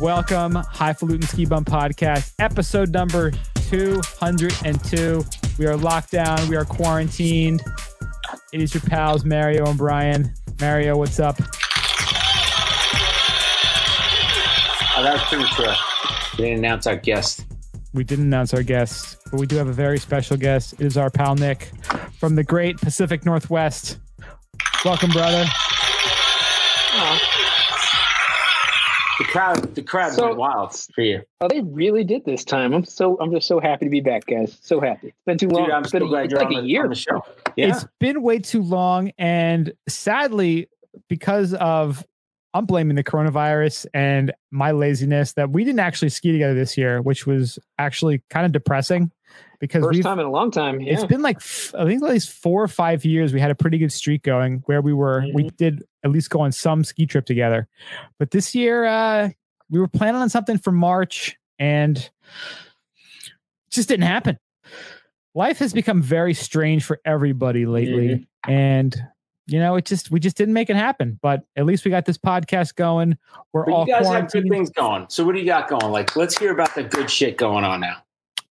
Welcome, 0.00 0.54
Highfalutin 0.54 1.24
Ski 1.24 1.46
Bum 1.46 1.64
Podcast, 1.64 2.34
episode 2.38 2.90
number 2.90 3.30
202. 3.70 5.24
We 5.58 5.66
are 5.66 5.76
locked 5.76 6.10
down. 6.10 6.48
We 6.48 6.56
are 6.56 6.64
quarantined. 6.64 7.62
It 8.52 8.60
is 8.60 8.74
your 8.74 8.80
pals, 8.82 9.24
Mario 9.24 9.64
and 9.66 9.78
Brian. 9.78 10.34
Mario, 10.60 10.96
what's 10.96 11.20
up? 11.20 11.36
Oh, 14.96 15.02
that 15.02 15.12
was 15.14 15.22
premature. 15.22 15.74
We 16.38 16.44
didn't 16.44 16.58
announce 16.58 16.86
our 16.86 16.96
guest. 16.96 17.46
We 17.92 18.02
didn't 18.02 18.24
announce 18.26 18.52
our 18.52 18.64
guest, 18.64 19.18
but 19.30 19.38
we 19.38 19.46
do 19.46 19.56
have 19.56 19.68
a 19.68 19.72
very 19.72 19.98
special 19.98 20.36
guest. 20.36 20.74
It 20.74 20.86
is 20.86 20.96
our 20.96 21.10
pal 21.10 21.36
Nick 21.36 21.70
from 22.18 22.34
the 22.34 22.42
great 22.42 22.78
Pacific 22.78 23.24
Northwest. 23.24 23.98
Welcome, 24.84 25.10
brother. 25.10 25.46
The 29.18 29.24
crowd, 29.24 29.74
the 29.74 29.82
crowd 29.82 30.12
So- 30.12 30.26
went 30.26 30.38
wild 30.38 30.76
for 30.94 31.02
you. 31.02 31.22
Oh, 31.40 31.48
they 31.48 31.60
really 31.60 32.04
did 32.04 32.24
this 32.24 32.44
time. 32.44 32.72
I'm 32.74 32.84
so 32.84 33.16
I'm 33.20 33.32
just 33.32 33.46
so 33.46 33.60
happy 33.60 33.86
to 33.86 33.90
be 33.90 34.00
back, 34.00 34.26
guys. 34.26 34.58
So 34.60 34.80
happy. 34.80 35.08
It's 35.08 35.16
been 35.26 35.38
too 35.38 35.48
long. 35.48 35.66
Dude, 35.66 35.72
I'm 35.74 35.82
it's 35.82 35.92
been 35.92 36.02
so 36.02 36.06
a, 36.06 36.08
glad 36.08 36.30
you're 36.30 36.40
like 36.40 36.48
on, 36.48 36.54
a 36.56 36.60
the, 36.62 36.68
year. 36.68 36.82
on 36.84 36.88
the 36.90 36.96
show. 36.96 37.24
Yeah. 37.56 37.68
It's 37.68 37.86
been 38.00 38.22
way 38.22 38.38
too 38.40 38.62
long, 38.62 39.12
and 39.18 39.72
sadly, 39.88 40.68
because 41.08 41.54
of 41.54 42.04
I'm 42.54 42.66
blaming 42.66 42.94
the 42.96 43.04
coronavirus 43.04 43.86
and 43.94 44.32
my 44.50 44.70
laziness 44.70 45.32
that 45.34 45.50
we 45.50 45.64
didn't 45.64 45.80
actually 45.80 46.08
ski 46.10 46.32
together 46.32 46.54
this 46.54 46.78
year, 46.78 47.02
which 47.02 47.26
was 47.26 47.58
actually 47.78 48.22
kind 48.30 48.46
of 48.46 48.52
depressing 48.52 49.10
because 49.60 49.82
1st 49.84 49.92
we've 49.92 50.02
time 50.04 50.18
in 50.20 50.26
a 50.26 50.30
long 50.30 50.50
time. 50.50 50.80
Yeah. 50.80 50.94
it's 50.94 51.04
been 51.04 51.22
like 51.22 51.36
I 51.74 51.84
think 51.84 52.02
at 52.02 52.10
least 52.10 52.30
four 52.30 52.62
or 52.62 52.68
five 52.68 53.04
years 53.04 53.32
we 53.32 53.40
had 53.40 53.50
a 53.50 53.54
pretty 53.54 53.78
good 53.78 53.92
streak 53.92 54.22
going 54.22 54.62
where 54.66 54.80
we 54.82 54.92
were 54.92 55.24
we 55.34 55.44
Mm-hmm. 55.44 55.56
did 55.56 55.82
at 56.04 56.10
least 56.10 56.30
go 56.30 56.40
on 56.40 56.52
some 56.52 56.84
ski 56.84 57.06
trip 57.06 57.26
together. 57.26 57.68
But 58.18 58.30
this 58.30 58.54
year 58.54 58.84
uh 58.84 59.30
we 59.70 59.78
were 59.80 59.88
planning 59.88 60.20
on 60.20 60.28
something 60.28 60.58
for 60.58 60.72
March 60.72 61.36
and 61.58 61.96
it 61.96 62.10
just 63.70 63.88
didn't 63.88 64.06
happen. 64.06 64.38
Life 65.34 65.58
has 65.58 65.72
become 65.72 66.00
very 66.02 66.34
strange 66.34 66.84
for 66.84 67.00
everybody 67.04 67.66
lately 67.66 68.08
Mm-hmm. 68.46 68.50
and 68.50 68.96
you 69.46 69.58
know 69.58 69.76
it 69.76 69.84
just 69.84 70.10
we 70.10 70.20
just 70.20 70.36
didn't 70.38 70.54
make 70.54 70.70
it 70.70 70.76
happen 70.76 71.18
but 71.20 71.42
at 71.54 71.66
least 71.66 71.84
we 71.84 71.90
got 71.90 72.06
this 72.06 72.16
podcast 72.16 72.76
going 72.76 73.14
we're 73.52 73.66
but 73.66 73.74
all 73.74 73.86
you 73.86 73.92
guys 73.92 74.06
have 74.06 74.30
good 74.32 74.48
things 74.48 74.70
going. 74.70 75.04
So 75.10 75.22
what 75.24 75.34
do 75.34 75.38
you 75.38 75.44
got 75.44 75.68
going? 75.68 75.92
Like, 75.92 76.16
let's 76.16 76.38
hear 76.38 76.50
about 76.52 76.74
the 76.74 76.82
good 76.84 77.10
shit 77.10 77.36
going 77.36 77.62
on 77.64 77.80
now. 77.80 77.96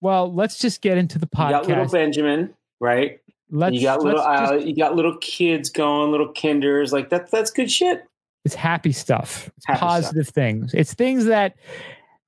Well 0.02 0.32
let's 0.34 0.58
just 0.58 0.82
get 0.82 0.98
into 0.98 1.18
the 1.20 1.28
You 1.34 1.50
got 1.50 1.68
little 1.68 1.88
Benjamin, 1.88 2.54
right? 2.80 3.20
let's 3.50 3.76
you 3.76 3.82
got 3.82 4.02
little, 4.02 4.20
just- 4.24 4.52
uh, 4.54 4.56
you 4.56 4.76
got 4.76 4.96
little 4.96 5.18
kids 5.18 5.70
going, 5.70 6.12
little 6.12 6.30
kinders. 6.32 6.92
Like 6.94 7.10
that's 7.10 7.32
that's 7.32 7.52
good 7.52 7.72
shit. 7.72 8.06
It's 8.44 8.56
happy 8.56 8.92
stuff. 8.92 9.50
It's 9.58 9.68
Happy 9.68 9.80
positive 9.80 10.28
things. 10.30 10.74
It's 10.74 10.94
things 10.96 11.26
that 11.26 11.56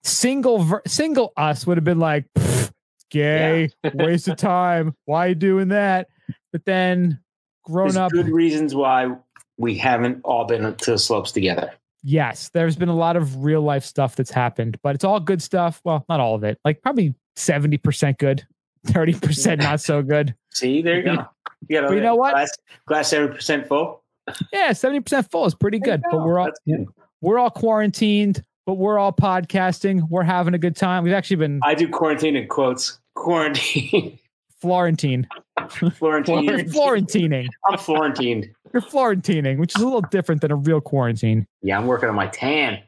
single 0.03 0.59
ver- 0.59 0.81
single 0.85 1.33
us 1.38 1.65
would 1.65 1.77
have 1.77 1.83
been 1.83 1.99
like, 1.99 2.25
"Pfft, 2.35 2.71
gay, 3.09 3.69
waste 3.93 4.27
of 4.27 4.37
time. 4.37 4.95
Why 5.05 5.27
you 5.27 5.35
doing 5.35 5.69
that? 5.69 6.08
But 6.52 6.65
then 6.65 7.19
grown 7.63 7.87
There's 7.87 7.97
up, 7.97 8.11
good 8.11 8.30
reasons 8.30 8.75
why 8.75 9.15
we 9.58 9.75
haven't 9.77 10.21
all 10.23 10.45
been 10.45 10.75
to 10.75 10.91
the 10.91 10.97
slopes 10.97 11.31
together. 11.31 11.71
yes, 12.03 12.49
there's 12.53 12.75
been 12.75 12.89
a 12.89 12.95
lot 12.95 13.15
of 13.15 13.43
real 13.43 13.61
life 13.61 13.85
stuff 13.85 14.15
that's 14.15 14.31
happened, 14.31 14.77
but 14.83 14.93
it's 14.95 15.03
all 15.03 15.19
good 15.19 15.41
stuff. 15.41 15.81
Well, 15.85 16.05
not 16.09 16.19
all 16.19 16.35
of 16.35 16.43
it. 16.43 16.59
Like 16.65 16.81
probably 16.81 17.15
70% 17.36 18.17
good, 18.17 18.45
30% 18.88 19.59
not 19.59 19.81
so 19.81 20.02
good. 20.02 20.36
See, 20.52 20.81
there 20.81 20.98
you 20.98 21.03
go. 21.03 21.26
You, 21.67 21.80
got 21.81 21.88
But 21.88 21.95
you 21.95 22.02
know 22.02 22.16
what? 22.16 22.34
Glass, 22.34 22.52
glass 22.88 23.08
seventy 23.09 23.34
percent 23.34 23.67
full. 23.67 24.03
Yeah, 24.52 24.72
70% 24.72 25.30
full 25.31 25.45
is 25.45 25.56
pretty 25.56 25.80
good. 25.80 26.02
But 26.09 26.26
we're 26.26 26.39
all 26.39 26.52
we're 27.22 27.39
all 27.39 27.50
quarantined, 27.50 28.44
but 28.66 28.76
we're 28.76 28.98
all 28.98 29.14
podcasting. 29.14 30.08
We're 30.10 30.23
having 30.23 30.54
a 30.54 30.58
good 30.58 30.76
time. 30.76 31.04
We've 31.04 31.14
actually 31.14 31.38
been 31.38 31.60
I 31.64 31.76
do 31.76 31.88
quarantine 31.88 32.36
in 32.36 32.48
quotes. 32.48 32.99
Quarantine. 33.16 34.20
Florentine. 34.61 35.27
Florentine. 35.70 36.70
Florentining. 36.70 37.48
I'm 37.70 37.77
Florentine. 37.77 38.54
You're 38.73 38.82
Florentining, 38.82 39.58
which 39.58 39.76
is 39.76 39.82
a 39.82 39.86
little 39.86 40.02
different 40.02 40.39
than 40.42 40.52
a 40.52 40.55
real 40.55 40.80
quarantine. 40.80 41.45
Yeah, 41.61 41.77
I'm 41.77 41.86
working 41.86 42.08
on 42.08 42.16
my 42.16 42.27
tan. 42.27 42.82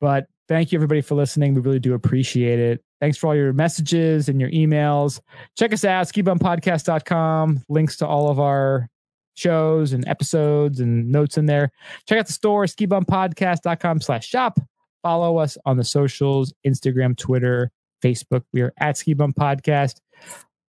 But 0.00 0.26
thank 0.48 0.70
you 0.70 0.76
everybody 0.76 1.00
for 1.00 1.14
listening. 1.14 1.54
We 1.54 1.62
really 1.62 1.78
do 1.78 1.94
appreciate 1.94 2.58
it. 2.58 2.84
Thanks 3.02 3.18
for 3.18 3.26
all 3.26 3.34
your 3.34 3.52
messages 3.52 4.28
and 4.28 4.40
your 4.40 4.50
emails. 4.50 5.18
Check 5.58 5.72
us 5.72 5.84
out, 5.84 6.06
skibumpodcast.com. 6.06 7.64
Links 7.68 7.96
to 7.96 8.06
all 8.06 8.30
of 8.30 8.38
our 8.38 8.88
shows 9.34 9.92
and 9.92 10.06
episodes 10.06 10.78
and 10.78 11.10
notes 11.10 11.36
in 11.36 11.46
there. 11.46 11.72
Check 12.08 12.20
out 12.20 12.28
the 12.28 12.32
store, 12.32 12.66
skibumpodcast.com 12.66 14.02
slash 14.02 14.28
shop. 14.28 14.60
Follow 15.02 15.38
us 15.38 15.58
on 15.66 15.78
the 15.78 15.82
socials, 15.82 16.54
Instagram, 16.64 17.16
Twitter, 17.16 17.72
Facebook. 18.04 18.44
We 18.52 18.60
are 18.60 18.72
at 18.78 18.96
Ski 18.96 19.14
Bum 19.14 19.32
Podcast, 19.32 19.96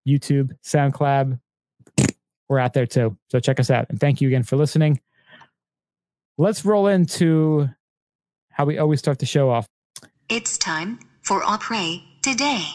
YouTube, 0.09 0.53
SoundCloud. 0.65 1.39
We're 2.49 2.57
out 2.57 2.73
there 2.73 2.87
too. 2.87 3.15
So 3.29 3.39
check 3.39 3.59
us 3.59 3.69
out. 3.69 3.85
And 3.89 3.99
thank 3.99 4.21
you 4.21 4.27
again 4.27 4.41
for 4.41 4.55
listening. 4.55 4.99
Let's 6.39 6.65
roll 6.65 6.87
into 6.87 7.69
how 8.49 8.65
we 8.65 8.79
always 8.79 8.97
start 8.97 9.19
the 9.19 9.27
show 9.27 9.51
off. 9.51 9.67
It's 10.29 10.57
time 10.57 10.97
for 11.21 11.43
Opry 11.43 12.03
today. 12.23 12.65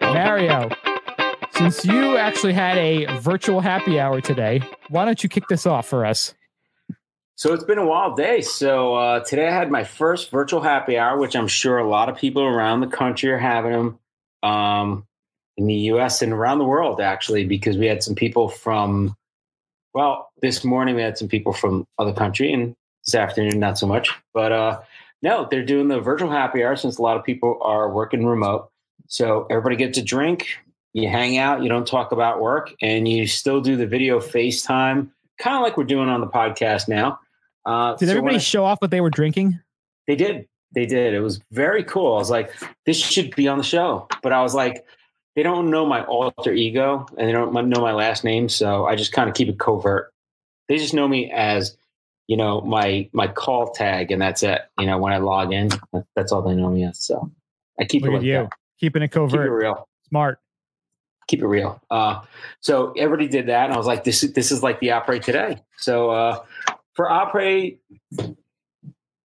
Mario, 0.00 0.70
since 1.50 1.84
you 1.84 2.16
actually 2.16 2.52
had 2.52 2.78
a 2.78 3.18
virtual 3.18 3.60
happy 3.60 3.98
hour 3.98 4.20
today, 4.20 4.62
why 4.88 5.04
don't 5.04 5.22
you 5.22 5.28
kick 5.28 5.44
this 5.48 5.66
off 5.66 5.86
for 5.86 6.06
us? 6.06 6.34
So 7.34 7.52
it's 7.52 7.64
been 7.64 7.78
a 7.78 7.86
wild 7.86 8.16
day. 8.16 8.42
So 8.42 8.94
uh, 8.94 9.20
today 9.20 9.48
I 9.48 9.50
had 9.50 9.70
my 9.70 9.82
first 9.82 10.30
virtual 10.30 10.60
happy 10.60 10.98
hour, 10.98 11.18
which 11.18 11.34
I'm 11.34 11.48
sure 11.48 11.78
a 11.78 11.88
lot 11.88 12.08
of 12.08 12.16
people 12.16 12.42
around 12.42 12.80
the 12.80 12.86
country 12.86 13.30
are 13.30 13.38
having 13.38 13.72
them 13.72 13.98
um, 14.42 15.06
in 15.56 15.66
the 15.66 15.74
U.S. 15.74 16.22
and 16.22 16.32
around 16.32 16.58
the 16.58 16.64
world, 16.64 17.00
actually, 17.00 17.44
because 17.44 17.76
we 17.76 17.86
had 17.86 18.02
some 18.02 18.14
people 18.14 18.48
from. 18.48 19.16
Well, 19.94 20.30
this 20.40 20.64
morning 20.64 20.94
we 20.94 21.02
had 21.02 21.18
some 21.18 21.28
people 21.28 21.52
from 21.52 21.86
other 21.98 22.12
country, 22.12 22.52
and 22.52 22.76
this 23.04 23.14
afternoon 23.14 23.58
not 23.58 23.78
so 23.78 23.86
much. 23.86 24.10
But 24.32 24.52
uh, 24.52 24.80
no, 25.22 25.46
they're 25.50 25.64
doing 25.64 25.88
the 25.88 26.00
virtual 26.00 26.30
happy 26.30 26.62
hour 26.64 26.76
since 26.76 26.98
a 26.98 27.02
lot 27.02 27.16
of 27.16 27.24
people 27.24 27.58
are 27.62 27.90
working 27.90 28.24
remote. 28.26 28.70
So 29.08 29.46
everybody 29.50 29.76
gets 29.76 29.98
a 29.98 30.02
drink, 30.02 30.46
you 30.92 31.08
hang 31.08 31.36
out, 31.38 31.62
you 31.62 31.68
don't 31.68 31.86
talk 31.86 32.12
about 32.12 32.40
work, 32.40 32.72
and 32.80 33.06
you 33.08 33.26
still 33.26 33.60
do 33.60 33.76
the 33.76 33.86
video 33.86 34.18
FaceTime, 34.20 35.10
kind 35.38 35.56
of 35.56 35.62
like 35.62 35.76
we're 35.76 35.84
doing 35.84 36.08
on 36.08 36.20
the 36.20 36.26
podcast 36.26 36.88
now. 36.88 37.18
Uh, 37.66 37.94
Did 37.96 38.06
so 38.06 38.12
everybody 38.12 38.36
I- 38.36 38.38
show 38.38 38.64
off 38.64 38.80
what 38.80 38.90
they 38.90 39.00
were 39.00 39.10
drinking? 39.10 39.58
they 40.06 40.16
did. 40.16 40.46
They 40.72 40.86
did. 40.86 41.14
It 41.14 41.20
was 41.20 41.40
very 41.50 41.82
cool. 41.84 42.14
I 42.14 42.18
was 42.18 42.30
like, 42.30 42.52
this 42.86 42.96
should 42.96 43.34
be 43.34 43.48
on 43.48 43.58
the 43.58 43.64
show. 43.64 44.06
But 44.22 44.32
I 44.32 44.40
was 44.42 44.54
like, 44.54 44.84
they 45.36 45.42
don't 45.42 45.70
know 45.70 45.84
my 45.84 46.04
alter 46.04 46.52
ego 46.52 47.06
and 47.18 47.28
they 47.28 47.32
don't 47.32 47.52
know 47.52 47.80
my 47.80 47.92
last 47.92 48.22
name. 48.24 48.48
So 48.48 48.86
I 48.86 48.94
just 48.94 49.12
kind 49.12 49.28
of 49.28 49.34
keep 49.34 49.48
it 49.48 49.58
covert. 49.58 50.12
They 50.68 50.78
just 50.78 50.94
know 50.94 51.08
me 51.08 51.30
as, 51.32 51.76
you 52.30 52.36
know, 52.36 52.60
my 52.60 53.10
my 53.12 53.26
call 53.26 53.72
tag 53.72 54.12
and 54.12 54.22
that's 54.22 54.44
it. 54.44 54.60
You 54.78 54.86
know, 54.86 54.98
when 54.98 55.12
I 55.12 55.18
log 55.18 55.52
in, 55.52 55.68
that's 56.14 56.30
all 56.30 56.42
they 56.42 56.54
know 56.54 56.70
me 56.70 56.84
as. 56.84 57.02
So 57.02 57.28
I 57.80 57.84
keep 57.84 58.02
Look 58.04 58.12
it 58.12 58.14
like 58.18 58.22
you, 58.22 58.32
that. 58.34 58.50
keeping 58.78 59.02
it 59.02 59.10
Keep 59.10 59.34
it 59.34 59.48
covert. 59.48 59.50
real 59.50 59.88
Smart. 60.08 60.38
keep 61.26 61.40
it 61.42 61.46
real. 61.48 61.82
Uh, 61.90 62.20
so 62.60 62.92
everybody 62.96 63.26
did 63.28 63.46
that, 63.48 63.64
and 63.64 63.74
I 63.74 63.76
was 63.76 63.86
like, 63.88 64.04
this 64.04 64.22
is 64.22 64.32
this 64.32 64.52
is 64.52 64.62
like 64.62 64.78
the 64.78 64.92
operate 64.92 65.24
today. 65.24 65.58
So 65.78 66.10
uh, 66.10 66.44
for 66.94 67.10
operate 67.10 67.80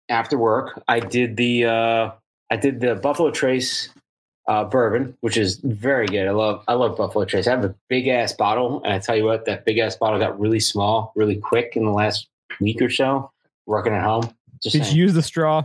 after 0.08 0.38
work, 0.38 0.82
I 0.88 1.00
did 1.00 1.38
the 1.38 1.66
uh, 1.66 2.12
I 2.52 2.58
did 2.58 2.82
the 2.82 2.94
Buffalo 2.94 3.32
Trace 3.32 3.90
uh, 4.48 4.66
bourbon, 4.66 5.18
which 5.22 5.38
is 5.38 5.58
very 5.64 6.06
good. 6.08 6.28
I 6.28 6.32
love 6.32 6.64
I 6.68 6.74
love 6.74 6.98
Buffalo 6.98 7.26
Trace. 7.26 7.48
I 7.48 7.52
have 7.52 7.66
a 7.66 7.74
big 7.90 8.08
ass 8.08 8.34
bottle, 8.34 8.84
and 8.84 8.94
I 8.94 9.00
tell 9.00 9.16
you 9.16 9.26
what, 9.26 9.46
that 9.46 9.66
big 9.66 9.80
ass 9.80 9.96
bottle 9.96 10.20
got 10.20 10.40
really 10.40 10.60
small, 10.60 11.14
really 11.16 11.38
quick 11.38 11.76
in 11.76 11.86
the 11.86 11.92
last 11.92 12.28
week 12.60 12.82
or 12.82 12.90
so. 12.90 13.32
Working 13.66 13.94
at 13.94 14.04
home, 14.04 14.24
just 14.62 14.74
Did 14.74 14.84
saying. 14.86 14.96
you 14.96 15.04
use 15.04 15.14
the 15.14 15.22
straw? 15.22 15.64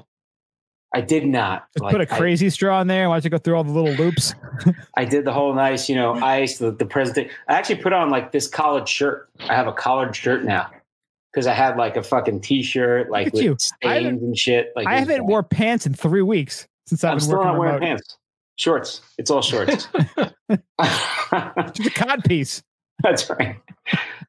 I 0.94 1.00
did 1.00 1.27
not 1.27 1.67
Just 1.73 1.83
Like, 1.83 1.93
put 1.93 2.00
a 2.00 2.06
crazy 2.06 2.49
straw 2.49 2.81
in 2.81 2.87
there. 2.87 3.09
Why 3.09 3.17
don't 3.17 3.25
you 3.25 3.31
go 3.31 3.38
through 3.38 3.56
all 3.56 3.65
the 3.65 3.73
little 3.73 3.93
loops? 3.94 4.35
I 4.97 5.05
did 5.05 5.25
the 5.25 5.33
whole 5.33 5.53
nice, 5.55 5.88
you 5.88 5.94
know, 5.97 6.15
ice, 6.15 6.59
the, 6.59 6.71
the 6.71 6.87
presentation. 6.87 7.31
I 7.49 7.55
actually 7.55 7.83
put 7.83 7.93
on 7.93 8.09
like 8.11 8.33
this 8.33 8.47
collared 8.49 8.88
shirt. 8.88 9.29
I 9.41 9.55
have 9.55 9.67
a 9.67 9.73
collared 9.73 10.15
shirt 10.15 10.44
now 10.44 10.71
because 11.33 11.47
I 11.47 11.53
had 11.55 11.77
like 11.77 11.97
a 11.97 12.03
fucking 12.03 12.41
t-shirt, 12.41 13.11
like 13.11 13.33
with 13.33 13.43
you. 13.43 13.53
I 13.53 13.56
stains 13.59 14.23
and 14.23 14.38
shit. 14.38 14.73
Like 14.77 14.87
I 14.87 14.99
haven't 14.99 15.27
wore 15.27 15.43
pants 15.43 15.87
in 15.87 15.93
three 15.94 16.23
weeks 16.23 16.67
since 16.87 17.03
I've 17.05 17.12
I'm 17.12 17.17
been 17.17 17.25
still 17.25 17.38
working 17.38 17.47
not 17.53 17.59
wearing 17.59 17.75
remote. 17.75 17.87
pants. 17.87 18.19
Shorts. 18.56 19.00
It's 19.19 19.31
all 19.31 19.43
shorts. 19.43 19.88
Just 20.49 21.87
a 21.87 21.93
cod 21.94 22.25
piece. 22.25 22.62
That's 23.02 23.28
right. 23.31 23.56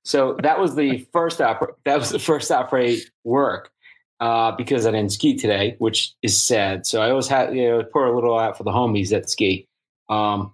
So 0.04 0.38
that 0.44 0.60
was 0.60 0.76
the 0.76 1.08
first 1.12 1.42
opera. 1.42 1.70
That 1.86 2.00
was 2.00 2.10
the 2.10 2.20
first 2.20 2.52
opera 2.52 2.96
work 3.24 3.72
uh, 4.20 4.52
because 4.54 4.86
I 4.86 4.92
didn't 4.92 5.12
ski 5.12 5.36
today, 5.36 5.76
which 5.80 6.14
is 6.22 6.42
sad. 6.42 6.86
So 6.86 7.02
I 7.02 7.10
always 7.10 7.28
had 7.28 7.56
you 7.56 7.68
know 7.68 7.84
pour 7.84 8.06
a 8.06 8.16
little 8.16 8.38
out 8.38 8.58
for 8.58 8.64
the 8.64 8.72
homies 8.72 9.10
that 9.10 9.30
ski. 9.30 9.68
Um, 10.10 10.54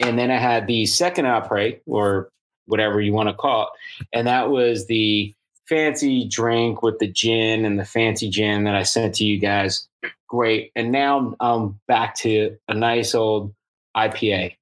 and 0.00 0.18
then 0.18 0.30
I 0.30 0.38
had 0.38 0.66
the 0.66 0.86
second 0.86 1.26
opera 1.26 1.72
or 1.86 2.30
whatever 2.66 3.00
you 3.00 3.12
want 3.12 3.28
to 3.28 3.34
call 3.34 3.64
it, 3.64 4.08
and 4.12 4.26
that 4.26 4.50
was 4.50 4.86
the 4.86 5.34
fancy 5.68 6.26
drink 6.26 6.82
with 6.82 6.98
the 6.98 7.06
gin 7.06 7.64
and 7.64 7.78
the 7.78 7.84
fancy 7.84 8.28
gin 8.28 8.64
that 8.64 8.74
I 8.74 8.82
sent 8.82 9.14
to 9.16 9.24
you 9.24 9.38
guys 9.38 9.88
great. 10.28 10.72
And 10.74 10.90
now 10.90 11.34
I'm 11.40 11.78
back 11.86 12.16
to 12.16 12.56
a 12.68 12.74
nice 12.74 13.14
old 13.14 13.54
IPA. 13.96 14.56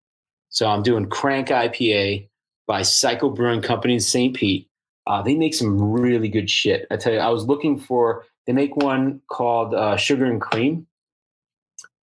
So 0.51 0.67
I'm 0.67 0.83
doing 0.83 1.09
Crank 1.09 1.49
IPA 1.49 2.29
by 2.69 2.83
Cycle 2.83 3.31
Brewing 3.31 3.63
Company 3.63 3.95
in 3.95 4.01
St. 4.01 4.37
Pete. 4.37 4.69
Uh, 5.07 5.23
they 5.23 5.35
make 5.35 5.55
some 5.55 5.81
really 5.81 6.29
good 6.29 6.49
shit. 6.49 6.87
I 6.91 6.99
tell 6.99 7.15
you, 7.15 7.19
I 7.19 7.31
was 7.31 7.47
looking 7.47 7.79
for. 7.79 8.27
They 8.47 8.53
make 8.53 8.77
one 8.77 9.23
called 9.29 9.75
uh, 9.75 9.97
Sugar 9.97 10.27
and 10.27 10.41
Cream, 10.41 10.87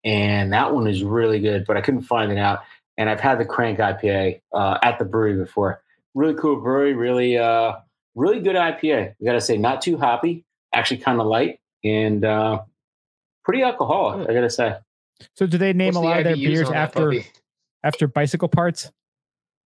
and 0.06 0.54
that 0.54 0.74
one 0.74 0.88
is 0.88 1.04
really 1.04 1.40
good. 1.40 1.66
But 1.66 1.78
I 1.78 1.82
couldn't 1.82 2.04
find 2.04 2.32
it 2.32 2.38
out. 2.38 2.60
And 2.98 3.10
I've 3.10 3.20
had 3.20 3.40
the 3.40 3.46
Crank 3.46 3.80
IPA 3.80 4.42
uh, 4.54 4.78
at 4.84 5.00
the 5.00 5.06
brewery 5.06 5.36
before. 5.36 5.82
Really 6.14 6.36
cool 6.36 6.62
brewery. 6.62 6.94
Really, 6.94 7.38
uh, 7.38 7.74
really 8.14 8.40
good 8.40 8.56
IPA. 8.56 9.16
I 9.20 9.26
got 9.26 9.34
to 9.34 9.42
say, 9.42 9.58
not 9.58 9.82
too 9.82 9.98
hoppy. 9.98 10.46
Actually, 10.74 10.98
kind 10.98 11.20
of 11.20 11.26
light 11.26 11.60
and 11.84 12.24
uh, 12.24 12.62
pretty 13.44 13.64
alcoholic. 13.64 14.30
I 14.30 14.34
got 14.34 14.42
to 14.42 14.50
say. 14.50 14.76
So 15.36 15.48
do 15.48 15.58
they 15.58 15.74
name 15.74 15.96
What's 15.96 15.98
a 15.98 16.02
lot 16.02 16.18
of 16.20 16.24
their 16.26 16.36
IBUs 16.36 16.46
beers 16.46 16.70
after 16.70 17.14
after 17.84 18.08
bicycle 18.08 18.48
parts? 18.48 18.92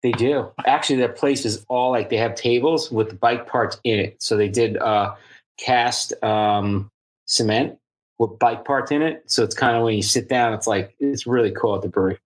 They 0.04 0.12
do. 0.12 0.52
Actually, 0.66 0.98
their 0.98 1.10
place 1.10 1.46
is 1.46 1.66
all 1.70 1.92
like 1.92 2.10
they 2.10 2.18
have 2.18 2.36
tables 2.36 2.92
with 2.92 3.20
bike 3.20 3.48
parts 3.48 3.80
in 3.84 4.00
it. 4.00 4.22
So 4.22 4.38
they 4.38 4.48
did 4.50 4.78
uh, 4.78 5.16
cast 5.58 6.14
um, 6.24 6.92
cement 7.26 7.80
with 8.20 8.38
bike 8.40 8.64
parts 8.64 8.92
in 8.92 9.02
it. 9.02 9.24
So 9.26 9.44
it's 9.44 9.56
kind 9.56 9.76
of 9.76 9.84
when 9.84 9.96
you 9.96 10.04
sit 10.04 10.30
down, 10.30 10.54
it's 10.54 10.68
like 10.68 10.96
it's 11.00 11.26
really 11.26 11.52
cool 11.52 11.76
at 11.76 11.82
the 11.82 11.90
brewery. 11.90 12.20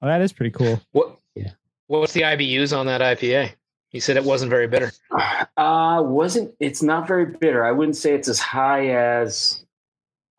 Oh, 0.00 0.08
that 0.08 0.20
is 0.20 0.32
pretty 0.32 0.50
cool. 0.50 0.80
What? 0.92 1.16
Yeah. 1.34 1.50
What's 1.86 2.12
the 2.12 2.22
IBUs 2.22 2.76
on 2.76 2.86
that 2.86 3.00
IPA? 3.00 3.52
You 3.92 4.00
said 4.00 4.16
it 4.16 4.24
wasn't 4.24 4.50
very 4.50 4.66
bitter. 4.66 4.92
Uh, 5.54 6.02
wasn't 6.02 6.52
it's 6.60 6.82
not 6.82 7.06
very 7.06 7.26
bitter. 7.26 7.62
I 7.62 7.72
wouldn't 7.72 7.96
say 7.96 8.14
it's 8.14 8.26
as 8.26 8.40
high 8.40 8.88
as 8.88 9.62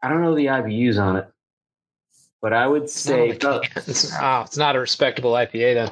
I 0.02 0.10
don't 0.10 0.24
know 0.24 0.34
the 0.34 0.48
IBUs 0.48 1.00
on 1.00 1.18
it, 1.18 1.28
but 2.42 2.52
I 2.52 2.66
would 2.66 2.84
It's 2.84 3.08
not 3.08 3.20
on 3.20 3.28
say 3.28 3.32
the 3.32 3.38
can. 3.38 3.84
It's, 3.88 4.12
oh, 4.20 4.42
it's 4.42 4.58
not 4.58 4.76
a 4.76 4.80
respectable 4.80 5.34
IPA 5.34 5.76
then. 5.76 5.92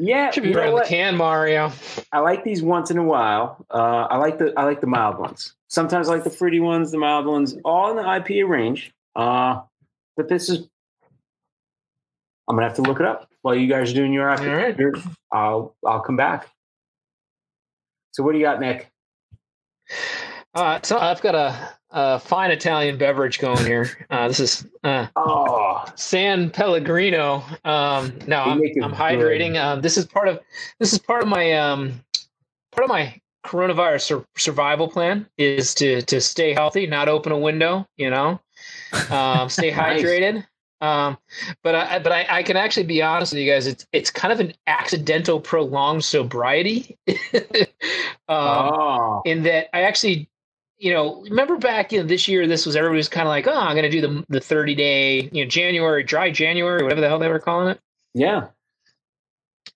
Yeah. 0.00 0.30
Should 0.30 0.42
be 0.44 0.52
right 0.52 0.72
on 0.72 0.78
the 0.78 0.84
can, 0.84 1.16
Mario. 1.16 1.72
I 2.12 2.20
like 2.20 2.44
these 2.44 2.62
once 2.62 2.90
in 2.90 2.98
a 2.98 3.04
while. 3.04 3.64
Uh, 3.70 4.06
I 4.10 4.16
like 4.16 4.38
the 4.38 4.52
I 4.56 4.64
like 4.64 4.80
the 4.80 4.86
mild 4.86 5.18
ones. 5.18 5.54
Sometimes 5.68 6.08
I 6.08 6.14
like 6.14 6.24
the 6.24 6.30
fruity 6.30 6.60
ones, 6.60 6.90
the 6.90 6.98
mild 6.98 7.26
ones, 7.26 7.56
all 7.64 7.90
in 7.90 7.96
the 7.96 8.02
IPA 8.02 8.48
range. 8.48 8.92
Uh, 9.14 9.60
but 10.16 10.28
this 10.28 10.48
is 10.48 10.68
I'm 12.48 12.56
gonna 12.56 12.66
have 12.66 12.76
to 12.76 12.82
look 12.82 13.00
it 13.00 13.06
up 13.06 13.28
while 13.42 13.54
you 13.54 13.68
guys 13.68 13.92
are 13.92 13.94
doing 13.94 14.12
your 14.12 14.28
All 14.28 14.36
right. 14.36 14.76
IPA. 14.76 15.16
I'll 15.32 15.76
I'll 15.86 16.00
come 16.00 16.16
back. 16.16 16.48
So 18.12 18.22
what 18.24 18.32
do 18.32 18.38
you 18.38 18.44
got, 18.44 18.60
Nick? 18.60 18.90
Uh, 20.54 20.80
so 20.82 20.98
I've 20.98 21.22
got 21.22 21.34
a, 21.36 21.70
a 21.90 22.18
fine 22.20 22.50
Italian 22.50 22.96
beverage 22.98 23.38
going 23.38 23.64
here. 23.64 24.06
Uh, 24.10 24.28
this 24.28 24.40
is 24.40 24.66
uh, 24.84 25.06
Oh, 25.16 25.84
San 25.96 26.50
Pellegrino. 26.50 27.42
Um, 27.64 28.12
no, 28.26 28.40
I'm, 28.40 28.60
I'm 28.82 28.92
hydrating. 28.92 29.60
Um, 29.62 29.80
this 29.80 29.96
is 29.96 30.06
part 30.06 30.28
of 30.28 30.40
this 30.78 30.92
is 30.92 30.98
part 30.98 31.22
of 31.22 31.28
my 31.28 31.52
um, 31.52 32.00
part 32.72 32.84
of 32.84 32.88
my 32.88 33.20
coronavirus 33.44 34.02
sur- 34.02 34.26
survival 34.36 34.88
plan 34.88 35.26
is 35.38 35.74
to 35.74 36.02
to 36.02 36.20
stay 36.20 36.52
healthy, 36.52 36.86
not 36.86 37.08
open 37.08 37.32
a 37.32 37.38
window. 37.38 37.86
You 37.96 38.10
know, 38.10 38.40
um, 39.10 39.48
stay 39.48 39.70
Nice. 39.70 40.02
hydrated. 40.02 40.46
Um, 40.82 41.18
but 41.62 41.74
I 41.74 41.98
but 41.98 42.10
I, 42.12 42.26
I 42.30 42.42
can 42.42 42.56
actually 42.56 42.86
be 42.86 43.02
honest 43.02 43.32
with 43.32 43.42
you 43.42 43.52
guys. 43.52 43.66
It's 43.66 43.86
it's 43.92 44.10
kind 44.10 44.32
of 44.32 44.40
an 44.40 44.54
accidental 44.66 45.38
prolonged 45.38 46.04
sobriety. 46.04 46.96
um, 47.08 47.16
oh, 48.28 49.22
in 49.26 49.42
that 49.42 49.68
I 49.76 49.82
actually, 49.82 50.29
you 50.80 50.92
know, 50.92 51.22
remember 51.22 51.56
back 51.58 51.92
in 51.92 52.06
this 52.06 52.26
year, 52.26 52.46
this 52.46 52.64
was 52.66 52.74
everybody 52.74 52.96
was 52.96 53.08
kind 53.08 53.28
of 53.28 53.30
like, 53.30 53.46
oh, 53.46 53.54
I'm 53.54 53.76
going 53.76 53.84
to 53.84 53.90
do 53.90 54.00
the 54.00 54.24
the 54.28 54.40
30 54.40 54.74
day, 54.74 55.28
you 55.32 55.44
know, 55.44 55.48
January 55.48 56.02
dry 56.02 56.30
January, 56.30 56.82
whatever 56.82 57.00
the 57.00 57.08
hell 57.08 57.18
they 57.18 57.28
were 57.28 57.38
calling 57.38 57.68
it. 57.68 57.80
yeah. 58.14 58.48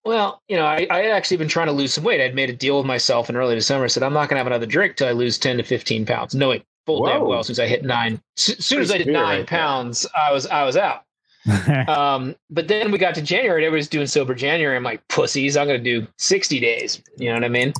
Well, 0.04 0.42
you 0.48 0.56
know, 0.56 0.66
I, 0.66 0.86
I 0.90 0.98
had 0.98 1.12
actually 1.12 1.38
been 1.38 1.48
trying 1.48 1.66
to 1.68 1.72
lose 1.72 1.94
some 1.94 2.04
weight. 2.04 2.20
I'd 2.20 2.34
made 2.34 2.50
a 2.50 2.54
deal 2.54 2.76
with 2.76 2.86
myself 2.86 3.30
in 3.30 3.36
early 3.36 3.54
December. 3.54 3.84
I 3.84 3.88
said, 3.88 4.02
I'm 4.02 4.12
not 4.12 4.28
going 4.28 4.36
to 4.36 4.40
have 4.40 4.46
another 4.46 4.66
drink 4.66 4.96
till 4.96 5.08
I 5.08 5.12
lose 5.12 5.38
10 5.38 5.56
to 5.58 5.62
15 5.62 6.04
pounds. 6.04 6.34
Knowing 6.34 6.62
full 6.84 7.06
damn 7.06 7.22
Whoa. 7.22 7.28
well, 7.28 7.42
since 7.42 7.58
I 7.58 7.66
hit 7.66 7.84
nine, 7.84 8.20
as 8.36 8.64
soon 8.64 8.82
as 8.82 8.90
I 8.90 8.96
Pretty 8.96 9.04
did 9.04 9.12
nine 9.14 9.22
right 9.22 9.36
there. 9.36 9.46
pounds, 9.46 10.06
I 10.14 10.30
was 10.32 10.46
I 10.46 10.64
was 10.64 10.76
out. 10.76 11.04
Um, 11.88 12.34
but 12.50 12.68
then 12.68 12.90
we 12.90 12.98
got 12.98 13.14
to 13.16 13.22
January, 13.22 13.60
and 13.62 13.66
everybody's 13.66 13.88
doing 13.88 14.06
sober 14.06 14.34
January. 14.34 14.76
I'm 14.76 14.82
like, 14.82 15.06
pussies, 15.08 15.56
I'm 15.56 15.66
going 15.66 15.82
to 15.82 16.00
do 16.00 16.06
60 16.18 16.58
days. 16.60 17.02
You 17.18 17.28
know 17.28 17.34
what 17.34 17.44
I 17.44 17.48
mean? 17.48 17.72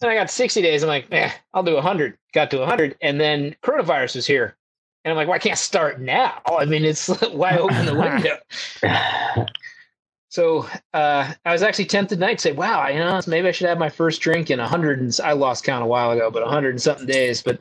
And 0.00 0.10
I 0.10 0.14
got 0.14 0.30
60 0.30 0.62
days. 0.62 0.82
I'm 0.84 0.88
like, 0.88 1.06
eh, 1.12 1.30
I'll 1.52 1.62
do 1.64 1.74
100. 1.74 2.16
Got 2.32 2.50
to 2.52 2.58
100. 2.58 2.96
And 3.00 3.20
then 3.20 3.56
coronavirus 3.62 4.16
is 4.16 4.26
here. 4.26 4.56
And 5.04 5.10
I'm 5.10 5.16
like, 5.16 5.28
well, 5.28 5.36
I 5.36 5.40
can't 5.40 5.58
start 5.58 6.00
now. 6.00 6.40
I 6.46 6.64
mean, 6.64 6.84
it's 6.84 7.08
why 7.32 7.56
open 7.56 7.86
the 7.86 7.94
window? 7.94 9.46
So 10.32 10.68
uh, 10.94 11.32
I 11.44 11.52
was 11.52 11.64
actually 11.64 11.86
tempted 11.86 12.14
tonight 12.14 12.34
to 12.34 12.40
say, 12.40 12.52
wow, 12.52 12.86
you 12.86 13.00
know, 13.00 13.20
maybe 13.26 13.48
I 13.48 13.50
should 13.50 13.68
have 13.68 13.78
my 13.78 13.88
first 13.88 14.20
drink 14.20 14.48
in 14.48 14.60
100 14.60 15.00
and 15.00 15.18
I 15.24 15.32
lost 15.32 15.64
count 15.64 15.82
a 15.82 15.86
while 15.86 16.12
ago, 16.12 16.30
but 16.30 16.42
100 16.42 16.70
and 16.70 16.80
something 16.80 17.04
days. 17.04 17.42
But 17.42 17.60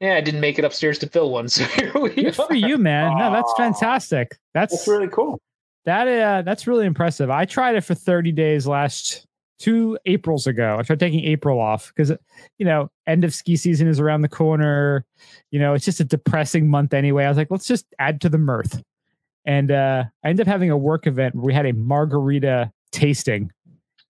yeah, 0.00 0.16
I 0.16 0.20
didn't 0.20 0.42
make 0.42 0.58
it 0.58 0.66
upstairs 0.66 0.98
to 0.98 1.08
fill 1.08 1.30
one. 1.30 1.48
So 1.48 1.64
here 1.76 1.92
we 1.94 2.10
Good 2.10 2.38
are. 2.38 2.46
for 2.46 2.54
you, 2.54 2.76
man. 2.76 3.16
No, 3.16 3.32
that's 3.32 3.54
fantastic. 3.56 4.36
That's 4.52 4.74
That's 4.74 4.86
really 4.86 5.08
cool. 5.08 5.40
that 5.86 6.06
uh, 6.06 6.42
that's 6.42 6.66
really 6.66 6.84
impressive. 6.84 7.30
I 7.30 7.46
tried 7.46 7.76
it 7.76 7.84
for 7.84 7.94
30 7.94 8.30
days 8.32 8.66
last 8.66 9.26
two 9.58 9.98
Aprils 10.06 10.46
ago. 10.46 10.76
I 10.78 10.82
tried 10.82 11.00
taking 11.00 11.24
April 11.24 11.60
off 11.60 11.92
because 11.94 12.10
you 12.58 12.66
know, 12.66 12.90
end 13.06 13.24
of 13.24 13.32
ski 13.34 13.56
season 13.56 13.88
is 13.88 14.00
around 14.00 14.22
the 14.22 14.28
corner. 14.28 15.04
You 15.50 15.58
know, 15.60 15.74
it's 15.74 15.84
just 15.84 16.00
a 16.00 16.04
depressing 16.04 16.68
month 16.68 16.92
anyway. 16.94 17.24
I 17.24 17.28
was 17.28 17.36
like, 17.38 17.50
let's 17.50 17.66
just 17.66 17.86
add 17.98 18.20
to 18.22 18.28
the 18.28 18.38
mirth. 18.38 18.82
And 19.44 19.70
uh 19.70 20.04
I 20.24 20.28
ended 20.28 20.46
up 20.46 20.50
having 20.50 20.70
a 20.70 20.76
work 20.76 21.06
event 21.06 21.34
where 21.34 21.44
we 21.44 21.54
had 21.54 21.66
a 21.66 21.72
margarita 21.72 22.72
tasting. 22.92 23.50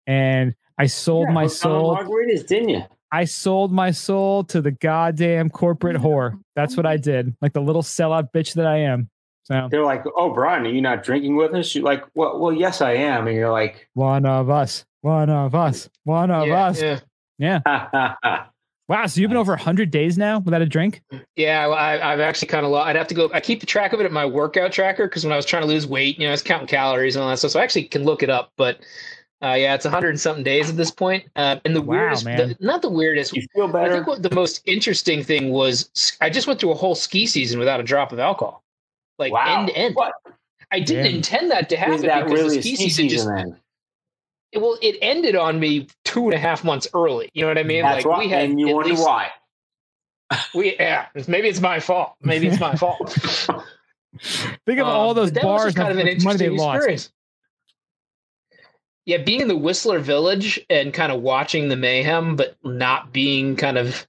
And 0.08 0.54
I 0.78 0.88
sold 0.88 1.28
Yeah, 1.30 1.34
my 1.34 1.48
soul. 1.48 1.96
margaritas, 1.96 2.46
didn't 2.48 2.70
you? 2.70 2.84
I 3.12 3.26
sold 3.26 3.72
my 3.72 3.92
soul 3.92 4.44
to 4.46 4.60
the 4.62 4.72
goddamn 4.72 5.50
corporate 5.52 5.98
whore. 5.98 6.40
That's 6.56 6.76
what 6.76 6.86
I 6.86 6.98
did. 7.12 7.36
Like 7.42 7.54
the 7.54 7.62
little 7.62 7.84
sellout 7.84 8.30
bitch 8.34 8.56
that 8.56 8.66
I 8.66 8.78
am. 8.80 9.10
So 9.44 9.68
They're 9.70 9.84
like, 9.84 10.04
"Oh, 10.16 10.34
Brian, 10.34 10.66
are 10.66 10.70
you 10.70 10.82
not 10.82 11.04
drinking 11.04 11.36
with 11.36 11.54
us?" 11.54 11.76
You're 11.76 11.84
like, 11.84 12.04
"Well, 12.16 12.40
well, 12.40 12.54
yes, 12.54 12.82
I 12.82 12.94
am." 12.94 13.28
And 13.28 13.36
you're 13.36 13.52
like, 13.52 13.90
one 13.94 14.26
of 14.26 14.50
us. 14.50 14.86
One 15.02 15.30
of 15.30 15.54
us. 15.54 15.90
One 16.06 16.32
of 16.32 16.48
yeah, 16.48 16.64
us. 16.66 16.82
yeah. 16.82 17.00
Yeah. 17.38 18.16
Wow. 18.90 19.06
So 19.06 19.22
you've 19.22 19.30
been 19.30 19.36
Nice. 19.38 19.42
over 19.44 19.54
100 19.54 19.92
days 19.92 20.18
now 20.18 20.40
without 20.40 20.62
a 20.62 20.66
drink? 20.66 21.02
Yeah, 21.38 21.70
I, 21.70 22.12
I've 22.12 22.20
actually 22.20 22.50
kind 22.50 22.66
of 22.66 22.72
lost. 22.74 22.88
I'd 22.88 22.98
have 22.98 23.08
to 23.08 23.16
go. 23.16 23.32
I 23.34 23.40
keep 23.40 23.62
the 23.62 23.66
track 23.66 23.94
of 23.94 24.02
it 24.02 24.06
at 24.06 24.12
my 24.12 24.26
workout 24.26 24.74
tracker 24.74 25.08
because 25.08 25.24
when 25.24 25.32
I 25.32 25.38
was 25.38 25.46
trying 25.46 25.62
to 25.64 25.68
lose 25.70 25.88
weight, 25.88 26.20
you 26.20 26.26
know, 26.26 26.32
I 26.32 26.32
was 26.32 26.42
counting 26.44 26.68
calories 26.68 27.16
and 27.16 27.24
all 27.24 27.30
that 27.30 27.38
stuff. 27.38 27.52
So 27.52 27.62
I 27.62 27.64
actually 27.64 27.86
can 27.86 28.04
look 28.04 28.24
it 28.24 28.30
up. 28.30 28.52
But 28.58 28.80
uh, 29.42 29.54
yeah, 29.54 29.74
it's 29.74 29.86
100 29.86 30.10
and 30.10 30.20
something 30.20 30.44
days 30.44 30.70
at 30.70 30.76
this 30.76 30.92
point. 30.92 31.24
Uh, 31.38 31.60
and 31.64 31.74
the 31.74 31.82
Wow, 31.82 31.96
weirdest, 31.98 32.26
the, 32.26 32.58
not 32.60 32.82
the 32.82 32.90
weirdest. 32.90 33.34
you 33.34 33.44
feel 33.56 33.76
I 33.76 33.90
think 33.90 34.06
what 34.06 34.22
the 34.22 34.36
most 34.36 34.62
interesting 34.66 35.24
thing 35.24 35.50
was 35.52 35.90
I 36.20 36.30
just 36.30 36.48
went 36.48 36.60
through 36.60 36.72
a 36.72 36.76
whole 36.76 36.96
ski 36.96 37.26
season 37.26 37.60
without 37.60 37.80
a 37.80 37.84
drop 37.84 38.12
of 38.12 38.20
alcohol, 38.20 38.63
like 39.20 39.32
wow. 39.34 39.60
end 39.60 39.68
to 39.70 39.78
end. 39.78 39.96
What 39.96 40.14
I 40.72 40.80
didn't 40.80 41.06
Damn. 41.06 41.16
intend 41.16 41.52
that 41.52 41.70
to 41.70 41.78
happen 41.78 42.02
that 42.02 42.26
because 42.26 42.40
really 42.40 42.54
the 42.56 42.60
a 42.60 42.62
ski 42.62 42.76
ski 42.76 42.90
season 42.90 43.10
just 43.10 43.24
season 43.24 43.36
then? 43.36 44.62
well, 44.62 44.78
it 44.82 44.98
ended 45.02 45.36
on 45.36 45.60
me 45.60 45.88
two 46.06 46.26
and 46.26 46.34
a 46.34 46.38
half 46.38 46.64
months 46.64 46.88
early. 46.94 47.30
You 47.34 47.42
know 47.42 47.48
what 47.48 47.58
I 47.58 47.64
mean? 47.64 47.82
That's 47.84 48.06
like 48.06 48.18
why, 48.18 48.20
we 48.20 48.30
had 48.30 48.50
and 48.50 48.60
you 48.60 48.70
at 48.70 48.76
wonder 48.76 48.90
least- 48.90 49.04
why. 49.06 49.30
We 50.56 50.76
yeah, 50.78 51.08
maybe 51.28 51.48
it's 51.48 51.62
my 51.62 51.80
fault. 51.80 52.16
Maybe 52.22 52.48
it's 52.48 52.60
my 52.60 52.76
fault. 52.76 53.12
Think 54.66 54.80
of 54.80 54.88
Um, 54.88 54.94
all 54.94 55.14
those 55.14 55.32
but 55.32 55.42
that 55.42 55.48
was 55.48 55.64
bars 55.64 55.76
kind 55.76 55.92
of 55.92 55.98
an 55.98 56.08
and 56.08 56.24
money 56.24 56.38
they 56.38 56.46
interesting 56.46 56.58
lost. 56.58 56.76
experience. 56.78 57.12
Yeah, 59.06 59.18
being 59.18 59.42
in 59.42 59.48
the 59.48 59.58
Whistler 59.58 60.00
Village 60.00 60.60
and 60.70 60.94
kind 60.94 61.12
of 61.12 61.22
watching 61.22 61.68
the 61.68 61.76
mayhem, 61.76 62.36
but 62.36 62.56
not 62.64 63.12
being 63.12 63.56
kind 63.56 63.78
of 63.78 64.08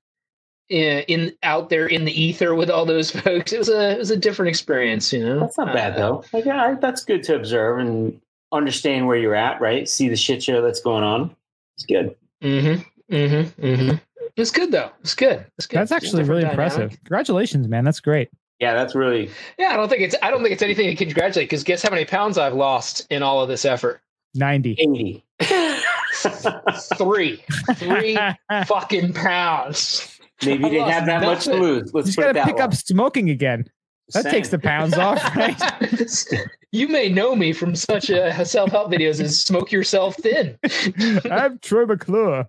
in, 0.68 1.00
in 1.08 1.32
out 1.42 1.68
there 1.68 1.86
in 1.86 2.04
the 2.04 2.12
ether 2.22 2.54
with 2.54 2.70
all 2.70 2.84
those 2.86 3.10
folks. 3.22 3.52
It 3.52 3.58
was 3.58 3.68
a 3.68 3.92
it 3.92 3.98
was 3.98 4.10
a 4.10 4.16
different 4.16 4.48
experience, 4.48 5.12
you 5.12 5.24
know. 5.24 5.40
That's 5.40 5.58
not 5.58 5.72
bad 5.72 5.94
Uh, 5.94 5.96
though. 5.96 6.24
Like, 6.32 6.44
yeah, 6.44 6.76
that's 6.80 7.04
good 7.04 7.22
to 7.24 7.36
observe 7.36 7.78
and 7.78 8.20
understand 8.52 9.06
where 9.06 9.16
you're 9.16 9.34
at. 9.34 9.60
Right? 9.60 9.88
See 9.88 10.08
the 10.08 10.16
shit 10.16 10.42
show 10.42 10.62
that's 10.62 10.80
going 10.80 11.04
on. 11.04 11.34
It's 11.76 11.86
good. 11.86 12.14
Mm-hmm. 12.42 13.14
Mm-hmm. 13.14 13.66
Mm-hmm. 13.66 13.96
It's 14.36 14.50
good 14.50 14.72
though. 14.72 14.90
It's 15.00 15.14
good. 15.14 15.44
It's 15.58 15.66
good. 15.66 15.78
That's 15.78 15.92
actually 15.92 16.22
different 16.22 16.28
really 16.30 16.42
dynamic. 16.42 16.72
impressive. 16.72 16.98
Congratulations, 17.04 17.68
man. 17.68 17.84
That's 17.84 18.00
great. 18.00 18.30
Yeah, 18.60 18.74
that's 18.74 18.94
really 18.94 19.30
Yeah, 19.58 19.70
I 19.72 19.76
don't 19.76 19.88
think 19.88 20.02
it's 20.02 20.14
I 20.22 20.30
don't 20.30 20.40
think 20.42 20.52
it's 20.52 20.62
anything 20.62 20.88
to 20.88 21.04
congratulate 21.04 21.48
because 21.48 21.64
guess 21.64 21.82
how 21.82 21.90
many 21.90 22.04
pounds 22.04 22.38
I've 22.38 22.54
lost 22.54 23.06
in 23.10 23.22
all 23.22 23.42
of 23.42 23.48
this 23.48 23.64
effort? 23.64 24.00
90. 24.34 24.76
eighty. 24.78 25.24
Three. 26.96 27.42
Three 27.74 28.18
fucking 28.66 29.12
pounds. 29.12 30.13
Maybe 30.46 30.64
you 30.64 30.70
didn't 30.70 30.88
have 30.90 31.06
that 31.06 31.22
much 31.22 31.44
to 31.44 31.54
lose. 31.54 31.86
You 31.86 31.90
Let's 31.94 32.06
just 32.08 32.18
gotta 32.18 32.44
pick 32.44 32.56
way. 32.56 32.62
up 32.62 32.74
smoking 32.74 33.30
again. 33.30 33.66
That 34.12 34.24
Same. 34.24 34.32
takes 34.32 34.48
the 34.50 34.58
pounds 34.58 34.94
off, 34.98 35.18
right? 35.36 35.58
you 36.72 36.88
may 36.88 37.08
know 37.08 37.34
me 37.34 37.52
from 37.54 37.74
such 37.74 38.10
uh, 38.10 38.44
self-help 38.44 38.92
videos 38.92 39.20
as 39.20 39.40
"Smoke 39.40 39.72
Yourself 39.72 40.16
Thin." 40.16 40.58
I'm 41.30 41.58
Troy 41.60 41.86
McClure. 41.86 42.46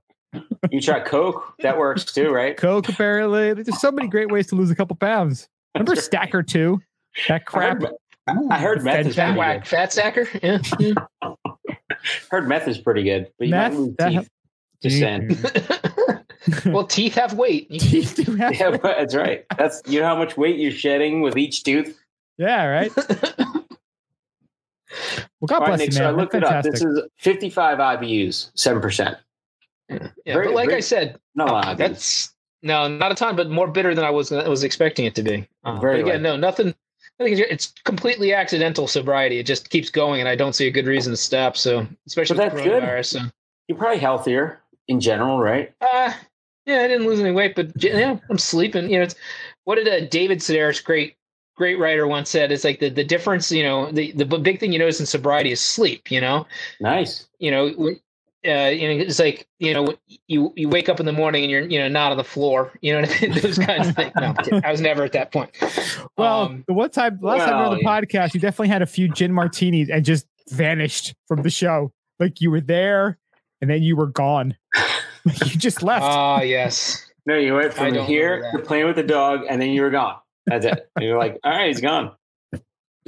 You 0.70 0.82
try 0.82 1.00
Coke. 1.00 1.54
That 1.60 1.78
works 1.78 2.04
too, 2.04 2.30
right? 2.30 2.58
Coke, 2.58 2.90
apparently. 2.90 3.54
There's 3.54 3.80
so 3.80 3.90
many 3.92 4.10
great 4.10 4.30
ways 4.30 4.48
to 4.48 4.56
lose 4.56 4.70
a 4.70 4.76
couple 4.76 4.98
pounds. 4.98 5.48
Remember 5.76 5.96
Stacker 5.96 6.44
2? 6.44 6.82
That 7.30 7.36
I 7.36 7.40
crap. 7.40 7.82
heard, 7.82 7.92
I 8.52 8.60
heard 8.60 8.84
meth 8.84 9.06
is 9.08 9.16
Fat 9.16 9.26
pretty 9.28 9.40
Whack 9.40 9.66
fat 9.66 9.94
stacker. 9.94 10.28
Yeah. 10.44 10.58
yeah. 10.80 10.94
Heard 12.30 12.50
meth 12.50 12.68
is 12.68 12.78
pretty 12.78 13.04
good, 13.04 13.32
but 13.40 13.48
you 13.48 13.52
Meth, 13.52 13.72
might 13.72 13.80
lose 13.80 13.96
that- 13.98 14.10
teeth. 14.10 14.30
Just 14.84 15.00
saying. 15.00 16.25
Well, 16.66 16.86
teeth 16.88 17.16
have 17.16 17.34
weight. 17.34 17.70
Teeth 17.70 18.16
do 18.16 18.36
have- 18.36 18.56
Yeah, 18.56 18.72
but 18.72 18.82
that's 18.84 19.16
right. 19.16 19.46
That's 19.58 19.82
you 19.88 20.00
know 20.00 20.06
how 20.06 20.16
much 20.18 20.38
weight 20.38 20.58
you're 20.60 20.72
shedding 20.72 21.22
with 21.22 21.38
each 21.38 21.64
tooth. 21.64 22.00
yeah, 22.38 22.66
right. 22.66 22.92
Well, 25.42 25.48
God 25.48 25.56
All 25.56 25.60
right, 25.62 25.68
bless 25.68 25.80
Nick. 25.80 25.88
you, 25.90 25.94
So 25.98 26.04
I 26.04 26.08
man. 26.12 26.18
looked 26.18 26.32
That's 26.32 26.46
it 26.46 26.54
up. 26.54 26.64
This 26.64 26.82
is 26.82 27.02
55 27.18 27.78
IBUs, 27.80 28.52
seven 28.56 28.82
percent. 28.82 29.18
yeah, 29.90 30.08
Very- 30.26 30.48
but 30.48 30.54
like 30.56 30.68
very- 30.68 30.78
I 30.78 30.82
said, 30.82 31.20
Not 31.36 31.50
a 31.50 31.52
lot. 31.52 31.68
Of 31.68 31.74
IBUs. 31.76 31.78
that's 31.78 32.34
no, 32.64 32.88
not 32.88 33.12
a 33.12 33.16
ton, 33.16 33.36
but 33.36 33.50
more 33.50 33.68
bitter 33.68 33.94
than 33.94 34.06
I 34.06 34.10
was 34.10 34.32
was 34.32 34.64
expecting 34.64 35.06
it 35.06 35.14
to 35.16 35.24
be. 35.24 35.48
Uh, 35.64 35.80
Very 35.80 36.00
again, 36.02 36.14
light. 36.14 36.22
no, 36.22 36.38
nothing. 36.38 36.74
I 37.20 37.24
think 37.24 37.38
it's- 37.38 37.52
it's 37.52 37.74
completely 37.84 38.34
accidental 38.34 38.88
sobriety. 38.88 39.38
It 39.40 39.46
just 39.46 39.70
keeps 39.70 39.90
going, 39.90 40.20
and 40.22 40.30
I 40.30 40.36
don't 40.36 40.54
see 40.54 40.68
a 40.68 40.72
good 40.72 40.88
reason 40.88 41.12
to 41.14 41.18
stop. 41.18 41.58
So, 41.58 41.86
especially 42.08 42.38
But 42.38 42.54
with 42.54 42.64
that's 42.64 42.68
good. 42.68 42.84
coronavirus. 42.84 43.06
So, 43.06 43.20
You're 43.68 43.78
probably 43.78 44.00
healthier 44.00 44.62
in 44.88 45.00
general, 45.02 45.40
right? 45.40 45.74
uh, 45.82 46.14
yeah, 46.66 46.80
I 46.82 46.88
didn't 46.88 47.08
lose 47.08 47.20
any 47.20 47.32
weight, 47.32 47.56
but 47.56 47.72
yeah, 47.82 48.18
I'm 48.30 48.38
sleeping. 48.38 48.90
You 48.90 48.98
know, 48.98 49.04
it's 49.04 49.16
what 49.66 49.76
did 49.76 49.88
uh, 49.88 50.08
David 50.08 50.40
Sedaris, 50.40 50.84
great 50.84 51.16
great 51.56 51.80
writer, 51.80 52.06
once 52.08 52.30
said? 52.30 52.52
It's 52.52 52.64
like 52.64 52.80
the 52.80 52.90
the 52.90 53.04
difference. 53.04 53.52
You 53.52 53.64
know, 53.64 53.92
the 53.92 54.12
the 54.14 54.26
big 54.26 54.60
thing 54.60 54.74
you 54.74 54.80
notice 54.80 55.00
in 55.00 55.06
sobriety 55.06 55.52
is 55.52 55.62
sleep. 55.62 56.12
You 56.12 56.22
know, 56.22 56.46
Nice. 56.80 57.28
you 57.40 57.52
know, 57.52 57.68
uh, 57.68 58.70
you 58.70 58.88
know, 58.88 59.04
it's 59.04 59.20
like 59.20 59.48
you 59.60 59.74
know, 59.74 59.94
you 60.28 60.54
you 60.56 60.70
wake 60.70 60.90
up 60.90 61.00
in 61.00 61.06
the 61.06 61.14
morning 61.14 61.44
and 61.44 61.52
you're 61.52 61.66
you 61.66 61.80
know 61.80 61.88
not 61.88 62.12
on 62.12 62.18
the 62.18 62.24
floor. 62.24 62.74
You 62.82 62.94
know, 62.94 63.00
I 63.08 63.22
mean? 63.22 63.32
those 63.42 63.58
kinds 63.58 63.88
of 63.88 63.96
things. 63.96 64.12
No, 64.16 64.28
I'm 64.28 64.36
kidding. 64.36 64.66
I 64.66 64.72
was 64.72 64.82
never 64.82 65.04
at 65.04 65.14
that 65.14 65.32
point. 65.32 65.52
Well, 66.18 66.42
Um, 66.44 66.64
the 66.68 66.74
one 66.74 66.90
time, 66.90 67.20
last 67.22 67.46
time 67.46 67.58
we 67.58 67.62
were 67.62 67.66
on 67.70 67.78
the 67.78 67.82
yeah. 67.84 68.02
podcast, 68.02 68.34
you 68.34 68.40
definitely 68.40 68.70
had 68.70 68.82
a 68.82 68.86
few 68.88 69.08
gin 69.08 69.32
martinis 69.32 69.90
and 69.90 70.04
just 70.06 70.26
vanished 70.50 71.14
from 71.28 71.42
the 71.42 71.50
show. 71.50 71.92
Like 72.20 72.40
you 72.42 72.52
were 72.52 72.62
there 72.62 73.18
and 73.62 73.70
then 73.70 73.82
you 73.84 73.96
were 73.96 74.08
gone. 74.08 74.56
Like 75.26 75.42
you 75.54 75.60
just 75.60 75.82
left. 75.84 76.04
Ah, 76.04 76.42
yes. 76.42 77.06
No, 77.26 77.36
you 77.36 77.56
went 77.56 77.74
from 77.74 77.94
here 77.94 78.36
remember 78.36 78.52
to 78.52 78.58
that. 78.60 78.68
playing 78.68 78.86
with 78.86 78.96
the 78.96 79.04
dog, 79.04 79.42
and 79.50 79.62
then 79.62 79.70
you 79.70 79.82
were 79.82 79.90
gone. 79.90 80.18
That's 80.46 80.66
it. 80.66 80.90
And 80.96 81.04
you're 81.06 81.18
like, 81.18 81.40
all 81.44 81.52
right, 81.52 81.68
he's 81.68 81.82
gone. 81.82 82.12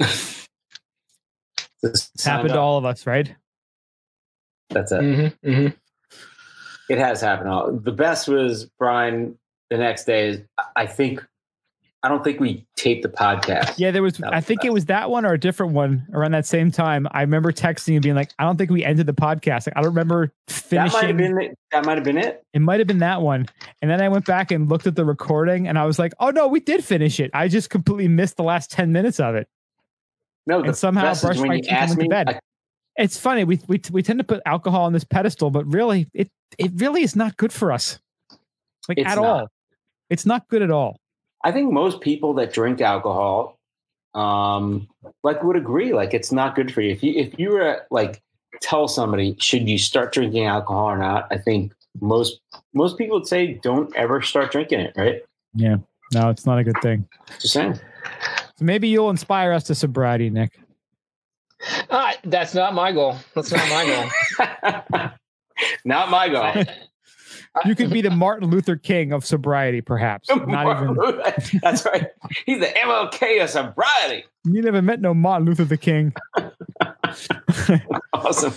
Just 0.00 0.50
it's 2.14 2.24
happened 2.24 2.48
signed 2.50 2.56
to 2.56 2.60
all 2.60 2.76
of 2.78 2.84
us, 2.84 3.06
right? 3.06 3.32
That's 4.70 4.90
it. 4.90 5.00
hmm 5.42 5.48
hmm 5.48 5.66
It 6.88 6.98
has 6.98 7.20
happened. 7.20 7.48
All 7.50 7.70
the 7.72 7.92
best 7.92 8.26
was 8.26 8.64
Brian. 8.78 9.38
The 9.70 9.78
next 9.78 10.04
day 10.04 10.28
is 10.30 10.40
I 10.74 10.86
think 10.86 11.24
I 12.04 12.08
don't 12.08 12.22
think 12.22 12.38
we 12.38 12.64
taped 12.76 13.02
the 13.02 13.08
podcast. 13.08 13.74
Yeah, 13.76 13.90
there 13.90 14.02
was. 14.04 14.14
That 14.18 14.32
I 14.32 14.36
was 14.36 14.44
think 14.44 14.64
it 14.64 14.72
was 14.72 14.84
that 14.86 15.10
one 15.10 15.24
or 15.26 15.32
a 15.32 15.38
different 15.38 15.72
one 15.72 16.06
around 16.12 16.30
that 16.30 16.46
same 16.46 16.70
time. 16.70 17.08
I 17.10 17.22
remember 17.22 17.50
texting 17.50 17.94
and 17.94 18.02
being 18.02 18.14
like, 18.14 18.30
"I 18.38 18.44
don't 18.44 18.56
think 18.56 18.70
we 18.70 18.84
ended 18.84 19.06
the 19.06 19.12
podcast." 19.14 19.66
Like, 19.66 19.76
I 19.76 19.80
don't 19.80 19.90
remember 19.90 20.32
that 20.46 20.52
might 20.70 20.84
have 20.84 20.92
finishing. 20.92 21.16
been 21.16 21.40
it. 21.42 21.58
That 21.72 21.84
might 21.84 21.96
have 21.96 22.04
been 22.04 22.18
it. 22.18 22.42
It 22.54 22.60
might 22.60 22.78
have 22.78 22.86
been 22.86 22.98
that 23.00 23.20
one. 23.20 23.46
And 23.82 23.90
then 23.90 24.00
I 24.00 24.08
went 24.08 24.26
back 24.26 24.52
and 24.52 24.68
looked 24.68 24.86
at 24.86 24.94
the 24.94 25.04
recording, 25.04 25.66
and 25.66 25.76
I 25.76 25.86
was 25.86 25.98
like, 25.98 26.12
"Oh 26.20 26.30
no, 26.30 26.46
we 26.46 26.60
did 26.60 26.84
finish 26.84 27.18
it. 27.18 27.32
I 27.34 27.48
just 27.48 27.68
completely 27.68 28.06
missed 28.06 28.36
the 28.36 28.44
last 28.44 28.70
ten 28.70 28.92
minutes 28.92 29.18
of 29.18 29.34
it." 29.34 29.48
No, 30.46 30.60
the 30.62 30.68
And 30.68 30.76
somehow 30.76 31.02
best 31.02 31.22
brushed 31.22 31.40
when 31.40 31.48
my 31.48 31.56
teeth 31.56 31.68
and 31.68 31.76
asked 31.78 31.96
went 31.98 32.02
to 32.02 32.08
bed. 32.10 32.28
I- 32.28 32.40
It's 33.02 33.18
funny. 33.18 33.42
We 33.42 33.58
we 33.66 33.80
we 33.90 34.02
tend 34.04 34.20
to 34.20 34.24
put 34.24 34.40
alcohol 34.46 34.84
on 34.84 34.92
this 34.92 35.04
pedestal, 35.04 35.50
but 35.50 35.66
really, 35.66 36.06
it 36.14 36.30
it 36.58 36.70
really 36.76 37.02
is 37.02 37.16
not 37.16 37.36
good 37.36 37.52
for 37.52 37.72
us. 37.72 37.98
Like 38.88 38.98
It's 38.98 39.08
at 39.10 39.16
not. 39.16 39.24
all. 39.24 39.48
It's 40.10 40.24
not 40.24 40.46
good 40.48 40.62
at 40.62 40.70
all. 40.70 41.00
I 41.44 41.52
think 41.52 41.72
most 41.72 42.00
people 42.00 42.34
that 42.34 42.52
drink 42.52 42.80
alcohol, 42.80 43.58
um, 44.14 44.88
like 45.22 45.42
would 45.42 45.56
agree. 45.56 45.92
Like 45.92 46.14
it's 46.14 46.32
not 46.32 46.54
good 46.54 46.72
for 46.72 46.80
you. 46.80 46.92
If 46.92 47.02
you 47.02 47.12
if 47.14 47.38
you 47.38 47.50
were 47.50 47.86
like 47.90 48.22
tell 48.60 48.88
somebody 48.88 49.36
should 49.38 49.68
you 49.68 49.78
start 49.78 50.12
drinking 50.12 50.46
alcohol 50.46 50.86
or 50.86 50.98
not, 50.98 51.28
I 51.30 51.38
think 51.38 51.72
most 52.00 52.40
most 52.74 52.98
people 52.98 53.18
would 53.18 53.28
say 53.28 53.54
don't 53.62 53.94
ever 53.96 54.22
start 54.22 54.50
drinking 54.50 54.80
it. 54.80 54.92
Right? 54.96 55.22
Yeah. 55.54 55.76
No, 56.14 56.30
it's 56.30 56.46
not 56.46 56.58
a 56.58 56.64
good 56.64 56.80
thing. 56.82 57.06
Just 57.38 57.52
saying. 57.52 57.74
So 58.56 58.64
maybe 58.64 58.88
you'll 58.88 59.10
inspire 59.10 59.52
us 59.52 59.64
to 59.64 59.74
sobriety, 59.74 60.30
Nick. 60.30 60.58
Ah, 61.90 62.14
that's 62.24 62.54
not 62.54 62.74
my 62.74 62.92
goal. 62.92 63.16
That's 63.34 63.52
not 63.52 63.68
my 63.68 64.10
goal. 64.86 65.10
not 65.84 66.10
my 66.10 66.28
goal. 66.28 66.64
You 67.64 67.74
could 67.74 67.90
be 67.90 68.02
the 68.02 68.10
Martin 68.10 68.50
Luther 68.50 68.76
King 68.76 69.12
of 69.12 69.24
sobriety, 69.24 69.80
perhaps. 69.80 70.28
Not 70.46 70.82
even. 70.82 71.20
That's 71.60 71.84
right. 71.84 72.06
He's 72.46 72.60
the 72.60 72.66
MLK 72.66 73.42
of 73.42 73.50
sobriety. 73.50 74.24
You 74.44 74.62
never 74.62 74.80
met 74.80 75.00
no 75.00 75.12
Martin 75.12 75.46
Luther 75.46 75.64
the 75.64 75.76
King. 75.76 76.12
Awesome. 78.12 78.52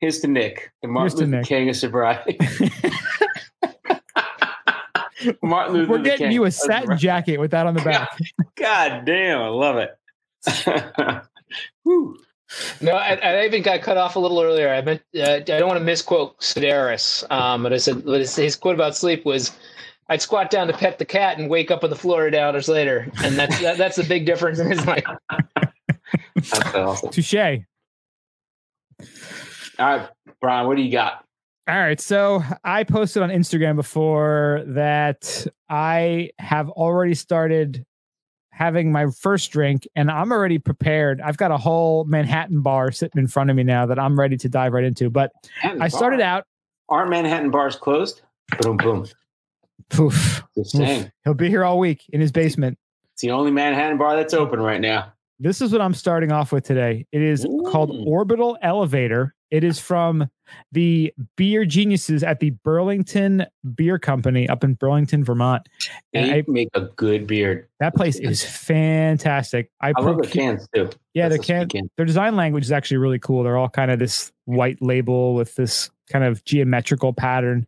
Here's 0.00 0.20
to 0.20 0.28
Nick, 0.28 0.72
the 0.80 0.88
Martin 0.88 1.18
Luther 1.18 1.30
Nick. 1.30 1.46
King 1.46 1.68
of 1.68 1.76
sobriety. 1.76 2.38
Martin 5.42 5.74
Luther 5.74 5.90
We're 5.90 5.98
getting 5.98 6.26
King 6.28 6.32
you 6.32 6.44
a 6.44 6.50
satin 6.50 6.96
jacket 6.96 7.38
with 7.38 7.50
that 7.50 7.66
on 7.66 7.74
the 7.74 7.82
back. 7.82 8.08
God 8.56 9.04
damn, 9.04 9.42
I 9.42 9.48
love 9.48 9.76
it. 9.76 9.94
Whew. 11.82 12.16
No, 12.80 12.92
I, 12.92 13.14
I 13.14 13.44
even 13.44 13.62
got 13.62 13.82
cut 13.82 13.96
off 13.96 14.16
a 14.16 14.18
little 14.18 14.40
earlier. 14.40 14.68
I 14.68 14.80
meant 14.82 15.02
uh, 15.16 15.34
I 15.34 15.40
don't 15.40 15.68
want 15.68 15.78
to 15.78 15.84
misquote 15.84 16.38
Sedaris, 16.40 17.30
um, 17.30 17.62
but 17.62 17.72
I 17.72 17.76
said 17.76 18.04
but 18.04 18.20
his, 18.20 18.34
his 18.34 18.56
quote 18.56 18.74
about 18.74 18.96
sleep 18.96 19.24
was, 19.24 19.52
"I'd 20.08 20.20
squat 20.20 20.50
down 20.50 20.66
to 20.66 20.72
pet 20.72 20.98
the 20.98 21.04
cat 21.04 21.38
and 21.38 21.48
wake 21.48 21.70
up 21.70 21.84
on 21.84 21.90
the 21.90 21.96
floor 21.96 22.26
eight 22.26 22.34
hours 22.34 22.68
later," 22.68 23.10
and 23.22 23.36
that's 23.36 23.60
that, 23.60 23.78
that's 23.78 23.96
the 23.96 24.04
big 24.04 24.26
difference 24.26 24.58
in 24.58 24.70
his 24.70 24.84
life. 24.86 25.04
That's 26.34 26.74
awesome. 26.74 27.10
Touche. 27.10 27.34
All 27.34 27.58
right, 29.78 30.08
Brian, 30.40 30.66
what 30.66 30.76
do 30.76 30.82
you 30.82 30.90
got? 30.90 31.24
All 31.68 31.78
right. 31.78 32.00
So 32.00 32.42
I 32.64 32.82
posted 32.82 33.22
on 33.22 33.30
Instagram 33.30 33.76
before 33.76 34.64
that 34.66 35.46
I 35.68 36.30
have 36.38 36.68
already 36.70 37.14
started 37.14 37.86
having 38.60 38.92
my 38.92 39.06
first 39.10 39.50
drink 39.50 39.88
and 39.96 40.10
I'm 40.10 40.30
already 40.30 40.58
prepared. 40.58 41.18
I've 41.22 41.38
got 41.38 41.50
a 41.50 41.56
whole 41.56 42.04
Manhattan 42.04 42.60
bar 42.60 42.92
sitting 42.92 43.18
in 43.18 43.26
front 43.26 43.48
of 43.48 43.56
me 43.56 43.62
now 43.62 43.86
that 43.86 43.98
I'm 43.98 44.20
ready 44.20 44.36
to 44.36 44.48
dive 44.50 44.74
right 44.74 44.84
into. 44.84 45.08
But 45.08 45.32
I 45.64 45.88
started 45.88 46.20
out, 46.20 46.44
Aren't 46.90 47.08
Manhattan 47.08 47.50
bars 47.50 47.74
closed? 47.76 48.20
Boom, 48.60 48.76
boom. 48.76 49.06
poof, 49.88 50.42
Just 50.54 50.72
saying. 50.72 51.10
he'll 51.24 51.32
be 51.32 51.48
here 51.48 51.64
all 51.64 51.78
week 51.78 52.04
in 52.10 52.20
his 52.20 52.32
basement. 52.32 52.78
It's 53.14 53.22
the 53.22 53.30
only 53.30 53.50
Manhattan 53.50 53.96
bar 53.96 54.14
that's 54.14 54.34
open 54.34 54.60
right 54.60 54.80
now. 54.80 55.10
This 55.38 55.62
is 55.62 55.72
what 55.72 55.80
I'm 55.80 55.94
starting 55.94 56.30
off 56.30 56.52
with 56.52 56.64
today. 56.64 57.06
It 57.12 57.22
is 57.22 57.46
called 57.66 57.90
Orbital 58.06 58.58
Elevator. 58.60 59.34
It 59.50 59.64
is 59.64 59.80
from 59.80 60.28
the 60.72 61.12
beer 61.36 61.64
geniuses 61.64 62.22
at 62.22 62.40
the 62.40 62.50
Burlington 62.50 63.46
Beer 63.74 63.98
Company 63.98 64.48
up 64.48 64.62
in 64.64 64.74
Burlington, 64.74 65.24
Vermont. 65.24 65.68
And 66.12 66.30
They 66.30 66.38
I, 66.38 66.44
make 66.46 66.68
a 66.74 66.82
good 66.82 67.26
beer. 67.26 67.68
that 67.80 67.94
place 67.94 68.16
is 68.18 68.44
fantastic. 68.44 69.70
I, 69.80 69.92
I 69.96 70.00
love 70.00 70.18
the 70.18 70.28
cans 70.28 70.68
too. 70.74 70.90
Yeah, 71.14 71.28
their 71.28 71.38
can 71.38 71.68
can. 71.68 71.90
their 71.96 72.06
design 72.06 72.36
language 72.36 72.64
is 72.64 72.72
actually 72.72 72.98
really 72.98 73.18
cool. 73.18 73.42
They're 73.42 73.56
all 73.56 73.68
kind 73.68 73.90
of 73.90 73.98
this 73.98 74.32
white 74.44 74.80
label 74.80 75.34
with 75.34 75.54
this 75.56 75.90
kind 76.10 76.24
of 76.24 76.44
geometrical 76.44 77.12
pattern, 77.12 77.66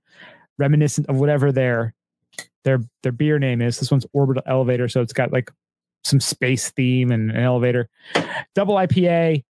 reminiscent 0.59 1.09
of 1.09 1.17
whatever 1.17 1.51
their 1.53 1.95
their 2.65 2.81
their 3.03 3.13
beer 3.13 3.39
name 3.39 3.61
is. 3.61 3.81
This 3.81 3.91
one's 3.91 4.07
Orbital 4.13 4.43
Elevator, 4.47 4.89
so 4.89 5.01
it's 5.01 5.13
got 5.13 5.33
like 5.33 5.51
some 6.05 6.21
space 6.21 6.71
theme 6.71 7.11
and 7.11 7.31
an 7.31 7.37
elevator. 7.43 7.89
Double 8.55 8.75
IPA. 8.77 9.45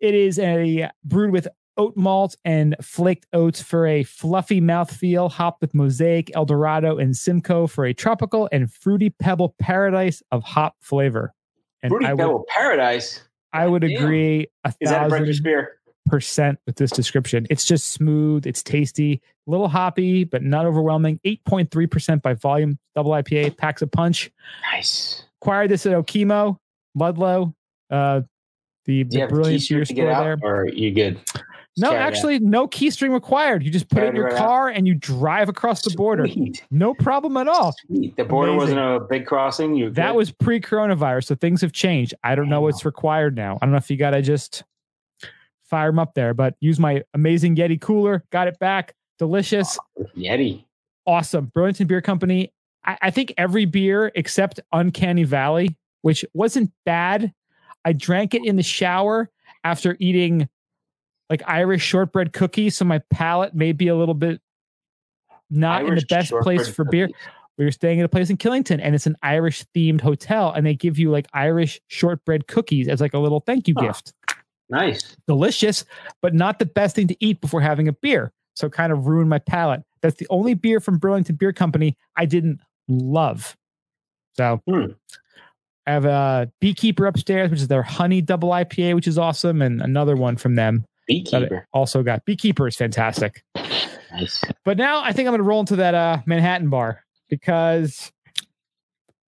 It 0.00 0.14
is 0.14 0.38
a 0.38 0.90
brewed 1.04 1.30
with 1.30 1.48
oat 1.76 1.96
malt 1.96 2.36
and 2.44 2.76
flaked 2.80 3.26
oats 3.32 3.60
for 3.60 3.86
a 3.86 4.04
fluffy 4.04 4.60
mouthfeel, 4.60 5.30
hopped 5.30 5.60
with 5.60 5.74
Mosaic, 5.74 6.30
Eldorado, 6.34 6.98
and 6.98 7.16
Simcoe 7.16 7.66
for 7.66 7.84
a 7.84 7.94
tropical 7.94 8.48
and 8.52 8.72
fruity 8.72 9.10
pebble 9.10 9.54
paradise 9.58 10.22
of 10.30 10.42
hop 10.42 10.76
flavor. 10.80 11.34
And 11.82 11.90
Fruity 11.90 12.06
I 12.06 12.12
would, 12.14 12.18
Pebble 12.20 12.44
Paradise. 12.48 13.22
I 13.52 13.66
would 13.66 13.82
Damn. 13.82 14.02
agree 14.02 14.46
a 14.64 14.72
Is 14.80 14.90
that 14.90 15.06
a 15.06 15.08
breakfast 15.08 15.42
beer? 15.42 15.78
percent 16.06 16.58
with 16.66 16.76
this 16.76 16.90
description. 16.90 17.46
It's 17.50 17.64
just 17.64 17.92
smooth, 17.92 18.46
it's 18.46 18.62
tasty, 18.62 19.22
a 19.46 19.50
little 19.50 19.68
hoppy, 19.68 20.24
but 20.24 20.42
not 20.42 20.66
overwhelming. 20.66 21.18
8.3% 21.24 22.22
by 22.22 22.34
volume, 22.34 22.78
double 22.94 23.12
IPA, 23.12 23.56
packs 23.56 23.82
a 23.82 23.86
punch. 23.86 24.30
Nice. 24.72 25.24
Acquired 25.40 25.70
this 25.70 25.86
at 25.86 25.92
Okemo, 25.92 26.58
Ludlow, 26.94 27.54
uh, 27.90 28.22
the, 28.84 29.04
the 29.04 29.26
brilliant 29.26 29.68
beer 29.68 29.84
store 29.84 30.10
out, 30.10 30.24
there. 30.24 30.38
or 30.42 30.62
are 30.62 30.68
you 30.68 30.92
good? 30.92 31.20
No, 31.76 31.90
it 31.90 31.96
out. 31.96 32.02
actually, 32.02 32.38
no 32.38 32.68
key 32.68 32.90
string 32.90 33.12
required. 33.12 33.64
You 33.64 33.70
just 33.70 33.88
put 33.88 34.04
it 34.04 34.10
in 34.10 34.16
your 34.16 34.26
right 34.26 34.34
out. 34.34 34.38
car 34.38 34.68
and 34.68 34.86
you 34.86 34.94
drive 34.94 35.48
across 35.48 35.82
the 35.82 35.90
border. 35.96 36.28
Sweet. 36.28 36.64
No 36.70 36.94
problem 36.94 37.36
at 37.36 37.48
all. 37.48 37.74
Sweet. 37.86 38.16
The 38.16 38.24
border 38.24 38.52
Amazing. 38.52 38.76
wasn't 38.76 39.02
a 39.02 39.06
big 39.08 39.26
crossing. 39.26 39.74
You 39.74 39.90
That 39.90 40.14
was 40.14 40.30
pre 40.30 40.60
coronavirus, 40.60 41.24
so 41.24 41.34
things 41.34 41.60
have 41.62 41.72
changed. 41.72 42.14
I 42.22 42.36
don't 42.36 42.48
know 42.48 42.60
what's 42.60 42.84
required 42.84 43.34
now. 43.34 43.58
I 43.60 43.66
don't 43.66 43.72
know 43.72 43.78
if 43.78 43.90
you 43.90 43.96
got 43.96 44.10
to 44.10 44.22
just 44.22 44.62
fire 45.64 45.88
them 45.88 45.98
up 45.98 46.14
there, 46.14 46.32
but 46.32 46.54
use 46.60 46.78
my 46.78 47.02
amazing 47.14 47.56
Yeti 47.56 47.80
cooler. 47.80 48.22
Got 48.30 48.46
it 48.46 48.58
back. 48.60 48.94
Delicious. 49.18 49.76
Yeti. 50.16 50.64
Awesome. 51.06 51.50
Burlington 51.54 51.88
Beer 51.88 52.00
Company. 52.00 52.52
I, 52.84 52.98
I 53.02 53.10
think 53.10 53.34
every 53.36 53.64
beer 53.64 54.12
except 54.14 54.60
Uncanny 54.72 55.24
Valley, 55.24 55.76
which 56.02 56.24
wasn't 56.34 56.70
bad. 56.84 57.32
I 57.84 57.92
drank 57.92 58.34
it 58.34 58.44
in 58.44 58.56
the 58.56 58.62
shower 58.62 59.30
after 59.62 59.96
eating 59.98 60.48
like 61.30 61.42
Irish 61.46 61.82
shortbread 61.82 62.32
cookies, 62.32 62.76
so 62.76 62.84
my 62.84 63.00
palate 63.10 63.54
may 63.54 63.72
be 63.72 63.88
a 63.88 63.96
little 63.96 64.14
bit 64.14 64.40
not 65.50 65.84
in 65.84 65.94
the 65.94 66.04
best 66.08 66.32
place 66.42 66.68
for 66.68 66.84
beer. 66.84 67.08
cookies. 67.08 67.22
We 67.56 67.64
were 67.64 67.70
staying 67.70 68.00
at 68.00 68.04
a 68.04 68.08
place 68.08 68.30
in 68.30 68.36
Killington, 68.36 68.80
and 68.82 68.94
it's 68.96 69.06
an 69.06 69.16
Irish 69.22 69.64
themed 69.76 70.00
hotel, 70.00 70.52
and 70.52 70.66
they 70.66 70.74
give 70.74 70.98
you 70.98 71.10
like 71.10 71.28
Irish 71.32 71.80
shortbread 71.86 72.48
cookies 72.48 72.88
as 72.88 73.00
like 73.00 73.14
a 73.14 73.18
little 73.18 73.40
thank 73.40 73.68
you 73.68 73.74
gift. 73.74 74.12
Nice. 74.68 75.16
Delicious, 75.28 75.84
but 76.20 76.34
not 76.34 76.58
the 76.58 76.66
best 76.66 76.96
thing 76.96 77.06
to 77.08 77.16
eat 77.20 77.40
before 77.40 77.60
having 77.60 77.86
a 77.86 77.92
beer. 77.92 78.32
So 78.56 78.68
kind 78.68 78.92
of 78.92 79.06
ruined 79.06 79.30
my 79.30 79.38
palate. 79.38 79.82
That's 80.00 80.16
the 80.16 80.26
only 80.30 80.54
beer 80.54 80.80
from 80.80 80.98
Burlington 80.98 81.36
Beer 81.36 81.52
Company 81.52 81.96
I 82.16 82.24
didn't 82.26 82.60
love. 82.88 83.56
So 84.36 84.60
Hmm. 84.66 84.86
I 85.86 85.92
have 85.92 86.04
a 86.04 86.50
Beekeeper 86.60 87.06
upstairs, 87.06 87.50
which 87.50 87.60
is 87.60 87.68
their 87.68 87.82
honey 87.82 88.20
double 88.22 88.50
IPA, 88.50 88.94
which 88.94 89.06
is 89.06 89.18
awesome, 89.18 89.60
and 89.62 89.82
another 89.82 90.16
one 90.16 90.36
from 90.36 90.54
them 90.54 90.84
Beekeeper. 91.06 91.66
also 91.72 92.02
got. 92.02 92.24
Beekeeper 92.24 92.66
is 92.66 92.76
fantastic. 92.76 93.42
Nice. 94.12 94.42
But 94.64 94.78
now 94.78 95.02
I 95.02 95.12
think 95.12 95.26
I'm 95.28 95.32
going 95.32 95.38
to 95.40 95.44
roll 95.48 95.60
into 95.60 95.76
that 95.76 95.94
uh, 95.94 96.18
Manhattan 96.26 96.70
bar 96.70 97.04
because 97.28 98.10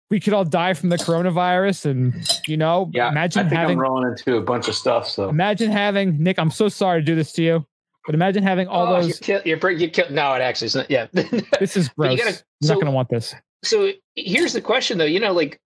we 0.10 0.20
could 0.20 0.34
all 0.34 0.46
die 0.46 0.74
from 0.76 0.90
the 0.90 0.98
coronavirus, 0.98 1.86
and 1.88 2.40
you 2.48 2.56
know, 2.58 2.90
Yeah. 2.94 3.10
imagine 3.10 3.48
I 3.48 3.50
think 3.50 3.60
having 3.60 3.78
I'm 3.78 3.82
rolling 3.82 4.08
into 4.12 4.38
a 4.38 4.42
bunch 4.42 4.68
of 4.68 4.76
stuff. 4.76 5.10
So 5.10 5.28
imagine 5.30 5.72
having 5.72 6.22
Nick. 6.22 6.38
I'm 6.40 6.52
so 6.52 6.70
sorry 6.70 7.02
to 7.02 7.06
do 7.06 7.16
this 7.16 7.34
to 7.34 7.44
you, 7.44 7.66
but 8.06 8.14
imagine 8.16 8.44
having 8.44 8.68
all 8.68 8.88
Oh, 8.88 9.02
those. 9.02 9.08
You're, 9.08 9.42
kill, 9.42 9.42
you're, 9.46 9.72
you 9.72 9.90
kill, 9.90 10.10
no, 10.12 10.34
it 10.36 10.42
actually 10.42 10.68
is 10.68 10.76
not. 10.76 10.90
Yeah. 10.92 11.08
This 11.60 11.76
is 11.76 11.90
gross. 11.90 12.12
you 12.12 12.18
You 12.20 12.24
gotta- 12.24 12.38
so- 12.38 12.44
not 12.64 12.74
going 12.76 12.86
to 12.86 12.92
want 12.92 13.10
this. 13.10 13.34
so 13.64 13.92
here's 14.16 14.54
the 14.54 14.62
question, 14.62 15.00
though. 15.00 15.06
You 15.06 15.20
know, 15.20 15.34
like 15.34 15.60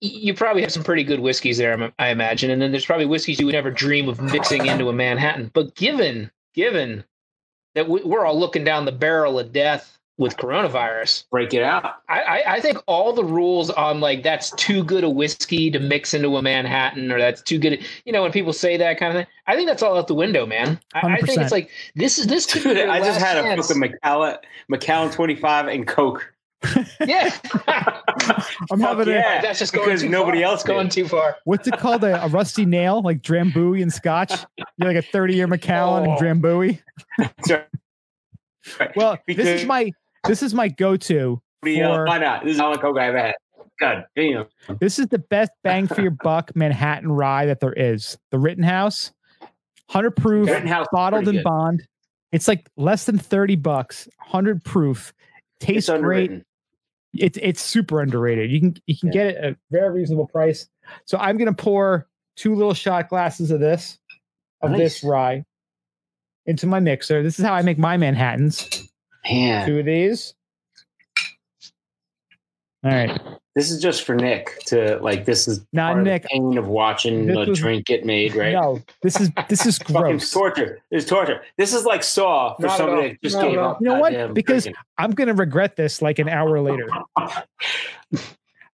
you 0.00 0.34
probably 0.34 0.62
have 0.62 0.72
some 0.72 0.82
pretty 0.84 1.04
good 1.04 1.20
whiskeys 1.20 1.58
there, 1.58 1.72
I'm- 1.78 1.92
imagine, 1.98 2.50
and 2.50 2.60
then 2.60 2.70
there's 2.70 2.86
probably 2.86 3.06
whiskeys 3.06 3.38
you 3.38 3.46
would 3.46 3.52
never 3.54 3.70
dream 3.70 4.08
of 4.08 4.20
mixing 4.20 4.66
into 4.66 4.88
a 4.88 4.92
Manhattan. 4.92 5.50
But 5.54 5.74
given 5.74 6.30
given 6.54 7.04
that 7.74 7.88
we- 7.88 8.02
we're 8.02 8.24
all 8.26 8.38
looking 8.38 8.64
down 8.64 8.84
the 8.84 8.92
barrel 8.92 9.38
of 9.38 9.52
death 9.52 9.96
with 10.18 10.36
coronavirus, 10.36 11.24
break 11.30 11.54
it 11.54 11.62
out. 11.62 11.94
I, 12.08 12.20
I, 12.20 12.54
I 12.56 12.60
think 12.60 12.76
all 12.86 13.12
the 13.14 13.24
rules 13.24 13.70
on 13.70 14.00
like 14.00 14.22
that's 14.22 14.50
too 14.56 14.82
good 14.84 15.04
a 15.04 15.08
whiskey 15.08 15.70
to 15.70 15.78
mix 15.78 16.12
into 16.12 16.36
a 16.36 16.42
Manhattan 16.42 17.10
or 17.12 17.18
that's 17.18 17.40
too 17.40 17.58
good. 17.58 17.82
You 18.04 18.12
know, 18.12 18.22
when 18.22 18.32
people 18.32 18.52
say 18.52 18.76
that 18.76 18.98
kind 18.98 19.16
of 19.16 19.22
thing, 19.22 19.32
I 19.46 19.54
think 19.54 19.68
that's 19.68 19.82
all 19.82 19.96
out 19.96 20.08
the 20.08 20.14
window, 20.14 20.44
man. 20.44 20.78
I, 20.94 21.14
I 21.14 21.20
think 21.20 21.40
it's 21.40 21.52
like 21.52 21.70
this 21.94 22.18
is 22.18 22.26
this 22.26 22.44
could 22.46 22.64
be 22.64 22.74
Dude, 22.74 22.88
I 22.88 22.98
just 22.98 23.20
last 23.20 23.22
had 23.22 23.36
a 23.38 23.42
chance. 23.42 23.68
fucking 23.68 23.80
Macallan, 23.80 24.36
Macallan 24.68 25.10
25 25.10 25.68
and 25.68 25.86
Coke. 25.86 26.32
Yeah. 27.06 27.36
I'm 28.70 28.78
Fuck 28.78 28.80
having 28.80 29.08
yeah. 29.08 29.38
a 29.38 29.42
that's 29.42 29.58
just 29.58 29.72
going 29.72 29.86
Because 29.88 30.02
too 30.02 30.08
nobody 30.08 30.42
far. 30.42 30.50
else 30.50 30.62
going 30.62 30.88
too 30.88 31.08
far. 31.08 31.36
what's 31.44 31.66
it 31.66 31.78
called? 31.78 32.04
A, 32.04 32.22
a 32.24 32.28
rusty 32.28 32.66
nail, 32.66 33.00
like 33.02 33.22
Drambuie 33.22 33.82
and 33.82 33.92
Scotch. 33.92 34.32
You're 34.76 34.92
like 34.92 34.96
a 34.96 35.06
30 35.06 35.34
year 35.34 35.46
Macallan 35.46 36.04
and 36.04 36.12
Oh. 36.12 36.16
Drambuie. 36.20 36.80
Sorry. 37.46 37.62
Well, 38.94 39.16
this 39.26 39.38
is 39.38 39.64
my 39.66 39.90
this 40.26 40.42
is 40.42 40.52
my 40.52 40.68
go 40.68 40.96
to. 40.96 41.40
Nobody 41.62 41.80
else- 41.80 41.96
for- 41.96 42.04
Why 42.06 42.18
not? 42.18 42.44
This 42.44 42.54
is 42.54 42.60
all 42.60 42.72
the 42.72 42.78
Coke 42.78 42.98
I 42.98 43.06
ever 43.08 43.18
had. 43.18 43.34
God 43.80 44.04
damn. 44.14 44.44
This 44.80 44.98
is 44.98 45.06
the 45.06 45.18
best 45.18 45.50
bang 45.64 45.86
for 45.86 46.02
your 46.02 46.10
buck 46.22 46.54
Manhattan 46.54 47.10
rye 47.10 47.46
that 47.46 47.60
there 47.60 47.72
is. 47.72 48.18
The 48.30 48.38
Rittenhouse, 48.38 49.12
100 49.86 50.10
proof, 50.10 50.46
Rittenhouse 50.48 50.86
bottled 50.92 51.24
pretty 51.24 51.38
in 51.38 51.42
good. 51.42 51.48
bond. 51.48 51.86
It's 52.32 52.46
like 52.46 52.68
less 52.76 53.04
than 53.06 53.16
30 53.18 53.56
bucks, 53.56 54.06
100 54.18 54.62
proof. 54.62 55.14
Tastes 55.58 55.88
great. 55.88 56.42
It's 57.12 57.38
it's 57.42 57.60
super 57.60 58.00
underrated. 58.00 58.50
You 58.50 58.60
can 58.60 58.76
you 58.86 58.96
can 58.96 59.08
Yeah. 59.08 59.12
get 59.12 59.26
it 59.28 59.36
at 59.36 59.52
a 59.52 59.56
very 59.70 59.90
reasonable 59.90 60.26
price. 60.26 60.68
So 61.06 61.18
I'm 61.18 61.38
gonna 61.38 61.52
pour 61.52 62.08
two 62.36 62.54
little 62.54 62.74
shot 62.74 63.08
glasses 63.08 63.50
of 63.50 63.60
this, 63.60 63.98
of 64.62 64.72
this 64.76 65.02
rye, 65.02 65.44
into 66.46 66.66
my 66.66 66.80
mixer. 66.80 67.22
This 67.22 67.38
is 67.38 67.44
how 67.44 67.52
I 67.52 67.62
make 67.62 67.78
my 67.78 67.96
Manhattans. 67.96 68.88
Man, 69.28 69.66
Two 69.66 69.80
of 69.80 69.84
these. 69.86 70.34
All 72.84 72.90
right. 72.90 73.20
This 73.56 73.70
is 73.70 73.82
just 73.82 74.04
for 74.04 74.14
Nick 74.14 74.58
to 74.66 74.98
like. 75.02 75.24
This 75.24 75.48
is 75.48 75.64
not 75.72 75.94
part 75.94 76.06
of 76.06 76.22
the 76.22 76.28
pain 76.28 76.56
of 76.58 76.68
watching 76.68 77.26
this 77.26 77.34
the 77.36 77.50
was- 77.50 77.58
drink 77.58 77.86
get 77.86 78.04
made, 78.04 78.34
right? 78.34 78.52
No, 78.52 78.80
this 79.02 79.20
is 79.20 79.30
this 79.48 79.66
is 79.66 79.78
Fucking 79.88 79.94
gross. 80.00 80.30
torture. 80.30 80.80
It's 80.90 81.04
torture. 81.06 81.42
This 81.58 81.74
is 81.74 81.84
like 81.84 82.02
Saw 82.04 82.54
for 82.56 82.62
Not 82.66 82.76
somebody 82.76 83.08
that 83.10 83.22
just 83.22 83.36
Not 83.36 83.44
gave 83.44 83.58
up. 83.58 83.78
You 83.80 83.88
know 83.88 83.98
what? 83.98 84.34
Because- 84.34 84.64
drinking. 84.64 84.82
I'm 84.98 85.10
gonna 85.12 85.34
regret 85.34 85.76
this 85.76 86.00
like 86.02 86.18
an 86.18 86.28
hour 86.28 86.60
later. 86.60 86.88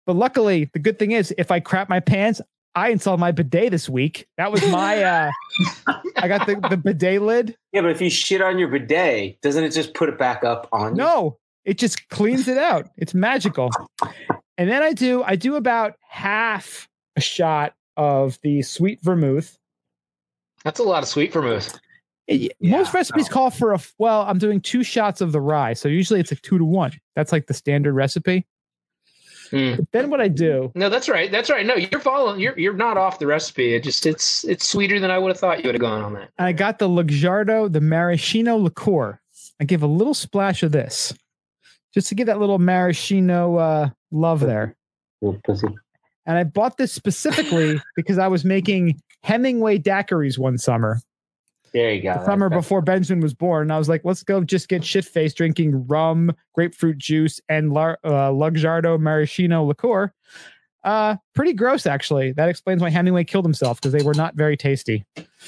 But 0.07 0.15
luckily, 0.15 0.71
the 0.73 0.79
good 0.79 1.01
thing 1.01 1.11
is, 1.11 1.35
if 1.37 1.51
I 1.51 1.59
crap 1.59 1.89
my 1.89 1.99
pants, 1.99 2.41
I 2.77 2.91
installed 2.91 3.19
my 3.19 3.33
bidet 3.33 3.73
this 3.73 3.89
week. 3.89 4.29
That 4.37 4.53
was 4.53 4.65
my. 4.69 5.03
uh 5.03 5.31
I 6.17 6.29
got 6.29 6.47
the 6.47 6.55
the 6.71 6.77
bidet 6.77 7.23
lid. 7.23 7.57
yeah, 7.73 7.81
but 7.81 7.91
if 7.91 8.01
you 8.01 8.09
shit 8.09 8.41
on 8.41 8.57
your 8.59 8.69
bidet, 8.69 9.41
doesn't 9.41 9.65
it 9.65 9.71
just 9.71 9.95
put 9.95 10.09
it 10.09 10.17
back 10.17 10.45
up 10.45 10.69
on 10.73 10.93
you? 10.93 10.99
No, 11.03 11.39
it 11.65 11.79
just 11.79 12.09
cleans 12.09 12.47
it 12.47 12.57
out. 12.59 12.89
It's 12.97 13.15
magical. 13.15 13.71
And 14.59 14.71
then 14.71 14.83
I 14.83 14.92
do 14.92 15.23
I 15.23 15.37
do 15.37 15.57
about 15.57 15.95
half 16.09 16.88
a 17.16 17.21
shot 17.21 17.75
of 17.97 18.38
the 18.42 18.62
sweet 18.62 19.01
vermouth. 19.03 19.59
That's 20.64 20.81
a 20.81 20.83
lot 20.83 21.03
of 21.03 21.09
sweet 21.09 21.33
vermouth. 21.33 21.79
It- 22.27 22.53
Yeah, 22.59 22.77
Most 22.79 22.92
recipes 22.95 23.29
no. 23.29 23.33
call 23.35 23.51
for 23.51 23.73
a 23.75 23.81
well. 23.99 24.23
I'm 24.23 24.38
doing 24.38 24.61
two 24.61 24.83
shots 24.83 25.21
of 25.21 25.33
the 25.33 25.40
rye, 25.40 25.75
so 25.75 25.88
usually 25.88 26.21
it's 26.21 26.33
a 26.33 26.37
two 26.37 26.59
to 26.59 26.64
one. 26.64 26.92
That's 27.14 27.33
like 27.33 27.47
the 27.47 27.55
standard 27.55 27.92
recipe. 27.95 28.47
Mm. 29.53 29.87
Then 29.92 30.11
what 30.11 30.21
I 30.21 30.27
do, 30.27 30.73
No, 30.75 30.88
that's 30.88 31.09
right. 31.09 31.31
That's 31.31 31.49
right. 31.51 31.64
No, 31.64 31.77
you're 31.77 32.01
following. 32.01 32.40
You're 32.40 32.59
you're 32.59 32.73
not 32.73 32.97
off 32.97 33.21
the 33.21 33.29
recipe. 33.29 33.75
It 33.75 33.85
just 33.85 34.05
it's 34.05 34.42
it's 34.45 34.66
sweeter 34.66 34.99
than 34.99 35.11
I 35.12 35.19
would 35.19 35.29
have 35.29 35.38
thought 35.38 35.59
you 35.62 35.69
would 35.69 35.77
have 35.77 35.81
gone 35.81 36.03
on 36.03 36.14
that. 36.14 36.31
I 36.38 36.53
got 36.53 36.81
the 36.81 36.88
Luxardo, 36.88 37.73
the 37.73 37.81
maraschino 37.81 38.57
liqueur. 38.57 39.21
I 39.61 39.64
give 39.64 39.85
a 39.85 39.87
little 39.87 40.14
splash 40.14 40.64
of 40.64 40.73
this, 40.73 41.14
just 41.97 42.09
to 42.11 42.15
give 42.15 42.27
that 42.27 42.39
little 42.39 42.59
maraschino 42.59 43.57
uh, 43.57 43.89
love 44.11 44.41
there. 44.41 44.77
And 45.23 46.37
I 46.37 46.45
bought 46.45 46.77
this 46.77 46.93
specifically 46.93 47.81
because 47.97 48.19
I 48.19 48.29
was 48.29 48.45
making 48.45 49.01
Hemingway 49.23 49.79
daiquiris 49.79 50.37
one 50.37 50.59
summer, 50.59 51.01
There 51.73 51.91
you 51.95 52.03
go. 52.03 52.13
the 52.13 52.25
summer 52.27 52.51
before 52.51 52.83
Benjamin 52.83 53.23
was 53.23 53.33
born. 53.33 53.63
And 53.63 53.73
I 53.73 53.79
was 53.79 53.89
like, 53.89 54.03
let's 54.05 54.23
go 54.23 54.45
just 54.45 54.69
get 54.69 54.85
shit 54.85 55.07
faced 55.07 55.39
drinking 55.39 55.87
rum, 55.87 56.33
grapefruit 56.55 56.99
juice, 56.99 57.41
and 57.49 57.73
Lar- 57.73 57.99
uh, 58.05 58.29
Luxardo 58.31 59.01
maraschino 59.01 59.65
liqueur. 59.65 60.13
Uh, 60.85 61.17
pretty 61.35 61.55
gross, 61.55 61.87
actually. 61.87 62.33
That 62.33 62.51
explains 62.51 62.83
why 62.83 62.91
Hemingway 62.91 63.25
killed 63.25 63.47
himself 63.47 63.81
because 63.81 63.93
they 63.93 64.05
were 64.05 64.15
not 64.15 64.35
very 64.35 64.59
tasty. 64.59 65.07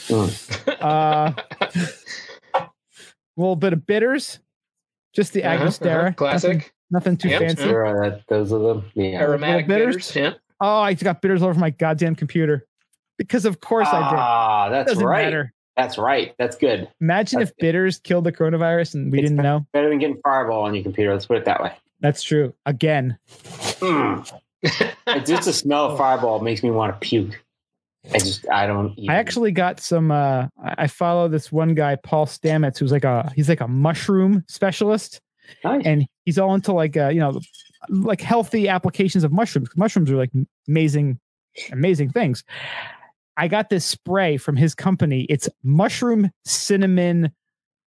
Mm. 0.09 0.83
Uh, 0.83 1.33
a 2.55 2.69
little 3.37 3.55
bit 3.55 3.75
of 3.75 3.87
bitters, 3.87 4.41
just 5.19 5.33
the 5.33 5.43
Uh-huh, 5.43 5.55
Angostura. 5.59 6.01
uh-huh. 6.05 6.13
Classic 6.15 6.73
nothing 6.93 7.17
too 7.17 7.29
Yep, 7.29 7.41
fancy. 7.41 7.63
Sure, 7.65 8.05
uh, 8.05 8.09
that, 8.11 8.23
those 8.29 8.53
are 8.53 8.59
them. 8.61 8.85
Yeah. 8.95 9.21
aromatic 9.21 9.67
bitters? 9.67 9.97
bitters. 9.97 10.15
Yeah. 10.17 10.33
Oh, 10.61 10.79
I 10.81 10.95
got 10.95 11.21
bitters 11.21 11.43
all 11.43 11.49
over 11.49 11.59
my 11.59 11.71
goddamn 11.71 12.15
computer 12.15 12.67
because, 13.19 13.45
of 13.45 13.61
course, 13.61 13.89
I 13.89 13.99
did. 14.11 14.19
Ah, 14.19 14.69
that's 14.71 14.93
Doesn't 14.93 15.05
right. 15.05 15.25
matter. 15.25 15.53
That's 15.77 15.99
right. 15.99 16.35
That's 16.39 16.57
good. 16.57 16.89
Imagine 17.01 17.41
That's 17.41 17.51
if 17.51 17.57
bitters 17.59 17.99
killed 17.99 18.25
the 18.25 18.33
coronavirus 18.33 18.95
and 18.95 19.11
we 19.13 19.19
It's 19.21 19.29
didn't 19.29 19.43
know. 19.43 19.67
Better 19.73 19.89
than 19.89 19.99
getting 19.99 20.21
Fireball 20.25 20.63
on 20.63 20.75
your 20.75 20.83
computer. 20.85 21.13
Let's 21.13 21.27
put 21.27 21.37
it 21.37 21.45
that 21.47 21.61
way. 21.63 21.73
That's 22.01 22.23
true. 22.23 22.55
Again, 22.65 23.19
Mm. 23.81 24.29
Just 25.27 25.45
the 25.45 25.53
smell 25.53 25.87
of 25.93 25.99
Fireball 25.99 26.41
makes 26.41 26.63
me 26.65 26.71
want 26.71 26.93
to 27.01 27.07
puke. 27.07 27.41
I 28.13 28.19
just, 28.19 28.49
I 28.49 28.67
don't. 28.67 28.93
Even, 28.99 29.11
I 29.11 29.15
actually 29.17 29.53
got 29.53 29.81
some. 29.81 30.11
Uh, 30.11 30.47
I 30.63 30.87
follow 30.87 31.29
this 31.29 31.51
one 31.53 31.75
guy, 31.75 31.97
Paul 31.97 32.27
Stamets, 32.27 32.79
who's 32.79 32.93
like 32.93 33.05
a 33.05 33.31
he's 33.35 33.49
like 33.49 33.61
a 33.61 33.69
mushroom 33.69 34.45
specialist, 34.49 35.21
Nice. 35.65 35.83
and 35.85 36.07
he's 36.25 36.39
all 36.39 36.55
into 36.55 36.73
like 36.73 36.97
uh, 36.97 37.09
you 37.09 37.21
know 37.21 37.41
like 37.89 38.21
healthy 38.21 38.69
applications 38.69 39.25
of 39.25 39.33
mushrooms. 39.33 39.69
Mushrooms 39.77 40.11
are 40.11 40.17
like 40.17 40.31
amazing, 40.69 41.19
amazing 41.73 42.11
things. 42.11 42.45
I 43.37 43.47
got 43.49 43.69
this 43.69 43.85
spray 43.85 44.37
from 44.37 44.57
his 44.57 44.75
company. 44.75 45.27
It's 45.29 45.49
mushroom 45.63 46.31
cinnamon, 46.45 47.33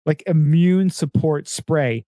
like 0.05 0.23
immune 0.27 0.89
support 0.89 1.47
spray. 1.47 2.05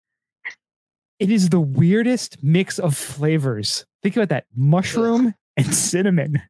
It 1.19 1.31
is 1.31 1.49
the 1.49 1.61
weirdest 1.61 2.43
mix 2.43 2.79
of 2.79 2.97
flavors. 2.97 3.85
Think 4.03 4.17
about 4.17 4.29
that 4.29 4.45
mushroom 4.55 5.35
and 5.57 5.75
cinnamon. 5.75 6.43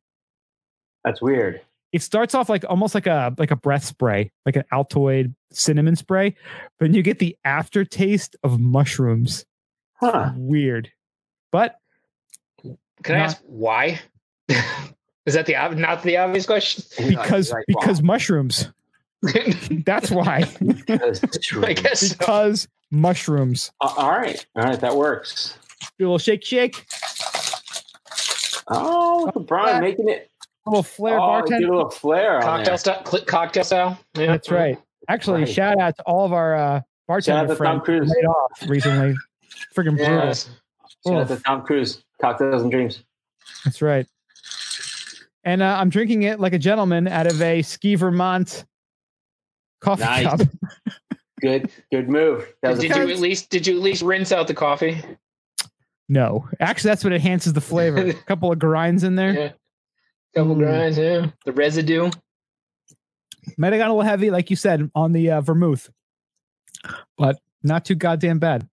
That's 1.07 1.23
weird. 1.23 1.63
It 1.93 2.03
starts 2.03 2.35
off 2.35 2.51
like 2.51 2.65
almost 2.69 2.95
like 2.95 3.07
a 3.07 3.35
like 3.39 3.53
a 3.53 3.57
breath 3.57 3.85
spray, 3.85 4.31
like 4.45 4.57
an 4.57 4.65
Altoid 4.73 5.35
cinnamon 5.53 5.97
spray, 5.97 6.35
but 6.79 6.93
you 6.93 7.03
get 7.03 7.21
the 7.21 7.37
aftertaste 7.45 8.37
of 8.43 8.61
mushrooms. 8.61 9.47
Huh. 9.95 10.33
Weird, 10.37 10.91
but 11.53 11.79
Can 13.03 13.15
I 13.15 13.21
ask 13.21 13.41
why? 13.47 14.01
Is 15.27 15.35
that 15.35 15.47
the 15.47 15.55
not 15.75 16.03
the 16.03 16.19
obvious 16.19 16.45
question? 16.45 16.85
because 17.09 17.51
Like, 17.53 17.65
because 17.69 18.03
mushrooms. 18.03 18.71
That's 19.87 20.11
why. 20.11 20.45
wow, 20.61 20.75
that's 20.87 21.39
true. 21.39 21.65
I 21.65 21.73
guess 21.73 22.01
so. 22.11 22.17
because 22.19 22.69
mushrooms. 22.91 23.73
Uh, 23.81 23.93
all 23.97 24.11
right. 24.11 24.45
All 24.55 24.65
right. 24.65 24.79
That 24.79 24.95
works. 24.97 25.57
Do 25.99 26.05
a 26.05 26.07
little 26.07 26.19
shake, 26.19 26.45
shake. 26.45 26.85
Oh, 28.69 29.31
look 29.35 29.47
Brian 29.47 29.77
Yeah. 29.77 29.81
making 29.81 30.09
it. 30.11 30.31
A 30.67 30.71
little 30.71 30.83
flair 30.83 31.17
oh, 31.17 31.27
bartender. 31.27 31.61
get 31.61 31.69
a 31.69 31.73
little 31.73 31.91
flair 31.91 32.41
Cocktail 32.41 32.65
there. 32.65 32.79
style. 32.79 33.03
Cocktail 33.27 33.65
style. 33.65 33.99
Yeah. 34.17 34.27
That's 34.27 34.51
right. 34.51 34.79
Actually, 35.09 35.43
Right. 35.43 35.49
shout 35.49 35.79
out 35.79 35.97
to 35.97 36.03
all 36.03 36.25
of 36.25 36.33
our 36.33 36.55
uh, 36.57 36.79
Shout 36.79 36.85
bartender 37.07 37.41
out 37.43 37.47
to 37.49 37.57
friends 37.57 37.77
Tom 37.79 37.81
Cruise. 37.85 38.09
who 38.09 38.15
laid 38.17 38.25
off 38.27 38.69
recently. 38.69 39.15
Friggin' 39.75 39.97
brutal. 39.97 40.15
Yes. 40.27 40.51
Shout 41.07 41.17
out 41.23 41.29
to 41.29 41.37
Tom 41.37 41.63
Cruise. 41.63 42.03
Cocktails 42.21 42.63
and 42.63 42.71
dreams. 42.71 43.05
That's 43.65 43.81
right. 43.81 44.07
And 45.45 45.63
uh, 45.63 45.77
I'm 45.79 45.91
drinking 45.91 46.23
it 46.25 46.41
like 46.41 46.53
a 46.53 46.59
gentleman 46.59 47.07
out 47.07 47.29
of 47.29 47.41
a 47.41 47.63
Ski 47.63 47.95
Vermont 47.95 48.65
coffee 49.81 50.03
Nice. 50.03 50.25
cup. 50.27 50.41
Good, 51.43 51.71
good 51.93 52.09
move. 52.09 52.51
That 52.63 52.71
was 52.71 52.81
Did 52.81 52.97
you 52.97 53.03
at 53.13 53.19
least 53.19 53.51
did 53.51 53.67
you 53.67 53.77
at 53.77 53.83
least 53.83 54.01
rinse 54.01 54.33
out 54.33 54.49
the 54.49 54.55
coffee? 54.55 55.03
No, 56.09 56.49
actually, 56.61 56.89
that's 56.89 57.05
what 57.05 57.13
enhances 57.13 57.53
the 57.53 57.61
flavor. 57.61 57.99
a 57.99 58.13
couple 58.27 58.51
of 58.51 58.59
grinds 58.59 59.05
in 59.05 59.17
there. 59.17 59.33
Yeah. 59.35 59.53
Couple 60.37 60.55
Mm. 60.55 60.59
grinds, 60.59 60.99
yeah. 60.99 61.27
The 61.45 61.53
residue. 61.53 62.11
Might 63.57 63.73
have 63.73 63.81
got 63.81 63.89
a 63.89 63.93
little 63.93 64.03
heavy, 64.03 64.31
like 64.31 64.51
you 64.51 64.57
said, 64.57 64.91
on 64.95 65.13
the 65.13 65.31
uh, 65.31 65.41
vermouth, 65.41 65.89
but 67.17 67.39
not 67.63 67.85
too 67.85 67.95
goddamn 67.95 68.39
bad. 68.39 68.69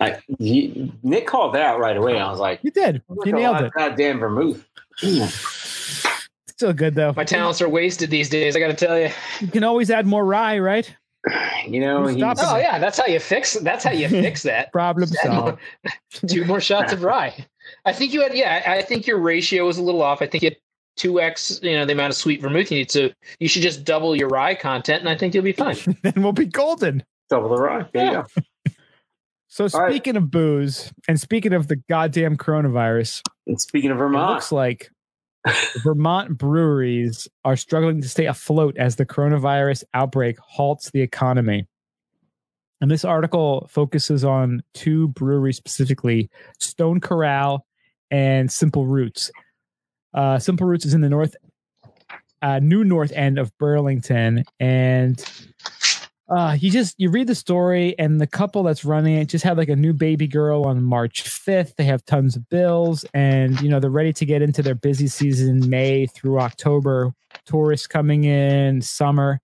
I, 0.00 0.18
you, 0.38 0.92
Nick 1.02 1.26
called 1.26 1.54
that 1.54 1.62
out 1.62 1.78
right 1.78 1.96
away. 1.96 2.18
I 2.18 2.28
was 2.30 2.40
like, 2.40 2.60
You 2.62 2.70
did. 2.72 3.00
You 3.24 3.32
nailed 3.32 3.62
it. 3.62 3.72
Goddamn 3.76 4.18
vermouth. 4.18 4.64
Still 6.48 6.72
good 6.72 6.94
though. 6.94 7.12
My 7.16 7.24
talents 7.24 7.62
are 7.62 7.68
wasted 7.68 8.10
these 8.10 8.28
days. 8.28 8.56
I 8.56 8.60
got 8.60 8.68
to 8.68 8.74
tell 8.86 8.98
you. 8.98 9.10
You 9.40 9.48
can 9.48 9.64
always 9.64 9.90
add 9.90 10.06
more 10.06 10.24
rye, 10.24 10.58
right? 10.58 10.92
You 11.66 11.80
know, 11.80 12.02
Who's 12.06 12.20
Oh 12.22 12.56
yeah, 12.56 12.78
that's 12.78 12.98
how 12.98 13.06
you 13.06 13.18
fix. 13.18 13.54
That's 13.54 13.82
how 13.84 13.92
you 13.92 14.08
fix 14.08 14.42
that. 14.44 14.70
Problem 14.72 15.08
Add 15.24 15.30
more- 15.32 15.40
solved. 15.40 15.58
Two 16.28 16.44
more 16.44 16.60
shots 16.60 16.92
of 16.92 17.02
rye. 17.02 17.46
I 17.86 17.92
think 17.92 18.12
you 18.12 18.20
had. 18.22 18.34
Yeah, 18.34 18.62
I 18.66 18.76
I 18.78 18.82
think 18.82 19.06
your 19.06 19.18
ratio 19.18 19.64
was 19.66 19.78
a 19.78 19.82
little 19.82 20.02
off. 20.02 20.20
I 20.20 20.26
think 20.26 20.42
you 20.42 20.50
had 20.50 20.58
two 20.96 21.20
x. 21.20 21.60
You 21.62 21.76
know 21.76 21.84
the 21.86 21.92
amount 21.92 22.10
of 22.10 22.16
sweet 22.16 22.40
vermouth 22.40 22.70
you 22.70 22.78
need. 22.78 22.90
So 22.90 23.10
you 23.38 23.48
should 23.48 23.62
just 23.62 23.84
double 23.84 24.14
your 24.16 24.28
rye 24.28 24.54
content, 24.54 25.00
and 25.00 25.08
I 25.08 25.16
think 25.16 25.34
you'll 25.34 25.44
be 25.44 25.52
fine. 25.52 25.76
then 26.02 26.14
we'll 26.16 26.32
be 26.32 26.46
golden. 26.46 27.02
double 27.30 27.48
the 27.50 27.56
rye. 27.62 27.86
There 27.92 28.04
you 28.04 28.12
Yeah. 28.12 28.24
go. 28.66 28.72
So 29.48 29.68
All 29.72 29.82
right. 29.82 29.92
speaking 29.92 30.16
of 30.16 30.30
booze 30.32 30.92
and 31.06 31.20
speaking 31.20 31.52
of 31.52 31.68
the 31.68 31.76
goddamn 31.88 32.36
coronavirus, 32.36 33.22
And 33.46 33.60
speaking 33.60 33.92
of 33.92 33.96
it 33.96 34.00
Vermont, 34.00 34.30
looks 34.34 34.50
like 34.50 34.90
Vermont 35.84 36.36
breweries 36.36 37.28
are 37.44 37.54
struggling 37.54 38.00
to 38.02 38.08
stay 38.08 38.26
afloat 38.26 38.76
as 38.78 38.96
the 38.96 39.06
coronavirus 39.06 39.84
outbreak 39.94 40.38
halts 40.40 40.90
the 40.90 41.02
economy. 41.02 41.68
And 42.80 42.90
this 42.90 43.04
article 43.04 43.68
focuses 43.70 44.24
on 44.24 44.62
two 44.74 45.08
breweries 45.08 45.56
specifically 45.56 46.30
Stone 46.58 47.00
Corral 47.00 47.64
and 48.10 48.50
Simple 48.50 48.86
Roots. 48.86 49.30
Uh, 50.14 50.38
Simple 50.38 50.66
Roots 50.66 50.86
is 50.86 50.94
in 50.94 51.00
the 51.00 51.08
north, 51.08 51.34
uh, 52.40 52.60
new 52.60 52.84
north 52.84 53.12
end 53.12 53.38
of 53.38 53.56
Burlington. 53.58 54.44
And 54.60 55.22
uh, 56.28 56.56
you 56.58 56.70
just 56.70 56.94
you 56.98 57.10
read 57.10 57.26
the 57.26 57.34
story, 57.34 57.94
and 57.98 58.20
the 58.20 58.26
couple 58.26 58.62
that's 58.62 58.84
running 58.84 59.16
it 59.16 59.26
just 59.26 59.44
had 59.44 59.58
like 59.58 59.68
a 59.68 59.76
new 59.76 59.92
baby 59.92 60.26
girl 60.26 60.64
on 60.64 60.82
March 60.82 61.22
5th. 61.24 61.76
They 61.76 61.84
have 61.84 62.04
tons 62.06 62.34
of 62.34 62.48
bills, 62.48 63.04
and 63.12 63.60
you 63.60 63.68
know 63.68 63.78
they're 63.78 63.90
ready 63.90 64.12
to 64.14 64.24
get 64.24 64.40
into 64.40 64.62
their 64.62 64.74
busy 64.74 65.06
season, 65.06 65.68
May 65.68 66.06
through 66.06 66.40
October. 66.40 67.12
Tourists 67.44 67.86
coming 67.86 68.24
in, 68.24 68.80
summer, 68.80 69.40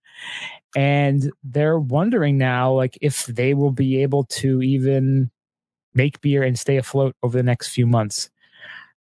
and 0.74 1.30
they're 1.44 1.78
wondering 1.78 2.38
now, 2.38 2.72
like 2.72 2.96
if 3.02 3.26
they 3.26 3.52
will 3.52 3.72
be 3.72 4.02
able 4.02 4.24
to 4.24 4.62
even 4.62 5.30
make 5.92 6.20
beer 6.22 6.42
and 6.42 6.59
stay 6.59 6.76
afloat 6.78 7.14
over 7.22 7.37
the 7.37 7.42
next 7.42 7.68
few 7.68 7.87
months. 7.87 8.30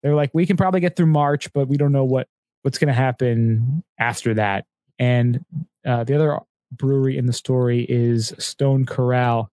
They're 0.04 0.16
like, 0.16 0.32
we 0.34 0.46
can 0.46 0.58
probably 0.58 0.80
get 0.80 0.96
through 0.96 1.08
March, 1.08 1.52
but 1.54 1.68
we 1.68 1.78
don't 1.78 1.92
know 1.92 2.06
what 2.06 2.28
what's 2.62 2.78
going 2.78 2.88
to 2.90 2.94
happen 2.94 3.84
after 3.98 4.34
that. 4.34 4.66
And 4.98 5.44
uh, 5.86 6.04
the 6.04 6.16
other 6.16 6.40
brewery 6.72 7.18
in 7.18 7.26
the 7.26 7.34
story 7.34 7.86
is 7.88 8.34
Stone 8.38 8.86
Corral. 8.86 9.50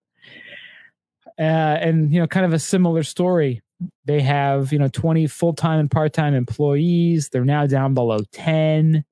Uh, 1.38 1.42
and, 1.42 2.12
you 2.12 2.18
know, 2.20 2.26
kind 2.26 2.46
of 2.46 2.52
a 2.52 2.58
similar 2.58 3.02
story. 3.02 3.62
They 4.06 4.22
have, 4.22 4.72
you 4.72 4.78
know, 4.78 4.88
20 4.88 5.26
full 5.26 5.52
time 5.52 5.78
and 5.80 5.90
part 5.90 6.12
time 6.12 6.34
employees. 6.34 7.28
They're 7.28 7.44
now 7.44 7.66
down 7.66 7.92
below 7.94 8.20
10, 8.32 9.04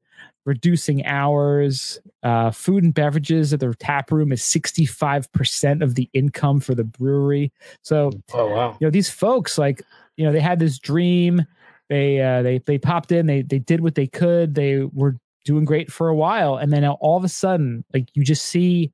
reducing 0.47 1.05
hours. 1.05 2.01
Uh, 2.23 2.51
food 2.51 2.83
and 2.83 2.95
beverages 2.95 3.53
at 3.53 3.61
their 3.61 3.75
tap 3.75 4.11
room 4.11 4.33
is 4.33 4.41
65% 4.41 5.83
of 5.83 5.95
the 5.95 6.09
income 6.15 6.61
for 6.61 6.75
the 6.75 6.85
brewery. 6.85 7.53
So, 7.83 8.11
Oh 8.33 8.49
wow. 8.49 8.77
you 8.81 8.87
know 8.87 8.91
these 8.91 9.11
folks 9.11 9.59
like 9.59 9.83
you 10.17 10.25
know 10.25 10.33
they 10.33 10.41
had 10.41 10.59
this 10.59 10.79
dream. 10.79 11.45
They 11.89 12.21
uh 12.21 12.43
they 12.43 12.59
they 12.59 12.79
popped 12.79 13.13
in. 13.13 13.27
They 13.27 13.43
they 13.43 13.59
did 13.59 13.81
what 13.81 13.95
they 13.95 14.07
could. 14.07 14.55
They 14.55 14.81
were 14.93 15.17
doing 15.45 15.65
great 15.65 15.93
for 15.93 16.09
a 16.09 16.15
while. 16.15 16.57
And 16.57 16.73
then 16.73 16.85
all 16.87 17.17
of 17.17 17.25
a 17.25 17.29
sudden 17.29 17.85
like 17.93 18.09
you 18.15 18.25
just 18.25 18.47
see 18.47 18.93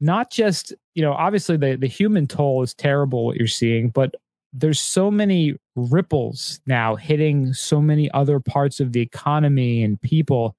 not 0.00 0.30
just 0.30 0.72
you 0.94 1.02
know 1.02 1.12
obviously 1.12 1.56
the 1.56 1.76
the 1.76 1.86
human 1.86 2.26
toll 2.26 2.62
is 2.62 2.72
terrible 2.72 3.26
what 3.26 3.36
you're 3.36 3.46
seeing 3.46 3.90
but 3.90 4.14
there's 4.58 4.80
so 4.80 5.10
many 5.10 5.54
ripples 5.74 6.60
now 6.66 6.96
hitting 6.96 7.52
so 7.52 7.80
many 7.80 8.10
other 8.12 8.40
parts 8.40 8.80
of 8.80 8.92
the 8.92 9.00
economy 9.00 9.82
and 9.82 10.00
people. 10.00 10.56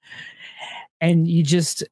And 1.01 1.27
you 1.27 1.43
just 1.43 1.83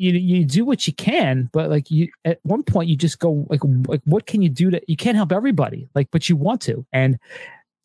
you 0.00 0.12
you 0.12 0.44
do 0.44 0.64
what 0.64 0.86
you 0.86 0.92
can 0.94 1.50
but 1.52 1.68
like 1.68 1.90
you 1.90 2.08
at 2.24 2.40
one 2.42 2.62
point 2.62 2.88
you 2.88 2.96
just 2.96 3.18
go 3.18 3.46
like 3.50 3.60
like 3.86 4.00
what 4.04 4.26
can 4.26 4.40
you 4.42 4.48
do 4.48 4.70
to 4.70 4.80
you 4.88 4.96
can't 4.96 5.16
help 5.16 5.30
everybody 5.32 5.88
like 5.94 6.08
but 6.10 6.28
you 6.28 6.36
want 6.36 6.60
to. 6.62 6.84
And 6.92 7.18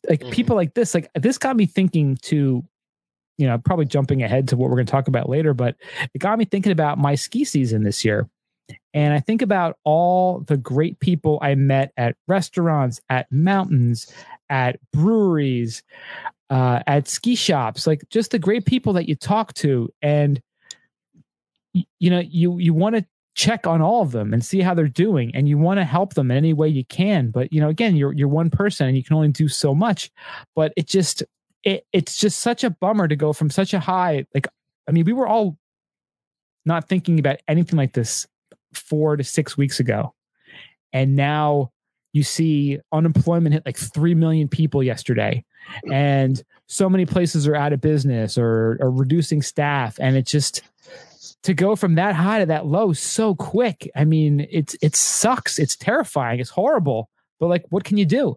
like 0.08 0.20
Mhm. 0.22 0.30
people 0.30 0.56
like 0.56 0.74
this 0.74 0.94
like 0.94 1.10
this 1.14 1.38
got 1.38 1.56
me 1.56 1.66
thinking 1.66 2.16
to 2.22 2.64
you 3.38 3.46
know 3.46 3.58
probably 3.58 3.84
jumping 3.84 4.22
ahead 4.22 4.48
to 4.48 4.56
what 4.56 4.70
we're 4.70 4.76
going 4.76 4.86
to 4.86 4.90
talk 4.90 5.08
about 5.08 5.28
later 5.28 5.52
but 5.52 5.76
it 6.14 6.18
got 6.18 6.38
me 6.38 6.44
thinking 6.44 6.72
about 6.72 6.98
my 6.98 7.14
ski 7.14 7.44
season 7.44 7.82
this 7.84 8.04
year. 8.04 8.28
And 8.94 9.12
i 9.12 9.20
think 9.20 9.42
about 9.42 9.76
all 9.84 10.40
the 10.40 10.56
great 10.56 10.98
people 11.00 11.38
i 11.42 11.54
met 11.54 11.92
at 11.96 12.16
restaurants 12.28 13.00
at 13.10 13.30
mountains 13.30 14.10
at 14.48 14.78
breweries 14.92 15.82
uh, 16.50 16.80
at 16.86 17.08
ski 17.08 17.34
shops 17.34 17.86
like 17.86 18.02
just 18.08 18.30
the 18.30 18.38
great 18.38 18.64
people 18.66 18.92
that 18.92 19.08
you 19.08 19.16
talk 19.16 19.52
to. 19.54 19.92
And 20.02 20.40
you 21.98 22.10
know 22.10 22.20
you 22.20 22.58
you 22.58 22.74
want 22.74 22.96
to 22.96 23.04
check 23.34 23.66
on 23.66 23.82
all 23.82 24.00
of 24.00 24.12
them 24.12 24.32
and 24.32 24.42
see 24.42 24.60
how 24.60 24.72
they're 24.72 24.88
doing 24.88 25.30
and 25.34 25.46
you 25.46 25.58
want 25.58 25.78
to 25.78 25.84
help 25.84 26.14
them 26.14 26.30
in 26.30 26.36
any 26.38 26.54
way 26.54 26.68
you 26.68 26.84
can. 26.86 27.30
But 27.30 27.52
you 27.52 27.60
know 27.60 27.68
again 27.68 27.96
you're 27.96 28.12
you're 28.12 28.28
one 28.28 28.50
person 28.50 28.86
and 28.86 28.96
you 28.96 29.04
can 29.04 29.16
only 29.16 29.28
do 29.28 29.48
so 29.48 29.74
much 29.74 30.10
but 30.54 30.72
it 30.76 30.86
just 30.86 31.22
it, 31.62 31.84
it's 31.92 32.16
just 32.16 32.40
such 32.40 32.64
a 32.64 32.70
bummer 32.70 33.08
to 33.08 33.16
go 33.16 33.32
from 33.32 33.50
such 33.50 33.74
a 33.74 33.80
high 33.80 34.24
like 34.32 34.46
i 34.88 34.92
mean 34.92 35.04
we 35.04 35.12
were 35.12 35.26
all 35.26 35.58
not 36.66 36.88
thinking 36.88 37.18
about 37.18 37.38
anything 37.48 37.78
like 37.78 37.92
this 37.92 38.26
4 38.74 39.16
to 39.16 39.24
6 39.24 39.56
weeks 39.56 39.80
ago. 39.80 40.12
And 40.92 41.16
now 41.16 41.70
you 42.12 42.22
see 42.22 42.78
unemployment 42.92 43.54
hit 43.54 43.64
like 43.64 43.78
3 43.78 44.14
million 44.14 44.48
people 44.48 44.82
yesterday. 44.82 45.44
And 45.90 46.42
so 46.66 46.88
many 46.88 47.06
places 47.06 47.46
are 47.46 47.54
out 47.54 47.72
of 47.72 47.80
business 47.80 48.36
or, 48.36 48.78
are 48.80 48.90
reducing 48.90 49.42
staff. 49.42 49.96
And 50.00 50.16
it 50.16 50.26
just 50.26 50.62
to 51.46 51.54
go 51.54 51.74
from 51.74 51.94
that 51.94 52.14
high 52.14 52.40
to 52.40 52.46
that 52.46 52.66
low 52.66 52.92
so 52.92 53.34
quick 53.34 53.90
i 53.96 54.04
mean 54.04 54.46
it's 54.50 54.76
it 54.82 54.94
sucks 54.94 55.58
it's 55.58 55.76
terrifying 55.76 56.38
it's 56.40 56.50
horrible 56.50 57.08
but 57.40 57.46
like 57.46 57.64
what 57.70 57.84
can 57.84 57.96
you 57.96 58.04
do 58.04 58.36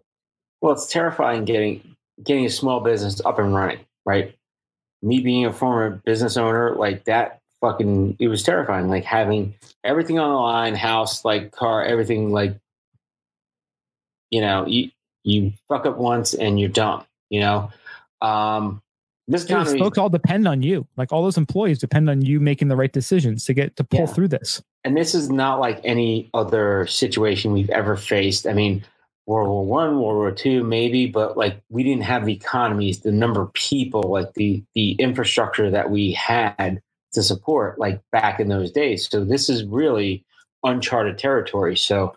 well, 0.60 0.72
it's 0.72 0.86
terrifying 0.86 1.44
getting 1.44 1.96
getting 2.22 2.44
a 2.44 2.50
small 2.50 2.80
business 2.80 3.20
up 3.24 3.38
and 3.38 3.54
running, 3.54 3.80
right? 4.04 4.34
Me 5.02 5.20
being 5.20 5.46
a 5.46 5.52
former 5.52 5.90
business 5.90 6.36
owner, 6.36 6.74
like 6.76 7.04
that 7.04 7.40
fucking 7.60 8.16
it 8.18 8.28
was 8.28 8.42
terrifying. 8.42 8.88
Like 8.88 9.04
having 9.04 9.54
everything 9.84 10.18
on 10.18 10.30
the 10.30 10.36
line, 10.36 10.74
house, 10.74 11.24
like 11.24 11.52
car, 11.52 11.82
everything 11.82 12.30
like 12.30 12.56
you 14.30 14.40
know, 14.40 14.66
you 14.66 14.90
you 15.24 15.52
fuck 15.68 15.86
up 15.86 15.96
once 15.96 16.34
and 16.34 16.60
you're 16.60 16.68
done, 16.68 17.04
you 17.30 17.40
know. 17.40 17.72
Um 18.20 18.82
this 19.30 19.44
those 19.44 19.74
folks 19.76 19.98
all 19.98 20.08
depend 20.08 20.46
on 20.46 20.62
you 20.62 20.86
like 20.96 21.12
all 21.12 21.22
those 21.22 21.36
employees 21.38 21.78
depend 21.78 22.10
on 22.10 22.20
you 22.22 22.40
making 22.40 22.68
the 22.68 22.76
right 22.76 22.92
decisions 22.92 23.44
to 23.44 23.54
get 23.54 23.76
to 23.76 23.84
pull 23.84 24.00
Yeah. 24.00 24.06
through 24.06 24.28
this 24.28 24.62
and 24.84 24.96
this 24.96 25.14
is 25.14 25.30
not 25.30 25.60
like 25.60 25.80
any 25.84 26.30
other 26.34 26.86
situation 26.86 27.52
we've 27.52 27.70
ever 27.70 27.96
faced. 27.96 28.46
I 28.46 28.52
mean, 28.54 28.82
World 29.26 29.48
War 29.48 29.64
One, 29.66 30.00
World 30.00 30.16
War 30.16 30.32
Two, 30.32 30.64
maybe, 30.64 31.06
but 31.06 31.36
like 31.36 31.60
we 31.68 31.84
didn't 31.84 32.04
have 32.04 32.24
the 32.24 32.32
economies, 32.32 33.00
the 33.00 33.12
number 33.12 33.42
of 33.42 33.52
people, 33.52 34.02
like 34.02 34.32
the 34.34 34.62
the 34.74 34.92
infrastructure 34.92 35.70
that 35.70 35.90
we 35.90 36.12
had 36.12 36.80
to 37.12 37.22
support, 37.22 37.78
like 37.78 38.00
back 38.10 38.40
in 38.40 38.48
those 38.48 38.72
days. 38.72 39.08
So 39.10 39.24
this 39.24 39.48
is 39.48 39.64
really 39.64 40.24
uncharted 40.64 41.18
territory. 41.18 41.76
So 41.76 42.14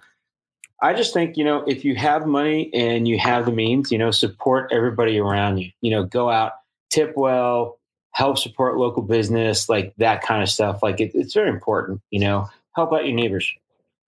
I 0.82 0.93
just 0.93 1.13
think 1.13 1.36
you 1.38 1.43
know 1.43 1.63
if 1.67 1.84
you 1.84 1.95
have 1.95 2.26
money 2.26 2.69
and 2.73 3.08
you 3.08 3.19
have 3.19 3.45
the 3.45 3.52
means, 3.52 3.91
you 3.91 3.97
know, 3.97 4.12
support 4.12 4.71
everybody 4.71 5.19
around 5.19 5.58
you. 5.58 5.69
You 5.82 5.91
know, 5.91 6.04
go 6.06 6.30
out, 6.30 6.54
tip 6.93 7.13
well, 7.15 7.79
help 8.12 8.38
support 8.38 8.77
local 8.77 9.01
business, 9.01 9.69
like 9.69 9.93
that 9.97 10.21
kind 10.21 10.43
of 10.43 10.49
stuff. 10.49 10.84
Like 10.84 10.99
it, 11.01 11.12
it's 11.13 11.34
very 11.34 11.49
important. 11.49 12.01
You 12.12 12.19
know, 12.19 12.49
help 12.75 12.93
out 12.93 13.06
your 13.06 13.15
neighbors, 13.15 13.51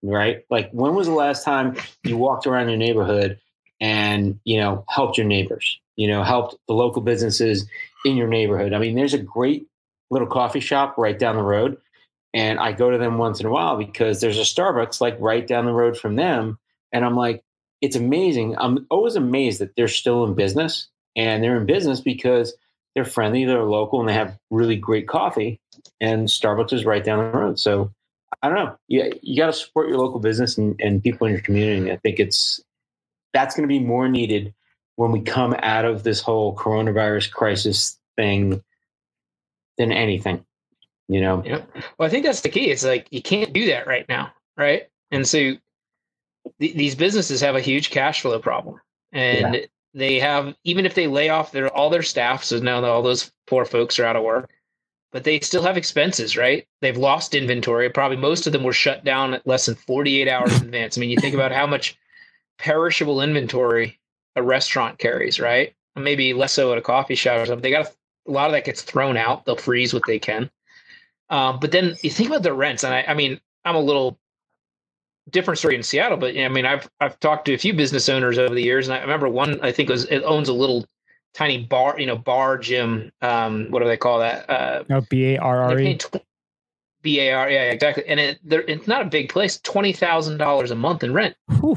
right? 0.02 0.44
Like 0.50 0.70
when 0.72 0.94
was 0.94 1.06
the 1.06 1.14
last 1.14 1.44
time 1.44 1.76
you 2.04 2.16
walked 2.16 2.46
around 2.46 2.68
your 2.68 2.78
neighborhood 2.78 3.40
and 3.80 4.38
you 4.44 4.58
know 4.58 4.84
helped 4.88 5.18
your 5.18 5.26
neighbors 5.26 5.78
you 5.96 6.08
know 6.08 6.22
helped 6.22 6.56
the 6.66 6.74
local 6.74 7.02
businesses 7.02 7.66
in 8.04 8.16
your 8.16 8.28
neighborhood 8.28 8.72
i 8.72 8.78
mean 8.78 8.94
there's 8.94 9.14
a 9.14 9.18
great 9.18 9.66
little 10.10 10.28
coffee 10.28 10.60
shop 10.60 10.96
right 10.96 11.18
down 11.18 11.36
the 11.36 11.42
road 11.42 11.76
and 12.32 12.58
i 12.58 12.72
go 12.72 12.90
to 12.90 12.98
them 12.98 13.18
once 13.18 13.40
in 13.40 13.46
a 13.46 13.50
while 13.50 13.76
because 13.76 14.20
there's 14.20 14.38
a 14.38 14.42
starbucks 14.42 15.00
like 15.00 15.16
right 15.20 15.46
down 15.46 15.66
the 15.66 15.72
road 15.72 15.96
from 15.96 16.16
them 16.16 16.58
and 16.92 17.04
i'm 17.04 17.16
like 17.16 17.42
it's 17.82 17.96
amazing 17.96 18.56
i'm 18.58 18.86
always 18.90 19.16
amazed 19.16 19.60
that 19.60 19.76
they're 19.76 19.88
still 19.88 20.24
in 20.24 20.34
business 20.34 20.88
and 21.14 21.42
they're 21.42 21.58
in 21.58 21.66
business 21.66 22.00
because 22.00 22.54
they're 22.96 23.04
friendly 23.04 23.44
they're 23.44 23.62
local 23.62 24.00
and 24.00 24.08
they 24.08 24.14
have 24.14 24.36
really 24.50 24.74
great 24.74 25.06
coffee 25.06 25.60
and 26.00 26.26
starbucks 26.26 26.72
is 26.72 26.84
right 26.84 27.04
down 27.04 27.18
the 27.18 27.38
road 27.38 27.60
so 27.60 27.92
i 28.42 28.48
don't 28.48 28.56
know 28.56 28.76
you, 28.88 29.12
you 29.22 29.36
got 29.36 29.46
to 29.46 29.52
support 29.52 29.88
your 29.88 29.98
local 29.98 30.18
business 30.18 30.58
and, 30.58 30.74
and 30.80 31.02
people 31.04 31.26
in 31.26 31.32
your 31.34 31.42
community 31.42 31.92
i 31.92 31.96
think 31.98 32.18
it's 32.18 32.60
that's 33.32 33.54
going 33.54 33.68
to 33.68 33.72
be 33.72 33.78
more 33.78 34.08
needed 34.08 34.52
when 34.96 35.12
we 35.12 35.20
come 35.20 35.54
out 35.62 35.84
of 35.84 36.02
this 36.02 36.20
whole 36.20 36.56
coronavirus 36.56 37.30
crisis 37.30 38.00
thing 38.16 38.62
than 39.76 39.92
anything 39.92 40.44
you 41.06 41.20
know 41.20 41.42
Yep. 41.44 41.70
Well, 41.98 42.06
I 42.06 42.10
think 42.10 42.24
that's 42.24 42.40
the 42.40 42.48
key. 42.48 42.70
It's 42.70 42.84
like 42.84 43.06
you 43.10 43.22
can't 43.22 43.52
do 43.52 43.66
that 43.66 43.86
right 43.86 44.08
now, 44.08 44.32
right? 44.56 44.88
And 45.12 45.26
so 45.26 45.38
th- 45.38 46.74
these 46.74 46.96
businesses 46.96 47.40
have 47.42 47.54
a 47.54 47.60
huge 47.60 47.90
cash 47.90 48.22
flow 48.22 48.40
problem, 48.40 48.80
and 49.12 49.68
they 49.96 50.20
have 50.20 50.54
even 50.62 50.84
if 50.84 50.94
they 50.94 51.06
lay 51.06 51.30
off 51.30 51.50
their 51.50 51.74
all 51.74 51.90
their 51.90 52.02
staff, 52.02 52.44
so 52.44 52.58
now 52.58 52.84
all 52.84 53.02
those 53.02 53.32
poor 53.46 53.64
folks 53.64 53.98
are 53.98 54.04
out 54.04 54.14
of 54.14 54.22
work, 54.22 54.50
but 55.10 55.24
they 55.24 55.40
still 55.40 55.62
have 55.62 55.78
expenses, 55.78 56.36
right? 56.36 56.66
They've 56.82 56.96
lost 56.96 57.34
inventory. 57.34 57.88
Probably 57.88 58.18
most 58.18 58.46
of 58.46 58.52
them 58.52 58.62
were 58.62 58.74
shut 58.74 59.04
down 59.04 59.32
at 59.34 59.46
less 59.46 59.66
than 59.66 59.74
forty 59.74 60.20
eight 60.20 60.28
hours 60.28 60.54
in 60.60 60.66
advance. 60.66 60.96
I 60.96 61.00
mean, 61.00 61.10
you 61.10 61.16
think 61.16 61.34
about 61.34 61.50
how 61.50 61.66
much 61.66 61.96
perishable 62.58 63.22
inventory 63.22 63.98
a 64.36 64.42
restaurant 64.42 64.98
carries, 64.98 65.40
right? 65.40 65.74
Maybe 65.96 66.34
less 66.34 66.52
so 66.52 66.72
at 66.72 66.78
a 66.78 66.82
coffee 66.82 67.14
shop 67.14 67.40
or 67.40 67.46
something. 67.46 67.62
They 67.62 67.70
got 67.70 67.90
a 68.28 68.30
lot 68.30 68.46
of 68.46 68.52
that 68.52 68.66
gets 68.66 68.82
thrown 68.82 69.16
out. 69.16 69.46
They'll 69.46 69.56
freeze 69.56 69.94
what 69.94 70.02
they 70.06 70.18
can. 70.18 70.50
Um, 71.30 71.58
but 71.58 71.72
then 71.72 71.96
you 72.02 72.10
think 72.10 72.28
about 72.28 72.42
the 72.42 72.52
rents, 72.52 72.84
and 72.84 72.94
I, 72.94 73.02
I 73.08 73.14
mean, 73.14 73.40
I'm 73.64 73.76
a 73.76 73.80
little 73.80 74.18
different 75.30 75.58
story 75.58 75.74
in 75.74 75.82
Seattle, 75.82 76.16
but 76.16 76.36
I 76.36 76.48
mean, 76.48 76.66
I've 76.66 76.88
I've 77.00 77.18
talked 77.20 77.46
to 77.46 77.54
a 77.54 77.58
few 77.58 77.74
business 77.74 78.08
owners 78.08 78.38
over 78.38 78.54
the 78.54 78.62
years, 78.62 78.88
and 78.88 78.96
I 78.96 79.00
remember 79.00 79.28
one 79.28 79.60
I 79.62 79.72
think 79.72 79.88
was 79.88 80.04
it 80.06 80.22
owns 80.22 80.48
a 80.48 80.52
little 80.52 80.86
tiny 81.34 81.64
bar, 81.64 81.98
you 81.98 82.06
know, 82.06 82.16
bar 82.16 82.58
gym. 82.58 83.10
Um, 83.22 83.66
what 83.70 83.80
do 83.80 83.86
they 83.86 83.96
call 83.96 84.20
that? 84.20 84.48
Uh, 84.48 84.84
No, 84.88 85.00
B 85.10 85.34
A 85.34 85.38
R 85.38 85.62
R 85.62 85.78
E. 85.78 85.84
paid 85.84 86.00
tw- 86.00 86.22
BAR, 87.02 87.50
yeah, 87.50 87.70
exactly. 87.70 88.04
And 88.08 88.18
it, 88.18 88.38
they're, 88.42 88.62
it's 88.62 88.88
not 88.88 89.02
a 89.02 89.04
big 89.04 89.28
place, 89.28 89.60
twenty 89.60 89.92
thousand 89.92 90.38
dollars 90.38 90.70
a 90.70 90.74
month 90.74 91.04
in 91.04 91.12
rent. 91.12 91.36
Whew. 91.60 91.76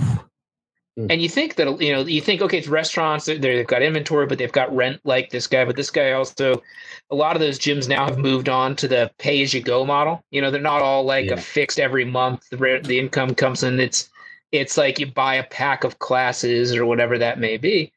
Mm. 1.00 1.08
And 1.12 1.22
you 1.22 1.30
think 1.30 1.56
that 1.56 1.82
you 1.82 1.94
know, 1.94 2.02
you 2.02 2.20
think 2.22 2.42
okay, 2.42 2.58
it's 2.58 2.68
restaurants. 2.68 3.26
They've 3.26 3.66
got 3.66 3.82
inventory, 3.82 4.26
but 4.26 4.38
they've 4.38 4.52
got 4.52 4.76
rent 4.76 5.00
like 5.06 5.30
this 5.30 5.48
guy. 5.48 5.64
But 5.64 5.76
this 5.78 5.90
guy 5.92 6.12
also, 6.12 6.62
a 7.10 7.16
lot 7.16 7.36
of 7.36 7.40
those 7.40 7.58
gyms 7.58 7.88
now 7.88 8.06
have 8.06 8.18
moved 8.18 8.50
on 8.50 8.76
to 8.78 8.88
the 8.88 9.10
pay 9.18 9.42
as 9.42 9.54
you 9.54 9.62
go 9.62 9.86
model. 9.86 10.24
You 10.32 10.42
know, 10.42 10.52
they're 10.52 10.62
not 10.62 10.82
all 10.82 11.04
like 11.04 11.28
Yeah. 11.28 11.34
a 11.36 11.38
fixed 11.38 11.80
every 11.80 12.06
month. 12.06 12.50
The 12.50 12.82
the 12.84 13.00
income 13.00 13.34
comes 13.34 13.64
in. 13.64 13.80
It's 13.80 14.10
it's 14.52 14.78
like 14.78 15.00
you 15.00 15.06
buy 15.06 15.36
a 15.36 15.44
pack 15.44 15.84
of 15.84 16.00
classes 16.00 16.76
or 16.76 16.86
whatever 16.86 17.18
that 17.18 17.40
may 17.40 17.58
be. 17.58 17.92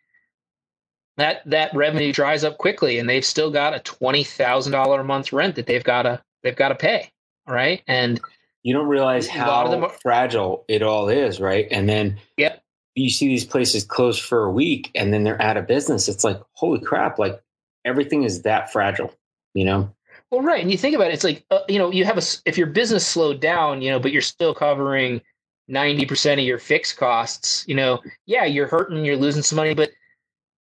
That 1.18 1.42
that 1.46 1.74
revenue 1.74 2.12
dries 2.12 2.44
up 2.44 2.58
quickly, 2.58 2.98
and 2.98 3.08
they've 3.08 3.24
still 3.24 3.50
got 3.50 3.74
a 3.74 3.80
twenty 3.80 4.24
thousand 4.24 4.72
dollar 4.72 5.00
a 5.00 5.04
month 5.04 5.32
rent 5.32 5.56
that 5.56 5.66
they've 5.66 5.84
got 5.84 6.02
to 6.02 6.22
they've 6.42 6.56
got 6.56 6.68
to 6.68 6.74
pay. 6.74 7.10
Right, 7.46 7.82
and 7.88 8.20
you 8.62 8.72
don't 8.72 8.86
realize 8.86 9.28
A 9.28 9.38
lot 9.38 9.64
of 9.66 9.72
them 9.72 9.80
how 9.80 9.88
are- 9.88 9.98
fragile 10.00 10.64
it 10.68 10.82
all 10.82 11.08
is 11.08 11.40
right 11.40 11.66
and 11.72 11.88
then 11.88 12.18
Yep. 12.36 12.61
You 12.94 13.10
see 13.10 13.28
these 13.28 13.44
places 13.44 13.84
closed 13.84 14.22
for 14.22 14.44
a 14.44 14.50
week 14.50 14.90
and 14.94 15.12
then 15.12 15.24
they're 15.24 15.40
out 15.40 15.56
of 15.56 15.66
business 15.66 16.08
it's 16.08 16.24
like 16.24 16.40
holy 16.52 16.80
crap 16.80 17.18
like 17.18 17.40
everything 17.84 18.22
is 18.22 18.42
that 18.42 18.72
fragile 18.72 19.12
you 19.54 19.64
know 19.64 19.90
Well, 20.30 20.40
right, 20.42 20.62
and 20.62 20.70
you 20.70 20.78
think 20.78 20.94
about 20.94 21.08
it, 21.10 21.14
it's 21.14 21.24
like 21.24 21.44
uh, 21.50 21.60
you 21.68 21.78
know, 21.78 21.92
you 21.92 22.06
have 22.06 22.16
a, 22.16 22.22
if 22.46 22.56
your 22.56 22.66
business 22.66 23.06
slowed 23.06 23.38
down, 23.40 23.82
you 23.82 23.90
know, 23.90 24.00
but 24.00 24.12
you're 24.12 24.22
still 24.22 24.54
covering 24.54 25.20
ninety 25.68 26.06
percent 26.06 26.40
of 26.40 26.46
your 26.46 26.58
fixed 26.58 26.96
costs. 26.96 27.64
You 27.68 27.74
know, 27.74 28.00
yeah, 28.24 28.44
you're 28.46 28.66
hurting, 28.66 29.04
you're 29.04 29.16
losing 29.16 29.42
some 29.42 29.56
money, 29.56 29.74
but 29.74 29.90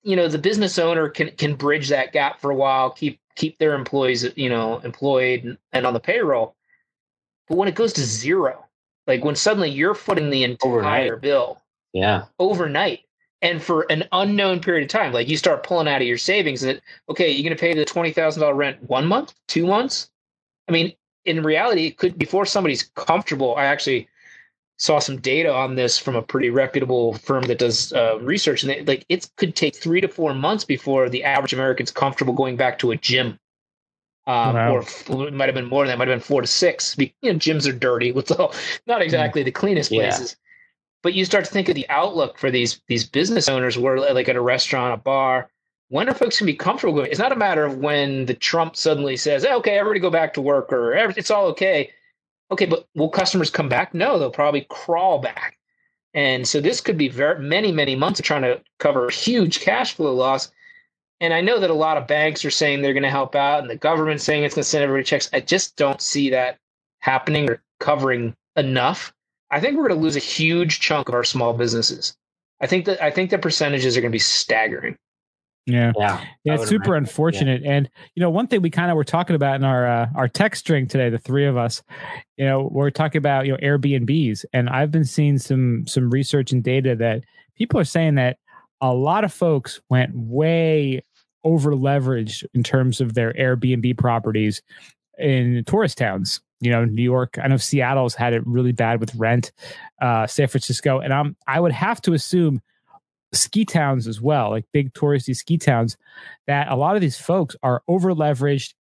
you 0.02 0.16
know, 0.16 0.26
the 0.26 0.38
business 0.38 0.76
owner 0.78 1.08
can 1.08 1.30
can 1.36 1.54
bridge 1.54 1.88
that 1.88 2.12
gap 2.12 2.40
for 2.40 2.50
a 2.50 2.54
while, 2.56 2.90
keep 2.90 3.20
keep 3.36 3.58
their 3.58 3.74
employees, 3.74 4.26
you 4.36 4.48
know, 4.48 4.78
employed 4.78 5.44
and, 5.44 5.58
and 5.72 5.86
on 5.86 5.94
the 5.94 6.00
payroll. 6.00 6.56
But 7.48 7.56
when 7.56 7.68
it 7.68 7.76
goes 7.76 7.92
to 7.94 8.00
zero, 8.02 8.66
like 9.06 9.22
when 9.24 9.36
suddenly 9.36 9.70
you're 9.70 9.94
footing 9.94 10.30
the 10.30 10.42
entire 10.42 11.14
Overnight. 11.14 11.20
bill 11.20 11.62
yeah. 11.92 12.24
overnight 12.38 13.00
and 13.42 13.62
for 13.62 13.86
an 13.90 14.04
unknown 14.12 14.60
period 14.60 14.82
of 14.84 14.90
time. 14.90 15.12
Like 15.12 15.28
you 15.28 15.36
start 15.36 15.62
pulling 15.62 15.88
out 15.88 16.02
of 16.02 16.06
your 16.08 16.18
savings 16.18 16.62
and 16.62 16.72
it, 16.76 16.82
okay 17.08 17.30
you're 17.30 17.42
going 17.42 17.56
to 17.56 17.60
pay 17.60 17.74
the 17.74 17.84
$20000 17.84 18.56
rent 18.56 18.82
one 18.88 19.06
month 19.06 19.34
two 19.48 19.66
months? 19.66 20.10
I 20.68 20.72
mean 20.72 20.92
in 21.24 21.42
reality 21.42 21.86
it 21.86 21.98
could 21.98 22.18
before 22.18 22.46
somebody's 22.46 22.84
comfortable 22.94 23.54
i 23.56 23.64
actually 23.66 24.08
saw 24.78 24.98
some 24.98 25.18
data 25.20 25.52
on 25.52 25.74
this 25.74 25.98
from 25.98 26.16
a 26.16 26.22
pretty 26.22 26.48
reputable 26.48 27.12
firm 27.12 27.44
that 27.44 27.58
does 27.58 27.92
uh, 27.92 28.18
research 28.22 28.62
and 28.62 28.70
they, 28.70 28.82
like 28.84 29.04
it 29.10 29.28
could 29.36 29.54
take 29.54 29.76
three 29.76 30.00
to 30.00 30.08
four 30.08 30.32
months 30.32 30.64
before 30.64 31.10
the 31.10 31.22
average 31.22 31.52
american's 31.52 31.90
comfortable 31.90 32.32
going 32.32 32.56
back 32.56 32.78
to 32.78 32.90
a 32.90 32.96
gym. 32.96 33.38
Um, 34.26 34.54
Wow. 34.54 34.72
or 34.76 34.82
f- 34.82 35.10
it 35.10 35.34
might 35.34 35.48
have 35.48 35.54
been 35.54 35.66
more 35.66 35.84
than 35.84 35.88
that 35.92 35.98
might 35.98 36.08
have 36.08 36.16
been 36.16 36.24
four 36.24 36.40
to 36.40 36.46
six 36.46 36.96
you 36.98 37.10
know 37.22 37.34
gyms 37.34 37.68
are 37.68 37.72
dirty 37.76 38.12
with 38.18 38.30
all 38.38 38.54
not 38.86 39.02
exactly 39.02 39.42
the 39.42 39.50
cleanest 39.50 39.90
Yeah. 39.90 40.08
But 41.02 41.14
you 41.14 41.24
start 41.24 41.44
to 41.44 41.50
think 41.50 41.68
of 41.68 41.74
the 41.74 41.88
outlook 41.88 42.38
for 42.38 42.50
these 42.50 42.80
these 42.86 43.04
business 43.04 43.48
owners 43.48 43.78
where 43.78 43.98
like 44.12 44.28
at 44.28 44.36
a 44.36 44.40
restaurant 44.40 44.94
a 44.94 44.96
bar 44.96 45.50
when 45.88 46.08
are 46.08 46.14
folks 46.14 46.38
to 46.38 46.44
be 46.44 46.54
comfortable 46.54 46.94
going? 46.94 47.10
It's 47.10 47.18
not 47.18 47.32
a 47.32 47.36
matter 47.36 47.64
of 47.64 47.78
when 47.78 48.26
the 48.26 48.34
trump 48.34 48.76
suddenly 48.76 49.16
says 49.16 49.44
"Eh, 49.44 49.54
okay 49.56 49.78
everybody 49.78 50.00
go 50.00 50.10
back 50.10 50.34
to 50.34 50.40
work 50.40 50.72
or 50.72 50.92
it's 50.94 51.30
all 51.30 51.46
okay. 51.46 51.90
Okay 52.50 52.66
but 52.66 52.86
will 52.94 53.08
customers 53.08 53.50
come 53.50 53.68
back? 53.68 53.94
No 53.94 54.18
they'll 54.18 54.30
probably 54.30 54.66
crawl 54.70 55.18
back. 55.18 55.58
And 56.12 56.46
so 56.46 56.60
this 56.60 56.80
could 56.80 56.98
be 56.98 57.08
very 57.08 57.40
many 57.40 57.72
many 57.72 57.96
months 57.96 58.20
of 58.20 58.26
trying 58.26 58.42
to 58.42 58.62
cover 58.78 59.10
huge 59.10 59.60
cash 59.60 59.94
flow 59.94 60.14
loss. 60.14 60.50
And 61.22 61.34
i 61.34 61.40
know 61.40 61.58
that 61.60 61.70
a 61.70 61.74
lot 61.74 61.96
of 61.96 62.06
banks 62.06 62.44
are 62.44 62.50
saying 62.50 62.82
they're 62.82 62.94
going 62.94 63.02
to 63.02 63.10
help 63.10 63.34
out 63.34 63.60
and 63.60 63.70
the 63.70 63.76
government's 63.76 64.24
saying 64.24 64.44
it's 64.44 64.54
going 64.54 64.62
to 64.62 64.68
send 64.68 64.84
everybody 64.84 65.04
checks. 65.04 65.28
I 65.32 65.40
just 65.40 65.76
don't 65.76 66.00
see 66.00 66.30
that 66.30 66.58
happening 67.00 67.50
or 67.50 67.62
covering 67.78 68.34
enough 68.56 69.12
I 69.50 69.60
think 69.60 69.76
we're 69.76 69.88
going 69.88 69.98
to 69.98 70.04
lose 70.04 70.16
a 70.16 70.20
huge 70.20 70.80
chunk 70.80 71.08
of 71.08 71.14
our 71.14 71.24
small 71.24 71.52
businesses. 71.52 72.14
I 72.60 72.66
think 72.66 72.84
that 72.84 73.02
I 73.02 73.10
think 73.10 73.30
the 73.30 73.38
percentages 73.38 73.96
are 73.96 74.00
going 74.00 74.12
to 74.12 74.14
be 74.14 74.18
staggering. 74.18 74.96
Yeah. 75.66 75.92
yeah 75.96 76.24
Yeah, 76.44 76.54
it's 76.54 76.68
super 76.68 76.94
imagine. 76.94 77.04
unfortunate. 77.04 77.62
And 77.64 77.88
you 78.14 78.20
know, 78.20 78.30
one 78.30 78.46
thing 78.46 78.62
we 78.62 78.70
kind 78.70 78.90
of 78.90 78.96
were 78.96 79.04
talking 79.04 79.36
about 79.36 79.56
in 79.56 79.64
our 79.64 79.86
uh, 79.86 80.06
our 80.14 80.28
text 80.28 80.60
string 80.60 80.86
today, 80.86 81.10
the 81.10 81.18
three 81.18 81.46
of 81.46 81.56
us, 81.56 81.82
you 82.36 82.44
know, 82.44 82.68
we're 82.70 82.90
talking 82.90 83.18
about 83.18 83.46
you 83.46 83.52
know 83.52 83.58
Airbnbs, 83.58 84.44
and 84.52 84.68
I've 84.68 84.90
been 84.90 85.04
seeing 85.04 85.38
some 85.38 85.86
some 85.86 86.10
research 86.10 86.52
and 86.52 86.62
data 86.62 86.96
that 86.96 87.22
people 87.56 87.80
are 87.80 87.84
saying 87.84 88.16
that 88.16 88.38
a 88.80 88.92
lot 88.92 89.24
of 89.24 89.32
folks 89.32 89.80
went 89.88 90.12
way 90.14 91.02
over 91.44 91.72
leveraged 91.72 92.44
in 92.54 92.62
terms 92.62 93.00
of 93.00 93.14
their 93.14 93.32
Airbnb 93.34 93.96
properties 93.98 94.62
in 95.18 95.62
tourist 95.66 95.98
towns. 95.98 96.40
You 96.60 96.70
know, 96.70 96.84
New 96.84 97.02
York. 97.02 97.38
I 97.42 97.48
know 97.48 97.56
Seattle's 97.56 98.14
had 98.14 98.34
it 98.34 98.46
really 98.46 98.72
bad 98.72 99.00
with 99.00 99.14
rent. 99.14 99.52
Uh, 100.00 100.26
San 100.26 100.48
Francisco, 100.48 101.00
and 101.00 101.12
I'm 101.12 101.36
I 101.46 101.60
would 101.60 101.72
have 101.72 102.00
to 102.02 102.12
assume 102.12 102.60
ski 103.32 103.64
towns 103.64 104.06
as 104.06 104.20
well, 104.20 104.50
like 104.50 104.64
big 104.72 104.92
touristy 104.92 105.34
ski 105.34 105.56
towns, 105.56 105.96
that 106.46 106.68
a 106.68 106.76
lot 106.76 106.96
of 106.96 107.00
these 107.00 107.18
folks 107.18 107.56
are 107.62 107.82
over 107.88 108.12
leveraged, 108.12 108.74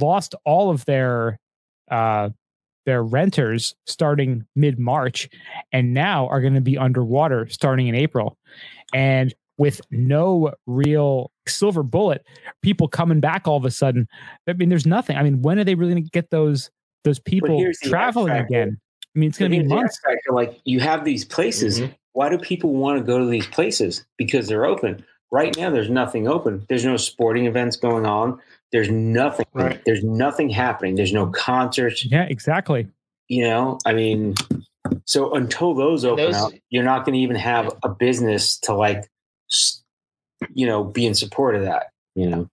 lost 0.00 0.34
all 0.44 0.70
of 0.70 0.84
their 0.84 1.38
uh 1.90 2.30
their 2.86 3.02
renters 3.02 3.74
starting 3.86 4.46
mid 4.54 4.78
March, 4.78 5.28
and 5.72 5.92
now 5.92 6.26
are 6.28 6.40
going 6.40 6.54
to 6.54 6.60
be 6.60 6.78
underwater 6.78 7.46
starting 7.48 7.88
in 7.88 7.94
April, 7.94 8.38
and 8.94 9.34
with 9.58 9.80
no 9.90 10.52
real 10.66 11.30
silver 11.46 11.82
bullet, 11.82 12.24
people 12.62 12.88
coming 12.88 13.20
back 13.20 13.46
all 13.46 13.56
of 13.56 13.64
a 13.64 13.70
sudden. 13.70 14.08
I 14.48 14.52
mean, 14.54 14.68
there's 14.68 14.86
nothing. 14.86 15.16
I 15.16 15.22
mean, 15.22 15.42
when 15.42 15.58
are 15.58 15.64
they 15.64 15.74
really 15.74 15.92
going 15.92 16.04
to 16.04 16.10
get 16.10 16.30
those 16.30 16.70
those 17.04 17.18
people 17.18 17.64
traveling 17.82 18.32
again? 18.36 18.78
I 19.14 19.18
mean, 19.18 19.28
it's 19.30 19.38
going 19.38 19.50
to 19.50 19.58
be 19.58 19.64
months. 19.64 19.98
X 19.98 20.14
factor, 20.14 20.32
Like 20.32 20.60
you 20.64 20.80
have 20.80 21.04
these 21.04 21.24
places. 21.24 21.80
Mhm. 21.80 21.94
Why 22.12 22.28
do 22.28 22.38
people 22.38 22.72
want 22.74 22.98
to 22.98 23.04
go 23.04 23.18
to 23.18 23.26
these 23.26 23.46
places? 23.46 24.04
Because 24.16 24.48
they're 24.48 24.64
open. 24.66 25.04
Right 25.30 25.56
now, 25.56 25.70
there's 25.70 25.90
nothing 25.90 26.26
open. 26.26 26.64
There's 26.68 26.84
no 26.84 26.96
sporting 26.96 27.46
events 27.46 27.76
going 27.76 28.06
on. 28.06 28.40
There's 28.72 28.90
nothing. 28.90 29.46
Right. 29.52 29.80
There's 29.84 30.02
nothing 30.02 30.48
happening. 30.50 30.94
There's 30.94 31.12
no 31.12 31.26
concerts. 31.26 32.04
Yeah, 32.04 32.24
exactly. 32.24 32.88
You 33.28 33.44
know, 33.44 33.78
I 33.84 33.92
mean, 33.92 34.34
so 35.04 35.34
until 35.34 35.74
those 35.74 36.04
open 36.04 36.26
Those- 36.26 36.34
up, 36.36 36.52
you're 36.70 36.84
not 36.84 37.04
going 37.04 37.14
to 37.14 37.20
even 37.20 37.36
have 37.36 37.74
a 37.82 37.88
business 37.88 38.58
to 38.60 38.74
like, 38.74 38.98
s- 38.98 39.08
you 40.54 40.66
know, 40.66 40.84
be 40.84 41.06
in 41.06 41.14
support 41.14 41.54
of 41.54 41.62
that. 41.62 41.88
You 42.14 42.28
know, 42.28 42.50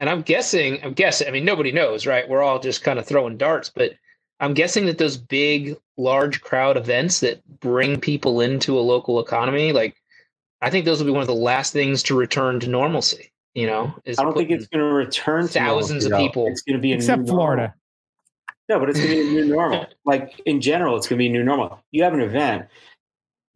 And 0.00 0.10
I'm 0.10 0.22
guessing, 0.22 0.82
I'm 0.82 0.92
guessing. 0.92 1.28
I 1.28 1.30
mean, 1.30 1.44
nobody 1.44 1.70
knows, 1.72 2.06
right? 2.06 2.28
We're 2.28 2.42
all 2.42 2.58
just 2.58 2.82
kind 2.82 2.98
of 2.98 3.06
throwing 3.06 3.36
darts, 3.36 3.70
but 3.70 3.92
I'm 4.40 4.52
guessing 4.54 4.86
that 4.86 4.98
those 4.98 5.16
big, 5.16 5.76
large 5.96 6.40
crowd 6.40 6.76
events 6.76 7.20
that 7.20 7.40
bring 7.60 8.00
people 8.00 8.40
into 8.40 8.78
a 8.78 8.80
local 8.80 9.20
economy, 9.20 9.72
like 9.72 9.96
I 10.60 10.70
think 10.70 10.84
those 10.84 10.98
will 10.98 11.06
be 11.06 11.12
one 11.12 11.20
of 11.22 11.28
the 11.28 11.34
last 11.34 11.72
things 11.72 12.02
to 12.04 12.16
return 12.16 12.60
to 12.60 12.68
normalcy. 12.68 13.32
You 13.54 13.66
know, 13.66 13.94
is 14.04 14.18
I 14.18 14.22
don't 14.22 14.36
think 14.36 14.50
it's 14.50 14.66
going 14.66 14.84
to 14.84 14.92
return 14.92 15.46
to 15.46 15.48
thousands 15.48 16.04
of 16.04 16.10
normalcy, 16.10 16.26
though. 16.26 16.28
people. 16.28 16.46
It's 16.48 16.60
going 16.62 16.76
to 16.76 16.82
be 16.82 16.92
a 16.92 16.96
Except 16.96 17.22
new 17.22 17.28
Florida. 17.28 17.62
normal. 17.62 17.74
No, 18.68 18.80
but 18.80 18.90
it's 18.90 18.98
going 18.98 19.10
to 19.12 19.16
be 19.16 19.28
a 19.28 19.30
new 19.44 19.46
normal. 19.54 19.86
Like 20.04 20.40
in 20.44 20.60
general, 20.60 20.96
it's 20.96 21.06
going 21.08 21.16
to 21.18 21.22
be 21.22 21.28
a 21.28 21.32
new 21.32 21.42
normal. 21.44 21.82
You 21.90 22.02
have 22.02 22.12
an 22.12 22.20
event, 22.20 22.66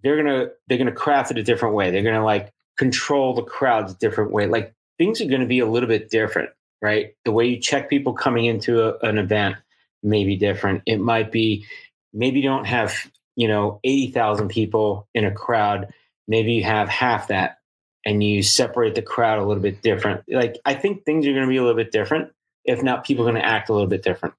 they're 0.02 0.16
gonna 0.16 0.48
they're 0.66 0.78
gonna 0.78 0.92
craft 0.92 1.30
it 1.30 1.36
a 1.38 1.42
different 1.42 1.74
way. 1.74 1.90
They're 1.90 2.02
gonna 2.02 2.24
like 2.24 2.50
control 2.80 3.34
the 3.34 3.42
crowds 3.42 3.92
a 3.92 3.96
different 3.96 4.30
way. 4.32 4.46
Like 4.46 4.74
things 4.96 5.20
are 5.20 5.26
going 5.26 5.42
to 5.42 5.46
be 5.46 5.58
a 5.58 5.66
little 5.66 5.86
bit 5.86 6.08
different, 6.08 6.48
right? 6.80 7.14
The 7.26 7.30
way 7.30 7.44
you 7.44 7.60
check 7.60 7.90
people 7.90 8.14
coming 8.14 8.46
into 8.46 8.82
a, 8.82 8.98
an 9.06 9.18
event 9.18 9.56
may 10.02 10.24
be 10.24 10.36
different. 10.36 10.82
It 10.86 10.96
might 10.96 11.30
be 11.30 11.66
maybe 12.14 12.40
you 12.40 12.48
don't 12.48 12.64
have 12.64 12.94
you 13.36 13.48
know 13.48 13.80
eighty 13.84 14.10
thousand 14.10 14.48
people 14.48 15.06
in 15.14 15.26
a 15.26 15.30
crowd. 15.30 15.92
Maybe 16.26 16.54
you 16.54 16.64
have 16.64 16.88
half 16.88 17.28
that, 17.28 17.58
and 18.06 18.24
you 18.24 18.42
separate 18.42 18.94
the 18.94 19.02
crowd 19.02 19.38
a 19.38 19.44
little 19.44 19.62
bit 19.62 19.82
different. 19.82 20.24
Like 20.26 20.56
I 20.64 20.72
think 20.72 21.04
things 21.04 21.26
are 21.26 21.32
going 21.32 21.44
to 21.44 21.50
be 21.50 21.58
a 21.58 21.62
little 21.62 21.76
bit 21.76 21.92
different. 21.92 22.32
If 22.64 22.82
not, 22.82 23.04
people 23.04 23.28
are 23.28 23.30
going 23.30 23.42
to 23.42 23.46
act 23.46 23.68
a 23.68 23.74
little 23.74 23.88
bit 23.88 24.02
different. 24.02 24.34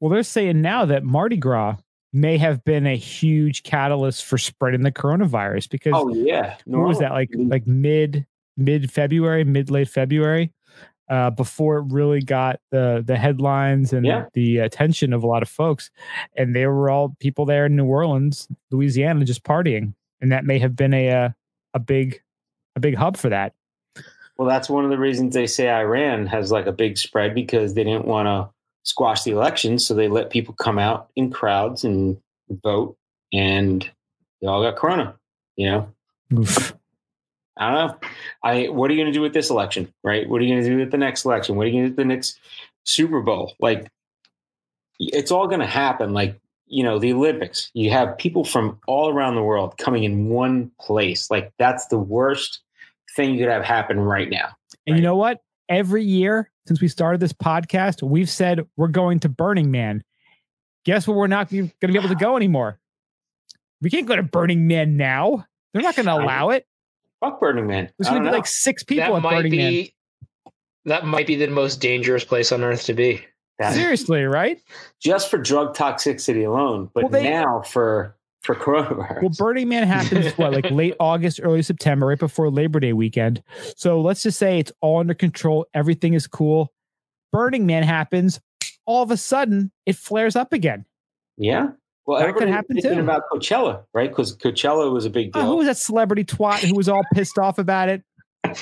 Well, 0.00 0.10
they're 0.10 0.22
saying 0.22 0.60
now 0.60 0.84
that 0.84 1.02
Mardi 1.02 1.38
Gras 1.38 1.76
may 2.16 2.38
have 2.38 2.64
been 2.64 2.86
a 2.86 2.96
huge 2.96 3.62
catalyst 3.62 4.24
for 4.24 4.38
spreading 4.38 4.82
the 4.82 4.90
coronavirus 4.90 5.68
because 5.68 5.92
Oh 5.94 6.08
yeah, 6.14 6.56
what 6.64 6.88
was 6.88 6.98
that? 6.98 7.12
Like 7.12 7.30
like 7.36 7.66
mid 7.66 8.26
mid 8.56 8.90
February, 8.90 9.44
mid 9.44 9.70
late 9.70 9.88
February, 9.88 10.52
uh, 11.10 11.30
before 11.30 11.78
it 11.78 11.86
really 11.90 12.22
got 12.22 12.58
the 12.70 13.04
the 13.06 13.16
headlines 13.16 13.92
and 13.92 14.06
Yeah. 14.06 14.24
the 14.32 14.58
attention 14.58 15.12
of 15.12 15.22
a 15.22 15.26
lot 15.26 15.42
of 15.42 15.48
folks, 15.48 15.90
and 16.36 16.56
they 16.56 16.66
were 16.66 16.88
all 16.88 17.14
people 17.20 17.44
there 17.44 17.66
in 17.66 17.76
New 17.76 17.84
Orleans, 17.86 18.48
Louisiana, 18.70 19.24
just 19.24 19.44
partying, 19.44 19.92
and 20.20 20.32
that 20.32 20.44
may 20.44 20.58
have 20.58 20.74
been 20.74 20.94
a 20.94 21.10
uh, 21.10 21.28
a 21.74 21.78
big 21.78 22.22
a 22.76 22.80
big 22.80 22.94
hub 22.94 23.16
for 23.18 23.28
that. 23.28 23.52
Well, 24.38 24.48
that's 24.48 24.68
one 24.68 24.84
of 24.84 24.90
the 24.90 24.98
reasons 24.98 25.34
they 25.34 25.46
say 25.46 25.70
Iran 25.70 26.26
has 26.26 26.50
like 26.52 26.66
a 26.66 26.72
big 26.72 26.98
spread 26.98 27.34
because 27.34 27.74
they 27.74 27.84
didn't 27.84 28.06
want 28.06 28.26
to 28.26 28.54
squash 28.86 29.24
the 29.24 29.32
election, 29.32 29.78
so 29.78 29.94
they 29.94 30.08
let 30.08 30.30
people 30.30 30.54
come 30.54 30.78
out 30.78 31.10
in 31.16 31.30
crowds 31.30 31.84
and 31.84 32.16
vote, 32.62 32.96
and 33.32 33.90
they 34.40 34.46
all 34.46 34.62
got 34.62 34.76
corona. 34.76 35.14
You 35.56 35.70
know, 35.70 35.88
Oof. 36.32 36.74
I 37.56 37.70
don't 37.70 37.88
know. 37.88 38.08
I 38.42 38.68
what 38.68 38.90
are 38.90 38.94
you 38.94 39.02
going 39.02 39.12
to 39.12 39.18
do 39.18 39.22
with 39.22 39.34
this 39.34 39.50
election, 39.50 39.92
right? 40.02 40.28
What 40.28 40.40
are 40.40 40.44
you 40.44 40.54
going 40.54 40.64
to 40.64 40.70
do 40.70 40.78
with 40.78 40.90
the 40.90 40.98
next 40.98 41.24
election? 41.24 41.56
What 41.56 41.64
are 41.64 41.70
you 41.70 41.72
going 41.74 41.84
to 41.84 41.88
do 41.88 41.92
with 41.92 41.96
the 41.96 42.14
next 42.14 42.38
Super 42.84 43.20
Bowl? 43.20 43.54
Like, 43.58 43.90
it's 44.98 45.30
all 45.30 45.48
going 45.48 45.60
to 45.60 45.66
happen. 45.66 46.12
Like, 46.12 46.38
you 46.66 46.84
know, 46.84 46.98
the 46.98 47.12
Olympics. 47.12 47.70
You 47.74 47.90
have 47.90 48.16
people 48.18 48.44
from 48.44 48.78
all 48.86 49.08
around 49.08 49.34
the 49.34 49.42
world 49.42 49.78
coming 49.78 50.04
in 50.04 50.28
one 50.28 50.70
place. 50.80 51.30
Like, 51.30 51.52
that's 51.58 51.86
the 51.86 51.98
worst 51.98 52.60
thing 53.16 53.32
you 53.32 53.40
could 53.40 53.52
have 53.52 53.64
happen 53.64 53.98
right 53.98 54.30
now. 54.30 54.50
And 54.86 54.96
you 54.96 55.02
know 55.02 55.16
what? 55.16 55.42
Every 55.68 56.04
year 56.04 56.50
since 56.66 56.80
we 56.80 56.88
started 56.88 57.20
this 57.20 57.32
podcast, 57.32 58.02
we've 58.02 58.30
said 58.30 58.66
we're 58.76 58.88
going 58.88 59.20
to 59.20 59.28
Burning 59.28 59.70
Man. 59.70 60.02
Guess 60.84 61.06
what? 61.06 61.16
We're 61.16 61.26
not 61.26 61.50
going 61.50 61.70
to 61.80 61.86
be 61.88 61.96
able 61.98 62.08
to 62.08 62.14
go 62.14 62.36
anymore. 62.36 62.78
We 63.80 63.90
can't 63.90 64.06
go 64.06 64.16
to 64.16 64.22
Burning 64.22 64.66
Man 64.66 64.96
now. 64.96 65.46
They're 65.72 65.82
not 65.82 65.96
going 65.96 66.06
to 66.06 66.14
allow 66.14 66.50
it. 66.50 66.66
Fuck 67.20 67.40
Burning 67.40 67.66
Man. 67.66 67.90
There's 67.98 68.08
I 68.08 68.10
going 68.12 68.22
to 68.22 68.28
be 68.28 68.32
know. 68.32 68.36
like 68.38 68.46
six 68.46 68.82
people 68.82 69.04
that 69.04 69.16
at 69.16 69.22
might 69.22 69.36
Burning 69.42 69.56
Man. 69.56 69.70
be 69.70 69.94
that 70.84 71.04
might 71.04 71.26
be 71.26 71.34
the 71.34 71.48
most 71.48 71.80
dangerous 71.80 72.24
place 72.24 72.52
on 72.52 72.62
earth 72.62 72.84
to 72.84 72.94
be. 72.94 73.24
That- 73.58 73.74
Seriously, 73.74 74.22
right? 74.24 74.60
just 75.02 75.30
for 75.30 75.38
drug 75.38 75.74
toxicity 75.74 76.46
alone, 76.46 76.90
but 76.94 77.04
Well, 77.04 77.10
they- 77.12 77.28
now 77.28 77.62
for 77.62 78.14
for 78.42 78.54
coronavirus. 78.54 79.22
Well, 79.22 79.30
Burning 79.38 79.68
Man 79.68 79.86
happens 79.86 80.32
what, 80.38 80.52
like 80.52 80.70
late 80.70 80.94
August, 81.00 81.40
early 81.42 81.62
September, 81.62 82.06
right 82.06 82.18
before 82.18 82.50
Labor 82.50 82.78
Day 82.80 82.92
weekend. 82.92 83.42
So 83.76 84.00
let's 84.00 84.22
just 84.22 84.38
say 84.38 84.58
it's 84.58 84.72
all 84.80 85.00
under 85.00 85.14
control. 85.14 85.66
Everything 85.74 86.14
is 86.14 86.26
cool. 86.26 86.72
Burning 87.32 87.66
Man 87.66 87.82
happens. 87.82 88.40
All 88.86 89.02
of 89.02 89.10
a 89.10 89.16
sudden, 89.16 89.72
it 89.84 89.96
flares 89.96 90.36
up 90.36 90.52
again. 90.52 90.84
yeah. 91.36 91.68
Well, 92.08 92.20
That 92.20 92.36
could 92.36 92.46
happen 92.48 92.80
too. 92.80 93.00
about 93.00 93.22
Coachella, 93.32 93.82
right? 93.92 94.08
Because 94.08 94.36
Coachella 94.36 94.92
was 94.92 95.06
a 95.06 95.10
big 95.10 95.30
Oh, 95.34 95.40
deal. 95.40 95.50
who 95.50 95.56
was 95.56 95.66
that 95.66 95.76
celebrity 95.76 96.22
twat 96.22 96.60
who 96.60 96.76
was 96.76 96.88
all 96.88 97.02
pissed 97.12 97.36
off 97.36 97.58
about 97.58 97.88
it? 97.88 98.02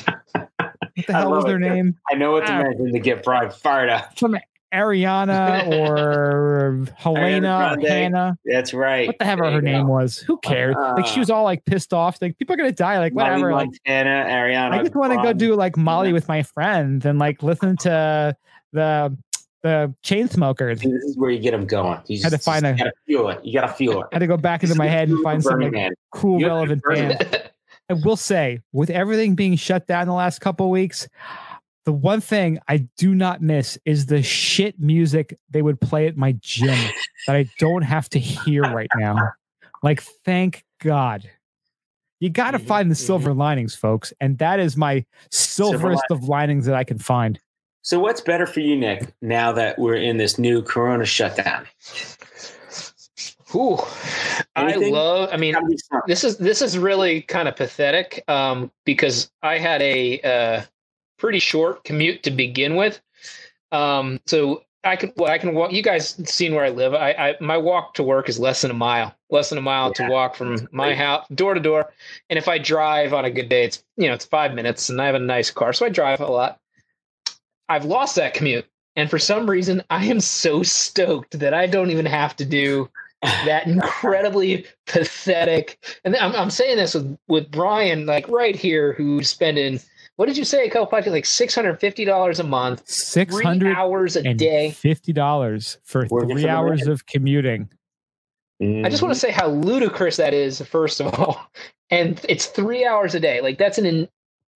What 0.97 1.07
the 1.09 1.13
hell 1.13 1.31
was 1.33 1.45
their 1.45 1.57
it. 1.57 1.61
name? 1.61 1.99
I 2.11 2.15
know 2.15 2.31
what 2.33 2.47
to 2.47 2.53
Ah. 2.53 2.63
mention 2.63 2.93
to 2.93 3.01
get 3.01 3.23
Brian 3.25 3.51
fired 3.51 3.91
up. 3.91 4.17
Some 4.19 4.37
Ariana 4.75 5.67
or 5.69 6.85
Helena 6.97 7.77
or 7.79 7.81
Hannah. 7.89 8.37
That's 8.45 8.75
right. 8.75 9.07
What 9.07 9.19
the 9.19 9.25
hell 9.25 9.39
her 9.39 9.63
name 9.63 9.87
go. 9.87 9.93
was? 9.93 10.19
Who 10.19 10.37
cares? 10.39 10.75
like 10.77 11.07
she 11.07 11.17
Uh. 11.17 11.21
was 11.21 11.31
all 11.31 11.45
like 11.45 11.65
pissed 11.65 11.93
off. 11.95 12.21
Like 12.21 12.37
people 12.39 12.55
are 12.55 12.57
gonna 12.57 12.73
die. 12.73 12.99
Like 12.99 13.15
Molly 13.15 13.31
whatever. 13.31 13.53
Like 13.53 13.69
Montana, 13.87 14.27
Ariana. 14.29 14.71
I 14.73 14.83
just 14.83 14.95
want 14.95 15.13
to 15.13 15.23
go 15.23 15.33
do 15.33 15.55
like 15.55 15.77
Molly 15.77 16.13
with 16.13 16.29
my 16.29 16.43
friends 16.43 17.07
and 17.07 17.19
like 17.19 17.43
listen 17.43 17.77
to 17.79 18.37
the 18.73 19.17
the 19.63 19.95
Chainsmokers. 20.03 20.81
See, 20.81 20.91
This 20.91 21.05
is 21.05 21.17
where 21.17 21.31
you 21.31 21.39
get 21.39 21.53
them 21.53 21.67
going. 21.67 21.99
You 22.07 22.23
Had 22.23 22.33
to 22.33 22.39
find 22.39 22.65
you 22.67 22.73
a- 22.73 22.77
gotta 22.77 22.93
feel 23.07 23.29
it. 23.31 23.45
You 23.45 23.53
gotta 23.59 23.73
feel 23.73 24.01
it. 24.03 24.07
I 24.13 24.17
had 24.17 24.19
to 24.19 24.27
go 24.27 24.37
back 24.37 24.63
into 24.63 24.75
my 24.75 24.87
head 24.89 25.09
and 25.09 25.23
find 25.23 25.43
some 25.43 25.59
like, 25.61 25.93
cool, 26.11 26.39
relevant 26.41 26.83
bands. 26.87 27.17
I 27.91 27.95
will 28.03 28.17
say, 28.17 28.61
with 28.73 28.89
everything 28.91 29.35
being 29.35 29.57
shut 29.57 29.87
down 29.87 30.07
the 30.07 30.15
last 30.15 30.41
couple 30.41 30.65
of 30.67 30.71
weeks, 30.71 31.07
the 31.85 31.93
one 31.93 32.21
thing 32.21 32.59
I 32.69 32.79
do 32.97 33.15
not 33.15 33.43
miss 33.43 33.79
is 33.85 34.07
the 34.07 34.23
shit 34.23 34.81
music 34.81 35.39
they 35.51 35.63
would 35.63 35.81
play 35.81 36.07
at 36.07 36.17
my 36.17 36.33
gym 36.41 36.79
that 37.27 37.37
I 37.37 37.49
don't 37.59 37.83
have 37.83 38.09
to 38.11 38.19
hear 38.19 38.63
right 38.63 38.91
now. 38.97 39.33
Like, 39.83 40.03
thank 40.03 40.65
God. 40.81 41.31
You 42.21 42.31
got 42.31 42.53
to 42.53 42.59
Mhm, 42.59 42.67
find 42.67 42.91
the 42.91 42.95
mhm. 42.95 42.99
silver 43.07 43.35
linings, 43.35 43.75
folks. 43.75 44.13
And 44.21 44.39
that 44.39 44.61
is 44.61 44.77
my 44.77 45.05
silverest 45.31 46.05
of 46.11 46.25
linings 46.29 46.65
that 46.67 46.75
I 46.75 46.85
can 46.85 46.99
find. 46.99 47.39
So, 47.83 47.99
what's 48.01 48.23
better 48.23 48.47
for 48.47 48.61
you, 48.61 48.77
Nick? 48.77 49.13
Now 49.21 49.53
that 49.53 49.79
we're 49.79 49.97
in 49.97 50.17
this 50.17 50.39
new 50.39 50.63
Corona 50.63 51.05
shutdown, 51.05 51.67
Ooh, 53.55 53.79
I 54.57 54.75
love. 54.77 55.29
I 55.33 55.37
mean, 55.37 55.53
Gotta 55.53 55.67
be 55.67 55.77
something. 55.77 56.09
this 56.09 56.25
is 56.25 56.39
this 56.39 56.63
is 56.63 56.79
really 56.79 57.23
kind 57.23 57.47
of 57.47 57.55
pathetic 57.57 58.25
um, 58.27 58.71
because 58.85 59.31
I 59.43 59.59
had 59.59 59.83
a 59.83 60.21
uh, 60.23 60.63
pretty 61.25 61.39
short 61.39 61.83
commute 61.85 62.23
to 62.23 62.31
begin 62.31 62.77
with. 62.77 63.01
Um, 63.73 64.21
so 64.27 64.63
I 64.85 64.95
can 64.97 65.11
well, 65.17 65.33
I 65.33 65.39
can 65.39 65.55
walk. 65.55 65.73
You 65.73 65.83
guys 65.83 66.21
seen 66.31 66.55
where 66.55 66.67
I 66.67 66.69
live? 66.69 66.93
I, 66.93 67.13
I 67.13 67.37
my 67.41 67.57
walk 67.57 67.95
to 67.95 68.03
work 68.03 68.29
is 68.29 68.39
less 68.39 68.61
than 68.61 68.71
a 68.71 68.75
mile. 68.75 69.15
Less 69.31 69.49
than 69.49 69.57
a 69.57 69.63
mile 69.63 69.89
Yeah, 69.89 70.07
to 70.07 70.13
walk 70.13 70.35
from 70.35 70.69
my 70.71 70.95
house 70.95 71.27
door 71.35 71.55
to 71.55 71.61
door. 71.61 71.91
And 72.29 72.39
if 72.39 72.47
I 72.47 72.59
drive 72.59 73.15
on 73.15 73.25
a 73.25 73.31
good 73.31 73.49
day, 73.49 73.65
it's 73.65 73.83
you 73.97 74.07
know 74.07 74.13
it's 74.13 74.27
five 74.27 74.53
minutes, 74.53 74.91
and 74.91 75.01
I 75.01 75.07
have 75.07 75.15
a 75.15 75.19
nice 75.19 75.51
car, 75.51 75.73
so 75.73 75.87
I 75.87 75.89
drive 75.89 76.21
a 76.21 76.27
lot. 76.27 76.61
I've 77.71 77.87
lost 77.87 78.17
that 78.17 78.35
commute, 78.35 78.67
and 78.95 79.09
for 79.09 79.19
some 79.19 79.49
reason, 79.49 79.83
I 79.89 80.05
am 80.05 80.21
so 80.21 80.63
stoked 80.63 81.39
that 81.39 81.55
I 81.55 81.67
don't 81.67 81.91
even 81.91 82.05
have 82.05 82.37
to 82.37 82.45
do 82.45 82.91
that 83.23 83.67
incredibly 83.67 84.67
pathetic. 84.87 85.99
And 86.05 86.15
I'm, 86.17 86.35
I'm 86.37 86.51
saying 86.51 86.77
this 86.77 86.93
with, 86.93 87.17
with 87.29 87.51
Brian, 87.51 88.05
like 88.05 88.29
right 88.29 88.55
here, 88.55 88.93
who's 88.93 89.31
spending, 89.31 89.81
what 90.17 90.27
did 90.27 90.37
you 90.37 90.45
say, 90.45 90.67
a 90.67 90.71
couple 90.71 90.87
podcasts, 90.99 91.11
like 91.11 91.25
$650 91.25 92.39
a 92.39 92.43
month, 92.45 92.89
Six 92.89 93.35
three 93.35 93.45
hundred 93.45 93.77
hours 93.77 94.17
a 94.17 94.35
day. 94.35 94.71
fifty 94.71 95.13
dollars 95.13 95.79
for 95.85 96.07
Working 96.11 96.29
for 96.29 96.35
three 96.35 96.43
the 96.43 96.49
hours 96.49 96.85
man. 96.85 96.93
of 96.93 97.07
commuting. 97.07 97.69
I 98.63 98.89
just 98.89 99.03
want 99.03 99.13
to 99.13 99.19
say 99.21 99.31
how 99.33 99.49
ludicrous 99.49 100.17
that 100.17 100.33
is, 100.33 100.61
first 100.63 101.01
of 101.01 101.13
all. 101.19 101.47
And 101.91 102.19
it's 102.29 102.47
three 102.47 102.87
hours 102.87 103.15
a 103.15 103.21
day. 103.21 103.43
Like 103.43 103.59
that's 103.59 103.77
an, 103.77 103.85
in- 103.85 104.09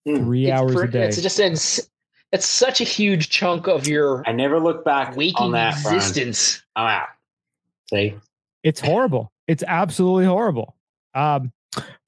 Three 0.06 0.50
hours 0.50 0.72
for- 0.72 0.84
a 0.84 0.90
day. 0.90 1.06
It's 1.06 1.20
just, 1.20 1.38
an, 1.38 1.52
it's 1.52 2.46
such 2.46 2.80
a 2.80 2.84
huge 2.84 3.28
chunk 3.28 3.68
of 3.68 3.86
your 3.86 4.22
I 4.26 4.32
never 4.32 4.58
look 4.58 4.82
back 4.82 5.14
waking 5.14 5.36
on 5.36 5.52
that. 5.52 5.76
Brian. 5.82 5.96
existence. 5.98 6.62
I'm 6.74 6.86
out. 6.86 7.08
See, 7.90 8.14
It's 8.62 8.80
horrible. 8.80 9.30
It's 9.46 9.62
absolutely 9.66 10.24
horrible. 10.24 10.74
Um, 11.14 11.52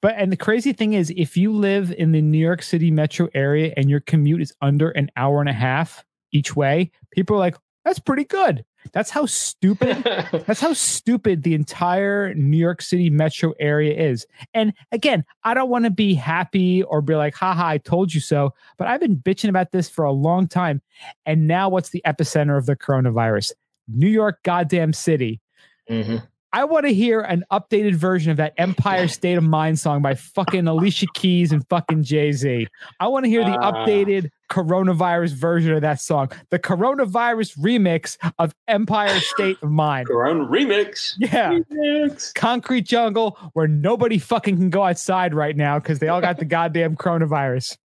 but 0.01 0.15
and 0.17 0.31
the 0.31 0.37
crazy 0.37 0.73
thing 0.73 0.93
is, 0.93 1.13
if 1.15 1.37
you 1.37 1.51
live 1.53 1.91
in 1.91 2.11
the 2.11 2.21
New 2.21 2.37
York 2.37 2.63
City 2.63 2.91
metro 2.91 3.29
area 3.33 3.73
and 3.77 3.89
your 3.89 3.99
commute 3.99 4.41
is 4.41 4.53
under 4.61 4.89
an 4.91 5.09
hour 5.15 5.39
and 5.39 5.49
a 5.49 5.53
half 5.53 6.03
each 6.31 6.55
way, 6.55 6.91
people 7.11 7.35
are 7.35 7.39
like, 7.39 7.57
"That's 7.85 7.99
pretty 7.99 8.25
good." 8.25 8.65
That's 8.93 9.09
how 9.09 9.25
stupid. 9.25 10.03
That's 10.47 10.59
how 10.59 10.73
stupid 10.73 11.43
the 11.43 11.53
entire 11.53 12.33
New 12.33 12.57
York 12.57 12.81
City 12.81 13.09
metro 13.09 13.53
area 13.59 13.93
is. 13.93 14.25
And 14.53 14.73
again, 14.91 15.23
I 15.43 15.53
don't 15.53 15.69
want 15.69 15.85
to 15.85 15.91
be 15.91 16.13
happy 16.13 16.83
or 16.83 17.01
be 17.01 17.15
like, 17.15 17.35
haha, 17.35 17.67
I 17.67 17.77
told 17.77 18.13
you 18.13 18.19
so. 18.19 18.53
But 18.77 18.87
I've 18.87 18.99
been 18.99 19.17
bitching 19.17 19.49
about 19.49 19.71
this 19.71 19.89
for 19.89 20.03
a 20.03 20.11
long 20.11 20.47
time. 20.47 20.81
And 21.25 21.47
now 21.47 21.69
what's 21.69 21.89
the 21.89 22.01
epicenter 22.05 22.57
of 22.57 22.65
the 22.65 22.75
coronavirus? 22.75 23.51
New 23.87 24.09
York, 24.09 24.39
goddamn 24.43 24.93
city. 24.93 25.41
Mhm. 25.89 26.25
I 26.53 26.65
want 26.65 26.85
to 26.85 26.93
hear 26.93 27.21
an 27.21 27.45
updated 27.51 27.95
version 27.95 28.29
of 28.31 28.37
that 28.37 28.53
Empire 28.57 29.07
State 29.07 29.35
of 29.37 29.43
Mind 29.43 29.79
song 29.79 30.01
by 30.01 30.15
fucking 30.15 30.67
Alicia 30.67 31.05
Keys 31.13 31.53
and 31.53 31.65
fucking 31.69 32.03
Jay 32.03 32.33
Z. 32.33 32.67
I 32.99 33.07
want 33.07 33.23
to 33.23 33.29
hear 33.29 33.43
the 33.45 33.57
Ah. 33.57 33.71
updated 33.71 34.29
coronavirus 34.49 35.31
version 35.31 35.71
of 35.73 35.81
that 35.81 36.01
song, 36.01 36.29
the 36.49 36.59
coronavirus 36.59 37.57
remix 37.57 38.17
of 38.37 38.53
Empire 38.67 39.17
State 39.21 39.57
of 39.61 39.71
Mind. 39.71 40.07
Corona 40.07 40.45
remix. 40.45 41.13
Yeah. 41.19 41.57
Remix. 41.71 42.33
Concrete 42.33 42.81
jungle 42.81 43.37
where 43.53 43.67
nobody 43.69 44.17
fucking 44.17 44.57
can 44.57 44.69
go 44.69 44.83
outside 44.83 45.33
right 45.33 45.55
now 45.55 45.79
because 45.79 45.99
they 45.99 46.09
all 46.09 46.19
got 46.21 46.37
the 46.37 46.45
goddamn 46.45 46.97
coronavirus. 46.97 47.77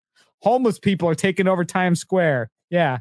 Homeless 0.42 0.80
people 0.80 1.08
are 1.08 1.14
taking 1.14 1.46
over 1.46 1.64
Times 1.64 2.00
Square. 2.00 2.50
Yeah. 2.70 2.98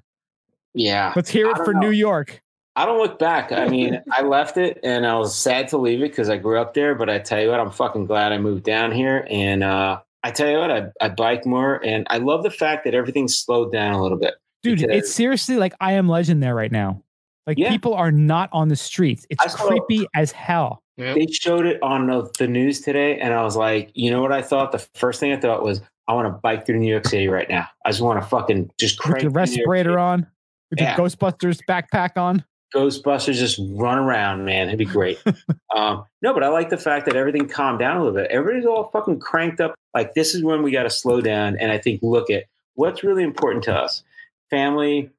Yeah. 0.76 1.12
Let's 1.16 1.30
hear 1.32 1.50
it 1.50 1.58
for 1.58 1.74
know. 1.74 1.80
New 1.80 1.92
York. 1.92 2.42
I 2.76 2.86
don't 2.86 2.98
look 2.98 3.18
back. 3.20 3.52
I 3.52 3.68
mean, 3.68 4.02
I 4.12 4.22
left 4.22 4.58
it 4.58 4.80
and 4.84 5.06
I 5.06 5.16
was 5.18 5.36
sad 5.38 5.68
to 5.70 5.78
leave 5.78 6.00
it 6.00 6.10
because 6.12 6.30
I 6.30 6.38
grew 6.38 6.60
up 6.60 6.74
there. 6.74 6.96
But 6.96 7.10
I 7.10 7.20
tell 7.20 7.42
you 7.42 7.50
what, 7.50 7.60
I'm 7.60 7.72
fucking 7.72 8.06
glad 8.06 8.32
I 8.32 8.38
moved 8.38 8.64
down 8.64 8.92
here. 8.92 9.26
And 9.30 9.64
uh, 9.64 10.00
I 10.24 10.32
tell 10.32 10.50
you 10.50 10.58
what, 10.58 10.72
I, 10.72 10.88
I 11.02 11.10
bike 11.10 11.46
more. 11.46 11.84
And 11.86 12.06
I 12.10 12.18
love 12.18 12.44
the 12.44 12.52
fact 12.52 12.84
that 12.86 12.94
everything's 12.94 13.38
slowed 13.38 13.72
down 13.72 13.94
a 13.94 14.02
little 14.02 14.18
bit. 14.18 14.36
Dude, 14.64 14.80
Because- 14.80 14.96
it's 14.98 15.14
seriously 15.14 15.56
like 15.58 15.74
I 15.80 15.94
am 15.94 16.10
legend 16.10 16.42
there 16.44 16.56
right 16.56 16.72
now. 16.72 17.02
Like 17.48 17.58
Yeah. 17.60 17.70
people 17.70 17.94
are 17.94 18.12
not 18.12 18.50
on 18.52 18.68
the 18.70 18.76
streets. 18.76 19.26
It's 19.30 19.54
saw- 19.54 19.68
creepy 19.68 20.08
as 20.16 20.32
hell. 20.32 20.82
Yep. 20.98 21.16
They 21.16 21.28
showed 21.28 21.66
it 21.66 21.82
on 21.84 22.08
the, 22.08 22.30
the 22.40 22.48
news 22.48 22.82
today. 22.82 23.20
And 23.20 23.34
I 23.34 23.44
was 23.44 23.56
like, 23.56 23.92
you 23.94 24.10
know 24.10 24.22
what 24.22 24.32
I 24.32 24.42
thought? 24.42 24.72
The 24.72 24.80
first 24.96 25.20
thing 25.20 25.32
I 25.34 25.38
thought 25.40 25.62
was, 25.64 25.82
I 26.08 26.14
want 26.14 26.28
to 26.28 26.32
bike 26.40 26.66
through 26.66 26.78
New 26.80 26.90
York 26.90 27.06
City 27.06 27.28
right 27.28 27.50
now. 27.50 27.68
I 27.86 27.90
just 27.90 28.02
want 28.02 28.22
to 28.22 28.28
fucking 28.28 28.72
just 28.80 28.98
With 29.00 29.06
crank 29.12 29.24
your 29.24 29.32
through 29.32 29.42
New 29.46 29.52
York 29.52 29.58
respirator 29.68 30.00
on, 30.00 30.28
with 30.72 30.80
Yeah. 30.80 30.96
your 30.98 31.06
Ghostbusters 31.08 31.60
backpack 31.70 32.16
on. 32.18 32.44
Ghostbusters 32.76 33.36
just 33.36 33.60
run 33.72 33.98
around, 33.98 34.44
man. 34.44 34.68
It'd 34.68 34.78
be 34.78 34.86
great. 34.86 35.18
um, 35.76 36.06
no, 36.22 36.34
but 36.34 36.44
I 36.44 36.50
like 36.50 36.70
the 36.70 36.78
fact 36.78 37.06
that 37.06 37.16
everything 37.16 37.48
calmed 37.48 37.80
down 37.80 37.98
a 37.98 38.00
little 38.04 38.14
bit. 38.14 38.30
Everybody's 38.30 38.66
all 38.66 38.90
fucking 38.92 39.20
cranked 39.20 39.62
up. 39.62 39.76
Like 39.94 40.14
this 40.14 40.36
is 40.36 40.44
when 40.44 40.62
we 40.62 40.72
got 40.72 40.84
to 40.84 40.90
slow 40.90 41.22
down 41.22 41.58
and 41.58 41.72
I 41.72 41.78
think 41.78 42.02
look 42.04 42.30
at 42.30 42.46
what's 42.74 43.04
really 43.04 43.24
important 43.24 43.64
to 43.66 43.74
us: 43.74 44.04
family, 44.50 45.10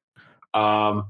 um, 0.52 1.06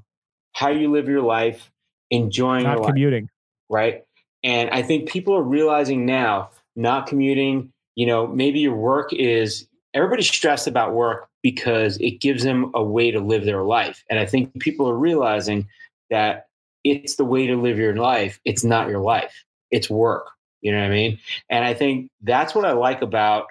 how 0.53 0.68
you 0.68 0.90
live 0.90 1.09
your 1.09 1.22
life, 1.22 1.70
enjoying 2.11 2.62
your 2.62 2.74
Not 2.74 2.80
life, 2.80 2.88
commuting. 2.90 3.28
right? 3.68 4.05
And 4.44 4.70
I 4.70 4.82
think 4.82 5.09
people 5.09 5.34
are 5.34 5.42
realizing 5.42 6.07
now, 6.07 6.51
not 6.76 7.09
commuting. 7.09 7.72
You 7.97 8.07
know, 8.07 8.26
maybe 8.26 8.61
your 8.61 8.76
work 8.76 9.12
is 9.12 9.66
everybody's 9.94 10.28
stressed 10.28 10.68
about 10.68 10.94
work 10.94 11.28
because 11.42 11.97
it 11.99 12.20
gives 12.20 12.44
them 12.44 12.70
a 12.74 12.82
way 12.84 13.11
to 13.11 13.18
live 13.18 13.44
their 13.44 13.62
life. 13.62 14.05
And 14.11 14.18
I 14.18 14.26
think 14.26 14.53
people 14.61 14.88
are 14.88 14.97
realizing 14.97 15.66
that 16.11 16.47
it's 16.85 17.17
the 17.17 17.25
way 17.25 17.47
to 17.47 17.57
live 17.57 17.79
your 17.79 17.97
life. 17.97 18.41
It's 18.45 18.65
not 18.65 18.89
your 18.89 19.01
life. 19.01 19.45
It's 19.71 19.91
work. 19.91 20.29
You 20.61 20.73
know 20.73 20.79
what 20.79 20.87
I 20.87 20.91
mean? 20.91 21.19
And 21.51 21.65
I 21.65 21.75
think 21.75 22.11
that's 22.23 22.55
what 22.55 22.65
I 22.65 22.73
like 22.73 23.03
about 23.03 23.47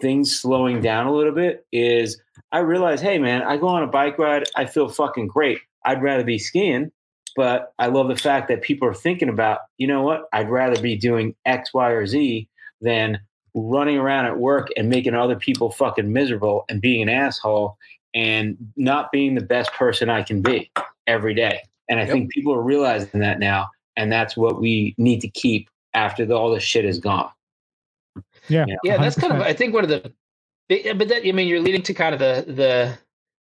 things 0.00 0.36
slowing 0.38 0.80
down 0.80 1.06
a 1.06 1.12
little 1.12 1.32
bit 1.32 1.66
is 1.72 2.20
I 2.52 2.60
realize, 2.60 3.00
hey 3.00 3.18
man, 3.18 3.42
I 3.42 3.56
go 3.56 3.68
on 3.68 3.82
a 3.82 3.88
bike 3.88 4.18
ride, 4.18 4.44
I 4.56 4.66
feel 4.66 4.88
fucking 4.88 5.28
great. 5.28 5.58
I'd 5.84 6.02
rather 6.02 6.24
be 6.24 6.38
skiing, 6.38 6.90
but 7.36 7.72
I 7.78 7.88
love 7.88 8.08
the 8.08 8.16
fact 8.16 8.48
that 8.48 8.62
people 8.62 8.88
are 8.88 8.94
thinking 8.94 9.28
about, 9.28 9.60
you 9.78 9.86
know 9.86 10.02
what? 10.02 10.28
I'd 10.32 10.50
rather 10.50 10.80
be 10.80 10.96
doing 10.96 11.34
X, 11.44 11.72
Y, 11.74 11.90
or 11.90 12.06
Z 12.06 12.48
than 12.80 13.20
running 13.54 13.98
around 13.98 14.26
at 14.26 14.38
work 14.38 14.68
and 14.76 14.88
making 14.88 15.14
other 15.14 15.36
people 15.36 15.70
fucking 15.70 16.12
miserable 16.12 16.64
and 16.68 16.80
being 16.80 17.02
an 17.02 17.08
asshole 17.08 17.78
and 18.14 18.56
not 18.76 19.12
being 19.12 19.34
the 19.34 19.44
best 19.44 19.72
person 19.72 20.10
I 20.10 20.22
can 20.22 20.42
be 20.42 20.70
every 21.06 21.34
day. 21.34 21.60
And 21.88 21.98
I 22.00 22.04
Yep. 22.04 22.12
think 22.12 22.30
people 22.32 22.54
are 22.54 22.62
realizing 22.62 23.20
that 23.20 23.38
now, 23.38 23.68
and 23.96 24.10
that's 24.10 24.36
what 24.36 24.60
we 24.60 24.94
need 24.98 25.20
to 25.20 25.28
keep 25.28 25.68
after 25.92 26.24
the, 26.26 26.34
all 26.34 26.50
this 26.52 26.62
shit 26.64 26.84
is 26.84 26.98
gone. 26.98 27.30
Yeah. 28.48 28.64
Yeah. 28.68 28.76
yeah 28.84 28.96
that's 28.98 29.16
kind 29.18 29.32
of 29.32 29.40
i 29.40 29.52
think 29.52 29.74
one 29.74 29.82
of 29.82 29.90
the 29.90 30.12
but 30.68 31.08
that 31.08 31.26
i 31.26 31.32
mean 31.32 31.48
you're 31.48 31.60
leading 31.60 31.82
to 31.82 31.94
kind 31.94 32.14
of 32.14 32.20
the 32.20 32.44
the 32.52 32.96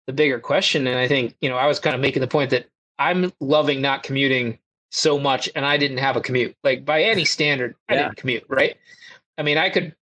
the 0.07 0.13
bigger 0.13 0.39
question 0.39 0.87
and 0.87 0.97
i 0.97 1.07
think 1.09 1.35
you 1.41 1.49
know 1.49 1.57
i 1.57 1.65
was 1.65 1.77
kind 1.79 1.93
of 1.93 1.99
making 2.01 2.21
the 2.21 2.27
point 2.27 2.51
that 2.51 2.67
i'm 2.99 3.33
loving 3.41 3.81
not 3.81 4.03
commuting 4.03 4.57
so 4.91 5.19
much 5.19 5.49
and 5.55 5.65
i 5.65 5.75
didn't 5.75 5.97
have 5.97 6.15
a 6.15 6.21
commute 6.21 6.55
like 6.63 6.85
by 6.85 7.03
any 7.03 7.25
standard 7.25 7.75
i 7.89 7.95
Yeah. 7.95 8.03
didn't 8.03 8.17
commute 8.17 8.43
right 8.47 8.77
i 9.37 9.43
mean 9.43 9.57
i 9.57 9.69
could 9.69 9.93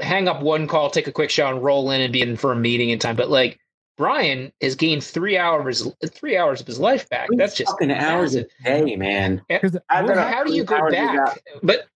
hang 0.00 0.26
up 0.26 0.42
one 0.42 0.66
call 0.66 0.90
take 0.90 1.06
a 1.06 1.12
quick 1.12 1.30
shower 1.30 1.52
and 1.54 1.62
roll 1.62 1.90
in 1.92 2.00
and 2.00 2.12
be 2.12 2.22
in 2.22 2.36
for 2.36 2.50
a 2.52 2.56
meeting 2.56 2.90
in 2.90 2.98
time 2.98 3.14
but 3.16 3.30
like 3.30 3.60
brian 3.96 4.52
has 4.60 4.74
gained 4.74 5.02
three 5.02 5.36
hours 5.38 5.86
three 6.10 6.36
hours 6.36 6.60
of 6.60 6.66
his 6.66 6.78
life 6.78 7.08
back 7.08 7.28
that's 7.36 7.54
just 7.56 7.70
fucking 7.72 7.90
hours 7.90 8.34
a 8.34 8.46
massive. 8.62 8.86
day, 8.86 8.96
man. 8.96 9.42
'Cause 9.50 9.76
I 9.88 10.02
Well, 10.02 10.26
how 10.28 10.44
do 10.44 10.52
you 10.54 10.64
go 10.64 10.76
hours 10.76 10.92
is 10.92 10.98
back 10.98 11.38
but 11.62 11.86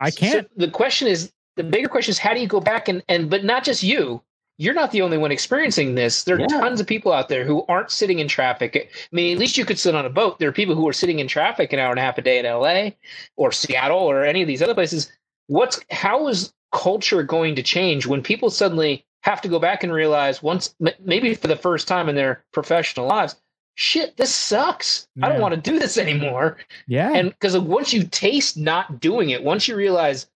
I 0.00 0.10
can't. 0.12 0.46
so 0.46 0.54
the 0.56 0.70
question 0.70 1.08
is, 1.08 1.32
the 1.56 1.64
bigger 1.64 1.88
question 1.88 2.12
is, 2.12 2.18
how 2.18 2.32
do 2.32 2.40
you 2.40 2.46
go 2.46 2.60
back 2.60 2.88
and 2.88 3.02
and 3.08 3.28
but 3.28 3.44
not 3.44 3.64
just 3.64 3.82
you. 3.82 4.22
You're 4.60 4.74
not 4.74 4.90
the 4.92 5.02
only 5.02 5.18
one 5.18 5.30
experiencing 5.32 5.94
this. 5.94 6.24
There 6.24 6.36
are 6.36 6.40
Yeah. 6.40 6.46
tons 6.48 6.80
of 6.80 6.86
people 6.86 7.12
out 7.12 7.28
there 7.28 7.44
who 7.44 7.64
aren't 7.68 7.90
sitting 7.92 8.18
in 8.20 8.26
traffic. 8.28 8.76
I 8.76 8.88
mean, 9.14 9.32
at 9.34 9.38
least 9.38 9.56
you 9.56 9.64
could 9.64 9.78
sit 9.78 9.94
on 9.94 10.04
a 10.04 10.10
boat. 10.10 10.38
There 10.40 10.48
are 10.48 10.52
people 10.52 10.74
who 10.76 10.88
are 10.88 10.92
sitting 10.92 11.18
in 11.20 11.28
traffic 11.28 11.72
an 11.72 11.78
hour 11.80 11.90
and 11.90 11.98
a 11.98 12.02
half 12.02 12.18
a 12.18 12.22
day 12.22 12.38
in 12.40 12.46
LA 12.46 12.92
or 13.36 13.50
Seattle 13.52 13.98
or 13.98 14.24
any 14.24 14.40
of 14.42 14.48
these 14.48 14.62
other 14.62 14.74
places. 14.74 15.10
What's 15.48 15.80
how 15.90 16.26
is 16.28 16.52
culture 16.72 17.22
going 17.22 17.54
to 17.56 17.62
change 17.62 18.06
when 18.06 18.22
people 18.22 18.50
suddenly 18.50 19.04
have 19.28 19.40
to 19.42 19.48
go 19.48 19.58
back 19.58 19.82
and 19.84 19.92
realize 19.92 20.42
once 20.42 20.74
m- 20.84 20.94
maybe 21.00 21.34
for 21.34 21.48
the 21.48 21.56
first 21.56 21.86
time 21.86 22.08
in 22.08 22.14
their 22.14 22.42
professional 22.52 23.06
lives, 23.06 23.36
shit, 23.74 24.16
this 24.16 24.34
sucks. 24.34 25.06
I 25.22 25.28
don't 25.28 25.40
want 25.40 25.54
to 25.54 25.60
do 25.60 25.78
this 25.78 25.98
anymore 25.98 26.56
Yeah. 26.86 27.12
and 27.12 27.30
because 27.30 27.56
once 27.58 27.92
you 27.92 28.04
taste 28.04 28.56
not 28.56 29.00
doing 29.00 29.30
it 29.30 29.44
once 29.44 29.68
you 29.68 29.76
realize 29.76 30.26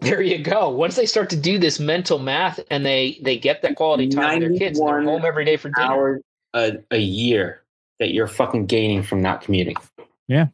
there 0.00 0.22
you 0.22 0.38
go 0.38 0.70
once 0.70 0.96
they 0.96 1.04
start 1.06 1.28
to 1.30 1.36
do 1.36 1.58
this 1.58 1.78
mental 1.78 2.18
math 2.18 2.58
and 2.70 2.86
they 2.86 3.18
they 3.22 3.36
get 3.36 3.60
that 3.62 3.76
quality 3.76 4.08
time 4.08 4.38
with 4.40 4.48
their 4.48 4.58
kids 4.58 4.80
they're 4.80 5.02
home 5.02 5.24
every 5.26 5.44
day 5.44 5.56
for 5.58 5.68
dinner 5.68 5.86
Hour 5.86 6.20
a, 6.54 6.78
a 6.90 6.98
year 6.98 7.62
that 7.98 8.12
you're 8.12 8.26
fucking 8.26 8.66
gaining 8.66 9.02
from 9.02 9.20
not 9.20 9.42
commuting. 9.42 9.76
Yeah. 10.26 10.46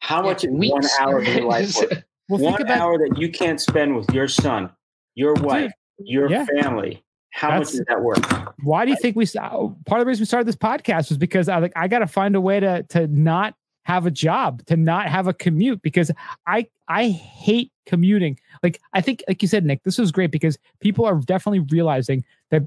How 0.00 0.22
much 0.22 0.44
is 0.44 0.50
one 0.50 0.82
hour 1.00 1.18
of 1.18 1.26
your 1.28 1.44
life 1.44 1.76
worth? 1.76 2.02
well, 2.28 2.38
think 2.38 2.52
one 2.52 2.62
about 2.62 2.78
hour 2.78 2.98
that 2.98 3.18
you 3.18 3.30
can't 3.30 3.60
spend 3.60 3.94
with 3.96 4.10
your 4.12 4.26
son, 4.26 4.70
your 5.14 5.34
wife, 5.34 5.72
your 5.98 6.30
yeah. 6.30 6.46
family. 6.60 7.03
How 7.34 7.48
That's- 7.48 7.74
much 7.74 7.80
is 7.80 7.84
that 7.88 8.00
work? 8.00 8.54
why 8.62 8.84
do 8.84 8.92
you 8.92 8.96
think 8.96 9.16
we 9.16 9.26
oh, 9.40 9.76
part 9.86 10.00
of 10.00 10.04
the 10.04 10.08
reason 10.08 10.22
we 10.22 10.26
started 10.26 10.46
this 10.46 10.56
podcast 10.56 11.08
was 11.08 11.18
because 11.18 11.48
I 11.48 11.58
like 11.58 11.72
I 11.74 11.88
got 11.88 11.98
to 11.98 12.06
find 12.06 12.36
a 12.36 12.40
way 12.40 12.60
to 12.60 12.84
to 12.90 13.08
not 13.08 13.54
have 13.82 14.06
a 14.06 14.10
job, 14.10 14.64
to 14.66 14.76
not 14.76 15.08
have 15.08 15.26
a 15.26 15.34
commute 15.34 15.82
because 15.82 16.10
I 16.46 16.68
I 16.88 17.08
hate 17.08 17.72
commuting. 17.86 18.38
Like 18.62 18.80
I 18.92 19.00
think 19.00 19.24
like 19.26 19.42
you 19.42 19.48
said 19.48 19.64
Nick, 19.64 19.82
this 19.82 19.98
was 19.98 20.12
great 20.12 20.30
because 20.30 20.56
people 20.80 21.04
are 21.04 21.16
definitely 21.16 21.60
realizing 21.70 22.24
that 22.50 22.62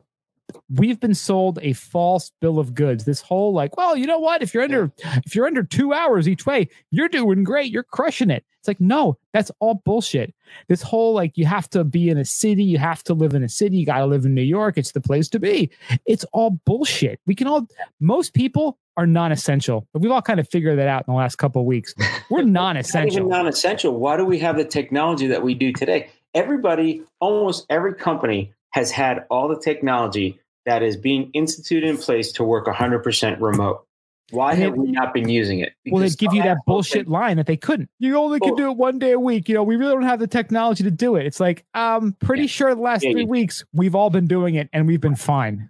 we've 0.69 0.99
been 0.99 1.13
sold 1.13 1.59
a 1.61 1.73
false 1.73 2.31
bill 2.41 2.59
of 2.59 2.73
goods. 2.73 3.05
This 3.05 3.21
whole 3.21 3.53
like, 3.53 3.77
well, 3.77 3.95
you 3.95 4.05
know 4.05 4.19
what? 4.19 4.41
If 4.41 4.53
you're 4.53 4.63
under 4.63 4.91
if 5.25 5.35
you're 5.35 5.47
under 5.47 5.63
2 5.63 5.93
hours 5.93 6.27
each 6.27 6.45
way, 6.45 6.69
you're 6.91 7.09
doing 7.09 7.43
great. 7.43 7.71
You're 7.71 7.83
crushing 7.83 8.29
it. 8.29 8.45
It's 8.59 8.67
like, 8.67 8.81
no, 8.81 9.17
that's 9.33 9.51
all 9.59 9.81
bullshit. 9.85 10.33
This 10.67 10.81
whole 10.81 11.13
like 11.13 11.37
you 11.37 11.45
have 11.45 11.69
to 11.71 11.83
be 11.83 12.09
in 12.09 12.17
a 12.17 12.25
city, 12.25 12.63
you 12.63 12.77
have 12.77 13.03
to 13.03 13.13
live 13.13 13.33
in 13.33 13.43
a 13.43 13.49
city, 13.49 13.77
you 13.77 13.85
got 13.85 13.99
to 13.99 14.05
live 14.05 14.25
in 14.25 14.33
New 14.33 14.41
York, 14.41 14.77
it's 14.77 14.91
the 14.91 15.01
place 15.01 15.29
to 15.29 15.39
be. 15.39 15.69
It's 16.05 16.25
all 16.33 16.59
bullshit. 16.65 17.19
We 17.25 17.35
can 17.35 17.47
all 17.47 17.67
most 17.99 18.33
people 18.33 18.77
are 18.97 19.05
non-essential. 19.05 19.87
But 19.93 20.01
we've 20.01 20.11
all 20.11 20.21
kind 20.23 20.39
of 20.39 20.49
figured 20.49 20.79
that 20.79 20.87
out 20.87 21.05
in 21.07 21.13
the 21.13 21.17
last 21.17 21.37
couple 21.37 21.61
of 21.61 21.67
weeks. 21.67 21.93
We're 22.29 22.37
Not 22.41 22.41
even 22.41 22.53
non-essential. 22.53 23.29
non-essential. 23.29 23.97
Why 23.97 24.17
do 24.17 24.25
we 24.25 24.39
have 24.39 24.57
the 24.57 24.65
technology 24.65 25.27
that 25.27 25.43
we 25.43 25.53
do 25.53 25.71
today? 25.71 26.09
Everybody, 26.33 27.03
almost 27.19 27.65
every 27.69 27.93
company 27.93 28.53
has 28.71 28.91
had 28.91 29.25
all 29.29 29.47
the 29.47 29.59
technology 29.59 30.39
that 30.65 30.83
is 30.83 30.97
being 30.97 31.29
instituted 31.33 31.89
in 31.89 31.97
place 31.97 32.31
to 32.33 32.43
work 32.43 32.65
100% 32.67 33.39
remote. 33.39 33.83
Why 34.31 34.55
have 34.55 34.73
we 34.75 34.91
not 34.91 35.13
been 35.13 35.29
using 35.29 35.59
it? 35.59 35.71
well, 35.89 36.01
they'd 36.03 36.17
give 36.17 36.33
you 36.33 36.43
that 36.43 36.57
bullshit 36.67 36.93
think- 37.05 37.07
line 37.07 37.37
that 37.37 37.45
they 37.45 37.55
couldn't. 37.55 37.89
You 37.99 38.17
only 38.17 38.41
can 38.41 38.49
Well- 38.49 38.57
do 38.57 38.71
it 38.71 38.77
one 38.77 38.99
day 38.99 39.11
a 39.11 39.19
week. 39.19 39.47
You 39.47 39.55
know, 39.55 39.63
we 39.63 39.77
really 39.77 39.93
don't 39.93 40.01
have 40.03 40.19
the 40.19 40.27
technology 40.27 40.83
to 40.83 40.91
do 40.91 41.15
it. 41.15 41.25
It's 41.25 41.39
like, 41.39 41.63
I'm 41.73 42.11
pretty 42.13 42.41
Yeah. 42.43 42.47
sure 42.49 42.75
the 42.75 42.81
last 42.81 43.03
Yeah, 43.05 43.11
three 43.13 43.21
you- 43.21 43.27
weeks 43.27 43.63
we've 43.73 43.95
all 43.95 44.09
been 44.09 44.27
doing 44.27 44.55
it 44.55 44.67
and 44.73 44.85
we've 44.85 44.99
been 44.99 45.15
fine. 45.15 45.69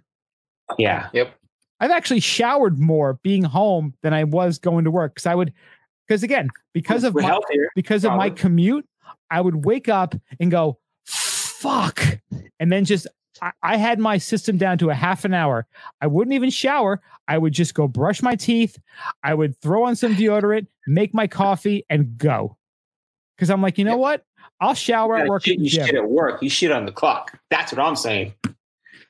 Yeah. 0.76 1.08
yep 1.12 1.34
I've 1.80 1.92
actually 1.92 2.18
showered 2.20 2.78
more 2.80 3.20
being 3.22 3.44
home 3.44 3.94
than 4.02 4.12
I 4.12 4.24
was 4.24 4.58
going 4.58 4.84
to 4.84 4.90
work 4.90 5.14
because 5.14 5.26
I 5.26 5.34
would, 5.36 5.52
because 6.08 6.24
again, 6.24 6.48
because 6.74 7.04
of 7.04 7.14
We're 7.14 7.22
my, 7.22 7.28
healthier. 7.28 7.70
because 7.76 8.04
of 8.04 8.14
my 8.14 8.30
commute, 8.30 8.84
I 9.30 9.40
would 9.40 9.64
wake 9.64 9.88
up 9.88 10.16
and 10.40 10.50
go, 10.50 10.78
fuck. 11.58 12.18
And 12.60 12.70
then 12.72 12.84
just, 12.84 13.06
I, 13.42 13.52
I 13.62 13.76
had 13.76 13.98
my 13.98 14.18
system 14.18 14.58
down 14.58 14.78
to 14.78 14.90
a 14.90 14.94
half 14.94 15.24
an 15.24 15.34
hour. 15.34 15.66
I 16.00 16.06
wouldn't 16.06 16.34
even 16.34 16.50
shower. 16.50 17.00
I 17.26 17.38
would 17.38 17.52
just 17.52 17.74
go 17.74 17.88
brush 17.88 18.22
my 18.22 18.36
teeth. 18.36 18.78
I 19.22 19.34
would 19.34 19.56
throw 19.60 19.84
on 19.84 19.96
some 19.96 20.14
deodorant, 20.14 20.66
make 20.86 21.12
my 21.14 21.26
coffee, 21.26 21.84
and 21.90 22.16
go. 22.16 22.56
Because 23.36 23.50
I'm 23.50 23.62
like, 23.62 23.78
you 23.78 23.84
know 23.84 23.96
what? 23.96 24.24
I'll 24.60 24.74
shower 24.74 25.16
at 25.16 25.28
work. 25.28 25.44
shit, 25.44 25.58
you 25.60 25.68
shit 25.68 25.94
at 25.94 26.08
work. 26.08 26.42
You 26.42 26.50
shit 26.50 26.72
on 26.72 26.86
the 26.86 26.92
clock. 26.92 27.38
That's 27.50 27.72
what 27.72 27.80
I'm 27.80 27.94
saying. 27.96 28.34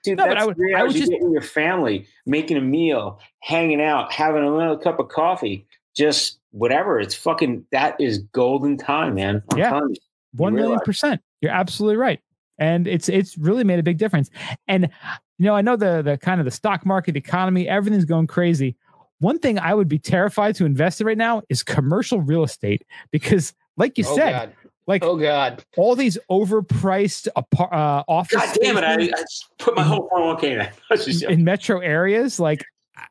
Dude, 0.05 0.17
No, 0.19 0.25
but 0.25 0.31
that's 0.35 0.43
I 0.43 0.47
would- 0.47 0.57
three 0.57 0.75
I 0.75 0.81
hours 0.81 0.89
would 0.89 0.95
you 0.97 1.01
just- 1.03 1.13
get 1.13 1.23
with 1.23 1.33
your 1.33 1.43
family, 1.43 2.07
making 2.27 2.57
a 2.57 2.61
meal, 2.61 3.21
hanging 3.41 3.81
out, 3.81 4.13
having 4.13 4.47
another 4.47 4.77
cup 4.79 4.99
of 4.99 5.09
coffee, 5.09 5.67
just 5.97 6.39
whatever. 6.51 6.99
It's 7.01 7.15
fucking 7.15 7.65
that 7.73 7.99
is 8.01 8.19
golden 8.33 8.77
time, 8.77 9.15
man. 9.15 9.43
I'm 9.51 9.59
Yeah. 9.59 9.71
telling 9.71 9.91
you. 9.91 9.97
One 10.35 10.55
million 10.55 10.79
percent. 10.85 11.23
You're 11.41 11.53
absolutely 11.53 11.97
right. 11.97 12.21
And 12.59 12.87
it's 12.87 13.09
it's 13.09 13.39
really 13.39 13.65
made 13.65 13.79
a 13.79 13.83
big 13.83 13.99
difference. 13.99 14.31
And 14.67 14.89
you 15.39 15.45
know, 15.47 15.55
I 15.55 15.61
know 15.63 15.77
the 15.77 16.03
the 16.03 16.19
kind 16.19 16.41
of 16.41 16.45
the 16.45 16.51
stock 16.51 16.85
market, 16.85 17.13
the 17.13 17.19
economy, 17.21 17.69
everything's 17.69 18.05
going 18.05 18.27
crazy. 18.27 18.77
One 19.21 19.39
thing 19.39 19.59
I 19.59 19.75
would 19.75 19.89
be 19.89 19.99
terrified 19.99 20.55
to 20.57 20.65
invest 20.65 21.01
in 21.01 21.07
right 21.07 21.19
now 21.19 21.43
is 21.49 21.63
commercial 21.63 22.21
real 22.21 22.45
estate 22.45 22.85
because, 23.11 23.53
like 23.77 23.99
you 23.99 24.05
oh 24.07 24.17
said, 24.17 24.33
God. 24.33 24.53
like 24.87 25.03
Oh 25.03 25.17
God. 25.17 25.65
all 25.77 25.97
these 25.97 26.19
overpriced 26.31 27.29
apar- 27.37 27.73
uh, 27.73 28.05
office 28.09 28.41
God 28.41 28.57
damn 28.63 28.77
it! 28.77 28.85
I, 28.85 28.95
I 28.95 29.07
just 29.09 29.47
put 29.59 29.75
my 29.77 29.83
whole 29.83 30.09
401k 30.09 30.43
in 30.45 30.59
that. 30.59 31.23
In 31.31 31.45
metro 31.45 31.81
areas 31.81 32.39
like 32.41 32.65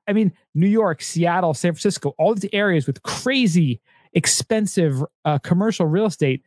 i 0.05 0.11
mean 0.11 0.33
new 0.53 0.67
york 0.67 1.01
seattle 1.01 1.53
san 1.53 1.71
francisco 1.71 2.13
all 2.17 2.35
these 2.35 2.49
areas 2.51 2.87
with 2.87 3.01
crazy 3.03 3.79
expensive 4.13 5.01
uh, 5.23 5.37
commercial 5.39 5.85
real 5.85 6.05
estate 6.05 6.43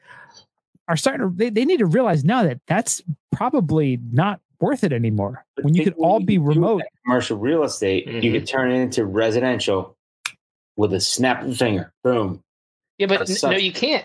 are 0.90 0.96
starting 0.96 1.28
to 1.30 1.34
they, 1.36 1.50
they 1.50 1.64
need 1.64 1.78
to 1.78 1.86
realize 1.86 2.24
now 2.24 2.42
that 2.42 2.60
that's 2.66 3.00
probably 3.32 3.98
not 4.12 4.40
worth 4.60 4.84
it 4.84 4.92
anymore 4.92 5.44
But 5.56 5.64
when 5.64 5.74
you 5.74 5.84
could 5.84 5.94
all 5.94 6.20
be 6.20 6.36
remote 6.36 6.82
Commercial 7.06 7.38
real 7.38 7.62
estate, 7.62 8.06
you 8.06 8.30
Mhm. 8.30 8.32
could 8.32 8.46
turn 8.46 8.70
it 8.70 8.80
into 8.80 9.04
residential 9.06 9.96
with 10.76 10.92
a 10.92 11.00
snap 11.00 11.42
of 11.42 11.48
the 11.50 11.54
finger. 11.56 11.92
Boom. 12.04 12.42
Yeah, 12.98 13.06
but 13.06 13.28
n- 13.30 13.36
no, 13.50 13.56
you 13.56 13.72
can't. 13.72 14.04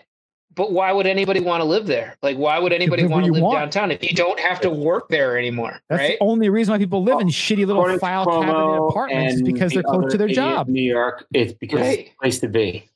But 0.55 0.71
why 0.71 0.91
would 0.93 1.05
anybody 1.05 1.41
want 1.41 1.59
to 1.61 1.65
live 1.65 1.85
there? 1.85 2.15
Like, 2.23 2.37
why 2.37 2.57
would 2.59 2.71
anybody 2.71 3.05
want 3.05 3.25
to 3.25 3.31
live 3.33 3.43
want. 3.43 3.59
downtown 3.59 3.91
if 3.91 4.01
you 4.01 4.15
don't 4.15 4.39
have 4.39 4.61
to 4.61 4.69
work 4.69 5.09
there 5.09 5.37
anymore? 5.37 5.79
that's 5.89 5.99
right? 5.99 6.17
the 6.19 6.23
only 6.25 6.47
reason 6.49 6.71
why 6.71 6.77
people 6.77 7.03
live 7.03 7.19
in 7.19 7.27
Well, 7.27 7.33
shitty 7.33 7.65
little 7.67 7.99
file 7.99 8.25
cabinet 8.25 8.87
apartments 8.87 9.33
is 9.35 9.41
because 9.41 9.71
the 9.71 9.81
they're 9.81 9.83
close 9.83 10.11
to 10.13 10.17
their 10.17 10.29
job 10.29 10.67
New 10.69 10.81
York, 10.81 11.25
it's 11.33 11.51
because 11.53 11.85
it's 11.85 12.09
a 12.09 12.13
place 12.21 12.39
to 12.39 12.47
be. 12.47 12.89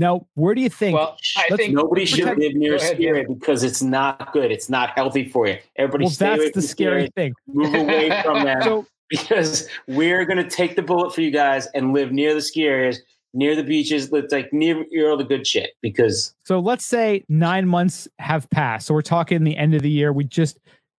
Now 0.00 0.26
where 0.34 0.54
do 0.54 0.60
you 0.62 0.68
think 0.70 0.96
Well, 0.96 1.16
I 1.36 1.54
think 1.56 1.74
Nobody 1.74 2.04
should 2.04 2.36
live 2.38 2.54
near 2.54 2.70
Go 2.70 2.76
a 2.76 2.78
ahead, 2.78 2.94
ski 2.96 3.04
Jim. 3.04 3.14
area 3.14 3.28
because 3.28 3.62
it's 3.62 3.82
not 3.82 4.32
good. 4.32 4.50
It's 4.50 4.68
not 4.68 4.90
healthy 4.96 5.28
for 5.28 5.46
you. 5.46 5.58
Everybody 5.76 6.04
well 6.04 6.10
stay 6.10 6.26
away 6.28 6.38
that's 6.38 6.52
from 6.52 6.60
the 6.62 6.66
scary 6.66 6.92
areas, 6.92 7.10
thing 7.14 7.34
Move 7.46 7.74
away 7.74 8.08
from 8.24 8.44
that 8.44 8.64
so 8.64 8.86
because 9.08 9.68
we're 9.86 10.24
going 10.24 10.38
to 10.38 10.48
take 10.48 10.74
the 10.76 10.82
bullet 10.82 11.14
for 11.14 11.20
you 11.20 11.30
guys 11.30 11.66
and 11.74 11.92
live 11.92 12.12
near 12.12 12.32
the 12.32 12.40
ski 12.40 12.64
areas, 12.64 13.00
near 13.34 13.54
the 13.56 13.62
beaches, 13.64 14.10
live 14.12 14.26
like 14.30 14.52
near, 14.52 14.84
near 14.90 15.10
all 15.10 15.16
the 15.16 15.24
good 15.24 15.46
shit 15.46 15.70
because 15.82 16.34
So 16.44 16.58
let's 16.60 16.86
say 16.86 17.24
nine 17.28 17.68
months 17.68 18.08
have 18.18 18.48
passed. 18.50 18.86
So 18.86 18.94
we're 18.94 19.02
talking 19.02 19.44
the 19.44 19.56
end 19.56 19.74
of 19.74 19.82
the 19.82 19.90
year. 19.90 20.12
We 20.12 20.24
just 20.24 20.58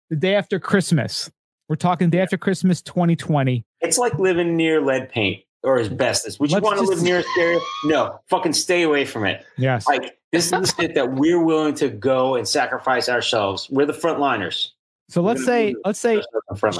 the 0.09 0.15
day 0.15 0.35
after 0.35 0.59
Christmas. 0.59 1.29
We're 1.69 1.75
talking 1.77 2.09
the 2.09 2.17
day 2.17 2.21
after 2.21 2.37
Christmas 2.37 2.81
2020. 2.81 3.63
it's 3.79 3.97
like 3.97 4.19
living 4.19 4.57
near 4.57 4.81
lead 4.81 5.09
paint 5.09 5.41
or 5.63 5.79
asbestos. 5.79 6.39
Would 6.39 6.49
you 6.49 6.55
Let's 6.55 6.63
want 6.63 6.79
to 6.79 6.83
live 6.85 7.01
near 7.01 7.19
a 7.19 7.23
ski 7.23 7.41
area? 7.41 7.59
No, 7.85 8.19
fucking 8.27 8.53
stay 8.53 8.83
away 8.83 9.05
from 9.05 9.25
it. 9.25 9.45
Yes. 9.57 9.87
Like 9.87 10.17
this 10.31 10.45
is 10.45 10.51
the 10.51 10.65
shit 10.79 10.95
that 10.95 11.13
we're 11.13 11.43
willing 11.43 11.75
to 11.75 11.89
go 11.89 12.35
and 12.35 12.47
sacrifice 12.47 13.09
ourselves. 13.09 13.69
We're 13.69 13.85
the 13.85 13.93
frontliners. 13.93 14.69
So 15.09 15.21
let's 15.21 15.43
say 15.43 15.75
let's 15.83 15.99
say 15.99 16.21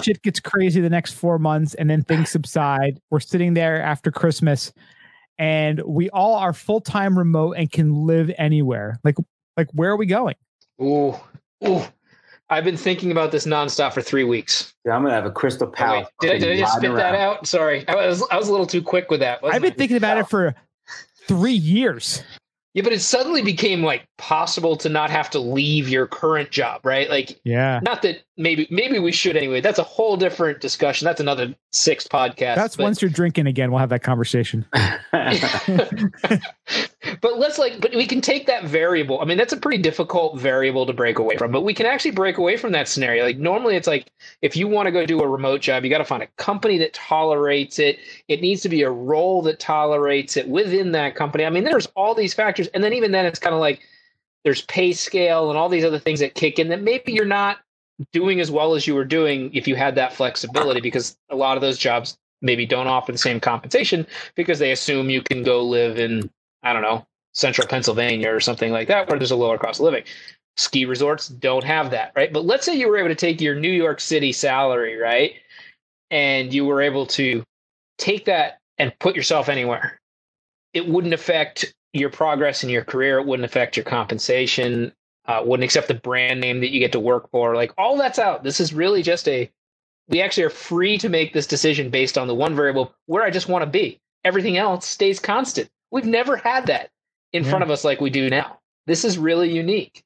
shit 0.01 0.21
gets 0.21 0.39
crazy 0.39 0.79
the 0.79 0.89
next 0.89 1.13
four 1.13 1.38
months 1.38 1.73
and 1.73 1.89
then 1.89 2.03
things 2.03 2.29
subside. 2.29 3.01
We're 3.09 3.19
sitting 3.19 3.53
there 3.55 3.82
after 3.82 4.09
Christmas 4.09 4.71
and 5.38 5.82
we 5.82 6.09
all 6.11 6.36
are 6.36 6.53
full 6.53 6.79
time 6.79 7.17
remote 7.17 7.53
and 7.57 7.69
can 7.69 8.05
live 8.05 8.32
anywhere. 8.38 8.99
Like 9.03 9.17
like 9.57 9.67
where 9.73 9.91
are 9.91 9.97
we 9.97 10.05
going? 10.05 10.36
Ooh, 10.82 11.15
ooh. 11.67 11.84
I've 12.49 12.63
been 12.63 12.77
thinking 12.77 13.11
about 13.11 13.32
this 13.32 13.45
nonstop 13.45 13.93
for 13.93 14.01
three 14.01 14.23
weeks. 14.23 14.70
Yeah, 14.86 14.95
I'm 14.95 15.03
gonna 15.03 15.13
have 15.13 15.25
a 15.25 15.32
crystal 15.32 15.67
Oh, 15.67 15.71
palace. 15.71 16.07
wait, 16.21 16.29
did, 16.29 16.36
I, 16.36 16.39
did 16.45 16.57
I 16.57 16.59
just 16.59 16.75
riding 16.75 16.91
spit 16.91 16.97
that 16.97 17.15
out? 17.15 17.45
Sorry, 17.47 17.88
I 17.88 17.95
was 18.07 18.23
I 18.32 18.38
was 18.38 18.47
a 18.47 18.51
little 18.51 18.65
too 18.65 18.82
quick 18.82 19.09
with 19.11 19.19
that. 19.19 19.41
wasn't 19.41 19.55
I've 19.55 19.61
been 19.61 19.73
I? 19.73 19.75
thinking 19.75 19.97
about 19.97 20.17
it 20.17 20.27
for 20.29 20.55
three 21.27 21.53
years. 21.53 22.23
Yeah, 22.73 22.84
but 22.84 22.93
it 22.93 23.01
suddenly 23.01 23.41
became 23.41 23.84
like 23.84 24.07
possible 24.17 24.77
to 24.77 24.88
not 24.88 25.09
have 25.09 25.29
to 25.32 25.39
leave 25.39 25.89
your 25.89 26.07
current 26.07 26.51
job, 26.51 26.86
right? 26.86 27.09
Like 27.09 27.38
Yeah. 27.43 27.82
not 27.84 28.01
that 28.03 28.23
maybe 28.38 28.65
maybe 28.71 28.97
we 28.97 29.11
should 29.11 29.36
anyway. 29.36 29.59
That's 29.59 29.77
a 29.77 29.84
whole 29.84 30.15
different 30.15 30.61
discussion. 30.61 31.03
That's 31.05 31.19
another 31.19 31.53
six 31.73 32.07
podcast. 32.07 32.55
That's 32.55 32.77
but- 32.77 32.84
once 32.84 33.01
you're 33.01 33.11
drinking 33.11 33.47
again, 33.47 33.71
we'll 33.71 33.79
have 33.79 33.89
that 33.89 34.03
conversation. 34.03 34.65
but 37.22 37.39
let's 37.39 37.57
like 37.57 37.80
but 37.80 37.93
we 37.95 38.05
can 38.05 38.22
take 38.22 38.47
that 38.47 38.63
variable. 38.65 39.19
I 39.22 39.26
mean 39.26 39.38
that's 39.38 39.53
a 39.53 39.57
pretty 39.57 39.82
difficult 39.82 40.39
variable 40.39 40.86
to 40.86 40.93
break 40.93 41.19
away 41.19 41.38
from 41.38 41.51
but 41.51 41.61
we 41.61 41.74
can 41.74 41.86
actually 41.86 42.11
break 42.11 42.38
away 42.38 42.57
from 42.57 42.72
that 42.74 42.88
scenario. 42.88 43.24
Like 43.24 43.38
normally 43.38 43.76
it's 43.76 43.88
like 43.88 44.11
if 44.41 44.55
you 44.55 44.67
want 44.67 44.88
to 44.88 44.91
go 44.91 45.05
do 45.05 45.22
a 45.22 45.28
remote 45.28 45.61
job 45.61 45.84
you 45.84 45.89
got 45.89 45.99
to 45.99 46.05
find 46.05 46.24
a 46.24 46.28
company 46.38 46.78
that 46.80 46.93
tolerates 46.93 47.80
it. 47.80 47.99
It 48.28 48.41
needs 48.41 48.61
to 48.61 48.69
be 48.69 48.82
a 48.84 48.91
role 48.91 49.41
that 49.43 49.59
tolerates 49.59 50.38
it 50.38 50.47
within 50.47 50.91
that 50.93 51.15
company. 51.15 51.45
I 51.45 51.49
mean 51.49 51.63
there's 51.63 51.88
all 51.95 52.15
these 52.15 52.34
factors 52.34 52.67
and 52.67 52.84
then 52.84 52.93
even 52.93 53.11
then 53.11 53.26
it's 53.26 53.39
kind 53.39 53.53
of 53.53 53.61
like 53.61 53.82
there's 54.43 54.61
pay 54.63 54.91
scale 54.91 55.49
and 55.49 55.57
all 55.57 55.69
these 55.69 55.86
other 55.86 55.99
things 55.99 56.19
that 56.19 56.36
kick 56.36 56.59
in 56.59 56.69
that 56.69 56.82
maybe 56.82 57.11
you're 57.11 57.26
not 57.26 57.59
doing 58.11 58.39
as 58.39 58.49
well 58.49 58.74
as 58.74 58.88
you 58.88 58.95
were 58.95 59.05
doing 59.05 59.53
if 59.53 59.67
you 59.67 59.76
had 59.76 59.95
that 59.95 60.13
flexibility 60.13 60.82
because 60.82 61.17
a 61.30 61.36
lot 61.36 61.57
of 61.57 61.61
those 61.61 61.78
jobs 61.78 62.17
maybe 62.41 62.65
don't 62.65 62.88
offer 62.88 63.11
the 63.11 63.17
same 63.17 63.39
compensation 63.39 64.05
because 64.36 64.59
they 64.59 64.72
assume 64.72 65.09
you 65.09 65.22
can 65.22 65.43
go 65.43 65.63
live 65.63 65.99
in 65.99 66.30
I 66.64 66.74
don't 66.74 66.82
know, 66.82 67.05
central 67.34 67.68
Pennsylvania 67.68 68.34
or 68.34 68.39
something 68.39 68.72
like 68.72 68.88
that, 68.88 69.09
where 69.09 69.18
there's 69.18 69.32
a 69.32 69.36
lower 69.36 69.57
cost 69.57 69.80
of 69.80 69.86
living. 69.86 70.03
Ski 70.57 70.86
resorts 70.86 71.28
don't 71.30 71.64
have 71.64 71.91
that, 71.91 72.12
right? 72.16 72.32
But 72.32 72.45
let's 72.45 72.66
say 72.66 72.76
you 72.76 72.88
were 72.88 72.97
able 72.97 73.09
to 73.09 73.16
take 73.16 73.41
your 73.41 73.55
New 73.55 73.72
York 73.72 73.99
City 73.99 74.32
salary, 74.32 74.97
right? 74.97 75.34
And 76.09 76.53
you 76.53 76.66
were 76.66 76.82
able 76.82 77.05
to 77.07 77.43
take 77.97 78.26
that 78.26 78.59
and 78.78 78.97
put 78.99 79.16
yourself 79.16 79.47
anywhere. 79.47 79.99
It 80.74 80.88
wouldn't 80.88 81.14
affect 81.14 81.74
your 81.93 82.09
progress 82.09 82.64
in 82.64 82.70
your 82.70 82.84
career. 82.84 83.20
It 83.20 83.26
wouldn't 83.26 83.45
affect 83.45 83.78
your 83.78 83.84
compensation. 83.84 84.93
Uh, 85.26 85.41
wouldn't 85.45 85.64
accept 85.64 85.88
the 85.88 85.93
brand 85.93 86.41
name 86.41 86.59
that 86.62 86.72
you 86.72 86.80
get 86.80 86.91
to 86.91 86.99
work 86.99 87.30
for. 87.30 87.55
Like 87.55 87.72
all 87.78 87.95
that's 87.97 88.20
out. 88.20 88.43
This 88.43 88.59
is 88.59 88.74
really 88.74 89.03
just 89.03 89.28
a. 89.28 89.49
We 90.09 90.22
actually 90.22 90.43
are 90.43 90.49
free 90.49 90.97
to 90.97 91.09
make 91.09 91.32
this 91.32 91.47
decision 91.47 91.89
based 91.89 92.18
on 92.18 92.28
the 92.28 92.36
one 92.36 92.55
variable 92.55 92.93
where 93.05 93.24
I 93.24 93.30
just 93.30 93.47
want 93.47 93.62
to 93.62 93.70
be. 93.70 93.99
Everything 94.26 94.57
else 94.57 94.86
stays 94.86 95.20
constant. 95.20 95.70
We've 95.91 96.05
never 96.05 96.37
had 96.37 96.67
that 96.67 96.89
in 97.33 97.43
Yeah. 97.43 97.49
front 97.49 97.63
of 97.63 97.69
us 97.69 97.83
like 97.83 98.01
we 98.01 98.09
do 98.09 98.29
now. 98.29 98.59
This 98.87 99.05
is 99.05 99.17
really 99.17 99.51
unique. 99.51 100.03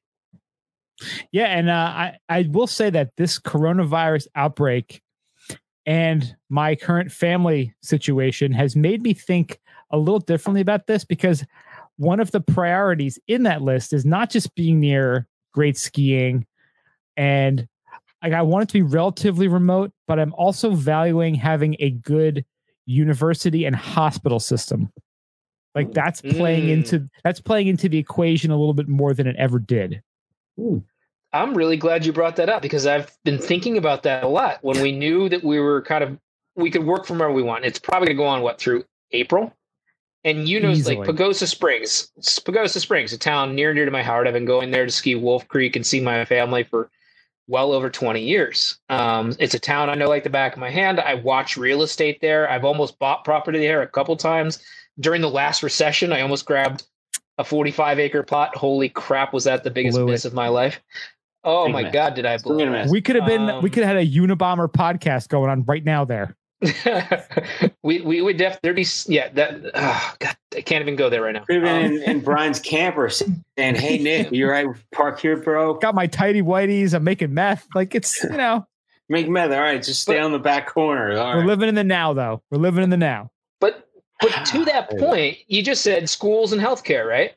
Yeah, 1.31 1.45
and 1.45 1.69
uh, 1.69 1.73
I 1.73 2.17
I 2.29 2.47
will 2.49 2.67
say 2.67 2.89
that 2.89 3.11
this 3.17 3.39
coronavirus 3.39 4.27
outbreak 4.35 5.01
and 5.85 6.35
my 6.49 6.75
current 6.75 7.11
family 7.11 7.75
situation 7.81 8.51
has 8.53 8.75
made 8.75 9.01
me 9.03 9.13
think 9.13 9.59
a 9.91 9.97
little 9.97 10.19
differently 10.19 10.61
about 10.61 10.87
this 10.87 11.03
because 11.03 11.45
one 11.97 12.19
of 12.19 12.31
the 12.31 12.41
priorities 12.41 13.19
in 13.27 13.43
that 13.43 13.61
list 13.61 13.93
is 13.93 14.05
not 14.05 14.29
just 14.29 14.55
being 14.55 14.79
near 14.79 15.27
great 15.53 15.77
skiing 15.77 16.45
and 17.17 17.67
like 18.23 18.33
I 18.33 18.41
want 18.41 18.63
it 18.63 18.67
to 18.69 18.73
be 18.73 18.81
relatively 18.81 19.47
remote, 19.47 19.91
but 20.07 20.19
I'm 20.19 20.33
also 20.33 20.71
valuing 20.71 21.35
having 21.35 21.75
a 21.79 21.91
good 21.91 22.43
university 22.85 23.65
and 23.65 23.75
hospital 23.75 24.39
system. 24.39 24.91
Like 25.75 25.91
that's 25.91 26.21
playing 26.21 26.67
Mm. 26.67 26.71
into 26.71 27.09
that's 27.23 27.41
playing 27.41 27.67
into 27.67 27.89
the 27.89 27.97
equation 27.97 28.49
a 28.49 28.57
little 28.57 28.73
bit 28.73 28.87
more 28.87 29.13
than 29.13 29.27
it 29.27 29.35
ever 29.37 29.59
did. 29.59 30.01
I'm 31.33 31.53
really 31.53 31.75
glad 31.75 32.05
you 32.05 32.13
brought 32.13 32.37
that 32.37 32.49
up 32.49 32.61
because 32.61 32.87
I've 32.87 33.11
been 33.25 33.37
thinking 33.37 33.77
about 33.77 34.03
that 34.03 34.23
a 34.23 34.27
lot. 34.27 34.59
When 34.61 34.81
we 34.81 34.93
knew 34.93 35.27
that 35.27 35.43
we 35.43 35.59
were 35.59 35.81
kind 35.81 36.03
of 36.03 36.17
we 36.55 36.71
could 36.71 36.85
work 36.85 37.05
from 37.05 37.19
wherever 37.19 37.33
we 37.33 37.43
want. 37.43 37.65
It's 37.65 37.79
probably 37.79 38.07
going 38.07 38.17
to 38.17 38.23
go 38.23 38.27
on 38.27 38.41
what 38.41 38.57
through 38.57 38.85
April. 39.11 39.53
And 40.23 40.47
you 40.47 40.59
know, 40.59 40.71
it's 40.71 40.87
like 40.87 40.99
Pagosa 40.99 41.45
Springs, 41.45 42.09
Pagosa 42.19 42.79
Springs, 42.79 43.13
a 43.13 43.17
town 43.17 43.53
near 43.53 43.69
and 43.69 43.77
dear 43.77 43.85
to 43.85 43.91
my 43.91 44.01
heart. 44.01 44.25
I've 44.25 44.33
been 44.33 44.45
going 44.45 44.71
there 44.71 44.85
to 44.85 44.91
ski 44.91 45.13
Wolf 45.13 45.47
Creek 45.47 45.75
and 45.75 45.85
see 45.85 45.99
my 45.99 46.25
family 46.25 46.63
for 46.63 46.89
well 47.47 47.73
over 47.73 47.91
20 47.91 48.21
years. 48.21 48.79
Um, 48.89 49.35
it's 49.37 49.53
a 49.53 49.59
town 49.59 49.89
I 49.89 49.93
know 49.93 50.07
like 50.07 50.23
the 50.23 50.31
back 50.31 50.53
of 50.53 50.59
my 50.59 50.71
hand. 50.71 50.99
I 50.99 51.13
watch 51.13 51.57
real 51.57 51.83
estate 51.83 52.21
there. 52.21 52.49
I've 52.49 52.65
almost 52.65 52.97
bought 52.97 53.23
property 53.23 53.59
there 53.59 53.83
a 53.83 53.87
couple 53.87 54.15
times. 54.15 54.63
During 54.99 55.21
the 55.21 55.29
last 55.29 55.61
recession, 55.63 56.13
I 56.13 56.21
almost 56.21 56.45
grabbed 56.45 56.83
a 57.37 57.43
45 57.43 57.99
acre 57.99 58.23
plot. 58.23 58.55
Holy 58.55 58.87
crap, 58.89 59.33
was 59.33 59.43
that 59.43 59.63
the 59.63 59.71
biggest 59.71 59.97
Blew 59.97 60.07
miss 60.07 60.23
it. 60.25 60.29
of 60.29 60.33
my 60.33 60.47
life? 60.47 60.81
Oh 61.43 61.65
Big 61.65 61.73
my 61.73 61.83
miss. 61.83 61.93
God, 61.93 62.13
did 62.15 62.25
I 62.25 62.37
Still 62.37 62.53
blow 62.55 62.65
gonna 62.65 62.77
it? 62.77 62.83
miss. 62.83 62.91
We 62.91 63.01
could 63.01 63.15
have 63.17 63.25
been 63.25 63.45
we 63.45 63.51
Um, 63.51 63.69
could 63.69 63.83
have 63.83 63.97
had 63.97 63.97
a 63.97 64.07
Unabomber 64.09 64.71
podcast 64.71 65.27
going 65.29 65.49
on 65.49 65.63
right 65.65 65.83
now 65.83 66.05
there. 66.05 66.35
we 67.83 68.01
we 68.01 68.21
would 68.21 68.37
def 68.37 68.59
there'd 68.61 68.75
be 68.75 68.85
yeah 69.07 69.29
that 69.29 69.59
oh, 69.73 70.13
God 70.19 70.35
I 70.55 70.61
can't 70.61 70.81
even 70.81 70.95
go 70.95 71.09
there 71.09 71.21
right 71.21 71.33
now. 71.33 71.43
Could 71.43 71.57
have 71.57 71.63
been 71.65 71.85
Um, 71.85 71.97
in, 71.97 72.03
in 72.03 72.19
Brian's 72.23 72.59
camper 72.59 73.09
saying, 73.09 73.43
"Hey 73.57 73.97
Nick, 73.97 74.29
you're 74.31 74.49
right? 74.49 74.67
Park 74.93 75.19
here, 75.19 75.35
bro. 75.37 75.73
Got 75.75 75.95
my 75.95 76.07
tidy 76.07 76.41
whities, 76.41 76.93
I'm 76.93 77.03
making 77.03 77.33
meth. 77.33 77.67
Like 77.75 77.93
it's 77.95 78.23
you 78.23 78.29
know, 78.29 78.65
Make 79.09 79.27
meth. 79.29 79.51
All 79.51 79.59
right, 79.59 79.83
just 79.83 80.01
stay 80.01 80.15
But- 80.15 80.23
on 80.23 80.31
the 80.31 80.39
back 80.39 80.67
corner. 80.67 81.17
All 81.17 81.33
we're 81.33 81.39
right. 81.39 81.45
living 81.47 81.69
in 81.69 81.75
the 81.75 81.83
now 81.83 82.13
though. 82.13 82.41
We're 82.49 82.57
living 82.59 82.83
in 82.83 82.89
the 82.89 82.97
now. 82.97 83.29
But 83.59 83.85
but 84.21 84.45
to 84.47 84.65
that 84.65 84.89
point, 84.97 85.37
you 85.47 85.63
just 85.63 85.83
said 85.83 86.09
schools 86.09 86.53
and 86.53 86.61
healthcare, 86.61 87.05
right? 87.07 87.33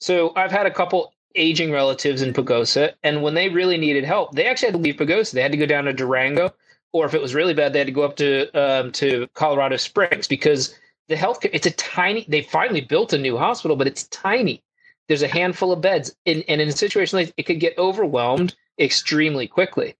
So 0.00 0.32
I've 0.36 0.50
had 0.50 0.66
a 0.66 0.70
couple 0.70 1.12
aging 1.34 1.72
relatives 1.72 2.22
in 2.22 2.32
Pagosa, 2.32 2.92
and 3.02 3.22
when 3.22 3.34
they 3.34 3.48
really 3.48 3.78
needed 3.78 4.04
help, 4.04 4.34
they 4.34 4.46
actually 4.46 4.68
had 4.68 4.74
to 4.74 4.80
leave 4.80 4.96
Pagosa. 4.96 5.32
They 5.32 5.42
had 5.42 5.52
to 5.52 5.58
go 5.58 5.66
down 5.66 5.84
to 5.84 5.92
Durango, 5.92 6.52
or 6.92 7.06
if 7.06 7.14
it 7.14 7.22
was 7.22 7.34
really 7.34 7.54
bad, 7.54 7.72
they 7.72 7.78
had 7.78 7.86
to 7.86 7.92
go 7.92 8.02
up 8.02 8.16
to 8.16 8.50
um, 8.54 8.92
to 8.92 9.28
Colorado 9.34 9.76
Springs 9.76 10.26
because 10.26 10.74
the 11.08 11.14
healthcare. 11.14 11.50
It's 11.52 11.66
a 11.66 11.70
tiny. 11.72 12.26
They 12.28 12.42
finally 12.42 12.80
built 12.80 13.12
a 13.12 13.18
new 13.18 13.36
hospital, 13.36 13.76
but 13.76 13.86
it's 13.86 14.04
tiny. 14.08 14.62
There's 15.08 15.22
a 15.22 15.28
handful 15.28 15.72
of 15.72 15.80
beds, 15.80 16.14
and, 16.26 16.44
and 16.48 16.60
in 16.60 16.68
a 16.68 16.72
situation 16.72 17.18
like 17.18 17.34
it 17.36 17.44
could 17.44 17.60
get 17.60 17.76
overwhelmed. 17.78 18.54
extremely 18.78 19.46
quickly. 19.46 19.94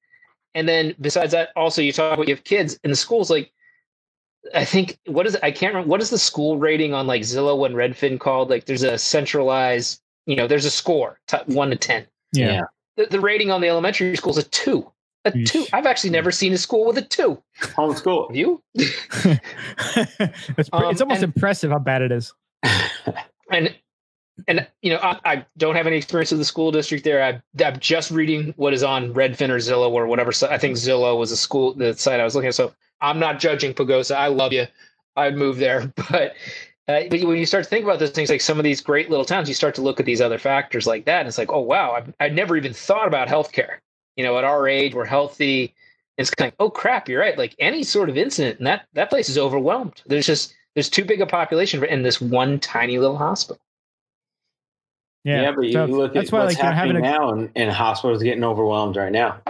And 0.55 0.69
then 0.69 0.95
besides 1.01 1.33
that, 1.33 1.51
also 1.57 1.83
you 1.83 1.93
talk 1.93 2.15
about 2.15 2.29
you 2.29 2.35
have 2.35 2.45
kids 2.45 2.79
in 2.85 2.91
the 2.91 2.97
schools. 2.97 3.31
Like 3.31 3.53
I 4.55 4.65
think 4.65 4.99
what 5.07 5.27
is 5.27 5.37
I 5.43 5.51
can't 5.51 5.73
remember 5.75 5.91
what 5.91 6.01
is 6.01 6.11
the 6.11 6.19
school 6.19 6.59
rating 6.59 6.95
on 6.95 7.07
like 7.07 7.23
Zillow 7.23 7.65
and 7.67 7.75
Redfin 7.75 8.19
called? 8.19 8.51
Like 8.51 8.65
there's 8.67 8.83
a 8.83 8.99
centralized, 8.99 10.01
you 10.27 10.35
know, 10.37 10.47
there's 10.47 10.65
a 10.65 10.71
score 10.71 11.21
t- 11.29 11.37
one 11.47 11.71
to 11.71 11.77
ten. 11.77 12.07
Yeah. 12.33 12.63
The, 12.97 13.07
the 13.07 13.21
rating 13.21 13.51
on 13.51 13.61
the 13.61 13.69
elementary 13.69 14.17
school 14.17 14.33
is 14.33 14.39
a 14.39 14.43
two. 14.49 14.91
A 15.25 15.31
Yeesh. 15.31 15.47
two. 15.47 15.65
I've 15.73 15.87
actually 15.87 16.11
never 16.11 16.33
seen 16.33 16.53
a 16.53 16.59
school 16.59 16.87
with 16.87 16.99
a 16.99 17.03
two. 17.03 17.41
Homeschool. 17.61 18.29
Have 18.29 18.37
you? 18.37 18.61
it's, 18.75 19.39
pre- 19.97 20.59
it's 20.59 20.71
Um, 20.73 20.81
almost 20.83 21.23
and- 21.23 21.25
impressive 21.35 21.71
how 21.71 21.79
bad 21.79 22.03
it 22.03 22.11
is. 22.13 22.33
and 23.53 23.75
and 24.49 24.67
you 24.81 24.91
know 24.91 24.99
I, 24.99 25.19
I 25.25 25.47
don't 25.57 25.77
have 25.77 25.87
any 25.87 25.97
experience 25.97 26.31
with 26.31 26.41
the 26.41 26.45
school 26.45 26.73
district 26.73 27.05
there. 27.05 27.23
I, 27.23 27.65
I'm 27.65 27.79
just 27.79 28.11
reading 28.11 28.55
what 28.57 28.75
is 28.75 28.83
on 28.83 29.13
Redfin 29.15 29.51
or 29.51 29.57
Zillow 29.57 29.91
or 29.91 30.07
whatever. 30.07 30.33
So 30.33 30.49
I 30.49 30.59
think 30.59 30.77
Zillow 30.77 31.19
was 31.19 31.33
a 31.33 31.37
school 31.37 31.75
the 31.75 31.95
site 31.95 32.21
I 32.21 32.25
was 32.25 32.35
looking 32.35 32.49
at. 32.49 32.55
So 32.55 32.73
I'm 33.01 33.19
not 33.19 33.41
judging 33.41 33.75
Pagosa. 33.75 34.17
I 34.17 34.29
love 34.29 34.53
you. 34.53 34.67
I'd 35.17 35.37
move 35.37 35.59
there, 35.59 35.93
but. 36.11 36.35
Uh, 36.89 37.03
but 37.09 37.23
when 37.23 37.37
you 37.37 37.47
start 37.47 37.63
to 37.63 37.71
think 37.71 37.85
about 37.85 38.01
those 38.01 38.11
things, 38.11 38.29
like 38.29 38.41
some 38.41 38.59
of 38.59 38.65
these 38.65 38.81
great 38.81 39.09
little 39.09 39.25
towns, 39.25 39.47
you 39.49 39.55
start 39.55 39.73
to 39.73 39.81
look 39.81 40.01
at 40.01 40.05
these 40.05 40.21
other 40.21 40.37
factors 40.37 40.85
like 40.85 41.05
that, 41.05 41.21
and 41.21 41.29
it's 41.29 41.39
like, 41.39 41.53
oh 41.53 41.61
wow, 41.61 42.05
I'd 42.19 42.35
never 42.35 42.57
even 42.57 42.73
thought 42.73 43.07
about 43.07 43.29
healthcare. 43.29 43.77
You 44.17 44.25
know, 44.25 44.37
at 44.37 44.43
our 44.43 44.67
age, 44.67 44.93
we're 44.93 45.05
healthy. 45.05 45.75
It's 46.19 46.31
kind 46.31 46.49
of, 46.49 46.57
oh 46.59 46.71
crap, 46.71 47.09
you're 47.09 47.21
right. 47.21 47.39
Like 47.39 47.55
any 47.61 47.85
sort 47.85 48.11
of 48.11 48.17
incident, 48.17 48.59
and 48.59 48.67
that 48.67 48.87
that 48.95 49.11
place 49.11 49.29
is 49.29 49.39
overwhelmed. 49.39 50.03
There's 50.07 50.27
just 50.27 50.55
there's 50.75 50.91
too 50.91 51.05
big 51.05 51.21
a 51.21 51.27
population 51.27 51.85
in 51.85 52.03
this 52.03 52.21
one 52.21 52.59
tiny 52.59 52.99
little 52.99 53.17
hospital. 53.17 53.61
Yeah, 55.25 55.53
but 55.53 55.67
you 55.67 55.73
So 55.73 55.85
look 55.85 56.17
at 56.17 56.31
why 56.31 56.45
what's 56.45 56.55
like 56.55 56.59
you 56.59 56.69
know, 56.69 56.75
having 56.75 56.97
happening 56.97 57.05
a 57.05 57.19
now, 57.19 57.31
and, 57.31 57.51
and 57.55 57.71
hospitals 57.71 58.23
getting 58.23 58.43
overwhelmed 58.43 58.97
right 58.97 59.13
now. 59.13 59.41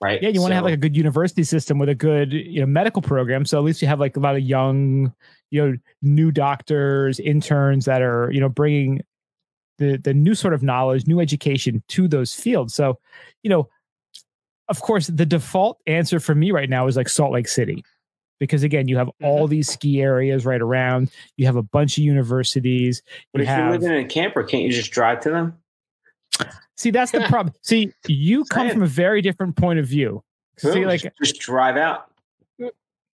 Right. 0.00 0.20
yeah, 0.20 0.30
you 0.30 0.40
want 0.40 0.50
to 0.50 0.56
have 0.56 0.64
like 0.64 0.74
a 0.74 0.78
good 0.78 0.96
university 0.96 1.44
system 1.44 1.78
with 1.78 1.88
a 1.88 1.94
good 1.94 2.32
you 2.32 2.60
know 2.60 2.66
medical 2.66 3.00
program. 3.00 3.44
So 3.44 3.58
at 3.58 3.64
least 3.64 3.80
you 3.80 3.86
have 3.86 4.00
like 4.00 4.16
a 4.16 4.20
lot 4.20 4.34
of 4.34 4.42
young, 4.42 5.14
you 5.50 5.64
know, 5.64 5.76
new 6.02 6.32
doctors, 6.32 7.20
interns 7.20 7.84
that 7.84 8.02
are 8.02 8.28
you 8.32 8.40
know 8.40 8.48
bringing 8.48 9.02
the 9.78 9.98
the 9.98 10.12
new 10.12 10.34
sort 10.34 10.54
of 10.54 10.62
knowledge, 10.64 11.06
new 11.06 11.20
education 11.20 11.84
to 11.88 12.08
those 12.08 12.34
fields. 12.34 12.74
So, 12.74 12.98
you 13.44 13.50
know, 13.50 13.68
of 14.68 14.80
course, 14.80 15.06
the 15.06 15.26
default 15.26 15.78
answer 15.86 16.18
for 16.18 16.34
me 16.34 16.50
right 16.50 16.68
now 16.68 16.88
is 16.88 16.96
like 16.96 17.08
Salt 17.08 17.32
Lake 17.32 17.46
City. 17.46 17.84
Because 18.42 18.64
again, 18.64 18.88
you 18.88 18.96
have 18.96 19.06
mm-hmm. 19.06 19.24
all 19.24 19.46
these 19.46 19.68
ski 19.68 20.02
areas 20.02 20.44
right 20.44 20.60
around. 20.60 21.12
You 21.36 21.46
have 21.46 21.54
a 21.54 21.62
bunch 21.62 21.96
of 21.96 22.02
universities. 22.02 23.00
But 23.32 23.38
you 23.38 23.42
if 23.44 23.48
have, 23.48 23.58
you're 23.58 23.70
living 23.70 23.92
in 23.92 24.04
a 24.04 24.08
camper, 24.08 24.42
can't 24.42 24.64
you 24.64 24.72
just 24.72 24.90
drive 24.90 25.20
to 25.20 25.30
them? 25.30 25.58
see, 26.76 26.90
that's 26.90 27.12
the 27.12 27.20
problem. 27.28 27.54
See, 27.62 27.92
you 28.08 28.44
come 28.46 28.68
from 28.68 28.82
a 28.82 28.86
very 28.86 29.22
different 29.22 29.56
point 29.56 29.78
of 29.78 29.86
view. 29.86 30.24
See, 30.58 30.84
like 30.84 31.02
just, 31.02 31.16
just 31.22 31.40
drive 31.40 31.76
out. 31.76 32.10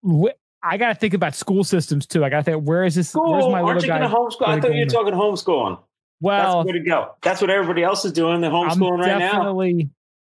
wh- 0.03 0.33
I 0.63 0.79
got 0.79 0.89
to 0.89 0.95
think 0.95 1.13
about 1.13 1.35
school 1.35 1.63
systems 1.63 2.07
too. 2.07 2.25
I 2.25 2.31
got 2.31 2.39
to 2.39 2.43
think, 2.45 2.67
where 2.67 2.85
is 2.85 2.95
this? 2.95 3.15
Where's 3.15 3.43
School? 3.43 3.53
my 3.53 3.61
Aren't 3.61 3.83
little 3.83 3.83
you 3.83 3.89
guy? 3.89 4.09
to 4.09 4.15
homeschool? 4.15 4.49
I 4.49 4.61
thought 4.61 4.75
you 4.75 4.81
were 4.81 4.91
talking 4.91 5.13
homeschooling. 5.13 5.79
Well, 6.23 6.65
That's 6.65 6.67
the 6.67 6.73
way 6.73 6.79
to 6.79 6.91
go. 6.91 7.15
That's 7.21 7.41
what 7.43 7.51
everybody 7.51 7.83
else 7.83 8.07
is 8.07 8.13
doing. 8.13 8.41
They're 8.41 8.51
homeschooling 8.51 8.99
right 8.99 9.19
now. 9.19 9.55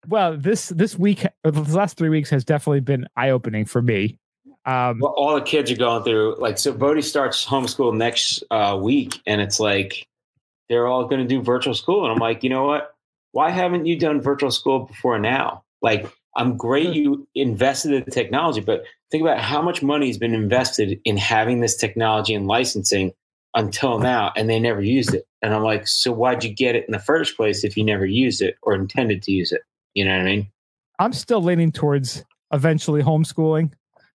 Well, 0.07 0.37
this 0.37 0.69
this 0.69 0.97
week, 0.97 1.25
uh, 1.25 1.29
or 1.45 1.51
the 1.51 1.61
last 1.75 1.97
three 1.97 2.09
weeks, 2.09 2.29
has 2.29 2.43
definitely 2.43 2.81
been 2.81 3.07
eye 3.15 3.29
opening 3.29 3.65
for 3.65 3.81
me. 3.81 4.19
Um, 4.67 4.99
Well, 4.99 5.13
all 5.15 5.33
the 5.33 5.41
kids 5.41 5.71
are 5.71 5.77
going 5.77 6.03
through 6.03 6.35
like 6.39 6.57
so. 6.57 6.73
Bodie 6.73 7.01
starts 7.01 7.45
homeschool 7.45 7.95
next 7.95 8.43
uh, 8.51 8.77
week, 8.79 9.19
and 9.25 9.41
it's 9.41 9.59
like 9.59 10.05
they're 10.69 10.87
all 10.87 11.05
going 11.05 11.21
to 11.21 11.27
do 11.27 11.41
virtual 11.41 11.73
school, 11.73 12.03
and 12.03 12.11
I'm 12.11 12.19
like, 12.19 12.43
you 12.43 12.49
know 12.49 12.65
what? 12.65 12.93
Why 13.31 13.49
haven't 13.49 13.85
you 13.85 13.97
done 13.97 14.21
virtual 14.21 14.51
school 14.51 14.79
before 14.79 15.19
now? 15.19 15.63
Like, 15.81 16.11
I'm 16.35 16.57
great 16.57 16.93
you 16.93 17.27
invested 17.33 17.93
in 17.93 18.03
the 18.03 18.11
technology, 18.11 18.59
but 18.59 18.83
think 19.09 19.21
about 19.21 19.39
how 19.39 19.61
much 19.61 19.81
money 19.81 20.07
has 20.07 20.17
been 20.17 20.33
invested 20.33 20.99
in 21.05 21.15
having 21.15 21.61
this 21.61 21.77
technology 21.77 22.33
and 22.33 22.45
licensing 22.47 23.13
until 23.55 23.99
now, 23.99 24.33
and 24.35 24.49
they 24.49 24.59
never 24.59 24.81
used 24.81 25.13
it. 25.13 25.25
And 25.41 25.53
I'm 25.53 25.63
like, 25.63 25.87
so 25.87 26.11
why'd 26.11 26.43
you 26.43 26.53
get 26.53 26.75
it 26.75 26.85
in 26.87 26.91
the 26.91 26.99
first 26.99 27.37
place 27.37 27.63
if 27.63 27.77
you 27.77 27.85
never 27.85 28.05
used 28.05 28.41
it 28.41 28.55
or 28.63 28.75
intended 28.75 29.23
to 29.23 29.31
use 29.31 29.51
it? 29.53 29.61
You 29.93 30.05
know 30.05 30.11
what 30.11 30.21
I 30.21 30.25
mean? 30.25 30.47
I'm 30.99 31.13
still 31.13 31.41
leaning 31.41 31.71
towards 31.71 32.25
eventually 32.51 33.01
homeschooling, 33.01 33.71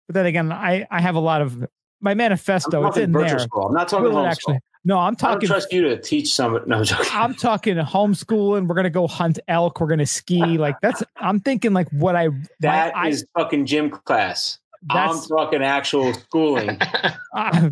but 0.06 0.14
then 0.14 0.26
again, 0.26 0.52
I 0.52 0.86
I 0.90 1.00
have 1.00 1.14
a 1.14 1.20
lot 1.20 1.42
of 1.42 1.66
my 2.00 2.12
I'm 2.12 2.16
manifesto. 2.16 2.86
It's 2.86 2.96
talking 2.96 3.04
in 3.04 3.12
there. 3.12 3.38
school. 3.38 3.66
I'm 3.68 3.74
not 3.74 3.88
talking 3.88 4.12
Will 4.12 4.26
actually? 4.26 4.58
No, 4.84 4.98
I'm 4.98 5.00
I 5.00 5.06
don't 5.10 5.16
talking. 5.16 5.48
trust 5.48 5.72
you 5.72 5.82
to 5.82 6.00
teach 6.00 6.34
somebody. 6.34 6.64
No, 6.66 6.78
I'm 6.78 6.84
joking. 6.84 7.06
I'm 7.12 7.34
talking 7.34 7.76
homeschooling. 7.76 8.66
We're 8.66 8.74
gonna 8.74 8.90
go 8.90 9.06
hunt 9.06 9.38
elk. 9.46 9.80
We're 9.80 9.86
gonna 9.86 10.06
ski. 10.06 10.58
Like 10.58 10.76
that's. 10.82 11.02
I'm 11.16 11.38
thinking 11.38 11.72
like 11.72 11.88
what 11.90 12.16
I. 12.16 12.28
That 12.60 12.94
my, 12.94 13.08
is 13.08 13.24
fucking 13.36 13.66
gym 13.66 13.90
class. 13.90 14.58
I, 14.90 14.98
I'm 14.98 15.14
that's. 15.14 15.28
talking 15.28 15.62
actual 15.62 16.12
schooling. 16.14 16.78
uh, 17.36 17.70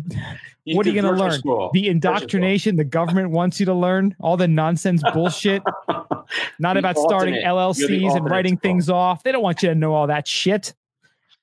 what 0.67 0.85
are 0.85 0.89
you 0.89 1.01
gonna 1.01 1.17
learn? 1.17 1.39
School. 1.39 1.69
the 1.73 1.89
indoctrination 1.89 2.77
the 2.77 2.85
government 2.85 3.31
wants 3.31 3.59
you 3.59 3.65
to 3.65 3.73
learn, 3.73 4.15
all 4.19 4.37
the 4.37 4.47
nonsense 4.47 5.03
bullshit. 5.13 5.63
Not 6.59 6.73
The 6.73 6.79
about 6.79 6.97
starting 6.97 7.45
alternate. 7.45 7.79
You're 7.79 7.99
LLCs 8.09 8.15
and 8.15 8.29
writing 8.29 8.53
school. 8.53 8.61
things 8.61 8.89
off. 8.89 9.23
They 9.23 9.33
don't 9.33 9.43
want 9.43 9.63
you 9.63 9.69
to 9.69 9.75
know 9.75 9.93
all 9.93 10.07
that 10.07 10.27
shit. 10.27 10.73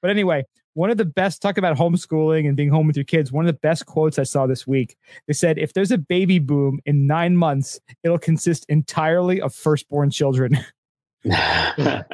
But 0.00 0.10
anyway, 0.10 0.44
one 0.78 0.90
of 0.90 0.96
the 0.96 1.04
best 1.04 1.42
talk 1.42 1.58
about 1.58 1.76
homeschooling 1.76 2.46
and 2.46 2.56
being 2.56 2.68
home 2.68 2.86
with 2.86 2.96
your 2.96 3.04
kids. 3.04 3.32
One 3.32 3.44
of 3.44 3.52
the 3.52 3.58
best 3.58 3.86
quotes 3.86 4.16
I 4.16 4.22
saw 4.22 4.46
this 4.46 4.64
week. 4.64 4.96
They 5.26 5.32
said, 5.32 5.58
"If 5.58 5.72
there's 5.72 5.90
a 5.90 5.98
baby 5.98 6.38
boom 6.38 6.78
in 6.86 7.08
nine 7.08 7.36
months, 7.36 7.80
it'll 8.04 8.16
consist 8.16 8.64
entirely 8.68 9.40
of 9.40 9.52
firstborn 9.52 10.10
children." 10.10 10.56
That's 11.24 12.12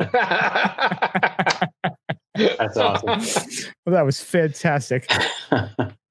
awesome. 2.79 3.67
well, 3.85 3.95
that 3.95 4.07
was 4.07 4.23
fantastic. 4.23 5.11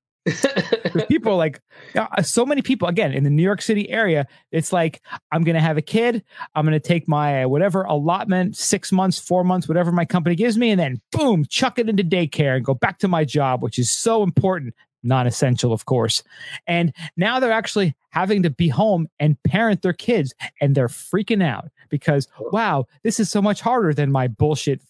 People 1.10 1.34
are 1.34 1.38
like 1.38 1.60
uh, 1.96 2.22
so 2.22 2.46
many 2.46 2.62
people 2.62 2.88
again 2.88 3.14
in 3.14 3.24
the 3.24 3.30
New 3.30 3.44
York 3.44 3.62
City 3.62 3.90
area. 3.90 4.26
It's 4.52 4.72
like 4.72 5.02
I'm 5.32 5.44
going 5.44 5.56
to 5.56 5.62
have 5.62 5.78
a 5.78 5.82
kid. 5.82 6.24
I'm 6.56 6.66
going 6.66 6.80
to 6.80 6.80
take 6.80 7.08
my 7.08 7.46
whatever 7.46 7.84
allotment, 7.84 8.56
six 8.56 8.92
months, 8.92 9.20
four 9.20 9.44
months, 9.44 9.68
whatever 9.68 9.92
my 9.92 10.06
company 10.06 10.36
gives 10.36 10.58
me, 10.58 10.72
and 10.72 10.80
then 10.80 11.02
boom, 11.12 11.46
chuck 11.46 11.78
it 11.78 11.90
into 11.90 12.04
daycare 12.04 12.56
and 12.56 12.66
go 12.66 12.74
back 12.74 13.00
to 13.00 13.08
my 13.08 13.26
job, 13.26 13.62
which 13.62 13.78
is 13.78 13.92
so 13.92 14.24
important. 14.24 14.74
Non-essential, 15.06 15.74
of 15.74 15.84
course. 15.86 16.24
And 16.66 16.94
now 17.18 17.42
they're 17.42 17.52
actually 17.52 17.94
having 18.12 18.44
to 18.44 18.50
be 18.50 18.70
home 18.70 19.10
and 19.20 19.36
parent 19.44 19.82
their 19.82 19.92
kids, 19.92 20.34
and 20.62 20.76
they're 20.76 20.88
freaking 20.88 21.44
out 21.44 21.70
because 21.90 22.30
wow, 22.40 22.86
this 23.04 23.20
is 23.20 23.30
so 23.30 23.42
much 23.42 23.60
harder 23.60 23.94
than 23.94 24.12
my 24.12 24.30
bullshit 24.30 24.82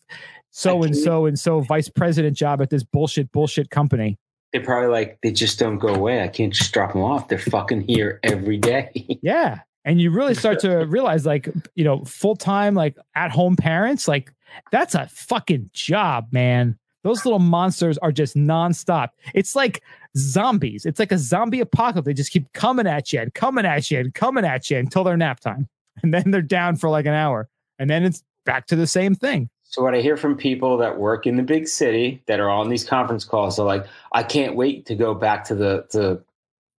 so 0.55 0.83
and 0.83 0.95
so 0.95 1.25
and 1.25 1.39
so 1.39 1.61
vice 1.61 1.89
president 1.89 2.37
job 2.37 2.61
at 2.61 2.69
this 2.69 2.83
bullshit 2.83 3.31
bullshit 3.31 3.71
company. 3.71 4.19
They're 4.53 4.63
probably 4.63 4.89
like, 4.89 5.17
they 5.23 5.31
just 5.31 5.59
don't 5.59 5.79
go 5.79 5.89
away. 5.89 6.21
I 6.21 6.27
can't 6.27 6.53
just 6.53 6.71
drop 6.71 6.93
them 6.93 7.01
off. 7.01 7.27
They're 7.27 7.39
fucking 7.39 7.81
here 7.81 8.19
every 8.23 8.57
day. 8.57 8.91
Yeah. 9.21 9.59
And 9.85 9.99
you 9.99 10.11
really 10.11 10.33
start 10.33 10.59
to 10.59 10.85
realize, 10.87 11.25
like, 11.25 11.49
you 11.75 11.83
know, 11.83 12.05
full 12.05 12.35
time, 12.37 12.73
like 12.73 12.95
at 13.15 13.31
home 13.31 13.57
parents, 13.57 14.07
like, 14.07 14.31
that's 14.71 14.95
a 14.95 15.07
fucking 15.07 15.71
job, 15.73 16.27
man. 16.31 16.77
Those 17.03 17.25
little 17.25 17.39
monsters 17.39 17.97
are 17.97 18.11
just 18.11 18.35
nonstop. 18.35 19.09
It's 19.33 19.55
like 19.55 19.83
zombies. 20.15 20.85
It's 20.85 20.99
like 20.99 21.11
a 21.11 21.17
zombie 21.17 21.59
apocalypse. 21.59 22.05
They 22.05 22.13
just 22.13 22.31
keep 22.31 22.51
coming 22.53 22.87
at 22.87 23.11
you 23.11 23.19
and 23.19 23.33
coming 23.33 23.65
at 23.65 23.91
you 23.91 23.99
and 23.99 24.13
coming 24.13 24.45
at 24.45 24.69
you 24.69 24.77
until 24.77 25.03
their 25.03 25.17
nap 25.17 25.39
time. 25.41 25.67
And 26.01 26.13
then 26.13 26.31
they're 26.31 26.41
down 26.41 26.77
for 26.77 26.89
like 26.89 27.05
an 27.05 27.13
hour. 27.13 27.49
And 27.77 27.89
then 27.89 28.03
it's 28.03 28.23
back 28.45 28.67
to 28.67 28.75
the 28.75 28.87
same 28.87 29.15
thing. 29.15 29.49
So 29.73 29.81
what 29.81 29.95
I 29.95 30.01
hear 30.01 30.17
from 30.17 30.37
people 30.37 30.77
that 30.77 30.99
work 30.99 31.25
in 31.25 31.35
the 31.35 31.41
big 31.41 31.67
city 31.67 32.21
that 32.27 32.39
are 32.39 32.47
on 32.47 32.69
these 32.69 32.83
conference 32.83 33.25
calls, 33.25 33.55
they're 33.55 33.65
like, 33.65 33.87
I 34.11 34.21
can't 34.21 34.55
wait 34.55 34.85
to 34.85 34.93
go 34.93 35.15
back 35.15 35.43
to 35.45 35.55
the 35.55 35.87
to 35.89 36.21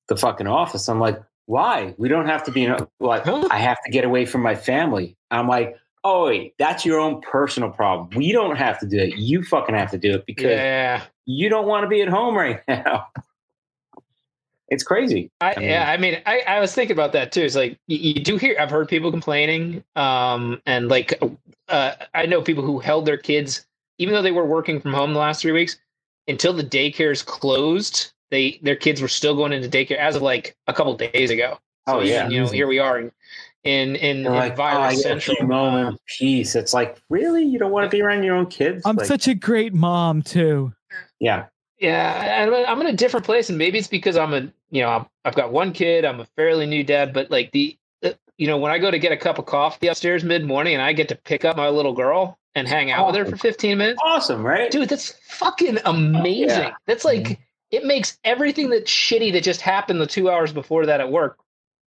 the 0.10 0.16
fucking 0.16 0.46
office. 0.46 0.88
I'm 0.88 1.00
like, 1.00 1.20
why? 1.48 1.96
We 1.98 2.08
don't 2.08 2.28
have 2.28 2.44
to 2.44 2.52
be 2.52 2.66
in 2.66 2.72
a, 2.72 2.88
like 3.00 3.26
I 3.28 3.58
have 3.58 3.84
to 3.84 3.92
get 3.92 4.06
away 4.06 4.28
from 4.28 4.42
my 4.44 4.54
family. 4.54 5.18
I'm 5.32 5.48
like, 5.48 5.76
oh 6.04 6.28
wait, 6.28 6.54
that's 6.60 6.86
your 6.86 7.00
own 7.00 7.20
personal 7.22 7.72
problem. 7.72 8.10
We 8.16 8.32
don't 8.32 8.58
have 8.58 8.80
to 8.82 8.86
do 8.86 9.00
it. 9.00 9.18
You 9.18 9.44
fucking 9.44 9.74
have 9.74 9.90
to 9.90 9.98
do 9.98 10.14
it 10.14 10.28
because 10.28 10.52
yeah, 10.52 11.02
you 11.26 11.50
don't 11.50 11.66
want 11.66 11.86
to 11.86 11.88
be 11.88 12.04
at 12.04 12.10
home 12.10 12.36
right 12.36 12.62
now. 12.68 13.08
It's 14.70 14.84
crazy. 14.84 15.32
I, 15.42 15.54
I 15.56 15.60
mean- 15.60 15.70
yeah. 15.70 15.90
I 15.90 15.98
mean, 15.98 16.22
I, 16.28 16.42
I 16.42 16.60
was 16.60 16.76
thinking 16.76 16.96
about 16.96 17.14
that 17.14 17.32
too. 17.32 17.42
It's 17.42 17.56
like 17.56 17.80
you, 17.88 17.98
you 17.98 18.24
do 18.24 18.38
hear. 18.38 18.56
I've 18.60 18.70
heard 18.70 18.88
people 18.88 19.10
complaining, 19.10 19.84
um, 19.96 20.62
and 20.68 20.90
like 20.90 21.20
uh, 21.70 21.94
I 22.14 22.26
know 22.26 22.42
people 22.42 22.64
who 22.64 22.80
held 22.80 23.06
their 23.06 23.18
kids, 23.18 23.66
even 23.98 24.14
though 24.14 24.22
they 24.22 24.32
were 24.32 24.46
working 24.46 24.80
from 24.80 24.94
home 24.94 25.14
the 25.14 25.20
last 25.20 25.42
three 25.42 25.52
weeks, 25.52 25.78
until 26.28 26.54
the 26.54 26.64
daycares 26.64 27.26
closed. 27.26 28.12
They 28.32 28.60
their 28.64 28.76
kids 28.76 29.00
were 29.00 29.08
still 29.08 29.36
going 29.36 29.54
into 29.54 29.70
daycare 29.70 29.98
as 29.98 30.16
of 30.16 30.24
like 30.24 30.56
a 30.68 30.74
couple 30.74 30.96
days 30.96 31.30
ago. 31.30 31.60
Oh 31.86 32.02
yeah. 32.02 32.30
you 32.30 32.42
know, 32.42 32.48
here 32.48 32.68
we 32.68 32.80
are 32.80 32.98
in 32.98 33.12
in 33.64 33.96
in, 33.96 34.26
in 34.26 34.34
like, 34.34 34.54
oh, 34.54 34.56
virus 34.56 35.04
get 35.04 35.18
a 35.18 35.22
central. 35.22 35.38
few 35.38 35.48
moment 35.48 35.96
of 35.96 36.00
peace. 36.18 36.56
It's 36.56 36.74
like, 36.74 37.00
really? 37.10 37.44
You 37.44 37.60
don't 37.60 37.72
want 37.72 37.90
to 37.90 37.96
be 37.96 38.02
around 38.02 38.24
your 38.24 38.36
own 38.36 38.48
kids? 38.48 38.84
I'm 38.86 38.96
Like, 38.96 39.06
such 39.06 39.28
a 39.28 39.36
great 39.36 39.74
mom, 39.74 40.22
too. 40.22 40.74
yeah. 41.20 41.46
Yeah, 41.80 42.48
I'm, 42.48 42.54
I'm 42.54 42.80
in 42.82 42.94
a 42.94 42.98
different 42.98 43.26
place, 43.26 43.50
and 43.50 43.58
maybe 43.58 43.78
it's 43.78 43.90
because 43.90 44.16
I'm 44.16 44.34
a, 44.34 44.42
you 44.72 44.82
know, 44.82 44.90
I'm, 44.90 45.06
I've 45.26 45.36
got 45.36 45.52
one 45.52 45.74
kid. 45.74 46.06
I'm 46.06 46.22
a 46.22 46.26
fairly 46.38 46.66
new 46.66 46.82
dad, 46.82 47.14
but 47.14 47.30
like 47.30 47.52
the, 47.52 47.76
the 47.76 47.83
you 48.38 48.48
know, 48.48 48.58
when 48.58 48.72
I 48.72 48.80
go 48.80 48.90
to 48.92 49.00
get 49.00 49.12
a 49.12 49.18
cup 49.18 49.38
of 49.40 49.46
coffee 49.46 49.88
upstairs 49.88 50.24
mid 50.24 50.44
morning 50.46 50.74
and 50.74 50.82
I 50.82 50.94
get 50.94 51.10
to 51.10 51.16
pick 51.16 51.46
up 51.46 51.56
my 51.58 51.70
little 51.70 51.94
girl 51.94 52.38
and 52.56 52.68
hang 52.68 52.92
out 52.92 53.08
with 53.08 53.16
her 53.16 53.26
for 53.26 53.36
15 53.38 53.78
minutes, 53.78 54.00
Awesome, 54.04 54.46
right? 54.46 54.70
dude, 54.72 54.90
that's 54.90 55.12
fucking 55.28 55.78
amazing. 55.86 56.48
Yeah. 56.50 56.74
That's 56.88 57.06
like, 57.06 57.40
it 57.72 57.84
makes 57.86 58.18
everything 58.24 58.70
that's 58.70 58.92
shitty 58.92 59.32
that 59.34 59.44
just 59.44 59.62
happened 59.62 60.00
the 60.02 60.08
two 60.08 60.30
hours 60.30 60.52
before 60.54 60.86
that 60.88 61.00
at 61.00 61.12
work 61.12 61.38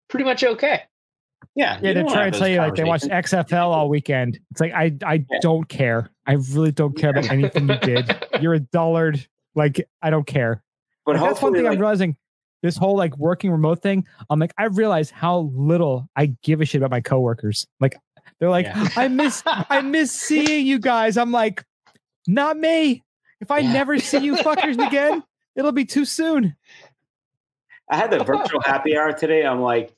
pretty 0.09 0.25
much 0.25 0.45
okay. 0.45 0.83
Yeah, 1.55 1.75
Yeah, 1.75 1.93
they're 1.93 2.03
don't 2.03 2.13
trying 2.13 2.33
to 2.33 2.39
tell 2.39 2.49
you 2.49 2.59
like 2.59 2.75
they 2.75 2.85
watch 2.85 3.03
conversations. 3.03 3.51
XFL 3.51 3.67
all 3.69 3.89
weekend. 3.89 4.39
It's 4.51 4.61
like 4.61 4.73
I 4.73 4.95
I 5.05 5.15
Yeah. 5.31 5.39
don't 5.41 5.69
care. 5.69 6.11
I 6.27 6.33
really 6.35 6.73
don't 6.73 6.97
care 6.97 7.11
about 7.11 7.31
anything 7.31 7.69
you 7.69 7.79
did. 7.79 8.27
You're 8.41 8.55
a 8.55 8.61
dullard. 8.61 9.27
Like 9.55 9.87
I 10.03 10.11
don't 10.11 10.27
care. 10.27 10.63
But 11.05 11.17
Like, 11.17 11.23
that's 11.23 11.43
one 11.43 11.53
hopefully, 11.53 11.61
thing 11.65 11.73
I'm 11.73 11.79
realizing. 11.79 12.17
This 12.67 12.77
whole 12.77 12.97
like 12.97 13.17
working 13.17 13.53
remote 13.53 13.81
thing. 13.81 14.05
I'm 14.29 14.41
like 14.41 14.53
I 14.59 14.65
realize 14.65 15.09
how 15.11 15.51
little 15.55 16.09
I 16.17 16.35
give 16.43 16.61
a 16.61 16.65
shit 16.65 16.81
about 16.81 16.91
my 16.91 17.01
coworkers. 17.01 17.67
Like 17.79 17.97
they're 18.41 18.51
like 18.51 18.67
Yeah. 18.67 18.89
I 18.97 19.07
miss 19.07 19.43
I 19.47 19.81
miss 19.83 20.11
seeing 20.21 20.67
you 20.67 20.81
guys. 20.81 21.17
I'm 21.17 21.31
like 21.31 21.65
not 22.27 22.57
me. 22.57 23.05
If 23.41 23.53
I 23.53 23.61
Yeah. 23.61 23.73
never 23.73 23.99
see 24.01 24.19
you 24.19 24.35
fuckers 24.35 24.85
again, 24.85 25.23
it'll 25.55 25.71
be 25.71 25.85
too 25.85 26.05
soon. 26.05 26.57
I 27.89 27.97
had 27.97 28.11
the 28.11 28.25
virtual 28.25 28.61
happy 28.63 28.97
hour 28.97 29.13
today. 29.13 29.47
I'm 29.47 29.61
like, 29.61 29.95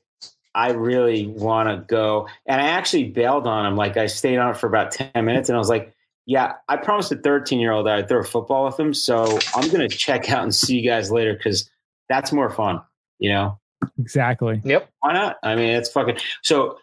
I 0.54 0.72
really 0.72 1.26
want 1.26 1.70
to 1.70 1.84
go. 1.86 2.28
And 2.46 2.60
I 2.60 2.66
actually 2.66 3.04
bailed 3.04 3.46
on 3.46 3.64
him. 3.64 3.76
Like, 3.76 3.96
I 3.96 4.06
stayed 4.06 4.36
on 4.38 4.50
it 4.50 4.56
for 4.58 4.66
about 4.66 4.90
10 4.90 5.24
minutes 5.24 5.48
and 5.48 5.56
I 5.56 5.58
was 5.58 5.68
like, 5.70 5.94
yeah, 6.26 6.54
I 6.68 6.76
promised 6.76 7.10
a 7.12 7.16
13 7.16 7.60
year 7.60 7.72
old 7.72 7.86
that 7.86 7.94
I'd 7.96 8.08
throw 8.08 8.20
a 8.20 8.24
football 8.24 8.66
with 8.66 8.78
him. 8.78 8.92
So 8.92 9.38
I'm 9.54 9.68
going 9.70 9.88
to 9.88 9.88
check 9.88 10.30
out 10.30 10.42
and 10.42 10.54
see 10.54 10.78
you 10.78 10.86
guys 10.86 11.10
later 11.10 11.32
because 11.32 11.70
that's 12.08 12.32
more 12.32 12.50
fun. 12.50 12.80
You 13.18 13.30
know, 13.32 13.58
Exactly. 13.98 14.60
Yep. 14.64 14.88
why 15.00 15.12
not? 15.12 15.36
I 15.42 15.54
mean, 15.54 15.70
it's 15.74 15.90
fucking. 15.90 16.18
So 16.42 16.78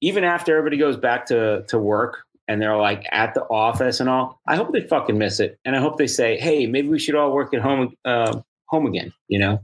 even 0.00 0.24
after 0.24 0.56
everybody 0.56 0.76
goes 0.76 0.96
back 0.96 1.26
to, 1.26 1.64
to 1.68 1.78
work 1.78 2.24
and 2.48 2.60
they're 2.60 2.76
like 2.76 3.06
at 3.12 3.34
the 3.34 3.42
office 3.44 4.00
and 4.00 4.08
all, 4.08 4.40
I 4.48 4.56
hope 4.56 4.72
they 4.72 4.80
fucking 4.80 5.16
miss 5.18 5.38
it. 5.40 5.58
And 5.64 5.76
I 5.76 5.80
hope 5.80 5.98
they 5.98 6.06
say, 6.08 6.36
hey, 6.38 6.66
maybe 6.66 6.88
we 6.88 6.98
should 6.98 7.14
all 7.14 7.32
work 7.32 7.54
at 7.54 7.62
home, 7.62 7.94
uh, 8.04 8.40
home 8.66 8.86
again. 8.86 9.12
You 9.28 9.38
know, 9.38 9.60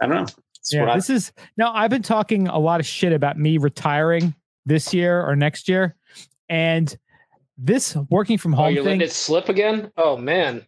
I 0.00 0.06
don't 0.06 0.14
know. 0.16 0.22
It's 0.22 0.74
what 0.74 0.80
Yeah, 0.86 0.90
I- 0.92 0.94
this 0.96 1.10
is 1.10 1.32
now. 1.56 1.72
I've 1.74 1.90
been 1.90 2.02
talking 2.02 2.48
a 2.48 2.58
lot 2.58 2.80
of 2.80 2.86
shit 2.86 3.12
about 3.12 3.38
me 3.38 3.56
retiring 3.58 4.34
this 4.66 4.92
year 4.92 5.22
or 5.26 5.34
next 5.36 5.68
year, 5.68 5.96
and 6.50 6.94
this 7.58 7.96
working 8.08 8.38
from 8.38 8.54
Oh, 8.54 8.58
home 8.58 8.74
you're 8.74 8.84
thing, 8.84 8.98
letting 9.00 9.08
it 9.08 9.12
slip 9.12 9.48
again? 9.48 9.90
Oh 9.96 10.16
man. 10.16 10.64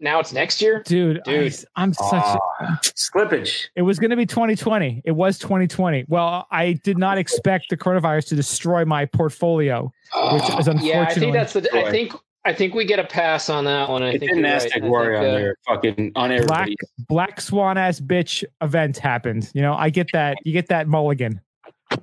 Now 0.00 0.20
it's 0.20 0.32
next 0.32 0.60
year? 0.60 0.82
dude. 0.84 1.22
Dude. 1.24 1.54
I, 1.76 1.82
am 1.82 1.94
such. 1.94 2.04
Ah, 2.12 2.78
slippage. 2.82 3.66
it 3.76 3.82
was 3.82 3.98
going 3.98 4.10
to 4.10 4.16
be 4.16 4.26
2020. 4.26 5.02
It 5.04 5.12
was 5.12 5.38
2020. 5.38 6.04
Well, 6.08 6.46
I 6.50 6.74
did 6.84 6.98
not 6.98 7.16
expect 7.18 7.70
the 7.70 7.76
coronavirus 7.76 8.28
to 8.28 8.36
destroy 8.36 8.84
my 8.84 9.06
portfolio. 9.06 9.90
Which 10.32 10.42
is 10.42 10.50
yeah, 10.50 10.54
I 10.54 10.66
unfortunately- 10.72 11.20
think 11.20 11.32
that's 11.32 11.52
the 11.54 11.74
I 11.76 11.90
think 11.90 12.12
I 12.46 12.52
think 12.52 12.74
we 12.74 12.84
get 12.84 12.98
a 12.98 13.04
pass 13.04 13.48
on 13.48 13.64
that 13.64 13.88
one. 13.88 14.02
I 14.02 14.08
It 14.08 14.18
think 14.20 14.32
didn't 14.32 14.38
you're 14.40 14.44
right. 14.52 14.56
Aztec 14.66 14.82
I 14.82 14.86
Warrior 14.86 15.14
think, 15.16 15.24
on 15.24 15.30
uh, 15.30 15.38
there 15.38 15.56
fucking 15.66 16.12
on 16.14 16.46
Black. 16.46 16.68
Black 17.08 17.40
Swan 17.40 17.78
ass 17.78 18.00
bitch 18.00 18.44
event 18.60 18.98
happened. 18.98 19.50
You 19.54 19.62
know, 19.62 19.72
I 19.72 19.88
get 19.88 20.08
that. 20.12 20.36
You 20.44 20.52
get 20.52 20.68
that 20.68 20.86
mulligan. 20.86 21.40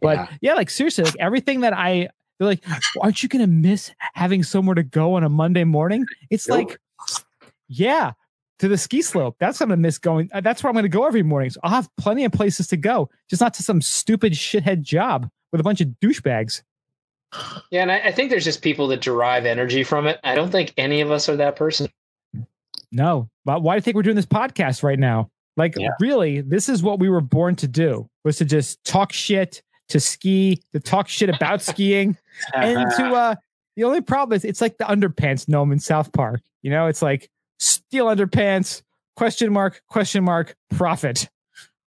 But 0.02 0.16
Yeah. 0.18 0.28
yeah, 0.42 0.54
like 0.56 0.72
seriously, 0.72 1.04
like 1.04 1.16
everything 1.20 1.62
that 1.62 1.74
I 1.78 2.10
they're 2.42 2.48
like, 2.50 2.64
aren't 3.00 3.22
you 3.22 3.30
gonna 3.30 3.46
miss 3.46 3.92
having 4.16 4.42
somewhere 4.42 4.74
to 4.74 4.82
go 4.84 5.14
on 5.14 5.24
a 5.24 5.30
Monday 5.30 5.64
morning? 5.64 6.06
It's 6.32 6.48
Nope. 6.48 6.70
like, 6.70 6.80
yeah, 7.68 8.14
to 8.60 8.68
the 8.68 8.78
ski 8.80 9.04
slope. 9.04 9.36
That's 9.40 9.60
what 9.60 9.66
I'm 9.66 9.70
gonna 9.70 9.82
miss 9.82 10.00
going. 10.00 10.30
uh, 10.34 10.42
That's 10.42 10.64
where 10.64 10.70
I'm 10.70 10.76
gonna 10.76 10.90
go 10.90 11.06
every 11.06 11.22
morning. 11.24 11.52
So 11.52 11.60
I'll 11.64 11.70
have 11.72 11.90
plenty 11.98 12.26
of 12.26 12.32
places 12.32 12.66
to 12.70 12.78
go, 12.78 13.10
just 13.30 13.42
not 13.42 13.54
to 13.56 13.64
some 13.64 13.80
stupid 13.80 14.34
shithead 14.34 14.82
job 14.82 15.30
with 15.52 15.62
a 15.62 15.64
bunch 15.64 15.82
of 15.82 15.90
douchebags. 16.04 16.64
Yeah, 17.70 17.84
and 17.84 17.92
I, 17.92 18.00
I 18.00 18.12
think 18.12 18.30
there's 18.32 18.44
just 18.44 18.62
people 18.64 18.88
that 18.88 19.02
derive 19.02 19.46
energy 19.46 19.84
from 19.84 20.08
it. 20.08 20.20
I 20.24 20.34
don't 20.36 20.52
think 20.52 20.74
any 20.78 21.02
of 21.02 21.12
us 21.12 21.30
are 21.30 21.36
that 21.38 21.56
person. 21.56 21.88
No, 22.92 23.30
but 23.46 23.62
why 23.62 23.76
do 23.76 23.78
you 23.78 23.82
think 23.82 23.96
we're 23.96 24.02
doing 24.04 24.16
this 24.18 24.26
podcast 24.26 24.84
right 24.84 25.00
now? 25.00 25.30
Like, 25.58 25.76
Yeah. 25.78 25.90
really, 26.00 26.42
this 26.42 26.68
is 26.70 26.84
what 26.84 27.00
we 27.00 27.08
were 27.10 27.22
born 27.22 27.56
to 27.58 27.68
do: 27.68 28.10
was 28.26 28.38
to 28.38 28.46
just 28.46 28.84
talk 28.84 29.14
shit, 29.14 29.62
to 29.90 30.00
ski, 30.00 30.62
to 30.74 30.80
talk 30.80 31.08
shit 31.08 31.30
about 31.30 31.62
skiing, 31.62 32.18
and 32.56 32.90
to 32.98 33.06
uh. 33.14 33.36
The 33.78 33.86
only 33.86 34.02
problem 34.02 34.36
is 34.36 34.44
it's 34.44 34.60
like 34.60 34.78
the 34.78 34.84
underpants 34.84 35.48
gnome 35.48 35.72
in 35.72 35.80
South 35.80 36.12
Park. 36.12 36.42
You 36.62 36.72
know, 36.72 36.88
it's 36.88 37.02
like 37.02 37.30
steal 37.58 38.08
underpants, 38.08 38.82
question 39.16 39.54
mark, 39.54 39.82
question 39.88 40.24
mark, 40.24 40.56
profit. 40.76 41.30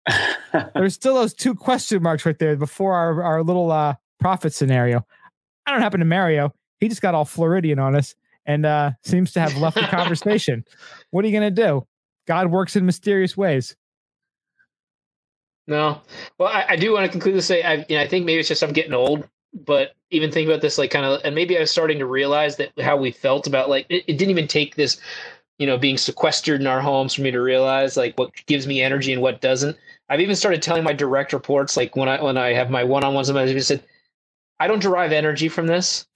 There's 0.73 0.93
still 0.93 1.15
those 1.15 1.33
two 1.33 1.55
question 1.55 2.03
marks 2.03 2.25
right 2.25 2.37
there 2.37 2.55
before 2.55 2.95
our, 2.95 3.23
our 3.23 3.43
little 3.43 3.71
uh 3.71 3.95
profit 4.19 4.53
scenario. 4.53 5.05
I 5.65 5.71
don't 5.71 5.81
happen 5.81 5.99
to 5.99 6.05
Mario. 6.05 6.53
He 6.79 6.89
just 6.89 7.01
got 7.01 7.15
all 7.15 7.25
Floridian 7.25 7.79
on 7.79 7.95
us 7.95 8.15
and 8.45 8.65
uh 8.65 8.91
seems 9.03 9.31
to 9.33 9.39
have 9.39 9.55
left 9.57 9.75
the 9.75 9.83
conversation. 9.83 10.65
What 11.11 11.25
are 11.25 11.27
you 11.27 11.33
gonna 11.33 11.49
do? 11.49 11.87
God 12.27 12.51
works 12.51 12.75
in 12.75 12.85
mysterious 12.85 13.35
ways. 13.35 13.75
No. 15.65 16.01
Well, 16.37 16.49
I, 16.49 16.65
I 16.69 16.75
do 16.75 16.93
want 16.93 17.05
to 17.05 17.11
conclude 17.11 17.35
to 17.35 17.41
say 17.41 17.63
I, 17.63 17.85
you 17.87 17.95
know, 17.95 18.01
I 18.01 18.07
think 18.07 18.25
maybe 18.25 18.39
it's 18.39 18.49
just 18.49 18.63
I'm 18.63 18.73
getting 18.73 18.93
old, 18.93 19.27
but 19.53 19.95
even 20.11 20.31
thinking 20.31 20.49
about 20.51 20.61
this, 20.61 20.77
like 20.77 20.91
kind 20.91 21.05
of, 21.05 21.21
and 21.23 21.35
maybe 21.35 21.57
I 21.57 21.61
was 21.61 21.71
starting 21.71 21.99
to 21.99 22.05
realize 22.05 22.57
that 22.57 22.71
how 22.81 22.97
we 22.97 23.11
felt 23.11 23.47
about 23.47 23.69
like 23.69 23.85
it, 23.89 24.03
it 24.07 24.17
didn't 24.17 24.31
even 24.31 24.47
take 24.47 24.75
this, 24.75 24.99
you 25.59 25.67
know, 25.67 25.77
being 25.77 25.97
sequestered 25.97 26.61
in 26.61 26.67
our 26.67 26.81
homes 26.81 27.13
for 27.15 27.21
me 27.21 27.31
to 27.31 27.41
realize 27.41 27.97
like 27.97 28.17
what 28.17 28.31
gives 28.47 28.67
me 28.67 28.81
energy 28.81 29.13
and 29.13 29.21
what 29.21 29.41
doesn't. 29.41 29.77
I've 30.09 30.21
even 30.21 30.35
started 30.35 30.61
telling 30.61 30.83
my 30.83 30.93
direct 30.93 31.33
reports, 31.33 31.77
like 31.77 31.95
when 31.95 32.09
I 32.09 32.21
when 32.23 32.37
I 32.37 32.53
have 32.53 32.69
my 32.71 32.83
one 32.83 33.03
on 33.03 33.13
ones, 33.13 33.29
I 33.29 33.53
just 33.53 33.67
said, 33.69 33.83
I 34.59 34.67
don't 34.67 34.81
derive 34.81 35.13
energy 35.13 35.49
from 35.49 35.67
this. 35.67 36.07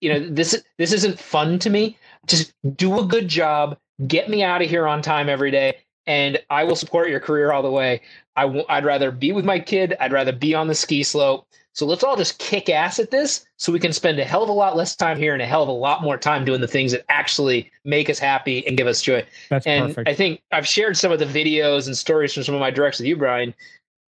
you 0.00 0.12
know, 0.12 0.28
this 0.28 0.62
this 0.78 0.92
isn't 0.92 1.18
fun 1.20 1.58
to 1.60 1.70
me. 1.70 1.98
Just 2.26 2.54
do 2.76 3.00
a 3.00 3.04
good 3.06 3.28
job, 3.28 3.78
get 4.06 4.28
me 4.30 4.42
out 4.42 4.62
of 4.62 4.70
here 4.70 4.86
on 4.88 5.02
time 5.02 5.28
every 5.28 5.50
day, 5.50 5.78
and 6.06 6.38
I 6.50 6.64
will 6.64 6.76
support 6.76 7.10
your 7.10 7.20
career 7.20 7.52
all 7.52 7.62
the 7.62 7.70
way. 7.70 8.02
I 8.36 8.42
w- 8.42 8.64
I'd 8.68 8.84
rather 8.84 9.10
be 9.10 9.32
with 9.32 9.44
my 9.44 9.60
kid. 9.60 9.96
I'd 10.00 10.12
rather 10.12 10.32
be 10.32 10.54
on 10.54 10.68
the 10.68 10.74
ski 10.74 11.02
slope. 11.02 11.46
So 11.74 11.86
let's 11.86 12.04
all 12.04 12.16
just 12.16 12.38
kick 12.38 12.68
ass 12.68 12.98
at 12.98 13.10
this 13.10 13.46
so 13.56 13.72
we 13.72 13.78
can 13.80 13.92
spend 13.92 14.18
a 14.18 14.24
hell 14.24 14.42
of 14.42 14.48
a 14.50 14.52
lot 14.52 14.76
less 14.76 14.94
time 14.94 15.16
here 15.16 15.32
and 15.32 15.40
a 15.40 15.46
hell 15.46 15.62
of 15.62 15.68
a 15.68 15.72
lot 15.72 16.02
more 16.02 16.18
time 16.18 16.44
doing 16.44 16.60
the 16.60 16.68
things 16.68 16.92
that 16.92 17.04
actually 17.08 17.70
make 17.84 18.10
us 18.10 18.18
happy 18.18 18.66
and 18.66 18.76
give 18.76 18.86
us 18.86 19.00
joy. 19.00 19.24
That's 19.48 19.66
and 19.66 19.86
perfect. 19.86 20.08
I 20.08 20.14
think 20.14 20.42
I've 20.52 20.66
shared 20.66 20.98
some 20.98 21.12
of 21.12 21.18
the 21.18 21.24
videos 21.24 21.86
and 21.86 21.96
stories 21.96 22.34
from 22.34 22.42
some 22.42 22.54
of 22.54 22.60
my 22.60 22.70
directs 22.70 22.98
with 22.98 23.06
you, 23.06 23.16
Brian. 23.16 23.54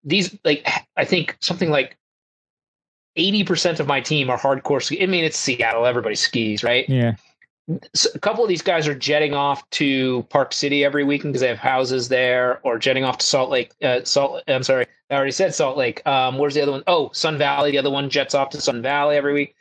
These, 0.04 0.38
like, 0.44 0.66
I 0.96 1.04
think 1.04 1.36
something 1.40 1.68
like 1.68 1.98
80% 3.18 3.78
of 3.78 3.86
my 3.86 4.00
team 4.00 4.30
are 4.30 4.38
hardcore 4.38 4.82
ski. 4.82 5.02
I 5.02 5.06
mean, 5.06 5.24
it's 5.24 5.36
Seattle. 5.36 5.84
Everybody 5.84 6.14
skis, 6.14 6.64
right? 6.64 6.88
yeah. 6.88 7.16
A 7.68 8.18
couple 8.18 8.42
of 8.42 8.48
these 8.48 8.62
guys 8.62 8.88
are 8.88 8.94
jetting 8.94 9.34
off 9.34 9.68
to 9.70 10.22
Park 10.30 10.52
City 10.52 10.84
every 10.84 11.04
weekend 11.04 11.32
because 11.32 11.42
they 11.42 11.48
have 11.48 11.58
houses 11.58 12.08
there, 12.08 12.60
or 12.62 12.78
jetting 12.78 13.04
off 13.04 13.18
to 13.18 13.26
Salt 13.26 13.50
Lake. 13.50 13.72
Uh, 13.82 14.02
Salt. 14.04 14.42
I'm 14.48 14.62
sorry, 14.62 14.86
I 15.10 15.14
already 15.14 15.32
said 15.32 15.54
Salt 15.54 15.76
Lake. 15.76 16.06
Um, 16.06 16.38
where's 16.38 16.54
the 16.54 16.62
other 16.62 16.72
one? 16.72 16.82
Oh, 16.86 17.10
Sun 17.12 17.38
Valley. 17.38 17.70
The 17.70 17.78
other 17.78 17.90
one 17.90 18.10
jets 18.10 18.34
off 18.34 18.50
to 18.50 18.60
Sun 18.60 18.82
Valley 18.82 19.16
every 19.16 19.32
week. 19.32 19.54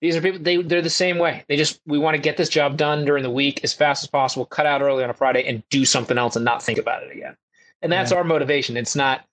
These 0.00 0.16
are 0.16 0.20
people. 0.20 0.40
They 0.40 0.62
they're 0.62 0.82
the 0.82 0.90
same 0.90 1.18
way. 1.18 1.44
They 1.48 1.56
just 1.56 1.80
we 1.86 1.98
want 1.98 2.14
to 2.14 2.20
get 2.20 2.36
this 2.36 2.48
job 2.48 2.76
done 2.76 3.04
during 3.04 3.22
the 3.22 3.30
week 3.30 3.60
as 3.64 3.72
fast 3.72 4.02
as 4.02 4.08
possible. 4.08 4.46
Cut 4.46 4.66
out 4.66 4.82
early 4.82 5.04
on 5.04 5.10
a 5.10 5.14
Friday 5.14 5.46
and 5.46 5.62
do 5.70 5.84
something 5.84 6.18
else 6.18 6.36
and 6.36 6.44
not 6.44 6.62
think 6.62 6.78
about 6.78 7.02
it 7.02 7.12
again. 7.12 7.36
And 7.82 7.92
that's 7.92 8.12
our 8.12 8.24
motivation. 8.24 8.76
It's 8.76 8.96
not 8.96 9.24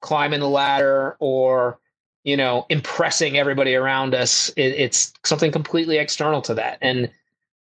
climbing 0.00 0.40
the 0.40 0.48
ladder 0.48 1.16
or 1.20 1.78
you 2.24 2.36
know 2.36 2.66
impressing 2.68 3.38
everybody 3.38 3.74
around 3.74 4.14
us. 4.14 4.50
It, 4.50 4.74
it's 4.74 5.12
something 5.24 5.52
completely 5.52 5.98
external 5.98 6.42
to 6.42 6.54
that. 6.54 6.78
And 6.80 7.10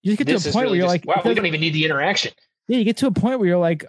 You 0.03 0.15
get 0.17 0.27
to 0.27 0.35
a 0.35 0.39
point 0.39 0.55
really 0.55 0.67
where 0.67 0.75
you're 0.77 0.85
just, 0.85 1.07
like, 1.07 1.17
wow, 1.17 1.21
we 1.23 1.33
don't 1.33 1.45
even 1.45 1.61
need 1.61 1.73
the 1.73 1.85
interaction. 1.85 2.33
yeah, 2.67 2.77
you 2.77 2.83
get 2.83 2.97
to 2.97 3.07
a 3.07 3.11
point 3.11 3.39
where 3.39 3.47
you're 3.47 3.57
like, 3.57 3.85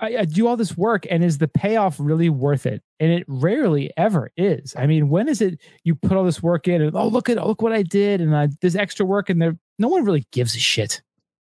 I, 0.00 0.16
I 0.18 0.24
do 0.24 0.46
all 0.46 0.56
this 0.56 0.76
work, 0.76 1.06
and 1.10 1.24
is 1.24 1.38
the 1.38 1.48
payoff 1.48 1.96
really 1.98 2.28
worth 2.28 2.66
it? 2.66 2.82
And 3.00 3.10
it 3.10 3.24
rarely 3.28 3.90
ever 3.96 4.30
is. 4.36 4.74
I 4.76 4.86
mean, 4.86 5.08
when 5.08 5.28
is 5.28 5.40
it 5.40 5.60
you 5.84 5.94
put 5.94 6.12
all 6.12 6.24
this 6.24 6.42
work 6.42 6.68
in, 6.68 6.82
and 6.82 6.94
oh 6.94 7.08
look 7.08 7.28
at 7.28 7.36
look 7.36 7.62
what 7.62 7.72
I 7.72 7.82
did, 7.82 8.20
and 8.20 8.36
I, 8.36 8.48
there's 8.60 8.76
extra 8.76 9.06
work, 9.06 9.30
and 9.30 9.40
there 9.40 9.56
no 9.78 9.88
one 9.88 10.04
really 10.04 10.26
gives 10.32 10.54
a 10.54 10.58
shit. 10.58 11.02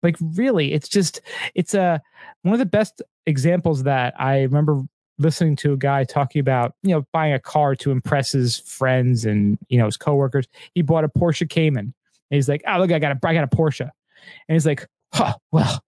Like 0.03 0.17
really, 0.21 0.73
it's 0.73 0.89
just 0.89 1.21
it's 1.55 1.75
a 1.75 2.01
one 2.43 2.53
of 2.53 2.59
the 2.59 2.67
best 2.67 3.03
examples 3.27 3.83
that 3.85 4.15
I 4.21 4.43
remember 4.43 4.83
listening 5.19 5.57
to 5.57 5.73
a 5.73 5.77
guy 5.77 6.05
talking 6.05 6.41
about, 6.41 6.75
you 6.83 6.91
know, 6.91 7.05
buying 7.13 7.33
a 7.33 7.41
car 7.41 7.75
to 7.77 7.91
impress 7.91 8.33
his 8.33 8.59
friends 8.59 9.25
and 9.25 9.59
you 9.69 9.79
know 9.79 9.87
his 9.87 9.97
coworkers. 9.97 10.47
He 10.75 10.83
bought 10.83 11.05
a 11.05 11.09
Porsche 11.09 11.49
Cayman. 11.49 11.95
And 12.31 12.37
he's 12.37 12.49
like, 12.49 12.63
oh 12.67 12.79
look, 12.79 12.93
I 12.93 12.99
got 12.99 13.13
a 13.13 13.27
I 13.27 13.35
got 13.35 13.45
a 13.45 13.57
Porsche, 13.57 13.83
and 13.83 13.91
he's 14.55 14.67
like, 14.67 14.87
huh, 15.13 15.35
well, 15.53 15.83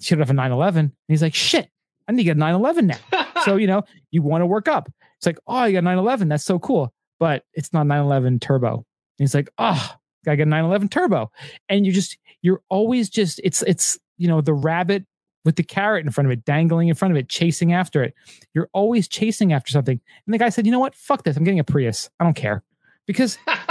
should 0.00 0.18
have 0.18 0.30
a 0.30 0.34
911. 0.34 0.84
And 0.86 0.92
he's 1.08 1.22
like, 1.22 1.34
shit, 1.34 1.68
I 2.08 2.12
need 2.12 2.18
to 2.18 2.24
get 2.24 2.36
a 2.36 2.40
911 2.40 2.86
now. 2.86 3.32
so, 3.44 3.56
you 3.56 3.66
know, 3.66 3.82
you 4.10 4.22
want 4.22 4.42
to 4.42 4.46
work 4.46 4.68
up. 4.68 4.90
It's 5.16 5.26
like, 5.26 5.38
oh, 5.46 5.64
you 5.64 5.74
got 5.74 5.84
911. 5.84 6.28
That's 6.28 6.44
so 6.44 6.58
cool. 6.58 6.92
But 7.18 7.44
it's 7.54 7.72
not 7.72 7.86
911 7.86 8.40
turbo. 8.40 8.74
And 8.74 8.84
he's 9.18 9.34
like, 9.34 9.48
oh, 9.58 9.96
I 10.26 10.36
gotta 10.36 10.42
a 10.42 10.46
911 10.46 10.88
turbo. 10.88 11.30
And 11.68 11.86
you 11.86 11.92
just, 11.92 12.18
you're 12.42 12.62
always 12.68 13.08
just, 13.08 13.40
it's, 13.44 13.62
it's, 13.62 13.98
you 14.18 14.28
know, 14.28 14.40
the 14.40 14.54
rabbit 14.54 15.04
with 15.44 15.56
the 15.56 15.62
carrot 15.62 16.04
in 16.04 16.10
front 16.10 16.26
of 16.26 16.32
it, 16.32 16.44
dangling 16.44 16.88
in 16.88 16.94
front 16.94 17.12
of 17.12 17.18
it, 17.18 17.28
chasing 17.28 17.72
after 17.72 18.02
it. 18.02 18.14
You're 18.54 18.70
always 18.72 19.06
chasing 19.06 19.52
after 19.52 19.70
something. 19.70 20.00
And 20.26 20.34
the 20.34 20.38
guy 20.38 20.48
said, 20.48 20.66
you 20.66 20.72
know 20.72 20.78
what? 20.78 20.94
Fuck 20.94 21.22
this. 21.22 21.36
I'm 21.36 21.44
getting 21.44 21.60
a 21.60 21.64
Prius. 21.64 22.10
I 22.18 22.24
don't 22.24 22.34
care. 22.34 22.62
Because 23.06 23.38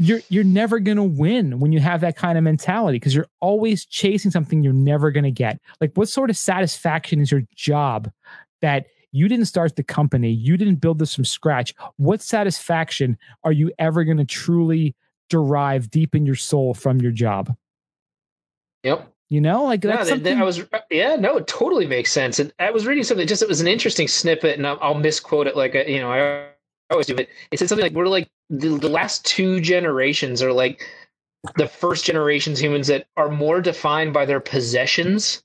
you're 0.00 0.20
you're 0.28 0.44
never 0.44 0.78
gonna 0.78 1.04
win 1.04 1.60
when 1.60 1.72
you 1.72 1.80
have 1.80 2.00
that 2.00 2.16
kind 2.16 2.36
of 2.38 2.44
mentality 2.44 2.96
because 2.96 3.14
you're 3.14 3.28
always 3.40 3.84
chasing 3.84 4.30
something 4.30 4.62
you're 4.62 4.72
never 4.72 5.10
gonna 5.10 5.30
get. 5.30 5.60
Like 5.80 5.92
what 5.94 6.08
sort 6.08 6.30
of 6.30 6.36
satisfaction 6.36 7.20
is 7.20 7.30
your 7.30 7.42
job 7.54 8.10
that 8.62 8.86
you 9.12 9.28
didn't 9.28 9.46
start 9.46 9.76
the 9.76 9.82
company, 9.82 10.30
you 10.30 10.56
didn't 10.56 10.76
build 10.76 10.98
this 10.98 11.14
from 11.14 11.24
scratch. 11.24 11.74
What 11.96 12.22
satisfaction 12.22 13.18
are 13.44 13.52
you 13.52 13.72
ever 13.78 14.04
gonna 14.04 14.24
truly 14.24 14.94
derive 15.28 15.90
deep 15.90 16.14
in 16.14 16.26
your 16.26 16.34
soul 16.36 16.74
from 16.74 17.00
your 17.00 17.12
job? 17.12 17.54
Yep. 18.82 19.12
You 19.28 19.40
know, 19.40 19.64
like 19.64 19.82
that's 19.82 20.08
that- 20.08 20.24
that 20.24 20.30
something. 20.30 20.40
I 20.40 20.44
was. 20.44 20.64
Yeah, 20.90 21.14
no, 21.16 21.36
it 21.36 21.46
totally 21.46 21.86
makes 21.86 22.10
sense. 22.10 22.40
And 22.40 22.52
I 22.58 22.70
was 22.72 22.84
reading 22.86 23.04
something. 23.04 23.26
Just 23.28 23.42
it 23.42 23.48
was 23.48 23.60
an 23.60 23.68
interesting 23.68 24.08
snippet, 24.08 24.56
and 24.56 24.66
I'll, 24.66 24.78
I'll 24.82 24.94
misquote 24.94 25.46
it. 25.46 25.56
Like 25.56 25.76
uh, 25.76 25.84
you 25.86 26.00
know, 26.00 26.10
I 26.10 26.48
always 26.90 27.06
do 27.06 27.16
it. 27.16 27.28
It 27.50 27.58
said 27.58 27.68
something 27.68 27.84
like, 27.84 27.92
"We're 27.94 28.08
like 28.08 28.28
the, 28.50 28.78
the 28.78 28.88
last 28.88 29.24
two 29.24 29.60
generations 29.60 30.42
are 30.42 30.52
like 30.52 30.82
the 31.56 31.68
first 31.68 32.04
generations 32.04 32.60
humans 32.60 32.88
that 32.88 33.06
are 33.16 33.30
more 33.30 33.60
defined 33.60 34.12
by 34.12 34.26
their 34.26 34.40
possessions, 34.40 35.42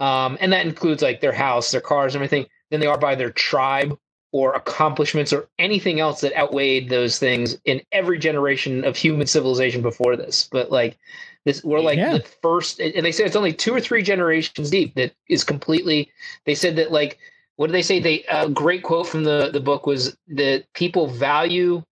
um, 0.00 0.36
and 0.40 0.52
that 0.52 0.66
includes 0.66 1.02
like 1.02 1.20
their 1.20 1.32
house, 1.32 1.70
their 1.70 1.80
cars, 1.80 2.14
and 2.14 2.22
everything, 2.22 2.46
than 2.70 2.80
they 2.80 2.86
are 2.86 2.98
by 2.98 3.14
their 3.14 3.30
tribe 3.30 3.98
or 4.32 4.52
accomplishments 4.52 5.32
or 5.32 5.48
anything 5.58 6.00
else 6.00 6.20
that 6.20 6.36
outweighed 6.38 6.90
those 6.90 7.18
things 7.18 7.58
in 7.64 7.80
every 7.92 8.18
generation 8.18 8.84
of 8.84 8.96
human 8.96 9.26
civilization 9.26 9.80
before 9.80 10.16
this. 10.16 10.48
But 10.52 10.70
like 10.70 10.98
this, 11.46 11.64
we're 11.64 11.80
like 11.80 11.96
Yeah. 11.96 12.12
the 12.18 12.20
first, 12.42 12.78
and 12.78 13.06
they 13.06 13.12
say 13.12 13.24
it's 13.24 13.36
only 13.36 13.54
two 13.54 13.74
or 13.74 13.80
three 13.80 14.02
generations 14.02 14.70
deep 14.70 14.94
that 14.96 15.14
is 15.30 15.44
completely. 15.44 16.10
They 16.44 16.54
said 16.54 16.76
that 16.76 16.92
like 16.92 17.18
what 17.58 17.66
did 17.66 17.74
they 17.74 17.82
say? 17.82 17.98
They 17.98 18.24
a 18.30 18.48
great 18.48 18.84
quote 18.84 19.08
from 19.08 19.24
the 19.24 19.50
the 19.52 19.58
book 19.58 19.84
was 19.84 20.16
that 20.28 20.64
people 20.74 21.08
value, 21.08 21.82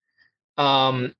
um, 0.58 1.12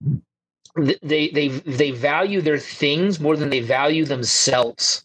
they 1.02 1.30
they 1.30 1.48
they 1.48 1.90
value 1.90 2.40
their 2.40 2.58
things 2.58 3.18
more 3.18 3.36
than 3.36 3.50
they 3.50 3.58
value 3.58 4.04
themselves. 4.04 5.04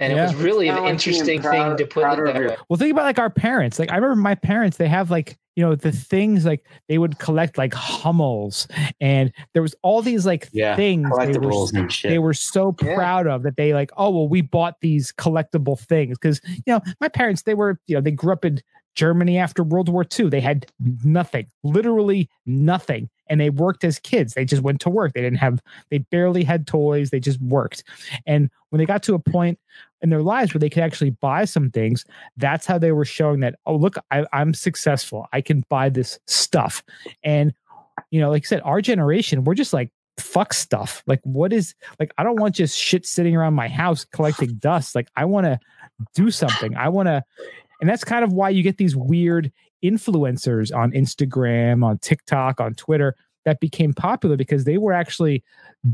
And 0.00 0.12
it 0.12 0.16
was 0.20 0.34
really 0.36 0.68
an 0.68 0.76
like 0.76 0.90
interesting 0.92 1.40
proud- 1.42 1.50
thing 1.50 1.76
to 1.78 1.92
put 1.92 2.02
prouder 2.04 2.26
it 2.26 2.28
of 2.30 2.34
that 2.34 2.40
your- 2.40 2.50
way. 2.50 2.56
Well, 2.68 2.76
think 2.76 2.92
about 2.92 3.04
like 3.04 3.18
our 3.18 3.30
parents. 3.30 3.78
Like 3.78 3.90
I 3.90 3.96
remember 3.96 4.16
my 4.16 4.34
parents, 4.36 4.76
they 4.76 4.88
have 4.88 5.10
like, 5.10 5.36
you 5.56 5.64
know, 5.64 5.74
the 5.74 5.90
things 5.90 6.44
like 6.44 6.64
they 6.88 6.98
would 6.98 7.18
collect 7.18 7.58
like 7.58 7.74
Hummels 7.74 8.68
and 9.00 9.32
there 9.54 9.62
was 9.62 9.74
all 9.82 10.02
these 10.02 10.24
like 10.24 10.48
Yeah, 10.52 10.76
things 10.76 11.10
they 11.18 11.36
were, 11.38 11.66
and 11.74 11.92
shit. 11.92 12.10
they 12.10 12.18
were 12.20 12.32
so 12.34 12.74
Yeah. 12.80 12.94
proud 12.94 13.26
of 13.26 13.42
that 13.42 13.56
they 13.56 13.74
like, 13.74 13.90
oh 13.96 14.10
well, 14.10 14.28
we 14.28 14.40
bought 14.40 14.76
these 14.80 15.10
collectible 15.12 15.76
things. 15.78 16.16
Cause 16.18 16.40
you 16.46 16.62
know, 16.68 16.80
my 17.00 17.08
parents, 17.08 17.42
they 17.42 17.54
were, 17.54 17.80
you 17.88 17.96
know, 17.96 18.00
they 18.00 18.12
grew 18.12 18.32
up 18.32 18.44
in 18.44 18.60
Germany 18.94 19.36
after 19.38 19.62
World 19.64 19.88
War 19.88 20.04
II. 20.18 20.28
They 20.28 20.40
had 20.40 20.66
nothing, 21.04 21.46
literally 21.64 22.28
nothing. 22.46 23.08
And 23.28 23.40
they 23.40 23.50
worked 23.50 23.84
as 23.84 23.98
kids. 23.98 24.34
They 24.34 24.44
just 24.44 24.62
went 24.62 24.80
to 24.82 24.90
work. 24.90 25.12
They 25.12 25.22
didn't 25.22 25.38
have, 25.38 25.60
they 25.90 25.98
barely 25.98 26.44
had 26.44 26.66
toys. 26.66 27.10
They 27.10 27.20
just 27.20 27.40
worked. 27.40 27.84
And 28.26 28.50
when 28.70 28.78
they 28.78 28.86
got 28.86 29.02
to 29.04 29.14
a 29.14 29.18
point 29.18 29.58
in 30.02 30.10
their 30.10 30.22
lives 30.22 30.54
where 30.54 30.60
they 30.60 30.70
could 30.70 30.82
actually 30.82 31.10
buy 31.10 31.44
some 31.44 31.70
things, 31.70 32.04
that's 32.36 32.66
how 32.66 32.78
they 32.78 32.92
were 32.92 33.04
showing 33.04 33.40
that, 33.40 33.56
oh, 33.66 33.76
look, 33.76 33.96
I, 34.10 34.24
I'm 34.32 34.54
successful. 34.54 35.26
I 35.32 35.40
can 35.40 35.64
buy 35.68 35.88
this 35.88 36.18
stuff. 36.26 36.82
And, 37.22 37.52
you 38.10 38.20
know, 38.20 38.30
like 38.30 38.44
I 38.44 38.46
said, 38.46 38.62
our 38.64 38.80
generation, 38.80 39.44
we're 39.44 39.54
just 39.54 39.72
like, 39.72 39.90
fuck 40.18 40.52
stuff. 40.52 41.02
Like, 41.06 41.20
what 41.22 41.52
is, 41.52 41.74
like, 42.00 42.12
I 42.18 42.22
don't 42.22 42.40
want 42.40 42.54
just 42.54 42.78
shit 42.78 43.06
sitting 43.06 43.36
around 43.36 43.54
my 43.54 43.68
house 43.68 44.04
collecting 44.04 44.54
dust. 44.54 44.94
Like, 44.94 45.08
I 45.16 45.24
want 45.24 45.46
to 45.46 45.58
do 46.14 46.30
something. 46.30 46.76
I 46.76 46.88
want 46.88 47.06
to, 47.06 47.24
and 47.80 47.88
that's 47.88 48.04
kind 48.04 48.24
of 48.24 48.32
why 48.32 48.50
you 48.50 48.62
get 48.62 48.76
these 48.76 48.96
weird 48.96 49.52
influencers 49.84 50.74
on 50.74 50.92
Instagram, 50.92 51.84
on 51.84 51.98
TikTok, 51.98 52.60
on 52.60 52.74
Twitter 52.74 53.14
that 53.44 53.60
became 53.60 53.94
popular 53.94 54.36
because 54.36 54.64
they 54.64 54.78
were 54.78 54.92
actually 54.92 55.42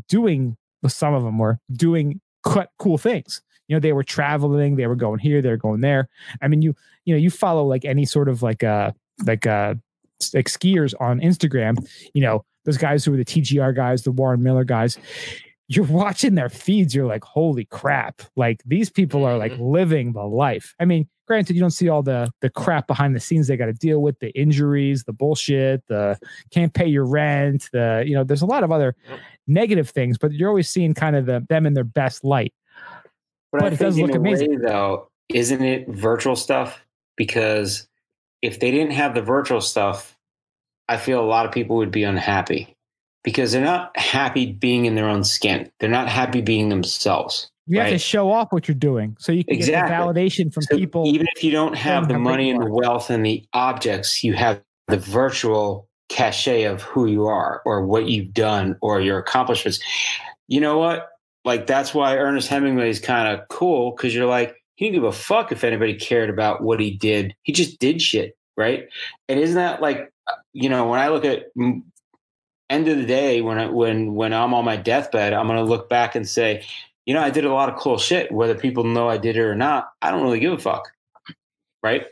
doing, 0.09 0.57
well, 0.83 0.91
some 0.91 1.15
of 1.15 1.23
them 1.23 1.39
were 1.39 1.59
doing 1.73 2.21
cool 2.43 2.99
things. 2.99 3.43
You 3.69 3.77
know, 3.77 3.81
they 3.81 3.93
were 3.93 4.03
traveling, 4.03 4.77
they 4.77 4.87
were 4.87 4.97
going 4.97 5.21
here, 5.21 5.41
they're 5.41 5.57
going 5.57 5.81
there. 5.81 6.09
I 6.43 6.49
mean, 6.49 6.63
you, 6.63 6.75
you 7.05 7.15
know, 7.15 7.19
you 7.19 7.31
follow 7.31 7.65
like 7.65 7.85
any 7.85 8.05
sort 8.05 8.29
of 8.29 8.43
like 8.43 8.63
uh 8.63 8.93
like 9.25 9.47
uh 9.47 9.75
like 10.35 10.47
skiers 10.47 10.95
on 11.01 11.21
Instagram, 11.21 11.77
you 12.13 12.23
know, 12.23 12.45
those 12.65 12.77
guys 12.77 13.05
who 13.05 13.15
are 13.15 13.17
the 13.17 13.25
TGR 13.25 13.75
guys, 13.75 14.03
the 14.03 14.13
Warren 14.13 14.43
Miller 14.43 14.65
guys, 14.65 14.99
you're 15.69 15.87
watching 15.87 16.35
their 16.35 16.49
feeds, 16.49 16.95
you're 16.95 17.07
like, 17.07 17.25
holy 17.25 17.65
crap. 17.65 18.23
Like 18.37 18.63
these 18.67 18.91
people 18.91 19.25
are 19.25 19.39
like 19.39 19.53
mm-hmm. 19.53 19.63
living 19.63 20.13
the 20.13 20.25
life. 20.25 20.75
I 20.79 20.85
mean, 20.85 21.09
granted, 21.27 21.55
you 21.55 21.61
don't 21.61 21.71
see 21.71 21.89
all 21.89 22.03
the 22.03 22.31
the 22.41 22.51
crap 22.51 22.87
behind 22.87 23.17
the 23.17 23.21
scenes 23.21 23.47
they 23.47 23.57
got 23.57 23.67
to 23.67 23.73
deal 23.73 24.03
with, 24.03 24.19
the 24.19 24.31
injuries, 24.39 25.05
the 25.05 25.13
bullshit, 25.13 25.83
the 25.89 26.19
can't 26.51 26.75
pay 26.75 26.87
your 26.87 27.07
rent, 27.07 27.69
the, 27.73 28.05
you 28.07 28.15
know, 28.15 28.25
there's 28.25 28.43
a 28.43 28.47
lot 28.47 28.63
of 28.63 28.71
other 28.71 28.95
negative 29.47 29.89
things, 29.89 30.19
but 30.19 30.33
you're 30.33 30.49
always 30.49 30.69
seeing 30.69 30.93
kind 30.93 31.17
of 31.17 31.27
the 31.27 31.45
them 31.49 31.67
in 31.67 31.75
their 31.75 31.85
best 31.85 32.25
light. 32.25 32.53
But, 33.53 33.61
But 33.61 33.63
I 33.63 33.67
it 33.67 33.71
think 33.71 33.81
does 33.81 33.99
look 33.99 34.15
amazing. 34.15 34.51
way, 34.51 34.57
though, 34.57 35.09
isn't 35.31 35.63
it 35.63 35.89
virtual 35.89 36.37
stuff? 36.37 36.85
Because 37.17 37.87
if 38.43 38.61
they 38.61 38.71
didn't 38.71 38.93
have 38.93 39.15
the 39.15 39.23
virtual 39.23 39.61
stuff, 39.61 40.19
I 40.89 40.99
feel 40.99 41.21
a 41.21 41.25
lot 41.25 41.47
of 41.47 41.53
people 41.53 41.77
would 41.77 41.93
be 41.93 42.03
unhappy 42.03 42.74
because 43.25 43.53
they're 43.53 43.65
not 43.65 43.97
happy 43.99 44.53
being 44.53 44.85
in 44.85 44.95
their 44.95 45.09
own 45.09 45.25
skin. 45.25 45.71
They're 45.81 45.91
not 45.91 46.09
happy 46.09 46.41
being 46.41 46.69
themselves. 46.69 47.51
You 47.67 47.81
have 47.81 47.91
to 47.91 47.99
show 47.99 48.31
off 48.31 48.53
what 48.53 48.69
you're 48.69 48.75
doing 48.75 49.17
so 49.19 49.33
you 49.33 49.43
can 49.43 49.55
get 49.57 49.69
Exactly. 49.69 49.97
the 49.97 50.21
validation 50.21 50.53
from 50.53 50.65
So 50.65 50.77
people. 50.77 51.07
even 51.07 51.27
if 51.35 51.43
you 51.43 51.51
don't 51.51 51.75
have 51.75 52.09
the 52.09 52.19
money 52.19 52.51
and 52.51 52.61
the 52.63 52.71
wealth 52.71 53.09
and 53.09 53.25
the 53.25 53.43
objects, 53.55 54.23
you 54.23 54.35
have 54.35 54.61
the 54.89 54.99
virtual 54.99 55.89
cachet 56.11 56.65
of 56.65 56.83
who 56.83 57.07
you 57.07 57.25
are 57.27 57.63
or 57.65 57.87
what 57.87 58.07
you've 58.07 58.35
done 58.35 58.77
or 58.83 59.01
your 59.01 59.19
accomplishments. 59.19 59.81
You 60.47 60.61
know 60.61 60.77
what? 60.77 61.09
Like 61.47 61.67
that's 61.67 61.95
why 61.95 62.19
Ernest 62.19 62.49
Hemingway 62.49 62.91
is 62.91 63.01
kind 63.01 63.29
of 63.35 63.49
cool 63.49 63.93
because 63.97 64.15
you're 64.15 64.27
like, 64.27 64.55
he 64.77 64.85
didn't 64.85 64.97
give 64.97 65.05
a 65.05 65.13
fuck 65.13 65.51
if 65.51 65.65
anybody 65.65 65.95
cared 65.95 66.29
about 66.29 66.63
what 66.63 66.81
he 66.81 66.91
did. 66.91 67.35
He 67.45 67.53
just 67.53 67.79
did 67.79 68.03
shit, 68.03 68.37
right? 68.59 68.89
And 69.27 69.41
isn't 69.41 69.57
that 69.57 69.81
like, 69.81 70.13
uh, 70.29 70.35
you 70.53 70.69
know, 70.69 70.87
when 70.89 71.01
I 71.01 71.09
look 71.09 71.25
at 71.25 71.45
end 72.71 72.89
of 72.89 72.97
the 72.97 73.07
day, 73.07 73.41
when 73.41 73.59
I, 73.59 73.67
when 73.67 74.15
when 74.15 74.33
I'm 74.33 74.55
on 74.55 74.65
my 74.65 74.77
deathbed, 74.77 75.33
I'm 75.33 75.47
gonna 75.47 75.65
look 75.65 75.89
back 75.89 76.15
and 76.15 76.29
say, 76.29 76.65
you 77.07 77.15
know, 77.15 77.21
I 77.21 77.31
did 77.31 77.45
a 77.45 77.53
lot 77.53 77.69
of 77.69 77.77
cool 77.77 77.99
shit. 77.99 78.33
Whether 78.33 78.55
people 78.55 78.85
know 78.85 79.09
I 79.09 79.19
did 79.19 79.37
it 79.37 79.43
or 79.43 79.55
not, 79.55 79.91
I 80.01 80.11
don't 80.11 80.23
really 80.23 80.41
give 80.41 80.53
a 80.53 80.59
fuck, 80.59 80.89
right? 81.83 82.07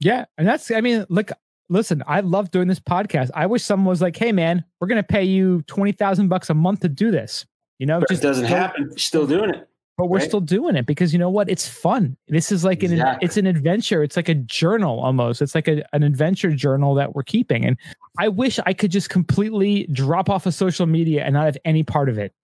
Yeah. 0.00 0.26
And 0.38 0.46
that's, 0.46 0.70
I 0.70 0.80
mean, 0.80 1.06
look, 1.08 1.30
listen, 1.68 2.02
I 2.06 2.20
love 2.20 2.50
doing 2.50 2.68
this 2.68 2.80
podcast. 2.80 3.30
I 3.34 3.46
wish 3.46 3.62
someone 3.62 3.88
was 3.88 4.02
like, 4.02 4.16
hey, 4.16 4.32
man, 4.32 4.64
we're 4.80 4.88
going 4.88 5.02
to 5.02 5.06
pay 5.06 5.24
you 5.24 5.62
20,000 5.62 6.28
bucks 6.28 6.50
a 6.50 6.54
month 6.54 6.80
to 6.80 6.88
do 6.88 7.10
this. 7.10 7.46
You 7.78 7.86
know, 7.86 8.00
But 8.00 8.10
it 8.10 8.22
doesn't 8.22 8.46
happen. 8.46 8.96
Still 8.98 9.26
doing 9.26 9.50
it. 9.50 9.68
But 9.98 10.06
we're 10.06 10.18
right? 10.18 10.28
still 10.28 10.40
doing 10.42 10.76
it 10.76 10.84
because 10.84 11.14
you 11.14 11.18
know 11.18 11.30
what? 11.30 11.48
It's 11.48 11.66
fun. 11.66 12.16
This 12.28 12.52
is 12.52 12.64
like 12.64 12.82
an 12.82 13.00
it's 13.22 13.38
an 13.38 13.46
adventure. 13.46 14.02
It's 14.02 14.16
like 14.16 14.28
a 14.28 14.34
journal 14.34 15.00
almost. 15.00 15.40
It's 15.40 15.54
like 15.54 15.68
a, 15.68 15.82
an 15.94 16.02
adventure 16.02 16.50
journal 16.50 16.94
that 16.96 17.14
we're 17.14 17.22
keeping. 17.22 17.64
And 17.64 17.78
I 18.18 18.28
wish 18.28 18.58
I 18.66 18.74
could 18.74 18.90
just 18.90 19.08
completely 19.08 19.86
drop 19.92 20.28
off 20.28 20.44
of 20.44 20.52
social 20.52 20.84
media 20.84 21.24
and 21.24 21.32
not 21.32 21.46
have 21.46 21.56
any 21.64 21.82
part 21.82 22.10
of 22.10 22.18
it. 22.18 22.34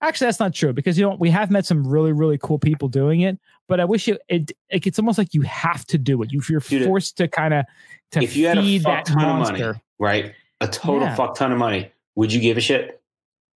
Actually, 0.00 0.28
that's 0.28 0.40
not 0.40 0.54
true 0.54 0.72
because 0.72 0.98
you 0.98 1.04
know 1.04 1.16
we 1.18 1.28
have 1.28 1.50
met 1.50 1.66
some 1.66 1.86
really 1.86 2.12
really 2.12 2.38
cool 2.38 2.58
people 2.58 2.88
doing 2.88 3.20
it. 3.20 3.38
But 3.68 3.78
I 3.78 3.84
wish 3.84 4.08
it, 4.08 4.20
it 4.28 4.52
like 4.72 4.86
it's 4.86 4.98
almost 4.98 5.18
like 5.18 5.34
you 5.34 5.42
have 5.42 5.84
to 5.86 5.98
do 5.98 6.22
it. 6.22 6.32
You, 6.32 6.40
you're 6.48 6.60
Dude, 6.60 6.86
forced 6.86 7.18
to 7.18 7.28
kind 7.28 7.52
of 7.52 7.66
to 8.12 8.22
If 8.22 8.34
you 8.34 8.46
had 8.46 8.56
a 8.56 8.62
feed 8.62 8.82
fuck 8.82 9.04
that 9.04 9.12
ton 9.12 9.22
monster. 9.22 9.54
of 9.54 9.60
money, 9.60 9.80
right? 9.98 10.34
A 10.62 10.68
total 10.68 11.02
Yeah. 11.02 11.14
fuck 11.16 11.36
ton 11.36 11.52
of 11.52 11.58
money. 11.58 11.90
Would 12.14 12.32
you 12.32 12.40
give 12.40 12.56
a 12.56 12.60
shit? 12.62 13.01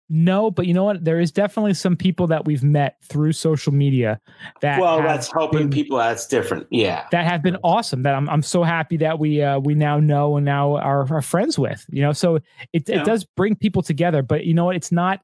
No, 0.07 0.51
but 0.51 0.67
you 0.67 0.73
know 0.75 0.83
what? 0.83 1.03
There 1.03 1.19
is 1.19 1.31
definitely 1.31 1.73
some 1.73 1.95
people 1.95 2.27
that 2.27 2.45
we've 2.45 2.63
met 2.63 2.97
through 3.03 3.31
social 3.31 3.73
media 3.73 4.21
that 4.61 4.79
well, 4.79 5.01
that's 5.01 5.31
helping 5.31 5.61
been- 5.61 5.69
people. 5.71 5.97
That's 5.97 6.27
different. 6.27 6.67
Yeah. 6.69 7.07
that 7.11 7.25
have 7.25 7.41
been 7.41 7.57
awesome 7.63 8.03
that 8.03 8.13
I'm 8.13 8.29
I'm 8.29 8.43
so 8.43 8.61
happy 8.63 8.97
that 8.97 9.17
we 9.17 9.41
uh 9.41 9.57
we 9.59 9.73
now 9.73 9.99
know 9.99 10.37
and 10.37 10.45
now 10.45 10.75
are, 10.75 11.11
are 11.11 11.21
friends 11.23 11.57
with 11.57 11.83
you 11.89 12.01
know 12.03 12.13
so 12.13 12.35
it 12.71 12.87
Yeah. 12.87 13.01
it 13.01 13.05
does 13.05 13.23
bring 13.23 13.55
people 13.55 13.81
together 13.81 14.21
but 14.21 14.45
you 14.45 14.53
know 14.53 14.65
what 14.65 14.75
it's 14.75 14.91
not 14.91 15.21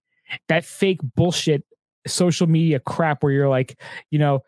that 0.48 0.66
fake 0.66 1.00
bullshit 1.16 1.64
social 2.08 2.48
media 2.48 2.80
crap 2.80 3.22
where 3.22 3.32
you're 3.32 3.50
like 3.50 3.80
you 4.10 4.18
know 4.18 4.42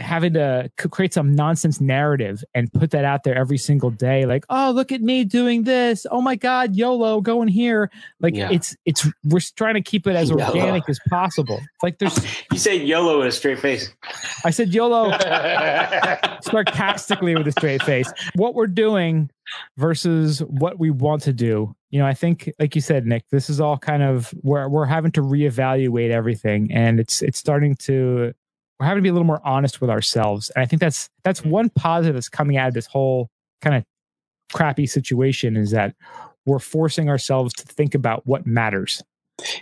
having 0.00 0.32
to 0.32 0.70
create 0.90 1.14
some 1.14 1.32
nonsense 1.32 1.80
narrative 1.80 2.42
and 2.54 2.72
put 2.72 2.90
that 2.90 3.04
out 3.04 3.22
there 3.22 3.36
every 3.36 3.56
single 3.58 3.90
day 3.90 4.26
like 4.26 4.44
oh 4.50 4.72
look 4.74 4.90
at 4.90 5.00
me 5.00 5.22
doing 5.22 5.62
this 5.62 6.06
oh 6.10 6.20
my 6.20 6.34
god 6.34 6.74
yolo 6.74 7.20
going 7.20 7.46
here 7.46 7.88
like 8.20 8.34
Yeah. 8.34 8.48
it's 8.50 8.76
it's 8.84 9.06
we're 9.24 9.38
trying 9.56 9.74
to 9.74 9.80
keep 9.82 10.06
it 10.08 10.16
as 10.16 10.28
YOLO. 10.30 10.44
organic 10.44 10.88
as 10.88 10.98
possible 11.08 11.58
it's 11.58 11.82
like 11.84 11.98
there's 11.98 12.18
You 12.52 12.58
said 12.58 12.82
yolo 12.82 13.18
with 13.18 13.28
a 13.28 13.32
straight 13.32 13.60
face. 13.60 13.88
i 14.44 14.50
said 14.50 14.74
yolo 14.74 15.10
sarcastically 16.42 17.36
with 17.36 17.46
a 17.46 17.52
straight 17.52 17.82
face. 17.82 18.12
What 18.34 18.54
we're 18.54 18.66
doing 18.66 19.30
versus 19.76 20.40
what 20.40 20.78
we 20.78 20.90
want 20.90 21.22
to 21.22 21.32
do. 21.32 21.74
You 21.90 22.00
know, 22.00 22.06
I 22.06 22.14
think, 22.14 22.50
like 22.58 22.74
you 22.74 22.80
said, 22.80 23.06
Nick, 23.06 23.24
this 23.30 23.48
is 23.48 23.60
all 23.60 23.78
kind 23.78 24.02
of 24.02 24.30
where 24.42 24.68
we're 24.68 24.86
having 24.86 25.12
to 25.12 25.22
reevaluate 25.22 26.10
everything, 26.10 26.70
and 26.72 26.98
it's 27.00 27.22
it's 27.22 27.38
starting 27.38 27.74
to 27.76 28.32
we're 28.78 28.86
having 28.86 29.02
to 29.02 29.02
be 29.02 29.08
a 29.08 29.12
little 29.12 29.26
more 29.26 29.40
honest 29.44 29.80
with 29.80 29.90
ourselves. 29.90 30.50
And 30.50 30.62
I 30.62 30.66
think 30.66 30.80
that's 30.80 31.08
that's 31.24 31.40
mm-hmm. 31.40 31.50
one 31.50 31.70
positive 31.70 32.14
that's 32.14 32.28
coming 32.28 32.56
out 32.56 32.68
of 32.68 32.74
this 32.74 32.86
whole 32.86 33.28
kind 33.62 33.76
of 33.76 33.84
crappy 34.52 34.86
situation 34.86 35.56
is 35.56 35.70
that 35.70 35.94
we're 36.44 36.58
forcing 36.58 37.08
ourselves 37.08 37.52
to 37.54 37.64
think 37.64 37.94
about 37.94 38.26
what 38.26 38.46
matters. 38.46 39.02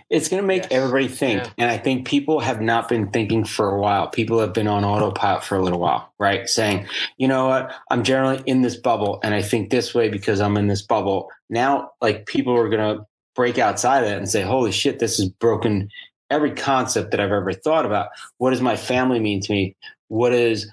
It's 0.09 0.29
going 0.29 0.41
to 0.41 0.47
make 0.47 0.63
Yes. 0.65 0.73
everybody 0.73 1.09
think. 1.09 1.43
Yeah. 1.43 1.51
And 1.59 1.71
I 1.71 1.79
think 1.79 2.07
people 2.07 2.39
have 2.41 2.61
not 2.61 2.89
been 2.89 3.11
thinking 3.11 3.45
for 3.45 3.71
a 3.71 3.81
while. 3.81 4.07
People 4.07 4.39
have 4.39 4.53
been 4.53 4.69
on 4.69 4.85
autopilot 4.85 5.43
for 5.43 5.57
a 5.57 5.63
little 5.63 5.81
while, 5.81 6.13
right? 6.19 6.49
Saying, 6.49 6.87
you 7.17 7.27
know 7.27 7.47
what? 7.49 7.75
I'm 7.91 8.05
generally 8.05 8.43
in 8.47 8.63
this 8.63 8.77
bubble 8.77 9.19
and 9.25 9.35
I 9.35 9.43
think 9.43 9.71
this 9.71 9.93
way 9.93 10.09
because 10.09 10.41
I'm 10.41 10.57
in 10.57 10.69
this 10.69 10.83
bubble. 10.83 11.29
Now, 11.51 11.91
like 12.01 12.27
people 12.27 12.57
are 12.57 12.69
going 12.69 12.97
to 12.97 13.05
break 13.35 13.59
outside 13.59 14.05
of 14.05 14.11
it 14.11 14.17
and 14.17 14.29
say, 14.29 14.43
holy 14.43 14.71
shit, 14.71 15.01
this 15.01 15.19
is 15.19 15.29
broken 15.29 15.89
every 16.31 16.53
concept 16.53 17.11
that 17.11 17.21
I've 17.21 17.33
ever 17.33 17.53
thought 17.53 17.87
about. 17.87 18.09
What 18.39 18.51
does 18.51 18.61
my 18.61 18.77
family 18.77 19.21
mean 19.21 19.41
to 19.43 19.53
me? 19.53 19.77
What 20.09 20.31
does 20.31 20.71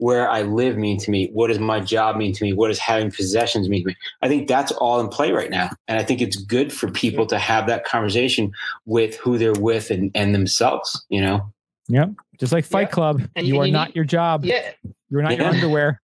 where 0.00 0.30
I 0.30 0.42
live 0.42 0.76
mean 0.76 0.96
to 1.00 1.10
me? 1.10 1.28
What 1.32 1.48
does 1.48 1.58
my 1.58 1.80
job 1.80 2.16
mean 2.16 2.32
to 2.34 2.44
me? 2.44 2.52
What 2.52 2.68
does 2.68 2.78
having 2.78 3.10
possessions 3.10 3.68
mean 3.68 3.82
to 3.82 3.88
me? 3.88 3.96
I 4.22 4.28
think 4.28 4.46
that's 4.46 4.70
all 4.72 5.00
in 5.00 5.08
play 5.08 5.32
right 5.32 5.50
now. 5.50 5.70
And 5.88 5.98
I 5.98 6.04
think 6.04 6.20
it's 6.20 6.36
good 6.36 6.72
for 6.72 6.88
people 6.90 7.26
to 7.26 7.38
have 7.38 7.66
that 7.66 7.84
conversation 7.84 8.52
with 8.86 9.16
who 9.16 9.38
they're 9.38 9.52
with 9.54 9.90
and, 9.90 10.12
and 10.14 10.32
themselves, 10.34 11.04
you 11.08 11.20
know? 11.20 11.52
Yep. 11.88 12.10
Just 12.38 12.52
like 12.52 12.64
Fight 12.64 12.82
Yeah. 12.82 12.90
Club, 12.90 13.22
And 13.34 13.46
you 13.46 13.54
you- 13.54 13.60
are 13.60 13.66
you 13.66 13.72
not 13.72 13.88
need- 13.88 13.96
your 13.96 14.04
job. 14.04 14.44
Yeah. 14.44 14.70
You're 15.10 15.22
not 15.22 15.36
your 15.36 15.46
underwear. 15.46 16.00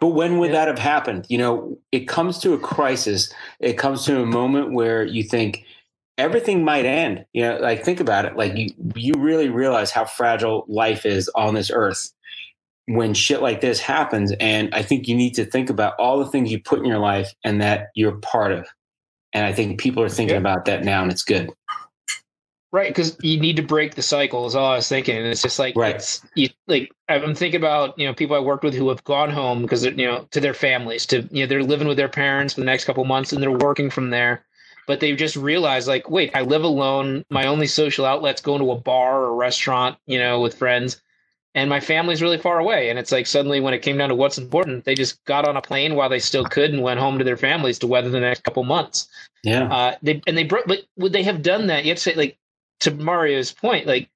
But 0.00 0.08
when 0.08 0.38
would 0.38 0.50
Yeah. 0.50 0.56
that 0.64 0.68
have 0.68 0.78
happened? 0.78 1.26
You 1.28 1.38
know, 1.38 1.78
it 1.90 2.06
comes 2.06 2.38
to 2.40 2.54
a 2.54 2.58
crisis. 2.58 3.32
It 3.58 3.72
comes 3.78 4.04
to 4.04 4.20
a 4.22 4.26
moment 4.26 4.72
where 4.72 5.02
you 5.02 5.24
think 5.24 5.64
everything 6.18 6.64
might 6.64 6.84
end. 6.84 7.24
You 7.32 7.42
know, 7.44 7.58
like 7.58 7.84
think 7.84 8.00
about 8.00 8.26
it. 8.26 8.36
Like 8.36 8.56
you, 8.56 8.70
you 8.94 9.14
really 9.16 9.48
realize 9.48 9.90
how 9.90 10.04
fragile 10.04 10.64
life 10.68 11.06
is 11.06 11.30
on 11.34 11.54
this 11.54 11.70
earth 11.72 12.12
when 12.86 13.14
shit 13.14 13.40
like 13.40 13.60
this 13.60 13.80
happens. 13.80 14.32
And 14.40 14.74
I 14.74 14.82
think 14.82 15.08
you 15.08 15.14
need 15.14 15.34
to 15.34 15.44
think 15.44 15.70
about 15.70 15.94
all 15.98 16.18
the 16.18 16.26
things 16.30 16.50
you 16.50 16.60
put 16.60 16.80
in 16.80 16.84
your 16.84 16.98
life 16.98 17.32
and 17.44 17.62
that 17.62 17.88
you're 17.94 18.16
part 18.16 18.52
of. 18.52 18.66
And 19.32 19.44
I 19.46 19.52
think 19.52 19.80
people 19.80 20.02
are 20.02 20.08
thinking 20.08 20.34
Yeah. 20.34 20.40
about 20.40 20.64
that 20.66 20.84
now, 20.84 21.02
and 21.02 21.12
it's 21.12 21.22
good. 21.22 21.50
Right, 22.70 22.88
because 22.88 23.16
you 23.22 23.40
need 23.40 23.56
to 23.56 23.62
break 23.62 23.94
the 23.94 24.02
cycle. 24.02 24.46
Is 24.46 24.54
all 24.54 24.72
I 24.72 24.76
was 24.76 24.88
thinking, 24.88 25.16
and 25.16 25.26
it's 25.26 25.40
just 25.40 25.58
like 25.58 25.74
Right. 25.74 25.94
it's 25.96 26.20
you, 26.34 26.48
like 26.66 26.90
I'm 27.08 27.34
thinking 27.34 27.60
about 27.60 27.98
you 27.98 28.06
know 28.06 28.12
people 28.12 28.36
I 28.36 28.40
worked 28.40 28.62
with 28.64 28.74
who 28.74 28.88
have 28.90 29.02
gone 29.04 29.30
home 29.30 29.62
because 29.62 29.84
you 29.86 29.92
know 29.92 30.26
to 30.32 30.40
their 30.40 30.52
families 30.52 31.06
to 31.06 31.26
you 31.30 31.42
know 31.42 31.46
they're 31.46 31.62
living 31.62 31.88
with 31.88 31.96
their 31.96 32.10
parents 32.10 32.54
for 32.54 32.60
the 32.60 32.66
next 32.66 32.84
couple 32.84 33.04
months 33.06 33.32
and 33.32 33.42
they're 33.42 33.50
working 33.50 33.88
from 33.88 34.10
there, 34.10 34.44
but 34.88 34.98
they've 35.00 35.16
just 35.16 35.36
realized 35.36 35.86
like 35.86 36.10
wait 36.10 36.32
I 36.34 36.42
live 36.42 36.64
alone. 36.64 37.24
My 37.30 37.46
only 37.46 37.68
social 37.68 38.04
outlet's 38.06 38.42
going 38.42 38.60
to 38.60 38.72
a 38.72 38.76
bar 38.80 39.22
or 39.26 39.36
restaurant 39.36 39.98
you 40.06 40.18
know 40.18 40.40
with 40.40 40.56
friends, 40.58 41.00
and 41.54 41.70
my 41.70 41.78
family's 41.80 42.22
really 42.22 42.38
far 42.38 42.58
away. 42.58 42.90
And 42.90 42.98
it's 42.98 43.12
like 43.12 43.26
suddenly 43.28 43.60
when 43.60 43.74
it 43.74 43.82
came 43.82 43.98
down 43.98 44.08
to 44.08 44.16
what's 44.16 44.38
important, 44.38 44.84
they 44.84 44.96
just 44.96 45.22
got 45.26 45.46
on 45.46 45.56
a 45.56 45.62
plane 45.62 45.94
while 45.94 46.08
they 46.08 46.18
still 46.18 46.44
could 46.44 46.72
and 46.72 46.82
went 46.82 46.98
home 47.00 47.18
to 47.18 47.24
their 47.24 47.36
families 47.36 47.78
to 47.80 47.86
weather 47.86 48.10
the 48.10 48.18
next 48.20 48.42
couple 48.44 48.64
months 48.64 49.08
Yeah. 49.44 49.72
uh 49.72 49.96
they 50.02 50.20
and 50.26 50.36
they 50.36 50.44
broke 50.44 50.66
but 50.66 50.80
would 50.96 51.12
they 51.12 51.22
have 51.22 51.42
done 51.42 51.68
that 51.68 51.84
you 51.84 51.90
have 51.90 51.98
to 51.98 52.02
say 52.02 52.14
like 52.14 52.38
to 52.80 52.90
mario's 52.90 53.52
point 53.52 53.86
like 53.86 54.08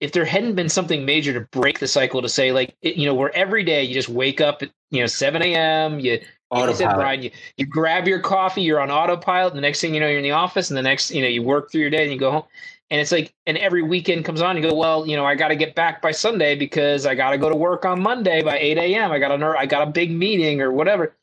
if 0.00 0.12
there 0.12 0.24
hadn't 0.24 0.54
been 0.54 0.68
something 0.68 1.04
major 1.04 1.32
to 1.32 1.40
break 1.40 1.80
the 1.80 1.88
cycle 1.88 2.22
to 2.22 2.28
say 2.28 2.52
like 2.52 2.74
it, 2.82 2.96
you 2.96 3.06
know 3.06 3.14
where 3.14 3.34
every 3.34 3.64
day 3.64 3.82
you 3.82 3.94
just 3.94 4.08
wake 4.08 4.40
up 4.40 4.62
at 4.62 4.70
you 4.90 5.00
know 5.00 5.06
7 5.06 5.42
a.m 5.42 5.98
you 6.00 6.20
like 6.50 6.68
I 6.68 6.72
said, 6.72 6.94
Brian, 6.94 7.22
you, 7.22 7.30
you 7.56 7.66
grab 7.66 8.08
your 8.08 8.20
coffee, 8.20 8.62
you're 8.62 8.80
on 8.80 8.90
autopilot. 8.90 9.54
The 9.54 9.60
next 9.60 9.80
thing 9.80 9.94
you 9.94 10.00
know, 10.00 10.08
you're 10.08 10.18
in 10.18 10.22
the 10.24 10.30
office, 10.30 10.70
and 10.70 10.76
the 10.76 10.82
next, 10.82 11.10
you 11.10 11.20
know, 11.22 11.28
you 11.28 11.42
work 11.42 11.70
through 11.70 11.82
your 11.82 11.90
day 11.90 12.04
and 12.04 12.12
you 12.12 12.18
go 12.18 12.30
home. 12.30 12.44
And 12.90 13.00
it's 13.00 13.12
like, 13.12 13.34
and 13.46 13.58
every 13.58 13.82
weekend 13.82 14.24
comes 14.24 14.40
on, 14.40 14.56
you 14.56 14.62
go, 14.62 14.74
well, 14.74 15.06
you 15.06 15.14
know, 15.16 15.26
I 15.26 15.34
got 15.34 15.48
to 15.48 15.56
get 15.56 15.74
back 15.74 16.00
by 16.00 16.10
Sunday 16.10 16.56
because 16.56 17.04
I 17.04 17.14
got 17.14 17.32
to 17.32 17.38
go 17.38 17.50
to 17.50 17.56
work 17.56 17.84
on 17.84 18.00
Monday 18.00 18.42
by 18.42 18.58
8 18.58 18.78
a.m. 18.78 19.12
I 19.12 19.18
got 19.18 19.30
a, 19.30 19.46
I 19.58 19.66
got 19.66 19.86
a 19.86 19.90
big 19.90 20.10
meeting 20.10 20.62
or 20.62 20.72
whatever. 20.72 21.14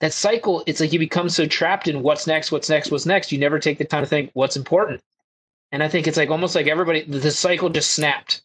That 0.00 0.14
cycle, 0.14 0.62
it's 0.66 0.80
like 0.80 0.94
you 0.94 0.98
become 0.98 1.28
so 1.28 1.44
trapped 1.46 1.88
in 1.88 2.02
what's 2.02 2.26
next, 2.26 2.50
what's 2.50 2.70
next, 2.70 2.90
what's 2.90 3.04
next. 3.04 3.32
You 3.32 3.38
never 3.38 3.58
take 3.58 3.76
the 3.76 3.84
time 3.84 4.02
to 4.02 4.08
think 4.08 4.30
what's 4.32 4.56
important. 4.56 5.02
And 5.72 5.82
I 5.82 5.88
think 5.88 6.08
it's 6.08 6.16
like 6.16 6.30
almost 6.30 6.54
like 6.54 6.68
everybody, 6.68 7.02
the 7.04 7.30
cycle 7.30 7.68
just 7.68 7.92
snapped, 7.92 8.42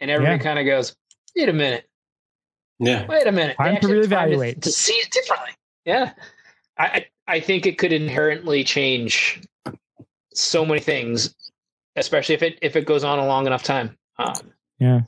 and 0.00 0.10
everybody 0.10 0.38
Yeah. 0.38 0.42
kind 0.42 0.58
of 0.58 0.64
goes, 0.64 0.96
wait 1.36 1.50
a 1.50 1.52
minute 1.52 1.84
Yeah. 2.78 3.06
wait 3.06 3.26
a 3.26 3.32
minute. 3.32 3.56
Time 3.58 3.74
They 3.74 3.80
to 3.80 3.86
actually 3.86 4.00
have 4.00 4.10
time 4.10 4.30
reevaluate. 4.30 4.62
To, 4.62 4.70
see 4.72 4.94
it 4.94 5.10
differently. 5.10 5.50
Yeah. 5.84 6.12
I, 6.78 6.84
I 6.84 7.06
I 7.26 7.40
think 7.40 7.66
it 7.66 7.78
could 7.78 7.92
inherently 7.92 8.64
change 8.64 9.42
so 10.34 10.64
many 10.64 10.80
things, 10.80 11.34
especially 11.96 12.34
if 12.34 12.42
it 12.42 12.58
if 12.60 12.76
it 12.76 12.86
goes 12.86 13.04
on 13.04 13.18
a 13.18 13.26
long 13.26 13.46
enough 13.46 13.62
time. 13.62 13.96
Um, 14.18 14.34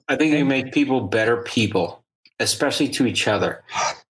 I 0.09 0.17
think 0.17 0.35
you 0.35 0.45
make 0.45 0.73
people 0.73 1.01
better 1.01 1.39
people, 1.39 2.05
especially 2.41 2.89
to 2.89 3.07
each 3.07 3.29
other. 3.29 3.63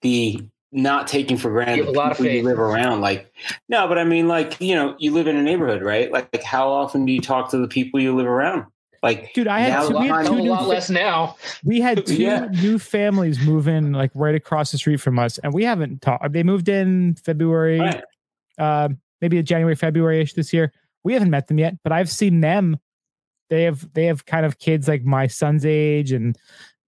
The 0.02 0.44
not 0.72 1.08
taking 1.08 1.38
for 1.38 1.50
granted 1.50 1.88
the 1.88 1.92
a 1.92 1.94
lot 1.94 2.12
of 2.12 2.18
people 2.18 2.34
you 2.34 2.44
live 2.44 2.60
around. 2.60 3.02
Like, 3.02 3.34
no, 3.70 3.88
but 3.88 3.98
I 3.98 4.04
mean, 4.04 4.28
like, 4.28 4.60
you 4.60 4.76
know, 4.76 4.96
you 5.00 5.12
live 5.14 5.28
in 5.28 5.38
a 5.38 5.42
neighborhood, 5.42 5.82
right? 5.82 6.12
Like, 6.12 6.30
like 6.34 6.44
how 6.44 6.70
often 6.70 7.06
do 7.06 7.14
you 7.14 7.22
talk 7.22 7.50
to 7.52 7.58
the 7.58 7.68
people 7.68 8.00
you 8.00 8.14
live 8.14 8.28
around? 8.28 8.66
Like, 9.06 9.34
Dude, 9.34 9.48
I 9.48 9.60
had 9.60 9.88
two, 9.88 9.98
we 10.00 10.08
had 10.08 10.26
two 10.26 10.34
a 10.34 10.36
new 10.42 10.50
lot 10.50 10.64
fa- 10.64 10.68
less 10.68 10.90
now. 10.90 11.36
we 11.64 11.80
had 11.80 12.06
two 12.08 12.16
Yeah. 12.16 12.48
new 12.52 12.80
families 12.80 13.40
move 13.40 13.68
in 13.68 13.92
like 13.94 14.12
right 14.16 14.36
across 14.36 14.72
the 14.72 14.78
street 14.78 14.98
from 14.98 15.18
us, 15.20 15.38
and 15.38 15.54
we 15.54 15.64
haven't 15.64 16.02
talked. 16.02 16.32
They 16.34 16.44
moved 16.44 16.68
in 16.70 17.16
February, 17.16 17.80
Right. 17.80 18.04
uh, 18.58 18.90
maybe 19.22 19.42
January, 19.44 19.76
February 19.76 20.22
ish 20.22 20.34
this 20.34 20.52
year. 20.52 20.72
We 21.04 21.14
haven't 21.14 21.30
met 21.30 21.48
them 21.48 21.60
yet, 21.60 21.76
but 21.84 21.92
I've 21.94 22.10
seen 22.10 22.42
them. 22.42 22.78
They 23.52 23.64
have 23.64 23.88
they 23.94 24.06
have 24.06 24.26
kind 24.26 24.44
of 24.46 24.58
kids 24.58 24.88
like 24.88 25.04
my 25.06 25.28
son's 25.28 25.66
age, 25.68 26.12
and 26.12 26.36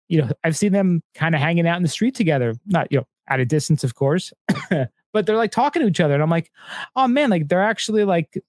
you 0.10 0.22
know 0.22 0.32
I've 0.44 0.58
seen 0.58 0.72
them 0.74 1.04
kind 1.14 1.36
of 1.36 1.42
hanging 1.42 1.68
out 1.68 1.78
in 1.78 1.84
the 1.84 1.88
street 1.90 2.16
together. 2.16 2.56
Not 2.66 2.92
you 2.92 2.98
know 2.98 3.06
at 3.30 3.40
a 3.40 3.46
distance, 3.46 3.84
of 3.84 3.94
course, 3.94 4.34
but 5.14 5.26
they're 5.28 5.38
like 5.38 5.52
talking 5.52 5.84
to 5.84 5.88
each 5.88 6.00
other, 6.00 6.16
and 6.16 6.24
I'm 6.24 6.32
like, 6.32 6.50
oh 6.96 7.08
man, 7.08 7.30
like 7.30 7.48
they're 7.48 7.62
actually 7.64 8.06
like. 8.06 8.42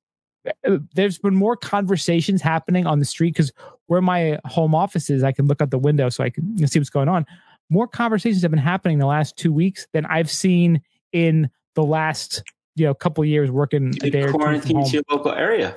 Uh, 0.66 0.78
There's 0.95 1.18
been 1.18 1.34
more 1.34 1.57
conversations 1.57 2.41
happening 2.43 2.86
on 2.86 2.99
the 2.99 3.05
street 3.05 3.34
because 3.34 3.53
where 3.86 4.01
my 4.01 4.39
home 4.45 4.74
office 4.74 5.11
is, 5.11 5.22
I 5.24 5.32
can 5.32 5.47
look 5.47 5.61
out 5.62 5.70
the 5.70 5.78
window 5.78 6.09
so 6.09 6.24
I 6.24 6.30
can 6.30 6.66
see 6.66 6.78
what's 6.78 6.91
going 6.91 7.09
on. 7.09 7.26
More 7.70 7.86
conversations 7.89 8.43
have 8.43 8.51
been 8.51 8.59
happening 8.61 8.95
in 8.95 8.99
the 9.01 9.07
last 9.07 9.36
two 9.36 9.53
weeks 9.53 9.86
than 9.93 10.07
I've 10.07 10.30
seen 10.30 10.80
in 11.12 11.51
the 11.74 11.84
last 11.84 12.43
you 12.76 12.86
know 12.86 12.95
couple 12.95 13.24
years 13.24 13.51
working 13.51 13.89
a 14.03 14.11
day 14.11 14.20
you 14.20 14.24
or 14.26 14.32
two 14.32 14.39
quarantine 14.39 14.84
to 14.84 14.91
your 14.91 15.03
local 15.11 15.32
area. 15.32 15.74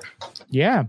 Yeah, 0.48 0.84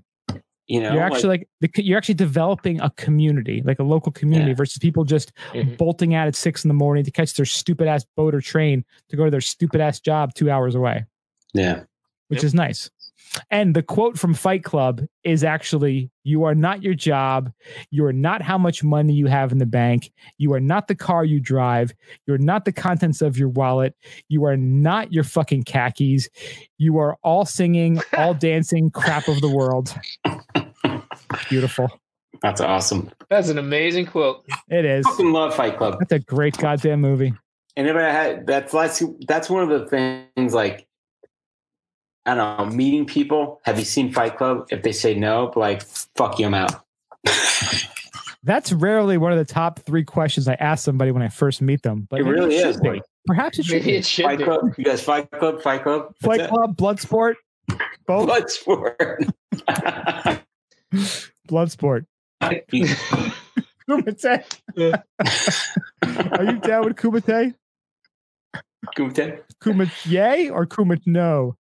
You 0.68 0.80
know, 0.82 0.94
you're 0.94 1.02
actually 1.04 1.30
like, 1.30 1.50
the, 1.60 1.70
you're 1.84 1.98
actually 1.98 2.14
developing 2.16 2.80
a 2.82 2.90
community, 2.92 3.62
like 3.66 3.80
a 3.80 3.84
local 3.84 4.12
community, 4.12 4.52
Yeah. 4.52 4.56
versus 4.56 4.78
people 4.78 5.04
just 5.04 5.32
Mhm. 5.54 5.78
bolting 5.78 6.14
out 6.16 6.28
at 6.28 6.36
six 6.36 6.64
in 6.64 6.68
the 6.70 6.74
morning 6.74 7.04
to 7.04 7.12
catch 7.12 7.34
their 7.34 7.46
stupid 7.46 7.88
ass 7.88 8.06
boat 8.16 8.34
or 8.36 8.42
train 8.42 8.86
to 9.10 9.16
go 9.18 9.26
to 9.26 9.32
their 9.32 9.42
stupid 9.42 9.82
ass 9.82 10.00
job 10.00 10.34
two 10.36 10.50
hours 10.52 10.76
away, 10.76 11.06
yeah. 11.54 11.84
which 12.30 12.40
Yep. 12.40 12.44
is 12.46 12.54
nice. 12.54 12.90
And 13.50 13.76
the 13.76 13.84
quote 13.84 14.18
from 14.18 14.34
Fight 14.34 14.64
Club 14.64 15.02
is 15.24 15.44
actually 15.44 16.12
You 16.24 16.44
are 16.44 16.56
not 16.56 16.84
your 16.84 16.94
job. 16.94 17.52
You 17.92 18.06
are 18.06 18.14
not 18.14 18.42
how 18.42 18.58
much 18.58 18.84
money 18.84 19.14
you 19.14 19.28
have 19.28 19.52
in 19.52 19.58
the 19.58 19.66
bank. 19.66 20.12
You 20.38 20.54
are 20.54 20.60
not 20.60 20.88
the 20.88 20.96
car 20.96 21.26
you 21.26 21.40
drive. 21.40 21.94
You're 22.28 22.38
not 22.38 22.66
the 22.66 22.72
contents 22.72 23.22
of 23.22 23.38
your 23.38 23.50
wallet. 23.50 23.96
You 24.30 24.46
are 24.46 24.58
not 24.58 25.12
your 25.12 25.24
fucking 25.24 25.64
khakis. 25.64 26.30
You 26.78 26.98
are 27.00 27.18
all 27.24 27.46
singing, 27.46 28.02
all 28.18 28.34
dancing 28.34 28.92
crap 28.92 29.28
of 29.28 29.42
the 29.42 29.50
world. 29.50 29.94
Beautiful. 31.50 31.90
That's 32.42 32.62
awesome. 32.62 33.10
That's 33.30 33.50
an 33.50 33.58
amazing 33.58 34.08
quote. 34.08 34.46
It 34.68 34.86
is. 34.86 35.06
Fucking 35.08 35.32
love 35.32 35.56
Fight 35.56 35.78
Club. 35.78 35.98
That's 36.00 36.12
a 36.12 36.20
great 36.20 36.58
goddamn 36.58 37.02
movie. 37.02 37.34
And 37.76 37.88
if 37.88 37.96
I 37.96 38.12
had 38.12 38.46
that's 38.46 38.72
that's 38.72 39.02
that's 39.28 39.50
one 39.50 39.64
of 39.64 39.70
the 39.70 39.88
things 39.88 40.54
like 40.54 40.88
I 42.26 42.36
don't 42.36 42.58
know, 42.70 42.76
meeting 42.76 43.06
people. 43.06 43.60
Have 43.66 43.78
you 43.80 43.86
seen 43.86 44.12
Fight 44.14 44.38
Club? 44.38 44.68
If 44.72 44.84
they 44.84 44.92
say 44.94 45.14
no, 45.14 45.52
like 45.56 45.84
fuck 45.84 46.40
you, 46.40 46.46
I'm 46.46 46.54
out. 46.54 46.84
That's 48.46 48.74
rarely 48.74 49.18
one 49.18 49.32
of 49.32 49.38
the 49.38 49.46
top 49.46 49.80
three 49.80 50.04
questions 50.04 50.48
I 50.50 50.56
ask 50.56 50.84
somebody 50.84 51.12
when 51.12 51.22
I 51.24 51.30
first 51.30 51.62
meet 51.62 51.82
them. 51.82 52.08
But 52.10 52.20
It 52.20 52.24
really 52.24 52.58
should 52.58 52.68
is, 52.68 52.82
be. 52.82 53.02
Perhaps 53.26 53.60
it 53.60 53.66
should 53.66 53.74
Maybe 53.76 53.86
be. 53.92 53.96
it 53.98 54.06
should 54.06 54.26
Fight 54.26 54.38
be. 54.40 54.44
Club. 54.44 54.74
You 54.78 54.84
guys 54.84 55.02
Fight 55.02 55.32
Club, 55.32 55.62
Fight 55.62 55.84
Club. 55.84 56.14
Fight 56.22 56.40
That's 56.40 56.52
it. 56.52 56.54
Club, 56.54 56.76
Bloodsport, 56.78 57.36
both 58.06 58.26
Blood 58.28 58.50
sport. 58.50 59.00
Bloodsport. 61.48 62.06
Kumite. 63.90 64.44
Are 66.38 66.44
you 66.44 66.60
down 66.60 66.86
with 66.86 66.96
Kumite? 66.98 67.54
Kumite. 68.98 69.42
Kumite 69.62 70.52
or 70.52 70.66
Kumite? 70.66 71.02
No. 71.06 71.56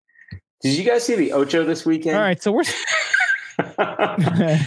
Did 0.64 0.78
you 0.78 0.84
guys 0.86 1.04
see 1.06 1.16
the 1.16 1.34
Ocho 1.34 1.64
this 1.66 1.86
weekend? 1.86 2.16
All 2.16 2.22
right, 2.24 2.42
so 2.42 2.52
we're 2.52 2.64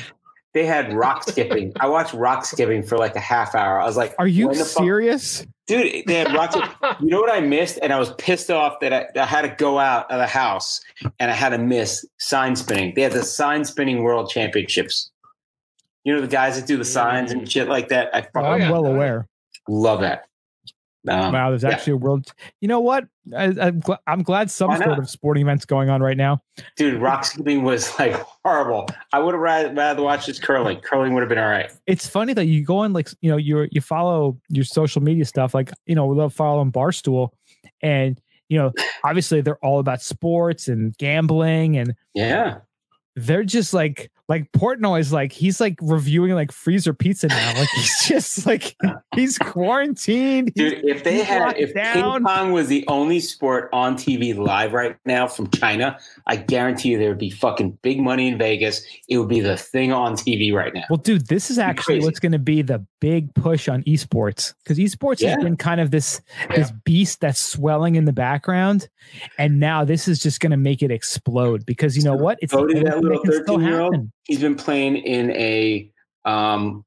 they 0.52 0.64
had 0.66 0.92
rock 0.92 1.24
skipping. 1.28 1.72
I 1.80 1.88
watched 1.88 2.14
rock 2.14 2.44
skipping 2.44 2.82
for 2.82 2.96
like 2.98 3.16
a 3.16 3.20
half 3.20 3.54
hour. 3.54 3.80
I 3.80 3.84
was 3.84 3.96
like, 3.96 4.14
Are 4.18 4.26
you 4.26 4.48
when 4.48 4.58
the 4.58 4.64
fuck- 4.64 4.82
serious? 4.84 5.46
dude? 5.66 6.06
They 6.06 6.14
had 6.14 6.32
rock. 6.34 6.52
skip- 6.52 6.70
you 7.00 7.08
know 7.08 7.20
what 7.20 7.30
I 7.32 7.40
missed, 7.40 7.78
and 7.82 7.92
I 7.92 7.98
was 7.98 8.12
pissed 8.14 8.50
off 8.50 8.80
that 8.80 8.92
I, 8.92 9.06
I 9.20 9.24
had 9.26 9.42
to 9.42 9.48
go 9.48 9.78
out 9.78 10.10
of 10.10 10.18
the 10.18 10.26
house 10.26 10.80
and 11.18 11.30
I 11.30 11.34
had 11.34 11.50
to 11.50 11.58
miss 11.58 12.04
sign 12.18 12.56
spinning. 12.56 12.92
They 12.94 13.02
had 13.02 13.12
the 13.12 13.22
sign 13.24 13.64
spinning 13.64 14.02
world 14.02 14.30
championships. 14.30 15.10
You 16.04 16.14
know 16.14 16.20
the 16.20 16.28
guys 16.28 16.58
that 16.58 16.68
do 16.68 16.76
the 16.76 16.84
signs 16.84 17.32
and 17.32 17.42
mm. 17.42 17.50
shit 17.50 17.68
like 17.68 17.88
that. 17.88 18.14
I 18.14 18.20
Oh, 18.20 18.22
fucking 18.34 18.46
I'm 18.50 18.60
yeah. 18.60 18.70
well 18.70 18.86
Oh, 18.86 18.94
aware. 18.94 19.26
love 19.68 20.00
that. 20.02 20.26
Um, 21.08 21.32
Wow, 21.32 21.50
there's 21.50 21.62
yeah. 21.62 21.70
actually 21.70 21.94
a 21.94 21.96
world. 21.96 22.32
You 22.60 22.68
know 22.68 22.80
what? 22.80 23.04
I, 23.36 23.72
I'm 24.06 24.22
glad 24.22 24.50
some 24.50 24.76
sort 24.76 24.98
of 24.98 25.10
sporting 25.10 25.42
events 25.42 25.64
going 25.64 25.88
on 25.90 26.00
right 26.00 26.16
now. 26.16 26.42
dude, 26.76 27.00
rock 27.00 27.24
skipping 27.24 27.64
was 27.64 27.90
like 27.98 28.14
horrible. 28.44 28.88
I 29.12 29.18
would 29.18 29.34
have 29.34 29.40
rather, 29.40 29.72
rather 29.72 30.02
watched 30.02 30.26
this 30.26 30.38
curling. 30.38 30.80
Curling 30.80 31.14
would 31.14 31.20
have 31.20 31.28
been 31.28 31.38
all 31.38 31.48
right. 31.48 31.70
It's 31.86 32.06
funny 32.06 32.32
that 32.34 32.46
you 32.46 32.64
go 32.64 32.78
on 32.78 32.92
like 32.92 33.08
you 33.20 33.30
know 33.30 33.36
you 33.36 33.68
you 33.70 33.80
follow 33.80 34.38
your 34.48 34.64
social 34.64 35.02
media 35.02 35.24
stuff. 35.24 35.54
Like 35.54 35.70
you 35.86 35.94
know 35.94 36.06
we 36.06 36.16
love 36.16 36.32
following 36.32 36.70
Barstool, 36.72 37.30
and 37.82 38.20
you 38.48 38.58
know 38.58 38.72
obviously 39.04 39.40
they're 39.40 39.64
all 39.64 39.80
about 39.80 40.02
sports 40.02 40.68
and 40.68 40.96
gambling, 40.98 41.76
and 41.76 41.94
Yeah. 42.14 42.58
They're 43.16 43.44
just 43.44 43.72
like 43.74 44.10
like 44.28 44.50
Portnoy 44.52 44.98
is 45.00 45.12
like 45.12 45.30
he's 45.32 45.60
like 45.60 45.78
reviewing 45.80 46.32
like 46.32 46.50
freezer 46.52 46.92
pizza 46.92 47.28
now. 47.28 47.54
Like 47.56 47.68
he's 47.76 48.04
just 48.08 48.44
like 48.46 48.76
he's 49.14 49.38
quarantined. 49.38 50.52
He's- 50.54 50.72
Dude, 50.72 50.84
if 50.84 51.04
they 51.04 51.22
had, 51.22 51.56
if 51.56 51.72
down. 51.74 51.94
ping 51.94 52.24
pong 52.24 52.52
was 52.52 52.66
the 52.68 52.84
only 52.88 53.20
sport 53.20 53.68
on 53.72 53.94
TV 53.96 54.36
live 54.36 54.72
right 54.72 54.96
now 55.04 55.28
from 55.28 55.48
China, 55.50 55.98
I 56.26 56.36
guarantee 56.36 56.90
you 56.90 56.98
there 56.98 57.08
would 57.10 57.18
be 57.18 57.30
fucking 57.30 57.78
big 57.82 58.00
money 58.00 58.28
in 58.28 58.36
Vegas. 58.38 58.84
It 59.08 59.18
would 59.18 59.28
be 59.28 59.40
the 59.40 59.56
thing 59.56 59.92
on 59.92 60.14
TV 60.14 60.52
right 60.52 60.74
now. 60.74 60.82
Well, 60.90 60.96
dude, 60.98 61.28
this 61.28 61.50
is 61.50 61.58
actually 61.58 62.00
what's 62.00 62.18
going 62.18 62.32
to 62.32 62.38
be 62.40 62.62
the 62.62 62.84
big 63.00 63.32
push 63.34 63.68
on 63.68 63.82
esports 63.84 64.54
because 64.64 64.78
esports 64.78 65.20
Yeah. 65.20 65.36
has 65.36 65.44
been 65.44 65.56
kind 65.56 65.80
of 65.80 65.90
this 65.92 66.20
this 66.54 66.72
beast 66.84 67.20
that's 67.20 67.40
swelling 67.40 67.94
in 67.94 68.06
the 68.06 68.12
background, 68.12 68.88
and 69.38 69.60
now 69.60 69.84
this 69.84 70.08
is 70.08 70.18
just 70.18 70.40
going 70.40 70.50
to 70.50 70.56
make 70.56 70.82
it 70.82 70.90
explode 70.90 71.64
because 71.64 71.96
you 71.96 72.02
know 72.02 72.16
what? 72.16 72.38
It's 72.42 72.50
the 72.52 72.58
Voted 72.58 72.76
only 72.78 72.84
that 72.90 72.94
thing 72.94 73.05
little 73.08 73.24
13-year-old? 73.24 74.10
He's 74.24 74.40
been 74.40 74.56
playing 74.56 74.96
in 74.96 75.30
a 75.32 75.90
um, 76.24 76.84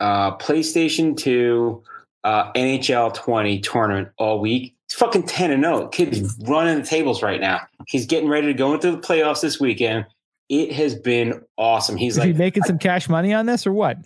uh, 0.00 0.36
PlayStation 0.36 1.16
2 1.16 1.82
uh, 2.24 2.52
NHL 2.52 3.14
20 3.14 3.60
tournament 3.60 4.08
all 4.18 4.40
week. 4.40 4.74
He's 4.88 4.98
fucking 4.98 5.24
10 5.24 5.50
and 5.50 5.64
0. 5.64 5.88
Kid's 5.88 6.38
running 6.46 6.80
the 6.80 6.86
tables 6.86 7.22
right 7.22 7.40
now. 7.40 7.60
He's 7.88 8.06
getting 8.06 8.28
ready 8.28 8.46
to 8.48 8.54
go 8.54 8.74
into 8.74 8.90
the 8.90 8.98
playoffs 8.98 9.40
this 9.40 9.58
weekend. 9.58 10.06
It 10.48 10.72
has 10.72 10.94
been 10.94 11.40
awesome. 11.56 11.96
He's 11.96 12.18
Is 12.18 12.22
he 12.24 12.30
like, 12.30 12.38
making 12.38 12.64
some 12.64 12.78
cash 12.78 13.08
money 13.08 13.32
on 13.32 13.46
this 13.46 13.66
or 13.66 13.72
what? 13.72 13.98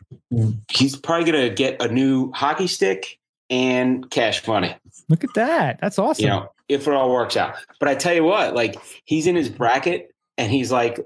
he's 0.71 0.97
probably 0.97 1.31
going 1.31 1.49
to 1.49 1.55
get 1.55 1.83
a 1.83 1.89
new 1.89 2.31
hockey 2.33 2.67
stick 2.69 3.19
and 3.51 4.09
cash 4.11 4.47
money. 4.47 4.77
Look 5.09 5.25
at 5.25 5.31
that. 5.35 5.79
That's 5.81 5.99
awesome. 5.99 6.23
you 6.23 6.29
know, 6.29 6.49
if 6.69 6.87
it 6.87 6.95
all 6.95 7.11
works 7.11 7.37
out. 7.37 7.57
But 7.81 7.89
I 7.89 7.95
tell 7.95 8.15
you 8.15 8.25
what, 8.25 8.55
like 8.55 8.77
he's 9.05 9.27
in 9.27 9.37
his 9.37 9.49
bracket 9.49 10.15
and 10.39 10.51
he's 10.51 10.71
like, 10.71 11.01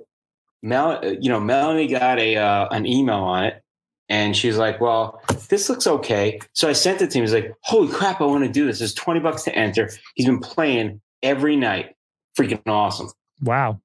Mel, 0.63 1.01
you 1.21 1.29
know, 1.31 1.41
Melanie 1.41 1.87
got 1.89 2.19
a 2.19 2.37
uh, 2.37 2.69
an 2.71 2.87
email 2.87 3.17
on 3.17 3.45
it, 3.45 3.63
and 4.09 4.37
she's 4.37 4.57
like, 4.59 4.81
"Well, 4.81 5.23
this 5.49 5.69
looks 5.69 5.87
okay." 5.87 6.39
So 6.53 6.69
I 6.69 6.73
sent 6.73 7.01
it 7.03 7.11
to 7.13 7.19
him. 7.19 7.25
He's 7.25 7.33
like, 7.35 7.55
"Holy 7.63 7.93
crap, 7.93 8.21
I 8.21 8.25
want 8.25 8.45
to 8.45 8.51
do 8.51 8.67
this! 8.67 8.81
It's 8.81 8.93
twenty 8.95 9.21
bucks 9.21 9.43
to 9.45 9.55
enter." 9.55 9.91
He's 10.15 10.27
been 10.27 10.41
playing 10.41 11.01
every 11.23 11.57
night, 11.57 11.95
freaking 12.39 12.61
awesome. 12.67 13.09
wow. 13.43 13.81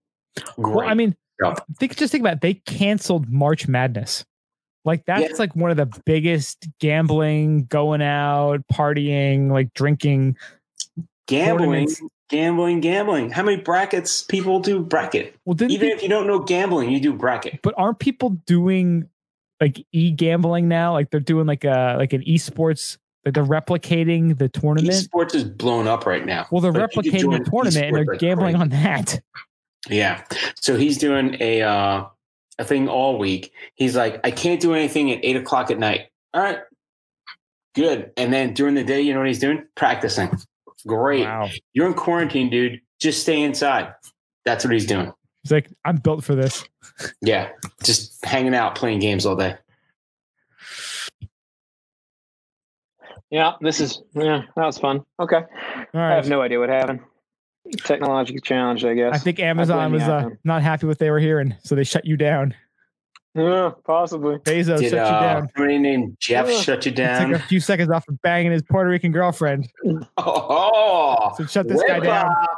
Great. 0.58 0.76
Well, 0.76 0.88
I 0.90 0.94
mean, 0.96 1.16
Yeah. 1.42 1.56
think 1.80 1.96
just 1.96 2.12
think 2.12 2.22
about 2.22 2.34
it. 2.36 2.42
They 2.42 2.56
canceled 2.56 3.30
March 3.30 3.68
Madness. 3.70 4.26
Like 4.84 5.06
that's 5.06 5.22
Yeah. 5.32 5.36
like 5.40 5.56
one 5.56 5.72
of 5.72 5.78
the 5.78 5.90
biggest 6.06 6.68
gambling, 6.80 7.66
going 7.66 8.02
out, 8.02 8.62
partying, 8.72 9.50
like 9.50 9.74
drinking 9.74 10.36
gambling. 11.28 11.88
Gambling, 12.30 12.82
gambling. 12.82 13.30
How 13.30 13.44
many 13.44 13.58
brackets 13.62 14.24
people 14.24 14.60
do 14.60 14.80
bracket? 14.82 15.36
Well, 15.46 15.54
didn't 15.54 15.72
Even 15.72 15.88
they- 15.90 15.94
if 15.96 16.04
you 16.04 16.10
don't 16.10 16.28
know 16.28 16.40
gambling, 16.40 16.90
you 16.92 17.00
do 17.00 17.14
bracket. 17.14 17.60
but 17.62 17.74
aren't 17.78 18.00
people 18.00 18.32
doing 18.46 19.10
like 19.62 19.86
e-gambling 19.92 20.68
now? 20.68 20.94
Like 20.94 21.12
they're 21.12 21.20
doing 21.20 21.46
like 21.48 21.64
a 21.64 21.96
like 21.98 22.14
an 22.14 22.22
esports, 22.24 22.98
like 23.26 23.34
they're 23.36 23.44
replicating 23.46 24.38
the 24.38 24.50
tournament. 24.50 24.94
Esports 24.94 25.34
is 25.36 25.44
blown 25.44 25.88
up 25.88 26.06
right 26.06 26.26
now. 26.26 26.48
well, 26.52 26.62
they're 26.62 26.74
replicating 26.74 27.32
the 27.38 27.50
tournament 27.50 27.78
and 27.78 27.96
they're 27.96 28.16
gambling 28.18 28.56
crazy. 28.56 28.62
on 28.62 28.70
that. 28.70 29.22
Yeah. 29.90 30.24
So 30.60 30.76
he's 30.78 30.98
doing 30.98 31.38
a 31.40 31.62
uh, 31.62 32.06
a 32.58 32.64
thing 32.66 32.90
all 32.90 33.18
week. 33.20 33.52
He's 33.76 33.96
like, 33.96 34.20
I 34.24 34.32
can't 34.32 34.60
do 34.60 34.74
anything 34.74 35.12
at 35.12 35.20
eight 35.24 35.36
o'clock 35.36 35.70
at 35.72 35.78
night. 35.78 36.08
All 36.34 36.42
right. 36.42 36.60
Good. 37.76 38.12
And 38.18 38.32
then 38.34 38.54
during 38.54 38.76
the 38.76 38.84
day, 38.84 39.02
you 39.02 39.14
know 39.14 39.20
what 39.20 39.28
he's 39.28 39.40
doing? 39.40 39.66
Practicing. 39.76 40.30
Great. 40.88 41.26
Wow. 41.26 41.50
You're 41.74 41.88
in 41.88 41.94
quarantine, 41.94 42.50
dude. 42.50 42.82
Just 43.00 43.22
stay 43.22 43.42
inside. 43.42 43.94
That's 44.46 44.64
what 44.64 44.74
he's 44.74 44.86
doing. 44.86 45.12
He's 45.44 45.52
like, 45.52 45.70
I'm 45.84 45.98
built 45.98 46.24
for 46.24 46.36
this. 46.36 46.64
Yeah. 47.22 47.50
Just 47.84 48.24
hanging 48.24 48.56
out, 48.56 48.76
playing 48.76 49.00
games 49.00 49.26
all 49.26 49.36
day. 49.36 49.58
Yeah, 53.32 53.54
this 53.60 53.80
is 53.80 54.02
yeah, 54.14 54.44
that 54.56 54.66
was 54.66 54.78
fun. 54.78 55.04
Okay, 55.20 55.42
All 55.94 56.00
I 56.00 56.16
have 56.16 56.30
no 56.30 56.42
idea 56.42 56.60
what 56.60 56.70
happened. 56.70 57.02
Technological 57.80 58.40
challenge, 58.40 58.86
I 58.86 58.94
guess. 58.94 59.14
I 59.14 59.18
think 59.18 59.40
Amazon 59.40 59.90
blame 59.90 60.00
was 60.00 60.04
uh, 60.04 60.30
not 60.44 60.62
happy 60.62 60.86
with 60.86 60.96
what 60.96 61.00
they 61.00 61.10
were 61.10 61.20
hearing, 61.20 61.56
so 61.64 61.76
they 61.76 61.84
shut 61.84 62.06
you 62.06 62.16
down. 62.16 62.54
Yeah, 63.36 63.72
possibly. 63.86 64.38
Bezos 64.38 64.80
Did 64.80 64.92
shut 64.92 64.94
you 64.94 64.98
uh, 65.00 65.22
down. 65.22 65.50
somebody 65.56 65.78
named 65.78 66.16
Jeff 66.20 66.48
Yeah. 66.50 66.60
shut 66.62 66.86
you 66.86 66.92
down. 66.94 67.22
Took 67.22 67.32
down? 67.32 67.42
a 67.42 67.48
few 67.48 67.60
seconds 67.60 67.92
off 67.92 68.08
of 68.08 68.22
banging 68.22 68.52
his 68.54 68.62
Puerto 68.64 68.90
Rican 68.90 69.12
girlfriend. 69.12 69.68
Oh, 70.18 71.34
So 71.38 71.46
shut 71.46 71.68
this 71.68 71.82
guy 71.88 72.00
down. 72.00 72.32
up. 72.32 72.50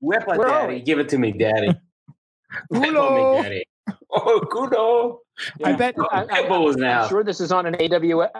Whip 0.00 0.22
it, 0.22 0.38
Where 0.38 0.48
daddy. 0.48 0.80
Give 0.80 0.98
it 0.98 1.08
to 1.10 1.18
me, 1.18 1.32
daddy. 1.32 1.68
Kudo. 2.72 3.36
me, 3.36 3.42
daddy. 3.42 3.64
Oh, 4.10 4.40
kudo. 4.50 5.18
I 5.64 5.72
bet 5.72 5.94
I- 6.10 6.22
I- 6.22 6.26
Pitbull 6.42 6.64
was 6.64 6.76
I'm 6.76 6.82
now. 6.82 7.08
sure 7.08 7.24
this 7.24 7.40
is 7.40 7.52
on 7.52 7.66
an 7.66 7.74
AWS. 7.74 8.30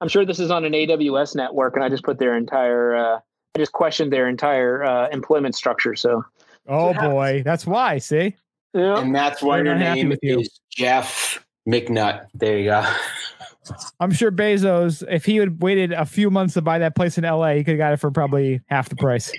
I'm 0.00 0.08
sure 0.08 0.24
this 0.24 0.40
is 0.40 0.50
on 0.50 0.64
an 0.64 0.72
AWS 0.72 1.36
network, 1.36 1.76
and 1.76 1.84
I 1.84 1.88
just 1.88 2.02
put 2.02 2.18
their 2.18 2.36
entire. 2.36 2.96
Uh, 2.96 3.18
I 3.54 3.58
just 3.58 3.72
questioned 3.72 4.12
their 4.12 4.28
entire 4.28 4.82
uh, 4.82 5.08
employment 5.10 5.54
structure. 5.54 5.94
So 5.94 6.24
Oh 6.68 6.92
boy, 6.94 7.42
that's 7.44 7.66
why. 7.66 7.98
See, 7.98 8.34
yeah, 8.74 8.98
And 9.00 9.14
that's 9.14 9.42
why 9.42 9.58
They're 9.58 9.66
your 9.66 9.74
not 9.76 9.86
happy 9.86 10.00
name 10.02 10.08
with 10.10 10.18
you. 10.22 10.40
is 10.40 10.60
Jeff 10.76 11.44
McNutt. 11.68 12.26
There 12.34 12.58
you 12.58 12.64
go. 12.70 12.84
I'm 14.00 14.10
sure 14.12 14.32
Bezos, 14.32 15.04
if 15.08 15.24
he 15.24 15.36
had 15.36 15.62
waited 15.62 15.92
a 15.92 16.04
few 16.04 16.30
months 16.30 16.54
to 16.54 16.62
buy 16.62 16.78
that 16.80 16.96
place 16.96 17.16
in 17.18 17.24
LA, 17.24 17.52
he 17.54 17.64
could 17.64 17.72
have 17.72 17.78
got 17.78 17.92
it 17.92 17.98
for 17.98 18.10
probably 18.10 18.60
half 18.66 18.88
the 18.88 18.96
price. 18.96 19.32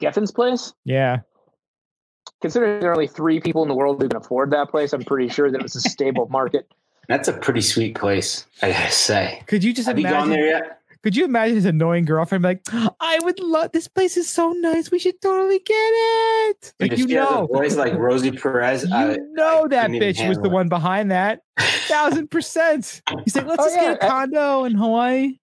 Geffen's 0.00 0.32
place. 0.32 0.72
Yeah, 0.84 1.20
Considering 2.40 2.80
there 2.80 2.90
are 2.90 2.94
only 2.94 3.06
three 3.06 3.40
people 3.40 3.62
in 3.62 3.68
the 3.68 3.74
world 3.74 4.02
who 4.02 4.08
can 4.08 4.16
afford 4.16 4.50
that 4.50 4.68
place, 4.68 4.92
I'm 4.92 5.04
pretty 5.04 5.28
sure 5.28 5.50
that 5.50 5.58
it 5.58 5.62
was 5.62 5.76
a 5.76 5.80
stable 5.80 6.28
market. 6.28 6.66
That's 7.08 7.28
a 7.28 7.32
pretty 7.32 7.60
sweet 7.60 7.94
place, 7.96 8.46
I 8.62 8.72
gotta 8.72 8.90
say. 8.90 9.42
could 9.46 9.62
you 9.62 9.72
just 9.72 9.86
Have 9.86 9.98
you 9.98 10.04
gone 10.04 10.26
imagine? 10.26 10.30
there 10.30 10.46
yet? 10.46 10.80
Could 11.02 11.16
you 11.16 11.24
imagine 11.24 11.56
his 11.56 11.64
annoying 11.64 12.04
girlfriend 12.04 12.44
like, 12.44 12.62
"I 13.00 13.18
would 13.24 13.40
love 13.40 13.72
this 13.72 13.88
place 13.88 14.16
is 14.16 14.28
so 14.28 14.52
nice. 14.52 14.90
We 14.92 14.98
should 15.00 15.20
totally 15.20 15.58
get 15.58 15.74
it." 15.74 16.72
Like 16.78 16.90
Dude, 16.90 16.98
you 17.00 17.04
if 17.06 17.10
a 17.10 17.14
know, 17.14 17.46
voice 17.52 17.74
like 17.76 17.94
Rosie 17.94 18.30
Perez. 18.30 18.84
you 18.84 18.94
I, 18.94 19.16
know 19.32 19.66
that 19.68 19.90
bitch 19.90 20.26
was 20.28 20.38
the 20.38 20.48
one 20.48 20.68
behind 20.68 21.10
that. 21.10 21.40
Thousand 21.58 22.30
percent. 22.30 23.02
He's 23.24 23.34
like, 23.34 23.46
"Let's 23.46 23.62
Oh, 23.62 23.66
just 23.66 23.74
get 23.76 23.96
a 23.96 23.98
yeah. 24.00 24.08
condo 24.08 24.64
in 24.64 24.74
Hawaii." 24.74 25.38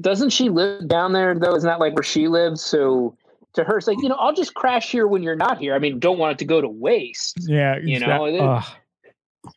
Doesn't 0.00 0.30
she 0.30 0.50
live 0.50 0.86
down 0.86 1.12
there 1.14 1.34
though? 1.34 1.54
Isn't 1.56 1.66
that 1.68 1.80
like 1.80 1.94
where 1.94 2.02
she 2.02 2.28
lives? 2.28 2.62
So 2.62 3.16
to 3.54 3.64
her, 3.64 3.78
it's 3.78 3.86
like 3.86 3.98
you 4.02 4.08
know, 4.10 4.16
I'll 4.16 4.34
just 4.34 4.52
crash 4.54 4.90
here 4.92 5.06
when 5.06 5.22
you're 5.22 5.34
not 5.34 5.58
here. 5.58 5.74
I 5.74 5.78
mean, 5.78 5.98
don't 5.98 6.18
want 6.18 6.32
it 6.32 6.38
to 6.40 6.44
go 6.44 6.60
to 6.60 6.68
waste. 6.68 7.38
Yeah, 7.48 7.78
You 7.82 8.00
know, 8.00 8.30
that- 8.30 8.34
it- 8.34 8.40
ugh, 8.42 8.64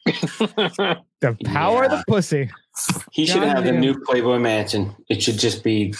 the 1.21 1.37
power 1.45 1.83
of 1.83 1.91
the 1.91 2.03
pussy. 2.07 2.49
He 3.11 3.25
should 3.25 3.43
have 3.43 3.57
the 3.63 3.71
Goddamn. 3.71 3.79
new 3.81 3.99
Playboy 3.99 4.39
Mansion. 4.39 4.95
It 5.09 5.21
should 5.21 5.37
just 5.39 5.63
be 5.63 5.93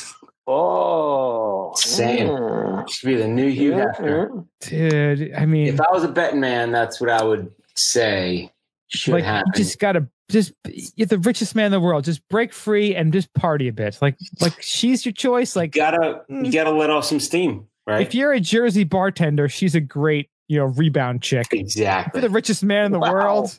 oh, 0.48 1.74
Same. 1.76 2.28
yeah. 2.28 2.82
it 2.82 2.90
should 2.90 3.08
be 3.08 3.16
the 3.16 3.28
new 3.28 3.50
Hugh 3.50 3.78
Yeah, 3.78 3.86
Hefner. 3.98 4.46
Dude, 4.62 5.34
I 5.34 5.46
mean, 5.46 5.68
If 5.68 5.80
I 5.82 5.92
was 5.92 6.04
a 6.04 6.08
betting 6.08 6.40
man, 6.40 6.72
that's 6.72 7.00
what 7.00 7.10
I 7.10 7.24
would 7.24 7.52
say 7.76 8.52
should 8.88 9.14
like 9.14 9.24
happen. 9.24 9.52
you 9.56 9.64
just 9.64 9.80
gotta 9.80 10.08
just 10.30 10.54
you're 10.96 11.08
the 11.08 11.20
richest 11.20 11.56
man 11.56 11.68
in 11.68 11.72
the 11.72 11.80
world. 11.80 12.04
Just 12.04 12.28
break 12.30 12.54
free 12.54 12.96
and 12.96 13.12
just 13.12 13.34
party 13.34 13.68
a 13.68 13.74
bit. 13.74 13.98
Like 14.02 14.18
like 14.40 14.62
she's 14.62 15.06
your 15.06 15.14
choice. 15.14 15.56
Like 15.56 15.76
you 15.76 15.82
gotta 15.82 16.22
you 16.30 16.36
mm. 16.36 16.54
gotta 16.54 16.72
let 16.72 16.90
off 16.90 17.06
some 17.06 17.20
steam, 17.20 17.68
right? 17.88 18.02
if 18.02 18.14
you're 18.16 18.34
a 18.34 18.40
Jersey 18.40 18.84
bartender, 18.84 19.50
she's 19.50 19.76
a 19.76 19.82
great 19.82 20.30
you 20.48 20.58
know 20.58 20.66
rebound 20.66 21.22
chick. 21.22 21.48
If 21.52 21.60
exactly. 21.60 22.20
you're 22.22 22.30
the 22.30 22.34
richest 22.34 22.64
man 22.64 22.86
in 22.88 22.92
the 22.92 23.00
Wow. 23.00 23.14
world. 23.14 23.58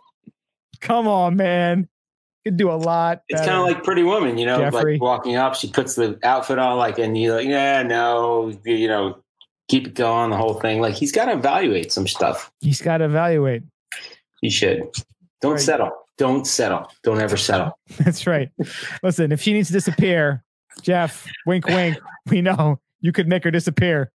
Come 0.81 1.09
on, 1.09 1.37
man. 1.37 1.89
Can 2.45 2.57
do 2.57 2.71
a 2.71 2.75
lot. 2.75 3.23
It's 3.29 3.41
kind 3.41 3.53
of 3.55 3.63
like 3.65 3.83
Pretty 3.85 4.03
Woman, 4.03 4.37
you 4.37 4.45
know, 4.47 4.59
Jeffrey. 4.59 4.95
like 4.95 5.03
walking 5.03 5.37
up, 5.37 5.55
she 5.55 5.71
puts 5.71 5.95
the 5.95 6.19
outfit 6.23 6.59
on, 6.59 6.77
like, 6.77 6.99
and 6.99 7.17
you're 7.17 7.37
like, 7.37 7.47
yeah, 7.47 7.83
no, 7.83 8.53
you 8.67 8.87
know, 8.87 9.19
keep 9.69 9.87
it 9.87 9.95
going, 9.95 10.29
the 10.31 10.37
whole 10.37 10.55
thing. 10.61 10.81
Like, 10.83 10.95
he's 10.95 11.11
got 11.11 11.25
to 11.27 11.33
evaluate 11.33 11.91
some 11.91 12.07
stuff. 12.07 12.53
he's 12.61 12.83
got 12.83 12.99
to 12.99 13.07
evaluate. 13.07 13.63
He 14.43 14.51
should. 14.51 14.83
Don't 15.41 15.53
Right. 15.53 15.61
settle. 15.61 15.91
Don't 16.19 16.47
settle. 16.47 16.91
Don't 17.03 17.19
ever 17.21 17.37
settle. 17.39 17.79
That's 17.99 18.27
right. 18.27 18.51
Listen, 19.03 19.33
if 19.33 19.41
she 19.41 19.53
needs 19.55 19.69
to 19.69 19.73
disappear, 19.73 20.45
Jeff, 20.83 21.27
wink, 21.47 21.67
wink. 21.67 21.97
We 22.27 22.43
know 22.43 22.79
you 23.01 23.13
could 23.13 23.27
make 23.27 23.45
her 23.45 23.51
disappear. 23.51 24.13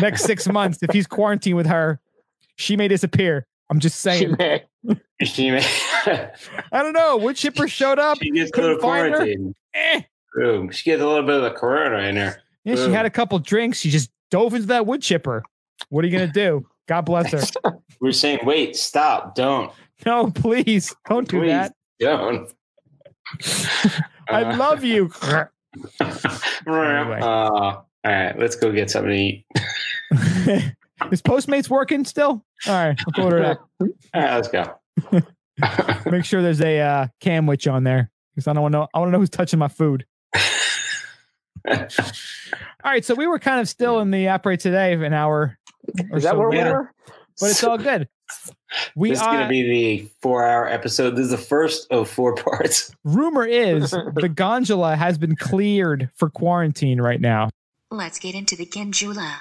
Next 0.00 0.24
six 0.24 0.46
months, 0.52 0.78
if 0.82 0.90
he's 0.92 1.06
quarantined 1.06 1.56
with 1.56 1.66
her, 1.66 2.00
she 2.56 2.76
may 2.76 2.88
disappear. 2.88 3.46
I'm 3.70 3.80
just 3.80 3.96
She 3.96 4.00
saying. 4.10 4.36
may. 4.38 4.64
She 5.24 5.50
may- 5.50 5.66
I 6.06 6.82
don't 6.82 6.92
know. 6.92 7.16
Wood 7.16 7.36
chipper 7.36 7.68
showed 7.68 7.98
up. 7.98 8.18
she 8.22 8.30
gets 8.30 8.50
a 8.56 8.60
little 8.60 8.78
quarantine. 8.78 9.54
Eh. 9.74 10.02
Boom. 10.34 10.70
She 10.70 10.84
gets 10.90 11.02
a 11.02 11.06
little 11.06 11.24
bit 11.26 11.36
of 11.36 11.42
the 11.42 11.50
corona 11.50 11.98
in 12.08 12.16
her. 12.16 12.40
Yeah, 12.64 12.74
she 12.76 12.90
had 12.92 13.06
a 13.06 13.10
couple 13.10 13.38
drinks. 13.38 13.78
She 13.78 13.90
just 13.90 14.10
dove 14.30 14.54
into 14.54 14.66
that 14.68 14.86
wood 14.86 15.02
chipper. 15.02 15.42
What 15.88 16.04
are 16.04 16.08
you 16.08 16.18
gonna 16.18 16.32
do? 16.32 16.66
God 16.88 17.02
bless 17.02 17.32
her. 17.32 17.72
We're 18.00 18.12
saying, 18.12 18.40
wait, 18.44 18.76
stop, 18.76 19.34
don't, 19.34 19.72
No, 20.04 20.30
please 20.30 20.94
don't 21.08 21.26
do 21.28 21.40
Please. 21.40 21.48
that. 21.48 21.72
don't. 21.98 22.52
I 24.28 24.54
love 24.56 24.84
you. 24.84 25.10
Anyway. 26.66 27.20
Uh, 27.20 27.26
all 27.26 27.86
right, 28.04 28.38
let's 28.38 28.56
go 28.56 28.72
get 28.72 28.90
something 28.90 29.10
to 29.10 29.16
eat. 29.16 29.46
Is 31.12 31.20
Postmates 31.22 31.68
working 31.68 32.04
still? 32.04 32.44
All 32.66 32.72
right, 32.74 32.98
let's 33.06 33.18
order 33.18 33.40
that. 33.40 33.58
All 33.80 33.88
right, 34.14 34.34
let's 34.34 34.48
go. 34.48 35.22
Make 36.10 36.24
sure 36.24 36.42
there's 36.42 36.60
a 36.60 36.80
uh, 36.80 37.06
cam 37.20 37.46
witch 37.46 37.66
on 37.66 37.84
there 37.84 38.10
because 38.34 38.46
I 38.48 38.52
don't 38.52 38.62
want 38.62 38.72
to 38.72 38.78
know. 38.80 38.88
I 38.94 38.98
want 38.98 39.08
to 39.08 39.12
know 39.12 39.18
who's 39.18 39.30
touching 39.30 39.58
my 39.58 39.68
food. 39.68 40.04
All 41.68 42.92
right, 42.92 43.04
so 43.04 43.14
we 43.14 43.26
were 43.26 43.38
kind 43.38 43.60
of 43.60 43.68
still 43.68 43.98
in 44.00 44.10
the 44.10 44.28
operate 44.28 44.60
today, 44.60 44.92
an 44.92 45.12
hour 45.12 45.58
or 46.10 46.16
Is 46.16 46.22
that 46.22 46.32
so 46.32 46.38
where 46.38 46.48
we 46.48 46.58
later, 46.58 46.72
were? 46.72 46.92
but 47.40 47.50
it's 47.50 47.64
all 47.64 47.78
good. 47.78 48.08
We 48.94 49.10
this 49.10 49.20
is 49.20 49.26
going 49.26 49.40
to 49.42 49.48
be 49.48 49.62
the 49.62 50.10
four-hour 50.20 50.68
episode. 50.68 51.16
This 51.16 51.24
is 51.26 51.30
the 51.30 51.38
first 51.38 51.90
of 51.90 52.08
four 52.08 52.34
parts. 52.34 52.92
rumor 53.04 53.44
is 53.46 53.90
the 54.14 54.28
gondola 54.32 54.96
has 54.96 55.18
been 55.18 55.34
cleared 55.36 56.10
for 56.14 56.30
quarantine 56.30 57.00
right 57.00 57.20
now. 57.20 57.50
Let's 57.90 58.18
get 58.18 58.34
into 58.34 58.56
the 58.56 58.66
Genjula. 58.66 59.32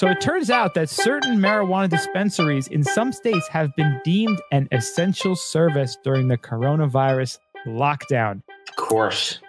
So 0.00 0.08
it 0.08 0.18
turns 0.18 0.48
out 0.48 0.72
that 0.76 0.88
certain 0.88 1.36
marijuana 1.36 1.90
dispensaries 1.90 2.68
in 2.68 2.82
some 2.82 3.12
states 3.12 3.46
have 3.48 3.76
been 3.76 4.00
deemed 4.02 4.40
an 4.50 4.66
essential 4.72 5.36
service 5.36 5.98
during 6.02 6.26
the 6.26 6.38
coronavirus 6.38 7.36
lockdown. 7.66 8.40
Of 8.70 8.76
course. 8.76 9.40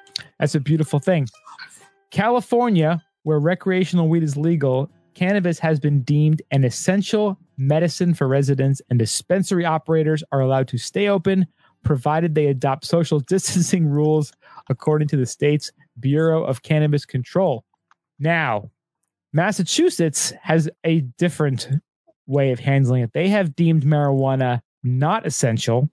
That's 0.42 0.54
a 0.54 0.60
beautiful 0.60 1.00
thing. 1.00 1.30
California, 2.10 3.02
where 3.24 3.40
recreational 3.40 4.10
weed 4.10 4.24
is 4.24 4.36
legal, 4.36 4.92
cannabis 5.14 5.58
has 5.60 5.80
been 5.80 6.02
deemed 6.02 6.42
an 6.52 6.66
essential 6.66 7.40
medicine 7.56 8.14
for 8.14 8.28
residents, 8.28 8.82
and 8.90 9.00
dispensary 9.00 9.64
operators 9.64 10.22
are 10.34 10.42
allowed 10.42 10.68
to 10.68 10.78
stay 10.78 11.08
open 11.08 11.48
provided 11.86 12.36
they 12.36 12.48
adopt 12.48 12.84
social 12.84 13.20
distancing 13.30 13.88
rules 13.88 14.34
according 14.68 15.08
to 15.08 15.16
the 15.16 15.26
state's 15.26 15.72
Bureau 15.98 16.44
of 16.44 16.62
Cannabis 16.62 17.06
Control. 17.06 17.64
Now, 18.20 18.70
Massachusetts 19.34 20.34
has 20.42 20.70
a 20.84 21.02
different 21.18 21.70
way 22.28 22.52
of 22.52 22.60
handling 22.60 23.04
it. 23.04 23.14
They 23.14 23.30
have 23.30 23.56
deemed 23.56 23.84
marijuana 23.84 24.62
not 24.84 25.26
essential, 25.26 25.90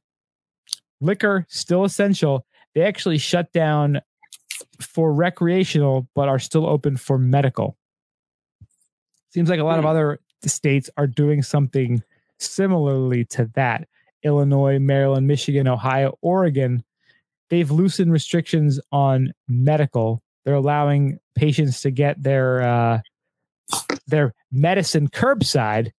liquor 1.01 1.47
still 1.48 1.85
essential. 1.85 2.44
They 2.74 2.82
actually 2.82 3.19
shut 3.19 3.52
down 3.52 4.01
for 4.81 5.12
recreational, 5.12 6.09
but 6.15 6.28
are 6.28 6.39
still 6.39 6.66
open 6.66 6.97
for 6.97 7.19
medical. 7.19 7.77
Seems 9.31 9.48
like 9.51 9.60
a 9.60 9.65
lot 9.65 9.78
of 9.78 9.85
Hmm. 9.85 9.90
other 9.90 10.20
states 10.44 10.90
are 10.97 11.06
doing 11.06 11.43
something 11.43 12.02
similarly 12.39 13.24
to 13.27 13.51
that. 13.55 13.89
Illinois, 14.23 14.78
Maryland, 14.78 15.27
Michigan, 15.27 15.69
Ohio, 15.69 16.19
Oregon, 16.23 16.82
they've 17.51 17.70
loosened 17.70 18.12
restrictions 18.12 18.81
on 18.90 19.32
medical. 19.48 20.23
They're 20.44 20.55
allowing 20.55 21.19
patients 21.35 21.82
to 21.82 21.90
get 21.90 22.23
their 22.23 22.62
uh, 22.62 23.01
their 24.07 24.35
medicine 24.51 25.09
curbside, 25.09 25.93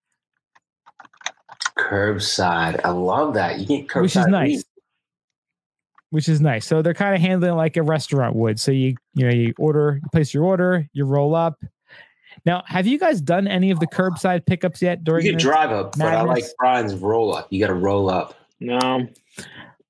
Curbside. 1.80 2.82
I 2.84 2.90
love 2.90 3.34
that. 3.36 3.60
You 3.60 3.66
get 3.66 3.88
curbside. 3.88 4.02
which 4.02 4.16
is 4.16 4.28
nice. 4.28 4.50
weed. 4.50 4.64
Which 6.12 6.30
is 6.30 6.42
nice. 6.42 6.66
So 6.66 6.82
they're 6.82 6.94
kind 6.94 7.16
of 7.16 7.22
handling 7.22 7.52
it 7.52 7.56
like 7.56 7.78
a 7.78 7.84
restaurant 7.84 8.36
would. 8.36 8.60
So 8.60 8.72
you 8.72 8.96
you 9.14 9.26
know 9.26 9.34
you 9.34 9.54
order, 9.58 10.00
you 10.02 10.10
place 10.12 10.34
your 10.34 10.44
order, 10.44 10.88
you 10.94 11.06
roll 11.06 11.36
up. 11.36 11.64
Now, 12.46 12.64
have 12.66 12.88
you 12.88 12.98
guys 12.98 13.22
done 13.22 13.48
any 13.48 13.70
of 13.72 13.80
the 13.80 13.88
curbside 13.88 14.46
pickups 14.46 14.82
yet 14.82 15.04
during 15.04 15.26
You 15.26 15.34
can 15.34 15.40
drive 15.40 15.72
up, 15.72 15.98
but 15.98 16.08
I 16.08 16.22
like. 16.22 16.46
Brian's 16.58 16.96
roll 16.96 17.36
up. 17.36 17.48
You 17.50 17.60
got 17.60 17.68
to 17.68 17.74
roll 17.74 18.10
up. 18.10 18.36
No, 18.60 19.08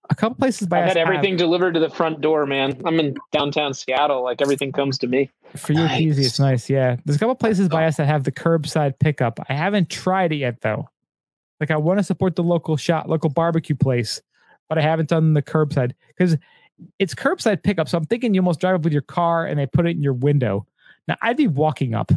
a 0.10 0.16
couple 0.16 0.36
places 0.36 0.68
by 0.68 0.82
us 0.82 0.90
had 0.90 0.98
have- 0.98 1.08
everything 1.08 1.38
delivered 1.38 1.74
to 1.76 1.80
the 1.80 1.90
front 1.90 2.22
door, 2.22 2.46
man. 2.46 2.82
I'm 2.86 3.00
in 3.00 3.16
downtown 3.32 3.74
Seattle. 3.74 4.24
Like 4.24 4.42
everything 4.42 4.72
comes 4.72 4.98
to 5.00 5.08
me. 5.08 5.30
For 5.56 5.74
you, 5.74 5.84
it's 5.86 6.00
easy. 6.00 6.22
Nice. 6.22 6.30
It's 6.30 6.40
nice. 6.40 6.70
Yeah. 6.70 6.96
There's 7.06 7.16
a 7.16 7.20
couple 7.20 7.36
places 7.36 7.70
by 7.70 7.86
us 7.86 7.98
that 7.98 8.08
have 8.08 8.24
the 8.24 8.32
curbside 8.32 9.00
pickup. 9.00 9.40
I 9.50 9.54
haven't 9.54 9.90
tried 9.90 10.32
it 10.32 10.38
yet, 10.38 10.62
though. 10.62 10.90
Like, 11.60 11.72
I 11.72 11.78
want 11.78 12.00
to 12.00 12.04
support 12.04 12.36
the 12.36 12.44
local 12.44 12.78
shop, 12.78 13.08
local 13.08 13.30
barbecue 13.30 13.76
place, 13.76 14.22
but 14.68 14.78
I 14.78 14.82
haven't 14.82 15.10
done 15.10 15.34
the 15.34 15.42
curbside 15.42 15.94
because 16.08 16.38
it's 17.00 17.14
curbside 17.14 17.64
pickup. 17.64 17.90
So 17.90 17.98
I'm 17.98 18.06
thinking 18.06 18.34
you 18.34 18.42
almost 18.42 18.60
drive 18.62 18.76
up 18.76 18.84
with 18.84 18.94
your 18.94 19.02
car 19.02 19.46
and 19.46 19.60
they 19.60 19.66
put 19.66 19.86
it 19.86 19.92
in 19.92 20.04
your 20.04 20.14
window. 20.14 20.66
Now, 21.08 21.18
I'd 21.22 21.38
be 21.38 21.48
walking 21.48 21.94
up, 21.94 22.12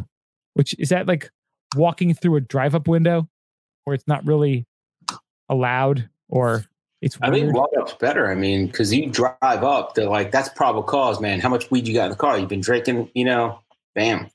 which 0.53 0.75
is 0.79 0.89
that 0.89 1.07
like 1.07 1.31
walking 1.75 2.13
through 2.13 2.35
a 2.37 2.41
drive 2.41 2.75
up 2.75 2.87
window 2.87 3.27
where 3.83 3.93
it's 3.93 4.07
not 4.07 4.25
really 4.25 4.65
allowed 5.49 6.09
or 6.29 6.65
it's 7.03 7.17
I 7.21 7.29
think 7.31 7.53
walk 7.53 7.69
up's 7.79 7.93
better. 7.93 8.29
I 8.31 8.35
mean, 8.35 8.67
because 8.67 8.93
you 8.93 9.09
drive 9.09 9.35
up, 9.43 9.93
they're 9.95 10.09
like, 10.09 10.31
that's 10.31 10.49
probable 10.49 10.83
cause, 10.83 11.19
man. 11.19 11.39
How 11.39 11.49
much 11.49 11.69
weed 11.69 11.87
you 11.87 11.93
got 11.93 12.05
in 12.05 12.09
the 12.11 12.15
car? 12.17 12.37
You've 12.37 12.49
been 12.49 12.61
drinking, 12.61 13.09
you 13.13 13.25
know, 13.25 13.59
bam. 13.95 14.29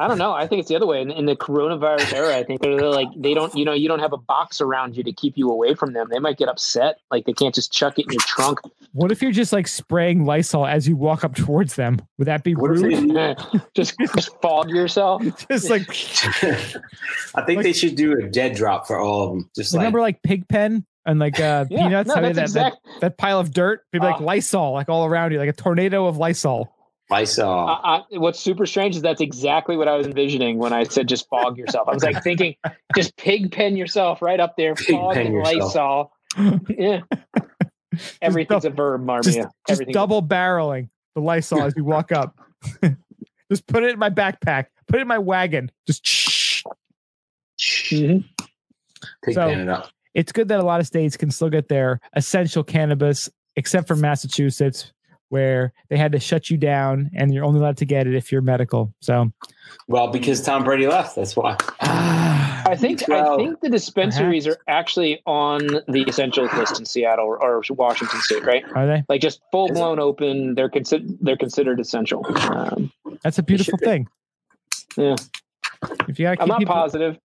I 0.00 0.06
don't 0.06 0.18
know. 0.18 0.32
I 0.32 0.46
think 0.46 0.60
it's 0.60 0.68
the 0.68 0.76
other 0.76 0.86
way. 0.86 1.00
In, 1.02 1.10
in 1.10 1.26
the 1.26 1.34
coronavirus 1.34 2.12
era, 2.12 2.36
I 2.36 2.44
think 2.44 2.60
they're, 2.60 2.76
they're 2.76 2.88
like 2.88 3.08
they 3.16 3.34
don't, 3.34 3.52
you 3.56 3.64
know, 3.64 3.72
you 3.72 3.88
don't 3.88 3.98
have 3.98 4.12
a 4.12 4.16
box 4.16 4.60
around 4.60 4.96
you 4.96 5.02
to 5.02 5.12
keep 5.12 5.36
you 5.36 5.50
away 5.50 5.74
from 5.74 5.92
them. 5.92 6.06
They 6.08 6.20
might 6.20 6.38
get 6.38 6.48
upset. 6.48 6.98
Like 7.10 7.24
they 7.24 7.32
can't 7.32 7.52
just 7.52 7.72
chuck 7.72 7.98
it 7.98 8.02
in 8.06 8.12
your 8.12 8.20
trunk. 8.20 8.60
what 8.92 9.10
if 9.10 9.20
you're 9.22 9.32
just 9.32 9.52
like 9.52 9.66
spraying 9.66 10.24
Lysol 10.24 10.66
as 10.68 10.86
you 10.86 10.94
walk 10.94 11.24
up 11.24 11.34
towards 11.34 11.74
them? 11.74 12.00
Would 12.18 12.28
that 12.28 12.44
be 12.44 12.54
What 12.54 12.70
if 12.76 12.80
rude? 12.82 13.10
they- 13.12 13.34
just 13.74 13.96
just 14.14 14.30
fog 14.40 14.70
yourself. 14.70 15.20
just 15.50 15.68
like 15.68 15.88
I 17.34 17.42
think 17.42 17.56
Like- 17.56 17.62
they 17.64 17.72
should 17.72 17.96
do 17.96 18.12
a 18.18 18.28
dead 18.28 18.54
drop 18.54 18.86
for 18.86 18.98
all 19.00 19.22
of 19.24 19.30
them. 19.30 19.50
Just 19.56 19.74
like 19.74 19.80
remember 19.80 20.00
like 20.00 20.22
Pigpen 20.22 20.86
and 21.08 21.18
like 21.18 21.40
uh 21.40 21.64
Yeah, 21.70 21.82
peanuts 21.88 22.08
no, 22.08 22.14
how 22.14 22.20
they- 22.20 22.32
that's 22.32 22.52
that, 22.52 22.66
exact. 22.68 22.84
that, 22.84 23.00
that 23.00 23.18
pile 23.18 23.40
of 23.40 23.52
dirt 23.52 23.82
people 23.90 24.08
like 24.08 24.20
Oh. 24.20 24.24
lysol 24.24 24.72
like 24.74 24.88
all 24.88 25.04
around 25.06 25.32
you 25.32 25.38
like 25.40 25.48
a 25.48 25.52
tornado 25.52 26.06
of 26.06 26.16
lysol 26.18 26.72
Lysol. 27.10 27.48
I, 27.66 28.04
I, 28.12 28.18
what's 28.18 28.38
super 28.38 28.66
strange 28.66 28.94
is 28.94 29.00
that's 29.00 29.22
exactly 29.22 29.78
what 29.78 29.88
I 29.88 29.96
was 29.96 30.06
envisioning 30.06 30.58
when 30.58 30.74
I 30.74 30.84
said 30.84 31.08
just 31.08 31.26
fog 31.30 31.56
yourself. 31.56 31.88
I 31.88 31.94
was 31.94 32.02
like 32.04 32.22
thinking, 32.22 32.54
just 32.94 33.16
pig 33.16 33.50
pen 33.50 33.78
yourself 33.78 34.20
right 34.20 34.38
up 34.38 34.58
there, 34.58 34.74
Pig 34.74 34.94
fog 34.94 35.16
and 35.16 35.32
yourself. 35.32 36.10
Lysol. 36.36 36.60
Yeah, 36.68 37.00
everything's 38.20 38.66
a 38.66 38.70
verb, 38.70 39.02
Marmia. 39.06 39.22
just, 39.24 39.38
just 39.38 39.50
Everything's 39.70 39.94
double 39.94 40.22
barreling 40.22 40.90
the 41.14 41.22
lysol 41.22 41.62
as 41.62 41.72
you 41.78 41.84
walk 41.84 42.12
up 42.12 42.38
just 43.50 43.66
put 43.66 43.84
it 43.84 43.90
in 43.94 43.98
my 43.98 44.10
backpack 44.10 44.66
put 44.86 44.98
it 44.98 45.00
in 45.02 45.08
my 45.08 45.16
wagon 45.18 45.70
just 45.86 46.06
shh. 46.06 46.62
Mhm. 47.58 48.24
Pig 49.24 49.34
so- 49.34 49.48
pen 49.48 49.60
it 49.60 49.68
up. 49.70 49.88
It's 50.18 50.32
good 50.32 50.48
that 50.48 50.58
a 50.58 50.64
lot 50.64 50.80
of 50.80 50.86
states 50.86 51.16
can 51.16 51.30
still 51.30 51.48
get 51.48 51.68
their 51.68 52.00
essential 52.14 52.64
cannabis 52.64 53.30
except 53.56 53.86
for 53.86 53.96
massachusetts 53.96 54.92
where 55.30 55.72
they 55.90 55.96
had 55.96 56.10
to 56.12 56.18
shut 56.18 56.48
you 56.50 56.56
down 56.56 57.10
and 57.14 57.32
you're 57.34 57.44
only 57.44 57.60
allowed 57.60 57.76
to 57.76 57.84
get 57.84 58.06
it 58.06 58.14
if 58.14 58.32
you're 58.32 58.40
medical 58.42 58.92
so 59.00 59.30
Well, 59.86 60.08
because 60.08 60.40
Tom 60.42 60.64
Brady 60.64 60.86
left. 60.86 61.14
That's 61.16 61.36
why. 61.36 61.56
I 61.80 62.74
think 62.76 63.08
I 63.10 63.36
think 63.36 63.60
the 63.60 63.68
dispensaries 63.70 64.44
perhaps. 64.46 64.60
are 64.66 64.70
actually 64.72 65.22
on 65.26 65.60
the 65.88 66.04
essentials 66.08 66.52
list 66.54 66.78
in 66.78 66.86
Seattle 66.86 67.26
or, 67.26 67.42
or 67.42 67.62
Washington 67.70 68.20
State, 68.20 68.44
right? 68.44 68.64
are 68.74 68.86
they 68.86 69.04
Like 69.08 69.20
just 69.20 69.40
full 69.52 69.68
blown 69.68 69.98
open. 70.00 70.54
They're 70.54 70.68
considered 70.70 71.16
they're 71.20 71.36
considered 71.36 71.78
essential. 71.80 72.24
Um, 72.50 72.90
that's 73.22 73.38
a 73.38 73.42
beautiful 73.42 73.72
should 73.78 73.80
be. 73.80 73.86
thing 73.86 74.08
Yeah. 74.96 75.16
if 76.08 76.18
you 76.18 76.24
gotta 76.26 76.42
I'm 76.42 76.48
not 76.48 76.58
people, 76.60 76.74
positive. 76.74 77.18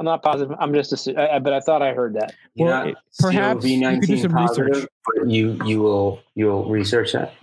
I'm 0.00 0.06
not 0.06 0.22
positive. 0.22 0.56
I'm 0.58 0.72
just, 0.72 0.92
assu- 0.94 1.16
I, 1.16 1.36
I- 1.36 1.38
but 1.40 1.52
I 1.52 1.60
thought 1.60 1.82
I 1.82 1.92
heard 1.92 2.14
that. 2.14 2.34
You're 2.54 2.68
Well, 2.68 2.78
not 2.78 2.88
it- 2.88 2.96
perhaps 3.18 3.64
you 3.66 3.80
could 3.86 4.00
do 4.00 4.16
some 4.16 4.32
positive, 4.32 4.68
research. 4.74 4.88
You 5.26 5.60
you 5.66 5.80
will 5.82 6.20
you 6.34 6.46
will 6.46 6.68
research 6.70 7.12
that. 7.12 7.34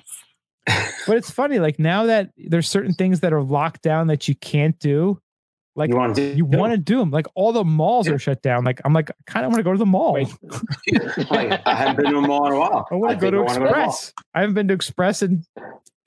But 1.08 1.16
it's 1.16 1.32
funny, 1.32 1.60
like 1.60 1.80
now 1.80 2.08
that 2.08 2.32
there's 2.36 2.68
certain 2.68 2.94
things 2.94 3.22
that 3.22 3.32
are 3.32 3.42
locked 3.42 3.82
down 3.84 4.08
that 4.08 4.28
you 4.28 4.36
can't 4.36 4.78
do, 4.80 5.22
like 5.76 5.90
you 5.92 5.96
want 5.96 6.16
to 6.18 6.22
you 6.36 6.44
want 6.46 6.72
to 6.74 6.78
do 6.78 6.98
them. 6.98 7.12
Like 7.12 7.28
all 7.36 7.54
the 7.54 7.64
malls 7.64 8.08
Yeah. 8.08 8.16
are 8.16 8.20
shut 8.20 8.42
down. 8.42 8.66
Like 8.66 8.82
I'm 8.84 8.92
like, 8.92 9.12
I 9.12 9.14
kind 9.28 9.46
of 9.46 9.52
want 9.52 9.60
to 9.60 9.64
go 9.64 9.72
to 9.72 9.78
the 9.78 9.86
mall. 9.86 10.18
Like, 11.30 11.62
I 11.66 11.76
haven't 11.76 11.98
been 12.04 12.12
to 12.12 12.18
a 12.18 12.22
mall 12.22 12.48
in 12.48 12.54
a 12.54 12.60
while. 12.60 12.88
I 12.92 12.96
want 12.96 13.12
to 13.12 13.16
go 13.32 13.32
think 13.32 13.34
to 13.34 13.38
I 13.38 13.60
wanna. 13.60 13.66
Express. 13.70 14.14
I 14.34 14.40
haven't 14.42 14.56
been 14.56 14.68
to 14.70 14.74
Express 14.74 15.22
in 15.22 15.44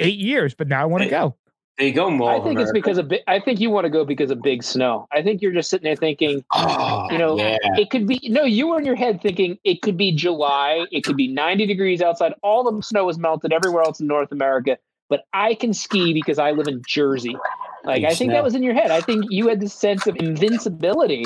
eight 0.01 0.19
years, 0.19 0.55
but 0.55 0.67
now 0.69 0.83
I 0.83 0.87
want 0.87 1.05
to 1.05 1.09
go. 1.11 1.37
There 1.81 1.89
you 1.89 1.94
go. 1.94 2.28
I 2.28 2.40
think 2.40 2.61
it's 2.61 2.73
because 2.73 2.98
of. 2.98 3.09
bi- 3.09 3.23
I 3.27 3.40
think 3.40 3.59
you 3.59 3.70
want 3.70 3.86
to 3.86 3.89
go 3.89 4.05
because 4.05 4.31
of 4.31 4.43
big 4.43 4.62
snow. 4.62 5.09
I 5.12 5.23
think 5.23 5.40
you're 5.40 5.51
just 5.52 5.70
sitting 5.70 5.85
there 5.85 5.97
thinking, 5.97 6.44
Oh, 6.52 7.11
you 7.11 7.16
know, 7.16 7.39
yeah. 7.39 7.57
it 7.62 7.89
could 7.89 8.07
be. 8.07 8.20
No, 8.28 8.44
you 8.44 8.66
were 8.66 8.78
in 8.78 8.85
your 8.85 8.97
head 8.97 9.23
thinking 9.23 9.59
it 9.65 9.81
could 9.81 9.97
be 9.97 10.15
July. 10.15 10.85
It 10.93 11.05
could 11.05 11.16
be 11.16 11.27
90 11.27 11.65
degrees 11.65 12.02
outside. 12.02 12.35
All 12.43 12.70
the 12.70 12.82
snow 12.82 13.09
is 13.09 13.19
melted 13.19 13.55
everywhere 13.55 13.82
else 13.82 13.98
in 13.98 14.07
North 14.07 14.31
America. 14.31 14.77
But 15.09 15.24
I 15.32 15.55
can 15.55 15.73
ski 15.73 16.12
because 16.12 16.39
I 16.39 16.51
live 16.51 16.69
in 16.69 16.82
Jersey. 16.86 17.35
Like 17.82 18.05
I 18.05 18.15
think 18.15 18.31
that 18.32 18.44
was 18.44 18.55
in 18.55 18.62
your 18.62 18.74
head. 18.74 18.90
I 18.90 19.01
think 19.01 19.24
you 19.31 19.48
had 19.48 19.59
this 19.61 19.73
sense 19.73 20.07
of 20.07 20.16
invincibility 20.16 21.24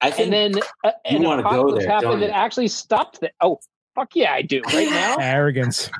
I 0.00 0.10
think 0.10 0.32
and 0.32 0.54
then 0.54 0.62
uh, 0.82 0.92
an 1.04 1.22
wanna 1.22 1.42
go 1.42 1.48
apocalypse 1.48 1.84
there, 1.84 1.92
happened 1.92 2.22
that 2.22 2.34
actually 2.34 2.68
stopped 2.68 3.20
that. 3.20 3.32
Oh, 3.40 3.60
fuck 4.00 4.16
yeah, 4.16 4.32
I 4.32 4.42
do 4.42 4.62
right 4.72 4.88
now. 4.90 5.16
Arrogance, 5.20 5.90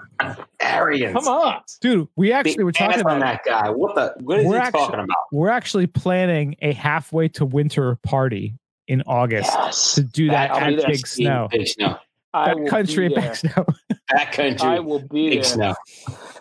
arrogance. 0.60 1.12
Come 1.24 1.28
on. 1.28 1.60
dude. 1.81 2.09
We 2.16 2.32
actually 2.32 2.56
Big 2.56 2.64
were 2.64 2.72
talking 2.72 3.01
about. 3.01 3.20
that 3.20 3.40
guy. 3.44 3.70
What 3.70 3.94
the? 3.94 4.14
What 4.22 4.40
is 4.40 4.47
We're 4.47 4.55
he 4.55 4.60
actually- 4.60 4.81
talking 4.81 5.01
about? 5.01 5.16
We're 5.32 5.48
actually 5.51 5.86
planning 5.86 6.56
a 6.62 6.72
halfway 6.72 7.28
to 7.28 7.44
winter 7.44 7.97
party 8.02 8.55
in 8.89 9.02
August 9.06 9.51
Yes. 9.55 9.94
to 9.94 10.02
do 10.02 10.28
that 10.31 10.51
I'll 10.51 10.59
at 10.72 10.77
there. 10.78 10.86
Big 10.89 11.06
Snow. 11.06 11.48
Big 11.51 11.68
snow. 11.68 11.97
I 12.32 12.55
will 12.55 12.66
Country 12.68 13.09
be 13.09 13.14
Big 13.14 13.24
there. 13.24 13.35
Snow. 13.35 13.66
Backcountry. 14.12 14.60
I 14.62 14.81
will 14.81 15.01
be 15.01 15.28
Big 15.31 15.35
there. 15.43 15.44
snow. 15.44 15.74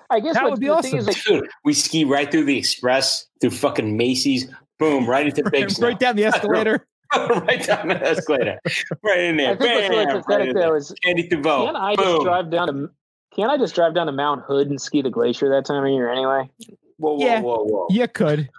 I 0.10 0.19
guess 0.19 0.34
That 0.36 0.44
what 0.44 0.52
would 0.53 0.60
be 0.60 0.68
the 0.68 0.73
awesome. 0.73 0.90
thing 0.91 0.99
is 0.99 1.07
like 1.07 1.23
Dude, 1.23 1.48
we 1.64 1.73
ski 1.73 2.03
right 2.06 2.30
through 2.31 2.45
the 2.45 2.57
express, 2.57 3.27
through 3.41 3.52
fucking 3.52 3.95
Macy's, 3.95 4.49
boom, 4.80 5.07
right 5.07 5.27
into 5.27 5.48
Big 5.52 5.69
Snow. 5.69 5.88
right 5.90 5.99
down 5.99 6.15
the 6.15 6.26
escalator. 6.26 6.88
right 7.15 7.64
down 7.65 7.88
the 7.90 7.99
escalator. 8.07 8.60
Right 9.03 9.19
in 9.22 9.38
there. 9.38 9.53
I 9.53 9.56
think 9.57 9.73
what's 9.76 9.90
really 9.90 10.06
pathetic 10.06 10.27
right 10.30 10.41
in 10.49 10.53
though 10.53 10.60
there. 10.61 10.76
is 10.77 10.94
Candy 11.03 11.27
Duveau. 11.27 11.65
can 11.65 11.76
I 11.76 11.95
just 11.95 12.22
drive 12.23 12.49
down 12.52 12.68
to 12.68 12.90
can 13.36 13.49
I 13.49 13.57
just 13.57 13.76
drive 13.76 13.94
down 13.95 14.07
to 14.07 14.11
Mount 14.11 14.41
Hood 14.44 14.69
and 14.69 14.81
ski 14.81 15.02
the 15.02 15.10
glacier 15.10 15.49
that 15.49 15.65
time 15.65 15.84
of 15.84 15.90
year 15.91 16.11
anyway? 16.11 16.49
Whoa, 16.98 17.14
whoa, 17.15 17.26
Yeah. 17.26 17.41
whoa, 17.41 17.64
whoa. 17.64 17.88
You 17.90 18.07
could 18.07 18.49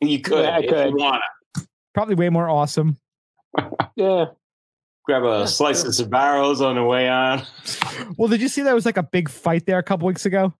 You 0.00 0.20
could 0.20 0.44
Yeah, 0.44 0.56
I 0.56 0.58
if 0.60 0.68
could. 0.70 0.90
you 0.90 0.96
want 0.96 1.22
to. 1.56 1.66
probably 1.94 2.14
way 2.14 2.28
more 2.30 2.48
awesome. 2.48 2.98
Yeah. 3.96 4.26
Grab 5.06 5.22
a 5.22 5.26
Yeah, 5.40 5.44
slice 5.44 5.80
sure. 5.82 5.90
of 5.90 5.94
Sbarro's 5.94 6.60
on 6.60 6.74
the 6.76 6.82
way 6.82 7.08
on. 7.08 7.42
Well, 8.16 8.28
did 8.28 8.40
you 8.40 8.48
see 8.48 8.62
that 8.62 8.74
was 8.74 8.84
like 8.86 8.96
a 8.96 9.02
big 9.02 9.28
fight 9.28 9.66
there 9.66 9.78
a 9.78 9.82
couple 9.82 10.06
weeks 10.08 10.26
ago? 10.26 10.52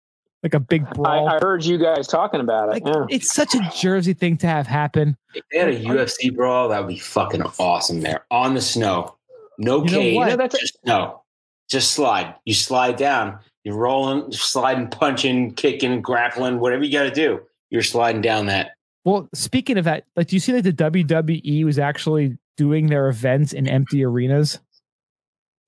Like 0.45 0.53
a 0.53 0.61
big 0.61 0.85
I, 0.87 0.93
brawl. 0.93 1.29
I 1.29 1.39
heard 1.41 1.65
you 1.65 1.79
guys 1.79 2.07
talking 2.07 2.41
about 2.41 2.69
it. 2.69 2.73
like 2.73 2.87
yeah. 2.87 3.07
it's 3.09 3.33
such 3.33 3.55
a 3.55 3.73
Jersey 3.75 4.13
thing 4.13 4.37
to 4.37 4.47
have 4.47 4.67
happen. 4.67 5.17
If 5.35 5.43
they 5.51 5.59
had 5.59 5.69
a 5.71 5.81
UFC 5.81 6.33
brawl, 6.37 6.69
that 6.69 6.81
would 6.81 6.89
be 6.89 6.99
fucking 6.99 7.43
awesome 7.59 8.03
there. 8.03 8.27
On 8.31 8.53
the 8.53 8.61
snow. 8.61 9.17
No 9.57 9.83
You 9.83 9.89
cage. 9.89 10.17
what? 10.17 10.29
Know, 10.29 10.37
that's 10.37 10.59
just 10.61 10.79
snow. 10.85 11.23
Just 11.71 11.93
slide. 11.93 12.35
You 12.45 12.53
slide 12.53 12.97
down. 12.97 13.39
You're 13.65 13.77
rolling, 13.77 14.31
sliding, 14.33 14.89
punching, 14.89 15.55
kicking, 15.55 16.03
grappling, 16.03 16.61
whatever 16.61 16.85
you 16.85 16.93
got 16.93 17.05
to 17.05 17.11
do. 17.11 17.41
You're 17.71 17.83
sliding 17.83 18.21
down 18.21 18.47
that. 18.47 18.73
Well, 19.07 19.31
speaking 19.35 19.79
of 19.79 19.87
that, 19.87 20.05
like, 20.15 20.29
do 20.29 20.37
you 20.37 20.41
see 20.41 20.53
that 20.53 20.63
the 20.63 20.73
WWE 20.73 21.65
was 21.65 21.79
actually 21.79 22.37
doing 22.59 22.89
their 22.89 23.09
events 23.09 23.55
in 23.55 23.67
empty 23.67 24.05
arenas? 24.05 24.59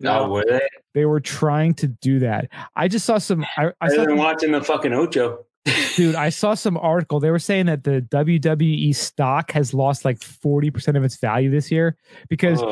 No, 0.01 0.29
were 0.29 0.45
they? 0.47 0.61
They 0.97 1.05
were 1.05 1.21
trying 1.21 1.75
to 1.75 1.89
do 1.89 2.19
that. 2.21 2.49
I 2.75 2.89
just 2.89 3.05
saw 3.05 3.19
some. 3.19 3.45
I, 3.59 3.71
I 3.83 3.89
saw, 3.91 4.07
watching 4.15 4.51
the 4.53 4.63
fucking 4.65 4.95
Ocho. 4.95 5.45
dude. 5.95 6.15
I 6.15 6.31
saw 6.31 6.55
some 6.55 6.79
article. 6.79 7.21
They 7.21 7.31
were 7.31 7.39
saying 7.39 7.67
that 7.67 7.85
the 7.85 8.01
WWE 8.11 8.97
stock 8.97 9.51
has 9.53 9.75
lost 9.75 10.07
like 10.07 10.23
forty 10.23 10.71
percent 10.71 10.97
of 10.97 11.05
its 11.05 11.19
value 11.19 11.51
this 11.51 11.71
year 11.71 11.99
because 12.31 12.63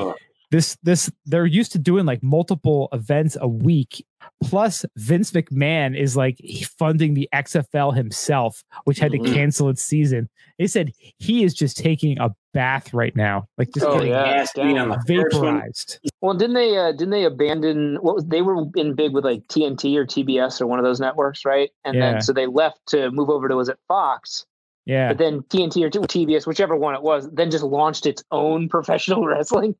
this 0.50 0.78
this 0.82 1.10
they're 1.26 1.44
used 1.44 1.72
to 1.72 1.78
doing 1.78 2.06
like 2.06 2.22
multiple 2.22 2.88
events 2.92 3.36
a 3.40 3.48
week 3.48 4.06
plus 4.42 4.84
vince 4.96 5.32
mcmahon 5.32 5.98
is 5.98 6.16
like 6.16 6.38
funding 6.78 7.14
the 7.14 7.28
xfl 7.34 7.94
himself 7.94 8.62
which 8.84 8.98
had 8.98 9.10
to 9.12 9.18
Mhm. 9.18 9.34
cancel 9.34 9.68
its 9.70 9.82
season 9.82 10.28
they 10.58 10.66
said 10.66 10.92
he 11.18 11.44
is 11.44 11.54
just 11.54 11.76
taking 11.78 12.18
a 12.20 12.30
bath 12.54 12.94
right 12.94 13.14
now 13.14 13.46
like 13.58 13.70
just 13.72 13.84
Oh, 13.84 13.94
getting 13.98 14.12
yeah. 14.12 14.22
Nasty 14.36 14.62
on 14.62 14.88
the 14.88 15.02
vaporized 15.06 15.98
Well, 16.22 16.34
didn't 16.34 16.54
they? 16.54 16.78
Uh, 16.78 16.92
didn't 16.92 17.10
they 17.10 17.24
abandon 17.24 17.96
what 18.00 18.14
was? 18.14 18.24
They 18.24 18.40
were 18.40 18.64
in 18.76 18.94
big 18.94 19.12
with 19.12 19.24
like 19.24 19.46
TNT 19.48 19.96
or 19.96 20.06
TBS 20.06 20.60
or 20.60 20.66
one 20.66 20.78
of 20.78 20.84
those 20.84 21.00
networks, 21.00 21.44
right? 21.44 21.70
And 21.84 21.96
Yeah. 21.96 22.12
then 22.12 22.22
so 22.22 22.32
they 22.32 22.46
left 22.46 22.78
to 22.88 23.10
move 23.10 23.28
over 23.28 23.48
to 23.48 23.56
was 23.56 23.68
it 23.68 23.78
Fox? 23.88 24.46
yeah 24.86 25.08
But 25.08 25.18
then 25.18 25.42
TNT 25.42 25.84
or 25.84 25.90
TBS, 25.90 26.46
whichever 26.46 26.76
one 26.76 26.94
it 26.94 27.02
was, 27.02 27.28
then 27.32 27.50
just 27.50 27.64
launched 27.64 28.06
its 28.06 28.22
own 28.30 28.68
professional 28.76 29.26
wrestling. 29.26 29.74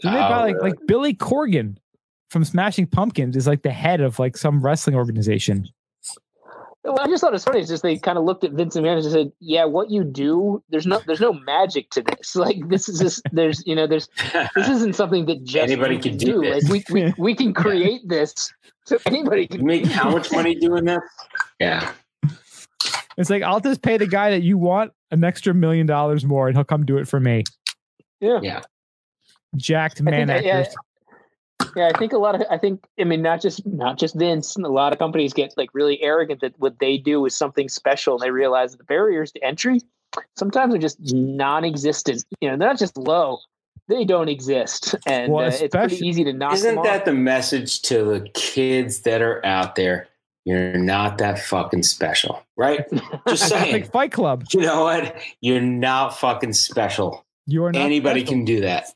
Didn't 0.00 0.14
they 0.14 0.20
buy 0.20 0.38
Oh, 0.38 0.40
like 0.42 0.56
really? 0.56 0.70
like 0.70 0.86
billy 0.86 1.14
corgan 1.14 1.76
from 2.30 2.44
smashing 2.44 2.86
pumpkins 2.86 3.36
is 3.36 3.46
like 3.46 3.62
the 3.62 3.70
head 3.72 4.00
of 4.00 4.18
like 4.18 4.36
some 4.36 4.60
wrestling 4.62 4.96
organization 4.96 5.68
Well, 6.82 6.98
I 6.98 7.06
just 7.08 7.20
thought 7.20 7.34
it's 7.34 7.44
funny. 7.44 7.60
It's 7.60 7.68
just 7.68 7.82
they 7.82 7.98
kind 7.98 8.16
of 8.16 8.24
looked 8.24 8.42
at 8.42 8.52
Vince 8.52 8.74
McMahon 8.74 8.94
and 8.94 9.02
just 9.02 9.14
said, 9.14 9.30
"Yeah, 9.38 9.64
what 9.66 9.90
you 9.90 10.02
do, 10.02 10.62
there's 10.70 10.86
no, 10.86 11.00
there's 11.06 11.20
no 11.20 11.32
magic 11.32 11.90
to 11.90 12.02
this. 12.02 12.34
Like 12.40 12.68
this 12.68 12.88
is 12.88 12.98
just, 13.00 13.22
there's, 13.32 13.62
you 13.66 13.74
know, 13.74 13.86
there's, 13.86 14.08
this 14.54 14.68
isn't 14.68 14.96
something 14.96 15.26
that 15.26 15.44
just 15.44 15.70
Anybody 15.70 15.96
you 15.96 16.00
can 16.00 16.16
do 16.16 16.40
this. 16.40 16.68
Like 16.70 16.88
we, 16.88 17.04
we, 17.04 17.14
we 17.18 17.34
can 17.34 17.52
create 17.52 18.00
this, 18.08 18.50
so 18.84 18.98
anybody 19.04 19.42
You 19.42 19.48
can 19.48 19.66
make 19.66 19.84
how 19.86 20.10
much 20.10 20.32
money 20.32 20.54
doing 20.54 20.84
this? 20.86 21.00
Yeah. 21.58 21.92
it's 23.18 23.28
like 23.28 23.42
i'll 23.42 23.60
just 23.60 23.82
pay 23.82 23.98
the 23.98 24.06
guy 24.06 24.30
that 24.30 24.42
you 24.42 24.56
want 24.56 24.92
an 25.10 25.22
extra 25.22 25.52
million 25.52 25.86
dollars 25.86 26.24
more 26.24 26.48
and 26.48 26.56
he'll 26.56 26.64
come 26.64 26.86
do 26.86 26.96
it 26.96 27.06
for 27.06 27.20
me 27.20 27.44
Yeah. 28.20 28.38
Yeah. 28.42 28.62
jacked 29.56 30.00
I 30.00 30.04
man 30.04 30.28
think, 30.28 30.44
yeah, 30.44 30.58
actors 30.60 30.74
yeah, 31.76 31.90
I 31.94 31.98
think 31.98 32.12
a 32.12 32.18
lot 32.18 32.34
of, 32.34 32.42
I 32.50 32.58
think, 32.58 32.84
I 32.98 33.04
mean, 33.04 33.22
not 33.22 33.40
just, 33.42 33.64
not 33.66 33.98
just 33.98 34.14
Vince. 34.14 34.56
A 34.56 34.60
lot 34.60 34.92
of 34.92 34.98
companies 34.98 35.32
get 35.32 35.52
like 35.56 35.70
really 35.72 36.00
arrogant 36.02 36.40
that 36.40 36.54
what 36.58 36.78
they 36.78 36.98
do 36.98 37.24
is 37.26 37.36
something 37.36 37.68
special, 37.68 38.14
and 38.14 38.22
they 38.22 38.30
realize 38.30 38.72
that 38.72 38.78
the 38.78 38.84
barriers 38.84 39.32
to 39.32 39.44
entry 39.44 39.80
sometimes 40.36 40.74
are 40.74 40.78
just 40.78 40.98
non-existent. 41.14 42.24
You 42.40 42.50
know, 42.50 42.56
they're 42.56 42.68
not 42.68 42.78
just 42.78 42.96
low; 42.96 43.38
they 43.88 44.04
don't 44.04 44.28
exist, 44.28 44.94
and 45.06 45.32
Well, 45.32 45.46
uh, 45.46 45.50
it's 45.52 45.74
pretty 45.74 46.06
easy 46.06 46.24
to 46.24 46.32
knock 46.32 46.54
Isn't 46.54 46.82
that 46.82 47.00
off. 47.00 47.04
the 47.04 47.12
message 47.14 47.82
to 47.82 48.04
the 48.04 48.28
kids 48.34 49.00
that 49.00 49.22
are 49.22 49.44
out 49.44 49.74
there? 49.76 50.08
You're 50.46 50.78
not 50.78 51.18
that 51.18 51.38
fucking 51.38 51.82
special, 51.82 52.42
right? 52.56 52.84
Just 53.28 53.48
saying. 53.50 53.72
like 53.72 53.92
fight 53.92 54.10
club 54.12 54.44
you 54.52 54.60
know 54.62 54.84
what? 54.84 55.14
You're 55.42 55.60
not 55.60 56.18
fucking 56.18 56.54
special. 56.54 57.24
you 57.46 57.62
are 57.64 57.72
not 57.72 57.82
Anybody 57.82 58.20
special. 58.20 58.34
can 58.36 58.44
do 58.46 58.60
that. 58.62 58.86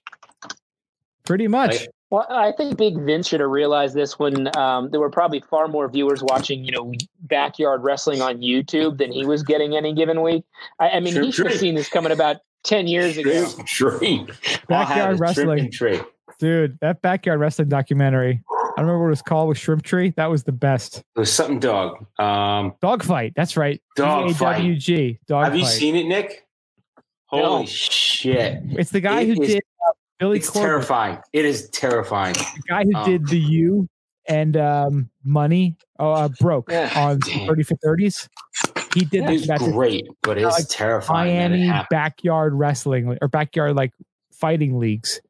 pretty 1.25 1.47
much 1.49 1.81
Like- 1.83 1.91
Well, 2.15 2.27
I 2.31 2.53
think 2.53 2.77
Big 2.79 2.97
Vince 3.01 3.27
should 3.27 3.41
have 3.41 3.51
realized 3.51 3.95
this 3.97 4.19
when 4.21 4.57
um, 4.57 4.91
there 4.93 5.01
were 5.01 5.11
probably 5.11 5.41
far 5.41 5.67
more 5.67 5.89
viewers 5.89 6.23
watching, 6.23 6.65
you 6.65 6.71
know, 6.71 6.93
backyard 7.23 7.83
wrestling 7.83 8.23
on 8.23 8.39
YouTube 8.41 8.99
than 8.99 9.11
he 9.11 9.27
was 9.27 9.43
getting 9.43 9.77
any 9.77 9.93
given 9.93 10.23
week. 10.23 10.45
I, 10.79 10.91
I 10.91 11.01
mean, 11.01 11.15
Sure, 11.15 11.23
he 11.25 11.33
should 11.33 11.47
have 11.51 11.59
seen 11.59 11.75
this 11.75 11.89
coming 11.89 12.13
about 12.13 12.37
ten 12.63 12.87
years 12.87 13.17
ago. 13.19 13.45
Shrimp 13.67 13.99
tree. 13.99 14.27
Backyard 14.69 14.71
I'll 14.71 14.85
have 14.87 15.11
a 15.15 15.17
wrestling. 15.17 15.71
tree. 15.73 16.01
Dude, 16.39 16.79
that 16.81 17.03
backyard 17.03 17.41
wrestling 17.41 17.69
documentary. 17.69 18.43
I 18.49 18.81
don't 18.81 18.87
remember 18.87 19.01
what 19.01 19.07
it 19.07 19.11
was 19.11 19.23
called 19.23 19.49
with 19.49 19.59
Shrimp 19.59 19.83
Tree. 19.83 20.15
That 20.17 20.31
was 20.31 20.45
the 20.45 20.53
best. 20.53 20.99
It 20.99 21.05
was 21.19 21.33
something 21.33 21.59
dog. 21.59 22.07
Um, 22.21 22.75
Dogfight. 22.81 23.33
That's 23.35 23.57
right. 23.57 23.81
Dogfight. 23.97 24.63
DAWG. 24.63 25.19
Dogfight. 25.27 25.53
have 25.53 25.57
you 25.61 25.67
seen 25.67 25.97
it, 25.97 26.07
Nick? 26.07 26.47
Holy 27.27 27.43
No. 27.63 27.67
shit! 27.67 28.61
It's 28.71 28.91
the 28.91 29.01
guy 29.01 29.23
It 29.23 29.37
who 29.37 29.43
is- 29.43 29.49
did 29.55 29.63
Billy 30.19 30.39
It's 30.39 30.51
terrifying. 30.51 31.19
It 31.33 31.45
is 31.45 31.69
terrifying. 31.71 32.35
The 32.35 32.63
guy 32.69 32.85
who 32.85 32.97
Um, 32.97 33.05
did 33.05 33.27
the 33.29 33.39
U 33.39 33.89
and 34.29 34.57
um, 34.57 35.11
Money. 35.25 35.77
Oh, 35.99 36.13
uh, 36.13 36.29
broke 36.41 36.71
Yeah. 36.71 36.91
on 36.97 37.21
30 37.21 37.63
for 37.63 37.75
30s. 37.85 38.29
He 38.95 39.05
did 39.05 39.25
that. 39.47 39.59
to 39.59 39.71
great, 39.73 40.07
but 40.23 40.39
it's 40.39 40.47
like 40.57 40.67
terrifying. 40.69 41.37
it 41.53 41.67
Miami 41.69 41.87
backyard 41.91 42.55
wrestling 42.55 43.19
or 43.21 43.29
backyard 43.29 43.75
like 43.77 43.91
fighting 44.33 44.79
leagues. 44.79 45.21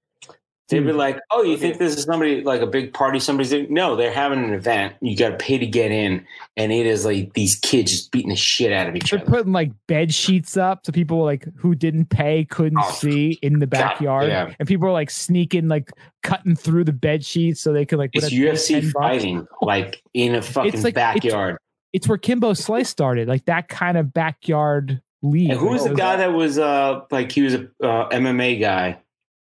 They'd 0.70 0.80
be 0.80 0.92
like, 0.92 1.20
"Oh, 1.30 1.42
you 1.42 1.58
think 1.58 1.78
this 1.78 1.94
is 1.94 2.04
somebody 2.04 2.42
like 2.42 2.62
a 2.62 2.66
big 2.66 2.94
party? 2.94 3.18
Somebody's 3.20 3.50
doing-" 3.50 3.66
no, 3.72 3.96
they're 3.96 4.10
having 4.12 4.42
an 4.42 4.54
event. 4.54 4.94
You 5.02 5.14
got 5.14 5.30
to 5.30 5.36
pay 5.36 5.58
to 5.58 5.66
get 5.66 5.90
in, 5.90 6.24
and 6.56 6.72
it 6.72 6.86
is 6.86 7.04
like 7.04 7.34
these 7.34 7.56
kids 7.56 7.90
just 7.90 8.10
beating 8.10 8.30
the 8.30 8.36
shit 8.36 8.72
out 8.72 8.88
of 8.88 8.96
each 8.96 9.12
other. 9.12 9.22
They're 9.24 9.34
putting 9.34 9.52
like 9.52 9.72
bed 9.86 10.14
sheets 10.14 10.56
up 10.56 10.86
so 10.86 10.92
people 10.92 11.22
like 11.22 11.46
who 11.56 11.74
didn't 11.74 12.06
pay 12.06 12.46
couldn't 12.46 12.78
Oh, 12.82 12.90
see 12.92 13.38
in 13.42 13.58
the 13.58 13.66
backyard. 13.66 14.28
yeah. 14.28 14.54
And 14.58 14.66
people 14.66 14.88
are 14.88 14.92
like 14.92 15.10
sneaking, 15.10 15.68
like 15.68 15.90
cutting 16.22 16.56
through 16.56 16.84
the 16.84 16.92
bed 16.94 17.26
sheets 17.26 17.60
so 17.60 17.74
they 17.74 17.84
could 17.84 17.98
like. 17.98 18.10
It's 18.14 18.24
put 18.24 18.32
a- 18.32 18.36
10 18.36 18.54
UFC 18.82 18.90
fighting, 18.90 19.46
like 19.60 20.00
in 20.14 20.34
a 20.34 20.40
fucking 20.40 20.72
like- 20.82 20.94
it's- 20.96 21.14
backyard. 21.14 21.58
It's 21.92 22.08
where 22.08 22.18
Kimbo 22.18 22.54
Slice 22.54 22.88
started, 22.88 23.28
like 23.28 23.44
that 23.44 23.68
kind 23.68 23.96
of 23.98 24.12
backyard 24.14 25.00
league. 25.22 25.50
And 25.50 25.58
who 25.60 25.68
was 25.68 25.84
the 25.84 25.94
guy 25.94 26.16
that 26.16 26.32
was 26.32 26.58
uh 26.58 27.02
like 27.10 27.30
he 27.30 27.42
was 27.42 27.54
a 27.54 27.68
uh, 27.82 28.08
MMA 28.08 28.58
guy? 28.60 28.98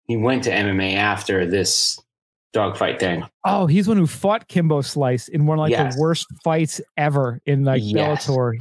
He 0.10 0.18
went 0.18 0.44
to 0.46 0.50
MMA 0.52 0.96
after 0.96 1.46
this 1.46 1.98
dogfight 2.52 3.00
thing. 3.00 3.24
Oh, 3.46 3.68
he's 3.68 3.88
one 3.88 3.96
who 3.98 4.08
fought 4.08 4.48
Kimbo 4.48 4.82
Slice 4.82 5.28
in 5.28 5.46
one 5.46 5.60
of 5.60 5.62
like 5.62 5.70
Yes. 5.72 5.96
the 5.96 6.02
worst 6.02 6.26
fights 6.44 6.82
ever 6.98 7.40
in 7.46 7.64
like 7.64 7.82
Yes. 7.86 8.26
Bellator. 8.28 8.54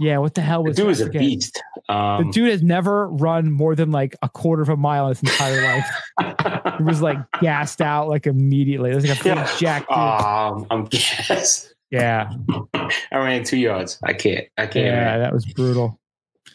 Yeah, 0.00 0.18
what 0.18 0.34
the 0.34 0.40
hell 0.40 0.62
The 0.62 0.70
was 0.70 0.76
dude 0.78 0.86
was 0.86 1.00
a 1.02 1.10
beast. 1.10 1.62
The 1.88 1.94
Um, 1.94 2.30
dude 2.30 2.50
has 2.50 2.62
never 2.62 3.08
run 3.08 3.50
more 3.52 3.74
than 3.74 3.92
like 3.92 4.16
a 4.22 4.28
quarter 4.30 4.62
of 4.62 4.68
a 4.70 4.76
mile 4.76 5.04
in 5.08 5.10
his 5.10 5.22
entire 5.22 5.62
life. 5.62 5.86
He 6.78 6.82
was 6.84 7.00
like 7.00 7.16
gassed 7.40 7.80
out 7.80 8.08
like 8.08 8.26
immediately. 8.26 8.90
It 8.90 8.94
was 8.96 9.06
like 9.08 9.18
a 9.20 9.24
big 9.24 9.46
jack 9.58 9.86
dude. 9.88 9.96
um, 9.96 10.66
I'm 10.70 10.88
yes. 10.92 11.72
yeah, 11.90 12.30
I 12.74 13.16
ran 13.16 13.44
two 13.44 13.56
yards. 13.56 13.98
I 14.04 14.12
can't. 14.12 14.46
I 14.58 14.66
can't. 14.66 14.86
yeah, 14.86 15.18
that 15.18 15.32
was 15.32 15.46
brutal. 15.46 15.98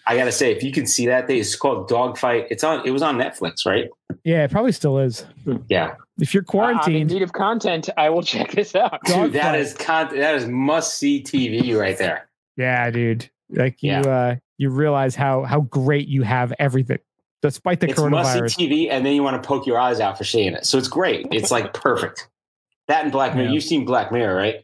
I 0.08 0.18
gotta 0.18 0.32
say, 0.32 0.52
if 0.52 0.64
you 0.64 0.72
can 0.72 0.88
see 0.88 1.06
that 1.08 1.28
thing, 1.28 1.40
it's 1.40 1.56
called 1.56 1.88
Dogfight. 1.88 2.48
It's 2.50 2.64
on. 2.64 2.86
It 2.86 2.92
was 2.92 3.02
on 3.02 3.18
Netflix, 3.18 3.66
right? 3.66 3.88
Yeah, 4.24 4.44
it 4.44 4.52
probably 4.52 4.72
still 4.72 4.98
is. 5.00 5.26
Yeah, 5.70 5.96
If 6.20 6.34
you're 6.34 6.42
I'm 6.42 6.44
in 6.44 6.48
quarantined, 6.80 7.12
need 7.12 7.22
of 7.22 7.34
content. 7.34 7.90
I 7.98 8.10
will 8.10 8.24
check 8.24 8.52
this 8.52 8.76
out. 8.76 9.00
dude, 9.06 9.34
that 9.34 9.42
Dogfight. 9.54 9.60
is 9.60 9.74
con- 9.74 10.16
That 10.18 10.36
is 10.36 10.48
must 10.48 10.98
see 10.98 11.22
TV 11.24 11.78
right 11.80 11.98
there. 11.98 12.30
yeah, 12.58 12.90
dude. 12.92 13.30
Like 13.50 13.82
you, 13.84 13.92
Yeah. 13.92 14.02
uh, 14.02 14.36
you 14.58 14.70
realize 14.70 15.16
how 15.16 15.44
how 15.44 15.62
great 15.62 16.08
you 16.08 16.24
have 16.24 16.54
everything. 16.60 17.00
despite 17.44 17.80
the 17.80 17.90
it's 17.90 18.00
musty 18.00 18.40
coronavirus. 18.42 18.58
TV, 18.70 18.90
and 18.92 19.06
then 19.06 19.14
you 19.14 19.24
want 19.24 19.42
to 19.42 19.48
poke 19.48 19.66
your 19.66 19.80
eyes 19.80 20.00
out 20.00 20.18
for 20.18 20.24
seeing 20.24 20.54
it. 20.54 20.66
So 20.66 20.78
it's 20.78 20.88
great. 20.88 21.28
It's 21.32 21.50
like 21.52 21.74
perfect. 21.74 22.28
That 22.88 23.04
and 23.04 23.12
Black 23.12 23.34
Mirror. 23.36 23.48
Yeah. 23.48 23.54
You've 23.54 23.64
seen 23.64 23.84
Black 23.86 24.12
Mirror, 24.12 24.36
right? 24.36 24.64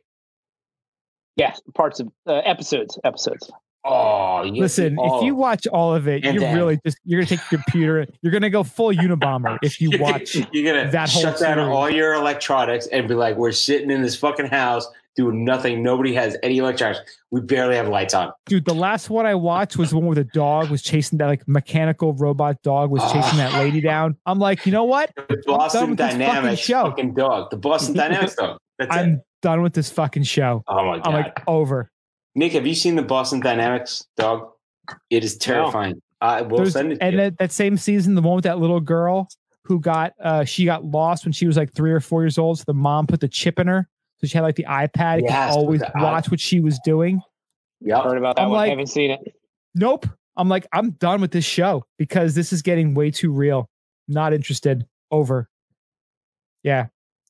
Yeah, 1.37 1.53
parts 1.75 1.99
of 1.99 2.09
uh, 2.27 2.33
episodes, 2.45 2.99
episodes. 3.03 3.49
Oh, 3.87 4.43
Listen, 4.43 4.97
if 4.99 5.23
you 5.23 5.33
watch 5.33 5.65
all 5.67 5.95
of 5.95 6.07
it, 6.07 6.23
you're 6.23 6.53
really 6.53 6.77
just 6.85 6.97
you're 7.05 7.21
gonna 7.21 7.37
take 7.37 7.51
your 7.51 7.61
computer. 7.63 8.05
You're 8.21 8.33
gonna 8.33 8.49
go 8.49 8.63
full 8.63 8.91
Unabomber 8.91 9.57
if 9.61 9.79
you 9.79 9.91
watch. 9.99 10.35
you're 10.51 10.73
gonna 10.73 10.91
that 10.91 11.09
whole 11.09 11.21
shut 11.21 11.39
down 11.39 11.57
series. 11.57 11.69
all 11.69 11.89
your 11.89 12.13
electronics 12.13 12.87
and 12.87 13.07
be 13.07 13.13
like, 13.13 13.37
"We're 13.37 13.53
sitting 13.53 13.89
in 13.89 14.01
this 14.01 14.15
fucking 14.17 14.47
house 14.47 14.87
doing 15.15 15.45
nothing. 15.45 15.81
Nobody 15.81 16.13
has 16.15 16.35
any 16.43 16.57
electronics. 16.57 16.99
We 17.31 17.39
barely 17.39 17.77
have 17.77 17.87
lights 17.87 18.13
on." 18.13 18.33
Dude, 18.45 18.65
the 18.65 18.75
last 18.75 19.09
one 19.09 19.25
I 19.25 19.35
watched 19.35 19.77
was 19.77 19.91
the 19.91 19.97
one 19.97 20.07
where 20.07 20.15
the 20.15 20.25
dog 20.25 20.69
was 20.69 20.81
chasing 20.81 21.17
that 21.19 21.27
like 21.27 21.47
mechanical 21.47 22.13
robot 22.13 22.61
dog 22.63 22.91
was 22.91 23.01
ah. 23.03 23.13
chasing 23.13 23.37
that 23.37 23.53
lady 23.53 23.79
down. 23.79 24.17
I'm 24.25 24.39
like, 24.39 24.65
you 24.65 24.73
know 24.73 24.83
what? 24.83 25.11
The 25.15 25.41
Boston 25.45 25.81
fucking 25.81 25.95
Dynamics 25.95 26.59
show. 26.61 26.83
fucking 26.83 27.13
dog. 27.13 27.51
The 27.51 27.57
Boston 27.57 27.95
Dynamics 27.95 28.35
dog. 28.35 28.57
That's. 28.77 28.93
I'm 28.93 29.21
done 29.41 29.61
with 29.61 29.73
this 29.73 29.89
fucking 29.89 30.23
show. 30.23 30.63
Oh 30.67 30.85
my 30.85 30.97
god, 30.97 31.07
I'm 31.07 31.13
like 31.13 31.43
over. 31.47 31.89
Nick, 32.37 32.53
have 32.53 32.67
you 32.67 32.75
seen 32.75 32.95
the 32.95 33.01
Boston 33.01 33.39
Dynamics 33.39 34.05
dog? 34.15 34.51
It 35.09 35.23
is 35.23 35.37
terrifying. 35.37 36.01
I 36.21 36.43
will 36.43 36.57
There's- 36.57 36.73
send 36.73 36.91
it. 36.93 36.95
To 36.97 37.03
and 37.03 37.13
you. 37.13 37.17
that, 37.17 37.37
that 37.39 37.51
same 37.51 37.77
season, 37.77 38.13
the 38.15 38.21
one 38.21 38.35
with 38.35 38.43
that 38.45 38.59
little 38.59 38.79
girl 38.79 39.27
who 39.63 39.79
got 39.81 40.13
uh 40.23 40.45
she 40.45 40.63
got 40.63 40.85
lost 40.85 41.25
when 41.25 41.33
she 41.33 41.45
was 41.47 41.57
like 41.57 41.73
three 41.73 41.91
or 41.91 41.99
four 41.99 42.23
years 42.23 42.37
old. 42.37 42.59
So 42.59 42.63
the 42.67 42.73
mom 42.73 43.05
put 43.07 43.19
the 43.19 43.27
chip 43.27 43.59
in 43.59 43.67
her. 43.67 43.87
So 44.19 44.27
she 44.27 44.37
had 44.37 44.43
like 44.43 44.55
the 44.55 44.65
iPad, 44.69 45.21
Yes, 45.23 45.51
could 45.53 45.57
always 45.59 45.81
the 45.81 45.91
watch 45.95 46.31
what 46.31 46.39
she 46.39 46.59
was 46.61 46.79
doing. 46.85 47.21
Yep. 47.81 48.03
Heard 48.03 48.17
about 48.17 48.35
that 48.37 48.43
I'm 48.43 48.49
one. 48.49 48.57
like- 48.57 48.69
haven't 48.69 48.87
seen 48.87 49.11
it. 49.11 49.35
Nope. 49.75 50.07
I'm 50.37 50.47
like, 50.47 50.67
I'm 50.71 50.91
done 50.91 51.19
with 51.21 51.31
this 51.31 51.45
show 51.45 51.85
because 51.97 52.35
this 52.35 52.53
is 52.53 52.61
getting 52.61 52.93
way 52.93 53.09
too 53.11 53.31
real. 53.31 53.67
Not 54.07 54.31
interested. 54.33 54.85
Over. 55.09 55.49
Yeah. 56.63 56.87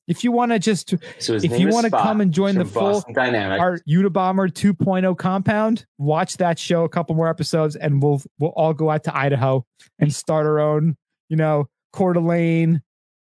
If 0.08 0.24
you 0.24 0.32
want 0.32 0.50
to 0.52 0.58
just 0.58 0.94
So 1.18 1.34
if 1.34 1.58
you 1.60 1.68
wanna 1.68 1.90
come 1.90 2.20
and 2.20 2.32
join 2.32 2.54
the 2.56 2.64
full- 2.64 2.82
Boston 2.94 3.14
Dynamics. 3.14 3.60
our 3.60 3.78
Unabomber 3.88 4.50
2.0 4.50 5.14
compound, 5.16 5.84
watch 5.98 6.38
that 6.38 6.58
show 6.58 6.82
a 6.84 6.88
couple 6.88 7.14
more 7.14 7.28
episodes 7.28 7.76
and 7.76 8.02
we'll 8.02 8.20
we'll 8.38 8.50
all 8.56 8.72
go 8.74 8.90
out 8.90 9.04
to 9.04 9.16
Idaho 9.16 9.64
and 9.98 10.12
start 10.12 10.46
our 10.46 10.58
own, 10.58 10.96
you 11.28 11.36
know, 11.36 11.68
Coeur 11.92 12.14
d'Alene 12.14 12.80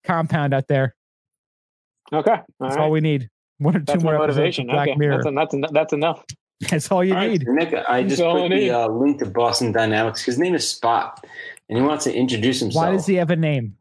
compound 0.06 0.54
out 0.54 0.68
there. 0.68 0.96
Okay, 2.12 2.32
all 2.32 2.46
That's 2.60 2.76
right. 2.76 2.84
all 2.84 2.92
we 2.92 3.02
need. 3.02 3.30
One 3.60 3.76
or 3.76 3.80
two 3.80 3.86
That's 3.86 4.04
more 4.04 4.16
episodes 4.16 4.38
motivation. 4.38 4.70
of 4.70 4.74
Black 4.74 4.88
Okay, 4.90 4.98
Mirror. 4.98 5.16
that's, 5.18 5.28
en- 5.28 5.36
that's, 5.36 5.54
en- 5.54 5.66
that's 5.74 5.94
enough. 5.94 6.24
That's 6.70 6.92
all 6.92 7.04
you 7.04 7.14
All 7.14 7.20
right, 7.20 7.32
need. 7.40 7.48
Nick, 7.48 7.74
I 7.88 8.04
just 8.04 8.18
That's 8.22 8.36
I 8.36 8.48
put 8.48 8.50
the 8.50 8.72
uh, 8.72 8.88
link 8.90 9.20
to 9.20 9.26
Boston 9.26 9.72
Dynamics. 9.72 10.24
His 10.24 10.38
name 10.40 10.56
is 10.56 10.68
Spot, 10.68 11.24
and 11.70 11.78
he 11.78 11.84
wants 11.84 12.04
to 12.06 12.14
introduce 12.14 12.60
himself. 12.60 12.86
Why 12.86 12.92
does 12.92 13.06
he 13.06 13.16
have 13.16 13.30
a 13.32 13.36
name? 13.38 13.76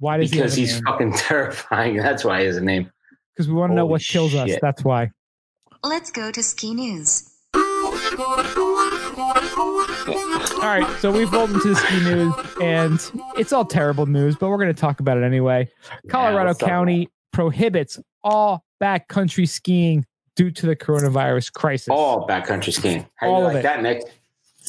Why 0.00 0.16
does 0.16 0.30
because 0.30 0.54
he 0.56 0.62
have 0.62 0.68
he's 0.70 0.74
name? 0.76 0.84
fucking 0.84 1.12
terrifying. 1.16 1.96
That's 1.98 2.24
why 2.24 2.40
he 2.40 2.46
has 2.46 2.56
a 2.56 2.60
name. 2.60 2.90
Because 3.36 3.48
we 3.48 3.54
want 3.54 3.70
to 3.70 3.74
know 3.76 3.82
Holy 3.82 3.92
what 3.92 4.02
kills 4.02 4.34
us. 4.34 4.48
shit. 4.48 4.60
That's 4.60 4.82
why. 4.84 5.10
Let's 5.84 6.10
go 6.10 6.30
to 6.32 6.42
ski 6.42 6.74
news. 6.74 7.26
All 10.62 10.66
right, 10.66 10.86
so 11.00 11.10
we've 11.10 11.32
rolled 11.32 11.50
into 11.50 11.68
the 11.68 11.76
ski 11.76 12.00
news, 12.04 12.34
and 12.60 13.00
it's 13.38 13.52
all 13.52 13.64
terrible 13.64 14.04
news, 14.06 14.36
but 14.36 14.48
we're 14.50 14.56
going 14.58 14.68
to 14.74 14.78
talk 14.78 15.00
about 15.00 15.16
it 15.16 15.22
anyway. 15.22 15.68
Colorado 16.08 16.48
let's 16.48 16.58
County 16.62 17.08
prohibits 17.32 17.98
all 18.22 18.64
backcountry 18.82 19.48
skiing 19.48 20.04
due 20.36 20.50
to 20.50 20.66
the 20.66 20.76
coronavirus 20.76 21.52
crisis. 21.52 21.88
All 21.90 22.26
backcountry 22.26 22.72
skiing. 22.74 23.06
How 23.14 23.28
All 23.30 23.40
you 23.40 23.46
of 23.46 23.52
like 23.54 23.60
it. 23.60 23.62
that, 23.62 23.82
Nick? 23.82 24.02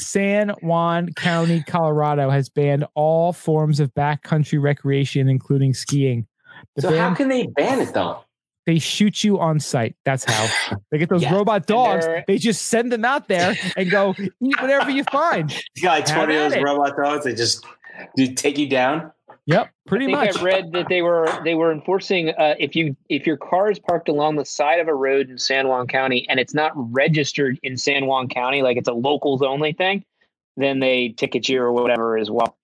San 0.01 0.49
Juan 0.61 1.13
County, 1.13 1.63
Colorado 1.65 2.29
has 2.29 2.49
banned 2.49 2.85
all 2.95 3.33
forms 3.33 3.79
of 3.79 3.93
backcountry 3.93 4.61
recreation, 4.61 5.29
including 5.29 5.73
skiing. 5.73 6.27
The 6.75 6.81
So 6.83 6.89
ban, 6.89 6.99
how 7.09 7.15
can 7.15 7.27
they 7.29 7.47
ban 7.47 7.79
it 7.79 7.93
though? 7.93 8.23
they 8.67 8.77
shoot 8.77 9.23
you 9.23 9.39
on 9.39 9.59
site. 9.59 9.95
That's 10.05 10.23
how 10.23 10.77
they 10.91 10.97
get 10.99 11.09
those 11.09 11.23
Yeah. 11.23 11.33
robot 11.33 11.65
dogs. 11.65 12.05
they're- 12.27 12.37
just 12.37 12.67
send 12.67 12.91
them 12.91 13.03
out 13.05 13.27
there 13.27 13.55
and 13.75 13.89
go 13.89 14.13
eat 14.41 14.61
whatever 14.61 14.91
you 14.91 15.03
find. 15.05 15.51
You 15.75 15.83
got 15.83 15.91
like 15.99 16.05
twenty 16.05 16.35
of 16.35 16.51
those 16.51 16.61
robot 16.61 16.95
dogs. 17.01 17.25
They 17.25 17.33
just 17.33 17.65
do 18.15 18.33
take 18.33 18.57
you 18.57 18.67
down. 18.69 19.11
Yep, 19.47 19.71
pretty 19.87 20.05
I 20.05 20.07
think 20.07 20.35
much. 20.35 20.41
I 20.41 20.43
read 20.43 20.71
that 20.73 20.87
they 20.87 21.01
were 21.01 21.27
they 21.43 21.55
were 21.55 21.71
enforcing 21.71 22.29
uh, 22.29 22.55
if 22.59 22.75
you 22.75 22.95
if 23.09 23.25
your 23.25 23.37
car 23.37 23.71
is 23.71 23.79
parked 23.79 24.07
along 24.07 24.35
the 24.35 24.45
side 24.45 24.79
of 24.79 24.87
a 24.87 24.93
road 24.93 25.29
in 25.29 25.37
San 25.39 25.67
Juan 25.67 25.87
County 25.87 26.27
and 26.29 26.39
it's 26.39 26.53
not 26.53 26.71
registered 26.75 27.59
in 27.63 27.75
San 27.75 28.05
Juan 28.05 28.29
County, 28.29 28.61
like 28.61 28.77
it's 28.77 28.87
a 28.87 28.93
locals 28.93 29.41
only 29.41 29.73
thing, 29.73 30.05
then 30.57 30.79
they 30.79 31.09
ticket 31.09 31.49
you 31.49 31.59
or 31.61 31.71
whatever 31.71 32.17
as 32.17 32.29
well. 32.29 32.55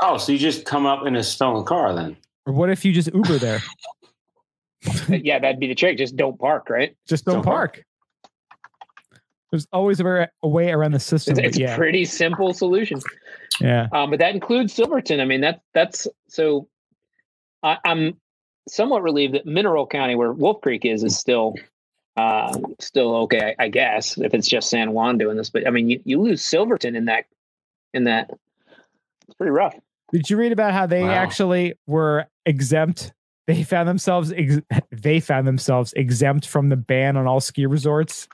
Oh, 0.00 0.18
so 0.18 0.32
you 0.32 0.38
just 0.38 0.64
come 0.64 0.86
up 0.86 1.06
in 1.06 1.14
a 1.14 1.22
stolen 1.22 1.64
car 1.64 1.94
then? 1.94 2.16
Or 2.46 2.52
what 2.52 2.68
if 2.68 2.84
you 2.84 2.92
just 2.92 3.12
Uber 3.14 3.38
there? 3.38 3.62
Yeah, 5.08 5.38
that'd 5.38 5.58
be 5.58 5.66
the 5.66 5.74
trick. 5.74 5.96
Just 5.96 6.14
don't 6.14 6.38
park, 6.38 6.68
right? 6.68 6.94
Just 7.08 7.24
don't 7.24 7.36
Don't 7.36 7.44
park. 7.44 7.82
There's 9.50 9.66
always 9.72 9.98
a, 10.00 10.28
way- 10.42 10.70
around 10.72 10.92
the 10.92 11.00
system. 11.00 11.38
It's, 11.38 11.48
it's 11.48 11.58
yeah, 11.58 11.74
a 11.74 11.76
pretty 11.78 12.04
simple 12.04 12.52
solution. 12.52 13.00
Yeah. 13.60 13.88
Um, 13.92 14.10
but 14.10 14.18
that 14.20 14.34
includes 14.34 14.72
Silverton. 14.72 15.20
I 15.20 15.24
mean, 15.24 15.40
that 15.42 15.60
that's 15.72 16.06
so. 16.28 16.68
I, 17.62 17.78
I'm 17.84 18.16
somewhat 18.68 19.02
relieved 19.02 19.34
that 19.34 19.46
Mineral 19.46 19.86
County, 19.86 20.14
where 20.16 20.32
Wolf 20.32 20.60
Creek 20.60 20.84
is, 20.84 21.02
is 21.04 21.18
still 21.18 21.54
uh, 22.16 22.56
still 22.80 23.14
okay. 23.22 23.54
I, 23.58 23.64
I 23.64 23.68
guess 23.68 24.18
if 24.18 24.34
it's 24.34 24.48
just 24.48 24.70
San 24.70 24.92
Juan 24.92 25.18
doing 25.18 25.36
this, 25.36 25.50
but 25.50 25.66
I 25.66 25.70
mean, 25.70 25.88
you, 25.88 26.00
you 26.04 26.20
lose 26.20 26.44
Silverton 26.44 26.96
in 26.96 27.06
that 27.06 27.26
in 27.92 28.04
that. 28.04 28.30
It's 29.26 29.34
pretty 29.36 29.52
rough. 29.52 29.74
Did 30.12 30.28
you 30.28 30.36
read 30.36 30.52
about 30.52 30.72
how 30.72 30.86
they 30.86 31.02
Wow. 31.02 31.10
actually 31.10 31.74
were 31.86 32.26
exempt? 32.46 33.12
They 33.46 33.62
found 33.62 33.88
themselves 33.88 34.32
ex- 34.36 34.60
they 34.90 35.20
found 35.20 35.46
themselves 35.46 35.92
exempt 35.94 36.46
from 36.46 36.68
the 36.68 36.76
ban 36.76 37.16
on 37.16 37.26
all 37.26 37.40
ski 37.40 37.66
resorts 37.66 38.28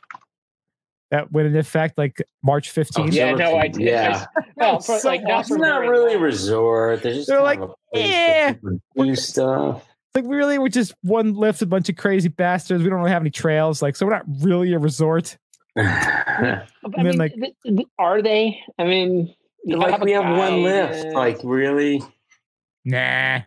that 1.11 1.32
went 1.32 1.47
into 1.49 1.59
effect 1.59 1.99
like 1.99 2.23
March 2.43 2.73
15th. 2.73 3.12
Yeah, 3.12 3.32
no, 3.35 3.57
I 3.57 3.69
did. 3.69 3.81
Yeah. 3.82 4.27
Well, 4.57 4.78
for, 4.81 4.99
so 4.99 5.09
like 5.09 5.23
not 5.23 5.41
It's 5.41 5.51
not 5.51 5.81
really 5.81 6.12
a 6.12 6.16
long. 6.16 6.23
resort. 6.23 7.03
They're 7.03 7.15
just 7.15 7.28
They're 7.28 7.43
like, 7.43 7.61
yeah. 7.93 8.51
a 8.51 8.55
place 8.55 8.59
where 8.62 8.73
people 8.95 9.05
do 9.07 9.16
stuff. 9.16 9.87
Like 10.15 10.24
we 10.24 10.37
really 10.37 10.59
were 10.59 10.69
just 10.69 10.93
one 11.03 11.35
lift, 11.35 11.62
a 11.62 11.66
bunch 11.66 11.89
of 11.89 11.97
crazy 11.97 12.28
bastards. 12.28 12.82
We 12.82 12.91
don't 12.91 12.99
really 12.99 13.11
have 13.12 13.23
any 13.23 13.31
trails, 13.31 13.81
like 13.82 13.97
so 13.97 14.07
we're 14.07 14.12
not 14.12 14.24
really 14.41 14.73
a 14.73 14.78
resort. 14.78 15.37
I 15.77 16.62
And 16.82 16.95
then, 16.97 17.05
mean, 17.05 17.19
like- 17.19 17.35
th- 17.35 17.55
th- 17.65 17.89
are 17.99 18.20
they? 18.23 18.61
I 18.78 18.85
mean, 18.85 19.35
like 19.65 20.01
a 20.01 20.05
we 20.05 20.12
have 20.12 20.24
one 20.37 20.62
guide, 20.65 20.91
lift. 20.95 21.07
Like 21.15 21.39
really? 21.45 22.03
Nah. 22.85 23.41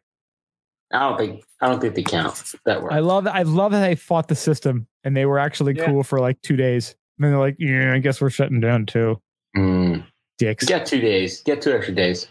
I 0.96 1.00
don't 1.00 1.18
think 1.18 1.44
I 1.60 1.68
don't 1.70 1.82
think 1.82 1.96
they 1.96 2.04
count. 2.04 2.42
That 2.66 2.82
works. 2.84 2.94
I 2.94 3.00
love 3.00 3.26
I 3.28 3.42
love 3.44 3.72
that 3.72 3.82
they 3.82 3.96
fought 3.96 4.28
the 4.28 4.36
system 4.36 4.88
and 5.04 5.18
they 5.18 5.26
were 5.26 5.40
actually 5.40 5.74
Yeah. 5.76 5.88
cool 5.88 6.04
for 6.04 6.20
like 6.20 6.40
two 6.42 6.56
days. 6.56 6.96
And 7.20 7.32
they're 7.32 7.40
like, 7.40 7.56
yeah, 7.60 7.94
I 7.94 8.00
guess 8.00 8.20
we're 8.20 8.30
shutting 8.30 8.60
down 8.60 8.86
too. 8.86 9.22
Mm. 9.56 10.06
Dicks. 10.38 10.66
Get 10.66 10.86
two 10.86 11.00
days. 11.00 11.42
Get 11.42 11.62
two 11.62 11.72
extra 11.72 11.94
days. 11.94 12.28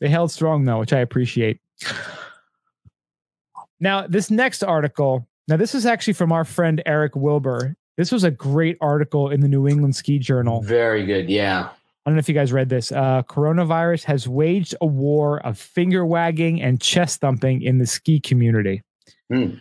They 0.00 0.08
held 0.08 0.30
strong 0.30 0.64
though, 0.64 0.80
which 0.80 0.92
I 0.92 1.00
appreciate. 1.00 1.60
Now, 3.78 4.06
this 4.06 4.30
next 4.30 4.62
article, 4.62 5.28
now 5.48 5.56
this 5.56 5.74
is 5.74 5.86
actually 5.86 6.14
from 6.14 6.32
our 6.32 6.44
friend 6.44 6.82
Eric 6.86 7.14
Wilbur. 7.14 7.76
This 7.96 8.12
was 8.12 8.24
a 8.24 8.30
great 8.30 8.76
article 8.80 9.30
in 9.30 9.40
the 9.40 9.48
New 9.48 9.68
England 9.68 9.96
Ski 9.96 10.18
Journal. 10.18 10.62
Very 10.62 11.06
good. 11.06 11.28
Yeah. 11.30 11.68
I 12.04 12.10
don't 12.10 12.14
know 12.14 12.20
if 12.20 12.28
you 12.28 12.34
guys 12.34 12.52
read 12.52 12.68
this. 12.68 12.92
Uh, 12.92 13.22
coronavirus 13.24 14.04
has 14.04 14.28
waged 14.28 14.74
a 14.80 14.86
war 14.86 15.44
of 15.44 15.58
finger 15.58 16.06
wagging 16.06 16.62
and 16.62 16.80
chest 16.80 17.20
thumping 17.20 17.62
in 17.62 17.78
the 17.78 17.86
ski 17.86 18.20
community. 18.20 18.82
Hmm. 19.32 19.54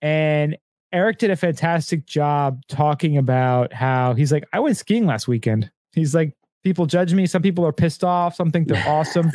And 0.00 0.56
Eric 0.94 1.18
did 1.18 1.32
a 1.32 1.36
fantastic 1.36 2.06
job 2.06 2.62
talking 2.68 3.18
about 3.18 3.72
how 3.72 4.14
he's 4.14 4.30
like, 4.30 4.44
I 4.52 4.60
went 4.60 4.76
skiing 4.76 5.06
last 5.06 5.26
weekend. 5.26 5.68
He's 5.92 6.14
like, 6.14 6.36
people 6.62 6.86
judge 6.86 7.12
me. 7.12 7.26
Some 7.26 7.42
people 7.42 7.66
are 7.66 7.72
pissed 7.72 8.04
off. 8.04 8.36
Some 8.36 8.52
think 8.52 8.68
they're 8.68 8.82
awesome. 8.88 9.32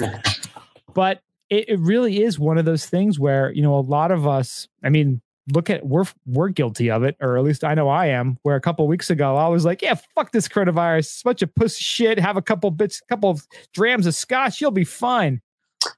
But 0.94 1.22
it, 1.50 1.68
it 1.68 1.80
really 1.80 2.24
is 2.24 2.40
one 2.40 2.58
of 2.58 2.64
those 2.64 2.86
things 2.86 3.20
where, 3.20 3.52
you 3.52 3.62
know, 3.62 3.78
a 3.78 3.82
lot 3.82 4.12
of 4.12 4.26
us, 4.26 4.70
I 4.84 4.90
mean, 4.90 5.22
look 5.52 5.70
at 5.70 5.86
we're 5.86 6.06
we're 6.26 6.48
guilty 6.48 6.90
of 6.90 7.04
it, 7.04 7.18
or 7.20 7.38
at 7.38 7.44
least 7.44 7.66
I 7.66 7.74
know 7.74 7.90
I 7.90 8.06
am. 8.06 8.38
Where 8.44 8.56
a 8.56 8.62
couple 8.62 8.88
weeks 8.88 9.10
ago 9.10 9.36
I 9.36 9.48
was 9.48 9.66
like, 9.66 9.82
"Yeah, 9.82 9.96
fuck 10.16 10.32
this 10.32 10.48
coronavirus, 10.48 11.00
it's 11.00 11.22
a 11.22 11.24
bunch 11.26 11.42
of 11.42 11.54
pussy 11.56 11.82
shit. 11.82 12.20
Have 12.20 12.38
a 12.38 12.42
couple 12.42 12.70
bits, 12.72 13.02
couple 13.10 13.32
of 13.32 13.46
drams 13.74 14.06
of 14.06 14.16
scotch, 14.16 14.62
you'll 14.62 14.72
be 14.72 14.86
fine." 14.86 15.42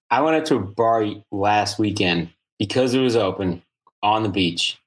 I 0.10 0.22
went 0.22 0.46
to 0.48 0.56
a 0.56 0.60
bar 0.60 1.06
last 1.32 1.78
weekend 1.80 2.30
because 2.58 2.94
it 2.94 3.00
was 3.00 3.16
open 3.16 3.62
on 4.02 4.24
the 4.24 4.30
beach 4.30 4.82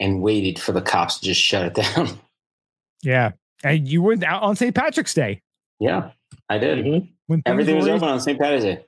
and 0.00 0.20
waited 0.22 0.58
for 0.58 0.72
the 0.72 0.82
cops 0.82 1.18
to 1.20 1.24
just 1.26 1.40
shut 1.40 1.64
it 1.64 1.74
down. 1.94 2.18
Yeah, 3.02 3.32
and 3.64 3.86
you 3.88 4.02
were 4.02 4.16
out 4.26 4.42
on 4.42 4.56
St. 4.56 4.74
Patrick's 4.74 5.14
Day 5.14 5.42
yeah, 5.78 6.10
I 6.48 6.56
did. 6.58 6.84
Mhm. 6.84 7.08
when 7.26 7.42
things 7.42 7.52
Everything 7.52 7.74
were, 7.74 7.80
was 7.80 7.88
already, 7.88 8.02
open 8.04 8.08
on 8.14 8.20
St. 8.20 8.38
Patrick's 8.38 8.64
Day. 8.64 8.84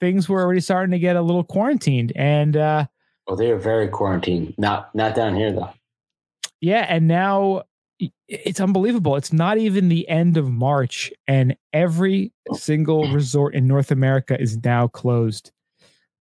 things 0.00 0.28
were 0.28 0.40
already 0.42 0.60
starting 0.60 0.92
to 0.92 0.98
get 0.98 1.16
a 1.16 1.22
little 1.22 1.44
quarantined, 1.44 2.12
and 2.16 2.56
uh, 2.56 2.86
Oh, 3.28 3.36
they 3.36 3.50
are 3.50 3.58
very 3.58 3.88
quarantined. 3.88 4.54
Not 4.58 4.94
not 4.94 5.14
down 5.14 5.36
here 5.36 5.52
though. 5.52 5.70
yeah, 6.60 6.86
and 6.88 7.06
now 7.08 7.62
it's 8.28 8.60
unbelievable. 8.60 9.14
It's 9.16 9.32
not 9.32 9.58
even 9.58 9.88
the 9.88 10.08
end 10.08 10.36
of 10.36 10.50
March, 10.50 11.12
and 11.28 11.54
every 11.72 12.32
single 12.54 13.12
resort 13.12 13.54
in 13.54 13.68
North 13.68 13.90
America 13.92 14.40
is 14.40 14.56
now 14.64 14.88
closed. 14.88 15.52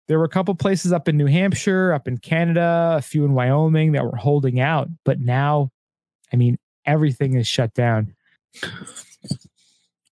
There 0.09 0.19
were 0.19 0.25
a 0.25 0.31
couple 0.31 0.55
places 0.55 0.93
up 0.93 1.07
in 1.09 1.17
New 1.17 1.27
Hampshire, 1.27 1.93
up 1.93 2.09
in 2.09 2.19
Canada, 2.19 2.97
a 2.99 3.03
few 3.03 3.25
in 3.25 3.35
Wyoming 3.35 3.93
that 3.93 4.05
were 4.05 4.17
holding 4.17 4.59
out, 4.59 4.89
but 5.05 5.21
now, 5.21 5.71
I 6.33 6.37
mean, 6.37 6.59
everything 6.87 7.35
is 7.35 7.47
shut 7.47 7.75
down. 7.75 8.15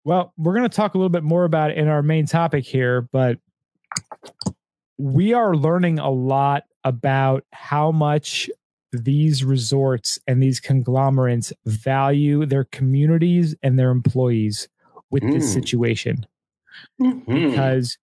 Well, 0.04 0.34
we're 0.36 0.56
going 0.56 0.70
to 0.70 0.76
talk 0.76 0.96
a 0.96 0.98
little 0.98 1.10
bit 1.10 1.24
more 1.24 1.46
about 1.46 1.72
it 1.72 1.78
in 1.78 1.88
our 1.88 2.02
main 2.02 2.26
topic 2.26 2.66
here, 2.66 3.02
but 3.02 3.38
we 4.98 5.34
are 5.34 5.56
learning 5.56 6.00
a 6.00 6.10
lot 6.10 6.64
about 6.84 7.46
how 7.54 7.92
much 7.92 8.50
these 8.92 9.44
resorts 9.44 10.20
and 10.28 10.42
these 10.42 10.60
conglomerates 10.60 11.54
value 11.66 12.46
their 12.46 12.66
communities 12.66 13.56
and 13.64 13.78
their 13.78 13.92
employees 13.92 14.68
with 15.10 15.24
mm. 15.24 15.34
this 15.34 15.52
situation. 15.54 16.26
Mm-hmm. 17.00 17.50
Because 17.50 17.98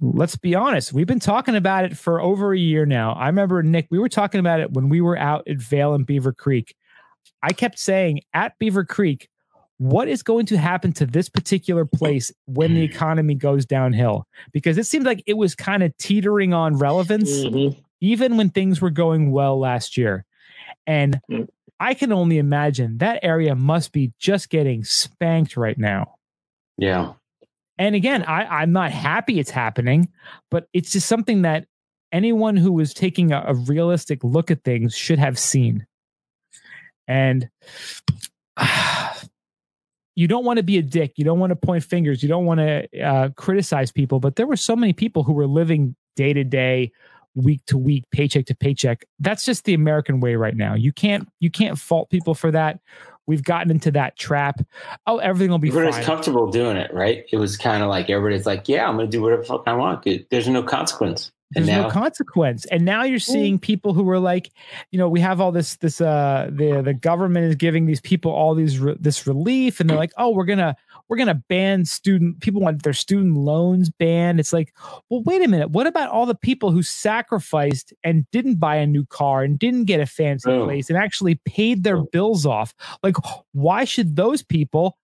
let's 0.00 0.36
be 0.36 0.54
honest, 0.54 0.92
we've 0.92 1.06
been 1.06 1.20
talking 1.20 1.56
about 1.56 1.84
it 1.84 1.96
for 1.96 2.20
over 2.20 2.52
a 2.52 2.58
year 2.58 2.86
now. 2.86 3.12
I 3.12 3.26
remember, 3.26 3.62
Nick, 3.62 3.88
we 3.90 3.98
were 3.98 4.08
talking 4.08 4.40
about 4.40 4.60
it 4.60 4.72
when 4.72 4.88
we 4.88 5.00
were 5.00 5.16
out 5.16 5.46
at 5.48 5.58
Vail 5.58 5.94
and 5.94 6.06
Beaver 6.06 6.32
Creek. 6.32 6.74
I 7.42 7.52
kept 7.52 7.78
saying 7.78 8.20
at 8.34 8.58
Beaver 8.58 8.84
Creek, 8.84 9.28
what 9.78 10.08
is 10.08 10.22
going 10.22 10.46
to 10.46 10.58
happen 10.58 10.92
to 10.94 11.06
this 11.06 11.28
particular 11.28 11.84
place 11.84 12.32
when 12.46 12.74
the 12.74 12.82
economy 12.82 13.34
goes 13.34 13.64
downhill? 13.64 14.26
Because 14.52 14.76
it 14.76 14.86
seemed 14.86 15.06
like 15.06 15.22
it 15.26 15.36
was 15.36 15.54
kind 15.54 15.82
of 15.82 15.96
teetering 15.98 16.52
on 16.52 16.76
relevance, 16.78 17.30
mm-hmm. 17.30 17.78
even 18.00 18.36
when 18.36 18.50
things 18.50 18.80
were 18.80 18.90
going 18.90 19.30
well 19.30 19.58
last 19.58 19.96
year. 19.96 20.24
And 20.86 21.20
mm-hmm. 21.30 21.44
I 21.78 21.94
can 21.94 22.12
only 22.12 22.38
imagine 22.38 22.98
that 22.98 23.20
area 23.22 23.54
must 23.54 23.92
be 23.92 24.12
just 24.18 24.50
getting 24.50 24.82
spanked 24.82 25.56
right 25.56 25.78
now. 25.78 26.16
Yeah. 26.76 27.12
And 27.78 27.94
again, 27.94 28.24
I, 28.24 28.44
I'm 28.44 28.72
not 28.72 28.90
happy 28.90 29.38
it's 29.38 29.50
happening, 29.50 30.08
but 30.50 30.68
it's 30.72 30.90
just 30.90 31.06
something 31.06 31.42
that 31.42 31.66
anyone 32.12 32.56
who 32.56 32.72
was 32.72 32.92
taking 32.92 33.32
a, 33.32 33.44
a 33.48 33.54
realistic 33.54 34.24
look 34.24 34.50
at 34.50 34.64
things 34.64 34.94
should 34.94 35.18
have 35.18 35.38
seen. 35.38 35.86
And 37.06 37.48
uh, 38.56 39.14
you 40.16 40.26
don't 40.26 40.44
want 40.44 40.56
to 40.56 40.64
be 40.64 40.78
a 40.78 40.82
dick. 40.82 41.12
You 41.16 41.24
don't 41.24 41.38
want 41.38 41.50
to 41.50 41.56
point 41.56 41.84
fingers. 41.84 42.22
You 42.22 42.28
don't 42.28 42.44
want 42.44 42.58
to 42.58 43.00
uh, 43.00 43.28
criticize 43.36 43.92
people. 43.92 44.18
But 44.18 44.36
there 44.36 44.46
were 44.46 44.56
so 44.56 44.74
many 44.74 44.92
people 44.92 45.22
who 45.22 45.32
were 45.32 45.46
living 45.46 45.94
day 46.16 46.32
to 46.32 46.42
day, 46.42 46.90
week 47.36 47.60
to 47.66 47.78
week, 47.78 48.04
paycheck 48.10 48.46
to 48.46 48.54
paycheck. 48.56 49.04
That's 49.20 49.44
just 49.44 49.64
the 49.64 49.74
American 49.74 50.18
way 50.18 50.34
right 50.34 50.56
now. 50.56 50.74
You 50.74 50.92
can't 50.92 51.28
you 51.38 51.50
can't 51.50 51.78
fault 51.78 52.10
people 52.10 52.34
for 52.34 52.50
that. 52.50 52.80
We've 53.28 53.44
gotten 53.44 53.70
into 53.70 53.90
that 53.92 54.16
trap. 54.16 54.60
Oh, 55.06 55.18
everything 55.18 55.50
will 55.50 55.58
be 55.58 55.68
fine. 55.68 55.80
Everybody's 55.80 56.06
comfortable 56.06 56.50
doing 56.50 56.78
it, 56.78 56.92
right? 56.94 57.26
It 57.30 57.36
was 57.36 57.58
kind 57.58 57.82
of 57.82 57.90
like 57.90 58.08
everybody's 58.08 58.46
like, 58.46 58.68
"Yeah, 58.68 58.88
I'm 58.88 58.96
going 58.96 59.06
to 59.06 59.10
do 59.10 59.22
whatever 59.22 59.42
the 59.42 59.48
fuck 59.48 59.64
I 59.66 59.74
want." 59.74 60.08
There's 60.30 60.48
no 60.48 60.62
consequence. 60.62 61.30
There's 61.52 61.66
now, 61.66 61.84
no 61.84 61.90
consequence. 61.90 62.66
And 62.66 62.84
now 62.84 63.04
you're 63.04 63.18
seeing 63.18 63.58
people 63.58 63.94
who 63.94 64.08
are 64.10 64.18
like, 64.18 64.50
you 64.90 64.98
know, 64.98 65.08
we 65.08 65.20
have 65.20 65.40
all 65.40 65.50
this 65.50 65.76
this 65.76 65.98
uh 66.00 66.50
the 66.52 66.82
the 66.82 66.92
government 66.92 67.46
is 67.46 67.54
giving 67.54 67.86
these 67.86 68.02
people 68.02 68.30
all 68.30 68.54
these 68.54 68.78
re- 68.78 68.96
this 69.00 69.26
relief 69.26 69.80
and 69.80 69.88
they're 69.88 69.96
like, 69.96 70.12
"Oh, 70.18 70.30
we're 70.30 70.44
going 70.44 70.58
to 70.58 70.76
we're 71.08 71.16
going 71.16 71.28
to 71.28 71.42
ban 71.48 71.86
student 71.86 72.40
people 72.40 72.60
want 72.60 72.82
their 72.82 72.92
student 72.92 73.34
loans 73.34 73.88
banned." 73.88 74.40
It's 74.40 74.52
like, 74.52 74.74
"Well, 75.08 75.22
wait 75.22 75.42
a 75.42 75.48
minute. 75.48 75.70
What 75.70 75.86
about 75.86 76.10
all 76.10 76.26
the 76.26 76.34
people 76.34 76.70
who 76.70 76.82
sacrificed 76.82 77.94
and 78.04 78.30
didn't 78.30 78.56
buy 78.56 78.76
a 78.76 78.86
new 78.86 79.06
car 79.06 79.42
and 79.42 79.58
didn't 79.58 79.84
get 79.84 80.00
a 80.00 80.06
fancy 80.06 80.50
oh. 80.50 80.64
place 80.64 80.90
and 80.90 80.98
actually 80.98 81.36
paid 81.46 81.82
their 81.82 81.98
oh. 81.98 82.08
bills 82.12 82.44
off? 82.44 82.74
Like, 83.02 83.16
why 83.52 83.84
should 83.84 84.16
those 84.16 84.42
people 84.42 84.98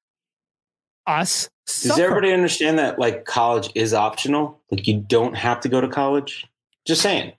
us 1.07 1.49
does 1.67 1.99
everybody 1.99 2.33
understand 2.33 2.79
that 2.79 2.99
like 2.99 3.25
college 3.25 3.71
is 3.75 3.95
optional? 3.95 4.61
Like 4.71 4.87
you 4.87 5.01
don't 5.01 5.35
have 5.35 5.61
to 5.61 5.69
go 5.69 5.81
to 5.81 5.89
college. 5.89 6.47
Just 6.85 7.01
saying. 7.01 7.33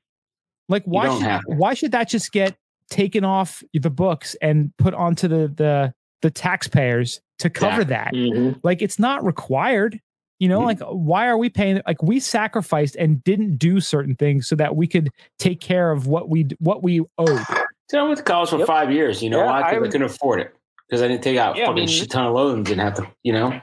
Like 0.68 0.84
why 0.86 1.20
should, 1.20 1.58
why 1.58 1.74
should 1.76 1.92
that 1.92 2.10
just 2.10 2.32
get 2.32 2.56
taken 2.90 3.24
off 3.24 3.64
the 3.74 3.90
books 3.90 4.36
and 4.42 4.76
put 4.78 4.94
onto 4.94 5.28
the 5.28 5.48
the 5.48 5.94
the 6.22 6.32
taxpayers 6.32 7.22
to 7.40 7.50
cover 7.52 7.82
yeah. 7.82 7.88
that? 7.88 8.14
Mm-hmm. 8.14 8.60
Like 8.64 8.82
it's 8.82 8.98
not 8.98 9.24
required. 9.24 10.00
You 10.40 10.50
know, 10.50 10.60
mm-hmm. 10.60 10.66
like 10.66 10.80
why 10.82 11.28
are 11.28 11.38
we 11.38 11.50
paying? 11.50 11.82
Like 11.86 12.02
we 12.02 12.20
sacrificed 12.20 12.96
and 12.96 13.24
didn't 13.24 13.58
do 13.58 13.80
certain 13.80 14.16
things 14.16 14.48
so 14.48 14.56
that 14.56 14.76
we 14.76 14.88
could 14.88 15.10
take 15.38 15.62
care 15.62 15.92
of 15.92 16.08
what 16.08 16.30
we 16.30 16.48
what 16.58 16.82
we 16.82 17.02
owed. 17.20 17.46
So 17.90 18.00
I 18.00 18.04
went 18.04 18.18
to 18.18 18.24
college 18.24 18.50
for 18.50 18.58
yep. 18.58 18.68
five 18.68 18.92
years. 18.92 19.22
You 19.22 19.30
know 19.30 19.44
yeah, 19.44 19.46
why? 19.46 19.60
Because 19.60 19.84
I, 19.84 19.86
I, 19.86 19.92
couldn't 19.92 20.04
afford 20.04 20.42
it. 20.42 20.56
Because 20.90 21.02
I 21.02 21.08
didn't 21.08 21.24
take 21.24 21.38
out 21.38 21.58
yeah, 21.58 21.66
fucking 21.66 21.84
I 21.84 21.86
mean, 21.86 21.88
shit 21.88 22.10
ton 22.10 22.26
of 22.26 22.34
loans 22.34 22.70
and 22.70 22.80
have 22.80 22.96
to, 22.96 23.08
you 23.24 23.34
know? 23.34 23.60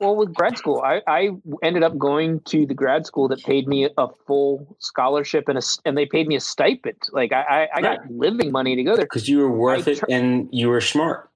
Well 0.00 0.16
with 0.16 0.34
grad 0.34 0.58
school 0.58 0.82
I, 0.84 1.00
I 1.06 1.30
ended 1.62 1.82
up 1.82 1.96
going 1.96 2.40
to 2.46 2.66
the 2.66 2.74
grad 2.74 3.06
school 3.06 3.28
that 3.28 3.42
paid 3.44 3.68
me 3.68 3.88
a 3.96 4.08
full 4.26 4.76
scholarship 4.80 5.48
and 5.48 5.58
a, 5.58 5.62
and 5.84 5.96
they 5.96 6.04
paid 6.04 6.26
me 6.26 6.36
a 6.36 6.40
stipend. 6.40 7.00
Like 7.12 7.32
i 7.32 7.42
i, 7.42 7.68
I 7.78 7.80
got 7.80 8.10
living 8.10 8.50
money 8.50 8.74
to 8.76 8.82
go 8.82 8.96
there. 8.96 9.04
Because 9.04 9.28
you 9.28 9.38
were 9.38 9.50
worth 9.50 9.86
it 9.86 10.00
and 10.10 10.48
you 10.52 10.68
were 10.68 10.80
smart. 10.80 11.30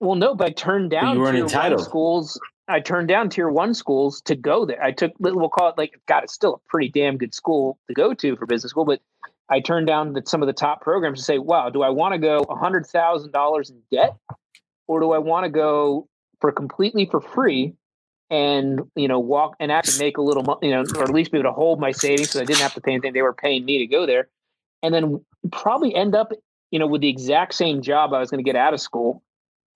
Well 0.00 0.14
no 0.14 0.34
but 0.34 0.46
i 0.46 0.50
turned 0.50 0.90
down 0.90 1.16
you 1.16 1.20
weren't 1.20 1.36
entitled. 1.36 1.84
schools 1.84 2.40
i 2.68 2.78
turned 2.78 3.08
down 3.08 3.30
tier 3.30 3.48
one 3.48 3.74
schools 3.74 4.20
to 4.22 4.36
go 4.36 4.64
there. 4.64 4.82
I 4.82 4.92
took 4.92 5.12
we'll 5.18 5.48
call 5.48 5.70
it 5.70 5.74
like 5.76 6.00
god 6.06 6.22
it's 6.22 6.32
still 6.32 6.54
a 6.54 6.68
pretty 6.70 6.88
damn 6.88 7.18
good 7.18 7.34
school 7.34 7.78
to 7.88 7.94
go 7.94 8.14
to 8.14 8.36
for 8.36 8.46
business 8.46 8.70
school 8.70 8.84
but 8.84 9.00
i 9.50 9.58
turned 9.58 9.88
down 9.88 10.12
the, 10.12 10.22
some 10.24 10.40
of 10.40 10.46
the 10.46 10.52
top 10.52 10.82
programs 10.82 11.18
to 11.18 11.24
say 11.24 11.38
wow 11.38 11.68
do 11.68 11.82
i 11.82 11.88
want 11.88 12.12
to 12.12 12.18
go 12.18 12.44
$100000 12.44 13.70
in 13.70 13.82
debt 13.90 14.16
or 14.88 15.00
do 15.00 15.12
i 15.12 15.18
want 15.18 15.44
to 15.44 15.50
go 15.50 16.08
for 16.40 16.50
completely 16.50 17.06
for 17.06 17.20
free 17.20 17.74
and 18.30 18.80
you 18.94 19.08
know 19.08 19.18
walk 19.18 19.56
and 19.60 19.72
actually 19.72 20.04
make 20.04 20.18
a 20.18 20.22
little 20.22 20.42
money, 20.42 20.68
you 20.68 20.70
know, 20.70 20.84
or 20.96 21.04
at 21.04 21.10
least 21.10 21.32
be 21.32 21.38
able 21.38 21.50
to 21.50 21.54
hold 21.54 21.80
my 21.80 21.92
savings 21.92 22.30
so 22.30 22.40
I 22.40 22.44
didn't 22.44 22.60
have 22.60 22.74
to 22.74 22.80
pay 22.80 22.92
anything. 22.92 23.12
They 23.12 23.22
were 23.22 23.32
paying 23.32 23.64
me 23.64 23.78
to 23.78 23.86
go 23.86 24.06
there, 24.06 24.28
and 24.82 24.92
then 24.92 25.24
probably 25.50 25.94
end 25.94 26.14
up, 26.14 26.32
you 26.70 26.78
know, 26.78 26.86
with 26.86 27.00
the 27.00 27.08
exact 27.08 27.54
same 27.54 27.82
job 27.82 28.12
I 28.12 28.18
was 28.18 28.30
going 28.30 28.44
to 28.44 28.48
get 28.48 28.56
out 28.56 28.74
of 28.74 28.80
school, 28.80 29.22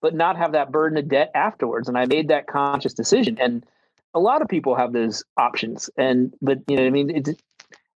but 0.01 0.13
not 0.13 0.37
have 0.37 0.51
that 0.51 0.71
burden 0.71 0.97
of 0.97 1.07
debt 1.07 1.31
afterwards. 1.33 1.87
And 1.87 1.97
I 1.97 2.05
made 2.05 2.27
that 2.27 2.47
conscious 2.47 2.93
decision. 2.93 3.37
And 3.39 3.65
a 4.13 4.19
lot 4.19 4.41
of 4.41 4.47
people 4.47 4.75
have 4.75 4.93
those 4.93 5.23
options, 5.37 5.89
and 5.97 6.33
but 6.41 6.59
you 6.67 6.77
know, 6.77 6.85
I 6.85 6.89
mean, 6.91 7.09
it's, 7.09 7.31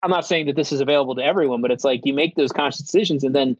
I'm 0.01 0.11
not 0.11 0.25
saying 0.25 0.47
that 0.47 0.55
this 0.55 0.71
is 0.71 0.81
available 0.81 1.15
to 1.15 1.23
everyone, 1.23 1.61
but 1.61 1.71
it's 1.71 1.83
like 1.83 2.01
you 2.05 2.13
make 2.13 2.35
those 2.35 2.51
conscious 2.51 2.81
decisions, 2.81 3.23
and 3.23 3.35
then 3.35 3.57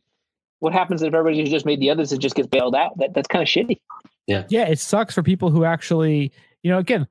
what 0.60 0.74
happens 0.74 1.02
if 1.02 1.14
everybody 1.14 1.44
just 1.44 1.66
made 1.66 1.80
the 1.80 1.90
others? 1.90 2.12
It 2.12 2.20
just 2.20 2.36
gets 2.36 2.48
bailed 2.48 2.76
out. 2.76 2.98
That 2.98 3.14
that's 3.14 3.28
kind 3.28 3.42
of 3.42 3.48
shitty. 3.48 3.80
Yeah, 4.26 4.44
yeah, 4.50 4.68
it 4.68 4.80
sucks 4.80 5.14
for 5.14 5.24
people 5.24 5.52
who 5.52 5.64
actually 5.64 6.32
you 6.64 6.72
know, 6.72 6.80
again, 6.80 7.08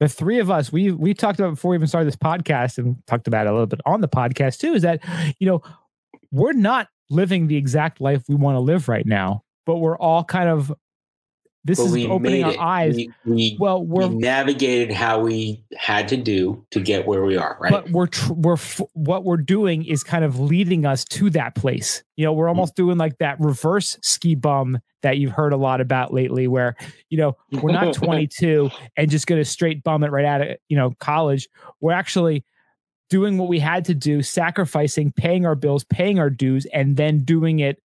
the 0.00 0.08
three 0.08 0.38
of 0.38 0.50
us, 0.50 0.72
we 0.72 0.92
we 0.92 1.12
talked 1.12 1.38
about 1.38 1.50
before 1.50 1.70
we 1.70 1.76
even 1.76 1.88
started 1.88 2.06
this 2.06 2.16
podcast 2.16 2.78
and 2.78 2.96
talked 3.06 3.26
about 3.26 3.46
it 3.46 3.50
a 3.50 3.52
little 3.52 3.66
bit 3.66 3.80
on 3.84 4.00
the 4.00 4.08
podcast 4.08 4.58
too, 4.58 4.72
is 4.74 4.82
that, 4.82 5.02
you 5.38 5.46
know, 5.46 5.62
we're 6.30 6.52
not 6.52 6.88
living 7.10 7.48
the 7.48 7.56
exact 7.56 8.00
life 8.00 8.22
we 8.28 8.34
want 8.34 8.54
to 8.54 8.60
live 8.60 8.88
right 8.88 9.06
now, 9.06 9.42
but 9.66 9.76
we're 9.76 9.98
all 9.98 10.24
kind 10.24 10.48
of 10.48 10.72
this 11.64 11.78
but 11.78 11.96
is 11.96 12.06
opening 12.06 12.44
our 12.44 12.58
eyes. 12.58 12.96
We, 12.96 13.12
we, 13.24 13.56
well, 13.60 13.84
we're, 13.84 14.06
we 14.06 14.16
navigated 14.16 14.92
how 14.94 15.20
we 15.20 15.64
had 15.76 16.08
to 16.08 16.16
do 16.16 16.64
to 16.70 16.80
get 16.80 17.06
where 17.06 17.24
we 17.24 17.36
are, 17.36 17.58
right? 17.60 17.70
But 17.70 17.90
we're 17.90 18.06
tr- 18.06 18.32
we're 18.32 18.54
f- 18.54 18.80
what 18.94 19.24
we're 19.24 19.36
doing 19.36 19.84
is 19.84 20.04
kind 20.04 20.24
of 20.24 20.38
leading 20.38 20.86
us 20.86 21.04
to 21.06 21.30
that 21.30 21.54
place. 21.54 22.02
You 22.16 22.24
know, 22.24 22.32
we're 22.32 22.46
mm. 22.46 22.50
almost 22.50 22.76
doing 22.76 22.96
like 22.96 23.18
that 23.18 23.40
reverse 23.40 23.98
ski 24.02 24.34
bum 24.34 24.78
that 25.02 25.18
you've 25.18 25.32
heard 25.32 25.52
a 25.52 25.56
lot 25.56 25.80
about 25.80 26.12
lately, 26.12 26.48
where 26.48 26.76
you 27.10 27.18
know 27.18 27.36
we're 27.50 27.72
not 27.72 27.92
22 27.94 28.70
and 28.96 29.10
just 29.10 29.26
going 29.26 29.40
to 29.40 29.44
straight 29.44 29.82
bum 29.82 30.04
it 30.04 30.10
right 30.10 30.24
out 30.24 30.40
of 30.40 30.56
you 30.68 30.76
know 30.76 30.94
college. 31.00 31.48
We're 31.80 31.92
actually 31.92 32.44
doing 33.10 33.38
what 33.38 33.48
we 33.48 33.58
had 33.58 33.86
to 33.86 33.94
do, 33.94 34.22
sacrificing, 34.22 35.12
paying 35.12 35.44
our 35.44 35.54
bills, 35.54 35.84
paying 35.84 36.18
our 36.18 36.30
dues, 36.30 36.66
and 36.72 36.96
then 36.96 37.20
doing 37.20 37.58
it 37.60 37.82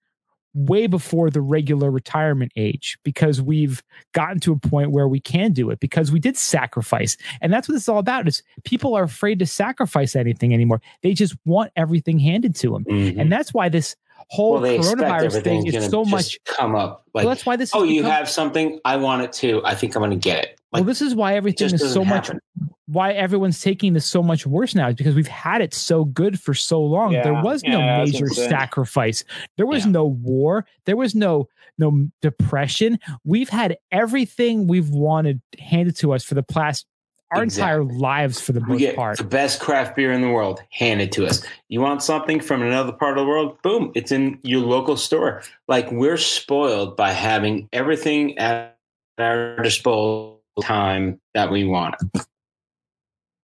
way 0.53 0.87
before 0.87 1.29
the 1.29 1.41
regular 1.41 1.89
retirement 1.89 2.51
age 2.55 2.97
because 3.03 3.41
we've 3.41 3.81
gotten 4.11 4.39
to 4.39 4.53
a 4.53 4.57
point 4.57 4.91
where 4.91 5.07
we 5.07 5.19
can 5.19 5.51
do 5.51 5.69
it 5.69 5.79
because 5.79 6.11
we 6.11 6.19
did 6.19 6.37
sacrifice. 6.37 7.17
And 7.41 7.51
that's 7.51 7.67
what 7.67 7.75
it's 7.75 7.89
all 7.89 7.97
about 7.97 8.27
is 8.27 8.43
people 8.63 8.95
are 8.95 9.03
afraid 9.03 9.39
to 9.39 9.45
sacrifice 9.45 10.15
anything 10.15 10.53
anymore. 10.53 10.81
They 11.01 11.13
just 11.13 11.35
want 11.45 11.71
everything 11.75 12.19
handed 12.19 12.55
to 12.55 12.71
them 12.71 12.85
mm-hmm. 12.85 13.19
and 13.19 13.31
that's 13.31 13.53
why 13.53 13.69
this 13.69 13.95
whole 14.29 14.59
well, 14.61 14.77
coronavirus 14.79 15.43
thing 15.43 15.67
is 15.67 15.89
so 15.89 16.05
much 16.05 16.39
come 16.45 16.75
up 16.75 17.05
like 17.13 17.25
well, 17.25 17.33
that's 17.33 17.45
why 17.45 17.55
this 17.55 17.71
oh 17.73 17.83
you 17.83 18.01
become, 18.01 18.11
have 18.11 18.29
something? 18.29 18.79
I 18.85 18.97
want 18.97 19.21
it 19.21 19.33
too. 19.33 19.61
I 19.65 19.75
think 19.75 19.95
i'm 19.95 20.01
going 20.01 20.11
to 20.11 20.15
get 20.15 20.43
it 20.45 20.59
like, 20.73 20.81
well 20.81 20.83
this 20.83 21.01
is 21.01 21.15
why 21.15 21.35
everything 21.35 21.73
is 21.73 21.93
so 21.93 22.03
happen. 22.03 22.39
much 22.43 22.67
why 22.85 23.13
everyone's 23.13 23.61
taking 23.61 23.93
this 23.93 24.05
so 24.05 24.21
much 24.21 24.45
worse 24.45 24.75
now 24.75 24.89
is 24.89 24.95
because 24.95 25.15
we've 25.15 25.27
had 25.27 25.61
it 25.61 25.73
so 25.73 26.03
good 26.03 26.39
for 26.39 26.53
so 26.53 26.81
long. 26.81 27.13
Yeah, 27.13 27.23
there 27.23 27.41
was 27.41 27.63
no 27.63 27.81
major 28.03 28.27
sacrifice. 28.27 29.23
There 29.55 29.65
was 29.65 29.85
yeah. 29.85 29.91
no 29.91 30.05
war. 30.05 30.65
There 30.85 30.97
was 30.97 31.15
no 31.15 31.47
no 31.77 32.07
depression. 32.21 32.99
We've 33.23 33.49
had 33.49 33.77
everything 33.91 34.67
we've 34.67 34.89
wanted 34.89 35.41
handed 35.59 35.95
to 35.97 36.13
us 36.13 36.23
for 36.23 36.35
the 36.35 36.43
past 36.43 36.85
our 37.31 37.41
entire 37.41 37.83
lives 37.83 38.39
for 38.39 38.51
the 38.51 38.59
We 38.59 38.85
most 38.85 38.95
part. 38.95 39.17
the 39.17 39.23
best 39.23 39.59
craft 39.59 39.95
beer 39.95 40.11
in 40.11 40.21
the 40.21 40.29
world 40.29 40.61
handed 40.69 41.11
to 41.13 41.25
us. 41.25 41.43
You 41.67 41.81
want 41.81 42.03
something 42.03 42.39
from 42.39 42.61
another 42.61 42.91
part 42.91 43.17
of 43.17 43.23
the 43.23 43.27
world? 43.27 43.59
Boom, 43.63 43.91
it's 43.95 44.11
in 44.11 44.39
your 44.43 44.61
local 44.61 44.97
store. 44.97 45.41
Like 45.67 45.91
we're 45.91 46.17
spoiled 46.17 46.95
by 46.95 47.11
having 47.11 47.69
everything 47.73 48.37
at 48.37 48.77
our 49.17 49.57
disposal 49.63 50.42
time 50.61 51.19
that 51.33 51.51
we 51.51 51.63
want. 51.63 51.95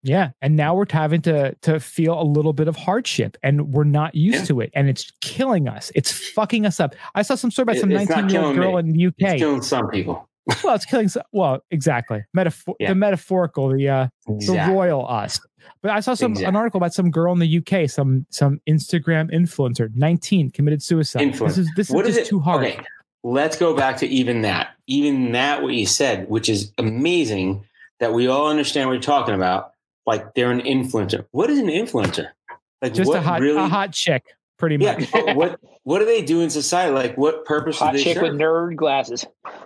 Yeah, 0.02 0.30
and 0.40 0.54
now 0.54 0.74
we're 0.74 0.84
having 0.88 1.20
to 1.22 1.54
to 1.62 1.80
feel 1.80 2.20
a 2.20 2.22
little 2.22 2.52
bit 2.52 2.68
of 2.68 2.76
hardship, 2.76 3.36
and 3.42 3.72
we're 3.72 3.84
not 3.84 4.14
used 4.14 4.40
Yeah. 4.40 4.44
to 4.44 4.60
it, 4.60 4.70
and 4.74 4.88
it's 4.88 5.10
killing 5.20 5.68
us. 5.68 5.90
It's 5.96 6.12
fucking 6.30 6.64
us 6.64 6.78
up. 6.78 6.94
I 7.16 7.22
saw 7.22 7.34
some 7.34 7.50
story 7.50 7.64
about 7.64 7.76
some 7.78 7.88
nineteen 7.88 8.28
year 8.28 8.42
old 8.42 8.54
girl 8.54 8.74
me. 8.74 8.78
in 8.80 8.92
the 8.92 9.06
UK. 9.06 9.14
It's 9.18 9.40
killing 9.40 9.62
some 9.62 9.88
people. 9.90 10.28
well, 10.62 10.76
it's 10.76 10.84
killing. 10.84 11.08
Some, 11.08 11.24
well, 11.32 11.60
exactly. 11.72 12.22
Metaphor. 12.32 12.76
Yeah. 12.78 12.90
The 12.90 12.94
metaphorical. 12.94 13.70
The 13.70 13.88
uh, 13.88 14.06
the 14.28 14.66
royal 14.70 15.08
us. 15.08 15.40
But 15.82 15.90
I 15.90 15.98
saw 15.98 16.14
some 16.14 16.36
an 16.36 16.54
article 16.54 16.78
about 16.78 16.94
some 16.94 17.10
girl 17.10 17.32
in 17.32 17.40
the 17.40 17.58
UK, 17.58 17.90
some 17.90 18.26
some 18.30 18.60
Instagram 18.68 19.32
influencer, 19.32 19.88
nineteen, 19.96 20.50
committed 20.52 20.84
suicide. 20.84 21.22
Influencer. 21.22 21.46
This 21.46 21.58
is 21.58 21.70
this 21.76 21.90
is 21.90 21.94
is 21.96 22.06
just 22.14 22.18
it? 22.20 22.26
too 22.26 22.38
hard. 22.38 22.64
Okay, 22.64 22.78
let's 23.24 23.56
go 23.56 23.74
back 23.74 23.96
to 23.96 24.06
even 24.06 24.42
that. 24.42 24.75
Even 24.86 25.32
that, 25.32 25.62
what 25.62 25.74
you 25.74 25.86
said, 25.86 26.28
which 26.28 26.48
is 26.48 26.72
amazing 26.78 27.64
that 28.00 28.12
we 28.12 28.28
all 28.28 28.48
understand 28.48 28.88
what 28.88 28.94
you're 28.94 29.02
talking 29.02 29.34
about. 29.34 29.72
Like 30.06 30.34
they're 30.34 30.52
an 30.52 30.60
influencer. 30.60 31.26
What 31.32 31.50
is 31.50 31.58
an 31.58 31.66
influencer? 31.66 32.28
Like 32.80 32.94
Just 32.94 33.08
what 33.08 33.18
a 33.18 33.22
hot 33.22 33.40
really? 33.40 33.58
a 33.58 33.66
hot 33.68 33.92
chick, 33.92 34.24
pretty 34.58 34.76
yeah. 34.76 34.98
much. 34.98 35.10
but 35.12 35.34
what 35.36 35.60
what 35.82 35.98
do 35.98 36.04
they 36.04 36.22
do 36.22 36.40
in 36.42 36.50
society? 36.50 36.92
Like 36.94 37.16
what 37.16 37.44
purpose 37.44 37.78
Hot 37.78 37.92
do 37.92 37.98
they 37.98 38.04
chick 38.04 38.20
with 38.22 38.32
nerd 38.34 38.76
glasses. 38.76 39.24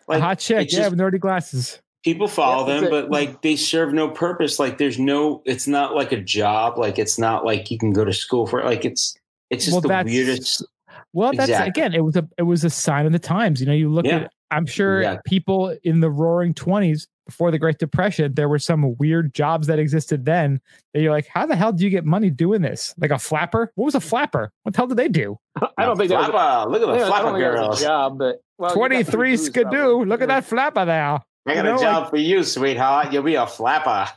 a 0.08 0.20
hot 0.20 0.38
chick, 0.38 0.62
it's 0.64 0.72
yeah, 0.72 0.80
just- 0.88 0.90
with 0.92 1.00
nerdy 1.00 1.20
glasses. 1.20 1.80
people 2.04 2.28
follow 2.28 2.66
Yeah, 2.68 2.80
them, 2.80 2.90
but 2.90 3.10
like 3.10 3.42
they 3.42 3.56
serve 3.56 3.92
no 3.92 4.08
purpose. 4.08 4.58
Like 4.58 4.78
there's 4.78 4.98
no. 4.98 5.42
It's 5.44 5.66
not 5.66 5.94
like 5.94 6.12
a 6.12 6.20
job. 6.20 6.78
Like 6.78 6.98
it's 6.98 7.18
not 7.18 7.44
like 7.44 7.70
you 7.70 7.76
can 7.78 7.92
go 7.92 8.04
to 8.06 8.12
school 8.14 8.46
for. 8.46 8.60
it. 8.60 8.64
Like 8.64 8.84
it's 8.86 9.18
it's 9.50 9.64
just 9.66 9.74
Well, 9.74 9.82
the 9.82 9.88
that's- 9.88 10.06
weirdest. 10.14 10.64
Well, 11.12 11.32
that's 11.32 11.50
Exactly. 11.50 11.68
again, 11.82 11.94
it 11.94 12.04
was 12.04 12.16
a 12.16 12.26
it 12.38 12.42
was 12.44 12.64
a 12.64 12.70
sign 12.70 13.04
of 13.04 13.12
the 13.12 13.18
times. 13.18 13.60
You 13.60 13.66
know, 13.66 13.72
you 13.74 13.90
look 13.90 14.06
Yeah. 14.06 14.16
at 14.20 14.32
I'm 14.50 14.66
sure 14.66 14.98
Exactly. 15.00 15.22
people 15.28 15.76
in 15.84 16.00
the 16.00 16.10
roaring 16.10 16.54
20s 16.54 17.06
before 17.26 17.50
the 17.52 17.58
Great 17.60 17.78
Depression, 17.78 18.34
there 18.34 18.48
were 18.48 18.58
some 18.58 18.96
weird 18.98 19.32
jobs 19.34 19.68
that 19.68 19.78
existed 19.78 20.24
then 20.24 20.60
that 20.92 21.00
you're 21.00 21.12
like, 21.12 21.28
how 21.28 21.46
the 21.46 21.54
hell 21.54 21.72
do 21.72 21.84
you 21.84 21.90
get 21.90 22.04
money 22.04 22.28
doing 22.30 22.60
this? 22.60 22.92
Like 22.98 23.12
a 23.12 23.18
flapper? 23.18 23.70
What 23.76 23.84
was 23.84 23.94
a 23.94 24.00
flapper? 24.00 24.50
What 24.64 24.74
the 24.74 24.78
hell 24.78 24.88
did 24.88 24.96
they 24.96 25.08
do? 25.08 25.38
I 25.78 25.84
don't 25.84 25.96
think 25.96 26.08
that 26.10 26.18
was. 26.18 26.28
A, 26.28 26.32
Flapper. 26.32 26.70
Look 26.70 26.82
at 26.82 26.88
I 26.88 26.92
the 26.92 26.98
don't 26.98 27.06
flapper 27.08 27.26
think 27.28 27.38
that 27.38 27.52
was 27.52 27.60
girls. 27.68 27.80
job, 27.82 28.18
but 28.18 28.36
well, 28.58 28.74
23 28.74 29.30
booze, 29.30 29.46
skidoo. 29.46 30.04
Look 30.04 30.20
at 30.22 30.28
that 30.28 30.44
flapper 30.44 30.84
there. 30.84 31.20
I 31.46 31.54
got 31.54 31.56
You 31.56 31.62
know, 31.62 31.70
a 31.70 31.72
like- 31.76 31.80
job 31.82 32.10
for 32.10 32.16
you, 32.16 32.42
sweetheart. 32.42 33.12
You'll 33.12 33.22
be 33.22 33.36
a 33.36 33.46
flapper. 33.46 34.08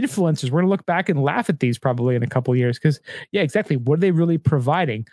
Influencers. 0.00 0.50
We're 0.50 0.60
gonna 0.60 0.70
look 0.70 0.86
back 0.86 1.08
and 1.08 1.22
laugh 1.22 1.48
at 1.48 1.60
these 1.60 1.78
probably 1.78 2.14
in 2.14 2.22
a 2.22 2.26
couple 2.26 2.52
of 2.52 2.58
years 2.58 2.78
because 2.78 3.00
yeah, 3.32 3.42
exactly. 3.42 3.76
What 3.76 3.98
are 3.98 4.00
they 4.00 4.10
really 4.10 4.38
providing? 4.38 5.06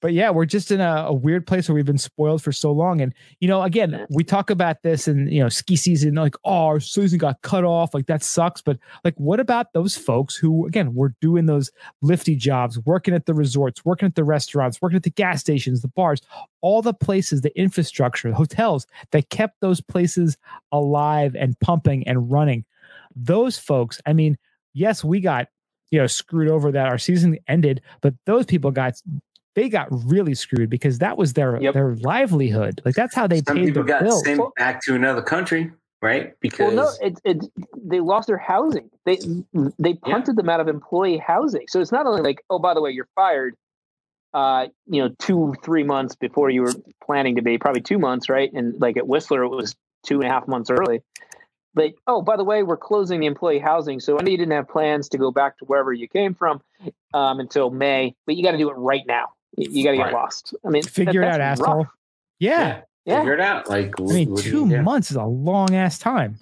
But 0.00 0.12
yeah, 0.12 0.30
we're 0.30 0.44
just 0.44 0.70
in 0.70 0.80
a, 0.80 1.06
a 1.08 1.12
weird 1.12 1.46
place 1.46 1.68
where 1.68 1.74
we've 1.74 1.86
been 1.86 1.98
spoiled 1.98 2.42
for 2.42 2.52
so 2.52 2.70
long. 2.72 3.00
And 3.00 3.14
you 3.40 3.48
know, 3.48 3.62
again, 3.62 4.06
we 4.10 4.24
talk 4.24 4.50
about 4.50 4.82
this 4.82 5.08
and 5.08 5.32
you 5.32 5.42
know, 5.42 5.48
ski 5.48 5.76
season, 5.76 6.14
like, 6.14 6.36
oh, 6.44 6.66
our 6.66 6.80
season 6.80 7.18
got 7.18 7.42
cut 7.42 7.64
off, 7.64 7.94
like 7.94 8.06
that 8.06 8.22
sucks. 8.22 8.60
But 8.60 8.78
like, 9.04 9.14
what 9.16 9.40
about 9.40 9.72
those 9.72 9.96
folks 9.96 10.36
who 10.36 10.66
again 10.66 10.94
were 10.94 11.14
doing 11.20 11.46
those 11.46 11.70
lifty 12.02 12.36
jobs, 12.36 12.78
working 12.84 13.14
at 13.14 13.26
the 13.26 13.34
resorts, 13.34 13.84
working 13.84 14.06
at 14.06 14.14
the 14.14 14.24
restaurants, 14.24 14.80
working 14.80 14.96
at 14.96 15.02
the 15.02 15.10
gas 15.10 15.40
stations, 15.40 15.82
the 15.82 15.88
bars, 15.88 16.20
all 16.60 16.82
the 16.82 16.94
places, 16.94 17.40
the 17.40 17.58
infrastructure, 17.58 18.30
the 18.30 18.36
hotels 18.36 18.86
that 19.12 19.30
kept 19.30 19.60
those 19.60 19.80
places 19.80 20.36
alive 20.72 21.34
and 21.34 21.58
pumping 21.60 22.06
and 22.06 22.30
running 22.30 22.64
those 23.16 23.58
folks, 23.58 24.00
I 24.06 24.12
mean, 24.12 24.36
yes, 24.74 25.02
we 25.02 25.20
got, 25.20 25.48
you 25.90 25.98
know, 25.98 26.06
screwed 26.06 26.48
over 26.48 26.70
that 26.72 26.86
our 26.86 26.98
season 26.98 27.38
ended, 27.48 27.80
but 28.02 28.14
those 28.26 28.46
people 28.46 28.70
got 28.70 28.94
they 29.54 29.70
got 29.70 29.88
really 29.90 30.34
screwed 30.34 30.68
because 30.68 30.98
that 30.98 31.16
was 31.16 31.32
their 31.32 31.58
Yep. 31.60 31.74
their 31.74 31.96
livelihood. 31.96 32.82
Like 32.84 32.94
that's 32.94 33.14
how 33.14 33.26
they 33.26 33.40
Some 33.46 33.56
paid 33.56 33.66
people 33.68 33.84
their 33.84 33.98
got 33.98 34.02
bills. 34.02 34.24
sent 34.24 34.42
back 34.56 34.82
to 34.82 34.94
another 34.94 35.22
country, 35.22 35.72
right? 36.02 36.38
Because 36.40 36.74
Well, 36.74 36.92
no, 37.00 37.06
it, 37.06 37.18
it, 37.24 37.44
they 37.74 38.00
lost 38.00 38.26
their 38.26 38.38
housing. 38.38 38.90
They 39.06 39.18
they 39.78 39.94
punted 39.94 40.36
them 40.36 40.48
out 40.50 40.60
of 40.60 40.68
employee 40.68 41.16
housing. 41.18 41.66
So 41.68 41.80
it's 41.80 41.92
not 41.92 42.06
only 42.06 42.20
like, 42.22 42.42
oh, 42.50 42.58
by 42.58 42.74
the 42.74 42.82
way, 42.82 42.90
you're 42.90 43.08
fired. 43.14 43.54
Uh, 44.34 44.66
you 44.86 45.02
know, 45.02 45.14
two 45.18 45.54
three 45.64 45.84
months 45.84 46.14
before 46.14 46.50
you 46.50 46.60
were 46.60 46.74
planning 47.02 47.36
to 47.36 47.42
be, 47.42 47.56
probably 47.56 47.80
two 47.80 47.98
months, 47.98 48.28
right? 48.28 48.52
And 48.52 48.78
like 48.78 48.98
at 48.98 49.08
Whistler, 49.08 49.42
it 49.44 49.48
was 49.48 49.74
two 50.04 50.20
and 50.20 50.24
a 50.24 50.32
half 50.32 50.46
months 50.46 50.68
early. 50.68 51.00
But 51.76 51.92
oh, 52.08 52.22
by 52.22 52.36
the 52.38 52.42
way, 52.42 52.62
we're 52.64 52.76
closing 52.78 53.20
the 53.20 53.26
employee 53.26 53.58
housing, 53.60 54.00
so 54.00 54.18
I 54.18 54.22
know 54.22 54.30
you 54.30 54.38
didn't 54.38 54.52
have 54.54 54.66
plans 54.66 55.10
to 55.10 55.18
go 55.18 55.30
back 55.30 55.58
to 55.58 55.64
wherever 55.66 55.92
you 55.92 56.08
came 56.08 56.34
from 56.34 56.62
um, 57.14 57.38
until 57.38 57.70
May, 57.70 58.16
but 58.24 58.34
you 58.34 58.42
got 58.42 58.52
to 58.52 58.58
do 58.58 58.70
it 58.70 58.74
right 58.78 59.02
now. 59.06 59.26
You, 59.58 59.68
you 59.70 59.84
got 59.84 59.90
to 59.90 59.96
get 59.98 60.02
Right. 60.04 60.12
lost. 60.14 60.54
I 60.64 60.70
mean, 60.70 60.82
Figure 60.82 61.22
it 61.22 61.28
out, 61.28 61.40
asshole. 61.42 61.74
rough. 61.84 61.86
Yeah. 62.38 62.80
Yeah. 63.04 63.18
figure 63.20 63.34
it 63.34 63.40
out. 63.40 63.68
Like 63.68 63.92
I 64.00 64.02
mean, 64.04 64.30
what 64.30 64.42
two 64.42 64.66
you 64.66 64.82
months 64.82 65.10
is 65.10 65.16
a 65.16 65.24
long 65.24 65.74
ass 65.76 65.98
time. 65.98 66.38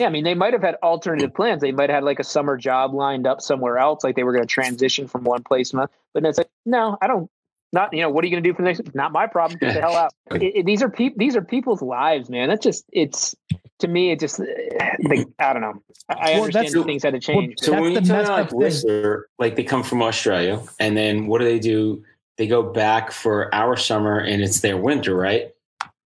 Yeah, 0.00 0.06
I 0.08 0.10
mean, 0.10 0.24
they 0.24 0.34
might 0.34 0.52
have 0.52 0.62
had 0.62 0.74
alternative 0.82 1.32
plans. 1.32 1.60
They 1.62 1.70
might 1.70 1.88
have 1.88 1.98
had 1.98 2.04
like 2.04 2.18
a 2.18 2.24
summer 2.24 2.56
job 2.56 2.92
lined 2.92 3.26
up 3.26 3.40
somewhere 3.40 3.78
else, 3.78 4.02
like 4.02 4.16
they 4.16 4.24
were 4.24 4.32
going 4.32 4.42
to 4.42 4.48
transition 4.52 5.06
from 5.06 5.22
one 5.22 5.42
place 5.44 5.70
to 5.70 5.76
another. 5.76 5.92
But 6.12 6.24
it's 6.24 6.38
like, 6.38 6.50
no, 6.66 6.98
I 7.00 7.06
don't. 7.06 7.30
Not 7.72 7.92
you 7.94 8.02
know, 8.02 8.10
what 8.10 8.22
are 8.22 8.26
you 8.26 8.32
going 8.32 8.42
to 8.42 8.48
do 8.48 8.54
for 8.54 8.62
the 8.62 8.68
next? 8.68 8.94
Not 8.94 9.12
my 9.12 9.26
problem. 9.26 9.58
Get 9.58 9.74
the 9.74 9.80
hell 9.80 9.96
out. 9.96 10.12
It, 10.32 10.42
it- 10.56 10.66
these 10.66 10.82
are 10.82 10.88
people. 10.90 11.18
These 11.18 11.36
are 11.36 11.42
people's 11.42 11.82
lives, 11.82 12.28
man. 12.30 12.48
That's 12.48 12.62
just 12.62 12.84
it's 12.92 13.34
to 13.80 13.88
me. 13.88 14.10
It 14.12 14.20
just 14.20 14.38
like 14.38 15.26
I 15.38 15.52
don't 15.52 15.62
know. 15.62 15.82
I, 16.08 16.14
I 16.14 16.16
Well, 16.34 16.42
understand 16.44 16.52
that's- 16.52 16.72
that 16.74 16.84
things 16.84 17.02
had 17.02 17.14
to 17.14 17.20
change. 17.20 17.54
So 17.60 17.72
when 17.72 17.92
you 17.92 18.00
the 18.00 18.06
tell 18.06 18.16
messed 18.18 18.30
up 18.30 18.38
like 18.38 18.50
thing. 18.50 18.58
Whistler, 18.58 19.28
like 19.38 19.56
they 19.56 19.64
come 19.64 19.82
from 19.82 20.02
Australia, 20.02 20.62
and 20.80 20.96
then 20.96 21.26
what 21.26 21.38
do 21.40 21.44
they 21.44 21.58
do? 21.58 22.04
They 22.38 22.46
go 22.46 22.62
back 22.62 23.12
for 23.12 23.54
our 23.54 23.76
summer, 23.76 24.18
and 24.18 24.42
it's 24.42 24.60
their 24.60 24.76
winter, 24.76 25.14
right? 25.14 25.52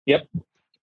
Yep. 0.06 0.28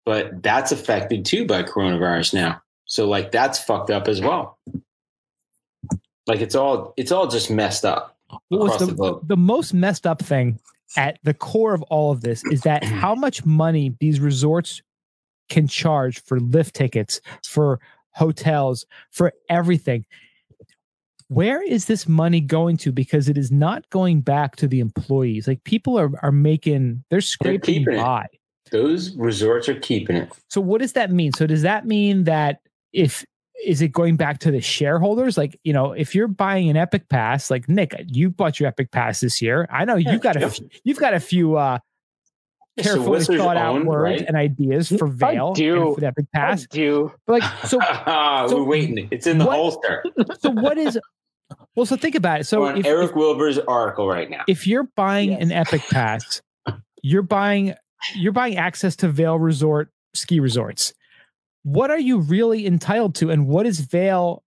But 0.04 0.42
that's 0.42 0.72
affected 0.72 1.24
too 1.24 1.46
by 1.46 1.62
coronavirus 1.62 2.34
now. 2.34 2.62
So 2.86 3.08
like 3.08 3.32
that's 3.32 3.58
fucked 3.58 3.90
up 3.90 4.08
as 4.08 4.20
well. 4.20 4.58
Like 6.26 6.40
it's 6.40 6.54
all 6.54 6.94
it's 6.96 7.12
all 7.12 7.26
just 7.28 7.50
messed 7.50 7.84
up 7.84 8.15
What 8.48 8.60
was 8.60 8.78
the, 8.78 8.86
the 8.86 9.20
the 9.24 9.36
most 9.36 9.72
messed 9.72 10.06
up 10.06 10.20
thing 10.22 10.58
at 10.96 11.18
the 11.22 11.34
core 11.34 11.74
of 11.74 11.82
all 11.82 12.12
of 12.12 12.20
this 12.20 12.44
is 12.46 12.62
that 12.62 12.84
how 12.84 13.14
much 13.26 13.44
money 13.44 13.94
these 14.00 14.20
resorts 14.20 14.82
can 15.48 15.68
charge 15.68 16.22
for 16.22 16.40
lift 16.40 16.74
tickets, 16.74 17.20
for 17.44 17.80
hotels, 18.12 18.86
for 19.10 19.32
everything. 19.48 20.04
Where 21.28 21.62
is 21.62 21.86
this 21.86 22.06
money 22.06 22.40
going 22.40 22.76
to? 22.78 22.92
Because 22.92 23.28
it 23.28 23.36
is 23.36 23.50
not 23.50 23.88
going 23.90 24.20
back 24.20 24.56
to 24.56 24.68
the 24.68 24.80
employees. 24.80 25.48
Like 25.48 25.62
people 25.64 25.98
are 25.98 26.10
are 26.22 26.32
making 26.32 27.04
they're 27.10 27.20
scraping 27.20 27.82
it. 27.82 27.96
by. 27.96 28.26
Those 28.70 29.14
resorts 29.16 29.68
are 29.68 29.78
keeping 29.78 30.16
it. 30.16 30.32
So 30.48 30.60
what 30.60 30.80
does 30.80 30.94
that 30.94 31.10
mean? 31.12 31.32
So 31.32 31.46
does 31.46 31.62
that 31.62 31.86
mean 31.86 32.24
that 32.24 32.60
if 32.92 33.24
is 33.64 33.80
it 33.82 33.88
going 33.92 34.16
back 34.16 34.38
to 34.40 34.50
the 34.50 34.60
shareholders? 34.60 35.38
Like, 35.38 35.58
you 35.64 35.72
know, 35.72 35.92
if 35.92 36.14
you're 36.14 36.28
buying 36.28 36.68
an 36.68 36.76
Epic 36.76 37.08
Pass, 37.08 37.50
like 37.50 37.68
Nick, 37.68 37.94
you 38.08 38.30
bought 38.30 38.60
your 38.60 38.68
Epic 38.68 38.90
Pass 38.90 39.20
this 39.20 39.40
year. 39.40 39.66
I 39.70 39.84
know 39.84 39.96
Yeah, 39.96 40.12
you've 40.12 40.20
got 40.22 40.36
a 40.36 40.40
yeah. 40.40 40.50
you've 40.84 40.98
got 40.98 41.14
a 41.14 41.20
few 41.20 41.56
uh 41.56 41.78
Yeah, 42.76 42.84
so 42.84 42.94
carefully 42.96 43.38
thought 43.38 43.56
out 43.56 43.84
words 43.86 44.20
right? 44.20 44.28
and 44.28 44.36
ideas 44.36 44.88
for 44.90 45.06
I 45.24 45.52
do. 45.54 45.86
and 45.86 45.94
for 45.94 46.00
the 46.00 46.06
Epic 46.08 46.26
I 46.34 46.38
Pass. 46.38 46.66
do. 46.66 47.12
But 47.26 47.40
like 47.40 47.66
so 47.66 47.78
so 48.48 48.56
We're 48.58 48.64
waiting. 48.64 49.08
It's 49.10 49.26
in 49.26 49.38
the 49.38 49.46
what- 49.46 49.56
holster. 49.56 50.04
so 50.40 50.50
what 50.50 50.76
is 50.76 50.98
well 51.74 51.86
so 51.86 51.96
think 51.96 52.14
about 52.14 52.40
it. 52.40 52.44
So 52.44 52.66
if, 52.66 52.84
Eric 52.84 53.10
if, 53.10 53.16
Wilbur's 53.16 53.58
article 53.58 54.06
right 54.08 54.28
now. 54.28 54.42
if 54.48 54.66
you're 54.66 54.88
buying 54.96 55.30
Yes. 55.32 55.42
an 55.42 55.52
Epic 55.52 55.80
Pass, 55.90 56.42
you're 57.02 57.22
buying 57.22 57.74
you're 58.14 58.32
buying 58.32 58.56
access 58.58 58.96
to 58.96 59.08
Vail 59.08 59.38
Resort 59.38 59.90
ski 60.12 60.40
resorts. 60.40 60.92
What 61.66 61.90
are 61.90 61.98
you 61.98 62.18
really 62.20 62.64
entitled 62.64 63.16
to, 63.16 63.30
and 63.30 63.48
what 63.48 63.66
is 63.66 63.80
Vail? 63.80 64.44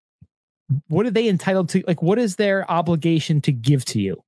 What 0.89 1.07
are 1.07 1.11
they 1.11 1.29
entitled 1.29 1.71
to? 1.71 1.83
Like, 1.87 2.03
what 2.03 2.19
is 2.19 2.37
their 2.37 2.71
obligation 2.71 3.41
to 3.43 3.53
give 3.53 3.87
to 3.87 4.01
you? 4.03 4.23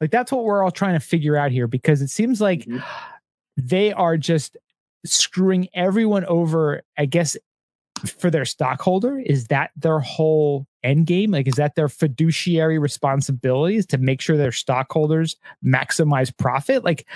Like, 0.00 0.12
that's 0.12 0.30
what 0.30 0.44
we're 0.44 0.62
all 0.62 0.70
trying 0.70 0.94
to 0.94 1.00
figure 1.04 1.36
out 1.36 1.50
here 1.50 1.66
because 1.66 2.00
it 2.00 2.10
seems 2.10 2.40
like 2.40 2.60
Mhm. 2.66 2.80
they 3.56 3.92
are 3.92 4.16
just 4.16 4.56
screwing 5.04 5.66
everyone 5.74 6.24
over. 6.26 6.82
I 6.96 7.06
guess 7.06 7.36
for 8.06 8.30
their 8.30 8.44
stockholder 8.44 9.18
is 9.18 9.48
that 9.48 9.72
their 9.74 9.98
whole 9.98 10.66
end 10.84 11.06
game 11.06 11.32
like 11.32 11.48
is 11.48 11.54
that 11.54 11.74
their 11.74 11.88
fiduciary 11.88 12.78
responsibilities 12.78 13.84
to 13.86 13.98
make 13.98 14.20
sure 14.20 14.36
their 14.36 14.50
stockholders 14.50 15.36
maximize 15.64 16.36
profit 16.36 16.82
like 16.82 17.06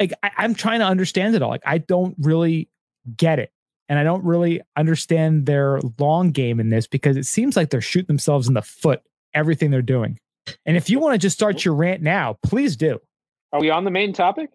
like 0.00 0.12
I, 0.24 0.30
i'm 0.38 0.54
trying 0.54 0.80
to 0.80 0.86
understand 0.86 1.36
it 1.36 1.42
all 1.42 1.50
like 1.50 1.62
i 1.64 1.78
don't 1.78 2.16
really 2.18 2.68
get 3.16 3.38
it 3.38 3.52
and 3.88 3.98
i 3.98 4.02
don't 4.02 4.24
really 4.24 4.60
understand 4.76 5.46
their 5.46 5.80
long 5.98 6.30
game 6.30 6.60
in 6.60 6.68
this 6.70 6.86
because 6.86 7.16
it 7.16 7.24
seems 7.26 7.56
like 7.56 7.70
they're 7.70 7.80
shooting 7.80 8.06
themselves 8.06 8.48
in 8.48 8.54
the 8.54 8.62
foot 8.62 9.02
everything 9.34 9.70
they're 9.70 9.82
doing 9.82 10.18
and 10.66 10.76
if 10.76 10.88
you 10.90 10.98
want 10.98 11.14
to 11.14 11.18
just 11.18 11.36
start 11.36 11.64
your 11.64 11.74
rant 11.74 12.02
now 12.02 12.36
please 12.42 12.76
do 12.76 12.98
Are 13.52 13.60
we 13.60 13.70
on 13.70 13.84
the 13.84 13.90
main 13.90 14.12
topic? 14.12 14.50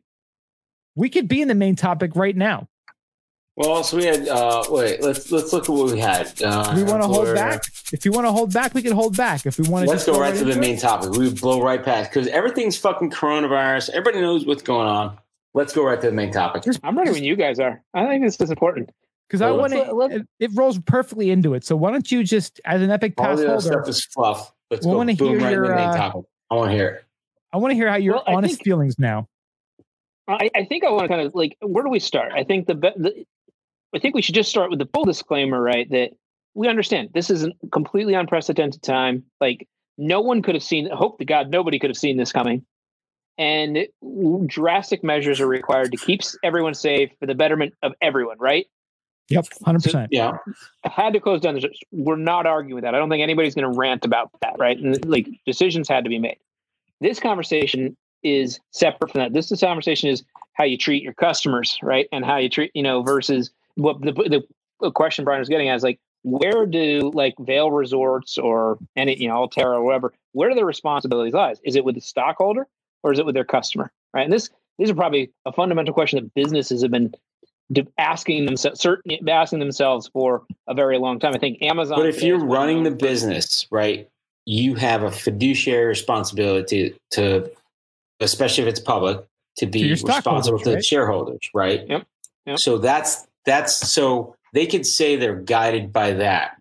we 0.95 1.09
could 1.09 1.27
be 1.27 1.41
in 1.41 1.47
the 1.47 1.55
main 1.55 1.75
topic 1.75 2.15
right 2.15 2.35
now 2.35 2.67
Well, 3.55 3.83
so 3.83 3.97
we 3.97 4.05
had. 4.05 4.25
Uh, 4.27 4.63
wait, 4.69 5.01
let's 5.03 5.31
let's 5.33 5.51
look 5.51 5.63
at 5.67 5.69
what 5.69 5.91
we 5.91 5.99
had. 5.99 6.31
Uh, 6.41 6.71
we 6.77 6.83
want 6.83 7.01
to 7.03 7.07
hold 7.09 7.35
back. 7.35 7.63
If 7.91 8.05
you 8.05 8.11
want 8.13 8.25
to 8.25 8.31
hold 8.31 8.53
back, 8.53 8.73
we 8.73 8.81
can 8.81 8.93
hold 8.93 9.17
back. 9.17 9.45
If 9.45 9.59
we 9.59 9.67
want 9.67 9.83
to, 9.83 9.89
Let's 9.91 10.05
go 10.05 10.17
right 10.17 10.33
to 10.33 10.45
the 10.45 10.55
main 10.55 10.77
topic. 10.77 11.11
We 11.11 11.29
blow 11.33 11.61
right 11.61 11.83
past 11.83 12.09
because 12.09 12.27
everything's 12.27 12.77
fucking 12.77 13.11
coronavirus. 13.11 13.89
Everybody 13.89 14.21
knows 14.21 14.45
what's 14.45 14.63
going 14.63 14.87
on. 14.87 15.17
Let's 15.53 15.73
go 15.73 15.83
right 15.83 15.99
to 15.99 16.07
the 16.07 16.13
main 16.15 16.31
topic. 16.31 16.63
I'm 16.83 16.97
ready 16.97 17.11
when 17.11 17.25
you 17.25 17.35
guys 17.35 17.59
are. 17.59 17.83
I 17.93 18.05
think 18.07 18.23
this 18.23 18.39
is 18.39 18.49
important. 18.49 18.91
Because 19.29 19.41
I 19.41 19.51
want 19.51 19.73
to. 19.73 20.15
It, 20.17 20.27
it 20.39 20.51
rolls 20.55 20.79
perfectly 20.79 21.29
into 21.29 21.53
it. 21.53 21.63
So 21.63 21.75
why 21.75 21.91
don't 21.91 22.11
you 22.11 22.23
just, 22.23 22.59
as 22.65 22.81
an 22.81 22.89
Epic 22.89 23.13
All 23.17 23.25
Pass 23.25 23.37
the 23.37 23.43
other 23.45 23.51
holder, 23.61 23.83
stuff 23.83 23.87
is 23.87 24.05
fluff. 24.05 24.51
Let's 24.71 24.85
We 24.85 24.91
go 24.91 24.97
wanna 24.97 25.13
boom 25.15 25.39
hear 25.39 25.39
right 25.41 25.51
your, 25.53 25.63
to 25.63 25.69
the 25.69 25.75
main 25.75 25.89
uh, 25.89 25.95
topic. 25.97 26.25
I 26.51 26.55
want 26.55 26.71
to 26.71 26.75
hear 26.75 26.87
it. 26.89 27.05
I 27.53 27.57
want 27.57 27.71
to 27.71 27.75
hear 27.75 27.89
how 27.89 27.95
your 27.97 28.15
Well, 28.15 28.23
honest 28.27 28.55
think- 28.55 28.63
feelings 28.65 28.97
now. 28.99 29.27
I, 30.27 30.49
I 30.55 30.65
think 30.65 30.83
I 30.83 30.89
want 30.91 31.03
to 31.03 31.07
kind 31.07 31.21
of 31.21 31.33
like 31.33 31.57
where 31.61 31.83
do 31.83 31.89
we 31.89 31.99
start? 31.99 32.31
I 32.33 32.43
think 32.43 32.67
the, 32.67 32.75
be- 32.75 32.91
the 32.95 33.25
I 33.95 33.99
think 33.99 34.13
we 34.13 34.21
should 34.21 34.35
just 34.35 34.49
start 34.51 34.69
with 34.69 34.77
the 34.77 34.85
full 34.93 35.05
disclaimer, 35.05 35.59
right? 35.59 35.89
That 35.89 36.11
we 36.53 36.67
understand 36.67 37.09
this 37.13 37.31
is 37.31 37.45
a 37.45 37.51
completely 37.71 38.13
unprecedented 38.13 38.83
time. 38.83 39.23
Like 39.41 39.67
no 39.97 40.21
one 40.21 40.43
could 40.43 40.53
have 40.53 40.63
seen. 40.63 40.87
Hope 40.91 41.17
to 41.19 41.25
God 41.25 41.49
nobody 41.49 41.79
could 41.79 41.89
have 41.89 41.97
seen 41.97 42.17
this 42.17 42.31
coming. 42.31 42.63
And 43.39 43.87
drastic 44.45 45.03
measures 45.03 45.39
are 45.39 45.47
required 45.47 45.93
to 45.93 45.97
keep 45.97 46.21
everyone 46.43 46.73
safe 46.75 47.09
for 47.19 47.25
the 47.25 47.33
betterment 47.35 47.73
of 47.81 47.93
everyone, 48.01 48.37
right? 48.37 48.67
Yep, 49.29 49.45
hundred 49.63 49.83
percent. 49.83 50.09
Yeah. 50.11 50.37
had 50.83 51.13
to 51.13 51.19
close 51.19 51.41
down 51.41 51.55
the 51.55 51.69
we're 51.91 52.15
not 52.15 52.45
arguing 52.45 52.75
with 52.75 52.83
that. 52.83 52.95
I 52.95 52.97
don't 52.97 53.09
think 53.09 53.21
anybody's 53.21 53.53
going 53.53 53.71
to 53.71 53.77
rant 53.77 54.05
about 54.05 54.31
that, 54.41 54.55
right? 54.57 54.77
And 54.77 55.03
like 55.05 55.27
decisions 55.45 55.87
had 55.87 56.03
to 56.03 56.09
be 56.09 56.19
made. 56.19 56.37
This 56.99 57.19
conversation 57.19 57.95
is 58.23 58.59
separate 58.71 59.11
from 59.11 59.19
that. 59.19 59.33
This 59.33 59.57
conversation 59.59 60.09
is 60.09 60.23
how 60.53 60.63
you 60.63 60.77
treat 60.77 61.03
your 61.03 61.13
customers, 61.13 61.77
right? 61.81 62.07
And 62.11 62.25
how 62.25 62.37
you 62.37 62.49
treat, 62.49 62.71
you 62.73 62.83
know, 62.83 63.03
versus 63.03 63.51
what 63.75 64.01
the 64.01 64.11
the, 64.11 64.41
the 64.81 64.91
question 64.91 65.25
Brian 65.25 65.39
was 65.39 65.49
getting 65.49 65.69
at 65.69 65.75
is 65.75 65.83
like, 65.83 65.99
where 66.23 66.65
do 66.65 67.11
like 67.13 67.35
Vail 67.39 67.71
Resorts 67.71 68.37
or 68.37 68.77
any, 68.95 69.15
you 69.15 69.27
know, 69.27 69.35
Alterra 69.35 69.75
or 69.75 69.83
whatever, 69.83 70.13
where 70.33 70.49
do 70.49 70.55
their 70.55 70.65
responsibilities 70.65 71.33
lies? 71.33 71.59
Is 71.63 71.75
it 71.75 71.85
with 71.85 71.95
the 71.95 72.01
stockholder 72.01 72.67
or 73.03 73.13
is 73.13 73.19
it 73.19 73.25
with 73.25 73.35
their 73.35 73.45
customer, 73.45 73.91
right? 74.13 74.23
And 74.23 74.33
this 74.33 74.49
these 74.77 74.89
are 74.89 74.95
probably 74.95 75.31
a 75.45 75.51
fundamental 75.51 75.93
question 75.93 76.23
that 76.23 76.33
businesses 76.33 76.81
have 76.81 76.91
been 76.91 77.13
asking 77.97 78.45
themselves, 78.45 78.79
certain 78.79 79.29
asking 79.29 79.59
themselves 79.59 80.09
for 80.11 80.43
a 80.67 80.73
very 80.73 80.97
long 80.97 81.19
time. 81.19 81.33
I 81.35 81.37
think 81.39 81.61
Amazon. 81.61 81.97
But 81.97 82.07
if 82.07 82.23
you're 82.23 82.43
running 82.43 82.83
the 82.83 82.91
business, 82.91 83.67
right, 83.71 84.09
you 84.45 84.75
have 84.75 85.03
a 85.03 85.11
fiduciary 85.11 85.85
responsibility 85.85 86.89
to, 86.89 87.41
to 87.41 87.51
especially 88.19 88.63
if 88.63 88.69
it's 88.69 88.79
public, 88.79 89.25
to 89.57 89.65
be 89.65 89.83
To 89.83 89.89
responsible 89.89 90.41
stockholders, 90.41 90.63
to 90.63 90.69
the 90.71 90.81
shareholders, 90.81 91.49
right? 91.53 91.87
Yep, 91.87 92.07
yep. 92.45 92.59
So 92.59 92.77
that's 92.77 93.27
that's 93.45 93.75
so 93.75 94.35
they 94.53 94.65
could 94.65 94.85
say 94.85 95.15
they're 95.15 95.35
guided 95.35 95.93
by 95.93 96.13
that. 96.13 96.59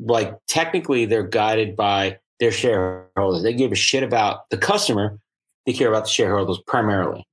Like 0.00 0.34
technically, 0.46 1.06
they're 1.06 1.22
guided 1.22 1.76
by 1.76 2.18
their 2.38 2.52
shareholders. 2.52 3.42
They 3.42 3.54
give 3.54 3.72
a 3.72 3.76
shit 3.76 4.02
about 4.02 4.48
the 4.50 4.58
customer. 4.58 5.18
They 5.66 5.72
care 5.72 5.88
about 5.88 6.04
the 6.04 6.10
shareholders 6.10 6.58
primarily. 6.66 7.24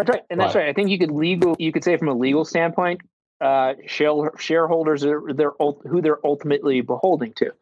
Right, 0.00 0.08
right, 0.16 0.24
and 0.30 0.40
that's 0.40 0.54
Right. 0.54 0.62
right. 0.62 0.70
I 0.70 0.72
think 0.72 0.90
you 0.90 0.98
could 0.98 1.10
legal, 1.10 1.56
you 1.58 1.72
could 1.72 1.84
say 1.84 1.96
from 1.96 2.08
a 2.08 2.14
legal 2.14 2.44
standpoint, 2.44 3.00
uh, 3.40 3.74
shareholders 3.86 5.04
are 5.04 5.22
they're 5.32 5.54
ult- 5.60 5.86
who 5.86 6.00
they're 6.00 6.24
ultimately 6.26 6.80
beholding 6.80 7.32
to. 7.34 7.52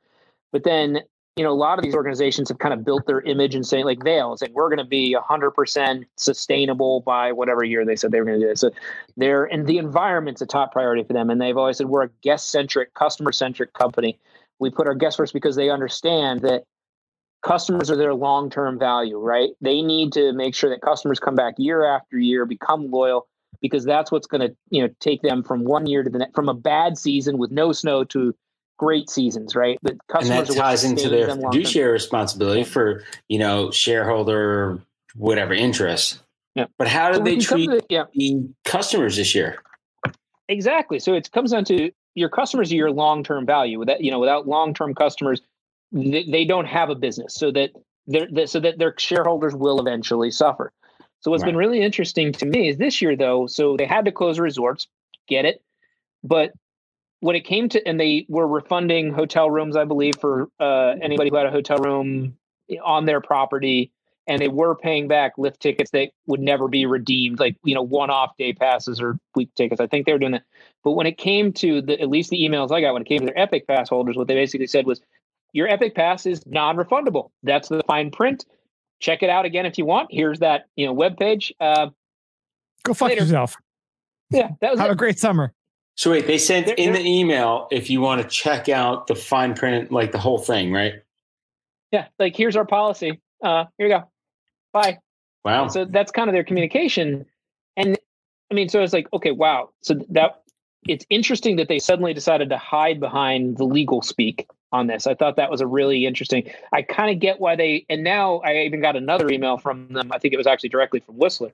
But 0.52 0.64
then, 0.64 1.02
you 1.36 1.44
know, 1.44 1.52
a 1.52 1.54
lot 1.54 1.78
of 1.78 1.84
these 1.84 1.94
organizations 1.94 2.48
have 2.48 2.58
kind 2.58 2.74
of 2.74 2.84
built 2.84 3.06
their 3.06 3.20
image 3.20 3.54
and 3.54 3.64
saying, 3.64 3.84
like 3.84 4.02
Vail, 4.02 4.36
saying 4.36 4.52
we're 4.54 4.68
going 4.68 4.78
to 4.78 4.84
be 4.84 5.12
hundred 5.12 5.52
percent 5.52 6.06
sustainable 6.16 7.00
by 7.02 7.32
whatever 7.32 7.62
year 7.62 7.84
they 7.84 7.94
said 7.96 8.10
they 8.10 8.18
were 8.18 8.26
going 8.26 8.40
to 8.40 8.46
do 8.46 8.50
it. 8.50 8.58
So 8.58 8.70
they're 9.16 9.44
and 9.44 9.66
the 9.66 9.78
environment's 9.78 10.40
a 10.42 10.46
top 10.46 10.72
priority 10.72 11.04
for 11.04 11.12
them, 11.12 11.30
and 11.30 11.40
they've 11.40 11.56
always 11.56 11.78
said 11.78 11.88
we're 11.88 12.04
a 12.04 12.10
guest 12.22 12.50
centric, 12.50 12.94
customer 12.94 13.30
centric 13.30 13.72
company. 13.72 14.18
We 14.58 14.70
put 14.70 14.88
our 14.88 14.94
guests 14.94 15.16
first 15.16 15.32
because 15.32 15.54
they 15.54 15.70
understand 15.70 16.40
that 16.40 16.64
customers 17.42 17.90
are 17.90 17.96
their 17.96 18.14
long-term 18.14 18.78
value 18.78 19.18
right? 19.18 19.50
They 19.60 19.82
need 19.82 20.12
to 20.14 20.32
make 20.32 20.54
sure 20.54 20.70
that 20.70 20.80
customers 20.82 21.18
come 21.20 21.34
back 21.34 21.54
year 21.58 21.84
after 21.84 22.18
year 22.18 22.44
become 22.46 22.90
loyal 22.90 23.26
because 23.60 23.84
that's 23.84 24.10
what's 24.12 24.26
going 24.26 24.40
to 24.48 24.56
you 24.70 24.82
know 24.82 24.92
take 25.00 25.22
them 25.22 25.42
from 25.42 25.64
one 25.64 25.86
year 25.86 26.02
to 26.02 26.10
the 26.10 26.18
next 26.18 26.34
from 26.34 26.48
a 26.48 26.54
bad 26.54 26.98
season 26.98 27.38
with 27.38 27.50
no 27.50 27.72
snow 27.72 28.04
to 28.04 28.34
great 28.78 29.08
seasons 29.10 29.54
right? 29.56 29.78
But 29.82 29.92
And 29.92 30.00
customers 30.08 30.48
that 30.48 30.56
are 30.56 30.60
ties 30.60 30.84
into 30.84 31.08
their 31.08 31.34
fiduciary 31.34 31.92
responsibility 31.92 32.64
for, 32.64 33.02
you 33.28 33.38
know, 33.38 33.70
shareholder 33.72 34.80
whatever 35.16 35.52
interest. 35.52 36.20
Yeah. 36.54 36.66
But 36.76 36.86
how 36.88 37.12
So 37.12 37.18
did 37.18 37.24
we 37.24 37.34
they 37.36 37.40
treat 37.40 37.70
the- 37.70 37.84
yeah. 37.88 38.04
customers 38.64 39.16
this 39.16 39.34
year? 39.34 39.62
exactly. 40.48 40.98
So 40.98 41.14
it 41.14 41.30
comes 41.32 41.52
down 41.52 41.64
to 41.66 41.90
your 42.14 42.28
customers 42.28 42.72
are 42.72 42.76
your 42.76 42.90
long-term 42.90 43.46
value. 43.46 43.78
Without 43.78 44.00
you 44.02 44.10
know 44.10 44.18
without 44.18 44.46
long-term 44.48 44.94
customers 44.94 45.40
they, 45.92 46.24
they 46.30 46.44
don't 46.44 46.66
have 46.66 46.90
a 46.90 46.94
business 46.94 47.34
so 47.34 47.50
that 47.52 47.70
they're 48.06 48.46
so 48.46 48.60
that 48.60 48.78
their 48.78 48.94
shareholders 48.98 49.54
will 49.54 49.80
eventually 49.80 50.30
suffer. 50.30 50.72
So 51.20 51.30
what's 51.30 51.42
been 51.42 51.56
really 51.56 51.82
interesting 51.82 52.32
to 52.32 52.46
me 52.46 52.68
is 52.68 52.78
this 52.78 53.02
year 53.02 53.16
though 53.16 53.46
so 53.46 53.76
they 53.76 53.86
had 53.86 54.04
to 54.04 54.12
close 54.12 54.38
resorts 54.38 54.86
get 55.26 55.44
it 55.44 55.62
but 56.22 56.52
when 57.20 57.34
it 57.34 57.44
came 57.44 57.68
to 57.68 57.86
and 57.86 57.98
they 57.98 58.24
were 58.28 58.46
refunding 58.46 59.12
hotel 59.12 59.50
rooms 59.50 59.76
i 59.76 59.84
believe 59.84 60.14
for 60.20 60.48
uh, 60.60 60.94
anybody 61.02 61.28
who 61.30 61.36
had 61.36 61.46
a 61.46 61.50
hotel 61.50 61.78
room 61.78 62.36
on 62.84 63.04
their 63.04 63.20
property 63.20 63.90
and 64.28 64.40
they 64.42 64.48
were 64.48 64.76
paying 64.76 65.08
back 65.08 65.32
lift 65.38 65.58
tickets 65.58 65.90
that 65.90 66.10
would 66.26 66.40
never 66.40 66.68
be 66.68 66.86
redeemed 66.86 67.40
like 67.40 67.56
you 67.64 67.74
know 67.74 67.82
one-off 67.82 68.36
day 68.36 68.52
passes 68.52 69.00
or 69.00 69.18
week 69.34 69.48
tickets. 69.56 69.80
I 69.80 69.86
think 69.86 70.04
they 70.06 70.12
were 70.12 70.18
doing 70.18 70.32
that. 70.32 70.44
But 70.84 70.92
when 70.92 71.06
it 71.06 71.16
came 71.16 71.52
to 71.54 71.80
the 71.80 72.00
at 72.00 72.08
least 72.08 72.30
the 72.30 72.38
emails 72.38 72.70
i 72.70 72.80
got 72.80 72.92
when 72.92 73.02
it 73.02 73.08
came 73.08 73.20
to 73.20 73.26
their 73.26 73.38
epic 73.38 73.66
pass 73.66 73.88
holders 73.88 74.16
what 74.16 74.28
they 74.28 74.34
basically 74.34 74.66
said 74.66 74.86
was 74.86 75.00
your 75.52 75.68
epic 75.68 75.94
pass 75.94 76.26
is 76.26 76.44
non-refundable 76.46 77.30
that's 77.42 77.68
the 77.68 77.82
fine 77.86 78.10
print 78.10 78.44
check 79.00 79.22
it 79.22 79.30
out 79.30 79.44
again 79.44 79.64
if 79.66 79.78
you 79.78 79.84
want 79.84 80.08
here's 80.10 80.38
that 80.40 80.66
you 80.76 80.86
know 80.86 80.92
web 80.92 81.16
page 81.16 81.52
uh, 81.60 81.88
Go 82.84 82.94
fuck 82.94 83.08
Later. 83.08 83.22
yourself. 83.22 83.56
yeah 84.30 84.50
that 84.60 84.70
was 84.70 84.80
Have 84.80 84.90
it. 84.90 84.92
a 84.92 84.96
great 84.96 85.18
summer. 85.18 85.52
So 85.96 86.12
wait, 86.12 86.26
they 86.28 86.38
sent 86.38 86.66
They're- 86.66 86.74
in 86.76 86.92
they're- 86.92 87.02
the 87.02 87.08
email 87.08 87.66
if 87.72 87.90
you 87.90 88.00
want 88.00 88.22
to 88.22 88.28
check 88.28 88.68
out 88.68 89.08
the 89.08 89.14
fine 89.16 89.54
print, 89.54 89.90
like 89.90 90.12
the 90.12 90.18
whole 90.18 90.38
thing, 90.38 90.72
right? 90.72 90.94
yeah 91.90 92.06
like 92.18 92.36
here's 92.36 92.54
our 92.56 92.66
policy 92.66 93.18
uh 93.42 93.64
here 93.78 93.88
you 93.88 93.94
go 93.94 94.04
bye 94.72 94.98
Wow. 95.44 95.62
And 95.62 95.72
so 95.72 95.84
that's 95.86 96.10
kind 96.12 96.28
of 96.28 96.34
their 96.34 96.44
communication. 96.44 97.24
And 97.76 97.96
I 98.50 98.54
mean, 98.54 98.68
so 98.68 98.82
it's 98.82 98.92
like, 98.92 99.06
okay, 99.14 99.30
wow. 99.30 99.70
So 99.82 99.94
that 100.10 100.42
it's 100.86 101.06
interesting 101.10 101.56
that 101.56 101.68
they 101.68 101.78
suddenly 101.78 102.12
decided 102.12 102.50
to 102.50 102.58
hide 102.58 102.98
behind 103.00 103.56
the 103.56 103.64
legal 103.64 104.02
speak 104.02 104.46
on 104.72 104.86
this. 104.86 105.06
I 105.06 105.14
thought 105.14 105.36
that 105.36 105.50
was 105.50 105.60
a 105.60 105.66
really 105.66 106.06
interesting. 106.06 106.50
I 106.72 106.82
kind 106.82 107.10
of 107.10 107.20
get 107.20 107.40
why 107.40 107.56
they, 107.56 107.86
and 107.88 108.04
now 108.04 108.38
I 108.38 108.58
even 108.58 108.80
got 108.80 108.96
another 108.96 109.28
email 109.30 109.58
from 109.58 109.88
them. 109.88 110.10
I 110.12 110.18
think 110.18 110.34
it 110.34 110.36
was 110.36 110.46
actually 110.46 110.68
directly 110.68 111.00
from 111.00 111.16
Whistler. 111.16 111.52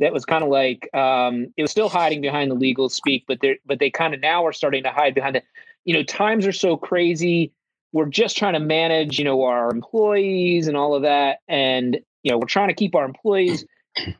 That 0.00 0.12
was 0.12 0.24
kind 0.24 0.42
of 0.42 0.50
like 0.50 0.88
um, 0.94 1.52
it 1.56 1.62
was 1.62 1.70
still 1.70 1.88
hiding 1.88 2.20
behind 2.20 2.50
the 2.50 2.56
legal 2.56 2.88
speak, 2.88 3.24
but 3.26 3.40
they 3.40 3.58
but 3.64 3.78
they 3.78 3.90
kind 3.90 4.14
of 4.14 4.20
now 4.20 4.44
are 4.46 4.52
starting 4.52 4.82
to 4.84 4.90
hide 4.90 5.14
behind 5.14 5.36
it. 5.36 5.44
You 5.84 5.94
know, 5.94 6.02
times 6.02 6.46
are 6.46 6.52
so 6.52 6.76
crazy. 6.76 7.52
We're 7.92 8.06
just 8.06 8.36
trying 8.36 8.54
to 8.54 8.60
manage, 8.60 9.18
you 9.18 9.24
know, 9.24 9.44
our 9.44 9.70
employees 9.70 10.66
and 10.66 10.76
all 10.76 10.94
of 10.94 11.02
that, 11.02 11.38
and 11.48 11.98
you 12.22 12.30
know, 12.30 12.38
we're 12.38 12.46
trying 12.46 12.68
to 12.68 12.74
keep 12.74 12.94
our 12.94 13.04
employees, 13.04 13.64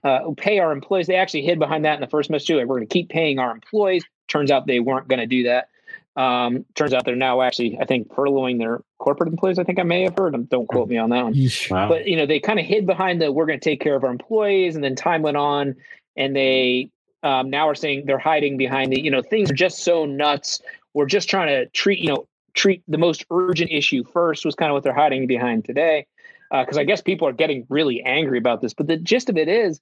uh, 0.05 0.21
pay 0.37 0.61
our 0.61 0.71
employees. 0.71 1.07
They 1.07 1.17
actually 1.17 1.43
hid 1.43 1.59
behind 1.59 1.85
that 1.85 1.95
in 1.95 2.01
the 2.01 2.07
first 2.07 2.31
message 2.31 2.47
too. 2.47 2.57
We're 2.59 2.67
going 2.67 2.87
to 2.87 2.87
keep 2.87 3.09
paying 3.09 3.39
our 3.39 3.51
employees. 3.51 4.05
Turns 4.29 4.51
out 4.51 4.67
they 4.67 4.81
weren't 4.81 5.09
going 5.09 5.21
to 5.21 5.27
do 5.27 5.45
that. 5.45 5.69
Um, 6.17 6.65
turns 6.75 6.93
out 6.93 7.05
they're 7.05 7.17
now 7.17 7.43
actually, 7.43 7.77
I 7.81 7.87
think, 7.87 8.09
furloughing 8.09 8.59
their 8.59 8.83
corporate 8.99 9.29
employees. 9.29 9.59
I 9.59 9.65
think 9.65 9.81
I 9.81 9.83
may 9.83 10.03
have 10.03 10.17
heard 10.17 10.33
them. 10.33 10.45
Don't 10.45 10.67
quote 10.67 10.89
me 10.89 10.97
on 10.97 11.11
that 11.11 11.25
one 11.25 11.35
wow. 11.71 11.89
but 11.89 12.07
you 12.07 12.17
know 12.17 12.27
they 12.27 12.41
kind 12.41 12.59
of 12.59 12.67
hid 12.67 12.87
behind 12.87 13.21
the 13.21 13.33
we're 13.33 13.47
going 13.47 13.59
to 13.59 13.65
take 13.65 13.81
care 13.81 13.95
of 13.97 14.05
our 14.05 14.11
employees 14.11 14.75
and 14.75 14.85
then 14.85 14.95
time 14.95 15.23
went 15.23 15.37
on 15.37 15.75
and 16.17 16.35
they 16.37 16.89
um, 17.23 17.51
now 17.51 17.69
are 17.69 17.75
saying 17.75 18.05
they're 18.07 18.19
hiding 18.19 18.57
behind 18.57 18.93
the 18.93 19.01
you 19.01 19.11
know 19.11 19.23
things 19.23 19.51
are 19.51 19.55
just 19.55 19.81
so 19.83 20.07
nuts 20.07 20.61
we're 20.93 21.07
just 21.07 21.29
trying 21.29 21.49
to 21.49 21.67
treat 21.71 21.99
you 21.99 22.09
know 22.09 22.27
treat 22.55 22.83
the 22.87 22.99
most 22.99 23.25
urgent 23.31 23.71
issue 23.71 24.05
first 24.05 24.45
was 24.45 24.55
kind 24.55 24.71
of 24.71 24.75
what 24.75 24.85
they're 24.85 24.95
hiding 24.95 25.27
behind 25.27 25.65
today 25.65 26.07
because 26.51 26.79
i 26.79 26.85
guess 26.85 27.01
people 27.01 27.27
are 27.27 27.33
getting 27.33 27.67
really 27.69 28.03
angry 28.03 28.39
about 28.39 28.61
this 28.61 28.73
but 28.73 28.87
the 28.87 28.97
gist 28.97 29.29
of 29.29 29.37
it 29.37 29.49
is 29.49 29.81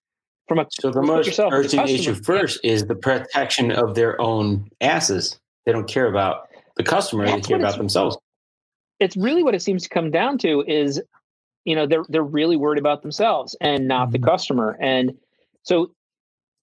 from 0.49 0.59
a 0.59 0.67
so 0.71 0.91
the 0.91 1.03
most 1.03 1.27
yourself 1.27 1.53
as 1.53 1.75
a 1.75 1.79
urgent 1.79 1.91
issue 1.91 2.15
customer. 2.15 2.39
first 2.39 2.61
is 2.65 2.87
the 2.87 2.95
protection 2.95 3.71
of 3.71 3.95
their 3.95 4.21
own 4.21 4.69
asses. 4.81 5.39
They 5.67 5.73
don't 5.73 5.89
care 5.89 6.07
about 6.07 6.49
the 6.77 6.83
customer; 6.83 7.27
That's 7.27 7.47
they 7.47 7.49
care 7.55 7.59
about 7.59 7.77
themselves. 7.77 8.17
it's 9.01 9.17
really 9.17 9.43
what 9.43 9.55
it 9.55 9.63
seems 9.63 9.83
to 9.85 9.89
come 9.89 10.11
down 10.11 10.39
to 10.39 10.63
is 10.67 11.01
you 11.65 11.75
know 11.77 11.87
they're 11.87 12.05
they're 12.09 12.23
really 12.23 12.57
worried 12.57 12.79
about 12.79 13.03
themselves 13.03 13.57
and 13.61 13.87
not 13.89 14.11
the 14.13 14.19
Mhm. 14.19 14.25
customer 14.25 14.77
and 14.81 15.17
so 15.63 15.93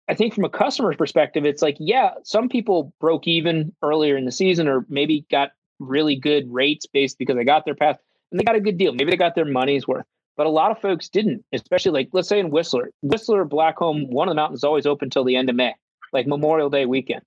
i 0.10 0.14
think 0.14 0.34
from 0.34 0.44
a 0.44 0.50
customer's 0.50 0.96
perspective 0.98 1.46
it's 1.46 1.62
like 1.62 1.78
yeah 1.80 2.12
some 2.24 2.50
people 2.50 2.94
broke 3.00 3.28
even 3.28 3.74
earlier 3.82 4.18
in 4.18 4.26
the 4.26 4.32
season 4.32 4.68
or 4.68 4.86
maybe 4.90 5.26
got 5.32 5.52
really 5.80 6.16
good 6.18 6.52
rates 6.52 6.86
based 6.86 7.18
because 7.18 7.36
they 7.38 7.44
got 7.46 7.64
their 7.66 7.76
pass 7.76 7.98
and 8.32 8.40
they 8.40 8.44
got 8.44 8.56
a 8.56 8.60
good 8.62 8.78
deal 8.78 8.92
maybe 8.94 9.10
they 9.12 9.18
got 9.18 9.36
their 9.36 9.46
money's 9.46 9.88
worth 9.88 10.06
but 10.36 10.46
a 10.46 10.50
lot 10.50 10.72
of 10.72 10.80
folks 10.82 11.08
didn't 11.08 11.44
especially 11.54 11.92
like 11.92 12.10
let's 12.12 12.28
say 12.28 12.40
in 12.40 12.50
whistler 12.50 12.90
whistler 13.02 13.46
blackcomb 13.46 14.08
one 14.10 14.28
of 14.28 14.32
the 14.32 14.36
mountains 14.42 14.64
always 14.66 14.86
open 14.86 15.10
till 15.10 15.24
the 15.24 15.36
end 15.38 15.50
of 15.50 15.56
may 15.56 15.74
like 16.12 16.28
memorial 16.28 16.70
day 16.70 16.86
weekend 16.86 17.22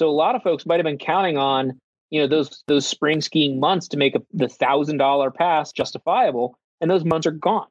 So 0.00 0.08
a 0.08 0.12
lot 0.12 0.34
of 0.34 0.42
folks 0.42 0.64
might 0.64 0.76
have 0.76 0.84
been 0.84 0.96
counting 0.96 1.36
on 1.36 1.78
you 2.08 2.22
know 2.22 2.26
those 2.26 2.64
those 2.66 2.86
spring 2.86 3.20
skiing 3.20 3.60
months 3.60 3.86
to 3.88 3.98
make 3.98 4.14
a, 4.14 4.22
the 4.32 4.48
thousand 4.48 4.96
dollar 4.96 5.30
pass 5.30 5.72
justifiable, 5.72 6.58
and 6.80 6.90
those 6.90 7.04
months 7.04 7.26
are 7.26 7.32
gone. 7.32 7.66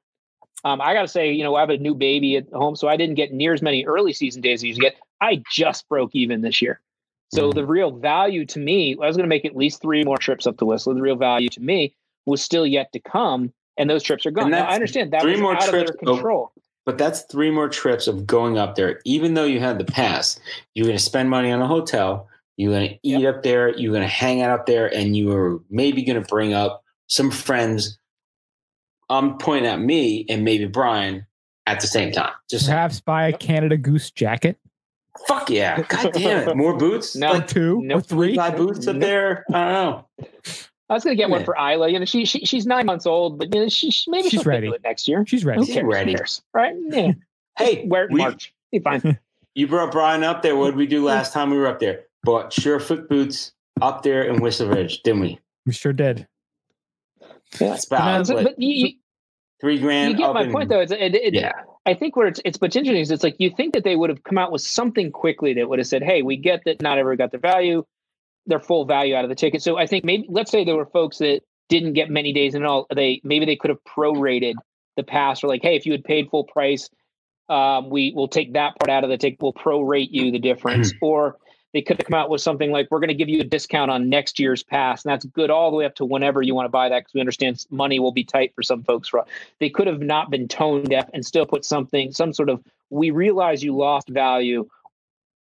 Um, 0.63 0.79
I 0.79 0.93
got 0.93 1.01
to 1.01 1.07
say, 1.07 1.31
you 1.31 1.43
know, 1.43 1.55
I 1.55 1.61
have 1.61 1.71
a 1.71 1.77
new 1.79 1.95
baby 1.95 2.37
at 2.37 2.47
home, 2.53 2.75
so 2.75 2.87
I 2.87 2.97
didn't 2.97 3.15
get 3.15 3.33
near 3.33 3.51
as 3.51 3.63
many 3.63 3.83
early 3.83 4.13
season 4.13 4.43
days 4.43 4.59
as 4.59 4.65
you 4.65 4.75
get. 4.75 4.95
I 5.19 5.41
just 5.51 5.89
broke 5.89 6.11
even 6.13 6.41
this 6.41 6.61
year. 6.61 6.79
So 7.33 7.51
the 7.51 7.65
real 7.65 7.89
value 7.89 8.45
to 8.45 8.59
me, 8.59 8.95
I 9.01 9.07
was 9.07 9.17
going 9.17 9.25
to 9.25 9.29
make 9.29 9.45
at 9.45 9.55
least 9.55 9.81
three 9.81 10.03
more 10.03 10.17
trips 10.17 10.45
up 10.45 10.57
to 10.57 10.65
Whistler. 10.65 10.93
The 10.93 11.01
real 11.01 11.15
value 11.15 11.49
to 11.49 11.61
me 11.61 11.95
was 12.27 12.43
still 12.43 12.65
yet 12.67 12.91
to 12.93 12.99
come, 12.99 13.51
and 13.75 13.89
those 13.89 14.03
trips 14.03 14.27
are 14.27 14.31
gone. 14.31 14.51
Now, 14.51 14.67
I 14.67 14.75
understand 14.75 15.13
that 15.13 15.23
three 15.23 15.31
was 15.31 15.41
more 15.41 15.55
out 15.55 15.61
trips 15.63 15.89
of 15.89 15.97
their 15.97 16.13
control. 16.13 16.51
But 16.89 16.97
that's 16.97 17.21
three 17.21 17.51
more 17.51 17.69
trips 17.69 18.07
of 18.07 18.25
going 18.25 18.57
up 18.57 18.73
there. 18.73 18.99
Even 19.05 19.35
though 19.35 19.43
you 19.45 19.59
had 19.59 19.77
the 19.77 19.85
pass, 19.85 20.39
you're 20.73 20.87
going 20.87 20.97
to 20.97 21.03
spend 21.03 21.29
money 21.29 21.51
on 21.51 21.61
a 21.61 21.67
hotel. 21.67 22.27
You're 22.57 22.71
going 22.73 22.89
to 22.89 22.99
eat 23.03 23.23
up 23.27 23.43
there. 23.43 23.69
You're 23.77 23.91
going 23.93 24.01
to 24.01 24.07
hang 24.07 24.41
out 24.41 24.49
up 24.49 24.65
there, 24.65 24.91
and 24.91 25.15
you 25.15 25.31
are 25.31 25.59
maybe 25.69 26.01
going 26.03 26.19
to 26.19 26.27
bring 26.27 26.55
up 26.55 26.83
some 27.05 27.29
friends. 27.29 27.99
I'm 29.07 29.37
pointing 29.37 29.69
at 29.69 29.79
me 29.79 30.25
and 30.29 30.43
maybe 30.43 30.65
Brian 30.65 31.27
at 31.67 31.79
the 31.79 31.85
same 31.85 32.11
time. 32.11 32.33
Just 32.49 32.65
Perhaps 32.65 33.01
buy 33.01 33.27
a 33.27 33.33
Canada 33.37 33.77
Goose 33.77 34.09
jacket. 34.09 34.57
fuck 35.27 35.51
yeah! 35.51 35.83
God 35.83 36.11
damn 36.13 36.49
it! 36.49 36.57
More 36.57 36.75
boots? 36.75 37.15
No. 37.15 37.33
Like 37.33 37.47
Two 37.47 37.81
no, 37.83 37.97
or 37.97 38.01
three. 38.01 38.35
buy 38.35 38.49
boots 38.49 38.87
up 38.87 38.95
Nope. 38.95 39.01
there? 39.01 39.45
I 39.53 39.71
don't 39.71 39.73
know. 39.73 40.05
I 40.89 40.93
was 40.95 41.03
going 41.03 41.15
to 41.15 41.21
get 41.21 41.29
one 41.29 41.43
for 41.45 41.55
Isla. 41.55 41.89
You 41.89 41.99
know, 41.99 42.05
she, 42.05 42.25
she 42.25 42.45
she's 42.45 42.65
nine 42.65 42.85
months 42.85 43.05
old, 43.05 43.37
but 43.37 43.53
you 43.53 43.61
know, 43.61 43.69
she, 43.69 43.91
she 43.91 44.09
maybe 44.09 44.23
She's 44.29 44.41
she'll 44.41 44.43
ready. 44.51 44.67
do 44.67 44.73
it 44.73 44.81
next 44.83 45.07
year. 45.07 45.23
She's 45.27 45.45
ready. 45.45 45.63
She's 45.65 45.75
cares? 45.75 45.83
Who 45.83 45.91
ready. 45.91 46.13
cares? 46.15 46.41
Right? 46.53 46.75
Yeah. 46.89 47.11
Hey, 47.57 47.83
Wear 47.87 48.05
it 48.05 48.09
in 48.11 48.13
we- 48.15 48.21
March. 48.21 48.53
Be 48.71 48.79
fine. 48.79 49.19
You 49.55 49.67
brought 49.67 49.91
Brian 49.91 50.23
up 50.23 50.41
there. 50.41 50.55
What 50.55 50.67
did 50.67 50.75
we 50.77 50.85
do 50.87 51.03
last 51.03 51.33
time 51.33 51.49
we 51.49 51.57
were 51.57 51.67
up 51.67 51.79
there? 51.79 52.03
Bought 52.23 52.51
Surefoot 52.51 53.09
boots 53.09 53.51
up 53.81 54.03
there 54.03 54.23
in 54.23 54.39
Whistler 54.41 54.67
Ridge, 54.69 55.01
didn't 55.01 55.19
we? 55.21 55.39
We 55.65 55.73
sure 55.73 55.91
did. 55.91 56.27
It's 57.59 57.85
about 57.87 58.27
So- 58.27 58.35
what, 58.35 58.43
but 58.45 58.59
you, 58.59 58.87
you, 58.87 58.93
three 59.59 59.79
grand. 59.79 60.11
you 60.11 60.17
get 60.17 60.33
my 60.33 60.43
in- 60.43 60.51
point, 60.51 60.69
though. 60.69 60.79
It's, 60.79 60.91
it, 60.91 61.15
it, 61.15 61.33
Yeah. 61.33 61.51
I 61.85 61.93
think 61.95 62.15
where 62.15 62.27
it's 62.27 62.39
it's 62.45 62.61
what's 62.61 62.75
interesting 62.75 63.01
is 63.01 63.09
it's 63.11 63.23
like 63.23 63.35
you 63.39 63.49
think 63.49 63.73
that 63.73 63.83
they 63.83 63.95
would 63.95 64.09
have 64.11 64.23
come 64.23 64.37
out 64.37 64.51
with 64.51 64.61
something 64.61 65.11
quickly 65.11 65.53
that 65.55 65.67
would 65.67 65.79
have 65.79 65.87
said, 65.87 66.03
"Hey, 66.03 66.21
we 66.21 66.37
get 66.37 66.61
that 66.65 66.81
not 66.81 66.97
everyone 66.99 67.17
got 67.17 67.31
their 67.31 67.39
value, 67.39 67.83
their 68.45 68.59
full 68.59 68.85
value 68.85 69.15
out 69.15 69.25
of 69.25 69.29
the 69.29 69.35
ticket." 69.35 69.61
So 69.61 69.77
I 69.77 69.87
think 69.87 70.03
maybe 70.05 70.25
let's 70.29 70.51
say 70.51 70.63
there 70.63 70.75
were 70.75 70.85
folks 70.85 71.17
that 71.19 71.41
didn't 71.69 71.93
get 71.93 72.09
many 72.09 72.33
days 72.33 72.55
in 72.55 72.65
all. 72.65 72.87
They 72.93 73.21
maybe 73.23 73.45
they 73.45 73.55
could 73.55 73.69
have 73.69 73.83
prorated 73.83 74.55
the 74.95 75.03
pass 75.03 75.43
or 75.43 75.47
like, 75.47 75.61
"Hey, 75.61 75.75
if 75.75 75.85
you 75.85 75.91
had 75.91 76.03
paid 76.03 76.29
full 76.29 76.43
price, 76.43 76.89
um, 77.47 77.89
we 77.89 78.11
will 78.15 78.27
take 78.27 78.53
that 78.53 78.79
part 78.79 78.89
out 78.89 79.03
of 79.03 79.09
the 79.09 79.17
ticket. 79.17 79.41
We'll 79.41 79.53
prorate 79.53 80.09
you 80.11 80.31
the 80.31 80.39
difference." 80.39 80.93
or 81.01 81.37
they 81.71 81.81
could 81.83 81.97
have 81.97 82.07
come 82.07 82.19
out 82.19 82.29
with 82.29 82.41
something 82.41 82.71
like, 82.71 82.87
"We're 82.89 82.99
going 82.99 83.09
to 83.09 83.13
give 83.13 83.29
you 83.29 83.41
a 83.41 83.45
discount 83.45 83.91
on 83.91 84.09
next 84.09 84.39
year's 84.39 84.63
pass," 84.63 85.05
and 85.05 85.11
that's 85.11 85.25
good 85.25 85.51
all 85.51 85.69
the 85.69 85.77
way 85.77 85.85
up 85.85 85.95
to 85.95 86.05
whenever 86.05 86.41
you 86.41 86.55
want 86.55 86.65
to 86.65 86.69
buy 86.69 86.89
that 86.89 87.01
because 87.01 87.13
we 87.13 87.19
understand 87.19 87.63
money 87.69 87.99
will 87.99 88.11
be 88.11 88.23
tight 88.23 88.53
for 88.55 88.63
some 88.63 88.83
folks. 88.83 89.11
They 89.59 89.69
could 89.69 89.87
have 89.87 90.01
not 90.01 90.31
been 90.31 90.47
tone 90.47 90.83
deaf 90.83 91.09
and 91.13 91.23
still 91.23 91.45
put 91.45 91.63
something, 91.63 92.11
some 92.11 92.33
sort 92.33 92.49
of, 92.49 92.63
we 92.89 93.11
realize 93.11 93.63
you 93.63 93.75
lost 93.75 94.09
value. 94.09 94.67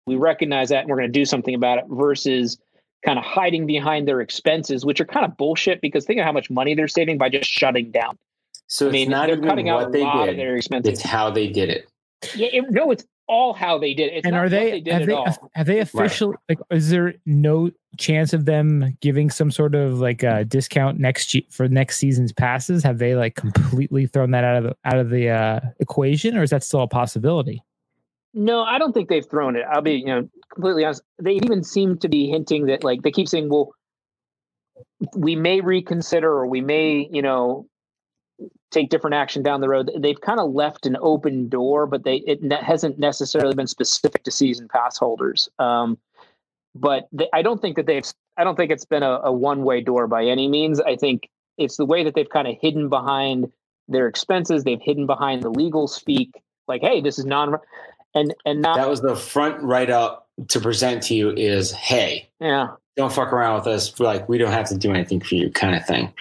We 0.06 0.16
recognize 0.16 0.70
that 0.70 0.80
and 0.80 0.88
we're 0.88 0.96
going 0.96 1.12
to 1.12 1.18
do 1.18 1.24
something 1.24 1.54
about 1.54 1.78
it 1.78 1.84
versus 1.88 2.58
kind 3.04 3.18
of 3.18 3.24
hiding 3.24 3.66
behind 3.66 4.08
their 4.08 4.20
expenses, 4.20 4.84
which 4.84 5.00
are 5.00 5.04
kind 5.04 5.24
of 5.24 5.36
bullshit 5.36 5.80
because 5.80 6.04
think 6.04 6.18
of 6.18 6.24
how 6.26 6.32
much 6.32 6.50
money 6.50 6.74
they're 6.74 6.88
saving 6.88 7.18
by 7.18 7.28
just 7.28 7.48
shutting 7.48 7.90
down. 7.90 8.18
So 8.66 8.86
I 8.86 8.88
it's 8.88 8.92
mean, 8.92 9.10
not 9.10 9.26
they're 9.26 9.36
even 9.36 9.48
cutting 9.48 9.68
out 9.68 9.80
what 9.80 9.88
a 9.88 9.92
they 9.92 10.02
lot 10.02 10.28
of 10.28 10.36
did. 10.36 10.38
their 10.38 10.56
expenses. 10.56 10.94
It's 10.94 11.02
how 11.02 11.30
they 11.30 11.48
did 11.48 11.70
it. 11.70 11.88
yeah, 12.34 12.48
it, 12.52 12.64
no, 12.70 12.90
it's 12.90 13.04
all 13.28 13.52
how 13.52 13.78
they 13.78 13.94
did 13.94 14.10
it. 14.12 14.16
It's 14.16 14.24
and 14.26 14.34
not 14.34 14.46
are 14.46 14.48
they, 14.48 14.70
they 14.72 14.80
did 14.80 14.92
have 14.92 15.02
at 15.02 15.06
they 15.08 15.12
all. 15.14 15.50
have 15.54 15.66
they 15.66 15.80
officially 15.80 16.34
like 16.48 16.58
is 16.70 16.90
there 16.90 17.14
no 17.26 17.70
chance 17.98 18.32
of 18.32 18.44
them 18.46 18.96
giving 19.00 19.28
some 19.30 19.50
sort 19.50 19.74
of 19.74 20.00
like 20.00 20.22
a 20.22 20.44
discount 20.44 20.98
next 20.98 21.34
ye- 21.34 21.46
for 21.50 21.68
next 21.68 21.98
season's 21.98 22.32
passes? 22.32 22.82
Have 22.82 22.98
they 22.98 23.14
like 23.14 23.36
completely 23.36 24.06
thrown 24.06 24.30
that 24.32 24.44
out 24.44 24.56
of 24.56 24.64
the 24.64 24.76
out 24.84 24.98
of 24.98 25.10
the 25.10 25.28
uh, 25.30 25.60
equation, 25.78 26.36
or 26.36 26.42
is 26.42 26.50
that 26.50 26.62
still 26.64 26.82
a 26.82 26.88
possibility? 26.88 27.62
No, 28.34 28.62
I 28.62 28.78
don't 28.78 28.92
think 28.92 29.08
they've 29.08 29.24
thrown 29.28 29.56
it. 29.56 29.64
I'll 29.70 29.80
be, 29.82 29.94
you 29.94 30.06
know, 30.06 30.28
completely 30.52 30.84
honest. 30.84 31.02
They 31.20 31.32
even 31.32 31.62
seem 31.62 31.98
to 31.98 32.08
be 32.08 32.28
hinting 32.28 32.66
that, 32.66 32.84
like, 32.84 33.02
they 33.02 33.10
keep 33.10 33.28
saying, 33.28 33.48
"Well, 33.48 33.72
we 35.14 35.36
may 35.36 35.60
reconsider, 35.60 36.30
or 36.30 36.46
we 36.46 36.60
may, 36.60 37.08
you 37.12 37.22
know, 37.22 37.66
take 38.70 38.90
different 38.90 39.14
action 39.14 39.42
down 39.42 39.60
the 39.60 39.68
road." 39.68 39.90
They've 39.96 40.20
kind 40.20 40.40
of 40.40 40.52
left 40.52 40.86
an 40.86 40.96
open 41.00 41.48
door, 41.48 41.86
but 41.86 42.04
they 42.04 42.16
it 42.26 42.42
ne- 42.42 42.62
hasn't 42.62 42.98
necessarily 42.98 43.54
been 43.54 43.66
specific 43.66 44.24
to 44.24 44.30
season 44.30 44.68
pass 44.68 44.98
holders. 44.98 45.48
Um, 45.58 45.98
but 46.74 47.08
they, 47.12 47.28
I 47.32 47.42
don't 47.42 47.60
think 47.60 47.76
that 47.76 47.86
they've. 47.86 48.04
I 48.36 48.44
don't 48.44 48.56
think 48.56 48.70
it's 48.70 48.84
been 48.84 49.02
a, 49.02 49.20
a 49.24 49.32
one 49.32 49.64
way 49.64 49.80
door 49.80 50.06
by 50.06 50.24
any 50.24 50.48
means. 50.48 50.80
I 50.80 50.96
think 50.96 51.28
it's 51.56 51.76
the 51.76 51.86
way 51.86 52.04
that 52.04 52.14
they've 52.14 52.28
kind 52.28 52.46
of 52.46 52.56
hidden 52.60 52.88
behind 52.88 53.50
their 53.88 54.06
expenses. 54.06 54.64
They've 54.64 54.80
hidden 54.80 55.06
behind 55.06 55.42
the 55.42 55.50
legal 55.50 55.88
speak, 55.88 56.30
like, 56.68 56.82
"Hey, 56.82 57.00
this 57.00 57.18
is 57.18 57.24
non." 57.24 57.56
And 58.14 58.34
and 58.44 58.62
not 58.62 58.76
That 58.76 58.88
was 58.88 59.02
the 59.02 59.16
front 59.16 59.62
right 59.62 59.90
up 59.90 60.27
to 60.48 60.60
present 60.60 61.02
to 61.04 61.14
you 61.14 61.30
is, 61.30 61.72
hey, 61.72 62.28
Yeah. 62.40 62.68
don't 62.96 63.12
fuck 63.12 63.32
around 63.32 63.56
with 63.56 63.66
us. 63.66 63.98
Like 63.98 64.28
we 64.28 64.38
don't 64.38 64.52
have 64.52 64.68
to 64.68 64.76
do 64.76 64.90
anything 64.92 65.20
for 65.20 65.34
you, 65.34 65.50
kind 65.50 65.74
of 65.74 65.84
thing. 65.84 66.12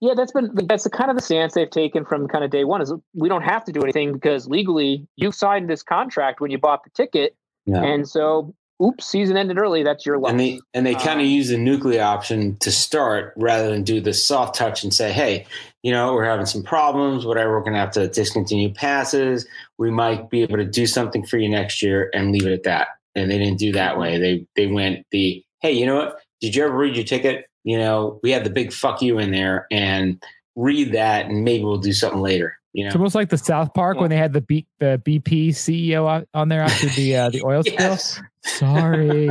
Yeah, 0.00 0.12
that's 0.14 0.32
been 0.32 0.50
that's 0.66 0.84
the 0.84 0.90
kind 0.90 1.10
of 1.10 1.16
the 1.16 1.22
stance 1.22 1.54
they've 1.54 1.70
taken 1.70 2.04
from 2.04 2.28
kind 2.28 2.44
of 2.44 2.50
day 2.50 2.64
one 2.64 2.82
is 2.82 2.92
we 3.14 3.28
don't 3.30 3.42
have 3.42 3.64
to 3.64 3.72
do 3.72 3.80
anything 3.82 4.12
because 4.12 4.46
legally 4.46 5.06
you 5.16 5.32
signed 5.32 5.70
this 5.70 5.82
contract 5.82 6.40
when 6.40 6.50
you 6.50 6.58
bought 6.58 6.84
the 6.84 6.90
ticket. 6.90 7.34
Yeah. 7.64 7.82
And 7.82 8.06
so 8.06 8.54
oops, 8.82 9.06
season 9.06 9.38
ended 9.38 9.56
early, 9.56 9.82
that's 9.82 10.04
your 10.04 10.18
loss. 10.18 10.32
And 10.32 10.38
they 10.40 10.60
and 10.74 10.84
they 10.84 10.94
kind 10.94 11.20
of 11.20 11.24
Um, 11.26 11.32
use 11.32 11.48
the 11.48 11.56
nuclear 11.56 12.02
option 12.02 12.56
to 12.60 12.70
start 12.70 13.32
rather 13.38 13.70
than 13.70 13.84
do 13.84 14.02
the 14.02 14.12
soft 14.12 14.54
touch 14.54 14.84
and 14.84 14.92
say, 14.92 15.12
hey, 15.12 15.46
you 15.82 15.92
know, 15.92 16.12
we're 16.12 16.24
having 16.26 16.44
some 16.46 16.62
problems, 16.62 17.24
whatever. 17.24 17.52
We're 17.52 17.60
going 17.60 17.72
to 17.72 17.78
have 17.78 17.92
to 17.92 18.06
discontinue 18.06 18.74
passes. 18.74 19.46
We 19.78 19.90
might 19.90 20.28
be 20.28 20.42
able 20.42 20.58
to 20.58 20.64
do 20.66 20.86
something 20.86 21.24
for 21.24 21.38
you 21.38 21.48
next 21.48 21.82
year 21.82 22.10
and 22.12 22.32
leave 22.32 22.44
it 22.46 22.52
at 22.52 22.64
that. 22.64 22.88
And 23.16 23.28
they 23.30 23.38
didn't 23.38 23.58
do 23.58 23.72
that 23.72 23.98
way. 23.98 24.18
They 24.18 24.46
they 24.54 24.66
went 24.70 25.04
the 25.10 25.42
hey, 25.60 25.72
you 25.72 25.86
know 25.86 25.96
what? 25.96 26.18
Did 26.40 26.54
you 26.54 26.64
ever 26.64 26.76
read 26.76 26.94
your 26.94 27.04
ticket? 27.04 27.46
You 27.64 27.78
know, 27.78 28.20
we 28.22 28.30
had 28.30 28.44
the 28.44 28.50
big 28.50 28.72
fuck 28.72 29.02
you 29.02 29.18
in 29.18 29.32
there, 29.32 29.66
and 29.72 30.22
read 30.54 30.92
that, 30.92 31.26
and 31.26 31.42
maybe 31.42 31.64
we'll 31.64 31.78
do 31.78 31.92
something 31.92 32.20
later. 32.20 32.56
You 32.74 32.84
know, 32.84 32.88
It's 32.88 32.96
almost 32.96 33.14
like 33.14 33.30
the 33.30 33.38
South 33.38 33.72
Park 33.72 33.98
when 33.98 34.10
they 34.10 34.18
had 34.18 34.34
the 34.34 34.42
B, 34.42 34.66
the 34.80 35.00
BP 35.04 35.48
CEO 35.48 36.06
on- 36.06 36.26
on 36.34 36.50
there 36.50 36.60
after 36.60 36.88
the 36.90 37.16
uh, 37.16 37.30
the 37.30 37.42
oil 37.42 37.62
spill. 37.66 37.96
Sorry, 38.42 39.30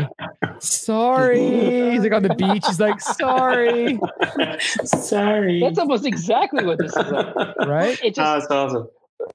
sorry. 0.60 1.92
He's 1.92 2.02
like 2.02 2.12
on 2.14 2.24
the 2.24 2.34
beach. 2.36 2.64
He's 2.66 2.80
like, 2.80 3.00
sorry, 3.00 4.00
Sorry. 4.84 5.60
that's 5.62 5.80
almost 5.80 6.06
exactly 6.06 6.66
what 6.66 6.80
this 6.80 6.92
is 6.96 7.12
like. 7.12 7.56
right? 7.68 8.00
It 8.04 8.18
Oh, 8.18 8.40
just 8.40 8.50
that's 8.50 8.52
awesome. 8.52 8.88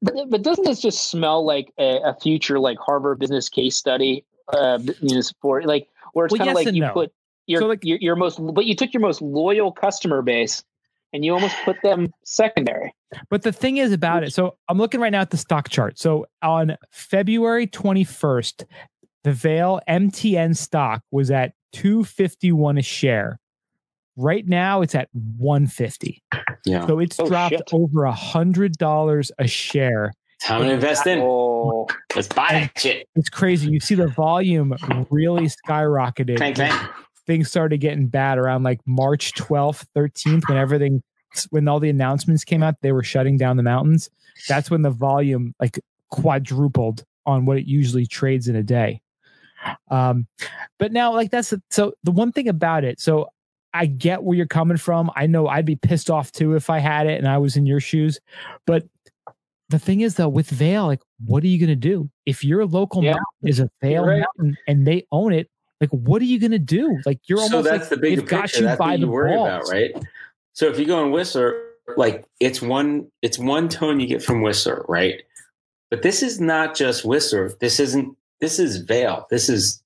but, 0.03 0.15
but 0.29 0.43
doesn't 0.43 0.65
this 0.65 0.81
just 0.81 1.11
smell 1.11 1.45
like 1.45 1.73
a, 1.79 2.01
a 2.05 2.17
future 2.21 2.59
like 2.59 2.79
Harvard 2.79 3.19
business 3.19 3.49
case 3.49 3.77
study 3.77 4.25
uh 4.53 4.79
you 5.01 5.15
know 5.17 5.23
for 5.41 5.63
like 5.63 5.89
where 6.13 6.27
it's 6.27 6.33
Well, 6.33 6.39
kind 6.39 6.51
of 6.51 6.57
yes 6.59 6.67
like 6.67 6.75
you 6.75 6.81
no. 6.83 6.93
put 6.93 7.13
your, 7.47 7.61
So, 7.61 7.67
like- 7.67 7.85
your 7.85 7.99
your 8.01 8.17
most 8.17 8.39
but 8.55 8.65
you 8.67 8.75
took 8.75 8.93
your 8.93 9.01
most 9.01 9.21
loyal 9.23 9.73
customer 9.73 10.23
base 10.23 10.63
and 11.13 11.25
you 11.25 11.33
almost 11.35 11.57
put 11.65 11.77
them 11.83 12.13
secondary. 12.25 12.95
But 13.31 13.43
the 13.43 13.51
thing 13.53 13.79
is 13.79 13.91
about 13.93 14.23
it. 14.23 14.33
So 14.33 14.57
I'm 14.69 14.79
looking 14.79 15.01
right 15.01 15.11
now 15.11 15.21
at 15.23 15.31
the 15.31 15.37
stock 15.37 15.69
chart. 15.69 15.99
So 15.99 16.27
on 16.43 16.77
February 16.93 17.67
21st, 17.67 18.65
the 19.25 19.33
Vail 19.33 19.81
MTN 19.89 20.57
stock 20.57 21.03
was 21.11 21.33
at 21.33 21.53
251 21.73 22.79
a 22.79 22.83
share. 22.83 23.41
Right 24.17 24.47
now 24.47 24.83
it's 24.83 24.95
at 24.95 25.09
150. 25.13 26.23
Yeah. 26.65 26.87
So 26.87 27.01
it's 27.01 27.19
Oh, 27.19 27.27
dropped 27.27 27.55
shit. 27.55 27.63
over 27.73 28.05
a 28.05 28.13
hundred 28.13 28.75
dollars 28.79 29.33
a 29.39 29.49
share. 29.49 30.13
Time 30.43 30.62
to 30.62 30.71
invest 30.73 31.07
in. 31.07 31.21
Oh, 31.21 31.87
Let's 32.17 32.29
buy 32.29 32.49
that 32.51 32.79
shit. 32.79 33.09
It's 33.15 33.29
crazy. 33.29 33.71
You 33.71 33.81
see 33.81 33.95
the 33.95 34.09
volume 34.09 34.75
really 35.11 35.49
skyrocketed. 35.49 36.39
Clank, 36.39 36.57
clank. 36.57 36.91
Things 37.27 37.49
started 37.49 37.79
getting 37.79 38.09
bad 38.09 38.39
around 38.39 38.62
like 38.62 38.81
March 38.87 39.33
12th, 39.35 39.85
13th, 39.97 40.49
when 40.49 40.59
everything, 40.59 41.03
when 41.51 41.69
all 41.69 41.79
the 41.79 41.91
announcements 41.91 42.43
came 42.43 42.62
out, 42.62 42.75
they 42.81 42.93
were 42.93 43.05
shutting 43.05 43.37
down 43.37 43.57
the 43.57 43.62
mountains. 43.62 44.11
That's 44.49 44.71
when 44.71 44.83
the 44.83 44.91
volume 44.91 45.55
like 45.61 45.79
quadrupled 46.11 47.05
on 47.27 47.45
what 47.45 47.59
it 47.59 47.67
usually 47.67 48.07
trades 48.07 48.49
in 48.49 48.57
a 48.57 48.62
day. 48.62 49.03
Um, 49.91 50.27
but 50.79 50.91
now, 50.91 51.12
like 51.12 51.31
that's 51.31 51.53
so 51.69 51.93
the 52.03 52.11
one 52.11 52.33
thing 52.33 52.49
about 52.49 52.83
it. 52.85 52.99
So 52.99 53.29
I 53.73 53.87
get 53.87 54.23
where 54.23 54.37
you're 54.37 54.47
coming 54.47 54.79
from. 54.79 55.11
I 55.15 55.27
know 55.27 55.47
I'd 55.47 55.67
be 55.67 55.77
pissed 55.77 56.11
off 56.11 56.33
too 56.33 56.55
if 56.55 56.71
I 56.71 56.79
had 56.79 57.07
it 57.07 57.19
and 57.19 57.29
I 57.29 57.39
was 57.39 57.57
in 57.57 57.67
your 57.67 57.81
shoes. 57.81 58.19
But 58.67 58.85
the 59.71 59.79
thing 59.79 60.01
is, 60.01 60.17
though, 60.17 60.29
with 60.29 60.51
Vail, 60.51 60.87
like, 60.87 61.01
what 61.25 61.43
are 61.43 61.47
you 61.47 61.59
going 61.59 61.69
to 61.69 61.77
do 61.77 62.11
if 62.27 62.45
your 62.45 62.67
local 62.67 63.03
Yeah. 63.03 63.13
mountain 63.13 63.49
is 63.49 63.61
a 63.61 63.71
Vail 63.81 64.05
right. 64.05 64.25
mountain 64.39 64.57
and 64.67 64.87
they 64.87 65.07
own 65.13 65.33
it? 65.33 65.49
Like, 65.81 65.91
what 65.91 66.21
are 66.21 66.27
you 66.27 66.39
going 66.39 66.51
to 66.51 66.59
do? 66.59 66.99
Like, 67.07 67.21
you're 67.27 67.39
so 67.39 67.45
almost 67.45 67.65
that's 67.65 67.81
like 67.83 67.89
the 67.91 67.97
bigger 67.97 68.21
they've 68.21 68.29
got 68.29 68.55
you 68.55 68.65
That's 68.67 68.79
by 68.79 68.93
what 68.93 69.01
the 69.01 69.09
worry 69.09 69.35
balls. 69.37 69.49
about, 69.49 69.69
right? 69.73 69.95
So 70.53 70.67
if 70.69 70.79
you 70.79 70.85
go 70.85 71.05
in 71.05 71.13
Whistler, 71.13 71.63
like 71.97 72.25
it's 72.39 72.61
one 72.61 73.11
it's 73.23 73.39
one 73.39 73.69
tone 73.69 73.99
you 73.99 74.07
get 74.07 74.23
from 74.23 74.43
Whistler, 74.43 74.85
right? 74.89 75.23
But 75.91 76.03
this 76.03 76.23
is 76.23 76.41
not 76.41 76.75
just 76.75 77.05
Whistler. 77.05 77.53
This 77.61 77.81
isn't 77.81 78.17
this 78.41 78.59
is 78.59 78.79
Vail. 78.79 79.27
This 79.31 79.49
is 79.49 79.83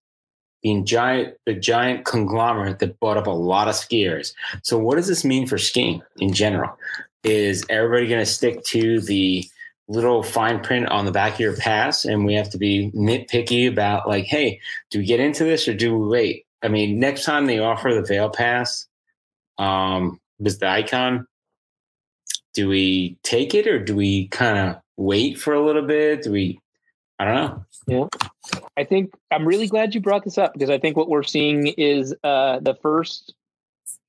being 0.62 0.85
giant, 0.86 1.35
the 1.47 1.55
giant 1.55 2.06
conglomerate 2.06 2.78
that 2.78 2.98
bought 2.98 3.19
up 3.19 3.27
a 3.27 3.31
lot 3.31 3.69
of 3.69 3.74
skiers. 3.74 4.32
So, 4.62 4.78
what 4.78 4.97
does 4.97 5.06
this 5.06 5.24
mean 5.24 5.47
for 5.47 5.59
skiing 5.59 6.02
in 6.19 6.32
general? 6.32 6.77
Is 7.23 7.65
everybody 7.69 8.06
going 8.09 8.20
to 8.20 8.27
stick 8.27 8.65
to 8.65 9.01
the 9.01 9.44
little 9.89 10.23
fine 10.23 10.61
print 10.61 10.89
on 10.89 11.05
the 11.05 11.12
back 11.12 11.35
of 11.35 11.40
your 11.40 11.56
pass, 11.56 12.05
and 12.05 12.24
we 12.24 12.35
have 12.35 12.51
to 12.51 12.59
be 12.59 12.90
nitpicky 12.93 13.69
about 13.69 14.09
like, 14.09 14.24
hey, 14.24 14.61
do 14.90 14.98
we 14.98 15.05
get 15.05 15.20
into 15.20 15.44
this 15.44 15.69
or 15.69 15.74
do 15.74 15.97
we 15.98 16.06
wait? 16.06 16.47
I 16.62 16.69
mean, 16.69 16.98
next 16.98 17.24
time 17.24 17.47
they 17.47 17.59
offer 17.59 17.93
the 17.93 18.02
Vail 18.02 18.31
Pass, 18.31 18.86
um, 19.59 20.20
was 20.39 20.59
the 20.59 20.69
icon. 20.69 21.27
Do 22.55 22.69
we 22.69 23.19
take 23.23 23.55
it 23.55 23.66
or 23.66 23.78
do 23.78 23.94
we 23.94 24.28
kind 24.28 24.59
of 24.59 24.82
wait 24.97 25.39
for 25.39 25.52
a 25.52 25.65
little 25.65 25.82
bit? 25.82 26.23
Do 26.23 26.32
we? 26.32 26.61
I 27.19 27.24
don't 27.24 27.35
know. 27.35 27.65
Yeah, 27.86 28.06
I 28.77 28.85
think 28.85 29.12
I'm 29.31 29.47
really 29.47 29.66
glad 29.66 29.94
you 29.94 30.01
brought 30.01 30.24
this 30.24 30.39
up 30.39 30.52
because 30.52 30.70
I 30.70 30.78
think 30.78 30.97
what 30.97 31.09
we're 31.09 31.23
seeing 31.23 31.69
is 31.77 32.15
uh, 32.24 32.61
the 32.61 32.74
first 32.82 33.35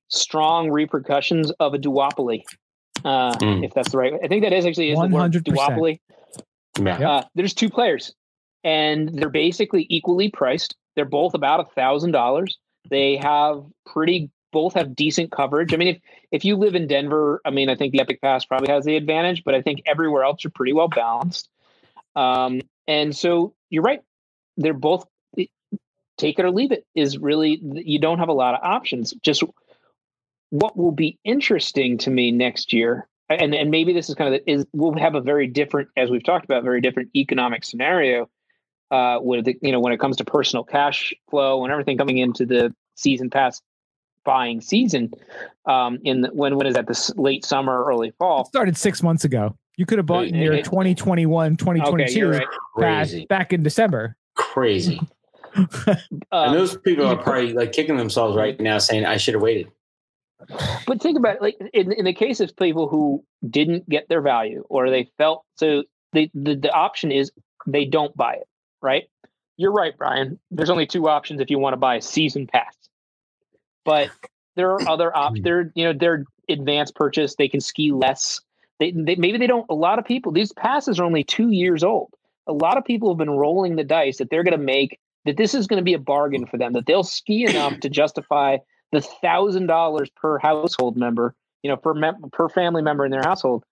strong 0.08 0.70
repercussions 0.70 1.50
of 1.52 1.74
a 1.74 1.78
duopoly. 1.78 2.44
Uh, 3.04 3.34
mm. 3.36 3.64
If 3.64 3.74
that's 3.74 3.90
the 3.90 3.98
right, 3.98 4.14
I 4.22 4.28
think 4.28 4.42
that 4.42 4.52
is 4.52 4.66
actually 4.66 4.90
is 4.90 4.98
100%. 4.98 5.10
the 5.10 5.14
word 5.14 5.32
duopoly. 5.32 6.00
Yeah. 6.78 7.10
Uh, 7.10 7.24
there's 7.34 7.54
two 7.54 7.70
players, 7.70 8.14
and 8.64 9.08
they're 9.08 9.28
basically 9.28 9.86
equally 9.88 10.30
priced. 10.30 10.74
They're 10.94 11.04
both 11.04 11.34
about 11.34 11.60
a 11.60 11.64
thousand 11.64 12.12
dollars. 12.12 12.58
They 12.88 13.16
have 13.16 13.64
pretty 13.84 14.30
both 14.52 14.74
have 14.74 14.96
decent 14.96 15.30
coverage. 15.30 15.74
I 15.74 15.76
mean, 15.76 15.88
if 15.88 15.98
if 16.32 16.44
you 16.44 16.56
live 16.56 16.74
in 16.74 16.86
Denver, 16.86 17.40
I 17.44 17.50
mean, 17.50 17.68
I 17.68 17.76
think 17.76 17.92
the 17.92 18.00
Epic 18.00 18.20
Pass 18.20 18.44
probably 18.44 18.68
has 18.68 18.84
the 18.84 18.96
advantage, 18.96 19.44
but 19.44 19.54
I 19.54 19.62
think 19.62 19.82
everywhere 19.86 20.24
else 20.24 20.44
are 20.44 20.50
pretty 20.50 20.72
well 20.72 20.88
balanced. 20.88 21.48
Um, 22.14 22.60
and 22.86 23.14
so 23.14 23.54
you're 23.70 23.82
right; 23.82 24.00
they're 24.56 24.74
both 24.74 25.06
take 26.16 26.38
it 26.38 26.44
or 26.44 26.50
leave 26.50 26.72
it. 26.72 26.86
Is 26.94 27.18
really 27.18 27.60
you 27.62 27.98
don't 27.98 28.18
have 28.18 28.28
a 28.28 28.34
lot 28.34 28.54
of 28.54 28.60
options. 28.62 29.14
Just 29.22 29.42
what 30.50 30.76
will 30.76 30.92
be 30.92 31.18
interesting 31.24 31.98
to 31.98 32.10
me 32.10 32.30
next 32.30 32.72
year, 32.72 33.08
and 33.28 33.54
and 33.54 33.70
maybe 33.70 33.92
this 33.92 34.08
is 34.08 34.14
kind 34.14 34.34
of 34.34 34.40
the, 34.40 34.50
is 34.50 34.66
we'll 34.72 34.96
have 34.98 35.14
a 35.14 35.20
very 35.20 35.46
different, 35.46 35.88
as 35.96 36.10
we've 36.10 36.24
talked 36.24 36.44
about, 36.44 36.62
very 36.62 36.80
different 36.80 37.10
economic 37.14 37.64
scenario 37.64 38.28
uh, 38.90 39.18
with 39.20 39.46
you 39.62 39.72
know 39.72 39.80
when 39.80 39.92
it 39.92 40.00
comes 40.00 40.16
to 40.16 40.24
personal 40.24 40.64
cash 40.64 41.12
flow 41.30 41.64
and 41.64 41.72
everything 41.72 41.98
coming 41.98 42.18
into 42.18 42.46
the 42.46 42.74
season 42.94 43.30
pass 43.30 43.60
buying 44.24 44.60
season 44.60 45.12
um, 45.66 45.98
in 46.04 46.22
the, 46.22 46.28
when 46.28 46.56
when 46.56 46.66
is 46.66 46.74
that? 46.74 46.86
The 46.86 47.14
late 47.16 47.44
summer 47.44 47.84
early 47.84 48.12
fall. 48.18 48.42
It 48.42 48.48
started 48.48 48.76
six 48.76 49.02
months 49.02 49.24
ago. 49.24 49.56
You 49.76 49.86
could 49.86 49.98
have 49.98 50.06
bought 50.06 50.26
in 50.26 50.34
your 50.34 50.56
2021 50.56 51.56
2022 51.56 52.28
okay, 52.28 52.44
right. 52.76 53.28
back 53.28 53.52
in 53.52 53.62
december. 53.62 54.16
Crazy. 54.34 55.00
Um, 55.54 55.68
and 56.32 56.54
those 56.54 56.76
people 56.78 57.06
are 57.06 57.16
probably 57.16 57.52
like 57.52 57.72
kicking 57.72 57.96
themselves 57.96 58.36
right 58.36 58.58
now 58.60 58.76
saying 58.76 59.06
i 59.06 59.16
should 59.16 59.32
have 59.32 59.42
waited 59.42 59.70
but 60.86 61.00
think 61.00 61.18
about 61.18 61.36
it 61.36 61.42
like 61.42 61.56
in, 61.72 61.92
in 61.92 62.04
the 62.04 62.12
case 62.12 62.40
of 62.40 62.54
people 62.56 62.88
who 62.88 63.24
didn't 63.48 63.88
get 63.88 64.08
their 64.08 64.20
value 64.20 64.64
or 64.68 64.90
they 64.90 65.08
felt 65.16 65.44
so 65.56 65.82
the, 66.12 66.30
the 66.34 66.54
the 66.56 66.72
option 66.72 67.10
is 67.10 67.32
they 67.66 67.84
don't 67.84 68.16
buy 68.16 68.34
it 68.34 68.46
right 68.82 69.04
you're 69.56 69.72
right 69.72 69.96
brian 69.96 70.38
there's 70.50 70.70
only 70.70 70.86
two 70.86 71.08
options 71.08 71.40
if 71.40 71.50
you 71.50 71.58
want 71.58 71.72
to 71.72 71.78
buy 71.78 71.96
a 71.96 72.02
season 72.02 72.46
pass 72.46 72.76
but 73.86 74.10
there 74.56 74.72
are 74.72 74.88
other 74.88 75.16
options. 75.16 75.38
Hmm. 75.38 75.44
They're 75.44 75.72
you 75.74 75.84
know 75.84 75.92
they're 75.98 76.24
advanced 76.48 76.96
purchase. 76.96 77.36
They 77.36 77.48
can 77.48 77.60
ski 77.60 77.92
less. 77.92 78.40
They, 78.80 78.90
they 78.90 79.14
maybe 79.14 79.38
they 79.38 79.46
don't. 79.46 79.66
A 79.70 79.74
lot 79.74 79.98
of 79.98 80.04
people 80.04 80.32
these 80.32 80.52
passes 80.52 80.98
are 80.98 81.04
only 81.04 81.24
two 81.24 81.50
years 81.50 81.84
old. 81.84 82.12
A 82.48 82.52
lot 82.52 82.76
of 82.76 82.84
people 82.84 83.10
have 83.10 83.18
been 83.18 83.30
rolling 83.30 83.76
the 83.76 83.84
dice 83.84 84.18
that 84.18 84.30
they're 84.30 84.44
going 84.44 84.58
to 84.58 84.64
make 84.64 84.98
that 85.24 85.36
this 85.36 85.54
is 85.54 85.66
going 85.66 85.78
to 85.78 85.84
be 85.84 85.94
a 85.94 85.98
bargain 85.98 86.46
for 86.46 86.58
them. 86.58 86.72
That 86.72 86.86
they'll 86.86 87.04
ski 87.04 87.44
enough 87.44 87.80
to 87.80 87.88
justify 87.88 88.58
the 88.92 89.00
thousand 89.00 89.66
dollars 89.66 90.10
per 90.16 90.38
household 90.38 90.96
member. 90.96 91.34
You 91.62 91.70
know 91.70 91.76
per 91.76 91.94
mem- 91.94 92.30
per 92.32 92.48
family 92.48 92.82
member 92.82 93.04
in 93.04 93.10
their 93.10 93.22
household. 93.22 93.64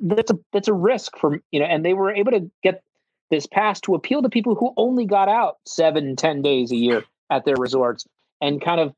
That's 0.00 0.30
a 0.30 0.38
that's 0.52 0.68
a 0.68 0.72
risk 0.72 1.16
for 1.18 1.40
you 1.50 1.60
know. 1.60 1.66
And 1.66 1.84
they 1.84 1.94
were 1.94 2.12
able 2.12 2.32
to 2.32 2.50
get 2.62 2.82
this 3.30 3.46
pass 3.46 3.80
to 3.82 3.94
appeal 3.94 4.22
to 4.22 4.28
people 4.28 4.54
who 4.54 4.72
only 4.76 5.06
got 5.06 5.28
out 5.28 5.58
seven 5.66 6.16
ten 6.16 6.42
days 6.42 6.72
a 6.72 6.76
year 6.76 7.04
at 7.30 7.44
their 7.44 7.56
resorts 7.56 8.06
and 8.40 8.60
kind 8.60 8.80
of 8.80 8.94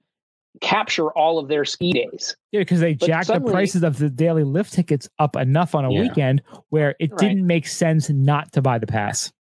capture 0.60 1.10
all 1.10 1.38
of 1.38 1.48
their 1.48 1.64
ski 1.64 1.92
days. 1.92 2.36
Yeah, 2.52 2.60
because 2.60 2.80
they 2.80 2.94
but 2.94 3.06
jacked 3.06 3.26
suddenly, 3.26 3.48
the 3.48 3.52
prices 3.52 3.82
of 3.82 3.98
the 3.98 4.10
daily 4.10 4.44
lift 4.44 4.72
tickets 4.72 5.08
up 5.18 5.36
enough 5.36 5.74
on 5.74 5.84
a 5.84 5.92
yeah. 5.92 6.02
weekend 6.02 6.42
where 6.70 6.94
it 7.00 7.10
right. 7.10 7.18
didn't 7.18 7.46
make 7.46 7.66
sense 7.66 8.08
not 8.10 8.52
to 8.52 8.62
buy 8.62 8.78
the 8.78 8.86
pass. 8.86 9.32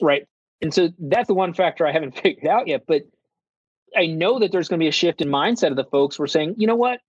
Right. 0.00 0.26
And 0.62 0.72
so 0.72 0.90
that's 0.98 1.26
the 1.26 1.34
one 1.34 1.52
factor 1.52 1.86
I 1.86 1.92
haven't 1.92 2.12
figured 2.22 2.46
out 2.46 2.68
yet. 2.68 2.84
But 2.86 3.02
I 3.96 4.06
know 4.06 4.38
that 4.38 4.52
there's 4.52 4.68
going 4.68 4.78
to 4.78 4.84
be 4.84 4.88
a 4.88 4.92
shift 4.92 5.20
in 5.20 5.28
mindset 5.28 5.70
of 5.70 5.76
the 5.76 5.84
folks. 5.84 6.18
We're 6.18 6.26
saying, 6.26 6.54
you 6.58 6.66
know 6.66 6.76
what? 6.76 7.00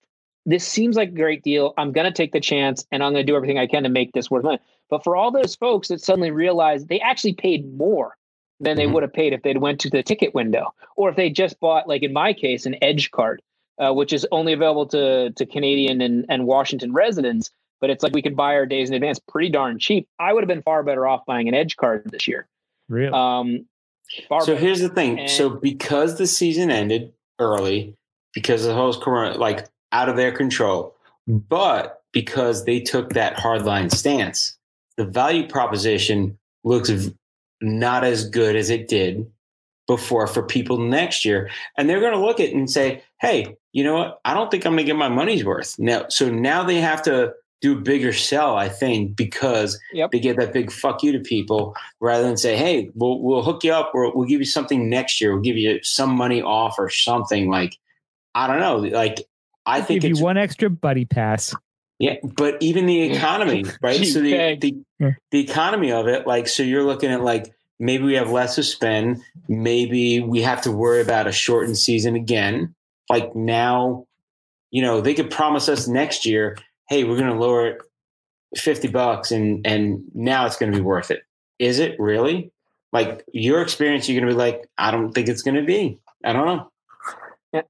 This 0.45 0.65
seems 0.65 0.95
like 0.95 1.09
a 1.09 1.13
great 1.13 1.43
deal. 1.43 1.73
I'm 1.77 1.91
going 1.91 2.05
to 2.05 2.11
take 2.11 2.31
the 2.31 2.39
chance 2.39 2.85
and 2.91 3.03
I'm 3.03 3.13
going 3.13 3.25
to 3.25 3.31
do 3.31 3.35
everything 3.35 3.57
I 3.57 3.67
can 3.67 3.83
to 3.83 3.89
make 3.89 4.13
this 4.13 4.31
worth 4.31 4.43
money. 4.43 4.59
But 4.89 5.03
for 5.03 5.17
all 5.17 5.31
those 5.31 5.55
folks 5.55 5.89
that 5.89 6.01
suddenly 6.01 6.31
realize 6.31 6.85
they 6.85 7.01
actually 7.01 7.33
paid 7.33 7.77
more 7.77 8.15
than 8.59 8.77
they 8.77 8.83
mm-hmm. 8.83 8.93
would 8.93 9.03
have 9.03 9.13
paid 9.13 9.33
if 9.33 9.41
they'd 9.43 9.57
went 9.57 9.79
to 9.81 9.89
the 9.89 10.03
ticket 10.03 10.33
window 10.33 10.73
or 10.95 11.09
if 11.09 11.15
they 11.15 11.29
just 11.29 11.59
bought 11.59 11.87
like 11.87 12.03
in 12.03 12.13
my 12.13 12.33
case 12.33 12.65
an 12.65 12.75
edge 12.81 13.11
card 13.11 13.41
uh, 13.79 13.93
which 13.93 14.13
is 14.13 14.27
only 14.31 14.53
available 14.53 14.85
to 14.87 15.31
to 15.31 15.45
canadian 15.45 16.01
and, 16.01 16.25
and 16.29 16.45
washington 16.45 16.93
residents 16.93 17.51
but 17.79 17.89
it's 17.89 18.03
like 18.03 18.13
we 18.13 18.21
could 18.21 18.35
buy 18.35 18.55
our 18.55 18.65
days 18.65 18.89
in 18.89 18.95
advance 18.95 19.19
pretty 19.19 19.49
darn 19.49 19.77
cheap 19.79 20.07
i 20.19 20.33
would 20.33 20.43
have 20.43 20.47
been 20.47 20.63
far 20.63 20.83
better 20.83 21.05
off 21.05 21.25
buying 21.25 21.47
an 21.47 21.53
edge 21.53 21.75
card 21.75 22.03
this 22.11 22.27
year 22.27 22.47
really 22.89 23.11
um 23.13 23.65
so 24.41 24.55
here's 24.55 24.79
the 24.79 24.89
thing 24.89 25.19
and, 25.19 25.29
so 25.29 25.49
because 25.49 26.17
the 26.17 26.27
season 26.27 26.71
ended 26.71 27.13
early 27.39 27.95
because 28.33 28.63
the 28.63 28.73
whole 28.73 28.93
corona 28.93 29.37
like 29.37 29.67
out 29.91 30.09
of 30.09 30.15
their 30.15 30.31
control 30.31 30.95
but 31.27 32.01
because 32.13 32.65
they 32.65 32.79
took 32.79 33.13
that 33.13 33.35
hardline 33.35 33.91
stance 33.91 34.57
the 34.97 35.05
value 35.05 35.47
proposition 35.47 36.37
looks 36.63 36.91
not 37.61 38.03
as 38.03 38.29
good 38.29 38.55
as 38.55 38.69
it 38.69 38.87
did 38.87 39.29
before 39.87 40.27
for 40.27 40.43
people 40.43 40.77
next 40.77 41.25
year. 41.25 41.49
And 41.77 41.89
they're 41.89 42.01
going 42.01 42.13
to 42.13 42.19
look 42.19 42.39
at 42.39 42.49
it 42.49 42.55
and 42.55 42.69
say, 42.69 43.03
hey, 43.21 43.55
you 43.71 43.83
know 43.83 43.95
what? 43.95 44.19
I 44.25 44.33
don't 44.33 44.51
think 44.51 44.65
I'm 44.65 44.73
going 44.73 44.85
to 44.85 44.91
get 44.91 44.97
my 44.97 45.09
money's 45.09 45.45
worth. 45.45 45.79
Now, 45.79 46.07
so 46.09 46.29
now 46.29 46.63
they 46.63 46.81
have 46.81 47.01
to 47.03 47.33
do 47.61 47.77
a 47.77 47.81
bigger 47.81 48.13
sell, 48.13 48.55
I 48.55 48.69
think, 48.69 49.15
because 49.15 49.79
yep. 49.91 50.11
they 50.11 50.19
get 50.19 50.37
that 50.37 50.53
big 50.53 50.71
fuck 50.71 51.01
you 51.03 51.11
to 51.13 51.19
people 51.19 51.75
rather 51.99 52.23
than 52.23 52.37
say, 52.37 52.55
hey, 52.55 52.91
we'll, 52.93 53.19
we'll 53.19 53.41
hook 53.41 53.63
you 53.63 53.73
up 53.73 53.91
or 53.93 54.15
we'll 54.15 54.27
give 54.27 54.39
you 54.39 54.45
something 54.45 54.89
next 54.89 55.19
year. 55.19 55.33
We'll 55.33 55.41
give 55.41 55.57
you 55.57 55.79
some 55.81 56.11
money 56.11 56.41
off 56.41 56.75
or 56.77 56.89
something 56.89 57.49
like, 57.49 57.77
I 58.35 58.47
don't 58.47 58.59
know. 58.59 58.77
Like, 58.77 59.27
I 59.65 59.81
think 59.81 60.01
give 60.01 60.17
you 60.17 60.23
one 60.23 60.37
extra 60.37 60.69
buddy 60.69 61.05
pass. 61.05 61.53
Yeah, 61.99 62.15
but 62.23 62.57
even 62.61 62.85
the 62.85 63.11
economy, 63.11 63.65
right? 63.81 64.05
so 64.05 64.21
the, 64.21 64.55
the 64.55 65.15
the 65.31 65.39
economy 65.39 65.91
of 65.91 66.07
it, 66.07 66.27
like, 66.27 66.47
so 66.47 66.61
you're 66.61 66.83
looking 66.83 67.11
at 67.11 67.21
like 67.21 67.51
maybe 67.79 68.03
we 68.03 68.13
have 68.13 68.31
less 68.31 68.55
to 68.55 68.63
spend, 68.63 69.21
maybe 69.47 70.19
we 70.21 70.41
have 70.41 70.61
to 70.61 70.71
worry 70.71 71.01
about 71.01 71.27
a 71.27 71.31
shortened 71.31 71.77
season 71.77 72.15
again. 72.15 72.75
Like 73.09 73.35
now, 73.35 74.05
you 74.71 74.81
know, 74.81 75.01
they 75.01 75.13
could 75.13 75.31
promise 75.31 75.69
us 75.69 75.87
next 75.87 76.25
year, 76.25 76.57
hey, 76.89 77.03
we're 77.03 77.17
going 77.17 77.31
to 77.31 77.39
lower 77.39 77.67
it 77.67 77.81
fifty 78.55 78.87
bucks, 78.87 79.31
and 79.31 79.65
and 79.65 80.03
now 80.13 80.45
it's 80.45 80.57
going 80.57 80.71
to 80.71 80.77
be 80.77 80.83
worth 80.83 81.11
it. 81.11 81.21
Is 81.59 81.79
it 81.79 81.99
really? 81.99 82.51
Like 82.93 83.23
your 83.33 83.61
experience, 83.61 84.07
you're 84.07 84.19
going 84.19 84.29
to 84.29 84.33
be 84.33 84.39
like, 84.39 84.69
I 84.77 84.91
don't 84.91 85.11
think 85.11 85.27
it's 85.27 85.41
going 85.41 85.55
to 85.55 85.63
be. 85.63 85.99
I 86.23 86.33
don't 86.33 86.45
know. 86.45 86.71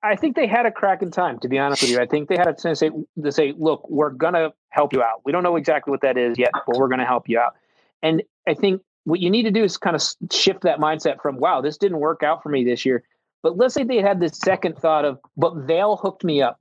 I 0.04 0.16
think 0.16 0.36
they 0.36 0.48
had 0.48 0.66
a 0.66 0.72
crack 0.72 1.02
in 1.02 1.12
time, 1.12 1.40
to 1.40 1.48
be 1.48 1.58
honest 1.58 1.82
with 1.82 1.92
you. 1.92 2.00
I 2.00 2.06
think 2.06 2.30
they 2.30 2.36
had 2.36 2.48
a 2.48 2.60
sense 2.60 2.80
to 2.80 3.32
say, 3.32 3.54
look, 3.58 3.88
we're 3.90 4.10
going 4.10 4.34
to 4.34 4.54
help 4.70 4.92
you 4.92 5.02
out. 5.02 5.22
We 5.24 5.32
don't 5.32 5.44
know 5.44 5.56
exactly 5.56 5.92
what 5.92 6.02
that 6.02 6.18
is 6.18 6.38
yet, 6.38 6.52
but 6.66 6.78
we're 6.78 6.88
going 6.88 7.00
to 7.00 7.06
help 7.06 7.30
you 7.30 7.40
out. 7.40 7.56
And 8.02 8.24
I 8.48 8.54
think 8.54 8.82
what 9.06 9.20
you 9.20 9.30
need 9.30 9.44
to 9.44 9.52
do 9.52 9.64
is 9.64 9.78
kind 9.78 9.96
of 9.96 10.04
shift 10.32 10.62
that 10.62 10.80
mindset 10.80 11.22
from, 11.22 11.38
wow, 11.38 11.62
this 11.62 11.78
didn't 11.78 12.00
work 12.00 12.24
out 12.24 12.44
for 12.44 12.50
me 12.50 12.64
this 12.64 12.86
year. 12.86 13.04
But 13.44 13.58
let's 13.58 13.74
say 13.74 13.84
they 13.84 14.02
had 14.02 14.20
this 14.20 14.38
second 14.38 14.78
thought 14.78 15.06
of, 15.06 15.20
but 15.38 15.52
hooked 15.52 16.24
me 16.24 16.42
up. 16.42 16.60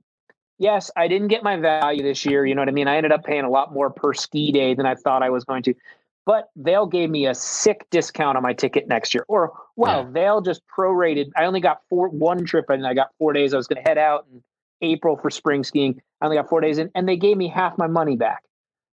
Yes, 0.59 0.89
I 0.95 1.07
didn't 1.07 1.27
get 1.27 1.43
my 1.43 1.57
value 1.57 2.01
this 2.01 2.25
year. 2.25 2.45
You 2.45 2.55
know 2.55 2.61
what 2.61 2.69
I 2.69 2.71
mean? 2.71 2.87
I 2.87 2.97
ended 2.97 3.11
up 3.11 3.23
paying 3.23 3.43
a 3.43 3.49
lot 3.49 3.73
more 3.73 3.89
per 3.89 4.13
ski 4.13 4.51
day 4.51 4.73
than 4.73 4.85
I 4.85 4.95
thought 4.95 5.21
I 5.21 5.29
was 5.29 5.43
going 5.43 5.63
to 5.63 5.75
but 6.27 6.49
Vail 6.57 6.85
gave 6.85 7.09
me 7.09 7.25
a 7.25 7.33
sick 7.33 7.87
discount 7.89 8.35
on 8.35 8.43
my 8.43 8.51
ticket 8.51 8.89
next 8.89 9.13
year. 9.13 9.23
Or 9.29 9.53
wow, 9.77 10.01
yeah. 10.01 10.11
Vail 10.11 10.41
just 10.41 10.61
prorated. 10.67 11.29
I 11.37 11.45
only 11.45 11.61
got 11.61 11.79
four 11.89 12.09
one 12.09 12.43
trip 12.43 12.69
and 12.69 12.85
I 12.85 12.93
got 12.93 13.11
four 13.17 13.31
days. 13.31 13.53
I 13.53 13.57
was 13.57 13.65
going 13.65 13.81
to 13.81 13.89
head 13.89 13.97
out 13.97 14.27
in 14.29 14.43
April 14.81 15.15
for 15.15 15.29
spring 15.29 15.63
skiing. 15.63 16.01
I 16.19 16.25
only 16.25 16.35
got 16.35 16.49
four 16.49 16.59
days 16.59 16.79
in, 16.79 16.91
and 16.95 17.07
they 17.07 17.15
gave 17.15 17.37
me 17.37 17.47
half 17.47 17.77
my 17.77 17.87
money 17.87 18.17
back. 18.17 18.43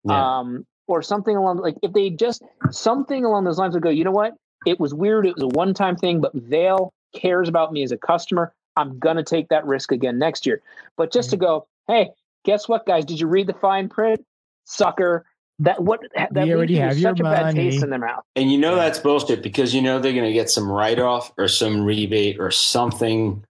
Yeah. 0.05 0.39
Um, 0.39 0.67
or 0.87 1.03
something 1.03 1.37
along 1.37 1.59
like 1.59 1.77
if 1.83 1.93
they 1.93 2.09
just 2.09 2.43
something 2.71 3.27
along 3.27 3.45
those 3.45 3.59
lines 3.59 3.75
would 3.75 3.83
go, 3.83 3.91
you 3.91 4.05
know 4.05 4.11
what? 4.11 4.33
It 4.65 4.81
was 4.81 4.95
weird. 4.95 5.27
It 5.27 5.35
was 5.35 5.43
a 5.43 5.49
one 5.49 5.75
time 5.75 5.97
thing, 5.97 6.23
but 6.23 6.33
Vail 6.33 6.95
cares 7.15 7.47
about 7.47 7.75
me 7.75 7.83
as 7.83 7.93
a 7.93 7.99
customer. 7.99 8.55
I'm 8.79 8.99
gonna 8.99 9.25
take 9.25 9.49
that 9.49 9.67
risk 9.67 9.93
again 9.93 10.19
next 10.19 10.47
year. 10.47 10.63
But 10.97 11.13
just 11.13 11.29
mm-hmm. 11.29 11.41
to 11.41 11.47
go, 11.47 11.67
hey, 11.87 12.11
guess 12.45 12.69
what, 12.69 12.87
guys? 12.87 13.05
Did 13.05 13.21
you 13.21 13.27
read 13.27 13.47
the 13.47 13.55
fine 13.55 13.89
print? 13.89 14.25
Sucker 14.65 15.27
that 15.61 15.83
what 15.83 16.01
that 16.15 16.33
We 16.33 16.55
already 16.55 16.75
you 16.75 16.81
have 16.81 16.91
with 16.91 16.99
your 16.99 17.11
such 17.11 17.21
a 17.21 17.25
bad 17.25 17.55
taste 17.55 17.83
in 17.83 17.91
their 17.91 17.99
mouth. 17.99 18.25
And 18.37 18.51
you 18.51 18.59
know 18.59 18.77
that's 18.77 18.99
bullshit 18.99 19.43
because 19.43 19.75
you 19.75 19.83
know 19.83 19.99
they're 19.99 20.13
going 20.13 20.25
to 20.25 20.33
get 20.33 20.51
some 20.51 20.71
write 20.71 21.01
off 21.01 21.33
or 21.37 21.49
some 21.49 21.85
rebate 21.85 22.39
or 22.39 22.51
something 22.51 23.45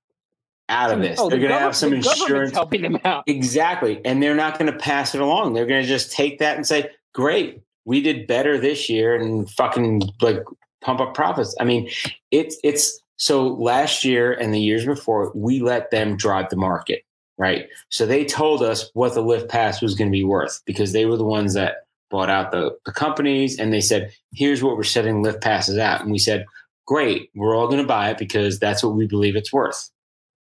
out 0.68 0.90
of 0.90 1.00
this. 1.00 1.18
Oh, 1.20 1.28
they're 1.28 1.38
the 1.38 1.48
going 1.48 1.58
to 1.58 1.60
have 1.60 1.76
some 1.76 1.92
insurance. 1.92 2.52
helping 2.52 2.82
them 2.82 2.98
out. 3.04 3.24
Exactly. 3.26 4.00
And 4.04 4.22
they're 4.22 4.34
not 4.34 4.58
going 4.58 4.72
to 4.72 4.78
pass 4.78 5.14
it 5.14 5.20
along. 5.20 5.52
They're 5.52 5.66
going 5.66 5.82
to 5.82 5.88
just 5.88 6.12
take 6.12 6.38
that 6.38 6.56
and 6.56 6.66
say, 6.66 6.90
great, 7.14 7.60
we 7.84 8.00
did 8.00 8.26
better 8.26 8.58
this 8.58 8.88
year 8.88 9.14
and 9.14 9.48
fucking 9.50 10.02
like 10.20 10.42
pump 10.80 11.00
up 11.00 11.14
profits. 11.14 11.54
I 11.60 11.64
mean, 11.64 11.90
it's, 12.30 12.56
it's 12.64 13.00
so 13.18 13.48
last 13.48 14.04
year 14.04 14.32
and 14.32 14.54
the 14.54 14.60
years 14.60 14.86
before, 14.86 15.30
we 15.34 15.60
let 15.60 15.90
them 15.90 16.16
drive 16.16 16.48
the 16.48 16.56
market, 16.56 17.02
right? 17.36 17.66
So 17.90 18.06
they 18.06 18.24
told 18.24 18.62
us 18.62 18.90
what 18.94 19.14
the 19.14 19.20
lift 19.20 19.48
pass 19.48 19.82
was 19.82 19.94
going 19.94 20.08
to 20.08 20.16
be 20.16 20.24
worth 20.24 20.62
because 20.64 20.92
they 20.92 21.04
were 21.04 21.16
the 21.16 21.24
ones 21.24 21.54
that 21.54 21.84
bought 22.10 22.30
out 22.30 22.52
the, 22.52 22.76
the 22.86 22.92
companies 22.92 23.58
and 23.58 23.72
they 23.72 23.82
said, 23.82 24.12
here's 24.32 24.62
what 24.62 24.76
we're 24.76 24.84
setting 24.84 25.22
lift 25.22 25.42
passes 25.42 25.76
at. 25.76 26.00
And 26.00 26.10
we 26.10 26.18
said, 26.18 26.46
great, 26.86 27.30
we're 27.34 27.54
all 27.54 27.66
going 27.66 27.82
to 27.82 27.86
buy 27.86 28.10
it 28.10 28.18
because 28.18 28.58
that's 28.58 28.82
what 28.82 28.94
we 28.94 29.06
believe 29.06 29.36
it's 29.36 29.52
worth. 29.52 29.90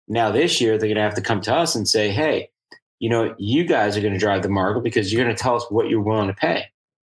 Now 0.08 0.30
this 0.30 0.60
year 0.60 0.78
they're 0.78 0.88
going 0.88 0.96
to 0.96 1.02
have 1.02 1.14
to 1.14 1.20
come 1.20 1.40
to 1.42 1.54
us 1.54 1.74
and 1.74 1.88
say, 1.88 2.10
"Hey, 2.10 2.50
you 2.98 3.08
know, 3.08 3.34
you 3.38 3.64
guys 3.64 3.96
are 3.96 4.00
going 4.00 4.12
to 4.12 4.18
drive 4.18 4.42
the 4.42 4.48
market 4.48 4.82
because 4.82 5.12
you're 5.12 5.22
going 5.22 5.34
to 5.34 5.40
tell 5.40 5.56
us 5.56 5.66
what 5.70 5.88
you're 5.88 6.02
willing 6.02 6.28
to 6.28 6.34
pay." 6.34 6.66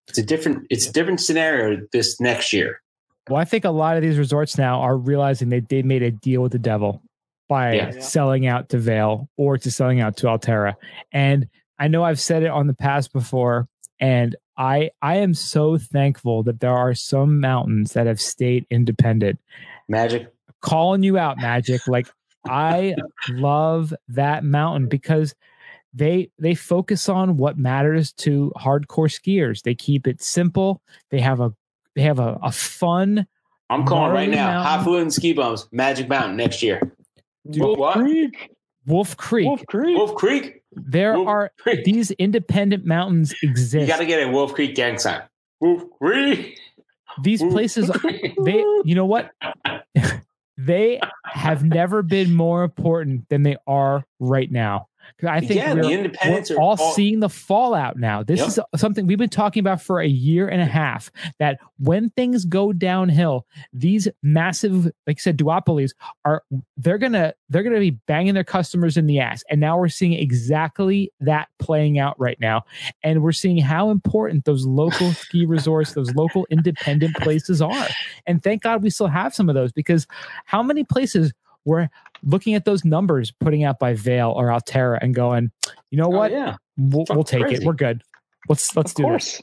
It's 0.09 0.19
a 0.19 0.23
different 0.23 0.67
it's 0.71 0.87
a 0.87 0.93
different 0.93 1.21
scenario 1.21 1.87
this 1.93 2.21
next 2.21 2.53
year. 2.53 2.83
Well, 3.31 3.41
I 3.41 3.45
think 3.45 3.65
a 3.65 3.71
lot 3.71 3.97
of 3.97 4.03
these 4.03 4.19
resorts 4.19 4.59
now 4.59 4.81
are 4.81 4.97
realizing 4.97 5.49
that 5.51 5.69
they 5.69 5.83
made 5.83 6.03
a 6.03 6.11
deal 6.11 6.43
with 6.43 6.53
the 6.53 6.59
devil 6.59 7.01
by 7.49 7.75
Yeah. 7.75 7.93
Yeah. 7.95 8.01
selling 8.01 8.47
out 8.47 8.69
to 8.71 8.79
Vail 8.79 9.29
or 9.37 9.57
to 9.59 9.71
selling 9.71 10.01
out 10.01 10.17
to 10.19 10.27
Alterra. 10.27 10.75
And 11.13 11.49
I 11.79 11.89
know 11.89 12.03
I've 12.05 12.21
said 12.21 12.43
it 12.43 12.51
on 12.51 12.67
the 12.67 12.75
past 12.75 13.13
before, 13.13 13.69
and 14.01 14.37
I 14.57 14.91
I 15.01 15.17
am 15.19 15.33
so 15.35 15.79
thankful 15.79 16.43
that 16.43 16.61
there 16.61 16.77
are 16.77 16.93
some 16.95 17.41
mountains 17.41 17.93
that 17.95 18.07
have 18.07 18.21
stayed 18.21 18.67
independent. 18.71 19.39
Magic. 19.89 20.29
Calling 20.61 21.03
you 21.03 21.17
out, 21.17 21.39
Magic. 21.39 21.87
Like 21.89 22.09
I 22.47 22.95
love 23.31 23.95
that 24.09 24.45
mountain 24.45 24.89
because 24.89 25.35
they 25.95 26.31
they 26.39 26.55
focus 26.55 27.09
on 27.09 27.37
what 27.37 27.57
matters 27.59 28.13
to 28.13 28.53
hardcore 28.59 29.09
skiers. 29.09 29.63
They 29.63 29.75
keep 29.75 30.07
it 30.07 30.21
simple. 30.23 30.83
They 31.11 31.21
have 31.21 31.41
a 31.41 31.55
they 32.01 32.07
have 32.07 32.19
a, 32.19 32.39
a 32.43 32.51
fun 32.51 33.27
I'm 33.69 33.85
calling 33.85 34.13
right 34.13 34.29
Marley 34.31 34.37
now. 34.37 34.63
Mountain. 34.65 34.95
and 35.03 35.13
ski 35.13 35.33
bums, 35.35 35.69
Magic 35.71 36.09
Mountain 36.09 36.37
next 36.37 36.63
year. 36.63 36.81
Wolf 37.45 37.79
what? 37.79 37.93
Creek. 37.99 38.51
Wolf 38.87 39.17
Creek. 39.19 39.47
Wolf 39.47 39.63
Creek. 39.67 39.97
Wolf 39.97 40.15
Creek. 40.15 40.63
there 40.73 41.15
Wolf 41.15 41.29
are 41.29 41.51
Creek. 41.59 41.85
these 41.85 42.11
independent 42.13 42.87
mountains 42.87 43.35
exist. 43.43 43.83
You 43.83 43.87
got 43.87 43.99
to 43.99 44.07
get 44.07 44.27
a 44.27 44.31
Wolf 44.31 44.55
Creek 44.55 44.75
gang 44.75 44.99
sign. 44.99 45.23
Wolf 45.61 45.83
Creek. 46.01 46.59
these 47.23 47.43
Wolf 47.43 47.53
places 47.53 47.91
Creek. 47.91 48.35
they 48.45 48.65
you 48.85 48.95
know 48.95 49.05
what 49.07 49.31
they 50.57 51.01
have 51.27 51.63
never 51.63 52.03
been 52.03 52.35
more 52.35 52.63
important 52.65 53.29
than 53.29 53.43
they 53.43 53.57
are 53.67 54.05
right 54.19 54.51
now 54.51 54.79
'Cause 54.79 54.90
i 55.27 55.41
think 55.41 55.55
Yeah, 55.55 55.75
we're, 55.75 55.91
independents 55.91 56.51
we're 56.51 56.57
all 56.59 56.77
all- 56.81 56.93
seeing 56.93 57.21
the 57.21 57.29
fallout 57.29 57.99
now. 57.99 58.23
This 58.23 58.41
Yep. 58.41 58.49
is 58.49 58.81
something 58.81 59.07
we've 59.07 59.19
been 59.19 59.29
talking 59.29 59.61
about 59.61 59.81
for 59.83 60.01
a 60.01 60.07
year 60.07 60.49
and 60.49 60.61
a 60.61 60.67
half 60.67 61.11
that 61.39 61.59
when 61.79 62.11
things 62.11 62.45
go 62.45 62.73
downhill 62.73 63.47
these 63.73 64.09
massive 64.23 64.85
like 65.07 65.17
i 65.19 65.21
said 65.21 65.37
duopolies 65.39 65.93
are 66.25 66.43
they're 66.77 66.99
gonna 66.99 67.35
they're 67.49 67.63
gonna 67.63 67.79
be 67.81 67.91
banging 67.91 68.35
their 68.35 68.45
customers 68.45 68.97
in 68.97 69.07
the 69.07 69.19
ass. 69.19 69.43
And 69.51 69.61
now 69.61 69.77
we're 69.79 69.89
seeing 69.89 70.13
exactly 70.13 71.13
that 71.21 71.49
playing 71.59 71.99
out 71.99 72.19
right 72.19 72.39
now. 72.41 72.65
And 73.03 73.23
we're 73.23 73.33
seeing 73.33 73.59
how 73.59 73.91
important 73.91 74.45
those 74.45 74.65
local 74.67 75.11
ski 75.23 75.45
resorts 75.47 75.93
those 75.95 76.15
local 76.15 76.47
independent 76.51 77.17
places 77.17 77.61
are. 77.61 77.87
And 78.27 78.43
thank 78.43 78.63
god 78.63 78.83
we 78.83 78.91
still 78.91 79.09
have 79.09 79.35
some 79.35 79.49
of 79.49 79.55
those 79.55 79.73
because 79.73 80.07
how 80.45 80.63
many 80.63 80.85
places 80.85 81.33
were 81.65 81.89
looking 82.25 82.55
at 82.55 82.65
those 82.65 82.85
numbers 82.85 83.31
putting 83.31 83.65
out 83.65 83.79
by 83.79 83.95
Vail 83.95 84.33
or 84.37 84.49
Alterra 84.49 84.99
and 85.01 85.15
going, 85.15 85.51
you 85.91 85.99
know 85.99 86.07
Oh, 86.07 86.11
what, 86.19 86.31
yeah. 86.31 86.57
we'll, 86.77 87.05
we'll 87.11 87.25
take 87.25 87.47
it. 87.47 87.65
We're 87.65 87.73
good. 87.73 88.03
Let's 88.49 88.75
let's 88.77 88.93
of 88.93 88.97
do 88.97 89.13
this. 89.13 89.43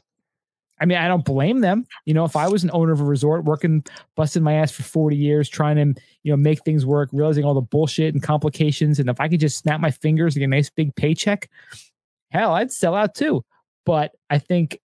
I 0.80 0.86
mean, 0.86 0.98
I 1.00 1.08
don't 1.08 1.26
blame 1.26 1.62
them. 1.62 1.88
You 2.06 2.14
know, 2.14 2.24
if 2.24 2.36
I 2.36 2.48
was 2.48 2.64
an 2.64 2.70
owner 2.72 2.92
of 2.92 3.02
a 3.02 3.04
resort 3.04 3.46
working, 3.46 3.84
busting 4.16 4.44
my 4.44 4.54
ass 4.54 4.72
for 4.72 4.84
40 4.84 5.16
years, 5.16 5.50
trying 5.50 5.76
to, 5.78 6.00
you 6.22 6.32
know, 6.32 6.38
make 6.38 6.64
things 6.64 6.86
work, 6.86 7.10
realizing 7.12 7.44
all 7.46 7.56
the 7.56 7.62
bullshit 7.62 8.14
and 8.14 8.22
complications, 8.22 9.00
and 9.00 9.10
if 9.10 9.20
I 9.20 9.28
could 9.28 9.40
just 9.40 9.58
snap 9.58 9.80
my 9.80 9.90
fingers 9.90 10.36
and 10.36 10.42
get 10.42 10.46
a 10.46 10.50
nice 10.50 10.70
big 10.70 10.96
paycheck, 10.96 11.50
hell, 12.30 12.54
I'd 12.54 12.72
sell 12.72 12.94
out 12.94 13.16
too. 13.16 13.44
But 13.88 14.14
I 14.30 14.38
think 14.38 14.80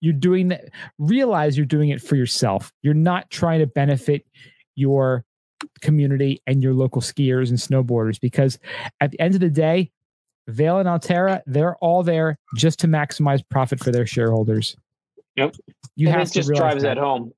you're 0.00 0.12
doing 0.12 0.48
that, 0.48 0.66
realize 0.98 1.56
you're 1.56 1.66
doing 1.66 1.88
it 1.88 2.00
for 2.00 2.14
yourself. 2.14 2.72
You're 2.82 2.94
not 2.94 3.28
trying 3.30 3.58
to 3.58 3.66
benefit 3.66 4.24
your 4.76 5.24
community 5.80 6.40
and 6.46 6.62
your 6.62 6.74
local 6.74 7.00
skiers 7.02 7.48
and 7.50 7.58
snowboarders 7.58 8.20
because 8.20 8.58
at 9.00 9.10
the 9.10 9.20
end 9.20 9.34
of 9.34 9.40
the 9.40 9.50
day, 9.50 9.90
Vail 10.46 10.78
and 10.78 10.88
Alterra, 10.88 11.42
they're 11.46 11.76
all 11.76 12.02
there 12.02 12.38
just 12.56 12.78
to 12.80 12.86
maximize 12.88 13.42
profit 13.50 13.80
for 13.80 13.90
their 13.90 14.06
shareholders. 14.06 14.76
Yep. 15.36 15.56
You 15.94 16.08
and 16.08 16.16
have 16.18 16.26
it 16.26 16.30
to 16.30 16.34
just 16.34 16.48
drives 16.54 16.82
that. 16.82 16.94
that 16.94 17.00
home. 17.00 17.32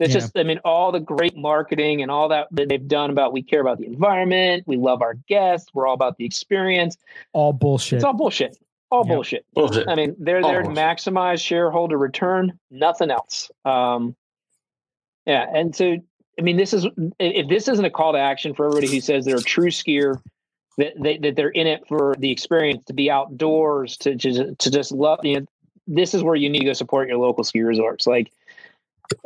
It's 0.00 0.14
Yeah. 0.14 0.20
just, 0.20 0.36
I 0.36 0.42
mean, 0.42 0.58
all 0.64 0.90
the 0.92 0.98
great 1.00 1.36
marketing 1.36 2.02
and 2.02 2.10
all 2.10 2.28
that 2.28 2.48
that 2.52 2.68
they've 2.68 2.88
done 2.88 3.10
about 3.10 3.32
we 3.32 3.42
care 3.42 3.60
about 3.60 3.78
the 3.78 3.86
environment, 3.86 4.64
we 4.66 4.76
love 4.76 5.02
our 5.02 5.14
guests, 5.28 5.70
we're 5.74 5.86
all 5.86 5.94
about 5.94 6.16
the 6.16 6.24
experience. 6.24 6.96
all 7.32 7.52
bullshit. 7.52 7.96
It's 7.96 8.04
all 8.04 8.14
bullshit. 8.14 8.56
All 8.90 9.04
Yep. 9.06 9.14
bullshit. 9.14 9.46
Bullshit. 9.54 9.88
I 9.88 9.94
mean, 9.94 10.16
they're 10.18 10.42
there 10.42 10.62
to 10.62 10.68
maximize 10.70 11.40
shareholder 11.44 11.96
return, 11.98 12.58
nothing 12.70 13.10
else. 13.10 13.50
Um, 13.64 14.16
yeah, 15.26 15.46
and 15.54 15.76
so 15.76 15.98
I 16.38 16.42
mean, 16.42 16.56
this 16.56 16.72
is 16.72 16.86
if 17.18 17.48
this 17.48 17.68
isn't 17.68 17.84
a 17.84 17.90
call 17.90 18.12
to 18.12 18.18
action 18.18 18.54
for 18.54 18.66
everybody 18.66 18.92
who 18.92 19.00
says 19.00 19.24
they're 19.24 19.36
a 19.36 19.42
true 19.42 19.68
skier, 19.70 20.20
that 20.78 20.94
they, 21.00 21.18
that 21.18 21.36
they're 21.36 21.50
in 21.50 21.66
it 21.66 21.86
for 21.88 22.14
the 22.18 22.30
experience, 22.30 22.84
to 22.86 22.92
be 22.92 23.10
outdoors, 23.10 23.96
to 23.98 24.14
just 24.14 24.58
to 24.58 24.70
just 24.70 24.92
love. 24.92 25.20
You 25.24 25.40
know, 25.40 25.46
this 25.86 26.14
is 26.14 26.22
where 26.22 26.36
you 26.36 26.48
need 26.48 26.60
to 26.60 26.66
go 26.66 26.72
support 26.72 27.08
your 27.08 27.18
local 27.18 27.44
ski 27.44 27.60
resorts. 27.62 28.06
Like, 28.06 28.30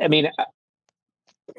I 0.01 0.07
mean. 0.07 0.29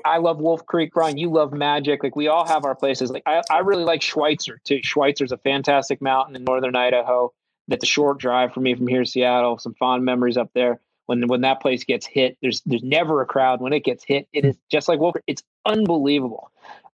I- 0.05 0.17
love 0.19 0.39
Wolf 0.39 0.67
Creek, 0.67 0.93
Brian. 0.93 1.17
You 1.17 1.31
love 1.31 1.53
Magic. 1.53 2.03
Like 2.03 2.17
we 2.17 2.27
all 2.27 2.47
have 2.47 2.65
our 2.65 2.75
places. 2.75 3.11
Like 3.11 3.23
I, 3.25 3.43
I 3.51 3.59
really 3.61 3.85
like 3.85 4.03
Schweitzer 4.03 4.61
too. 4.65 4.81
Schweitzer's 4.83 5.31
a 5.31 5.39
fantastic 5.39 6.03
mountain 6.03 6.35
in 6.35 6.43
northern 6.43 6.75
Idaho 6.75 7.33
that's 7.69 7.85
a 7.85 7.87
short 7.87 8.19
drive 8.19 8.53
for 8.53 8.61
me 8.61 8.75
from 8.75 8.87
here 8.87 9.05
to 9.05 9.11
Seattle. 9.11 9.59
Some 9.59 9.75
fond 9.75 10.05
memories 10.05 10.37
up 10.37 10.51
there. 10.55 10.81
When 11.07 11.27
when 11.29 11.41
that 11.43 11.61
place 11.61 11.85
gets 11.85 12.07
hit, 12.07 12.37
there's 12.43 12.63
there's 12.67 12.83
never 12.83 13.23
a 13.23 13.27
crowd. 13.27 13.61
When 13.61 13.73
it 13.73 13.85
gets 13.85 14.05
hit, 14.05 14.29
it 14.33 14.45
is 14.45 14.57
just 14.71 14.89
like 14.89 14.99
Wolf. 15.01 15.17
It's 15.27 15.43
unbelievable. 15.65 16.51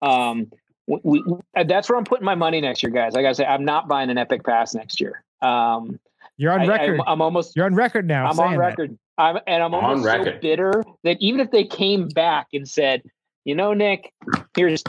Um, 0.02 0.52
we, 0.88 1.00
we, 1.04 1.24
that's 1.66 1.90
where 1.90 1.98
I'm 1.98 2.06
putting 2.06 2.26
my 2.26 2.36
money 2.36 2.62
next 2.62 2.82
year, 2.82 2.92
guys. 2.92 3.14
Like 3.14 3.22
I 3.22 3.24
gotta 3.24 3.36
say, 3.36 3.46
I'm 3.46 3.66
not 3.66 3.88
buying 3.88 4.10
an 4.10 4.18
Epic 4.18 4.44
Pass 4.46 4.74
next 4.74 5.02
year. 5.02 5.24
Um, 5.42 6.00
You're 6.38 6.54
on 6.54 6.68
record. 6.68 6.72
I, 6.72 6.88
record. 6.88 7.10
am 7.10 7.22
almost 7.22 7.56
You're 7.56 7.66
on 7.66 7.76
record 7.76 8.08
now. 8.08 8.28
I'm 8.28 8.36
saying 8.36 8.48
on 8.48 8.54
that. 8.54 8.60
record. 8.60 8.98
I'm 9.18 9.38
and 9.48 9.64
I'm 9.64 9.74
On 9.74 9.84
almost 9.84 10.06
so 10.06 10.40
bitter 10.40 10.84
that 11.04 11.18
even 11.20 11.40
if 11.40 11.52
they 11.52 11.66
came 11.66 12.08
back 12.10 12.48
and 12.54 12.68
said, 12.68 13.02
you 13.46 13.56
know, 13.56 13.74
Nick, 13.74 14.14
here's 14.56 14.84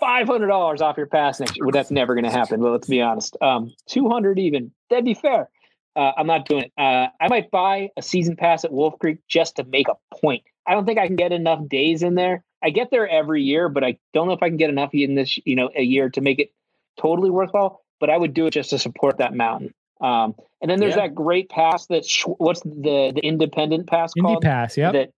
five 0.00 0.26
hundred 0.26 0.48
dollars 0.48 0.80
off 0.80 0.96
your 0.96 1.06
pass 1.06 1.38
next 1.38 1.56
year. 1.56 1.66
Well, 1.66 1.72
that's 1.72 1.90
never 1.90 2.14
going 2.14 2.24
to 2.24 2.30
happen. 2.30 2.60
But 2.60 2.70
let's 2.72 2.88
be 2.88 3.02
honest, 3.02 3.36
um, 3.40 3.72
two 3.86 4.08
hundred 4.08 4.38
even 4.38 4.72
that'd 4.90 5.04
be 5.04 5.14
fair. 5.14 5.48
Uh, 5.94 6.12
I'm 6.16 6.26
not 6.26 6.46
doing 6.46 6.64
it. 6.64 6.72
Uh, 6.78 7.08
I 7.20 7.28
might 7.28 7.50
buy 7.50 7.90
a 7.96 8.02
season 8.02 8.36
pass 8.36 8.64
at 8.64 8.72
Wolf 8.72 8.98
Creek 8.98 9.18
just 9.28 9.56
to 9.56 9.64
make 9.64 9.88
a 9.88 9.96
point. 10.16 10.42
I 10.66 10.74
don't 10.74 10.86
think 10.86 10.98
I 10.98 11.06
can 11.06 11.16
get 11.16 11.32
enough 11.32 11.68
days 11.68 12.02
in 12.02 12.14
there. 12.14 12.44
I 12.62 12.70
get 12.70 12.90
there 12.90 13.08
every 13.08 13.42
year, 13.42 13.68
but 13.68 13.84
I 13.84 13.98
don't 14.14 14.26
know 14.28 14.32
if 14.32 14.42
I 14.42 14.48
can 14.48 14.56
get 14.56 14.70
enough 14.70 14.90
in 14.94 15.14
this, 15.16 15.38
you 15.44 15.56
know, 15.56 15.68
a 15.76 15.82
year 15.82 16.08
to 16.10 16.20
make 16.20 16.38
it 16.38 16.52
totally 16.98 17.30
worthwhile. 17.30 17.80
But 18.00 18.10
I 18.10 18.16
would 18.16 18.32
do 18.34 18.46
it 18.46 18.52
just 18.52 18.70
to 18.70 18.78
support 18.78 19.18
that 19.18 19.34
mountain. 19.34 19.74
Um, 20.00 20.34
and 20.60 20.70
then 20.70 20.80
there's 20.80 20.96
Yeah. 20.96 21.02
that 21.08 21.14
great 21.14 21.48
pass 21.48 21.86
that 21.86 22.04
Sch- 22.04 22.24
what's 22.38 22.60
the 22.60 23.12
the 23.14 23.20
independent 23.22 23.86
pass 23.88 24.12
called? 24.14 24.24
Indie 24.24 24.32
called? 24.34 24.42
Pass. 24.42 24.76
Yep. 24.76 24.92
That 24.92 25.10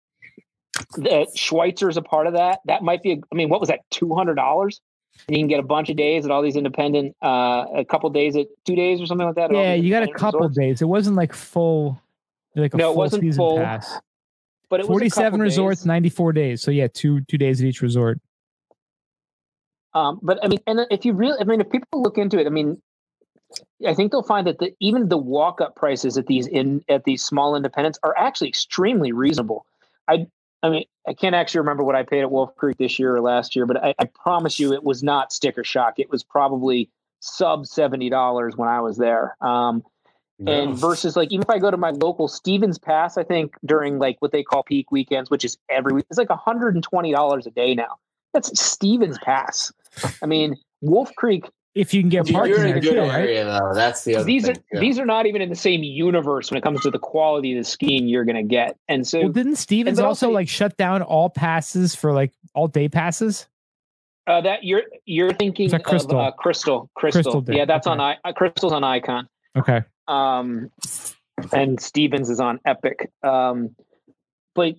that 0.97 1.36
Schweitzer 1.36 1.89
is 1.89 1.97
a 1.97 2.03
part 2.03 2.27
of 2.27 2.32
that. 2.35 2.61
That 2.65 2.82
might 2.82 3.03
be. 3.03 3.12
A, 3.12 3.16
I 3.31 3.35
mean, 3.35 3.49
what 3.49 3.61
was 3.61 3.69
that? 3.69 3.81
Two 3.90 4.15
hundred 4.15 4.35
dollars. 4.36 4.81
You 5.28 5.39
can 5.39 5.47
get 5.47 5.61
a 5.61 5.62
bunch 5.62 5.89
of 5.89 5.97
days 5.97 6.24
at 6.24 6.31
all 6.31 6.43
these 6.43 6.57
independent, 6.57 7.16
uh, 7.23 7.65
a 7.77 7.85
couple 7.85 8.11
days 8.11 8.36
at 8.36 8.47
two 8.66 8.74
days 8.74 9.01
or 9.01 9.07
something 9.07 9.27
like 9.27 9.36
that. 9.36 9.53
yeah, 9.53 9.74
you 9.74 9.90
got 9.90 10.03
a 10.03 10.12
couple 10.12 10.40
resorts. 10.40 10.57
days. 10.59 10.82
It 10.82 10.86
wasn't 10.89 11.16
like 11.16 11.32
full. 11.32 12.01
Like 12.55 12.74
a 12.74 12.77
No, 12.77 12.90
it 12.90 12.97
wasn't 12.97 13.23
season 13.23 13.39
full, 13.39 13.57
pass. 13.59 13.99
but 14.69 14.81
it 14.81 14.86
Forty-seven 14.86 15.31
couple 15.32 15.40
resorts, 15.44 15.81
days. 15.81 15.86
ninety-four 15.86 16.32
days. 16.32 16.61
So 16.61 16.70
yeah, 16.70 16.89
two 16.93 17.20
two 17.23 17.39
days 17.39 17.61
at 17.62 17.66
each 17.66 17.81
resort. 17.82 18.20
Um, 19.94 20.19
but 20.23 20.39
I 20.44 20.49
mean, 20.49 20.59
and 20.66 20.81
if 20.90 21.05
you 21.05 21.12
really, 21.12 21.39
I 21.40 21.44
mean, 21.44 21.61
if 21.61 21.70
people 21.70 22.03
look 22.03 22.19
into 22.19 22.39
it, 22.39 22.47
I 22.47 22.51
mean, 22.51 22.81
I 23.86 23.94
think 23.94 24.11
they'll 24.11 24.23
find 24.23 24.47
that 24.47 24.59
the, 24.59 24.74
even 24.81 25.09
the 25.09 25.19
walk-up 25.19 25.77
prices 25.77 26.16
at 26.19 26.27
these 26.27 26.47
in 26.47 26.82
at 26.89 27.05
these 27.05 27.23
small 27.24 27.55
independents 27.57 27.99
are 28.03 28.15
actually 28.16 28.49
extremely 28.49 29.12
reasonable. 29.12 29.66
I, 30.09 30.27
I 30.62 30.70
mean, 30.70 30.84
I 31.06 31.14
can't 31.14 31.34
actually 31.34 31.60
remember 31.60 31.82
what 31.82 31.97
I 31.97 32.05
paid 32.05 32.20
at 32.20 32.30
Wolf 32.30 32.55
Creek 32.56 32.78
this 32.78 32.98
year 32.98 33.16
or 33.16 33.20
last 33.20 33.56
year, 33.56 33.66
but 33.66 33.82
I, 33.82 33.94
I 33.98 34.05
promise 34.05 34.60
you, 34.60 34.72
it 34.72 34.84
was 34.84 35.02
not 35.02 35.32
sticker 35.32 35.64
shock. 35.64 35.98
It 35.98 36.10
was 36.10 36.22
probably 36.22 36.89
sub 37.20 37.66
seventy 37.66 38.10
dollars 38.10 38.56
when 38.56 38.68
I 38.68 38.80
was 38.80 38.97
there. 38.97 39.36
Um, 39.40 39.82
and 40.47 40.76
versus 40.76 41.16
like 41.16 41.30
even 41.30 41.43
if 41.43 41.51
I 41.51 41.59
go 41.59 41.70
to 41.70 41.76
my 41.76 41.90
local 41.90 42.26
Stevens 42.28 42.78
Pass, 42.78 43.16
I 43.16 43.22
think 43.22 43.55
during 43.64 43.98
like 43.98 44.16
what 44.20 44.32
they 44.32 44.43
call 44.43 44.62
peak 44.62 44.90
weekends, 44.90 45.30
which 45.30 45.44
is 45.44 45.56
every 45.68 45.93
week, 45.93 46.06
it's 46.10 46.18
like 46.18 46.30
hundred 46.30 46.74
and 46.74 46.82
twenty 46.82 47.12
dollars 47.12 47.47
a 47.47 47.51
day 47.51 47.74
now. 47.74 47.97
That's 48.32 48.59
Stevens 48.60 49.18
Pass. 49.18 49.72
I 50.22 50.26
mean, 50.26 50.56
Wolf 50.80 51.14
Creek. 51.16 51.48
If 51.74 51.94
you 51.94 52.03
can 52.03 52.11
get 52.11 52.28
If 52.28 52.35
parking 52.35 52.55
You're 52.55 52.65
in 52.66 52.69
there 52.70 52.77
a 52.77 52.81
good 52.81 52.90
too, 52.93 53.01
right? 53.01 53.20
area 53.20 53.44
though. 53.44 53.73
That's 53.74 54.05
the 54.05 54.16
other 54.16 54.24
These 54.24 54.49
are 54.49 54.55
thing. 54.55 54.62
too. 54.74 54.81
these 54.81 54.99
are 54.99 55.07
not 55.07 55.24
even 55.27 55.40
in 55.40 55.49
the 55.49 55.57
same 55.57 55.82
universe 55.82 56.51
when 56.51 56.59
it 56.59 56.62
comes 56.62 56.82
to 56.82 56.90
the 56.90 56.99
quality 56.99 57.57
of 57.57 57.65
the 57.65 57.69
skiing 57.69 58.09
you're 58.09 58.24
going 58.27 58.36
to 58.36 58.43
get. 58.43 58.77
And 58.89 59.07
so 59.07 59.20
Well, 59.23 59.28
didn't 59.31 59.57
Stevens 59.57 59.99
also 59.99 60.27
also- 60.27 60.31
like 60.35 60.49
shut 60.49 60.77
down 60.77 61.01
all 61.03 61.31
passes 61.31 61.94
for 61.94 62.12
like 62.12 62.32
all 62.55 62.69
day 62.69 62.89
passes? 62.89 63.47
uh, 64.28 64.40
that 64.43 64.62
you're 64.65 64.82
you're 65.05 65.32
thinking 65.32 65.69
Crystal? 65.81 66.20
of 66.20 66.27
uh, 66.27 66.31
Crystal, 66.32 66.89
Crystal. 66.94 67.23
Crystal 67.23 67.40
did, 67.40 67.57
Yeah, 67.57 67.65
that's 67.65 67.86
okay. 67.89 67.93
on 67.93 68.01
I, 68.01 68.16
uh, 68.24 68.32
Crystal's 68.32 68.73
on 68.73 68.85
Icon. 68.85 69.28
Okay. 69.57 69.82
um, 70.09 70.70
and 71.53 71.81
Stevens 71.81 72.31
is 72.31 72.39
on 72.39 72.61
Epic. 72.66 73.11
Um, 73.24 73.74
but 74.55 74.74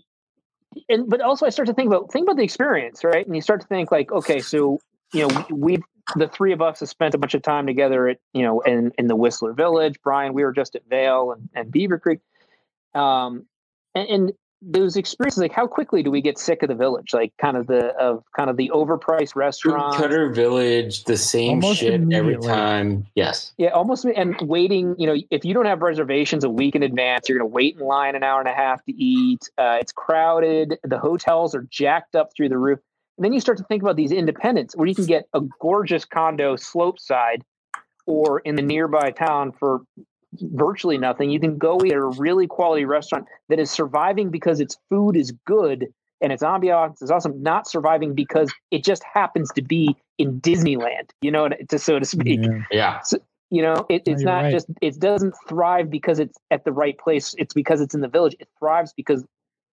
and 0.90 1.10
but 1.10 1.20
also 1.22 1.46
I 1.46 1.50
start 1.50 1.68
to 1.68 1.74
think 1.74 1.88
about 1.88 2.12
think 2.14 2.26
about 2.26 2.38
the 2.38 2.44
experience, 2.44 3.04
right? 3.04 3.26
And 3.26 3.36
you 3.36 3.42
start 3.42 3.62
to 3.62 3.68
think 3.68 3.92
like, 3.92 4.12
okay, 4.12 4.40
so 4.40 4.80
you 5.12 5.28
know, 5.28 5.46
we 5.52 5.80
the 6.16 6.28
three 6.28 6.54
of 6.54 6.62
us 6.62 6.80
have 6.82 6.90
spent 6.90 7.16
a 7.16 7.18
bunch 7.18 7.34
of 7.34 7.42
time 7.42 7.66
together 7.66 8.08
at 8.08 8.20
you 8.34 8.44
know 8.44 8.62
in 8.62 8.92
in 8.98 9.08
the 9.08 9.16
Whistler 9.16 9.54
Village. 9.54 9.96
Brian, 10.04 10.34
we 10.34 10.44
were 10.44 10.54
just 10.54 10.76
at 10.76 10.84
Vail 10.90 11.32
and, 11.32 11.50
and 11.54 11.72
Beaver 11.72 12.00
Creek. 12.00 12.20
Um, 12.94 13.46
and, 13.96 14.08
and 14.10 14.34
those 14.66 14.96
experiences, 14.96 15.42
like 15.42 15.52
how 15.52 15.68
quickly 15.68 16.04
do 16.04 16.12
we 16.12 16.22
get 16.22 16.38
sick 16.38 16.64
of 16.64 16.70
the 16.70 16.76
village? 16.76 17.14
Like 17.14 17.34
kind 17.38 17.58
of 17.58 17.68
the 17.68 17.88
of 17.96 18.24
kind 18.36 18.50
of 18.50 18.58
the 18.58 18.72
overpriced 18.74 19.34
Cookie 19.34 19.40
restaurants. 19.40 19.98
Cutter 19.98 20.30
Village, 20.30 21.04
the 21.04 21.18
same 21.18 21.64
Almost 21.64 21.80
shit 21.80 22.02
every 22.14 22.38
time. 22.38 23.06
Yes. 23.16 23.54
Yeah, 23.58 23.70
almost. 23.70 24.06
And 24.06 24.40
waiting, 24.42 24.96
you 24.98 25.08
know, 25.08 25.18
if 25.30 25.44
you 25.44 25.54
don't 25.54 25.66
have 25.66 25.82
reservations 25.82 26.44
a 26.44 26.50
week 26.50 26.76
in 26.76 26.84
advance, 26.84 27.28
you're 27.28 27.40
going 27.40 27.50
to 27.50 27.54
wait 27.54 27.78
in 27.78 27.86
line 27.86 28.16
an 28.16 28.24
hour 28.24 28.40
and 28.40 28.48
a 28.48 28.54
half 28.54 28.84
to 28.86 28.94
eat. 28.94 29.50
Uh, 29.58 29.78
it's 29.82 29.92
crowded. 29.92 30.78
The 30.84 31.00
hotels 31.00 31.56
are 31.56 31.64
jacked 31.64 32.16
up 32.16 32.30
through 32.36 32.50
the 32.50 32.58
roof. 32.58 32.80
And 33.18 33.26
then 33.26 33.34
you 33.34 33.40
start 33.40 33.58
to 33.60 33.64
think 33.66 33.84
about 33.84 33.96
these 33.96 34.12
independents 34.12 34.76
where 34.76 34.88
you 34.88 34.96
can 34.96 35.06
get 35.06 35.26
a 35.34 35.42
gorgeous 35.60 36.06
condo 36.06 36.56
slope 36.56 37.00
side 37.00 37.44
or 38.06 38.40
in 38.40 38.56
the 38.56 38.62
nearby 38.62 39.12
town 39.12 39.52
for 39.52 39.82
virtually 40.42 40.98
nothing. 40.98 41.30
You 41.30 41.40
can 41.40 41.58
go 41.58 41.80
eat 41.86 41.92
at 41.92 41.98
a 41.98 42.06
really 42.06 42.48
quality 42.48 42.86
restaurant 42.86 43.28
that 43.50 43.60
is 43.60 43.70
surviving 43.70 44.30
because 44.30 44.60
its 44.60 44.78
food 44.90 45.16
is 45.16 45.32
good 45.46 45.88
and 46.22 46.32
its 46.32 46.42
ambiance 46.42 47.04
is 47.04 47.12
awesome, 47.12 47.44
not 47.44 47.68
surviving 47.68 48.16
because 48.16 48.52
it 48.72 48.84
just 48.84 49.04
happens 49.04 49.52
to 49.54 49.62
be 49.62 49.96
in 50.18 50.40
Disneyland, 50.42 51.10
you 51.22 51.32
know, 51.32 51.50
to, 51.70 51.78
so 51.78 52.00
to 52.00 52.06
speak 52.06 52.40
Yeah. 52.42 52.62
Yeah. 52.72 53.02
you 53.52 53.62
know 53.62 53.86
it, 53.90 54.02
it's 54.08 54.22
you're 54.22 54.32
not 54.32 54.44
right. 54.44 54.52
just 54.52 54.68
it 54.82 55.00
doesn't 55.00 55.36
thrive 55.48 55.92
because 55.92 56.20
it's 56.20 56.38
at 56.50 56.66
the 56.66 56.72
right 56.72 56.98
place 56.98 57.36
it's 57.38 57.54
because 57.54 57.82
it's 57.82 57.94
in 57.94 58.02
the 58.02 58.08
village 58.08 58.36
it 58.40 58.48
thrives 58.58 58.94
because 58.98 59.24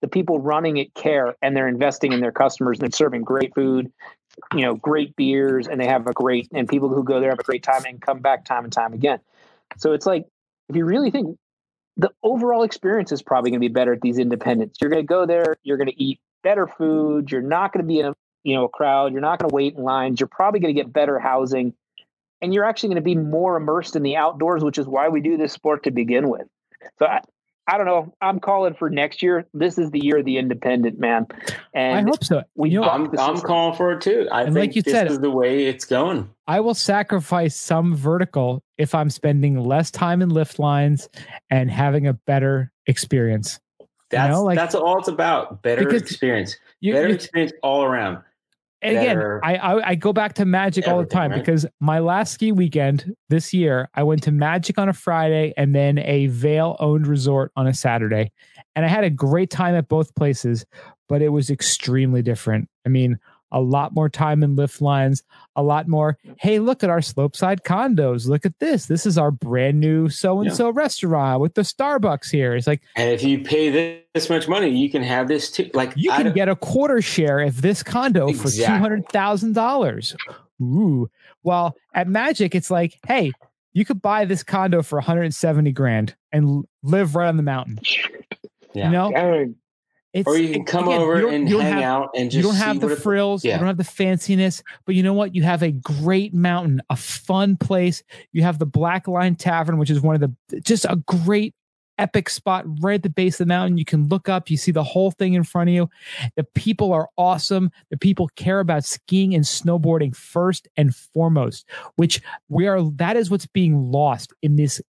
the 0.01 0.09
people 0.09 0.39
running 0.39 0.77
it 0.77 0.95
care 0.95 1.35
and 1.43 1.57
they're 1.57 1.69
investing 1.69 2.13
in 2.13 2.21
their 2.21 2.33
customers 2.33 2.79
and 2.79 2.83
they're 2.83 2.97
serving 2.97 3.23
great 3.23 3.55
food 3.55 3.93
you 4.55 4.63
know 4.63 4.75
great 4.75 5.15
beers 5.17 5.69
and 5.69 5.81
they 5.81 5.87
have 5.87 6.07
a 6.07 6.13
great 6.13 6.49
and 6.53 6.69
people 6.69 6.89
who 6.89 7.03
go 7.03 7.21
there 7.21 7.31
have 7.31 7.39
a 7.39 7.45
great 7.45 7.63
time 7.63 7.85
and 7.87 8.01
come 8.01 8.21
back 8.21 8.45
time 8.45 8.65
and 8.65 8.73
time 8.73 8.93
again 8.93 9.19
so 9.77 9.93
it's 9.93 10.07
like 10.07 10.27
if 10.69 10.77
you 10.77 10.85
really 10.85 11.11
think 11.11 11.37
the 11.97 12.11
overall 12.23 12.63
experience 12.63 13.13
is 13.13 13.23
probably 13.23 13.51
going 13.51 13.61
to 13.61 13.69
be 13.69 13.73
better 13.73 13.93
at 13.93 14.01
these 14.01 14.19
independents 14.19 14.79
you're 14.81 14.91
going 14.91 15.03
to 15.03 15.07
go 15.07 15.27
there 15.27 15.57
you're 15.63 15.77
going 15.77 15.91
to 15.91 16.03
eat 16.03 16.21
better 16.43 16.67
food 16.67 17.31
you're 17.31 17.43
not 17.43 17.73
going 17.73 17.85
to 17.85 17.89
be 17.89 17.99
in 17.99 18.07
a 18.07 18.15
you 18.45 18.55
know 18.55 18.65
a 18.65 18.69
crowd 18.69 19.13
you're 19.13 19.21
not 19.21 19.39
going 19.39 19.49
to 19.51 19.55
wait 19.55 19.75
in 19.75 19.83
lines 19.83 20.21
you're 20.21 20.29
probably 20.29 20.61
going 20.61 20.75
to 20.75 20.81
get 20.81 20.93
better 20.93 21.19
housing 21.19 21.75
and 22.43 22.55
you're 22.55 22.65
actually 22.65 22.89
going 22.89 22.97
to 22.97 23.03
be 23.03 23.17
more 23.17 23.57
immersed 23.57 23.97
in 23.97 24.03
the 24.03 24.17
outdoors, 24.17 24.65
which 24.65 24.79
is 24.79 24.87
why 24.87 25.09
we 25.09 25.21
do 25.21 25.37
this 25.37 25.53
sport 25.53 25.83
to 25.85 25.91
begin 25.91 26.29
with. 26.29 26.47
So 26.99 27.07
I 27.67 27.77
don't 27.77 27.87
know. 27.87 28.13
I'm 28.21 28.41
calling 28.41 28.75
for 28.75 28.91
next 28.91 29.23
year. 29.23 29.47
This 29.55 29.79
is 29.79 29.91
the 29.93 30.01
year 30.05 30.19
of 30.19 30.25
the 30.25 30.39
independent 30.39 30.99
man, 30.99 31.27
And 31.73 31.99
I 32.09 32.11
hope 32.11 32.25
so. 32.25 32.43
we 32.57 32.71
you 32.71 32.81
know, 32.81 32.89
I'm, 32.89 33.17
I'm 33.19 33.41
calling 33.41 33.77
for 33.77 33.93
it 33.93 34.01
too. 34.01 34.29
I 34.33 34.43
And 34.43 34.55
think 34.55 34.71
like 34.71 34.77
you 34.77 34.83
this 34.83 34.93
said- 34.93 35.07
is 35.11 35.21
the 35.21 35.31
way 35.31 35.67
it's 35.67 35.85
going. 35.85 36.29
I 36.49 36.59
will 36.61 36.75
sacrifice 36.75 37.55
some 37.55 37.95
vertical 37.95 38.63
if 38.77 38.93
I'm 38.95 39.09
spending 39.09 39.57
less 39.63 39.91
time 39.93 40.21
in 40.21 40.31
lift 40.31 40.59
lines 40.59 41.09
and 41.49 41.71
having 41.71 42.09
a 42.09 42.13
better 42.15 42.73
experience. 42.87 43.61
That's 44.11 44.31
know, 44.35 44.43
like- 44.43 44.57
that's 44.59 44.75
all 44.75 44.99
it's 44.99 45.07
about. 45.07 45.63
Better 45.63 45.89
experience. 45.95 46.57
You, 46.81 46.95
Better 46.95 47.09
you- 47.09 47.15
experience 47.15 47.53
all 47.63 47.85
around. 47.85 48.19
And 48.83 48.97
again, 48.97 49.41
I, 49.43 49.57
I 49.57 49.89
I 49.91 49.95
go 49.95 50.13
back 50.13 50.35
to 50.35 50.45
Magic 50.45 50.89
all 50.89 50.99
the 50.99 51.07
time 51.07 51.31
right? 51.31 51.39
because 51.39 51.67
my 51.81 51.99
last 51.99 52.33
ski 52.33 52.51
weekend 52.51 53.15
this 53.29 53.53
year, 53.53 53.91
I 53.95 54.03
went 54.03 54.23
to 54.25 54.33
Magic 54.33 54.79
on 54.79 54.89
a 54.89 54.93
Friday 54.93 55.53
and 55.57 55.75
then 55.75 55.99
a 55.99 56.29
Vail 56.29 56.77
owned 56.81 57.07
resort 57.07 57.53
on 57.57 57.67
a 57.67 57.75
Saturday, 57.75 58.33
and 58.75 58.85
I 58.85 58.89
had 58.89 59.05
a 59.05 59.11
great 59.11 59.51
time 59.51 59.75
at 59.75 59.89
both 59.89 60.15
places, 60.15 60.65
but 61.09 61.21
it 61.21 61.29
was 61.29 61.51
extremely 61.51 62.23
different. 62.23 62.69
I 62.87 62.89
mean, 62.89 63.19
a 63.53 63.61
lot 63.61 63.95
more 63.95 64.09
time 64.09 64.43
in 64.43 64.57
lift 64.57 64.81
lines, 64.81 65.23
a 65.57 65.63
lot 65.63 65.89
more. 65.89 66.19
Hey, 66.39 66.59
look 66.59 66.83
at 66.85 66.91
our 66.91 67.03
slopeside 67.03 67.65
condos. 67.65 68.27
Look 68.29 68.47
at 68.47 68.59
this. 68.59 68.87
This 68.87 69.07
is 69.07 69.19
our 69.19 69.31
brand 69.31 69.81
new 69.81 70.09
so 70.09 70.41
and 70.41 70.53
so 70.53 70.71
restaurant 70.71 71.41
with 71.41 71.55
the 71.55 71.63
Starbucks 71.63 72.31
here. 72.31 72.55
It's 72.55 72.67
like 72.67 72.83
And 72.97 73.11
if 73.11 73.23
you 73.23 73.41
pay 73.43 73.71
this, 73.71 74.03
this 74.15 74.31
much 74.31 74.49
money, 74.49 74.71
you 74.71 74.91
can 74.91 75.03
have 75.03 75.29
this 75.29 75.51
too. 75.51 75.71
Like 75.75 75.93
you 75.97 76.11
I 76.11 76.23
can 76.23 76.33
get 76.33 76.49
a 76.49 76.57
quarter 76.57 77.01
share 77.03 77.41
of 77.41 77.63
this 77.63 77.83
condo 77.83 78.29
for 78.29 78.35
two 78.35 78.49
Exactly. 78.49 78.79
hundred 78.79 79.09
thousand 79.09 79.55
dollars. 79.55 80.15
Ooh. 80.63 81.11
Well, 81.43 81.75
at 81.95 82.07
Magic, 82.07 82.55
it's 82.55 82.71
like, 82.71 82.99
hey, 83.07 83.33
you 83.73 83.85
could 83.85 84.03
buy 84.03 84.25
this 84.25 84.43
condo 84.43 84.83
for 84.83 84.97
170 84.97 85.73
grand 85.73 86.15
and 86.33 86.65
live 86.83 87.15
right 87.17 87.29
on 87.29 87.37
the 87.37 87.43
mountain. 87.43 87.79
Yeah. 88.75 88.87
You 88.87 88.91
know, 88.93 89.11
Dang. 89.13 89.57
It's 90.13 90.27
or 90.27 90.37
you 90.37 90.53
can 90.53 90.65
come 90.65 90.89
again, 90.89 91.01
over 91.01 91.29
and 91.29 91.49
you 91.49 91.59
hang 91.61 91.75
have- 91.75 91.83
out 91.83 92.11
and 92.17 92.31
just 92.31 92.37
you 92.37 92.43
don't 92.43 92.55
see 92.55 92.59
have 92.65 92.81
the 92.81 92.97
frills, 92.97 93.45
yeah. 93.45 93.53
you 93.55 93.59
don't 93.59 93.69
have 93.69 93.77
the 93.77 93.85
fanciness, 93.85 94.63
but 94.85 94.95
you 94.95 95.03
know 95.03 95.13
what? 95.15 95.35
You 95.35 95.43
have 95.45 95.63
a 95.63 95.71
great 95.71 96.35
mountain, 96.35 96.83
a 96.91 96.97
fun 96.97 97.57
place. 97.57 98.03
You 98.33 98.43
have 98.43 98.59
the 98.59 98.67
Black 98.67 99.07
Line 99.07 99.37
Tavern, 99.37 99.79
which 99.79 99.91
is 99.91 100.01
one 100.01 100.15
of 100.15 100.21
the 100.21 100.61
just 100.61 100.85
a 100.85 100.97
great 101.07 101.55
epic 101.99 102.31
spot 102.31 102.65
right 102.81 102.95
at 102.95 103.03
the 103.03 103.11
base 103.11 103.35
of 103.35 103.47
the 103.47 103.49
mountain. 103.49 103.77
You 103.77 103.85
can 103.85 104.09
look 104.09 104.29
up, 104.29 104.51
you 104.51 104.57
see 104.57 104.73
the 104.73 104.83
whole 104.83 105.11
thing 105.11 105.35
in 105.35 105.45
front 105.45 105.69
of 105.69 105.75
you. 105.75 105.91
The 106.35 106.45
people 106.55 106.93
are 106.95 107.09
awesome. 107.19 107.71
The 107.91 107.99
people 107.99 108.29
care 108.37 108.59
about 108.59 108.85
skiing 108.85 109.35
and 109.35 109.45
snowboarding 109.45 110.17
first 110.17 110.67
and 110.79 110.95
foremost, 110.97 111.69
which 111.97 112.21
we 112.49 112.67
are 112.67 112.83
that 112.97 113.17
is 113.17 113.31
what's 113.31 113.47
being 113.47 113.93
lost 113.93 114.33
in 114.43 114.57
this 114.57 114.81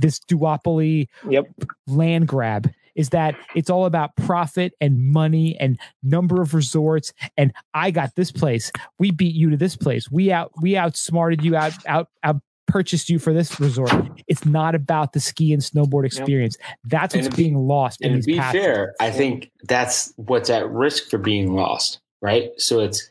this 0.00 0.20
duopoly 0.20 1.08
Yep. 1.30 1.46
land 1.86 2.28
grab 2.28 2.70
is 2.98 3.10
that 3.10 3.34
it's 3.54 3.70
all 3.70 3.86
about 3.86 4.14
profit 4.16 4.74
and 4.80 5.00
money 5.00 5.56
and 5.58 5.78
number 6.02 6.42
of 6.42 6.52
resorts 6.52 7.14
and 7.38 7.52
I 7.72 7.90
got 7.90 8.14
this 8.16 8.30
place. 8.30 8.70
We 8.98 9.12
beat 9.12 9.34
you 9.34 9.48
to 9.50 9.56
this 9.56 9.76
place. 9.76 10.10
We 10.10 10.30
out 10.30 10.52
we 10.60 10.76
outsmarted 10.76 11.42
you 11.42 11.56
out 11.56 11.72
out 11.86 12.08
out 12.22 12.42
purchased 12.66 13.08
you 13.08 13.18
for 13.18 13.32
this 13.32 13.58
resort. 13.58 13.92
It's 14.26 14.44
not 14.44 14.74
about 14.74 15.14
the 15.14 15.20
ski 15.20 15.52
and 15.54 15.62
snowboard 15.62 16.04
experience. 16.04 16.56
That's 16.84 17.14
And 17.14 17.24
what's 17.24 17.34
be- 17.34 17.44
being 17.44 17.56
lost 17.56 18.02
in 18.02 18.12
And 18.12 18.18
these 18.18 18.26
to 18.26 18.32
be 18.32 18.38
fair, 18.38 18.94
I 19.00 19.10
think 19.10 19.50
that's 19.64 20.12
what's 20.16 20.50
at 20.50 20.68
risk 20.68 21.08
for 21.08 21.18
being 21.18 21.54
lost, 21.54 22.00
right? 22.20 22.50
So 22.58 22.80
it's 22.80 23.08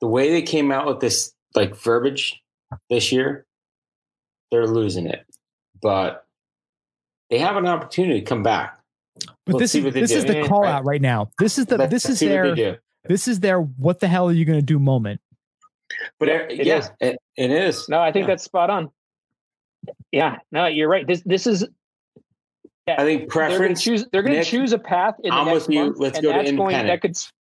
the 0.00 0.06
way 0.06 0.30
they 0.30 0.42
came 0.42 0.70
out 0.70 0.86
with 0.86 1.00
this 1.00 1.32
like 1.54 1.74
verbiage 1.74 2.40
this 2.90 3.10
year, 3.10 3.46
they're 4.50 4.66
losing 4.66 5.06
it. 5.06 5.24
But 5.80 6.26
they 7.30 7.38
have 7.38 7.56
an 7.56 7.66
opportunity 7.66 8.20
to 8.20 8.26
come 8.26 8.42
back. 8.42 8.77
But 9.46 9.54
Let's 9.56 9.72
this 9.72 9.74
is 9.74 9.94
this 9.94 10.10
do. 10.10 10.16
is 10.18 10.24
the 10.24 10.34
Yeah, 10.38 10.46
call 10.46 10.62
right. 10.62 10.74
out 10.74 10.84
right 10.84 11.00
now. 11.00 11.30
This 11.38 11.58
is 11.58 11.66
the 11.66 11.78
Let's 11.78 11.90
this 11.90 12.08
is 12.08 12.18
see 12.18 12.28
their 12.28 12.78
this 13.04 13.28
is 13.28 13.40
their 13.40 13.60
what 13.60 14.00
the 14.00 14.08
hell 14.08 14.28
are 14.28 14.32
you 14.32 14.44
going 14.44 14.58
to 14.58 14.64
do 14.64 14.78
moment. 14.78 15.20
But 16.18 16.28
Yep, 16.28 16.50
it, 16.50 16.60
it 16.60 16.66
yeah, 16.66 16.78
is. 16.78 16.90
It, 17.00 17.18
it 17.36 17.50
is. 17.50 17.88
No, 17.88 18.00
I 18.00 18.12
think 18.12 18.24
Yeah. 18.24 18.32
that's 18.34 18.44
spot 18.44 18.70
on. 18.70 18.90
Yeah. 20.12 20.36
No, 20.52 20.66
you're 20.66 20.88
right. 20.88 21.06
This 21.06 21.22
this 21.24 21.46
is 21.46 21.66
I 22.86 22.96
think 22.96 22.96
they're 22.96 23.06
going 23.06 23.18
to 23.18 23.26
preference, 23.26 23.82
choose. 23.82 24.04
They're 24.12 24.22
going 24.22 24.36
to 24.38 24.44
choose 24.44 24.72
a 24.72 24.78
path 24.78 25.14
in 25.22 25.30
the 25.30 25.36
I'm 25.36 25.46
next 25.46 25.66
with 25.66 25.74
you. 25.74 25.84
month, 25.84 25.96
Let's 25.98 26.18
and 26.18 26.24
go 26.24 26.32
to 26.32 26.38
that's 26.38 26.50
going. 26.52 26.72
That 26.72 26.80
independent. 26.86 27.02
could. 27.02 27.37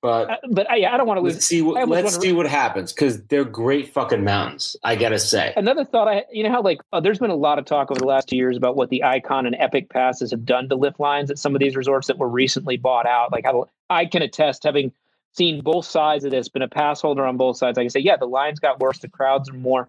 But 0.00 0.30
uh, 0.30 0.36
But 0.50 0.70
I, 0.70 0.86
I 0.92 0.96
don't 0.96 1.06
want 1.06 1.18
to 1.18 1.22
lose. 1.22 1.34
let's 1.34 1.46
see 1.46 1.62
what 1.62 1.88
let's 1.88 2.18
see 2.18 2.32
what 2.32 2.46
happens 2.46 2.92
because 2.92 3.22
they're 3.24 3.44
great 3.44 3.92
fucking 3.92 4.22
mountains. 4.22 4.76
I 4.84 4.96
gotta 4.96 5.18
say. 5.18 5.52
Another 5.56 5.84
thought 5.84 6.08
I, 6.08 6.24
you 6.32 6.44
know 6.44 6.50
how 6.50 6.62
like 6.62 6.80
uh, 6.92 7.00
there's 7.00 7.18
been 7.18 7.30
a 7.30 7.36
lot 7.36 7.58
of 7.58 7.64
talk 7.64 7.90
over 7.90 7.98
the 7.98 8.06
last 8.06 8.28
two 8.28 8.36
years 8.36 8.56
about 8.56 8.76
what 8.76 8.90
the 8.90 9.02
Icon 9.04 9.46
and 9.46 9.56
Epic 9.58 9.88
passes 9.90 10.30
have 10.30 10.44
done 10.44 10.68
to 10.68 10.76
lift 10.76 11.00
lines 11.00 11.30
at 11.30 11.38
some 11.38 11.54
of 11.54 11.60
these 11.60 11.74
resorts 11.74 12.06
that 12.06 12.18
were 12.18 12.28
recently 12.28 12.76
bought 12.76 13.06
out. 13.06 13.32
Like 13.32 13.44
how 13.44 13.68
I 13.90 14.06
can 14.06 14.22
attest, 14.22 14.64
having 14.64 14.92
seen 15.32 15.60
both 15.62 15.84
sides 15.86 16.24
of 16.24 16.30
this, 16.30 16.48
been 16.48 16.62
a 16.62 16.68
pass 16.68 17.00
holder 17.00 17.24
on 17.24 17.36
both 17.36 17.56
sides. 17.56 17.78
I 17.78 17.82
can 17.82 17.90
say, 17.90 18.00
yeah, 18.00 18.16
the 18.16 18.26
lines 18.26 18.60
got 18.60 18.80
worse, 18.80 18.98
the 18.98 19.08
crowds 19.08 19.50
are 19.50 19.54
more. 19.54 19.88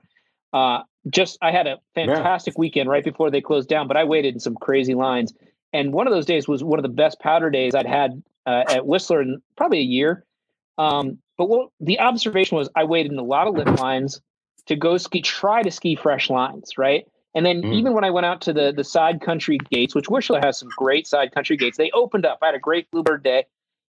Uh, 0.54 0.82
just 1.10 1.38
I 1.42 1.52
had 1.52 1.68
a 1.68 1.78
fantastic 1.96 2.58
weekend 2.58 2.90
right 2.90 3.04
before 3.04 3.30
they 3.32 3.42
closed 3.42 3.70
down, 3.70 3.88
but 3.88 3.96
I 3.98 4.04
waited 4.04 4.34
in 4.34 4.40
some 4.40 4.56
crazy 4.56 4.96
lines, 4.96 5.34
and 5.72 5.94
one 5.94 6.08
of 6.08 6.14
those 6.14 6.26
days 6.26 6.48
was 6.48 6.64
one 6.64 6.80
of 6.80 6.84
the 6.84 6.90
best 6.90 7.20
powder 7.20 7.50
days 7.50 7.76
I'd 7.76 7.86
had 7.86 8.22
uh, 8.50 8.64
at 8.76 8.86
Whistler 8.86 9.22
in 9.22 9.42
probably 9.56 9.80
a 9.80 9.84
year. 9.84 10.26
Um, 10.78 11.20
but 11.38 11.50
what 11.50 11.70
the 11.80 12.00
observation 12.00 12.58
was, 12.58 12.70
I 12.76 12.84
waited 12.86 13.12
in 13.12 13.20
a 13.20 13.24
lot 13.24 13.48
of 13.48 13.56
lift 13.56 13.80
lines 13.80 14.22
to 14.66 14.76
go 14.76 14.98
ski, 14.98 15.22
try 15.22 15.62
to 15.64 15.72
ski 15.72 15.96
fresh 15.96 16.30
lines, 16.30 16.78
right? 16.78 17.06
And 17.36 17.46
then 17.46 17.64
Mm. 17.64 17.74
even 17.74 17.94
when 17.94 18.04
I 18.04 18.10
went 18.10 18.26
out 18.26 18.42
to 18.42 18.54
the 18.54 18.74
the 18.76 18.84
side 18.84 19.22
country 19.22 19.58
gates, 19.72 19.94
which 19.96 20.10
Whistler 20.10 20.40
has 20.42 20.58
some 20.60 20.70
great 20.76 21.06
side 21.08 21.32
country 21.32 21.58
gates, 21.58 21.78
they 21.78 21.92
opened 21.92 22.26
up. 22.26 22.40
I 22.42 22.48
had 22.48 22.56
a 22.56 22.60
great 22.60 22.90
Bluebird 22.92 23.24
day, 23.24 23.46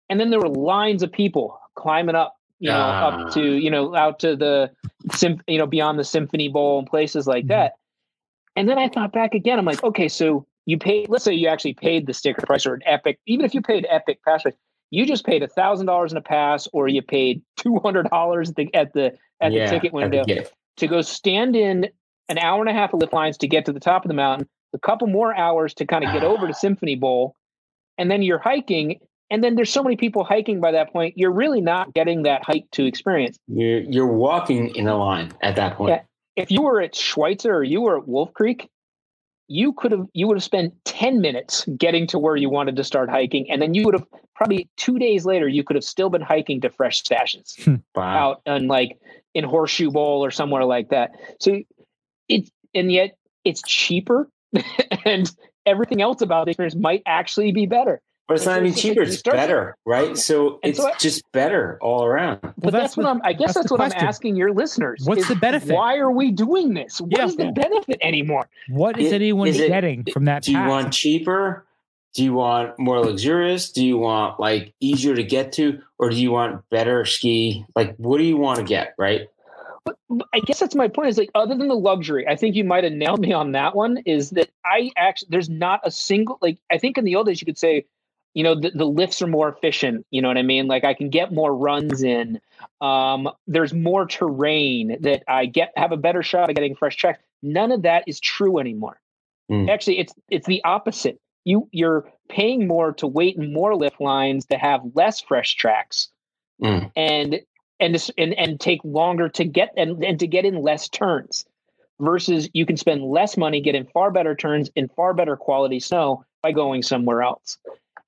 and 0.09 0.19
then 0.19 0.29
there 0.29 0.41
were 0.41 0.49
lines 0.49 1.03
of 1.03 1.11
people 1.11 1.57
climbing 1.75 2.15
up, 2.15 2.35
you 2.59 2.69
know, 2.71 2.81
Ah. 2.81 3.07
up 3.07 3.31
to 3.33 3.41
you 3.41 3.71
know 3.71 3.95
out 3.95 4.19
to 4.19 4.35
the 4.35 4.71
you 5.47 5.57
know 5.57 5.67
beyond 5.67 5.97
the 5.97 6.03
Symphony 6.03 6.49
Bowl 6.49 6.79
and 6.79 6.87
places 6.87 7.27
like 7.27 7.45
Mhm. 7.45 7.49
that. 7.49 7.73
And 8.55 8.67
then 8.67 8.77
I 8.77 8.89
thought 8.89 9.13
back 9.13 9.33
again. 9.33 9.57
I'm 9.59 9.65
like, 9.65 9.83
okay, 9.83 10.09
so 10.09 10.45
you 10.69 10.77
paid. 10.77 11.09
Let's 11.09 11.23
say 11.23 11.33
you 11.33 11.47
actually 11.47 11.73
paid 11.73 12.05
the 12.05 12.13
sticker 12.13 12.45
price 12.45 12.65
or 12.67 12.75
an 12.75 12.81
Epic. 12.85 13.19
Even 13.25 13.43
if 13.43 13.55
you 13.55 13.61
paid 13.61 13.87
Epic 13.89 14.19
pass 14.23 14.43
price, 14.43 14.53
you 14.91 15.03
just 15.03 15.25
paid 15.25 15.41
a 15.41 15.47
thousand 15.47 15.87
dollars 15.87 16.11
in 16.11 16.17
a 16.17 16.21
pass, 16.21 16.67
or 16.73 16.87
you 16.87 17.01
paid 17.01 17.41
two 17.57 17.79
hundred 17.79 18.07
dollars 18.11 18.51
at 18.51 18.55
the 18.55 18.75
at 18.75 18.93
the 18.93 19.17
at 19.41 19.51
Yeah, 19.51 19.65
the 19.65 19.71
ticket 19.71 19.93
window 19.93 20.23
to 20.77 20.87
go 20.87 21.01
stand 21.01 21.55
in 21.55 21.89
an 22.29 22.37
hour 22.37 22.61
and 22.61 22.69
a 22.69 22.73
half 22.73 22.93
of 22.93 22.99
lift 22.99 23.13
lines 23.13 23.35
to 23.39 23.47
get 23.47 23.65
to 23.65 23.73
the 23.73 23.79
top 23.79 24.05
of 24.05 24.09
the 24.09 24.13
mountain, 24.13 24.47
a 24.73 24.79
couple 24.79 25.07
more 25.07 25.35
hours 25.35 25.73
to 25.73 25.87
kind 25.87 26.03
of 26.03 26.13
get 26.13 26.23
over 26.23 26.45
to 26.45 26.53
Symphony 26.65 26.95
Bowl, 26.95 27.33
and 27.97 28.11
then 28.11 28.21
you're 28.21 28.39
hiking. 28.39 28.99
And 29.31 29.43
then 29.43 29.55
there's 29.55 29.71
so 29.71 29.83
many 29.83 29.95
people 29.95 30.23
hiking 30.23 30.59
by 30.59 30.71
that 30.71 30.91
point, 30.91 31.15
you're 31.15 31.31
really 31.31 31.61
not 31.61 31.93
getting 31.93 32.23
that 32.23 32.43
hike 32.43 32.65
to 32.73 32.85
experience. 32.85 33.37
You're 33.47 33.81
you're 33.81 34.13
walking 34.13 34.75
in 34.75 34.87
a 34.87 34.97
line 34.97 35.31
at 35.41 35.55
that 35.55 35.77
point. 35.77 35.89
Yeah. 35.89 36.01
If 36.35 36.51
you 36.51 36.61
were 36.61 36.79
at 36.79 36.95
Schweitzer 36.95 37.53
or 37.53 37.63
you 37.63 37.81
were 37.81 37.97
at 37.97 38.07
Wolf 38.07 38.33
Creek, 38.33 38.69
you 39.49 39.73
could 39.73 39.91
have 39.91 40.05
you 40.13 40.27
would 40.27 40.37
have 40.37 40.43
spent 40.43 40.73
10 40.85 41.19
minutes 41.19 41.65
getting 41.75 42.05
to 42.07 42.19
where 42.19 42.35
you 42.35 42.49
wanted 42.49 42.75
to 42.75 42.83
start 42.83 43.09
hiking. 43.09 43.49
And 43.49 43.61
then 43.61 43.73
you 43.73 43.83
would 43.83 43.95
have 43.95 44.05
probably 44.35 44.69
two 44.77 44.99
days 44.99 45.25
later, 45.25 45.47
you 45.47 45.63
could 45.63 45.75
have 45.75 45.83
still 45.83 46.09
been 46.09 46.21
hiking 46.21 46.61
to 46.61 46.69
fresh 46.69 47.03
stashes 47.03 47.61
hmm. 47.61 47.75
Wow. 47.95 48.31
out 48.31 48.41
and 48.45 48.67
like 48.67 48.99
in 49.33 49.43
Horseshoe 49.43 49.89
Bowl 49.89 50.23
or 50.23 50.29
somewhere 50.29 50.63
like 50.63 50.89
that. 50.89 51.11
So 51.41 51.59
it's 52.29 52.51
and 52.75 52.91
yet 52.91 53.17
it's 53.43 53.63
cheaper 53.63 54.29
and 55.05 55.29
everything 55.65 56.01
else 56.01 56.21
about 56.21 56.45
the 56.45 56.51
experience 56.51 56.75
might 56.75 57.01
actually 57.07 57.51
be 57.51 57.65
better. 57.65 58.01
But 58.29 58.35
it's 58.35 58.45
And 58.45 58.57
not 58.57 58.63
even 58.67 58.77
cheaper. 58.77 59.01
It's 59.01 59.23
better, 59.23 59.75
right? 59.87 60.15
So 60.15 60.59
And 60.61 60.69
it's 60.69 60.77
so 60.77 60.87
I- 60.87 60.93
just 60.99 61.29
better 61.31 61.79
all 61.81 62.05
around. 62.05 62.39
But 62.59 62.71
that's, 62.71 62.95
what 62.95 63.03
the- 63.03 63.09
I'm 63.09 63.21
I 63.23 63.33
guess 63.33 63.55
that's 63.55 63.55
that's, 63.55 63.71
what 63.71 63.77
question. 63.77 64.01
I'm 64.01 64.07
asking 64.07 64.35
your 64.35 64.53
listeners. 64.53 65.01
What's 65.03 65.21
is 65.23 65.27
the 65.29 65.35
benefit? 65.35 65.73
Why 65.73 65.97
are 65.97 66.11
we 66.11 66.29
doing 66.29 66.75
this? 66.75 67.01
What 67.01 67.19
is 67.23 67.35
Yeah. 67.39 67.47
the 67.47 67.51
benefit 67.53 67.97
anymore? 68.03 68.47
What 68.69 68.99
is 68.99 69.11
It- 69.11 69.15
anyone 69.15 69.47
is 69.47 69.59
it- 69.59 69.69
getting 69.69 70.03
from 70.13 70.25
that? 70.25 70.43
Do 70.43 70.51
you 70.51 70.59
want 70.59 70.93
cheaper? 70.93 71.65
Do 72.13 72.23
you 72.23 72.33
want 72.33 72.77
more 72.77 72.99
luxurious? 72.99 73.71
Do 73.71 73.83
you 73.83 73.97
want 73.97 74.39
like 74.39 74.73
easier 74.79 75.15
to 75.15 75.23
get 75.23 75.51
to? 75.53 75.81
Or 75.97 76.11
do 76.11 76.15
you 76.15 76.29
want 76.31 76.61
better 76.69 77.05
ski? 77.05 77.65
Like, 77.75 77.95
what 77.97 78.19
do 78.19 78.23
you 78.25 78.37
want 78.37 78.59
to 78.59 78.63
get, 78.63 78.93
right? 78.99 79.27
But, 79.85 79.95
but 80.07 80.27
I 80.35 80.39
guess 80.41 80.59
that's 80.59 80.75
my 80.75 80.87
point. 80.87 81.09
Is 81.09 81.17
like 81.17 81.31
other 81.33 81.55
than 81.55 81.67
the 81.67 81.73
luxury, 81.75 82.27
I 82.27 82.35
think 82.35 82.55
you 82.55 82.63
might 82.63 82.83
have 82.83 82.93
nailed 82.93 83.21
me 83.21 83.33
on 83.33 83.53
that 83.53 83.75
one. 83.75 83.97
Is 84.05 84.29
that 84.31 84.49
I 84.65 84.91
actually 84.97 85.29
there's 85.31 85.49
not 85.49 85.81
a 85.83 85.89
single 85.89 86.37
like 86.43 86.59
I 86.71 86.77
think 86.77 86.99
in 86.99 87.05
the 87.05 87.15
old 87.15 87.25
days 87.25 87.41
you 87.41 87.45
could 87.47 87.57
say, 87.57 87.85
you 88.33 88.43
know, 88.43 88.55
the, 88.59 88.71
the 88.71 88.85
lifts 88.85 89.21
are 89.21 89.27
more 89.27 89.49
efficient. 89.49 90.05
You 90.11 90.21
know 90.21 90.27
what 90.27 90.37
I 90.37 90.43
mean? 90.43 90.67
Like 90.67 90.83
I 90.83 90.93
can 90.93 91.09
get 91.09 91.33
more 91.33 91.55
runs 91.55 92.03
in. 92.03 92.39
Um, 92.81 93.29
there's 93.47 93.73
more 93.73 94.05
terrain 94.05 94.97
that 95.01 95.23
I 95.27 95.45
get 95.45 95.73
have 95.75 95.91
a 95.91 95.97
better 95.97 96.23
shot 96.23 96.49
of 96.49 96.55
getting 96.55 96.75
fresh 96.75 96.95
tracks. 96.95 97.19
None 97.41 97.71
of 97.71 97.81
that 97.83 98.03
is 98.07 98.19
true 98.19 98.59
anymore. 98.59 98.99
Hmm. 99.49 99.67
Actually, 99.69 99.99
it's 99.99 100.13
it's 100.29 100.47
the 100.47 100.63
opposite. 100.63 101.19
You 101.45 101.67
you're 101.71 102.11
paying 102.29 102.67
more 102.67 102.93
to 102.93 103.07
wait 103.07 103.37
in 103.37 103.51
more 103.53 103.75
lift 103.75 103.99
lines 103.99 104.45
to 104.47 104.57
have 104.57 104.81
less 104.93 105.19
fresh 105.21 105.55
tracks 105.55 106.09
Hmm. 106.61 106.87
and 106.95 107.39
and 107.79 107.95
this- 107.95 108.11
and 108.17 108.33
and 108.33 108.59
take 108.59 108.81
longer 108.83 109.29
to 109.29 109.45
get 109.45 109.73
and, 109.77 110.03
and 110.03 110.19
to 110.19 110.27
get 110.27 110.45
in 110.45 110.61
less 110.61 110.89
turns 110.89 111.45
versus 111.99 112.49
you 112.53 112.65
can 112.65 112.77
spend 112.77 113.03
less 113.03 113.37
money 113.37 113.61
getting 113.61 113.85
far 113.85 114.11
better 114.11 114.35
turns 114.35 114.69
in 114.75 114.87
far 114.89 115.13
better 115.13 115.35
quality 115.35 115.79
snow 115.79 116.23
by 116.43 116.51
going 116.51 116.83
somewhere 116.83 117.21
else 117.21 117.57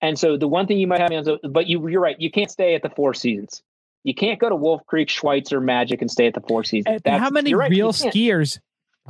and 0.02 0.18
so 0.18 0.38
the 0.38 0.48
one 0.48 0.68
thing 0.68 0.78
you 0.78 0.88
might 0.88 1.00
have 1.00 1.12
is 1.12 1.30
but 1.50 1.68
you 1.68 1.88
you're 1.88 2.02
right 2.02 2.20
you 2.20 2.32
can't 2.32 2.52
stay 2.52 2.76
at 2.76 2.82
the 2.82 2.90
four 2.90 3.14
seasons 3.14 3.62
you 4.04 4.14
can't 4.14 4.40
go 4.40 4.50
to 4.50 4.56
wolf 4.56 4.86
creek 4.86 5.10
schweitzer 5.10 5.62
magic 5.62 6.02
and 6.02 6.10
stay 6.10 6.28
at 6.28 6.34
the 6.34 6.42
four 6.42 6.64
seasons 6.64 7.02
And 7.06 7.22
how 7.22 7.30
many 7.30 7.54
right, 7.54 7.70
real 7.70 7.94
skiers 7.94 8.60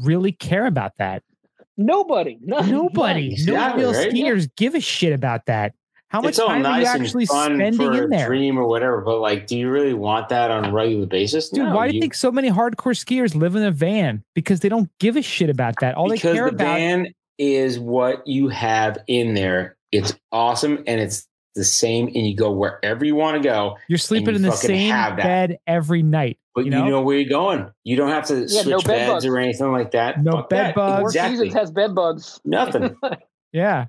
really 0.03 0.31
care 0.31 0.65
about 0.65 0.93
that? 0.97 1.23
nobody 1.77 2.37
no, 2.41 2.59
Nobody. 2.59 3.29
No 3.29 3.33
Exactly, 3.33 3.83
real 3.83 3.93
right? 3.93 4.11
skiers 4.11 4.49
give 4.55 4.75
a 4.75 4.81
shit 4.81 5.13
about 5.13 5.45
that. 5.47 5.73
How 6.11 6.19
much 6.19 6.31
it's 6.31 6.39
all 6.39 6.49
time 6.49 6.65
are 6.65 6.77
you 6.77 6.83
nice 6.83 6.87
actually 6.87 7.25
spending 7.25 7.93
in 7.93 8.09
there? 8.09 8.27
dream 8.27 8.59
or 8.59 8.67
whatever, 8.67 8.99
but 8.99 9.19
like, 9.21 9.47
do 9.47 9.57
you 9.57 9.69
really 9.69 9.93
want 9.93 10.27
that 10.27 10.51
on 10.51 10.65
a 10.65 10.71
regular 10.71 11.05
basis? 11.05 11.49
Dude, 11.49 11.63
No, 11.63 11.73
why 11.73 11.87
do 11.87 11.95
you 11.95 12.01
think 12.01 12.15
so 12.15 12.33
many 12.33 12.49
hardcore 12.49 12.93
skiers 12.93 13.33
live 13.33 13.55
in 13.55 13.63
a 13.63 13.71
van? 13.71 14.21
Because 14.35 14.59
they 14.59 14.67
don't 14.67 14.89
give 14.99 15.15
a 15.15 15.21
shit 15.21 15.49
about 15.49 15.75
that. 15.79 15.95
All 15.95 16.09
because 16.09 16.21
they 16.21 16.33
care 16.33 16.49
the 16.49 16.55
about 16.55 16.65
van 16.65 17.13
is 17.37 17.79
what 17.79 18.27
you 18.27 18.49
have 18.49 18.97
in 19.07 19.35
there. 19.35 19.77
It's 19.91 20.13
awesome 20.31 20.83
and 20.87 20.99
it's 21.01 21.27
the 21.55 21.63
same, 21.65 22.07
and 22.07 22.25
you 22.25 22.35
go 22.35 22.51
wherever 22.51 23.03
you 23.03 23.13
want 23.15 23.35
to 23.35 23.43
go. 23.43 23.77
you're 23.89 23.97
sleeping 23.97 24.29
you 24.29 24.35
in 24.37 24.41
the 24.41 24.51
same 24.53 24.91
bed 25.17 25.59
every 25.67 26.01
night. 26.01 26.37
But 26.55 26.65
You 26.65 26.71
you 26.71 26.77
know? 26.79 26.87
know, 26.89 27.01
where 27.01 27.17
you're 27.17 27.29
going. 27.29 27.69
You 27.83 27.97
don't 27.97 28.09
have 28.09 28.25
to 28.27 28.35
Yeah, 28.47 28.61
no 28.63 28.77
switch 28.79 28.85
bed 28.85 28.97
beds 28.99 29.11
bugs. 29.11 29.25
or 29.25 29.37
anything 29.37 29.71
like 29.71 29.91
that. 29.91 30.21
No 30.23 30.31
Fuck 30.31 30.49
bed 30.49 30.65
that. 30.67 30.75
bugs. 30.75 30.99
four 31.01 31.09
Exactly. 31.09 31.37
seasons 31.37 31.53
has 31.53 31.71
bed 31.71 31.93
bugs 31.95 32.39
Nothing. 32.45 32.95
Yeah. 33.53 33.87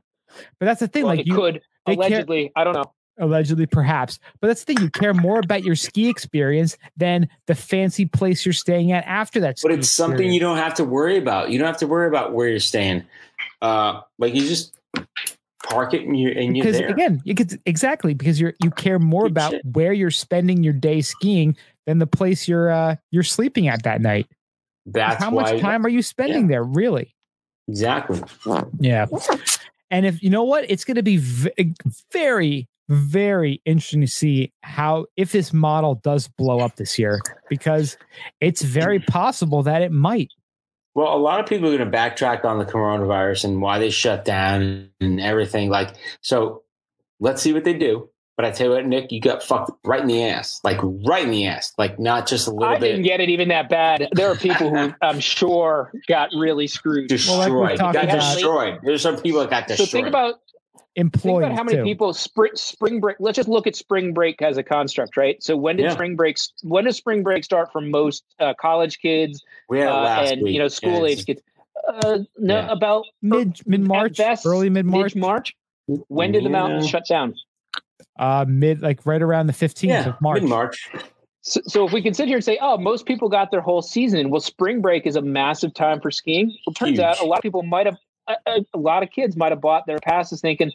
But 0.58 0.66
that's 0.66 0.80
the 0.80 0.88
thing. 0.88 1.04
well, 1.04 1.14
like 1.16 1.26
you 1.26 1.34
could 1.36 1.60
they 1.86 1.94
care- 1.96 2.06
allegedly 2.06 2.50
i 2.56 2.64
don't 2.64 2.74
know 2.74 2.92
allegedly 3.18 3.66
perhaps. 3.66 4.18
But 4.40 4.48
that's 4.48 4.64
the 4.64 4.74
thing. 4.74 4.82
You 4.82 4.90
care 4.90 5.12
more 5.14 5.38
about 5.38 5.62
your 5.62 5.74
ski 5.76 6.08
experience 6.08 6.76
than 6.96 7.28
the 7.46 7.54
fancy 7.54 8.06
place 8.06 8.44
you're 8.46 8.52
staying 8.54 8.90
at 8.90 9.04
after 9.06 9.38
that. 9.40 9.60
but 9.62 9.70
ski 9.70 9.74
it's 9.78 9.90
something 9.90 10.14
experience. 10.14 10.34
you 10.34 10.40
don't 10.40 10.56
have 10.56 10.74
to 10.74 10.84
worry 10.84 11.18
about. 11.18 11.50
You 11.50 11.58
don't 11.58 11.66
have 11.68 11.76
to 11.78 11.86
worry 11.86 12.08
about 12.08 12.32
where 12.32 12.48
you're 12.48 12.58
staying. 12.58 13.04
Uh, 13.60 14.00
like 14.18 14.34
you 14.34 14.48
just 14.48 14.74
park 15.64 15.94
it 15.94 16.02
and 16.02 16.18
you 16.18 16.28
and 16.30 16.56
you're 16.56 16.64
because 16.64 16.78
there. 16.78 16.88
again, 16.88 17.22
you 17.24 17.34
could 17.34 17.60
exactly 17.66 18.14
because 18.14 18.40
you're 18.40 18.54
you 18.62 18.70
care 18.70 18.98
more 18.98 19.24
Good 19.24 19.32
about 19.32 19.50
shit. 19.52 19.62
where 19.64 19.92
you're 19.92 20.10
spending 20.10 20.62
your 20.64 20.72
day 20.72 21.00
skiing 21.02 21.56
than 21.86 21.98
the 21.98 22.06
place 22.06 22.48
you're 22.48 22.70
uh 22.70 22.96
you're 23.10 23.22
sleeping 23.22 23.68
at 23.68 23.82
that 23.84 24.00
night. 24.00 24.26
That's 24.86 25.22
How 25.22 25.30
why 25.30 25.52
much 25.52 25.60
time 25.60 25.86
are 25.86 25.88
you 25.88 26.02
spending 26.02 26.48
there, 26.48 26.64
really? 26.64 27.14
exactly. 27.68 28.20
Yeah. 28.80 29.06
And 29.90 30.04
if 30.06 30.22
you 30.22 30.30
know 30.30 30.42
what, 30.42 30.68
it's 30.68 30.84
going 30.84 30.96
to 30.96 31.02
be 31.02 31.18
v- 31.18 31.74
very, 32.10 32.66
very 32.88 33.60
interesting 33.64 34.00
to 34.00 34.06
see 34.08 34.52
how 34.62 35.06
if 35.16 35.32
this 35.32 35.52
model 35.52 35.96
does 35.96 36.28
blow 36.28 36.58
up 36.60 36.76
this 36.76 36.98
year, 36.98 37.20
because 37.48 37.96
it's 38.40 38.62
very 38.62 38.98
possible 38.98 39.62
that 39.62 39.82
it 39.82 39.92
might. 39.92 40.32
Well, 40.94 41.14
a 41.14 41.18
lot 41.18 41.40
of 41.40 41.46
people 41.46 41.72
are 41.72 41.76
going 41.76 41.90
to 41.90 41.96
backtrack 41.96 42.44
on 42.44 42.58
the 42.58 42.64
coronavirus 42.66 43.44
and 43.44 43.62
why 43.62 43.78
they 43.78 43.90
shut 43.90 44.24
down 44.24 44.90
and 45.00 45.20
everything. 45.20 45.70
Like, 45.70 45.94
so 46.20 46.62
let's 47.20 47.40
see 47.40 47.52
what 47.52 47.64
they 47.64 47.74
do. 47.74 48.08
But 48.36 48.46
I 48.46 48.50
tell 48.50 48.68
you 48.68 48.72
what, 48.74 48.86
Nick, 48.86 49.12
you 49.12 49.20
got 49.20 49.42
fucked 49.42 49.70
right 49.84 50.00
in 50.00 50.06
the 50.08 50.24
ass, 50.24 50.58
like 50.64 50.78
right 50.82 51.22
in 51.24 51.30
the 51.30 51.46
ass, 51.46 51.72
like 51.76 51.98
not 51.98 52.26
just 52.26 52.46
a 52.48 52.50
little 52.50 52.64
I 52.74 52.78
bit 52.78 52.88
didn't 52.92 53.02
get 53.04 53.20
it 53.20 53.28
even 53.28 53.48
that 53.48 53.68
bad. 53.68 54.08
There 54.12 54.30
are 54.30 54.36
people 54.36 54.70
who 54.74 54.92
I'm 55.02 55.20
sure 55.20 55.92
got 56.08 56.30
really 56.34 56.66
screwed. 56.66 57.08
destroyed. 57.08 57.50
Well, 57.52 57.60
like 57.60 57.68
we 57.68 57.72
You 57.72 57.78
talked 57.78 57.94
got 57.94 58.04
about- 58.04 58.32
destroyed. 58.34 58.78
There's 58.82 59.02
some 59.02 59.18
people 59.20 59.40
that 59.40 59.50
got 59.50 59.68
So 59.68 59.76
destroyed. 59.76 59.90
think 59.90 60.06
about 60.08 60.34
think 60.96 61.14
about 61.24 61.52
how 61.52 61.64
many 61.64 61.78
too. 61.78 61.84
people 61.84 62.12
spring 62.12 62.52
spring 62.54 63.00
break. 63.00 63.16
Let's 63.20 63.36
just 63.36 63.48
look 63.48 63.66
at 63.66 63.74
spring 63.76 64.12
break 64.12 64.42
as 64.42 64.56
a 64.58 64.62
construct, 64.62 65.16
right? 65.16 65.42
So 65.42 65.56
when 65.56 65.76
did 65.76 65.84
Yeah. 65.84 65.92
spring 65.94 66.16
breaks? 66.16 66.52
When 66.62 66.84
does 66.84 66.96
spring 66.96 67.22
break 67.22 67.44
start 67.44 67.72
for 67.72 67.80
most 67.80 68.24
uh, 68.40 68.54
college 68.60 68.98
kids 69.00 69.42
we 69.68 69.78
had 69.78 69.88
uh, 69.88 70.00
last 70.00 70.32
and 70.32 70.42
week. 70.42 70.52
you 70.54 70.58
know 70.58 70.68
school 70.68 71.04
it's- 71.04 71.20
age 71.20 71.26
kids? 71.26 71.42
Uh, 71.88 72.18
no, 72.38 72.58
Yeah. 72.60 72.70
about 72.70 73.04
Mid 73.22 73.58
mid 73.66 73.80
March, 73.80 74.20
early 74.44 74.70
mid 74.70 74.84
March, 74.86 75.16
March. 75.16 75.56
When 76.08 76.30
did 76.32 76.44
the 76.44 76.50
mountains 76.50 76.84
Yeah. 76.86 76.90
shut 76.90 77.06
down? 77.08 77.34
uh, 78.18 78.44
mid 78.46 78.82
like 78.82 79.04
right 79.06 79.22
around 79.22 79.46
the 79.46 79.52
fifteenth 79.52 79.90
Yeah, 79.92 80.08
of 80.10 80.20
March. 80.20 80.42
March. 80.42 80.88
So, 81.40 81.60
so 81.66 81.84
if 81.86 81.92
we 81.92 82.02
can 82.02 82.14
sit 82.14 82.28
here 82.28 82.36
and 82.36 82.44
say, 82.44 82.56
oh, 82.60 82.76
most 82.78 83.04
people 83.06 83.28
got 83.28 83.50
their 83.50 83.60
whole 83.62 83.82
season, 83.82 84.30
well, 84.30 84.40
spring 84.40 84.80
break 84.80 85.06
is 85.06 85.16
a 85.16 85.22
massive 85.22 85.74
time 85.74 86.00
for 86.00 86.10
skiing. 86.10 86.54
Well, 86.66 86.74
turns 86.74 86.90
Huge. 86.90 87.00
out 87.00 87.20
a 87.20 87.24
lot 87.24 87.38
of 87.38 87.42
people 87.42 87.62
might 87.64 87.86
have, 87.86 87.96
a, 88.28 88.34
a, 88.46 88.66
a 88.74 88.78
lot 88.78 89.02
of 89.02 89.10
kids 89.10 89.36
might 89.36 89.52
have 89.52 89.60
bought 89.60 89.86
their 89.86 89.98
passes 89.98 90.40
thinking, 90.40 90.72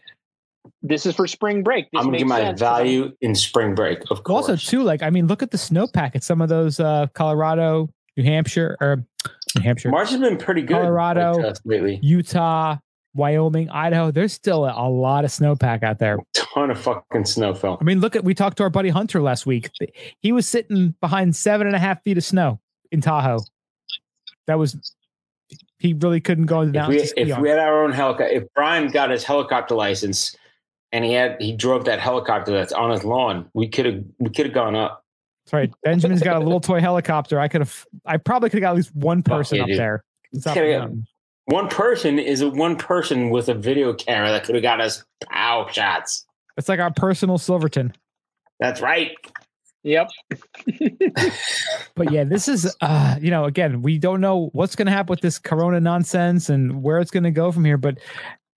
this 0.82 1.06
is 1.06 1.15
for 1.15 1.28
spring 1.28 1.64
break. 1.64 1.86
This 1.91 1.99
I'm 1.99 2.06
gonna 2.06 2.11
makes 2.11 2.22
give 2.22 2.28
my 2.28 2.40
sense. 2.41 2.60
value 2.60 3.11
in 3.22 3.36
spring 3.36 3.74
break, 3.76 3.99
of 4.11 4.24
course. 4.24 4.49
Also, 4.49 4.56
too, 4.56 4.84
like 4.84 5.02
I 5.02 5.10
mean, 5.10 5.28
look 5.28 5.41
at 5.41 5.52
the 5.52 5.57
snowpack 5.57 6.15
at 6.15 6.24
some 6.24 6.41
of 6.41 6.49
those 6.49 6.80
uh, 6.80 7.07
Colorado, 7.14 7.90
New 8.18 8.24
Hampshire, 8.24 8.76
or 8.82 9.03
New 9.56 9.61
Hampshire, 9.64 9.90
March 9.90 10.10
has 10.11 10.19
been 10.19 10.38
pretty 10.38 10.61
good, 10.61 10.74
Colorado. 10.74 11.53
lately. 11.64 11.99
Utah, 12.02 12.78
Wyoming, 13.14 13.69
Idaho. 13.69 14.11
There's 14.11 14.34
still 14.34 14.65
a, 14.65 14.74
a 14.74 14.90
lot 14.90 15.24
of 15.26 15.32
snowpack 15.32 15.84
out 15.84 15.99
there. 15.99 16.15
A 16.15 16.19
Ton 16.34 16.69
of 16.72 16.80
fucking 16.80 17.26
snow 17.26 17.53
fell. 17.53 17.78
I 17.80 17.84
mean, 17.84 17.99
look 18.02 18.15
at 18.15 18.24
we 18.24 18.34
talked 18.34 18.57
to 18.57 18.64
our 18.64 18.69
buddy 18.69 18.90
Hunter 18.90 19.22
last 19.22 19.45
week. 19.45 19.69
He 20.19 20.32
was 20.32 20.48
sitting 20.48 20.95
behind 20.99 21.36
seven 21.36 21.65
and 21.68 21.76
a 21.76 21.80
half 21.80 22.03
feet 22.03 22.18
of 22.18 22.24
snow 22.24 22.60
in 22.91 22.99
Tahoe. 23.02 23.40
That 24.48 24.60
was 24.60 24.95
he 25.79 25.93
really 25.93 26.19
couldn't 26.19 26.45
go 26.47 26.65
to 26.65 26.71
the 26.71 26.79
If 26.79 26.87
we, 26.87 26.95
mountains. 26.95 27.01
to 27.01 27.07
ski 27.07 27.31
if 27.31 27.37
we 27.39 27.49
had 27.49 27.59
our 27.59 27.83
own 27.83 27.91
helicopter, 27.91 28.33
if 28.33 28.43
Brian 28.55 28.89
got 28.89 29.09
his 29.09 29.23
helicopter 29.23 29.75
license 29.75 30.35
and 30.91 31.05
he 31.05 31.13
had 31.13 31.37
he 31.39 31.55
drove 31.55 31.85
that 31.85 31.99
helicopter 31.99 32.51
that's 32.51 32.73
on 32.73 32.91
his 32.91 33.03
lawn, 33.03 33.49
we 33.53 33.67
could 33.67 33.85
have 33.85 34.03
we 34.19 34.29
could 34.29 34.47
have 34.47 34.55
gone 34.55 34.75
up. 34.75 35.03
That's 35.45 35.53
right. 35.53 35.71
Benjamin's 35.83 36.21
got 36.21 36.35
a 36.35 36.39
little 36.39 36.59
toy 36.61 36.79
helicopter. 36.79 37.39
I 37.39 37.47
could 37.47 37.61
have. 37.61 37.85
I 38.05 38.17
probably 38.17 38.49
could 38.49 38.57
have 38.57 38.67
got 38.67 38.69
at 38.71 38.75
least 38.77 38.95
one 38.95 39.23
oh, 39.25 39.29
person 39.29 39.57
yeah, 39.57 39.63
up 39.63 39.67
dude. 39.69 39.79
there. 39.79 40.03
Up 40.35 40.43
Coulda 40.43 40.59
the 40.61 40.71
got- 40.73 40.79
mountain. 40.79 41.07
One 41.49 41.69
person 41.69 42.19
is 42.19 42.41
a 42.41 42.49
one 42.49 42.75
person 42.75 43.29
with 43.29 43.47
a 43.47 43.53
video 43.53 43.93
camera 43.93 44.31
that 44.31 44.43
could 44.43 44.55
have 44.55 44.61
got 44.61 44.81
us 44.81 45.05
pow 45.31 45.69
shots. 45.71 46.25
It's 46.57 46.67
like 46.67 46.81
our 46.81 46.91
personal 46.91 47.37
Silverton. 47.37 47.93
That's 48.59 48.81
right. 48.81 49.11
Yep. 49.88 50.09
But 51.95 52.11
yeah, 52.11 52.26
this 52.26 52.47
is 52.47 52.76
uh, 52.81 53.15
you 53.19 53.31
know, 53.31 53.45
again, 53.45 53.81
we 53.81 53.97
don't 53.97 54.22
know 54.22 54.49
what's 54.53 54.76
gonna 54.76 54.91
happen 54.91 55.09
with 55.09 55.22
this 55.22 55.39
corona 55.39 55.80
nonsense 55.80 56.49
and 56.49 56.84
where 56.84 56.99
it's 56.99 57.09
gonna 57.09 57.31
go 57.31 57.51
from 57.51 57.65
here, 57.65 57.77
but 57.77 57.97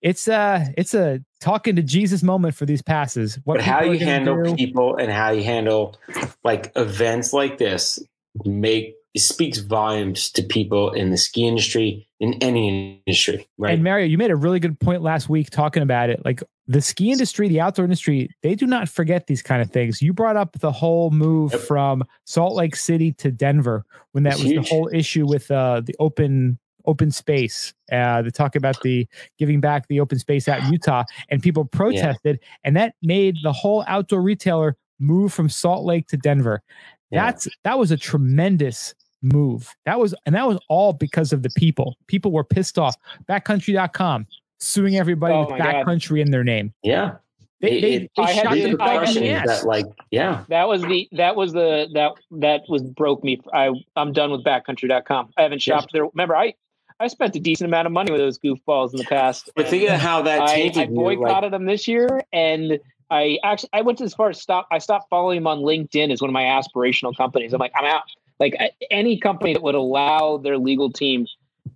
it's 0.02 0.28
uh 0.28 0.66
it's 0.76 0.92
a 0.92 1.20
talking 1.40 1.76
to 1.76 1.82
Jesus 1.82 2.22
moment 2.22 2.54
for 2.54 2.66
these 2.66 2.82
passes. 2.82 3.38
What 3.44 3.56
but 3.58 3.64
how 3.64 3.82
you 3.82 3.98
handle 3.98 4.42
do- 4.42 4.56
people 4.56 4.96
and 4.96 5.10
how 5.10 5.30
you 5.30 5.42
handle 5.42 5.98
like 6.44 6.70
events 6.76 7.32
like 7.32 7.56
this 7.56 7.98
make 8.44 8.94
speaks 9.16 9.58
volumes 9.58 10.30
to 10.32 10.42
people 10.42 10.92
in 10.92 11.10
the 11.10 11.16
ski 11.16 11.46
industry 11.46 12.08
in 12.20 12.34
any 12.42 13.02
industry 13.06 13.48
right 13.58 13.72
And 13.74 13.82
Mario, 13.82 14.06
you 14.06 14.18
made 14.18 14.30
a 14.30 14.36
really 14.36 14.60
good 14.60 14.78
point 14.78 15.02
last 15.02 15.28
week 15.30 15.48
talking 15.50 15.82
about 15.82 16.10
it. 16.10 16.22
Like 16.24 16.42
the 16.66 16.80
ski 16.82 17.10
industry, 17.10 17.48
the 17.48 17.60
outdoor 17.60 17.84
industry, 17.86 18.28
they 18.42 18.54
do 18.54 18.66
not 18.66 18.88
forget 18.88 19.26
these 19.26 19.42
kind 19.42 19.60
of 19.62 19.70
things. 19.70 20.00
You 20.02 20.12
brought 20.12 20.36
up 20.36 20.52
the 20.60 20.70
whole 20.70 21.10
move 21.10 21.52
Yep. 21.52 21.62
from 21.62 22.04
Salt 22.26 22.54
Lake 22.54 22.76
City 22.76 23.12
to 23.14 23.30
Denver 23.32 23.84
when 24.12 24.22
that 24.24 24.34
It's 24.34 24.42
was 24.42 24.52
huge. 24.52 24.68
the 24.68 24.74
whole 24.74 24.90
issue 24.92 25.26
with 25.26 25.50
uh, 25.50 25.80
the 25.80 25.94
open 25.98 26.58
open 26.86 27.10
space. 27.10 27.74
Uh, 27.92 28.22
they 28.22 28.30
talk 28.30 28.54
about 28.56 28.80
the 28.82 29.06
giving 29.38 29.60
back 29.60 29.86
the 29.88 30.00
open 30.00 30.18
space 30.18 30.46
out 30.48 30.62
in 30.62 30.72
Utah, 30.72 31.04
and 31.30 31.42
people 31.42 31.64
protested, 31.64 32.38
and 32.64 32.76
that 32.76 32.94
made 33.02 33.36
the 33.42 33.52
whole 33.52 33.82
outdoor 33.86 34.22
retailer 34.22 34.76
move 34.98 35.32
from 35.32 35.48
Salt 35.48 35.84
Lake 35.84 36.06
to 36.08 36.16
Denver. 36.18 36.62
Yeah. 37.10 37.24
That's 37.26 37.48
that 37.64 37.78
was 37.78 37.90
a 37.90 37.96
tremendous 37.96 38.94
move. 39.22 39.74
That 39.84 39.98
was 39.98 40.14
and 40.26 40.34
that 40.34 40.46
was 40.46 40.58
all 40.68 40.92
because 40.92 41.32
of 41.32 41.42
the 41.42 41.50
people. 41.50 41.96
People 42.06 42.32
were 42.32 42.44
pissed 42.44 42.78
off. 42.78 42.96
Backcountry.com 43.28 44.26
suing 44.58 44.96
everybody 44.96 45.34
Oh 45.34 45.40
with 45.40 45.50
my 45.50 45.58
God. 45.58 45.74
backcountry 45.86 46.20
in 46.20 46.30
their 46.30 46.44
name. 46.44 46.72
yeah 46.82 47.12
They, 47.60 47.70
It- 47.72 47.80
they, 47.80 47.92
it- 47.94 48.10
they 48.16 48.22
I 48.22 48.30
had 48.32 48.42
shot 48.44 48.50
to- 48.54 48.58
the 48.62 48.64
These 48.66 48.74
are 48.74 48.80
I 48.82 49.04
dog 49.04 49.16
in 49.16 49.22
the 49.22 49.30
ass. 49.30 49.46
that 49.60 49.66
like 49.66 49.86
yeah 50.10 50.44
That 50.48 50.68
was 50.68 50.82
the 50.82 51.08
that 51.12 51.36
was 51.36 51.52
the 51.52 51.88
that 51.94 52.12
that 52.32 52.62
was 52.68 52.82
broke 52.82 53.24
me. 53.24 53.40
I 53.54 53.70
I'm 53.96 54.12
done 54.12 54.30
with 54.30 54.44
backcountry.com. 54.44 55.30
I 55.36 55.42
haven't 55.42 55.66
Yeah. 55.66 55.76
shopped 55.78 55.92
there. 55.92 56.06
Remember, 56.06 56.36
I 56.36 56.54
I 56.98 57.06
spent 57.08 57.34
a 57.34 57.40
decent 57.40 57.68
amount 57.68 57.86
of 57.86 57.92
money 57.92 58.12
with 58.12 58.20
those 58.20 58.38
goofballs 58.38 58.92
in 58.92 58.98
the 58.98 59.04
past. 59.04 59.50
but 59.56 59.66
think 59.68 59.88
of 59.88 59.98
how 59.98 60.20
that 60.22 60.42
I, 60.42 60.54
tainted 60.54 60.82
I 60.82 60.84
you, 60.84 60.94
boycotted 60.94 61.44
like, 61.44 61.50
them 61.52 61.64
this 61.64 61.88
year, 61.88 62.20
and 62.30 62.78
I 63.10 63.38
actually 63.42 63.70
I 63.72 63.80
went 63.80 64.02
as 64.02 64.12
far 64.12 64.28
as 64.28 64.38
stop. 64.40 64.66
I 64.70 64.76
stopped 64.78 65.08
following 65.08 65.36
them 65.38 65.46
on 65.46 65.60
LinkedIn 65.60 66.12
as 66.12 66.20
one 66.20 66.28
of 66.28 66.34
my 66.34 66.42
aspirational 66.44 67.16
companies. 67.16 67.54
I'm 67.54 67.58
like 67.58 67.72
I'm 67.74 67.86
out. 67.86 68.02
Like 68.40 68.54
any 68.90 69.20
company 69.20 69.52
that 69.52 69.62
would 69.62 69.74
allow 69.74 70.38
their 70.38 70.58
legal 70.58 70.90
team 70.90 71.26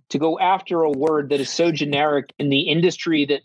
to 0.09 0.17
go 0.17 0.39
after 0.39 0.81
a 0.81 0.91
word 0.91 1.29
that 1.29 1.39
is 1.39 1.49
so 1.49 1.71
generic 1.71 2.33
in 2.39 2.49
the 2.49 2.61
industry 2.61 3.25
that 3.25 3.41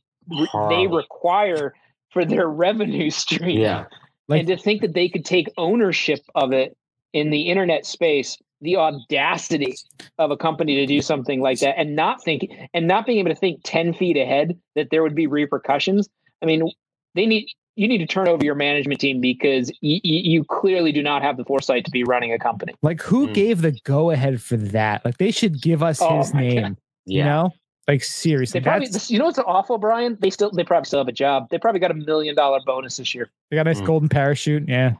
they 0.71 0.87
require 0.87 1.75
for 2.11 2.25
their 2.25 2.49
revenue 2.49 3.11
stream. 3.23 3.61
Yeah. 3.61 3.85
Like- 4.27 4.41
and 4.41 4.49
to 4.49 4.57
think 4.57 4.81
that 4.83 4.95
they 4.95 5.09
could 5.09 5.25
take 5.25 5.49
ownership 5.57 6.21
of 6.35 6.53
it 6.53 6.77
in 7.13 7.31
the 7.31 7.43
internet 7.43 7.87
space 7.87 8.39
the 8.63 8.77
audacity 8.77 9.75
of 10.19 10.31
a 10.31 10.37
company 10.37 10.77
to 10.77 10.87
do 10.87 11.01
something 11.01 11.41
like 11.41 11.61
that 11.61 11.79
and 11.79 11.97
not 11.97 12.23
think 12.23 12.47
and 12.75 12.87
not 12.87 13.07
being 13.07 13.19
able 13.19 13.31
to 13.31 13.35
think 13.35 13.61
10 13.65 13.95
feet 13.95 14.19
ahead 14.19 14.59
that 14.77 14.89
there 14.91 15.03
would 15.03 15.15
be 15.15 15.27
repercussions. 15.27 16.09
I 16.43 16.47
mean 16.47 16.71
they 17.15 17.27
need 17.27 17.49
you 17.81 17.89
need 17.89 17.99
to 17.99 18.07
turn 18.07 18.29
over 18.29 18.45
your 18.45 18.55
management 18.55 19.01
team 19.01 19.21
because 19.21 19.71
y- 19.83 20.01
y- 20.05 20.25
you 20.33 20.45
clearly 20.45 20.93
do 20.93 21.03
not 21.03 21.23
have 21.23 21.37
the 21.39 21.45
foresight 21.45 21.85
to 21.87 21.91
be 21.91 22.05
running 22.05 22.33
a 22.33 22.39
company 22.39 22.75
Like 22.83 23.01
who 23.03 23.29
Mm. 23.29 23.35
gave 23.35 23.63
the 23.63 23.73
go 23.85 24.11
ahead 24.11 24.43
for 24.43 24.57
that? 24.59 25.05
Like 25.05 25.17
they 25.19 25.31
should 25.31 25.61
give 25.63 25.83
us 25.83 25.99
Oh 26.03 26.19
his 26.19 26.35
name. 26.35 26.63
God. 26.63 26.77
You 27.07 27.19
yeah 27.21 27.25
know? 27.25 27.51
Like 27.89 28.05
seriously. 28.05 28.61
they 28.61 28.65
probably 28.65 28.89
That's, 28.89 29.11
you 29.11 29.19
know 29.19 29.25
what's 29.25 29.39
awful 29.39 29.79
brian 29.79 30.17
they 30.21 30.31
still 30.31 30.51
they 30.51 30.63
probably 30.65 30.85
still 30.85 31.01
have 31.01 31.09
a 31.09 31.13
job 31.13 31.49
they 31.51 31.59
probably 31.59 31.81
got 31.81 31.91
a 31.91 31.95
million 31.95 32.35
dollar 32.37 32.61
bonus 32.67 32.99
this 32.99 33.15
year 33.15 33.31
they 33.51 33.57
got 33.57 33.63
a 33.67 33.71
nice 33.71 33.81
Mm. 33.81 33.87
golden 33.87 34.09
parachute. 34.11 34.69
Yeah, 34.69 34.93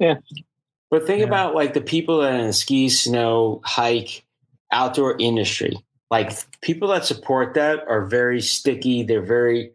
yeah. 0.00 0.16
But 0.90 1.06
think 1.06 1.20
Yeah. 1.20 1.26
about 1.26 1.54
like 1.54 1.72
the 1.74 1.80
people 1.80 2.20
that 2.22 2.34
in 2.40 2.46
the 2.48 2.52
ski, 2.52 2.88
snow, 2.88 3.60
hike, 3.64 4.24
outdoor 4.72 5.16
industry. 5.20 5.76
Like 6.10 6.32
people 6.60 6.88
that 6.88 7.04
support 7.04 7.54
that 7.54 7.84
are 7.86 8.04
very 8.06 8.40
sticky. 8.40 9.04
They're 9.04 9.22
very 9.24 9.70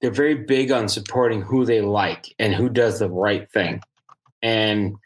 they're 0.00 0.10
very 0.10 0.34
big 0.34 0.70
on 0.70 0.88
supporting 0.88 1.42
who 1.42 1.64
they 1.64 1.80
like 1.80 2.34
and 2.38 2.54
who 2.54 2.68
does 2.68 2.98
the 2.98 3.10
right 3.10 3.50
thing. 3.50 3.80
And 4.42 4.96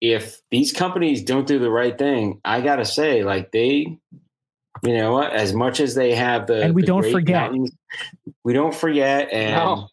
if 0.00 0.40
these 0.50 0.72
companies 0.72 1.22
don't 1.22 1.46
do 1.46 1.58
the 1.58 1.70
right 1.70 1.96
thing, 1.96 2.40
I 2.44 2.60
gotta 2.60 2.84
say, 2.84 3.24
like 3.24 3.52
they, 3.52 3.96
you 4.82 4.94
know 4.96 5.12
what, 5.12 5.32
as 5.32 5.54
much 5.54 5.80
as 5.80 5.94
they 5.94 6.14
have 6.14 6.46
the 6.46 6.62
And 6.62 6.74
we 6.74 6.82
the 6.82 6.86
don't 6.88 7.10
forget. 7.10 7.34
mountains, 7.52 7.72
we 8.44 8.52
don't 8.52 8.74
forget 8.74 9.32
and 9.32 9.54
No. 9.54 9.88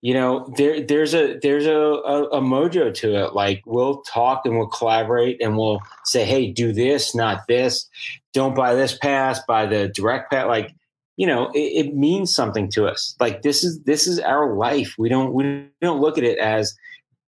you 0.00 0.14
know 0.14 0.52
there 0.56 0.80
there's 0.84 1.14
a 1.14 1.38
there's 1.40 1.66
a, 1.66 1.70
a, 1.72 2.24
a 2.30 2.40
mojo 2.40 2.92
to 2.92 3.14
it 3.24 3.34
like 3.34 3.62
we'll 3.66 4.02
talk 4.02 4.44
and 4.44 4.58
we'll 4.58 4.66
collaborate 4.68 5.40
and 5.40 5.56
we'll 5.56 5.80
say 6.04 6.24
hey 6.24 6.50
do 6.50 6.72
this 6.72 7.14
not 7.14 7.46
this 7.46 7.88
don't 8.32 8.54
buy 8.56 8.74
this 8.74 8.98
pass 8.98 9.40
buy 9.46 9.66
the 9.66 9.88
direct 9.88 10.32
pass 10.32 10.48
like 10.48 10.74
you 11.16 11.26
know 11.26 11.50
it, 11.54 11.86
it 11.86 11.94
means 11.94 12.34
something 12.34 12.70
to 12.70 12.86
us. 12.86 13.14
Like 13.20 13.42
this 13.42 13.64
is 13.64 13.80
this 13.84 14.06
is 14.06 14.18
our 14.20 14.54
life. 14.56 14.94
We 14.98 15.08
don't 15.08 15.32
we 15.32 15.68
don't 15.80 16.00
look 16.00 16.18
at 16.18 16.24
it 16.24 16.38
as 16.38 16.74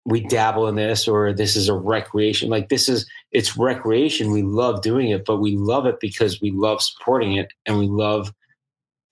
we 0.05 0.21
dabble 0.21 0.67
in 0.67 0.75
this 0.75 1.07
or 1.07 1.33
this 1.33 1.55
is 1.55 1.69
a 1.69 1.73
recreation. 1.73 2.49
Like 2.49 2.69
this 2.69 2.89
is 2.89 3.09
it's 3.31 3.57
recreation. 3.57 4.31
We 4.31 4.43
love 4.43 4.81
doing 4.81 5.09
it 5.09 5.25
but 5.25 5.37
we 5.37 5.55
love 5.55 5.85
it 5.85 5.99
because 5.99 6.41
we 6.41 6.51
love 6.51 6.81
supporting 6.81 7.33
it 7.33 7.51
and 7.65 7.77
we 7.77 7.87
love 7.87 8.33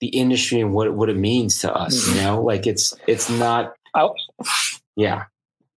the 0.00 0.08
industry 0.08 0.60
and 0.60 0.72
what 0.72 0.94
what 0.94 1.08
it 1.08 1.16
means 1.16 1.58
to 1.60 1.72
us 1.72 2.06
you 2.06 2.14
mm-hmm. 2.14 2.24
know? 2.24 2.42
Like 2.42 2.66
it's 2.66 2.94
it's 3.06 3.30
not 3.30 3.74
I- 3.94 4.08
yeah. 4.96 5.24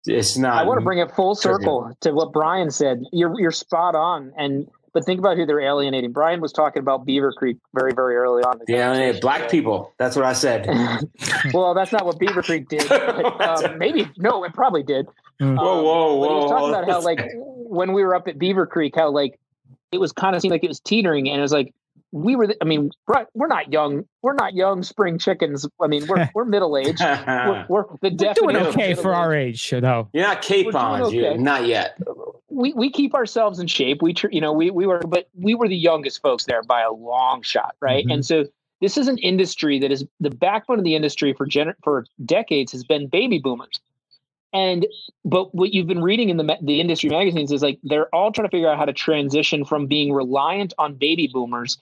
It's 0.05 0.35
not 0.35 0.57
I 0.57 0.67
want 0.67 0.79
to 0.79 0.83
bring 0.83 0.97
it 0.97 1.11
full 1.11 1.35
circle 1.35 1.95
to 2.01 2.11
what 2.11 2.33
Brian 2.33 2.71
said. 2.71 3.03
You're 3.11 3.39
you're 3.39 3.51
spot 3.51 3.93
on, 3.93 4.33
and 4.35 4.67
but 4.93 5.05
think 5.05 5.19
about 5.19 5.37
who 5.37 5.45
they're 5.45 5.61
alienating. 5.61 6.11
Brian 6.11 6.41
was 6.41 6.51
talking 6.51 6.81
about 6.81 7.05
Beaver 7.05 7.31
Creek 7.33 7.57
very 7.73 7.93
very 7.93 8.15
early 8.15 8.43
on. 8.43 8.59
in 8.59 8.65
the 8.67 8.73
yeah 8.73 9.19
black 9.19 9.49
people 9.49 9.93
that's 9.97 10.15
what 10.15 10.25
i 10.25 10.33
said 10.33 10.65
well, 11.53 11.73
that's 11.73 11.91
not 11.91 12.05
what 12.05 12.19
Beaver 12.19 12.41
Creek 12.41 12.69
did. 12.69 12.87
But, 12.87 13.41
um, 13.65 13.77
maybe 13.77 14.09
no, 14.17 14.43
it 14.43 14.53
probably 14.53 14.83
did. 14.83 15.07
Mm. 15.39 15.51
Um, 15.51 15.55
Whoa, 15.57 15.83
whoa, 15.83 16.19
but 16.19 16.27
He 16.27 16.35
was 16.35 16.51
talking 16.51 16.57
hold 16.57 16.69
about 16.71 16.89
how 16.89 17.01
like 17.01 17.29
when 17.35 17.93
we 17.93 18.03
were 18.03 18.15
up 18.15 18.27
at 18.27 18.37
Beaver 18.37 18.67
Creek, 18.67 18.95
how 18.95 19.09
like 19.09 19.39
it 19.91 19.99
was 19.99 20.11
kind 20.11 20.35
of 20.35 20.41
seemed 20.41 20.51
like 20.51 20.63
it 20.63 20.69
was 20.69 20.79
teetering, 20.79 21.29
and 21.29 21.39
it 21.39 21.41
was 21.41 21.51
like 21.51 21.73
we 22.11 22.35
were. 22.35 22.53
I 22.61 22.65
mean, 22.65 22.91
we're 23.07 23.25
we're 23.33 23.47
not 23.47 23.71
young. 23.71 24.05
We're 24.21 24.33
not 24.33 24.53
young 24.53 24.83
spring 24.83 25.17
chickens. 25.17 25.67
I 25.81 25.87
mean, 25.87 26.05
we're 26.07 26.29
we're 26.35 26.45
middle 26.45 26.77
aged. 26.77 27.01
We're, 27.01 27.65
we're 27.69 27.85
the 28.01 28.09
We're 28.19 28.33
doing 28.33 28.55
okay 28.57 28.93
for 28.93 29.13
our 29.13 29.33
age, 29.33 29.69
though. 29.69 30.09
you're 30.13 30.23
not 30.23 30.37
We're 30.37 30.41
capons 30.41 31.13
you 31.13 31.25
okay. 31.25 31.37
not 31.37 31.65
yet 31.65 31.97
we 32.51 32.73
we 32.73 32.91
keep 32.91 33.13
ourselves 33.15 33.59
in 33.59 33.67
shape. 33.67 34.01
We 34.01 34.13
you 34.31 34.41
know 34.41 34.51
we 34.53 34.69
we 34.71 34.85
were 34.85 34.99
but 35.07 35.29
we 35.33 35.55
were 35.55 35.67
the 35.67 35.77
youngest 35.77 36.21
folks 36.21 36.45
there 36.45 36.61
by 36.63 36.81
a 36.81 36.91
long 36.91 37.41
shot, 37.41 37.75
right? 37.79 38.05
Mhm. 38.05 38.13
And 38.13 38.25
so 38.25 38.45
this 38.81 38.97
is 38.97 39.07
an 39.07 39.17
industry 39.19 39.79
that 39.79 39.91
is 39.91 40.05
the 40.19 40.29
backbone 40.29 40.79
of 40.79 40.83
the 40.83 40.95
industry 40.95 41.33
for 41.33 41.47
gener- 41.47 41.75
for 41.83 42.05
decades 42.25 42.71
has 42.73 42.83
been 42.83 43.07
baby 43.07 43.39
boomers. 43.39 43.79
And 44.53 44.85
but 45.23 45.55
what 45.55 45.73
you've 45.73 45.87
been 45.87 46.01
reading 46.03 46.29
in 46.29 46.37
the 46.37 46.57
the 46.61 46.81
industry 46.81 47.09
magazines 47.09 47.51
is 47.51 47.61
like 47.61 47.79
they're 47.83 48.13
all 48.13 48.31
trying 48.31 48.47
to 48.47 48.51
figure 48.51 48.67
out 48.69 48.77
how 48.77 48.85
to 48.85 48.93
transition 48.93 49.63
from 49.63 49.87
being 49.87 50.11
reliant 50.11 50.73
on 50.77 50.95
baby 50.95 51.29
boomers 51.31 51.77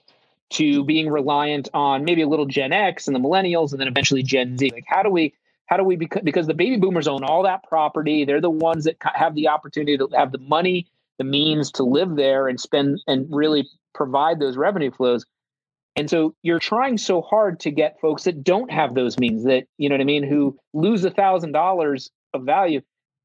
to 0.50 0.78
mm-hmm. 0.78 0.86
being 0.86 1.08
reliant 1.08 1.68
on 1.72 2.04
maybe 2.04 2.22
a 2.22 2.28
little 2.28 2.46
Gen 2.46 2.72
X 2.72 3.06
and 3.06 3.14
the 3.14 3.20
millennials 3.20 3.72
and 3.72 3.80
then 3.80 3.88
eventually 3.88 4.22
Gen 4.22 4.58
Z. 4.58 4.70
Like 4.72 4.84
how 4.86 5.02
do 5.02 5.10
we 5.10 5.34
how 5.66 5.76
do 5.76 5.84
we 5.84 5.96
because 5.96 6.22
because 6.22 6.46
the 6.46 6.54
baby 6.54 6.76
boomers 6.76 7.08
own 7.08 7.24
all 7.24 7.44
that 7.44 7.62
property. 7.64 8.24
They're 8.24 8.40
the 8.40 8.50
ones 8.50 8.84
that 8.84 8.96
have 9.14 9.34
the 9.34 9.48
opportunity 9.48 9.96
to 9.96 10.08
have 10.14 10.32
the 10.32 10.38
money 10.38 10.88
the 11.18 11.24
means 11.24 11.70
to 11.72 11.84
live 11.84 12.16
there 12.16 12.48
and 12.48 12.58
spend 12.58 12.98
and 13.06 13.26
really 13.30 13.68
provide 13.94 14.40
those 14.40 14.56
revenue 14.56 14.90
flows. 14.90 15.26
And 15.94 16.08
so 16.08 16.34
you're 16.42 16.58
trying 16.58 16.96
so 16.96 17.20
hard 17.20 17.60
to 17.60 17.70
get 17.70 18.00
folks 18.00 18.24
that 18.24 18.42
don't 18.42 18.70
have 18.70 18.94
those 18.94 19.18
means 19.18 19.44
that 19.44 19.64
you 19.76 19.88
know 19.88 19.94
what 19.94 20.00
i 20.00 20.04
mean 20.04 20.22
who 20.22 20.52
mm-hmm. 20.52 20.80
lose 20.80 21.04
a 21.04 21.10
thousand 21.10 21.52
dollars 21.52 22.10
of 22.32 22.44
value 22.44 22.80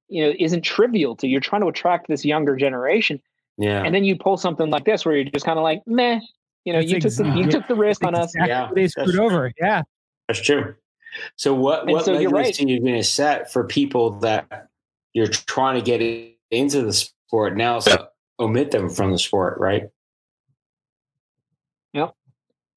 you 0.09 0.25
know 0.25 0.33
isn't 0.37 0.63
trivial 0.63 1.15
to 1.15 1.27
you're 1.27 1.39
trying 1.39 1.61
to 1.61 1.67
attract 1.67 2.07
this 2.07 2.25
younger 2.25 2.55
generation. 2.55 3.21
Yeah. 3.57 3.81
And 3.81 3.95
then 3.95 4.03
you 4.03 4.17
pull 4.17 4.37
something 4.37 4.69
like 4.69 4.83
this 4.83 5.05
where 5.05 5.15
you're 5.15 5.25
just 5.25 5.45
kind 5.45 5.57
of 5.57 5.63
like 5.63 5.81
meh 5.87 6.19
you 6.65 6.73
know 6.73 6.79
That's 6.79 6.91
you 6.91 6.99
took 6.99 7.13
the, 7.13 7.25
you 7.37 7.47
took 7.49 7.67
the 7.67 7.75
risk 7.75 8.03
on 8.03 8.15
us 8.15 8.35
exactly 8.35 8.49
Yeah, 8.49 8.69
they 8.73 8.81
that's 8.83 8.91
screwed 8.93 9.15
true. 9.15 9.25
over. 9.25 9.51
Yeah. 9.59 9.83
that's 10.27 10.41
true 10.41 10.75
so 11.37 11.53
what 11.53 11.83
And 11.83 11.91
what 11.91 12.05
so 12.05 12.19
you're 12.19 12.29
legacy 12.31 12.65
are 12.65 12.67
you 12.67 12.79
going 12.81 12.95
to 12.95 13.03
set 13.03 13.51
for 13.53 13.63
people 13.65 14.19
that 14.19 14.67
you're 15.13 15.27
trying 15.27 15.75
to 15.75 15.81
get 15.81 16.01
into 16.51 16.81
the 16.81 16.91
sport 16.91 17.55
now 17.55 17.79
so 17.79 18.07
omit 18.39 18.71
them 18.71 18.89
from 18.89 19.11
the 19.11 19.19
sport 19.19 19.57
right 19.59 19.83
Yep. 21.93 22.13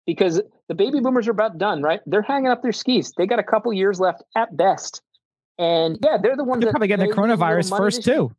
because 0.07 0.41
the 0.69 0.75
baby 0.75 1.01
boomers 1.01 1.27
are 1.27 1.33
about 1.33 1.59
done, 1.59 1.83
right? 1.83 2.01
They're 2.07 2.23
hanging 2.23 2.49
up 2.53 2.63
their 2.63 2.71
skis. 2.73 3.13
They 3.17 3.27
got 3.27 3.39
a 3.41 3.43
couple 3.43 3.73
years 3.73 3.99
left 3.99 4.23
at 4.37 4.57
best. 4.57 5.03
And 5.59 5.99
yeah, 6.05 6.19
they're 6.23 6.37
the 6.37 6.45
ones 6.45 6.61
They're 6.61 6.67
that 6.69 6.73
probably 6.73 6.87
getting 6.89 7.09
the 7.09 7.15
they 7.15 7.21
lose 7.21 7.31
a 7.31 7.35
little 7.35 7.47
coronavirus 7.57 7.77
first, 7.77 8.05
too. 8.05 8.33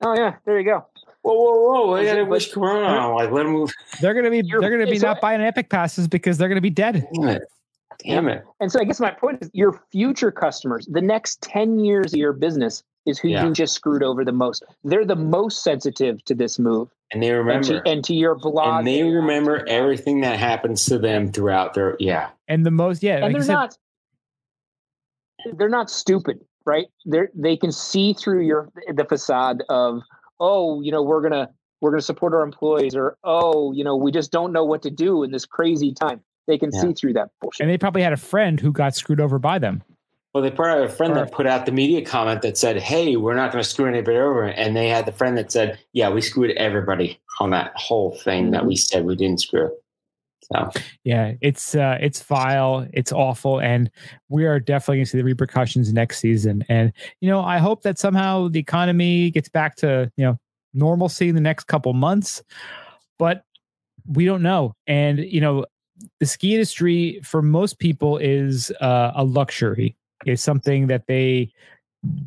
Oh 0.00 0.14
yeah, 0.16 0.36
there 0.44 0.58
you 0.58 0.64
go. 0.64 0.86
Whoa, 1.22 1.34
whoa, 1.34 1.86
whoa! 1.86 1.94
I 1.94 2.00
Is 2.02 2.08
gotta 2.08 2.20
it- 2.22 2.28
wish 2.28 2.52
Corona 2.52 2.86
on. 2.86 3.14
Like, 3.14 3.30
let 3.30 3.46
him 3.46 3.52
move. 3.52 3.70
They're 4.00 4.14
gonna 4.14 4.30
be 4.30 4.42
You're- 4.44 4.60
they're 4.60 4.70
gonna 4.76 4.90
be 4.90 4.98
so- 4.98 5.06
not 5.08 5.20
buying 5.20 5.40
epic 5.40 5.68
passes 5.70 6.08
because 6.08 6.36
they're 6.38 6.48
gonna 6.48 6.60
be 6.60 6.70
dead. 6.70 7.06
Damn 7.14 7.28
it! 7.28 7.42
Damn 8.04 8.28
it! 8.28 8.44
And 8.60 8.72
so 8.72 8.80
I 8.80 8.84
guess 8.84 8.98
my 9.00 9.12
point 9.12 9.38
is 9.42 9.50
your 9.52 9.80
future 9.92 10.32
customers, 10.32 10.86
the 10.90 11.00
next 11.00 11.40
10 11.42 11.78
years 11.78 12.12
of 12.12 12.18
your 12.18 12.32
business 12.32 12.82
is 13.06 13.18
who 13.18 13.28
Yeah. 13.28 13.44
you 13.46 13.52
just 13.52 13.74
screwed 13.74 14.02
over 14.02 14.24
the 14.24 14.32
most. 14.32 14.64
They're 14.84 15.04
the 15.04 15.16
most 15.16 15.62
sensitive 15.62 16.24
to 16.24 16.34
this 16.34 16.58
move 16.58 16.88
And 17.12 17.22
they 17.22 17.30
and 17.30 17.38
remember. 17.38 17.66
to, 17.80 17.82
and 17.88 18.04
to 18.04 18.14
your 18.14 18.34
blog. 18.36 18.78
and 18.80 18.86
they 18.86 19.02
remember 19.04 19.64
everything 19.68 20.20
that 20.22 20.38
happens 20.38 20.84
to 20.86 20.98
them 20.98 21.30
throughout 21.32 21.74
their 21.74 21.96
yeah 21.98 22.30
And 22.48 22.64
the 22.66 22.70
most 22.70 23.02
yeah, 23.02 23.14
And 23.16 23.24
like 23.24 23.32
they're 23.34 23.42
said, 23.42 23.52
not 23.54 23.76
they're 25.54 25.68
not 25.68 25.90
stupid, 25.90 26.38
right? 26.64 26.86
They're 27.04 27.30
they 27.34 27.56
can 27.56 27.72
see 27.72 28.12
through 28.12 28.42
your 28.42 28.68
the 28.92 29.04
facade 29.04 29.62
of, 29.68 30.02
oh, 30.40 30.80
you 30.80 30.90
know, 30.92 31.02
we're 31.02 31.20
gonna 31.22 31.50
we're 31.80 31.90
gonna 31.90 32.02
support 32.02 32.32
our 32.34 32.42
employees, 32.42 32.94
or 32.94 33.16
oh, 33.24 33.72
you 33.72 33.84
know, 33.84 33.96
we 33.96 34.12
just 34.12 34.30
don't 34.32 34.52
know 34.52 34.64
what 34.64 34.82
to 34.82 34.90
do 34.90 35.22
in 35.22 35.30
this 35.32 35.44
crazy 35.46 35.92
time. 35.92 36.20
They 36.46 36.58
can 36.58 36.70
Yeah. 36.72 36.80
see 36.80 36.92
through 36.92 37.12
that 37.14 37.28
bullshit. 37.40 37.60
and 37.60 37.70
they 37.70 37.78
probably 37.78 38.02
had 38.02 38.12
a 38.12 38.16
friend 38.16 38.58
who 38.58 38.72
got 38.72 38.94
screwed 38.96 39.20
over 39.20 39.38
by 39.38 39.58
them. 39.58 39.82
well 40.34 40.42
they 40.42 40.50
probably 40.50 40.82
had 40.82 40.90
a 40.90 40.92
friend 40.92 41.14
that 41.14 41.30
put 41.30 41.46
out 41.46 41.66
the 41.66 41.72
media 41.72 42.02
comment 42.04 42.40
that 42.42 42.56
said 42.56 42.76
hey 42.78 43.16
we're 43.16 43.34
not 43.34 43.52
going 43.52 43.62
to 43.62 43.68
screw 43.68 43.86
anybody 43.86 44.16
over 44.16 44.44
and 44.44 44.74
they 44.74 44.88
had 44.88 45.04
the 45.06 45.12
friend 45.12 45.36
that 45.36 45.52
said 45.52 45.78
yeah 45.92 46.08
we 46.08 46.20
screwed 46.22 46.50
everybody 46.52 47.20
on 47.38 47.50
that 47.50 47.70
whole 47.76 48.16
thing 48.24 48.50
that 48.50 48.60
mm-hmm. 48.60 48.68
we 48.68 48.76
said 48.76 49.04
we 49.04 49.14
didn't 49.14 49.40
screw 49.40 49.70
so 50.42 50.70
Yeah, 51.04 51.32
it's 51.40 51.74
uh 51.74 51.98
it's 52.00 52.22
vile, 52.22 52.86
it's 52.92 53.12
awful, 53.12 53.60
and 53.60 53.90
we 54.28 54.44
are 54.46 54.58
definitely 54.60 54.98
gonna 54.98 55.06
see 55.06 55.18
the 55.18 55.24
repercussions 55.24 55.92
next 55.92 56.18
season. 56.18 56.64
And 56.68 56.92
you 57.20 57.28
know, 57.28 57.40
I 57.40 57.58
hope 57.58 57.82
that 57.82 57.98
somehow 57.98 58.48
the 58.48 58.58
economy 58.58 59.30
gets 59.30 59.48
back 59.48 59.76
to, 59.76 60.10
you 60.16 60.24
know, 60.24 60.38
normalcy 60.74 61.28
in 61.28 61.34
the 61.34 61.40
next 61.40 61.64
couple 61.64 61.92
months, 61.92 62.42
but 63.18 63.44
we 64.06 64.24
don't 64.24 64.42
know. 64.42 64.74
And 64.86 65.18
you 65.18 65.40
know, 65.40 65.66
the 66.20 66.26
ski 66.26 66.54
industry 66.54 67.20
for 67.22 67.42
most 67.42 67.78
people 67.78 68.18
is 68.18 68.70
uh, 68.80 69.12
a 69.14 69.24
luxury, 69.24 69.96
is 70.26 70.40
something 70.40 70.88
that 70.88 71.06
they 71.06 71.52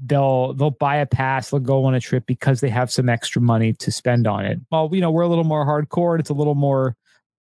they'll 0.05 0.53
they'll 0.53 0.71
buy 0.71 0.97
a 0.97 1.05
pass, 1.05 1.49
they'll 1.49 1.59
go 1.59 1.85
on 1.85 1.93
a 1.93 1.99
trip 1.99 2.25
because 2.25 2.61
they 2.61 2.69
have 2.69 2.91
some 2.91 3.09
extra 3.09 3.41
money 3.41 3.73
to 3.73 3.91
spend 3.91 4.27
on 4.27 4.45
it. 4.45 4.59
Well, 4.71 4.89
you 4.93 5.01
know, 5.01 5.11
we're 5.11 5.23
a 5.23 5.27
little 5.27 5.43
more 5.43 5.65
hardcore, 5.65 6.13
and 6.13 6.19
it's 6.21 6.29
a 6.29 6.33
little 6.33 6.55
more 6.55 6.95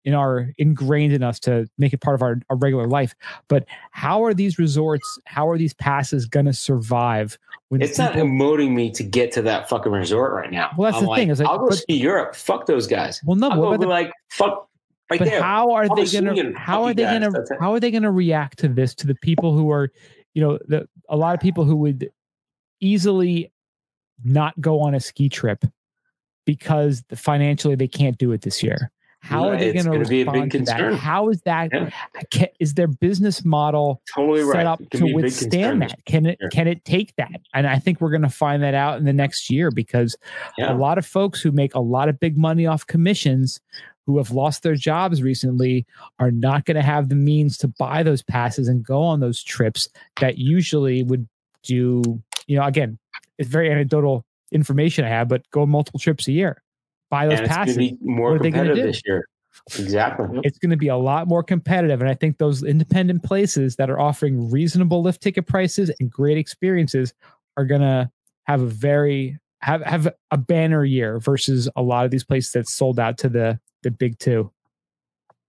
in 0.04 0.14
our 0.14 0.50
ingrained 0.56 1.12
in 1.12 1.22
us 1.22 1.38
to 1.40 1.68
make 1.78 1.92
it 1.92 2.00
part 2.00 2.14
of 2.14 2.22
our, 2.22 2.40
our 2.48 2.56
regular 2.56 2.86
life. 2.86 3.14
But 3.48 3.66
how 3.90 4.24
are 4.24 4.32
these 4.32 4.58
resorts, 4.58 5.18
how 5.26 5.48
are 5.48 5.58
these 5.58 5.74
passes 5.74 6.26
going 6.26 6.46
to 6.46 6.52
survive 6.54 7.38
when 7.68 7.82
it's 7.82 7.98
not 7.98 8.14
people- 8.14 8.28
emoting 8.28 8.72
me 8.72 8.90
to 8.92 9.02
get 9.02 9.30
to 9.32 9.42
that 9.42 9.68
fucking 9.68 9.92
resort 9.92 10.32
right 10.32 10.50
now. 10.50 10.70
Well, 10.76 10.90
that's 10.90 11.02
I'm 11.02 11.08
the 11.08 11.14
thing, 11.16 11.28
like, 11.28 11.32
is 11.32 11.40
like- 11.40 11.48
i'll 11.48 11.58
go 11.58 11.68
but- 11.68 11.78
ski 11.78 11.94
europe. 11.96 12.34
Fuck 12.34 12.66
those 12.66 12.86
guys. 12.86 13.20
Well, 13.24 13.36
no, 13.36 13.50
i'll 13.50 13.56
go 13.56 13.66
about 13.68 13.80
the- 13.80 13.86
like 13.88 14.10
fuck 14.30 14.68
right 15.10 15.18
but 15.18 15.26
there. 15.28 15.42
how 15.42 15.72
are 15.72 15.84
I'll 15.84 15.94
they 15.96 16.06
going 16.06 16.34
to 16.34 16.58
how 16.58 16.84
are 16.84 16.94
they 16.94 17.02
guys. 17.02 17.20
to 17.32 17.56
how 17.60 17.72
are 17.74 17.80
they 17.80 17.90
to 17.90 18.10
react 18.10 18.58
to 18.60 18.68
this 18.68 18.94
to 18.96 19.06
the 19.06 19.14
people 19.16 19.56
who 19.56 19.70
are 19.70 19.90
you 20.34 20.40
know 20.42 20.58
the 20.68 20.88
a 21.08 21.16
lot 21.16 21.34
of 21.34 21.40
people 21.40 21.64
who 21.64 21.76
would 21.76 22.10
easily 22.80 23.52
not 24.24 24.58
go 24.60 24.80
on 24.80 24.94
a 24.94 25.00
ski 25.00 25.28
trip 25.28 25.64
because 26.46 27.02
financially 27.14 27.74
they 27.74 27.88
can't 27.88 28.18
do 28.18 28.32
it 28.32 28.42
this 28.42 28.62
year 28.62 28.90
how 29.22 29.46
Yeah, 29.46 29.50
are 29.52 29.58
they 29.58 29.72
going 29.72 29.84
to 29.84 29.90
respond 29.98 30.52
to 30.52 30.58
that? 30.60 30.94
how 30.94 31.28
is 31.28 31.40
that 31.42 31.70
Yeah. 31.72 31.90
ca- 32.32 32.52
is 32.58 32.74
their 32.74 32.86
business 32.88 33.44
model 33.44 34.00
totally 34.14 34.42
right. 34.42 34.52
set 34.56 34.66
up 34.66 34.78
to 34.78 34.98
be 34.98 34.98
a 34.98 35.04
big 35.06 35.14
withstand 35.16 35.82
that? 35.82 36.04
Can 36.06 36.26
it 36.26 36.38
can 36.50 36.66
it 36.66 36.84
take 36.84 37.14
that? 37.16 37.40
And 37.54 37.66
i 37.66 37.78
think 37.78 38.00
we're 38.00 38.10
going 38.10 38.22
to 38.22 38.28
find 38.30 38.62
that 38.62 38.74
out 38.74 38.98
in 38.98 39.04
the 39.04 39.12
next 39.12 39.50
year 39.50 39.70
because 39.70 40.16
Yeah. 40.58 40.72
a 40.72 40.76
lot 40.76 40.96
of 40.98 41.04
folks 41.06 41.40
who 41.42 41.52
make 41.52 41.74
a 41.74 41.80
lot 41.80 42.08
of 42.08 42.18
big 42.18 42.36
money 42.36 42.66
off 42.66 42.86
commissions 42.86 43.60
who 44.06 44.16
have 44.16 44.30
lost 44.30 44.62
their 44.62 44.74
jobs 44.74 45.22
recently 45.22 45.86
are 46.18 46.30
not 46.30 46.64
going 46.64 46.74
to 46.76 46.82
have 46.82 47.08
the 47.10 47.14
means 47.14 47.56
to 47.58 47.68
buy 47.68 48.02
those 48.02 48.22
passes 48.22 48.66
and 48.68 48.82
go 48.84 49.02
on 49.02 49.20
those 49.20 49.42
trips 49.42 49.88
that 50.20 50.38
usually 50.38 51.02
would 51.02 51.28
do 51.62 52.02
you 52.46 52.56
know 52.56 52.64
again 52.64 52.98
it's 53.38 53.48
very 53.48 53.70
anecdotal 53.70 54.24
information 54.50 55.04
i 55.04 55.08
have 55.08 55.28
but 55.28 55.48
go 55.50 55.66
multiple 55.66 56.00
trips 56.00 56.26
a 56.26 56.32
year 56.32 56.62
buy 57.10 57.26
those 57.26 57.38
and 57.38 57.46
it's 57.46 57.54
passes 57.54 57.76
going 57.76 57.88
to 57.88 57.94
be 57.96 57.98
more 58.10 58.32
What 58.32 58.34
are 58.36 58.38
gonna 58.38 58.50
competitive 58.52 58.76
do? 58.76 58.82
this 58.82 59.02
year 59.04 59.26
exactly 59.78 60.38
it's 60.44 60.58
going 60.58 60.70
to 60.70 60.76
be 60.76 60.88
a 60.88 60.96
lot 60.96 61.26
more 61.26 61.42
competitive. 61.42 62.00
And 62.00 62.08
I 62.08 62.14
think 62.14 62.38
those 62.38 62.62
independent 62.62 63.24
places 63.24 63.76
that 63.76 63.90
are 63.90 63.98
offering 64.00 64.48
reasonable 64.50 65.02
lift 65.02 65.20
ticket 65.20 65.46
prices 65.46 65.90
and 66.00 66.08
great 66.10 66.38
experiences 66.38 67.12
are 67.56 67.64
going 67.64 67.80
to 67.80 68.10
have 68.44 68.62
a 68.62 68.66
very 68.66 69.38
have 69.60 69.82
have 69.82 70.08
a 70.30 70.38
banner 70.38 70.84
year 70.84 71.18
versus 71.18 71.68
a 71.76 71.82
lot 71.82 72.04
of 72.04 72.10
these 72.10 72.24
places 72.24 72.52
that 72.52 72.68
sold 72.68 72.98
out 73.00 73.18
to 73.18 73.28
the 73.28 73.58
the 73.82 73.90
big 73.90 74.18
2 74.18 74.50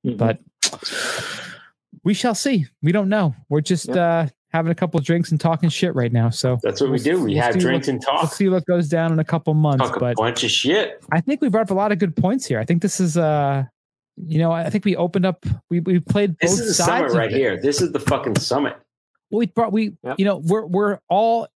Mhm. 0.05 0.17
But 0.17 0.39
we 2.03 2.13
shall 2.15 2.35
see. 2.35 2.65
We 2.81 2.91
don't 2.91 3.07
know. 3.09 3.35
We're 3.49 3.61
just 3.61 3.87
uh 3.89 4.27
having 4.51 4.71
a 4.71 4.75
couple 4.75 4.97
of 4.99 5.05
drinks 5.05 5.31
and 5.31 5.39
talking 5.39 5.69
shit 5.69 5.95
right 5.95 6.11
now. 6.11 6.29
So 6.29 6.59
that's 6.61 6.81
what 6.81 6.87
we 6.89 6.95
we'll- 6.97 7.03
do 7.03 7.23
we 7.23 7.33
we'll 7.33 7.41
have 7.43 7.53
see 7.53 7.59
drinks 7.59 7.87
what- 7.87 7.93
and 7.93 8.03
We'll 8.07 8.21
talk 8.21 8.33
see 8.33 8.49
what 8.49 8.65
goes 8.65 8.89
down 8.89 9.11
in 9.13 9.19
a 9.19 9.23
couple 9.23 9.53
months. 9.53 9.85
talk 9.87 9.95
a 9.97 9.99
But 9.99 10.17
bunch 10.17 10.43
of 10.43 10.51
shit 10.51 11.01
I 11.11 11.21
think 11.21 11.41
we 11.41 11.49
brought 11.49 11.63
up 11.63 11.71
a 11.71 11.73
lot 11.75 11.91
of 11.91 11.99
good 11.99 12.15
points 12.15 12.45
here. 12.45 12.59
I 12.59 12.65
think 12.65 12.81
this 12.81 12.99
is 12.99 13.17
uh 13.17 13.63
you 14.17 14.37
know, 14.39 14.51
I 14.51 14.69
think 14.69 14.83
we 14.85 14.95
opened 14.95 15.25
up 15.25 15.45
we 15.69 15.79
we 15.79 15.99
played 15.99 16.31
both 16.37 16.49
this 16.51 16.59
is 16.59 16.67
the 16.67 16.73
sides 16.73 16.89
summit 16.89 17.11
of 17.11 17.17
right 17.17 17.31
here 17.31 17.59
this 17.61 17.81
is 17.81 17.91
the 17.91 17.99
fucking 17.99 18.35
summit 18.35 18.75
we 19.31 19.45
brought 19.47 19.71
we 19.71 19.93
Yep. 20.03 20.15
you 20.19 20.25
know 20.25 20.37
we're 20.37 20.65
we're 20.65 20.99
all 21.09 21.47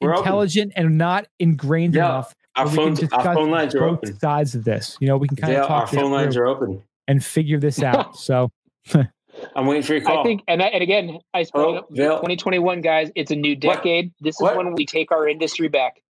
We're 0.00 0.12
open. 0.12 0.24
intelligent 0.24 0.72
and 0.74 0.96
not 0.96 1.26
ingrained 1.38 1.94
Yeah, 1.94 2.06
enough 2.06 2.34
our 2.56 2.64
can 2.66 2.74
phones 2.76 3.04
our 3.12 3.22
phone 3.34 3.50
lines 3.50 3.74
are 3.74 3.80
both 3.80 3.98
open 3.98 4.18
sides 4.18 4.54
of 4.54 4.64
this 4.64 4.96
you 5.00 5.06
know 5.06 5.18
we 5.18 5.28
can 5.28 5.36
kind 5.36 5.52
yeah, 5.52 5.60
of 5.60 5.68
talk 5.68 5.90
this 5.90 6.00
phone 6.00 6.10
lines 6.10 6.34
are 6.36 6.46
open 6.46 6.82
and 7.06 7.22
figure 7.22 7.58
this 7.60 7.82
out 7.82 8.16
so 8.28 8.50
i'm 9.56 9.66
waiting 9.66 9.82
for 9.82 9.94
your 9.94 10.02
call 10.02 10.20
I 10.20 10.22
think, 10.22 10.42
and, 10.48 10.62
I, 10.62 10.66
and 10.66 10.82
again, 10.82 11.18
I 11.34 11.42
spoke 11.44 11.88
Bill? 11.92 12.16
2021, 12.16 12.80
guys. 12.80 13.10
It's 13.14 13.30
a 13.30 13.36
new 13.36 13.52
What? 13.62 13.76
decade. 13.78 14.12
This 14.20 14.36
is 14.36 14.40
What? 14.42 14.56
when 14.56 14.74
we 14.74 14.84
take 14.86 15.10
our 15.12 15.28
industry 15.28 15.68
back. 15.68 16.00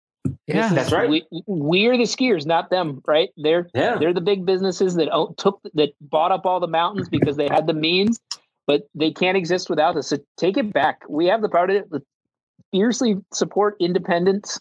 yeah 0.46 0.72
That's 0.72 0.92
right. 0.92 1.08
We, 1.08 1.24
we're 1.46 1.96
the 1.96 2.04
skiers, 2.04 2.46
not 2.46 2.70
them. 2.70 3.02
Right? 3.06 3.30
They're 3.36 3.68
yeah 3.74 3.96
they're 3.98 4.14
the 4.14 4.20
big 4.20 4.44
businesses 4.46 4.94
that 4.96 5.08
own, 5.10 5.34
took 5.36 5.60
that 5.74 5.90
bought 6.00 6.32
up 6.32 6.46
all 6.46 6.60
the 6.60 6.66
mountains 6.68 7.08
because 7.08 7.36
they 7.36 7.48
had 7.48 7.66
the 7.66 7.74
means, 7.74 8.20
but 8.66 8.88
they 8.94 9.10
can't 9.10 9.36
exist 9.36 9.68
without 9.70 9.96
us. 9.96 10.08
So 10.08 10.18
take 10.36 10.56
it 10.56 10.72
back. 10.72 11.02
We 11.08 11.26
have 11.26 11.42
the 11.42 11.48
power 11.48 11.66
to 11.68 12.02
fiercely 12.72 13.16
support 13.32 13.76
independence. 13.80 14.60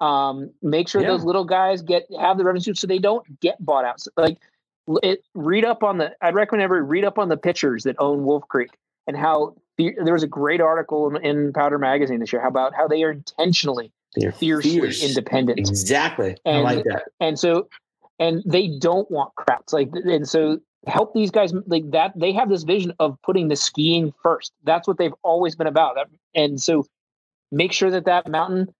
Um, 0.00 0.50
make 0.62 0.88
sure 0.88 1.02
Yeah. 1.02 1.08
those 1.08 1.24
little 1.24 1.44
guys 1.44 1.82
get 1.82 2.06
have 2.18 2.38
the 2.38 2.44
revenue 2.44 2.74
so 2.74 2.86
they 2.86 2.98
don't 2.98 3.38
get 3.40 3.56
bought 3.64 3.84
out. 3.84 4.00
So, 4.00 4.10
like, 4.16 4.38
it, 5.02 5.24
read 5.34 5.64
up 5.64 5.82
on 5.82 5.98
the. 5.98 6.12
I'd 6.20 6.34
recommend 6.34 6.62
everybody 6.62 6.88
read 6.88 7.04
up 7.04 7.18
on 7.18 7.28
the 7.28 7.36
Pitchers 7.36 7.84
that 7.84 7.96
own 7.98 8.24
Wolf 8.24 8.44
Creek 8.48 8.70
and 9.06 9.16
how 9.16 9.54
the, 9.78 9.94
there 10.04 10.12
was 10.14 10.22
a 10.22 10.26
great 10.28 10.60
article 10.60 11.14
in, 11.14 11.24
in 11.24 11.52
Powder 11.52 11.78
Magazine 11.78 12.20
this 12.20 12.32
year 12.32 12.40
how 12.42 12.48
about 12.48 12.74
how 12.74 12.86
they 12.88 13.02
are 13.02 13.10
intentionally 13.12 13.90
they're 14.16 14.32
fiercely 14.32 14.70
fierce. 14.80 15.02
independent. 15.02 15.58
Exactly. 15.58 16.36
I 16.46 16.50
And- 16.50 16.62
like 16.64 16.84
that. 16.84 17.04
and 17.20 17.38
so 17.38 17.68
and 18.20 18.42
they 18.46 18.68
don't 18.78 19.10
want 19.10 19.34
crowds 19.34 19.72
like 19.72 19.90
and 19.92 20.28
so 20.28 20.60
help 20.86 21.14
these 21.14 21.30
guys 21.30 21.52
like 21.66 21.90
that 21.90 22.12
they 22.14 22.32
have 22.32 22.48
this 22.48 22.62
vision 22.62 22.92
of 23.00 23.16
putting 23.22 23.48
the 23.48 23.56
skiing 23.56 24.12
first. 24.22 24.52
That's 24.64 24.86
what 24.86 24.98
they've 24.98 25.14
always 25.22 25.56
been 25.56 25.66
about. 25.66 25.96
And 26.34 26.60
so 26.62 26.86
make 27.50 27.72
sure 27.72 27.90
that 27.90 28.04
that 28.04 28.28
mountain 28.28 28.72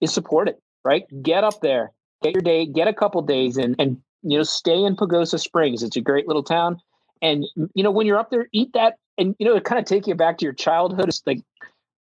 is 0.00 0.12
supported 0.12 0.56
right? 0.84 1.04
Get 1.22 1.44
up 1.44 1.60
there 1.60 1.92
get 2.22 2.34
your 2.34 2.42
day 2.42 2.66
get 2.66 2.86
a 2.88 2.92
couple 2.92 3.22
days 3.22 3.56
in 3.56 3.74
and 3.78 4.00
you 4.22 4.36
know 4.38 4.42
stay 4.44 4.82
in 4.82 4.96
pagosa 4.96 5.38
springs 5.38 5.82
it's 5.82 5.96
a 5.96 6.00
great 6.00 6.26
little 6.26 6.42
town 6.42 6.78
and 7.20 7.44
you 7.74 7.82
know 7.82 7.90
when 7.90 8.06
you're 8.06 8.18
up 8.18 8.30
there 8.30 8.48
eat 8.52 8.70
that 8.74 8.94
and 9.18 9.34
you 9.38 9.46
know 9.46 9.56
it 9.56 9.64
kind 9.64 9.78
of 9.78 9.84
take 9.84 10.06
you 10.06 10.14
back 10.14 10.38
to 10.38 10.44
your 10.44 10.52
childhood 10.54 11.08
it's 11.08 11.22
like 11.26 11.40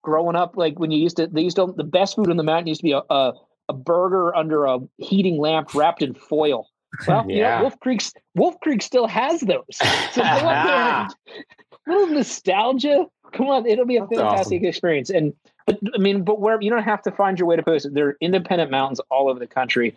growing 0.03 0.35
up 0.35 0.55
like 0.57 0.79
when 0.79 0.91
you 0.91 0.99
used 0.99 1.17
to 1.17 1.27
they 1.27 1.41
used 1.41 1.55
to 1.57 1.73
the 1.77 1.83
best 1.83 2.15
food 2.15 2.29
on 2.29 2.37
the 2.37 2.43
mountain 2.43 2.67
used 2.67 2.81
to 2.81 2.85
be 2.85 2.91
a, 2.93 3.01
a 3.09 3.33
a 3.69 3.73
burger 3.73 4.33
under 4.33 4.65
a 4.65 4.79
heating 4.97 5.37
lamp 5.37 5.67
wrapped 5.73 6.01
in 6.01 6.13
foil. 6.13 6.69
Well, 7.05 7.29
you 7.29 7.39
Yeah. 7.39 7.57
know, 7.57 7.61
Wolf 7.63 7.77
Creek's 7.81 8.13
Wolf 8.33 8.55
Creek 8.61 8.81
still 8.81 9.07
has 9.07 9.41
those. 9.41 9.63
So 10.13 10.21
go 10.21 10.23
up 10.23 10.65
there, 10.65 10.75
and- 11.01 11.15
little 11.87 12.07
nostalgia. 12.07 13.07
Come 13.33 13.47
on, 13.47 13.65
it'll 13.65 13.85
be 13.85 13.97
a 13.97 14.07
That's 14.07 14.15
fantastic 14.21 14.63
experience. 14.63 15.09
And 15.09 15.33
but 15.65 15.79
I 15.93 15.97
mean, 15.97 16.23
but 16.23 16.39
where 16.39 16.57
you 16.61 16.69
don't 16.69 16.83
have 16.83 17.01
to 17.01 17.11
find 17.11 17.37
your 17.37 17.45
way 17.45 17.57
to 17.57 17.63
post 17.63 17.85
it. 17.85 17.93
There 17.93 18.07
are 18.07 18.17
independent 18.21 18.71
mountains 18.71 19.01
all 19.11 19.29
over 19.29 19.37
the 19.37 19.47
country. 19.47 19.93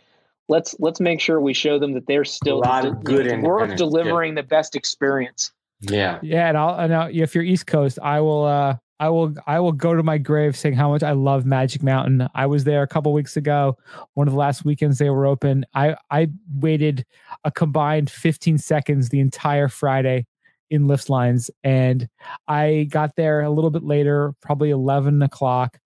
Let's 0.49 0.75
let's 0.81 1.01
make 1.01 1.21
sure 1.21 1.41
we 1.41 1.55
show 1.55 1.79
them 1.79 1.93
that 1.93 2.07
they're 2.07 2.25
still 2.25 2.59
A 2.59 2.67
lot 2.67 2.85
of 2.85 3.05
good 3.05 3.27
worth 3.43 3.71
independents, 3.71 3.77
delivering 3.81 4.35
the 4.35 4.43
best 4.43 4.75
experience. 4.75 5.53
yeah 5.83 6.19
yeah 6.23 6.49
and 6.49 6.59
i'll 6.59 6.79
and 6.79 6.95
I'll, 6.95 7.09
if 7.11 7.35
you're 7.35 7.45
east 7.45 7.67
coast 7.67 7.99
i 8.03 8.21
will 8.21 8.45
uh 8.45 8.77
I 9.01 9.09
will 9.09 9.35
I 9.47 9.59
will 9.61 9.73
go 9.73 9.95
to 9.95 10.03
my 10.03 10.19
grave 10.19 10.55
saying 10.55 10.75
how 10.75 10.91
much 10.91 11.03
I 11.03 11.13
love 11.13 11.47
Magic 11.47 11.83
Mountain. 11.83 12.29
I 12.35 12.45
was 12.45 12.65
there 12.65 12.83
a 12.83 12.87
couple 12.87 13.15
weeks 13.15 13.35
ago, 13.35 13.79
one 14.13 14.29
of 14.29 14.35
the 14.35 14.39
last 14.39 14.63
weekends 14.67 14.99
they 14.99 15.09
were 15.09 15.25
open. 15.25 15.65
I 15.75 15.97
I 16.11 16.29
waited 16.55 17.07
a 17.45 17.51
combined 17.51 18.11
15 18.11 18.59
seconds 18.59 19.09
the 19.09 19.21
entire 19.21 19.69
Friday 19.69 20.27
in 20.69 20.87
lift 20.87 21.09
lines, 21.09 21.51
and 21.65 22.11
I 22.47 22.89
got 22.91 23.17
there 23.17 23.41
a 23.41 23.49
little 23.49 23.71
bit 23.71 23.83
later, 23.85 24.35
probably 24.43 24.69
11 24.69 25.23
o'clock, 25.23 25.79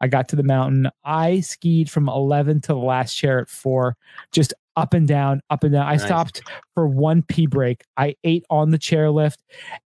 I 0.00 0.08
got 0.08 0.28
to 0.28 0.36
the 0.36 0.42
mountain. 0.42 0.88
I 1.04 1.40
skied 1.40 1.90
from 1.90 2.08
11 2.08 2.60
to 2.62 2.68
the 2.68 2.76
last 2.76 3.14
chair 3.14 3.38
at 3.40 3.48
four, 3.48 3.96
just 4.32 4.52
up 4.76 4.92
and 4.92 5.08
down, 5.08 5.40
up 5.48 5.64
and 5.64 5.72
down. 5.72 5.86
I 5.86 5.92
Nice. 5.92 6.04
stopped 6.04 6.42
for 6.74 6.86
one 6.86 7.22
pee 7.22 7.46
break. 7.46 7.82
I 7.96 8.14
ate 8.24 8.44
on 8.50 8.70
the 8.70 8.78
chairlift. 8.78 9.38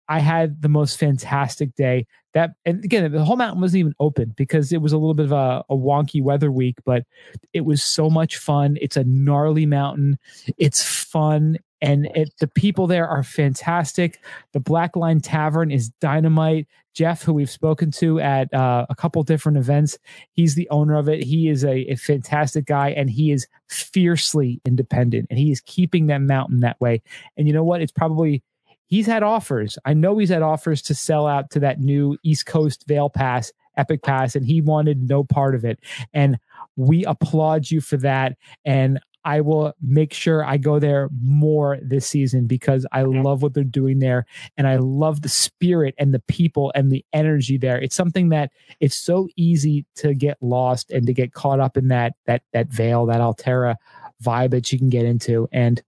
I 0.09 0.19
had 0.19 0.63
the 0.63 0.69
most 0.69 0.99
fantastic 0.99 1.75
day. 1.77 2.07
That 2.35 2.53
and 2.65 2.85
again, 2.85 3.11
the 3.11 3.25
whole 3.25 3.37
mountain 3.37 3.61
wasn't 3.61 3.81
even 3.81 3.95
open 4.01 4.35
because 4.37 4.73
it 4.73 4.81
was 4.81 4.93
a 4.93 4.99
little 4.99 5.15
bit 5.15 5.27
of 5.27 5.33
a, 5.33 5.65
a 5.69 5.77
wonky 5.77 6.23
weather 6.23 6.51
week, 6.51 6.77
but 6.85 7.05
it 7.53 7.63
was 7.63 7.83
so 7.83 8.09
much 8.11 8.37
fun. 8.37 8.77
It's 8.81 8.97
a 8.97 9.05
gnarly 9.05 9.67
mountain. 9.67 10.19
It's 10.57 10.83
fun. 10.83 11.59
And 11.83 12.07
it, 12.15 12.33
the 12.41 12.47
people 12.47 12.87
there 12.87 13.09
are 13.09 13.23
fantastic. 13.23 14.21
The 14.53 14.61
Black 14.61 14.97
Line 14.97 15.21
Tavern 15.21 15.71
is 15.71 15.89
dynamite. 16.01 16.67
Jeff, 16.93 17.23
who 17.23 17.33
we've 17.33 17.51
spoken 17.51 17.91
to 17.93 18.19
at 18.19 18.53
uh, 18.53 18.85
a 18.91 18.95
couple 18.95 19.23
different 19.23 19.59
events, 19.59 19.97
he's 20.33 20.57
the 20.57 20.69
owner 20.71 20.97
of 20.97 21.09
it. 21.09 21.23
He 21.23 21.49
is 21.49 21.65
a, 21.65 21.93
a 21.93 21.95
fantastic 21.95 22.67
guy 22.67 22.91
and 22.91 23.09
he 23.09 23.31
is 23.31 23.47
fiercely 23.69 24.61
independent 24.65 25.29
and 25.31 25.39
he 25.39 25.53
is 25.53 25.61
keeping 25.61 26.09
that 26.09 26.21
mountain 26.21 26.61
that 26.61 26.81
way. 26.81 27.01
And 27.37 27.47
you 27.47 27.55
know 27.55 27.63
what? 27.63 27.81
It's 27.81 27.93
probably 27.93 28.43
he's 28.87 29.07
had 29.07 29.23
offers. 29.23 29.79
I 29.85 29.95
know 29.95 30.19
he's 30.19 30.29
had 30.29 30.43
offers 30.43 30.83
to 30.83 30.95
sell 30.95 31.27
out 31.27 31.51
to 31.51 31.61
that 31.61 31.81
new 31.81 32.19
East 32.23 32.47
Coast 32.47 32.85
Vail 32.89 33.09
Pass, 33.09 33.53
Epic 33.77 34.03
Pass, 34.03 34.35
and 34.35 34.45
he 34.45 34.61
wanted 34.61 35.09
no 35.09 35.25
part 35.25 35.55
of 35.55 35.65
it. 35.65 35.79
And 36.13 36.39
we 36.77 37.05
applaud 37.05 37.71
you 37.71 37.81
for 37.81 37.97
that. 37.99 38.37
And 38.65 39.01
I 39.25 39.41
will 39.41 39.75
make 39.83 40.13
sure 40.13 40.45
I 40.45 40.57
go 40.57 40.79
there 40.79 41.09
more 41.23 41.79
this 41.83 42.07
season 42.07 42.47
because 42.47 42.87
I 42.93 43.03
love 43.03 43.43
what 43.43 43.55
they're 43.55 43.65
doing 43.65 43.99
there 43.99 44.27
and 44.57 44.67
I 44.67 44.77
love 44.77 45.23
the 45.23 45.29
spirit 45.29 45.95
and 45.99 46.15
the 46.15 46.21
people 46.21 46.73
and 46.75 46.91
the 46.91 47.05
energy 47.13 47.59
there. 47.59 47.81
It's 47.81 47.97
something 47.97 48.31
that 48.31 48.51
it's 48.81 48.97
so 48.97 49.29
easy 49.37 49.85
to 49.97 50.15
get 50.15 50.39
lost 50.41 50.91
and 50.91 51.07
to 51.07 51.13
get 51.13 51.33
caught 51.33 51.61
up 51.61 51.77
in 51.77 51.89
that 51.89 52.15
that 52.27 52.43
that 52.53 52.69
Vail, 52.69 53.07
that 53.07 53.21
Alterra 53.21 53.77
vibe 54.23 54.51
that 54.51 54.71
you 54.73 54.79
can 54.79 54.91
get 54.91 55.07
into. 55.07 55.49
And 55.53 55.83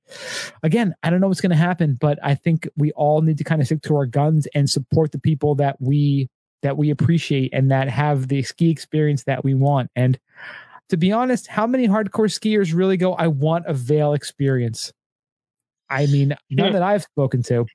again, 0.62 0.94
I 1.02 1.10
don't 1.10 1.20
know 1.20 1.28
what's 1.28 1.40
going 1.40 1.50
to 1.50 1.56
happen, 1.56 1.96
but 2.00 2.18
I 2.22 2.34
think 2.34 2.68
we 2.76 2.92
all 2.92 3.20
need 3.20 3.38
to 3.38 3.44
kind 3.44 3.60
of 3.60 3.66
stick 3.66 3.82
to 3.82 3.96
our 3.96 4.06
guns 4.06 4.46
and 4.54 4.68
support 4.68 5.12
the 5.12 5.18
people 5.18 5.54
that 5.56 5.80
we 5.80 6.28
that 6.62 6.76
we 6.76 6.90
appreciate 6.90 7.52
and 7.52 7.70
that 7.70 7.88
have 7.88 8.28
the 8.28 8.42
ski 8.42 8.70
experience 8.70 9.24
that 9.24 9.44
we 9.44 9.52
want. 9.52 9.90
And 9.96 10.18
to 10.88 10.96
be 10.96 11.12
honest, 11.12 11.46
how 11.46 11.66
many 11.66 11.88
hardcore 11.88 12.28
skiers 12.28 12.74
really 12.74 12.96
go, 12.96 13.14
I 13.14 13.28
want 13.28 13.66
a 13.66 13.74
Vail 13.74 14.12
experience? 14.12 14.92
I 15.88 16.06
mean, 16.06 16.34
none 16.50 16.68
hmm. 16.68 16.72
that 16.72 16.82
I've 16.82 17.02
spoken 17.02 17.42
to. 17.44 17.66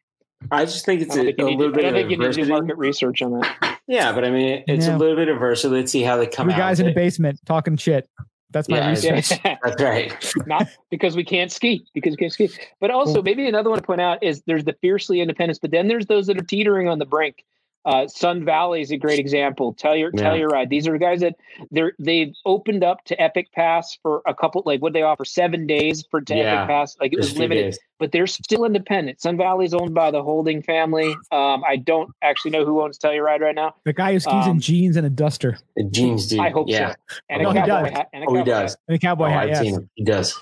I 0.51 0.65
just 0.65 0.85
think 0.85 1.01
it's 1.01 1.15
don't 1.15 1.23
a, 1.23 1.25
think 1.25 1.39
you 1.39 1.45
a 1.45 1.49
need 1.49 1.57
little 1.59 1.73
to, 1.73 1.79
I 1.79 1.81
bit 1.81 1.81
don't 1.83 1.95
of 1.95 1.95
think 1.95 2.11
you 2.11 2.17
need 2.17 2.25
to 2.25 2.31
do 2.33 2.41
adversity. 2.41 2.51
market 2.51 2.77
research 2.77 3.21
on 3.21 3.39
that. 3.39 3.79
Yeah, 3.87 4.11
but 4.11 4.25
I 4.25 4.29
mean, 4.29 4.63
it's 4.67 4.85
Yeah. 4.85 4.95
a 4.95 4.97
little 4.97 5.15
bit 5.15 5.29
of 5.29 5.35
adversity. 5.35 5.75
Let's 5.75 5.91
see 5.91 6.03
how 6.03 6.17
they 6.17 6.27
come 6.27 6.47
Three 6.47 6.53
out. 6.53 6.57
guys 6.57 6.79
in 6.79 6.87
the 6.87 6.93
basement 6.93 7.39
talking 7.45 7.77
shit. 7.77 8.07
That's 8.51 8.69
my 8.69 8.77
Yeah, 8.77 8.89
research. 8.89 9.39
That's 9.63 9.81
right. 9.81 10.33
not 10.47 10.67
because 10.89 11.15
we 11.15 11.23
can't 11.23 11.51
ski 11.51 11.85
because 11.93 12.11
we 12.11 12.17
can't 12.17 12.31
ski 12.31 12.49
but 12.79 12.91
also 12.91 13.21
maybe 13.21 13.47
another 13.47 13.69
one 13.69 13.79
to 13.79 13.85
point 13.85 14.01
out 14.01 14.23
is 14.23 14.41
there's 14.45 14.63
the 14.63 14.73
fiercely 14.73 15.19
independents 15.19 15.59
but 15.59 15.71
then 15.71 15.87
there's 15.87 16.05
those 16.05 16.27
that 16.27 16.37
are 16.37 16.43
teetering 16.43 16.87
on 16.87 16.97
the 16.97 17.05
brink 17.05 17.43
uh, 17.87 18.05
Sun 18.07 18.43
Valley 18.43 18.81
is 18.81 18.91
a 18.91 18.97
great 18.97 19.17
example. 19.17 19.73
Tell 19.73 19.95
your 19.95 20.11
Yeah. 20.13 20.23
Telluride. 20.23 20.69
These 20.69 20.87
are 20.89 20.97
guys 20.97 21.21
that 21.21 21.35
they're 21.71 21.93
they've 21.97 22.33
opened 22.45 22.83
up 22.83 23.03
to 23.05 23.19
Epic 23.19 23.47
Pass 23.53 23.97
for 24.03 24.21
a 24.27 24.35
couple 24.35 24.61
like 24.65 24.81
what 24.81 24.91
they 24.93 25.01
offer 25.03 25.23
seven 25.25 25.65
days 25.65 26.03
for 26.11 26.19
to 26.21 26.35
Yeah. 26.35 26.63
Epic 26.63 26.67
Pass. 26.67 26.97
Like 26.99 27.13
it 27.13 27.17
Just 27.17 27.31
was 27.31 27.39
limited, 27.39 27.63
days. 27.63 27.79
but 27.97 28.11
they're 28.11 28.27
still 28.27 28.65
independent. 28.65 29.21
Sun 29.21 29.37
Valley 29.37 29.65
is 29.65 29.73
owned 29.73 29.93
by 29.93 30.11
the 30.11 30.21
Holding 30.21 30.61
family. 30.61 31.15
Um, 31.31 31.63
I 31.65 31.77
don't 31.77 32.09
actually 32.21 32.51
know 32.51 32.65
who 32.65 32.81
owns 32.83 32.99
Telluride 32.99 33.39
right 33.39 33.55
now. 33.55 33.73
The 33.85 33.93
guy 33.93 34.11
who 34.13 34.19
skis 34.19 34.33
in 34.45 34.51
Um, 34.51 34.59
jeans 34.59 34.97
and 34.97 35.07
a 35.07 35.09
duster 35.09 35.57
The 35.77 35.85
jeans, 35.85 36.27
dude. 36.27 36.41
I 36.41 36.49
hope 36.49 36.67
yeah. 36.69 36.89
so. 37.09 37.15
And 37.29 37.45
Oh, 37.45 37.51
a 37.51 37.53
he 37.53 37.59
cowboy 37.59 37.67
does. 37.85 37.91
hat. 37.97 38.09
And 38.13 38.23
a 38.23 38.27
Oh, 38.27 38.33
he 38.33 38.39
cowboy 38.41 38.51
hat. 38.51 38.61
does. 38.63 38.77
and 38.89 38.95
a 38.95 38.99
cowboy 38.99 39.25
Oh, 39.25 39.29
hat. 39.29 39.43
I've 39.43 39.49
Yes. 39.49 39.59
seen 39.61 39.73
him. 39.75 39.89
He 39.95 40.03
does. 40.03 40.39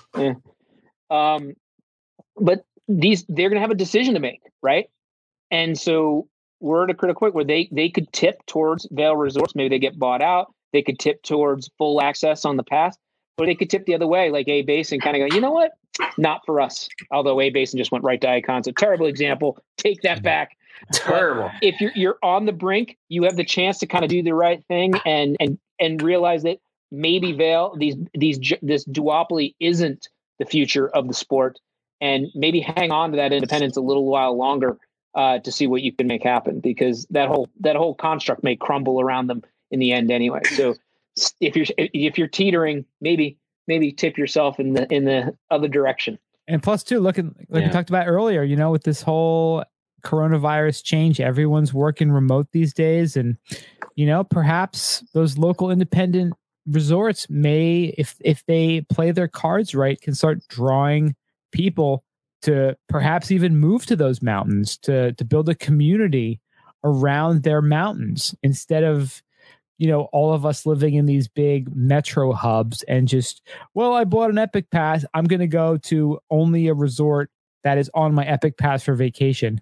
Um, 1.11 1.53
but 2.37 2.65
these 2.87 3.23
they're 3.29 3.49
going 3.49 3.57
to 3.57 3.61
have 3.61 3.71
a 3.71 3.75
decision 3.75 4.15
to 4.15 4.19
make, 4.19 4.41
right? 4.63 4.89
And 5.51 5.77
so 5.77 6.27
we're 6.59 6.83
at 6.83 6.89
a 6.89 6.93
critical 6.93 7.19
point 7.19 7.35
where 7.35 7.43
they 7.43 7.69
they 7.71 7.89
could 7.89 8.11
tip 8.11 8.45
towards 8.45 8.87
Vail 8.91 9.15
Resorts. 9.15 9.55
Maybe 9.55 9.69
they 9.69 9.79
get 9.79 9.99
bought 9.99 10.21
out. 10.21 10.53
They 10.73 10.81
could 10.81 10.99
tip 10.99 11.23
towards 11.23 11.69
full 11.77 12.01
access 12.01 12.45
on 12.45 12.57
the 12.57 12.63
pass, 12.63 12.97
or 13.37 13.45
they 13.45 13.55
could 13.55 13.69
tip 13.69 13.85
the 13.85 13.95
other 13.95 14.07
way, 14.07 14.29
like 14.29 14.47
A 14.47 14.61
Basin, 14.63 14.99
kind 14.99 15.15
of 15.15 15.29
go, 15.29 15.35
you 15.35 15.41
know 15.41 15.51
what? 15.51 15.71
Not 16.17 16.41
for 16.45 16.59
us. 16.59 16.89
Although 17.11 17.39
A 17.39 17.49
Basin 17.49 17.77
just 17.77 17.91
went 17.91 18.03
right 18.03 18.19
to 18.21 18.27
Ikons, 18.27 18.67
a 18.67 18.73
terrible 18.73 19.05
example. 19.05 19.57
Take 19.77 20.01
that 20.01 20.17
mm-hmm. 20.17 20.23
back. 20.23 20.57
Terrible. 20.93 21.49
If 21.61 21.79
you're 21.79 21.93
you're 21.95 22.17
on 22.21 22.45
the 22.45 22.51
brink, 22.51 22.97
you 23.07 23.23
have 23.23 23.37
the 23.37 23.45
chance 23.45 23.77
to 23.79 23.87
kind 23.87 24.03
of 24.03 24.09
do 24.09 24.21
the 24.21 24.33
right 24.33 24.63
thing 24.67 24.93
and 25.05 25.37
and 25.39 25.57
and 25.79 26.01
realize 26.01 26.43
that 26.43 26.59
maybe 26.91 27.31
Vail 27.31 27.75
these 27.77 27.95
these 28.13 28.39
this 28.61 28.85
duopoly 28.85 29.55
isn't 29.59 30.09
the 30.39 30.45
future 30.45 30.89
of 30.89 31.07
the 31.07 31.13
sport, 31.13 31.59
and 32.01 32.27
maybe 32.35 32.59
hang 32.59 32.91
on 32.91 33.11
to 33.11 33.17
that 33.17 33.31
independence 33.31 33.77
a 33.77 33.81
little 33.81 34.05
while 34.05 34.37
longer 34.37 34.77
uh, 35.15 35.39
to 35.39 35.51
see 35.51 35.67
what 35.67 35.81
you 35.81 35.91
can 35.91 36.07
make 36.07 36.23
happen 36.23 36.59
because 36.59 37.05
that 37.09 37.27
whole 37.27 37.49
that 37.61 37.75
whole 37.75 37.95
construct 37.95 38.43
may 38.43 38.55
crumble 38.55 38.99
around 39.01 39.27
them 39.27 39.43
in 39.71 39.79
the 39.79 39.91
end 39.91 40.11
anyway. 40.11 40.41
So 40.43 40.75
if 41.39 41.55
you're 41.55 41.65
if 41.77 42.17
you're 42.17 42.27
teetering, 42.27 42.85
maybe 43.01 43.37
maybe 43.67 43.91
tip 43.91 44.17
yourself 44.17 44.59
in 44.59 44.73
the 44.73 44.91
in 44.93 45.05
the 45.05 45.35
other 45.49 45.67
direction. 45.67 46.19
And 46.47 46.61
plus, 46.61 46.83
too, 46.83 46.99
looking 46.99 47.33
like 47.49 47.61
Yeah. 47.61 47.67
we 47.67 47.73
talked 47.73 47.89
about 47.89 48.07
earlier, 48.07 48.43
you 48.43 48.55
know, 48.55 48.69
with 48.69 48.83
this 48.83 49.01
whole 49.01 49.63
coronavirus 50.03 50.83
change, 50.83 51.19
everyone's 51.19 51.73
working 51.73 52.11
remote 52.11 52.47
these 52.51 52.73
days, 52.73 53.17
and 53.17 53.37
you 53.95 54.05
know, 54.05 54.23
perhaps 54.23 55.03
those 55.13 55.37
local 55.37 55.71
independent 55.71 56.33
resorts 56.67 57.29
may, 57.29 57.93
if 57.97 58.15
if 58.19 58.45
they 58.45 58.81
play 58.81 59.11
their 59.11 59.27
cards 59.27 59.73
right, 59.73 59.99
can 59.99 60.13
start 60.13 60.47
drawing 60.49 61.15
people 61.51 62.03
to 62.45 62.77
perhaps 62.89 63.31
even 63.31 63.57
move 63.57 63.85
to 63.87 63.95
those 63.95 64.21
mountains 64.21 64.77
to 64.77 65.11
to 65.13 65.25
build 65.25 65.49
a 65.49 65.55
community 65.55 66.39
around 66.83 67.43
their 67.43 67.61
mountains 67.61 68.35
instead 68.43 68.83
of 68.83 69.21
you 69.79 69.87
know 69.87 70.03
all 70.13 70.31
of 70.33 70.45
us 70.45 70.65
living 70.65 70.93
in 70.93 71.05
these 71.07 71.27
big 71.27 71.75
metro 71.75 72.31
hubs 72.31 72.83
and 72.83 73.07
just 73.07 73.41
well 73.73 73.93
i 73.93 74.03
bought 74.03 74.29
an 74.29 74.37
epic 74.37 74.69
pass 74.71 75.03
i'm 75.15 75.25
going 75.25 75.39
to 75.39 75.47
go 75.47 75.77
to 75.77 76.19
only 76.29 76.67
a 76.67 76.73
resort 76.73 77.29
that 77.63 77.77
is 77.79 77.89
on 77.95 78.13
my 78.13 78.25
epic 78.25 78.57
pass 78.57 78.83
for 78.83 78.93
vacation 78.93 79.59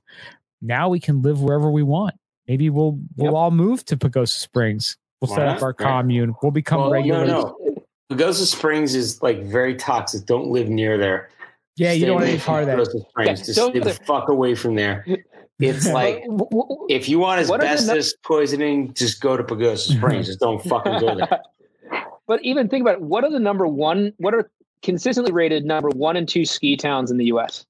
now 0.61 0.89
we 0.89 0.99
can 0.99 1.21
live 1.21 1.41
wherever 1.41 1.71
we 1.71 1.83
want 1.83 2.15
maybe 2.47 2.69
we'll 2.69 2.99
we'll 3.15 3.27
Yep. 3.31 3.35
all 3.35 3.51
move 3.51 3.85
to 3.85 3.95
pagosa 3.97 4.37
springs 4.37 4.97
we'll 5.21 5.29
Why 5.29 5.35
set 5.37 5.45
not? 5.45 5.57
up 5.57 5.63
our 5.63 5.73
commune 5.73 6.35
we'll 6.43 6.51
become 6.51 6.81
Well, 6.81 6.91
regular 6.91 7.25
no, 7.25 7.57
no. 7.65 7.85
Pagosa 8.11 8.45
Springs 8.45 8.93
is 8.93 9.23
like 9.23 9.41
very 9.43 9.75
toxic. 9.75 10.25
Don't 10.27 10.49
live 10.49 10.69
near 10.69 10.99
there. 10.99 11.29
Yeah 11.75 11.91
you 11.91 12.05
don't 12.05 12.15
want 12.15 12.23
away 12.25 12.31
any 12.31 12.39
from 12.39 12.45
part 12.53 12.63
of 12.63 12.67
that 12.67 12.77
Pagosa 12.77 13.07
Springs. 13.09 13.39
Yeah, 13.39 13.45
Just 13.45 13.55
don't 13.55 13.71
stay 13.71 13.79
the 13.79 13.93
fuck 14.05 14.29
away 14.29 14.55
from 14.55 14.75
there. 14.75 15.05
It's 15.59 15.87
like 16.01 16.23
W- 16.23 16.49
w- 16.49 16.87
if 16.89 17.07
you 17.07 17.19
want 17.19 17.47
What 17.47 17.61
are 17.61 17.63
the 17.63 17.69
asbestos 17.69 18.15
poisoning, 18.25 18.91
just 18.95 19.21
go 19.21 19.37
to 19.37 19.43
Pagosa 19.43 19.95
Springs. 19.95 20.25
just 20.25 20.39
don't 20.39 20.61
fucking 20.63 20.99
go 20.99 21.15
there. 21.15 21.41
but 22.27 22.43
even 22.43 22.67
think 22.67 22.81
about 22.81 22.95
it, 22.95 23.01
what 23.01 23.23
are 23.23 23.29
the 23.31 23.39
number 23.39 23.67
one? 23.67 24.13
What 24.17 24.33
are 24.33 24.49
consistently 24.81 25.31
rated 25.31 25.63
number 25.63 25.89
one 25.89 26.17
and 26.17 26.27
two 26.27 26.43
ski 26.43 26.75
towns 26.75 27.11
in 27.11 27.17
the 27.17 27.25
U.S.? 27.25 27.65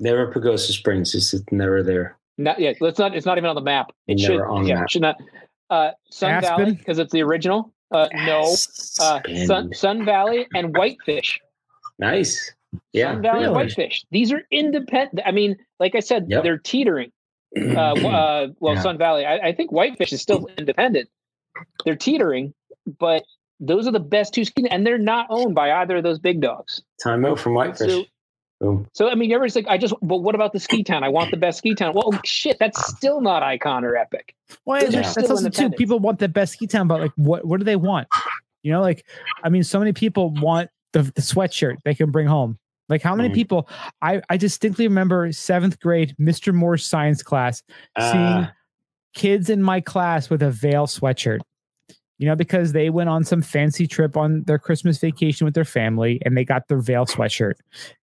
Never 0.00 0.32
Pagosa 0.32 0.72
Springs. 0.72 1.14
It's 1.14 1.34
never 1.52 1.82
there. 1.82 2.16
Not 2.38 2.58
yet. 2.58 2.76
Let's 2.80 2.98
not. 2.98 3.14
It's 3.14 3.26
not 3.26 3.36
even 3.36 3.50
on 3.50 3.54
the 3.54 3.60
map. 3.60 3.92
It 4.08 4.18
Never 4.18 4.32
should. 4.34 4.40
on 4.40 4.62
the 4.62 4.68
yeah, 4.70 4.74
map. 4.76 4.84
it 4.84 4.90
should 4.90 5.02
not. 5.02 5.16
Uh, 5.70 5.90
Sun 6.10 6.30
Aspen? 6.32 6.56
Valley 6.58 6.72
because 6.76 6.98
it's 6.98 7.12
the 7.12 7.22
original. 7.22 7.72
Uh, 7.92 8.08
no. 8.26 8.56
Uh, 9.00 9.20
Sun, 9.46 9.74
Sun 9.74 10.04
Valley 10.06 10.46
and 10.54 10.74
Whitefish. 10.76 11.38
Nice. 11.98 12.52
Yeah. 12.92 13.12
Sun 13.12 13.22
Valley 13.22 13.40
really? 13.44 13.54
Whitefish. 13.54 14.04
These 14.10 14.32
are 14.32 14.42
independent. 14.50 15.20
I 15.26 15.30
mean, 15.32 15.56
like 15.78 15.94
I 15.94 16.00
said, 16.00 16.26
Yep. 16.28 16.42
they're 16.42 16.58
teetering. 16.58 17.12
Uh, 17.56 17.60
uh, 17.76 18.48
well, 18.60 18.74
Yeah. 18.74 18.80
Sun 18.80 18.98
Valley. 18.98 19.24
I, 19.26 19.48
I 19.48 19.52
think 19.54 19.70
Whitefish 19.72 20.12
is 20.12 20.22
still 20.22 20.48
independent. 20.58 21.08
They're 21.84 21.96
teetering, 21.96 22.54
but 22.98 23.24
those 23.60 23.86
are 23.86 23.92
the 23.92 24.00
best 24.00 24.32
two 24.34 24.44
ski, 24.44 24.66
and 24.70 24.86
they're 24.86 24.98
not 24.98 25.26
owned 25.28 25.54
by 25.54 25.70
either 25.70 25.98
of 25.98 26.02
those 26.02 26.18
big 26.18 26.40
dogs. 26.40 26.82
Time 27.02 27.24
out 27.26 27.38
from 27.38 27.54
Whitefish. 27.54 27.90
So- 27.90 28.04
Boom. 28.60 28.86
So 28.92 29.10
I 29.10 29.16
mean, 29.16 29.32
everybody's 29.32 29.56
like, 29.56 29.66
I 29.66 29.76
just. 29.76 29.92
But 30.02 30.18
what 30.18 30.36
about 30.36 30.52
the 30.52 30.60
ski 30.60 30.84
town? 30.84 31.02
I 31.02 31.08
want 31.08 31.32
the 31.32 31.36
best 31.36 31.58
ski 31.58 31.74
town. 31.74 31.94
Well, 31.96 32.12
shit, 32.24 32.60
that's 32.60 32.80
still 32.96 33.20
not 33.20 33.42
Ikon 33.42 33.82
or 33.82 33.96
Epic. 33.96 34.36
Well, 34.64 34.80
Those 34.80 34.90
are 34.90 34.96
that's 34.98 35.10
still 35.10 35.22
also 35.22 35.34
too. 35.34 35.46
independent. 35.46 35.78
People 35.78 35.98
want 35.98 36.20
the 36.20 36.28
best 36.28 36.52
ski 36.52 36.68
town, 36.68 36.86
but 36.86 37.00
like, 37.00 37.10
what 37.16 37.44
what 37.44 37.58
do 37.58 37.64
they 37.64 37.74
want? 37.74 38.06
You 38.62 38.70
know, 38.70 38.80
like, 38.80 39.04
I 39.42 39.48
mean, 39.48 39.64
so 39.64 39.80
many 39.80 39.92
people 39.92 40.30
want 40.30 40.70
the, 40.92 41.02
the 41.02 41.22
sweatshirt 41.22 41.76
they 41.84 41.94
can 41.94 42.10
bring 42.10 42.26
home. 42.26 42.58
Like, 42.88 43.02
how 43.02 43.14
many 43.14 43.28
Mhm. 43.30 43.34
people? 43.34 43.68
I 44.02 44.20
I 44.28 44.36
distinctly 44.36 44.86
remember 44.86 45.30
seventh 45.32 45.80
grade 45.80 46.14
Mr. 46.20 46.52
Moore's 46.52 46.84
science 46.84 47.22
class 47.22 47.62
seeing 47.98 48.44
Uh, 48.44 48.50
kids 49.14 49.48
in 49.50 49.62
my 49.62 49.80
class 49.80 50.28
with 50.30 50.42
a 50.42 50.50
Vail 50.50 50.86
sweatshirt. 50.86 51.40
You 52.18 52.28
know, 52.28 52.36
because 52.36 52.72
they 52.72 52.88
went 52.90 53.08
on 53.08 53.24
some 53.24 53.42
fancy 53.42 53.86
trip 53.86 54.16
on 54.16 54.44
their 54.44 54.58
Christmas 54.58 54.98
vacation 54.98 55.44
with 55.44 55.54
their 55.54 55.64
family 55.64 56.20
and 56.24 56.36
they 56.36 56.44
got 56.44 56.68
their 56.68 56.80
Vail 56.80 57.04
sweatshirt. 57.04 57.54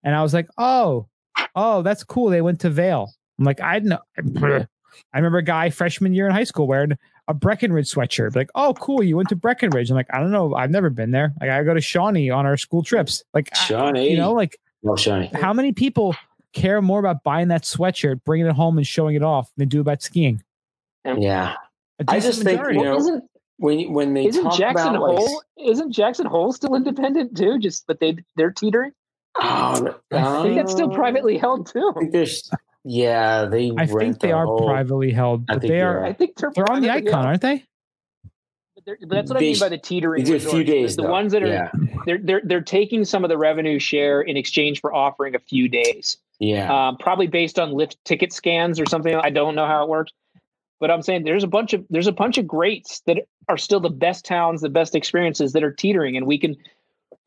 And 0.02 0.14
I 0.16 0.22
was 0.22 0.34
like, 0.34 0.48
oh, 0.58 1.06
oh, 1.54 1.82
that's 1.82 2.02
cool. 2.02 2.28
They 2.30 2.40
went 2.42 2.58
to 2.60 2.70
Vail. 2.70 3.12
I'm 3.38 3.44
like, 3.44 3.60
I 3.60 3.78
know. 3.78 3.98
I 4.18 4.66
remember 5.14 5.38
a 5.38 5.42
guy 5.42 5.70
freshman 5.70 6.14
year 6.14 6.26
in 6.26 6.32
high 6.32 6.44
school 6.44 6.66
wearing 6.66 6.92
a 7.28 7.34
Breckenridge 7.34 7.92
sweatshirt. 7.92 8.34
Like, 8.34 8.50
oh, 8.54 8.74
cool, 8.74 9.02
you 9.02 9.16
went 9.16 9.28
to 9.28 9.36
Breckenridge. 9.36 9.90
I'm 9.90 9.96
like, 9.96 10.12
I 10.12 10.18
don't 10.18 10.30
know, 10.32 10.54
I've 10.54 10.70
never 10.70 10.90
been 10.90 11.10
there. 11.12 11.32
Like, 11.40 11.50
I 11.50 11.62
go 11.62 11.74
to 11.74 11.80
Shawnee 11.80 12.30
on 12.30 12.46
our 12.46 12.56
school 12.56 12.82
trips. 12.82 13.22
Like, 13.34 13.50
I- 13.52 13.56
Shawnee. 13.58 14.10
you 14.10 14.16
know, 14.16 14.32
like 14.32 14.58
Well, 14.82 14.96
Shawnee. 14.96 15.30
how 15.34 15.52
many 15.52 15.72
people 15.72 16.16
care 16.54 16.80
more 16.82 16.98
about 16.98 17.22
buying 17.22 17.48
that 17.48 17.62
sweatshirt, 17.62 18.24
bringing 18.24 18.46
it 18.46 18.54
home, 18.54 18.78
and 18.78 18.86
showing 18.86 19.14
it 19.14 19.22
off 19.22 19.50
than 19.56 19.68
do 19.68 19.80
about 19.80 20.02
skiing? 20.02 20.42
Yeah. 21.04 21.54
I 22.00 22.16
decent 22.16 22.22
just 22.34 22.42
think, 22.44 22.58
majority. 22.58 22.78
you 22.78 22.84
know, 22.84 22.96
isn't 22.96 23.24
When 23.58 23.92
when 23.92 24.14
they 24.14 24.26
isn't 24.26 24.44
talk 24.44 24.56
Jackson 24.56 24.94
about 24.94 25.08
like, 25.08 25.18
Hole 25.18 25.42
isn't 25.66 25.90
Jackson 25.92 26.26
Hole 26.26 26.52
still 26.52 26.74
independent 26.76 27.36
too? 27.36 27.58
Just 27.58 27.86
but 27.86 27.98
they 28.00 28.16
they're 28.36 28.50
teetering. 28.52 28.92
oh, 29.40 29.94
I 30.12 30.16
I 30.16 30.42
think 30.42 30.56
that's 30.56 30.70
still 30.72 30.90
privately 30.90 31.36
held 31.38 31.66
too. 31.66 31.92
I 31.96 31.98
think 32.00 32.12
there's 32.12 32.48
yeah 32.88 33.44
they 33.44 33.70
I 33.76 33.86
think 33.86 34.18
they 34.20 34.28
the 34.28 34.32
are 34.34 34.46
whole- 34.46 34.66
privately 34.66 35.12
held, 35.12 35.46
but 35.46 35.60
they 35.60 35.76
you're 35.76 36.00
right. 36.00 36.10
I 36.10 36.12
think 36.14 36.36
they're, 36.36 36.50
They're 36.54 36.70
on 36.70 36.82
the 36.82 36.88
Ikon, 36.88 37.10
held. 37.10 37.26
aren't 37.26 37.42
they? 37.42 37.64
But 38.74 38.84
they're- 38.86 38.98
but 39.00 39.10
that's 39.10 39.30
what 39.30 39.36
I 39.36 39.40
mean 39.40 39.58
by 39.58 39.68
the 39.68 39.78
teetering. 39.78 40.24
They 40.24 40.30
do 40.30 40.36
a 40.36 40.50
few 40.50 40.64
days 40.64 40.96
The 40.96 41.02
though. 41.02 41.10
ones 41.10 41.32
that 41.32 41.42
are 41.42 41.48
yeah 41.48 41.70
they're 42.06 42.18
they're 42.18 42.40
they're 42.44 42.60
taking 42.60 43.04
some 43.04 43.24
of 43.24 43.28
the 43.28 43.38
revenue 43.38 43.78
share 43.78 44.20
in 44.22 44.36
exchange 44.36 44.80
for 44.80 44.94
offering 44.94 45.34
a 45.34 45.38
few 45.38 45.68
days. 45.68 46.16
yeah 46.38 46.88
um, 46.88 46.96
probably 46.96 47.26
based 47.26 47.58
on 47.58 47.72
lift 47.72 48.02
ticket 48.04 48.32
scans 48.32 48.80
or 48.80 48.86
something. 48.86 49.14
I 49.14 49.30
don't 49.30 49.54
know 49.54 49.66
how 49.66 49.82
it 49.82 49.88
works, 49.88 50.12
but 50.80 50.90
I'm 50.90 51.02
saying 51.02 51.24
there's 51.24 51.44
a 51.44 51.48
bunch 51.48 51.72
of 51.74 51.84
there's 51.90 52.06
a 52.06 52.12
bunch 52.12 52.38
of 52.38 52.46
greats 52.46 53.00
that 53.06 53.18
are 53.48 53.58
still 53.58 53.80
the 53.80 53.90
best 53.90 54.24
towns, 54.24 54.60
the 54.60 54.68
best 54.70 54.94
experiences 54.94 55.52
that 55.52 55.62
are 55.64 55.72
teetering, 55.72 56.16
and 56.16 56.26
we 56.26 56.38
can, 56.38 56.56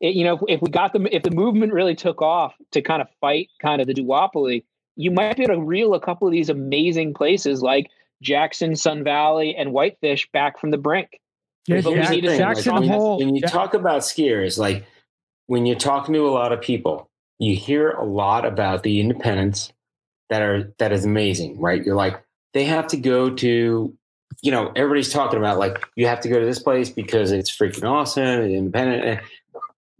it- 0.00 0.14
you 0.14 0.24
know, 0.24 0.38
if 0.48 0.60
we 0.62 0.70
got 0.70 0.92
them, 0.92 1.06
if 1.12 1.22
the 1.22 1.30
movement 1.30 1.72
really 1.72 1.94
took 1.94 2.22
off 2.22 2.54
to 2.72 2.80
kind 2.82 3.02
of 3.02 3.08
fight 3.20 3.48
kind 3.60 3.80
of 3.80 3.86
the 3.86 3.94
duopoly, 3.94 4.64
you 4.96 5.10
might 5.10 5.36
be 5.36 5.44
able 5.44 5.54
to 5.54 5.62
reel 5.62 5.94
a 5.94 6.00
couple 6.00 6.26
of 6.28 6.32
these 6.32 6.48
amazing 6.48 7.14
places 7.14 7.62
like 7.62 7.88
Jackson, 8.22 8.76
Sun 8.76 9.04
Valley, 9.04 9.54
and 9.56 9.72
Whitefish 9.72 10.28
back 10.32 10.58
from 10.60 10.70
the 10.70 10.78
brink. 10.78 11.20
Yeah, 11.66 11.80
But 11.80 11.92
we 11.92 12.00
need 12.08 12.20
to- 12.22 12.36
Jackson 12.36 12.74
when, 12.74 12.88
Hole. 12.88 13.18
when 13.18 13.34
you 13.34 13.40
Ja- 13.42 13.48
talk 13.48 13.74
about 13.74 14.02
skiers 14.02 14.58
like 14.58 14.84
when 15.46 15.64
you're 15.66 15.76
talking 15.78 16.12
to 16.14 16.26
a 16.26 16.30
lot 16.30 16.52
of 16.52 16.60
people 16.60 17.08
you 17.38 17.54
hear 17.56 17.90
a 17.90 18.04
lot 18.04 18.44
about 18.44 18.82
the 18.82 19.00
independents 19.00 19.72
that 20.28 20.42
are 20.42 20.72
that 20.78 20.90
is 20.92 21.04
amazing 21.04 21.60
right 21.60 21.84
you're 21.84 21.94
like 21.96 22.20
they 22.52 22.64
have 22.64 22.86
to 22.88 22.96
go 22.96 23.30
to 23.30 23.96
you 24.42 24.50
know 24.50 24.72
everybody's 24.74 25.12
talking 25.12 25.38
about 25.38 25.58
like 25.58 25.84
you 25.94 26.06
have 26.08 26.20
to 26.20 26.28
go 26.28 26.38
to 26.40 26.44
this 26.46 26.58
place 26.58 26.90
because 26.90 27.30
it's 27.32 27.50
freaking 27.56 27.88
awesome 27.88 28.22
and 28.24 28.52
independent 28.52 29.04
eh. 29.04 29.20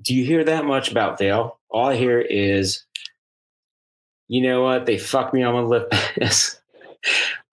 do 0.03 0.15
you 0.15 0.25
hear 0.25 0.43
that 0.43 0.65
much 0.65 0.91
about 0.91 1.17
Vail? 1.19 1.59
all 1.71 1.89
i 1.91 1.95
hear 1.97 2.19
is 2.21 2.85
you 4.33 4.41
know 4.41 4.63
what? 4.63 4.87
They 4.87 4.97
fucked 4.97 5.35
me 5.35 5.43
on 5.43 5.55
my 5.55 5.61
lip. 5.61 5.93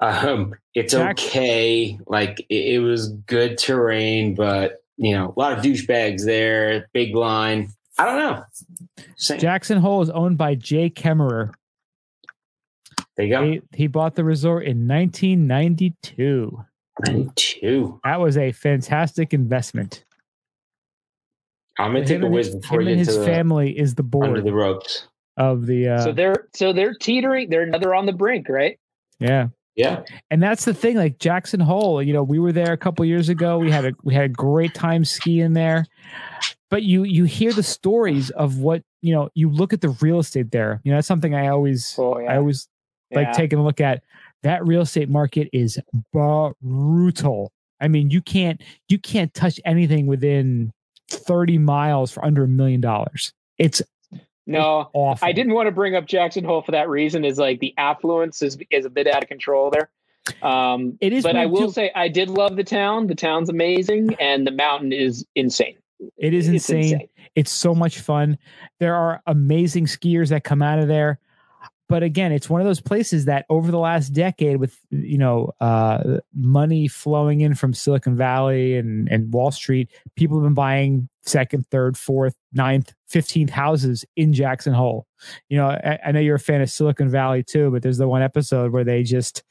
Um 0.02 0.54
it's 0.76 0.94
okay. 0.94 2.00
Like 2.06 2.40
it, 2.50 2.76
it 2.76 2.80
was 2.80 3.10
good 3.10 3.58
terrain 3.58 4.34
but 4.36 4.82
you 4.96 5.12
know 5.14 5.34
a 5.36 5.40
lot 5.40 5.52
of 5.58 5.64
douchebags 5.64 6.24
there 6.24 6.88
big 6.94 7.16
line. 7.16 7.74
I 7.98 8.06
don't 8.06 8.18
know. 8.18 8.44
Same. 9.18 9.40
Jackson 9.40 9.80
Hole 9.80 10.02
is 10.04 10.10
owned 10.12 10.38
by 10.38 10.56
Jay 10.56 10.90
Kemmerer. 10.90 11.52
there 13.18 13.26
you 13.26 13.34
go. 13.36 13.44
He, 13.44 13.62
he 13.74 13.88
bought 13.88 14.16
the 14.16 14.24
resort 14.24 14.64
in 14.66 14.88
1992. 14.88 16.64
92 17.06 18.00
That 18.06 18.22
was 18.22 18.38
a 18.38 18.52
fantastic 18.54 19.34
investment. 19.34 20.06
i'm 21.80 21.94
gonna 21.94 22.06
take 22.06 22.22
a 22.22 22.28
whiz 22.28 22.56
before 22.56 22.80
him 22.82 22.88
you 22.88 22.94
and 22.94 23.00
get 23.00 23.08
his 23.08 23.16
to 23.16 23.20
the, 23.22 23.26
family 23.26 23.78
is 23.78 23.96
the 23.96 24.04
board. 24.04 24.28
under 24.28 24.42
the 24.42 24.54
ropes 24.54 25.08
of 25.40 25.66
the. 25.66 25.88
Uh, 25.88 26.04
so 26.04 26.12
they're 26.12 26.48
so 26.54 26.72
they're 26.74 26.94
teetering. 26.94 27.50
They're 27.50 27.72
they're 27.80 27.96
on 27.96 28.06
the 28.06 28.14
brink, 28.14 28.48
right? 28.50 28.78
yeah, 29.20 29.48
yeah 29.76 30.04
and 30.30 30.42
that's 30.44 30.66
the 30.66 30.74
thing. 30.74 30.96
Like 30.98 31.18
Jackson 31.18 31.60
Hole, 31.60 32.04
you 32.04 32.14
know, 32.14 32.22
we 32.24 32.38
were 32.38 32.52
there 32.52 32.72
a 32.74 32.78
couple 32.78 33.04
years 33.06 33.30
ago. 33.30 33.58
We 33.58 33.72
had 33.72 33.86
a 33.86 33.94
we 34.04 34.14
had 34.14 34.26
a 34.26 34.30
great 34.30 34.74
time 34.76 35.04
skiing 35.04 35.54
there. 35.54 35.86
But 36.70 36.84
you 36.84 37.04
you 37.04 37.24
hear 37.24 37.52
the 37.54 37.64
stories 37.64 38.30
of 38.30 38.60
what 38.60 38.84
you 39.02 39.14
know. 39.16 39.30
You 39.34 39.50
look 39.50 39.74
at 39.74 39.82
the 39.82 39.90
real 40.02 40.20
estate 40.20 40.52
there. 40.52 40.80
You 40.84 40.92
know, 40.92 40.98
that's 40.98 41.08
something 41.08 41.34
I 41.34 41.48
always 41.48 41.96
Oh 41.98 42.20
yeah. 42.20 42.34
I 42.34 42.38
always 42.38 42.68
like 43.12 43.28
Yeah. 43.28 43.32
taking 43.32 43.58
a 43.58 43.64
look 43.64 43.82
at 43.82 44.04
that 44.44 44.66
real 44.68 44.82
estate 44.82 45.10
market 45.10 45.50
is 45.52 45.80
brutal. 46.62 47.52
I 47.82 47.88
mean, 47.88 48.10
you 48.12 48.22
can't 48.22 48.62
you 48.88 49.00
can't 49.00 49.34
touch 49.34 49.60
anything 49.66 50.06
within 50.08 50.72
30 51.10 51.58
miles 51.58 52.12
for 52.12 52.24
under 52.24 52.44
a 52.44 52.48
million 52.48 52.82
dollars. 52.82 53.34
It's 53.58 53.82
no. 54.50 55.18
I 55.22 55.32
didn't 55.32 55.54
want 55.54 55.68
to 55.68 55.72
bring 55.72 55.96
up 55.96 56.06
Jackson 56.06 56.44
Hole 56.44 56.62
for 56.62 56.72
that 56.72 56.90
reason. 56.90 57.26
Is 57.26 57.38
like 57.38 57.60
the 57.60 57.74
affluence 57.78 58.42
is 58.42 58.58
is 58.70 58.86
a 58.86 58.90
bit 58.90 59.08
out 59.08 59.24
of 59.24 59.30
control 59.30 59.72
there. 59.72 59.90
Um, 60.42 60.98
It 61.02 61.14
is 61.14 61.24
but 61.24 61.36
I 61.36 61.46
will 61.46 61.68
too. 61.68 61.74
say 61.74 61.92
I 61.96 62.08
did 62.08 62.30
love 62.30 62.56
the 62.56 62.64
town. 62.64 63.08
The 63.08 63.16
town's 63.16 63.50
amazing, 63.50 64.16
and 64.20 64.46
the 64.46 64.52
mountain 64.52 64.92
is 64.94 65.26
insane. 65.36 65.78
It 66.18 66.34
is 66.34 66.48
It's 66.48 66.70
insane. 66.70 67.08
It's 67.36 67.52
so 67.52 67.76
much 67.76 68.00
fun. 68.00 68.38
There 68.80 68.96
are 68.96 69.22
amazing 69.28 69.86
skiers 69.86 70.30
that 70.30 70.44
come 70.44 70.62
out 70.62 70.80
of 70.80 70.88
there. 70.88 71.20
But 71.88 72.04
again, 72.04 72.32
it's 72.32 72.50
one 72.50 72.62
of 72.62 72.68
those 72.68 72.80
places 72.82 73.26
that 73.26 73.46
over 73.50 73.72
the 73.72 73.80
last 73.80 74.10
decade, 74.10 74.58
with 74.58 74.80
you 74.92 75.18
know 75.18 75.52
uh, 75.60 76.20
money 76.36 76.88
flowing 76.88 77.42
in 77.42 77.56
from 77.56 77.74
Silicon 77.74 78.16
Valley 78.16 78.78
and, 78.78 79.10
and 79.10 79.34
Wall 79.34 79.52
Street, 79.52 79.90
people 80.16 80.38
have 80.38 80.44
been 80.44 80.54
buying 80.54 81.10
second, 81.30 81.66
third, 81.70 81.98
fourth, 81.98 82.36
ninth, 82.54 82.94
fifteenth 83.08 83.50
houses 83.50 84.06
in 84.16 84.34
Jackson 84.34 84.74
Hole. 84.74 85.06
You 85.50 85.58
know, 85.58 85.68
I, 85.68 86.00
I 86.06 86.12
know 86.12 86.20
you're 86.20 86.36
a 86.36 86.40
fan 86.40 86.62
of 86.62 86.70
Silicon 86.70 87.10
Valley 87.10 87.44
too, 87.44 87.72
but 87.72 87.82
there's 87.82 87.98
the 87.98 88.08
one 88.08 88.22
episode 88.22 88.72
where 88.72 88.84
they 88.84 89.04
just 89.04 89.44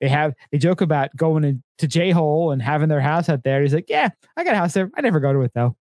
they 0.00 0.08
have 0.08 0.34
they 0.50 0.58
joke 0.58 0.80
about 0.80 1.14
going 1.16 1.44
in, 1.44 1.62
to 1.78 1.86
J 1.86 2.10
Hole 2.10 2.50
and 2.50 2.60
having 2.60 2.88
their 2.88 3.00
house 3.00 3.28
out 3.28 3.42
there. 3.42 3.62
He's 3.62 3.74
like, 3.74 3.88
yeah, 3.88 4.10
I 4.36 4.44
got 4.44 4.54
a 4.54 4.58
house 4.58 4.74
there. 4.74 4.90
I 4.96 5.00
never 5.00 5.20
go 5.20 5.32
to 5.32 5.40
it 5.40 5.52
though. 5.54 5.76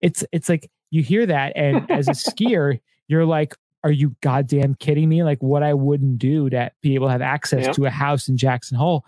It's 0.00 0.24
it's 0.32 0.48
like 0.48 0.70
you 0.90 1.02
hear 1.02 1.26
that, 1.26 1.54
and 1.56 1.90
as 1.90 2.08
a 2.08 2.12
skier, 2.12 2.80
you're 3.08 3.26
like, 3.26 3.54
are 3.84 3.92
you 3.92 4.16
goddamn 4.22 4.74
kidding 4.76 5.08
me? 5.08 5.22
Like 5.22 5.42
what 5.42 5.62
I 5.62 5.74
wouldn't 5.74 6.18
do 6.18 6.48
to 6.50 6.70
be 6.80 6.94
able 6.94 7.08
to 7.08 7.12
have 7.12 7.22
access 7.22 7.74
to 7.76 7.84
a 7.84 7.90
house 7.90 8.28
in 8.28 8.36
Jackson 8.36 8.78
Hole. 8.78 9.04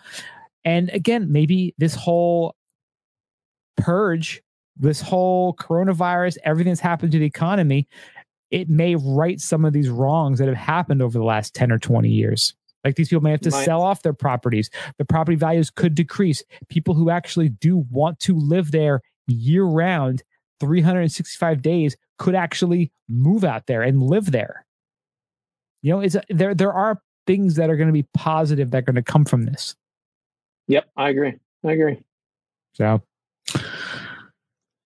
And 0.64 0.90
again, 0.90 1.32
maybe 1.32 1.74
this 1.78 1.94
whole 1.94 2.56
purge, 3.76 4.42
this 4.76 5.00
whole 5.00 5.54
coronavirus, 5.54 6.36
everything 6.44 6.70
that's 6.70 6.80
happened 6.80 7.12
to 7.12 7.18
the 7.18 7.24
economy, 7.24 7.88
it 8.50 8.68
may 8.68 8.94
right 8.94 9.40
some 9.40 9.64
of 9.64 9.72
these 9.72 9.88
wrongs 9.88 10.38
that 10.38 10.48
have 10.48 10.56
happened 10.56 11.02
over 11.02 11.18
the 11.18 11.24
last 11.24 11.54
10 11.54 11.72
or 11.72 11.78
20 11.78 12.08
years. 12.08 12.54
Like 12.84 12.94
these 12.94 13.08
people 13.08 13.22
may 13.22 13.32
have 13.32 13.40
to 13.40 13.50
Might. 13.50 13.64
sell 13.64 13.82
off 13.82 14.02
their 14.02 14.12
properties. 14.12 14.70
The 14.98 15.04
property 15.04 15.36
values 15.36 15.70
could 15.70 15.94
decrease. 15.94 16.44
People 16.68 16.94
who 16.94 17.10
actually 17.10 17.48
do 17.48 17.78
want 17.90 18.20
to 18.20 18.36
live 18.36 18.70
there 18.70 19.00
year 19.26 19.64
round, 19.64 20.22
365 20.60 21.62
days, 21.62 21.96
could 22.18 22.36
actually 22.36 22.92
move 23.08 23.44
out 23.44 23.66
there 23.66 23.82
and 23.82 24.02
live 24.02 24.30
there. 24.30 24.64
You 25.82 25.92
know, 25.92 26.00
it's 26.00 26.16
there. 26.30 26.54
There 26.54 26.72
are 26.72 27.00
things 27.26 27.56
that 27.56 27.70
are 27.70 27.76
going 27.76 27.88
to 27.88 27.92
be 27.92 28.06
positive 28.14 28.70
that 28.70 28.78
are 28.78 28.82
going 28.82 28.94
to 28.94 29.02
come 29.02 29.24
from 29.24 29.44
this. 29.44 29.74
Yep, 30.68 30.88
I 30.96 31.10
agree. 31.10 31.34
I 31.64 31.72
agree. 31.72 32.02
So 32.74 33.02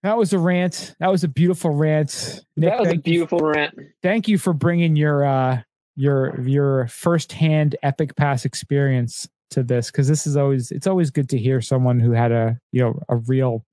that 0.03 0.17
was 0.17 0.33
a 0.33 0.39
rant. 0.39 0.95
That 1.01 1.11
was 1.11 1.25
a 1.25 1.29
beautiful 1.29 1.71
rant. 1.71 2.41
Nick, 2.57 2.71
that 2.71 2.79
was 2.81 2.89
a 2.89 2.91
thank 2.93 3.07
you- 3.07 3.13
beautiful 3.13 3.39
rant. 3.41 3.75
thank 4.03 4.29
you 4.29 4.39
for 4.39 4.53
bringing 4.53 4.97
your 4.97 5.25
uh 5.25 5.61
your 5.97 6.41
your 6.41 6.87
firsthand 6.89 7.77
epic 7.83 8.17
pass 8.17 8.45
experience 8.45 9.29
to 9.51 9.63
this 9.63 9.91
because 9.91 10.09
this 10.09 10.27
is 10.27 10.37
always 10.37 10.71
it's 10.71 10.87
always 10.87 11.11
good 11.11 11.29
to 11.29 11.39
hear 11.39 11.61
someone 11.61 12.01
who 12.01 12.13
had 12.13 12.33
a 12.33 12.59
you 12.73 12.81
know 12.83 12.99
a 13.11 13.17
real 13.17 13.65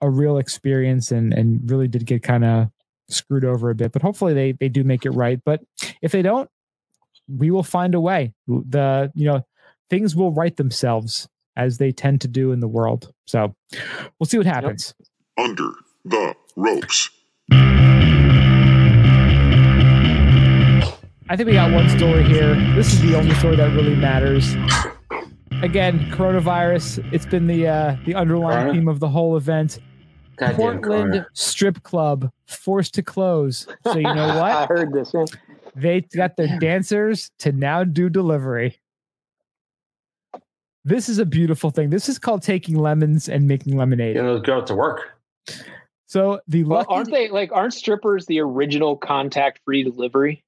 a 0.00 0.08
real 0.08 0.38
experience 0.38 1.10
and 1.12 1.34
and 1.34 1.70
really 1.70 1.88
did 1.88 2.06
get 2.06 2.22
kind 2.22 2.44
of 2.44 2.68
screwed 3.10 3.44
over 3.44 3.68
a 3.70 3.74
bit 3.74 3.92
but 3.92 4.00
hopefully 4.02 4.32
they 4.32 4.52
they 4.52 4.68
do 4.70 4.84
make 4.84 5.04
it 5.04 5.10
right 5.10 5.40
but 5.44 5.60
if 6.02 6.12
they 6.12 6.22
don't 6.22 6.48
we 7.28 7.50
will 7.50 7.62
find 7.62 7.94
a 7.94 8.00
way 8.00 8.32
the 8.46 9.10
you 9.14 9.26
know 9.26 9.44
things 9.90 10.16
will 10.16 10.32
right 10.32 10.56
themselves 10.56 11.28
as 11.58 11.78
they 11.78 11.92
tend 11.92 12.20
to 12.22 12.28
do 12.28 12.52
in 12.52 12.60
the 12.60 12.68
world 12.68 13.12
so 13.26 13.54
we'll 14.18 14.26
see 14.26 14.38
what 14.38 14.46
happens 14.46 14.94
Under 15.36 15.72
the 16.04 16.34
ropes. 16.56 17.10
I 21.30 21.36
think 21.36 21.46
we 21.48 21.52
got 21.52 21.70
one 21.72 21.88
story 21.90 22.24
here. 22.24 22.54
This 22.74 22.92
is 22.92 23.02
the 23.02 23.14
only 23.14 23.34
story 23.34 23.56
that 23.56 23.74
really 23.74 23.94
matters. 23.94 24.54
Again, 25.62 26.10
coronavirus. 26.10 27.06
It's 27.12 27.26
been 27.26 27.46
the 27.46 27.66
uh, 27.66 27.96
the 28.06 28.14
underlying 28.14 28.60
Corona? 28.60 28.72
theme 28.72 28.88
of 28.88 29.00
the 29.00 29.08
whole 29.08 29.36
event. 29.36 29.78
Goddamn 30.36 30.56
Portland 30.56 30.82
corner. 31.12 31.28
Strip 31.34 31.82
Club 31.82 32.30
forced 32.46 32.94
to 32.94 33.02
close. 33.02 33.66
So 33.84 33.96
you 33.96 34.04
know 34.14 34.26
what? 34.40 34.52
I 34.52 34.66
heard 34.66 34.92
this. 34.94 35.12
yeah. 35.12 35.24
they 35.74 36.00
got 36.00 36.36
their 36.38 36.58
dancers 36.60 37.30
to 37.40 37.52
now 37.52 37.84
do 37.84 38.08
delivery. 38.08 38.78
This 40.88 41.08
is 41.08 41.18
a 41.18 41.26
beautiful 41.26 41.70
thing. 41.70 41.90
This 41.90 42.08
is 42.08 42.18
called 42.18 42.42
taking 42.42 42.76
lemons 42.78 43.28
and 43.28 43.46
making 43.46 43.76
lemonade. 43.76 44.16
you 44.16 44.22
know 44.22 44.38
go 44.40 44.60
to 44.62 44.74
work 44.74 45.00
So 46.06 46.40
the 46.48 46.64
Well, 46.64 46.78
lucky 46.80 46.94
aren't 46.94 47.10
they 47.10 47.28
like 47.28 47.52
aren't 47.52 47.74
strippers 47.74 48.26
the 48.26 48.40
original 48.40 48.96
contact 48.96 49.60
free 49.64 49.82
delivery? 49.84 50.42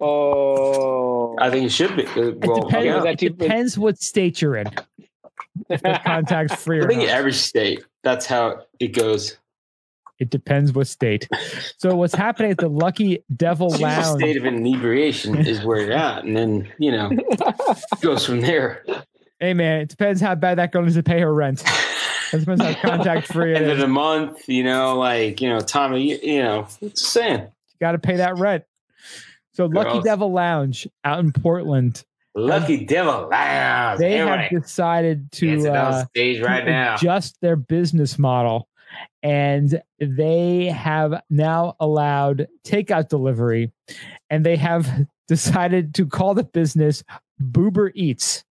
Oh, 0.00 1.36
i 1.40 1.50
think 1.50 1.66
it 1.66 1.70
should 1.70 1.96
be 1.96 2.04
Uh, 2.06 2.28
it 2.28 2.40
depends, 2.40 2.84
yeah. 2.84 3.04
it 3.04 3.18
depends 3.18 3.78
what 3.78 3.98
state 3.98 4.40
you're 4.42 4.56
in. 4.56 4.66
if 5.68 5.80
they're 5.82 6.00
contact 6.04 6.56
free 6.58 6.80
I 6.84 6.86
think 6.86 7.00
not. 7.02 7.08
every 7.10 7.32
state, 7.32 7.84
that's 8.02 8.26
how 8.26 8.62
it 8.80 8.88
goes. 8.88 9.38
It 10.20 10.30
depends 10.30 10.72
what 10.72 10.86
state. 10.86 11.28
So 11.78 11.96
what's 11.96 12.14
happening 12.14 12.52
at 12.52 12.58
the 12.58 12.68
Lucky 12.68 13.24
Devil 13.36 13.70
The 13.70 13.78
Lounge? 13.78 14.20
state 14.20 14.36
of 14.36 14.44
inebriation 14.44 15.36
is 15.44 15.64
where 15.64 15.80
you're 15.80 15.92
at, 15.92 16.24
and 16.24 16.36
then 16.36 16.68
you 16.78 16.92
know 16.92 17.10
goes 18.00 18.24
from 18.26 18.40
there. 18.40 18.84
Hey 19.40 19.54
man, 19.54 19.80
it 19.80 19.88
depends 19.88 20.20
how 20.20 20.34
bad 20.34 20.58
that 20.58 20.72
girl 20.72 20.82
needs 20.82 20.94
to 20.94 21.02
pay 21.02 21.20
her 21.20 21.32
rent. 21.32 21.62
It 22.32 22.38
depends 22.40 22.64
how 22.64 22.74
contact 22.74 23.28
free 23.28 23.52
it 23.52 23.62
End 23.62 23.70
of 23.70 23.78
the 23.78 23.86
You 23.86 23.92
month, 23.92 24.48
you 24.48 24.64
know, 24.64 24.98
like 24.98 25.40
you 25.40 25.48
know, 25.48 25.60
time 25.60 25.92
of 25.92 26.00
year, 26.00 26.18
you 26.20 26.42
know, 26.42 26.66
it's 26.80 27.06
saying. 27.06 27.42
You 27.42 27.76
got 27.80 27.92
to 27.92 27.98
pay 27.98 28.16
that 28.16 28.38
rent. 28.38 28.64
So 29.52 29.66
Lucky 29.66 29.92
Girls. 29.92 30.04
Devil 30.04 30.32
Lounge 30.32 30.88
out 31.04 31.20
in 31.20 31.30
Portland, 31.32 32.02
Lucky 32.34 32.84
Devil 32.86 33.28
Lounge. 33.30 34.00
they 34.00 34.18
Everybody 34.18 34.42
have 34.54 34.62
decided 34.62 35.30
dancing 35.30 35.64
to 35.64 35.70
on 35.70 35.76
uh, 35.76 36.04
stage 36.06 36.40
right 36.40 36.64
to 36.64 36.70
now. 36.70 36.94
adjust 36.96 37.40
their 37.40 37.54
business 37.54 38.18
model, 38.18 38.68
and 39.22 39.80
they 40.00 40.66
have 40.66 41.22
now 41.30 41.76
allowed 41.78 42.48
takeout 42.66 43.08
delivery, 43.10 43.70
and 44.28 44.44
they 44.44 44.56
have 44.56 45.06
decided 45.28 45.94
to 45.94 46.06
call 46.06 46.34
the 46.34 46.42
business 46.42 47.04
Boober 47.40 47.92
Eats. 47.94 48.42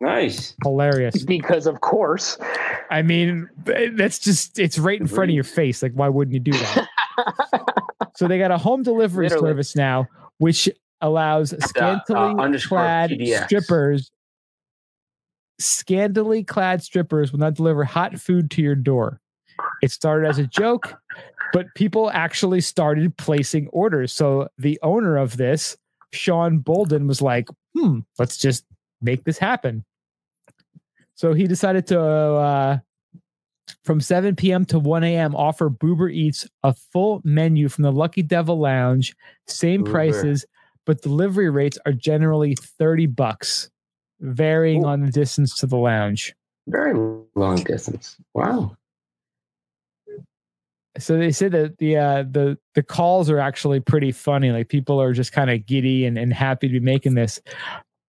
Nice. 0.00 0.54
Hilarious. 0.62 1.24
because 1.24 1.66
of 1.66 1.80
course. 1.80 2.38
I 2.90 3.02
mean, 3.02 3.48
that's 3.92 4.18
just 4.18 4.58
it's 4.58 4.78
right 4.78 5.00
in 5.00 5.06
front 5.06 5.30
of 5.30 5.34
your 5.34 5.44
face. 5.44 5.82
Like, 5.82 5.92
why 5.92 6.08
wouldn't 6.08 6.34
you 6.34 6.40
do 6.40 6.52
that? 6.52 6.88
so 8.16 8.28
they 8.28 8.38
got 8.38 8.50
a 8.50 8.58
home 8.58 8.82
delivery 8.82 9.28
Literally. 9.28 9.50
service 9.50 9.76
now, 9.76 10.06
which 10.38 10.68
allows 11.00 11.54
scantily 11.64 12.34
underscore 12.42 12.78
clad 12.78 13.10
PDX. 13.10 13.44
strippers. 13.46 14.10
Scantily 15.60 16.42
clad 16.42 16.82
strippers 16.82 17.30
will 17.32 17.38
not 17.38 17.54
deliver 17.54 17.84
hot 17.84 18.18
food 18.18 18.50
to 18.52 18.62
your 18.62 18.74
door. 18.74 19.20
It 19.82 19.92
started 19.92 20.28
as 20.28 20.38
a 20.38 20.46
joke, 20.46 20.96
but 21.52 21.66
people 21.76 22.10
actually 22.10 22.60
started 22.60 23.16
placing 23.16 23.68
orders. 23.68 24.12
So 24.12 24.48
the 24.58 24.78
owner 24.82 25.16
of 25.16 25.36
this, 25.36 25.76
Shon 26.12 26.58
Boulden, 26.58 27.06
was 27.06 27.22
like, 27.22 27.48
"Hmm, 27.76 28.00
let's 28.18 28.36
just 28.36 28.64
make 29.04 29.24
this 29.24 29.38
happen." 29.38 29.84
So 31.14 31.32
he 31.32 31.46
decided 31.46 31.86
to, 31.88 32.00
uh, 32.00 32.78
from 33.84 34.00
7 34.00 34.34
p.m. 34.36 34.64
to 34.66 34.78
1 34.78 35.04
a.m., 35.04 35.34
offer 35.36 35.70
Boober 35.70 36.12
Eats 36.12 36.48
a 36.62 36.74
full 36.74 37.20
menu 37.24 37.68
from 37.68 37.82
the 37.82 37.92
Lucky 37.92 38.22
Devil 38.22 38.58
Lounge, 38.58 39.14
same 39.46 39.84
Boober. 39.84 39.90
prices, 39.90 40.44
but 40.86 41.02
delivery 41.02 41.50
rates 41.50 41.78
are 41.86 41.92
generally 41.92 42.56
30 42.78 43.06
bucks, 43.06 43.70
varying 44.20 44.84
Ooh. 44.84 44.88
on 44.88 45.00
the 45.02 45.10
distance 45.10 45.54
to 45.56 45.66
the 45.66 45.76
lounge. 45.76 46.34
Very 46.66 46.94
long 47.34 47.56
distance. 47.56 48.16
Wow. 48.32 48.76
So 50.98 51.18
they 51.18 51.32
said 51.32 51.52
that 51.52 51.78
the 51.78 51.96
uh, 51.96 52.22
the 52.22 52.56
the 52.74 52.82
calls 52.82 53.28
are 53.28 53.40
actually 53.40 53.80
pretty 53.80 54.12
funny. 54.12 54.52
Like 54.52 54.68
people 54.68 55.00
are 55.02 55.12
just 55.12 55.32
kind 55.32 55.50
of 55.50 55.66
giddy 55.66 56.06
and, 56.06 56.16
and 56.16 56.32
happy 56.32 56.68
to 56.68 56.72
be 56.72 56.80
making 56.80 57.14
this. 57.14 57.40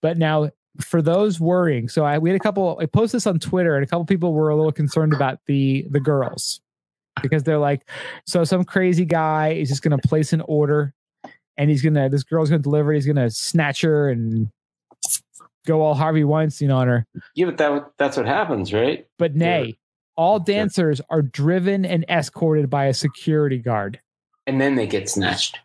But 0.00 0.16
now 0.16 0.50
for 0.81 1.02
those 1.02 1.40
worrying, 1.40 1.89
so 1.89 2.05
I 2.05 2.18
we 2.18 2.31
had 2.31 2.36
a 2.36 2.42
couple. 2.42 2.78
I 2.81 2.86
posted 2.86 3.18
this 3.18 3.26
on 3.26 3.39
Twitter, 3.39 3.74
and 3.76 3.84
a 3.84 3.86
couple 3.86 4.05
people 4.05 4.32
were 4.32 4.50
a 4.50 4.57
little 4.57 4.73
concerned 4.73 5.12
about 5.12 5.39
the 5.47 5.86
the 5.90 6.00
girls 6.00 6.60
because 7.23 7.42
they're 7.42 7.58
like, 7.58 7.89
so 8.26 8.44
some 8.44 8.65
crazy 8.65 9.05
guy 9.05 9.52
is 9.52 9.68
just 9.68 9.82
going 9.82 9.99
to 9.99 10.08
place 10.08 10.32
an 10.32 10.42
order, 10.42 10.94
and 11.57 11.70
he's 11.70 11.82
gonna 11.82 12.08
this 12.08 12.23
girl's 12.23 12.50
gonna 12.50 12.62
deliver. 12.62 12.92
He's 12.92 13.07
gonna 13.07 13.31
snatch 13.31 13.81
her 13.82 14.10
and 14.10 14.49
go 15.66 15.82
all 15.82 15.94
Harvey 15.94 16.24
Weinstein 16.24 16.70
on 16.70 16.89
her. 16.89 17.07
Yeah, 17.34 17.47
but 17.47 17.58
that 17.58 17.90
that's 17.99 18.16
what 18.16 18.26
happens, 18.26 18.73
right? 18.73 19.07
But 19.18 19.34
nay, 19.34 19.76
all 20.16 20.39
Sure. 20.39 20.44
dancers 20.44 21.00
are 21.10 21.23
driven 21.23 21.84
and 21.84 22.05
escorted 22.08 22.70
by 22.70 22.86
a 22.86 22.94
security 22.94 23.58
guard. 23.58 24.00
And 24.47 24.60
then 24.60 24.74
they 24.76 24.86
get 24.86 25.08
snatched. 25.08 25.58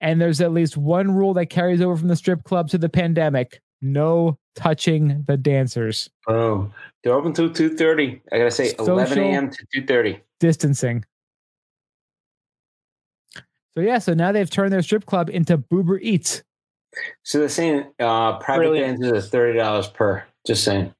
And 0.00 0.20
there's 0.20 0.40
at 0.40 0.52
least 0.52 0.76
one 0.76 1.12
rule 1.14 1.34
that 1.34 1.46
carries 1.46 1.80
over 1.80 1.96
from 1.96 2.08
the 2.08 2.16
strip 2.16 2.44
club 2.44 2.68
to 2.70 2.78
the 2.78 2.88
pandemic 2.88 3.60
no 3.80 4.38
touching 4.56 5.24
the 5.26 5.36
dancers, 5.36 6.10
Oh, 6.26 6.70
they're 7.02 7.14
open 7.14 7.32
till 7.32 7.50
two 7.52 7.76
thirty. 7.76 8.20
I 8.32 8.38
gotta 8.38 8.50
say, 8.50 8.74
eleven 8.78 9.18
a.m. 9.18 9.50
to 9.50 9.66
two 9.72 9.86
thirty. 9.86 10.20
distancing. 10.40 11.04
So, 13.76 13.82
yeah, 13.82 13.98
so 13.98 14.14
now 14.14 14.32
they've 14.32 14.50
turned 14.50 14.72
their 14.72 14.82
strip 14.82 15.06
club 15.06 15.30
into 15.30 15.56
Boober 15.58 15.98
Eats. 16.02 16.42
So 17.22 17.38
they're 17.38 17.48
saying 17.48 17.84
uh, 18.00 18.38
private 18.38 18.62
Brilliant. 18.62 19.00
dances 19.00 19.24
are 19.24 19.28
thirty 19.28 19.58
dollars 19.58 19.86
per. 19.88 20.24
Just 20.46 20.64
saying. 20.64 20.92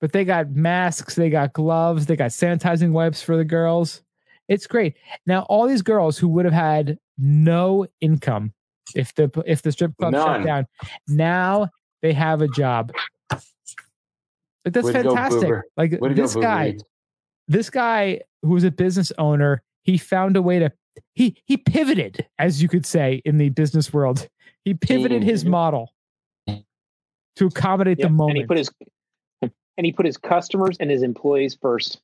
But 0.00 0.12
they 0.12 0.24
got 0.24 0.50
masks, 0.50 1.14
they 1.16 1.28
got 1.30 1.52
gloves, 1.52 2.06
they 2.06 2.16
got 2.16 2.30
sanitizing 2.30 2.92
wipes 2.92 3.20
for 3.22 3.36
the 3.36 3.44
girls. 3.44 4.02
It's 4.48 4.66
great. 4.66 4.96
Now, 5.26 5.42
all 5.42 5.66
these 5.66 5.82
girls 5.82 6.16
who 6.18 6.28
would 6.28 6.44
have 6.44 6.54
had 6.54 6.98
no 7.18 7.86
income 8.00 8.52
if 8.94 9.14
the 9.14 9.30
if 9.46 9.62
the 9.62 9.72
strip 9.72 9.96
club 9.96 10.14
shut 10.14 10.44
down, 10.44 10.66
now 11.08 11.68
they 12.02 12.12
have 12.12 12.42
a 12.42 12.48
job. 12.48 12.92
Like 13.30 13.42
that's 14.64 14.86
Way 14.86 14.92
to 14.92 15.02
go, 15.02 15.14
fantastic. 15.14 15.54
Like 15.76 16.00
Way 16.00 16.12
this 16.14 16.34
go, 16.34 16.42
guy, 16.42 16.76
this 17.46 17.70
guy 17.70 18.20
who 18.42 18.50
was 18.50 18.64
a 18.64 18.70
business 18.70 19.12
owner, 19.18 19.62
he 19.82 19.96
found 19.98 20.36
a 20.36 20.42
way 20.42 20.58
to 20.58 20.72
he 21.14 21.36
he 21.46 21.56
pivoted, 21.56 22.26
as 22.38 22.62
you 22.62 22.68
could 22.68 22.84
say 22.84 23.22
in 23.24 23.38
the 23.38 23.48
business 23.50 23.92
world. 23.92 24.28
He 24.64 24.74
pivoted 24.74 25.22
his 25.22 25.44
Mhm. 25.44 25.48
model 25.50 25.92
to 27.36 27.46
accommodate 27.46 27.98
Yep, 27.98 28.08
the 28.08 28.12
moment. 28.12 28.38
And 28.38 28.42
he 28.42 28.46
put 28.46 28.58
his 28.58 28.70
and 29.42 29.86
he 29.86 29.92
put 29.92 30.04
his 30.06 30.16
customers 30.16 30.76
and 30.80 30.90
his 30.90 31.02
employees 31.02 31.56
first. 31.60 32.00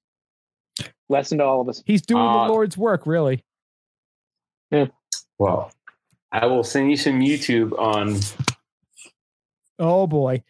Lesson 1.08 1.38
to 1.38 1.44
all 1.44 1.60
of 1.60 1.68
us. 1.68 1.82
He's 1.84 2.02
doing 2.02 2.22
Uh, 2.22 2.46
the 2.46 2.52
Lord's 2.52 2.78
work, 2.78 3.06
really. 3.06 3.44
Yeah. 4.70 4.86
Well, 5.38 5.70
I 6.34 6.46
will 6.46 6.64
send 6.64 6.90
you 6.90 6.96
some 6.96 7.20
YouTube 7.20 7.78
on. 7.78 8.18
Oh 9.78 10.06
boy. 10.08 10.42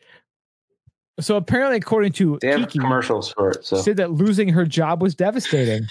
So 1.20 1.36
apparently, 1.36 1.76
according 1.76 2.12
to 2.12 2.38
They 2.40 2.48
have 2.48 2.60
Kiki, 2.60 2.78
commercials 2.78 3.30
for 3.32 3.50
it. 3.50 3.64
So 3.64 3.76
said 3.76 3.98
that 3.98 4.10
losing 4.10 4.48
her 4.48 4.64
job 4.64 5.02
was 5.02 5.14
devastating. 5.14 5.86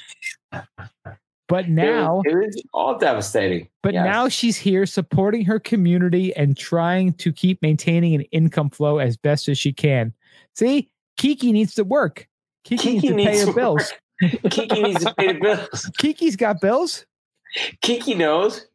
But 1.47 1.69
now, 1.69 2.21
it 2.25 2.33
is 2.47 2.61
all 2.73 2.97
devastating. 2.97 3.67
but 3.83 3.93
Yes. 3.93 4.05
now 4.05 4.27
she's 4.29 4.57
here 4.57 4.85
supporting 4.87 5.45
her 5.45 5.59
community 5.59 6.35
and 6.35 6.57
trying 6.57 7.13
to 7.13 7.31
keep 7.31 7.61
maintaining 7.61 8.15
an 8.15 8.21
income 8.31 8.71
flow 8.71 8.97
as 8.97 9.15
best 9.15 9.47
as 9.47 9.57
she 9.59 9.71
can. 9.71 10.11
See, 10.55 10.89
Kiki 11.17 11.51
needs 11.51 11.75
to 11.75 11.83
work. 11.83 12.27
Kiki, 12.63 12.99
Kiki 12.99 13.09
needs 13.13 13.45
to 13.45 13.45
pay 13.45 13.45
her 13.45 13.53
bills. 13.53 13.93
Kiki 14.49 14.81
needs 14.81 15.03
to 15.05 15.13
pay 15.13 15.33
the 15.33 15.39
bills. 15.41 15.91
Kiki's 15.99 16.35
got 16.35 16.59
bills. 16.59 17.05
Kiki 17.81 18.15
knows. 18.15 18.65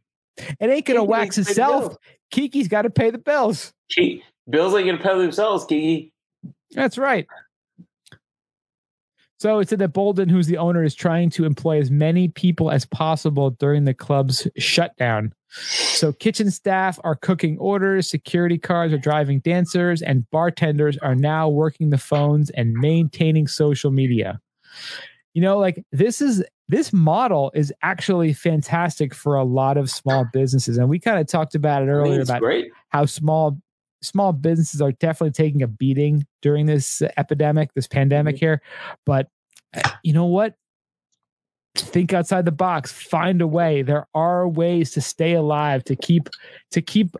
It 0.60 0.70
ain't 0.70 0.86
gonna 0.86 1.00
Kiki 1.00 1.10
wax 1.10 1.36
needs 1.36 1.48
to 1.48 1.54
pay 1.54 1.60
the 1.60 1.76
itself. 1.76 1.96
Kiki's 2.30 2.68
got 2.68 2.82
to 2.82 2.90
pay 2.90 3.10
the 3.10 3.18
bills. 3.18 3.72
Ki- 3.90 4.22
bills 4.48 4.74
ain't 4.74 4.86
gonna 4.86 4.98
pay 4.98 5.18
themselves, 5.18 5.64
Kiki. 5.64 6.12
That's 6.72 6.98
right. 6.98 7.26
So 9.40 9.60
it 9.60 9.68
said 9.68 9.78
that 9.78 9.92
Boulden, 9.92 10.28
who's 10.28 10.48
the 10.48 10.58
owner, 10.58 10.82
is 10.82 10.96
trying 10.96 11.30
to 11.30 11.44
employ 11.44 11.80
as 11.80 11.92
many 11.92 12.28
people 12.28 12.72
as 12.72 12.84
possible 12.84 13.50
during 13.50 13.84
the 13.84 13.94
club's 13.94 14.48
shutdown. 14.58 15.32
So 15.48 16.12
kitchen 16.12 16.50
staff 16.50 16.98
are 17.04 17.14
cooking 17.14 17.56
orders, 17.58 18.08
security 18.08 18.58
cars 18.58 18.92
are 18.92 18.98
driving 18.98 19.38
dancers, 19.40 20.02
and 20.02 20.28
bartenders 20.30 20.98
are 20.98 21.14
now 21.14 21.48
working 21.48 21.90
the 21.90 21.98
phones 21.98 22.50
and 22.50 22.72
maintaining 22.72 23.46
social 23.46 23.92
media. 23.92 24.40
You 25.34 25.42
know, 25.42 25.58
like 25.58 25.84
this 25.92 26.20
is 26.20 26.44
this 26.68 26.92
model 26.92 27.50
is 27.54 27.72
actually 27.82 28.32
fantastic 28.32 29.14
for 29.14 29.36
a 29.36 29.44
lot 29.44 29.76
of 29.76 29.90
small 29.90 30.26
businesses. 30.32 30.76
And 30.76 30.88
we 30.88 30.98
kind 30.98 31.18
of 31.18 31.26
talked 31.26 31.54
about 31.54 31.82
it 31.82 31.86
I 31.86 31.88
think 31.88 31.96
earlier 31.96 32.20
about 32.20 32.40
great. 32.40 32.70
how 32.90 33.06
small 33.06 33.58
small 34.00 34.32
businesses 34.32 34.80
are 34.80 34.92
definitely 34.92 35.32
taking 35.32 35.62
a 35.62 35.66
beating 35.66 36.26
during 36.40 36.66
this 36.66 37.02
epidemic, 37.16 37.74
this 37.74 37.88
pandemic 37.88 38.38
here. 38.38 38.62
But 39.06 39.28
uh, 39.74 39.90
you 40.02 40.12
know 40.12 40.26
what? 40.26 40.54
Think 41.74 42.12
outside 42.12 42.44
the 42.44 42.52
box. 42.52 42.92
Find 42.92 43.40
a 43.40 43.46
way. 43.46 43.82
There 43.82 44.06
are 44.14 44.48
ways 44.48 44.90
to 44.92 45.00
stay 45.00 45.34
alive, 45.34 45.84
to 45.84 45.96
keep 45.96 46.28
to 46.72 46.82
keep 46.82 47.16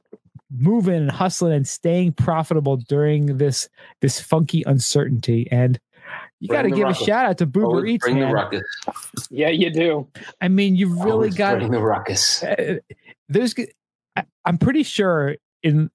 moving 0.51 0.95
and 0.95 1.11
hustling 1.11 1.53
and 1.53 1.69
staying 1.69 2.13
profitable 2.13 2.77
during 2.77 3.39
this 3.39 3.69
this 4.01 4.21
funky 4.21 4.63
uncertainty. 4.67 5.49
And 5.51 5.79
you 6.41 6.49
got 6.49 6.63
to 6.63 6.69
the 6.71 6.77
give 6.77 6.89
a 6.89 6.95
shout 6.95 7.27
out 7.27 7.39
to 7.39 7.47
Boober 7.47 7.65
Always 7.65 7.91
Eats, 7.95 8.05
bring 8.05 8.17
the 8.21 8.27
man. 8.27 8.33
ruckus. 8.35 8.63
Yeah, 9.31 9.49
you 9.49 9.71
do. 9.71 10.07
I 10.41 10.49
mean, 10.49 10.77
you've 10.77 10.93
really 10.99 11.11
Always 11.13 11.35
got 11.35 11.59
bring 11.59 11.71
the 11.73 11.81
ruckus. 11.81 12.43
uh, 12.43 12.77
there's 13.29 13.55
g- 13.55 13.69
I- 14.17 14.25
i'm 14.45 14.57
pretty 14.59 14.83
sure 14.85 15.37
in 15.63 15.91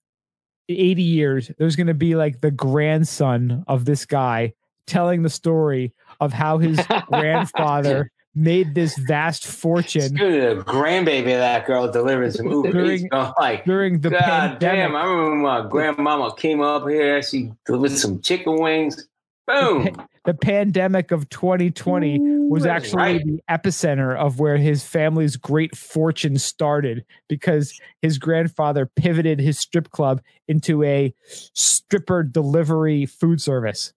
80 0.70 1.02
years 1.02 1.52
there's 1.58 1.76
going 1.76 1.88
to 1.88 1.94
be 1.94 2.16
like 2.16 2.42
the 2.42 2.52
grandson 2.52 3.64
of 3.68 3.86
this 3.86 4.06
guy 4.06 4.54
telling 4.88 5.24
the 5.24 5.30
story 5.30 5.94
of 6.20 6.32
how 6.34 6.58
his 6.58 6.80
grandfather 7.08 8.12
made 8.36 8.74
this 8.76 8.98
vast 8.98 9.46
fortune 9.46 10.14
Dude, 10.16 10.60
the 10.60 10.64
grandbaby 10.64 11.34
of 11.34 11.40
that 11.40 11.66
girl 11.66 11.90
delivered 11.92 12.34
some 12.34 12.48
Uber 12.48 12.72
During- 12.72 13.06
Eats. 13.06 13.32
Like, 13.40 13.66
during 13.66 14.00
the 14.02 14.10
God 14.10 14.20
pandemic. 14.22 14.60
damn! 14.60 14.96
I 14.96 15.06
remember 15.06 15.36
my 15.36 15.68
grandmama 15.70 16.34
came 16.36 16.62
up 16.62 16.88
here. 16.90 17.22
She 17.24 17.52
delivered 17.66 17.96
some 17.98 18.22
chicken 18.22 18.60
wings. 18.60 19.08
Boom. 19.48 19.90
The 20.26 20.34
pandemic 20.34 21.12
of 21.12 21.28
2020 21.30 22.20
was 22.50 22.66
actually 22.66 22.98
right. 22.98 23.26
the 23.26 23.40
epicenter 23.50 24.18
of 24.18 24.40
where 24.40 24.58
his 24.58 24.84
family's 24.84 25.36
great 25.36 25.76
fortune 25.76 26.38
started 26.38 27.04
because 27.28 27.78
his 28.02 28.18
grandfather 28.18 28.90
pivoted 28.96 29.40
his 29.40 29.60
strip 29.60 29.90
club 29.92 30.22
into 30.48 30.82
a 30.84 31.14
stripper 31.26 32.24
delivery 32.24 33.06
food 33.06 33.42
service. 33.42 33.94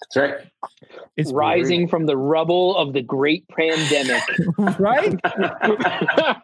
That's 0.00 0.16
right. 0.16 0.34
It's 1.16 1.32
Rising 1.32 1.88
from 1.88 2.06
the 2.06 2.16
rubble 2.16 2.76
of 2.76 2.92
the 2.92 3.02
great 3.02 3.46
pandemic. 3.48 4.22
right. 4.78 5.18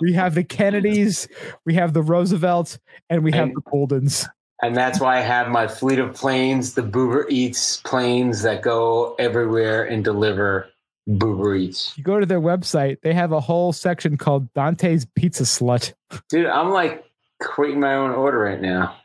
We 0.00 0.12
have 0.14 0.34
the 0.34 0.42
Kennedys, 0.42 1.28
we 1.64 1.74
have 1.74 1.92
the 1.92 2.02
Roosevelts, 2.02 2.78
and 3.08 3.22
we 3.22 3.30
have 3.32 3.48
And- 3.48 3.56
the 3.56 3.62
Goldens. 3.62 4.28
And 4.62 4.76
that's 4.76 5.00
why 5.00 5.18
I 5.18 5.20
have 5.20 5.48
my 5.48 5.66
fleet 5.68 5.98
of 5.98 6.14
planes, 6.14 6.74
the 6.74 6.82
Boober 6.82 7.24
Eats 7.28 7.78
planes 7.78 8.42
that 8.42 8.62
go 8.62 9.14
everywhere 9.18 9.84
and 9.84 10.04
deliver 10.04 10.68
Boober 11.08 11.58
Eats. 11.58 11.96
You 11.98 12.04
go 12.04 12.20
to 12.20 12.26
their 12.26 12.40
website, 12.40 13.00
they 13.02 13.12
have 13.12 13.32
a 13.32 13.40
whole 13.40 13.72
section 13.72 14.16
called 14.16 14.52
Dante's 14.54 15.06
Pizza 15.16 15.42
Slut. 15.42 15.92
Dude, 16.28 16.46
I'm 16.46 16.70
like 16.70 17.04
creating 17.40 17.80
my 17.80 17.94
own 17.94 18.12
order 18.12 18.38
right 18.38 18.60
now. 18.60 18.96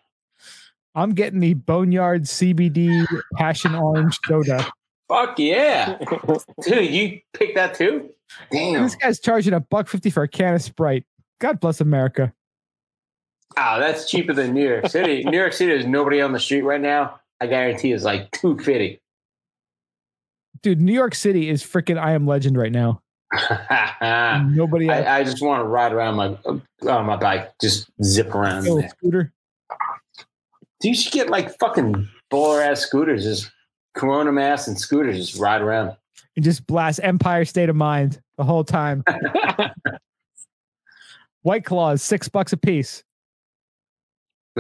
I'm 0.95 1.13
getting 1.13 1.39
the 1.39 1.53
Boneyard 1.53 2.23
CBD 2.23 3.05
Passion 3.35 3.75
Orange 3.75 4.17
Soda. 4.25 4.65
Fuck 5.07 5.39
yeah. 5.39 5.97
Dude, 6.63 6.91
you 6.91 7.19
picked 7.33 7.55
that 7.55 7.73
too? 7.73 8.09
Damn. 8.51 8.83
This 8.83 8.95
guy's 8.95 9.19
charging 9.19 9.53
a 9.53 9.59
buck 9.59 9.87
fifty 9.87 10.09
for 10.09 10.23
a 10.23 10.27
can 10.27 10.53
of 10.53 10.61
Sprite. 10.61 11.05
God 11.39 11.59
bless 11.59 11.81
America. 11.81 12.33
Oh, 13.57 13.79
that's 13.79 14.09
cheaper 14.09 14.33
than 14.33 14.53
New 14.53 14.67
York 14.67 14.87
City. 14.87 15.23
New 15.23 15.37
York 15.37 15.53
City, 15.53 15.71
there's 15.71 15.85
nobody 15.85 16.21
on 16.21 16.31
the 16.31 16.39
street 16.39 16.61
right 16.61 16.79
now. 16.79 17.19
I 17.41 17.47
guarantee 17.47 17.91
it's 17.91 18.03
like 18.03 18.29
250. 18.31 19.01
Dude, 20.61 20.81
New 20.81 20.93
York 20.93 21.15
City 21.15 21.49
is 21.49 21.63
freaking 21.63 21.97
I 21.97 22.11
am 22.11 22.27
legend 22.27 22.57
right 22.57 22.71
now. 22.71 23.01
Nobody 24.01 24.89
else. 24.89 25.07
I 25.07 25.23
just 25.23 25.41
want 25.41 25.61
to 25.61 25.67
ride 25.67 25.93
around 25.93 26.15
my 26.15 26.37
on 26.89 27.05
my 27.05 27.15
bike, 27.15 27.51
just 27.61 27.89
zip 28.03 28.33
around. 28.35 28.65
there. 28.65 28.89
scooter. 28.89 29.31
Dude, 30.81 30.89
you 30.89 30.95
should 30.95 31.13
get 31.13 31.29
like 31.29 31.57
fucking 31.59 32.07
baller 32.31 32.65
ass 32.65 32.81
scooters, 32.81 33.23
just 33.23 33.51
Corona 33.95 34.31
mask 34.31 34.67
and 34.67 34.79
scooters, 34.79 35.17
just 35.17 35.39
ride 35.39 35.61
around. 35.61 35.95
and 36.35 36.43
just 36.43 36.65
blast 36.67 36.99
Empire 37.03 37.45
State 37.45 37.69
of 37.69 37.75
Mind 37.75 38.19
the 38.37 38.43
whole 38.43 38.63
time. 38.63 39.03
White 41.43 41.63
Claws, 41.65 42.01
six 42.01 42.27
bucks 42.27 42.51
a 42.51 42.57
piece. 42.57 43.03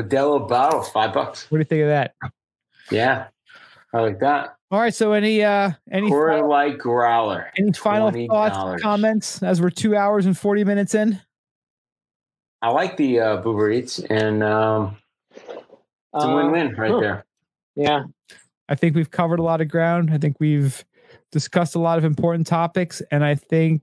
Modelo 0.03 0.47
bottle, 0.47 0.81
five 0.83 1.13
bucks. 1.13 1.49
What 1.49 1.57
do 1.57 1.59
you 1.59 1.65
think 1.65 1.81
of 1.83 1.87
that? 1.89 2.13
Yeah, 2.91 3.27
I 3.93 3.99
like 4.01 4.19
that. 4.19 4.55
All 4.71 4.79
right, 4.79 4.93
so 4.93 5.13
any 5.13 5.43
uh 5.43 5.71
any 5.91 6.11
Or 6.11 6.29
final, 6.31 6.49
like 6.49 6.77
growler. 6.77 7.51
any 7.57 7.71
final 7.73 8.11
$20. 8.11 8.27
thoughts, 8.27 8.81
comments 8.83 9.41
as 9.43 9.61
we're 9.61 9.69
two 9.71 9.95
hours 9.95 10.25
and 10.25 10.37
forty 10.37 10.63
minutes 10.63 10.93
in? 10.95 11.19
I 12.61 12.69
like 12.71 12.97
the 12.97 13.19
uh, 13.19 13.41
Boober 13.41 13.73
Eats, 13.73 13.99
and 13.99 14.43
um, 14.43 14.97
it's 15.33 15.47
a 16.13 16.27
Uh, 16.27 16.35
win-win 16.35 16.75
right 16.75 16.91
huh. 16.91 16.99
there. 16.99 17.25
Yeah. 17.75 18.03
I 18.67 18.75
think 18.75 18.95
we've 18.95 19.09
covered 19.09 19.39
a 19.39 19.43
lot 19.43 19.61
of 19.61 19.69
ground. 19.69 20.09
I 20.13 20.17
think 20.17 20.35
we've 20.39 20.83
discussed 21.31 21.75
a 21.75 21.79
lot 21.79 21.97
of 21.97 22.03
important 22.03 22.45
topics, 22.47 23.01
and 23.11 23.23
I 23.23 23.35
think 23.35 23.81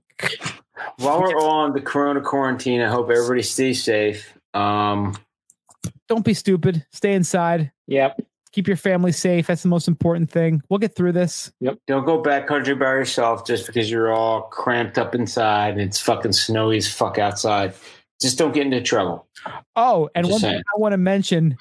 While 0.99 1.21
we're 1.21 1.39
on 1.41 1.73
the 1.73 1.81
Corona 1.81 2.21
quarantine, 2.21 2.81
I 2.81 2.87
hope 2.89 3.09
everybody 3.09 3.41
stays 3.41 3.83
safe. 3.83 4.31
Um, 4.53 5.15
don't 6.07 6.25
be 6.25 6.33
stupid. 6.33 6.85
Stay 6.91 7.13
inside. 7.13 7.71
Yep. 7.87 8.21
Keep 8.53 8.67
your 8.67 8.77
family 8.77 9.11
safe. 9.11 9.45
That's 9.47 9.61
the 9.61 9.69
most 9.69 9.87
important 9.87 10.31
thing. 10.31 10.61
We'll 10.69 10.79
get 10.79 10.95
through 10.95 11.11
this. 11.11 11.51
Yep. 11.59 11.79
Don't 11.87 12.05
go 12.05 12.21
backcountry 12.23 12.79
by 12.79 12.85
yourself 12.85 13.45
just 13.45 13.67
because 13.67 13.91
you're 13.91 14.11
all 14.13 14.43
cramped 14.43 14.97
up 14.97 15.13
inside 15.13 15.73
and 15.73 15.81
it's 15.81 15.99
fucking 15.99 16.31
snowy 16.33 16.77
as 16.77 16.91
fuck 16.91 17.17
outside. 17.19 17.73
Just 18.21 18.37
don't 18.37 18.53
get 18.53 18.65
into 18.65 18.81
trouble. 18.81 19.27
Oh, 19.75 20.09
and 20.15 20.25
Just 20.25 20.43
one 20.43 20.53
thing. 20.53 20.59
I 20.75 20.79
want 20.79 20.93
to 20.93 20.97
mention, 20.97 21.55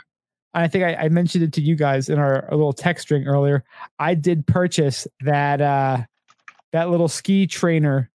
I 0.54 0.68
think 0.68 0.84
I, 0.84 0.94
I 0.94 1.08
mentioned 1.10 1.44
it 1.44 1.52
to 1.54 1.60
you 1.60 1.76
guys 1.76 2.08
in 2.08 2.18
our, 2.18 2.46
our 2.46 2.56
little 2.56 2.72
text 2.72 3.02
string 3.02 3.26
earlier. 3.26 3.62
I 3.98 4.14
did 4.14 4.46
purchase 4.46 5.06
that 5.20 5.60
uh 5.60 5.98
that 6.72 6.88
little 6.90 7.08
ski 7.08 7.46
trainer 7.46 8.10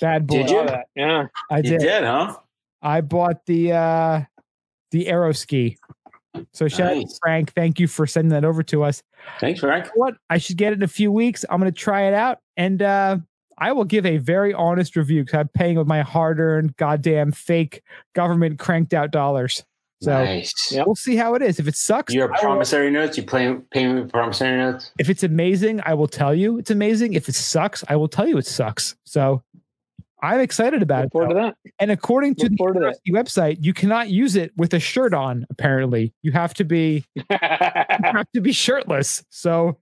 bad 0.00 0.26
boy. 0.26 0.38
Did 0.38 0.50
you? 0.50 0.66
That. 0.66 0.86
Yeah. 0.94 1.26
I 1.50 1.56
You 1.58 1.62
did. 1.62 1.80
did, 1.80 2.02
huh? 2.04 2.36
I 2.82 3.00
bought 3.00 3.44
the 3.46 3.72
uh 3.72 4.22
the 4.90 5.08
aero 5.08 5.32
ski. 5.32 5.76
So 6.52 6.68
shout 6.68 6.96
out 6.96 7.00
to 7.02 7.14
Frank. 7.22 7.52
Thank 7.54 7.80
you 7.80 7.88
for 7.88 8.06
sending 8.06 8.30
that 8.30 8.44
over 8.44 8.62
to 8.64 8.84
us. 8.84 9.02
Thanks, 9.40 9.60
Frank. 9.60 9.86
You 9.86 9.90
know 9.90 9.94
what? 9.96 10.14
I 10.30 10.38
should 10.38 10.56
get 10.56 10.72
it 10.72 10.76
in 10.76 10.82
a 10.82 10.88
few 10.88 11.10
weeks. 11.10 11.44
I'm 11.50 11.60
going 11.60 11.72
to 11.72 11.76
try 11.78 12.02
it 12.02 12.14
out 12.14 12.38
and 12.56 12.80
uh, 12.80 13.18
I 13.58 13.72
will 13.72 13.84
give 13.84 14.06
a 14.06 14.18
very 14.18 14.54
honest 14.54 14.94
review 14.96 15.24
because 15.24 15.40
I'm 15.40 15.48
paying 15.48 15.76
with 15.76 15.86
my 15.88 16.02
hard 16.02 16.38
earned, 16.38 16.76
goddamn 16.76 17.32
fake 17.32 17.82
government 18.14 18.58
cranked 18.58 18.94
out 18.94 19.10
dollars. 19.10 19.64
So 20.02 20.12
nice. 20.12 20.72
We'll 20.72 20.94
see 20.94 21.16
how 21.16 21.34
it 21.34 21.42
is. 21.42 21.58
If 21.60 21.68
it 21.68 21.76
sucks, 21.76 22.14
Your 22.14 22.28
I 22.28 22.30
will- 22.30 22.38
promissory 22.40 22.90
notes, 22.90 23.18
you 23.18 23.22
play, 23.22 23.54
pay 23.70 23.86
me 23.92 24.04
promissory 24.06 24.56
notes? 24.56 24.92
if 24.98 25.10
it's 25.10 25.22
amazing, 25.24 25.82
I 25.84 25.92
will 25.92 26.08
tell 26.08 26.34
you 26.34 26.58
it's 26.58 26.70
amazing. 26.70 27.12
If 27.12 27.28
it 27.28 27.34
sucks, 27.34 27.84
I 27.88 27.96
will 27.96 28.08
tell 28.08 28.26
you 28.26 28.38
it 28.38 28.46
sucks. 28.46 28.96
So 29.04 29.42
I'm 30.22 30.40
excited 30.40 30.82
about 30.82 31.14
Look 31.14 31.24
it. 31.24 31.28
to 31.28 31.34
that. 31.34 31.56
And 31.78 31.90
according 31.90 32.34
to 32.36 32.44
Look 32.44 32.52
the 32.52 32.56
forward 32.56 32.94
to 32.94 33.12
website, 33.12 33.58
you 33.60 33.72
cannot 33.72 34.08
use 34.10 34.36
it 34.36 34.52
with 34.56 34.74
a 34.74 34.80
shirt 34.80 35.14
on. 35.14 35.46
Apparently, 35.50 36.12
you 36.22 36.32
have 36.32 36.54
to 36.54 36.64
be 36.64 37.04
you 37.14 37.22
have 37.30 38.26
to 38.34 38.40
be 38.40 38.52
shirtless. 38.52 39.24
So 39.30 39.78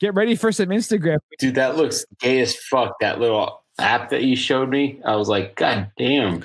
get 0.00 0.14
ready 0.14 0.34
for 0.36 0.52
some 0.52 0.68
Instagram. 0.68 1.18
Dude, 1.38 1.54
that 1.54 1.76
looks 1.76 2.04
gay 2.20 2.40
as 2.40 2.54
fuck. 2.56 2.94
That 3.00 3.20
little 3.20 3.62
app 3.78 4.10
that 4.10 4.24
you 4.24 4.36
showed 4.36 4.68
me, 4.68 5.00
I 5.04 5.16
was 5.16 5.28
like, 5.28 5.56
God 5.56 5.90
damn. 5.96 6.44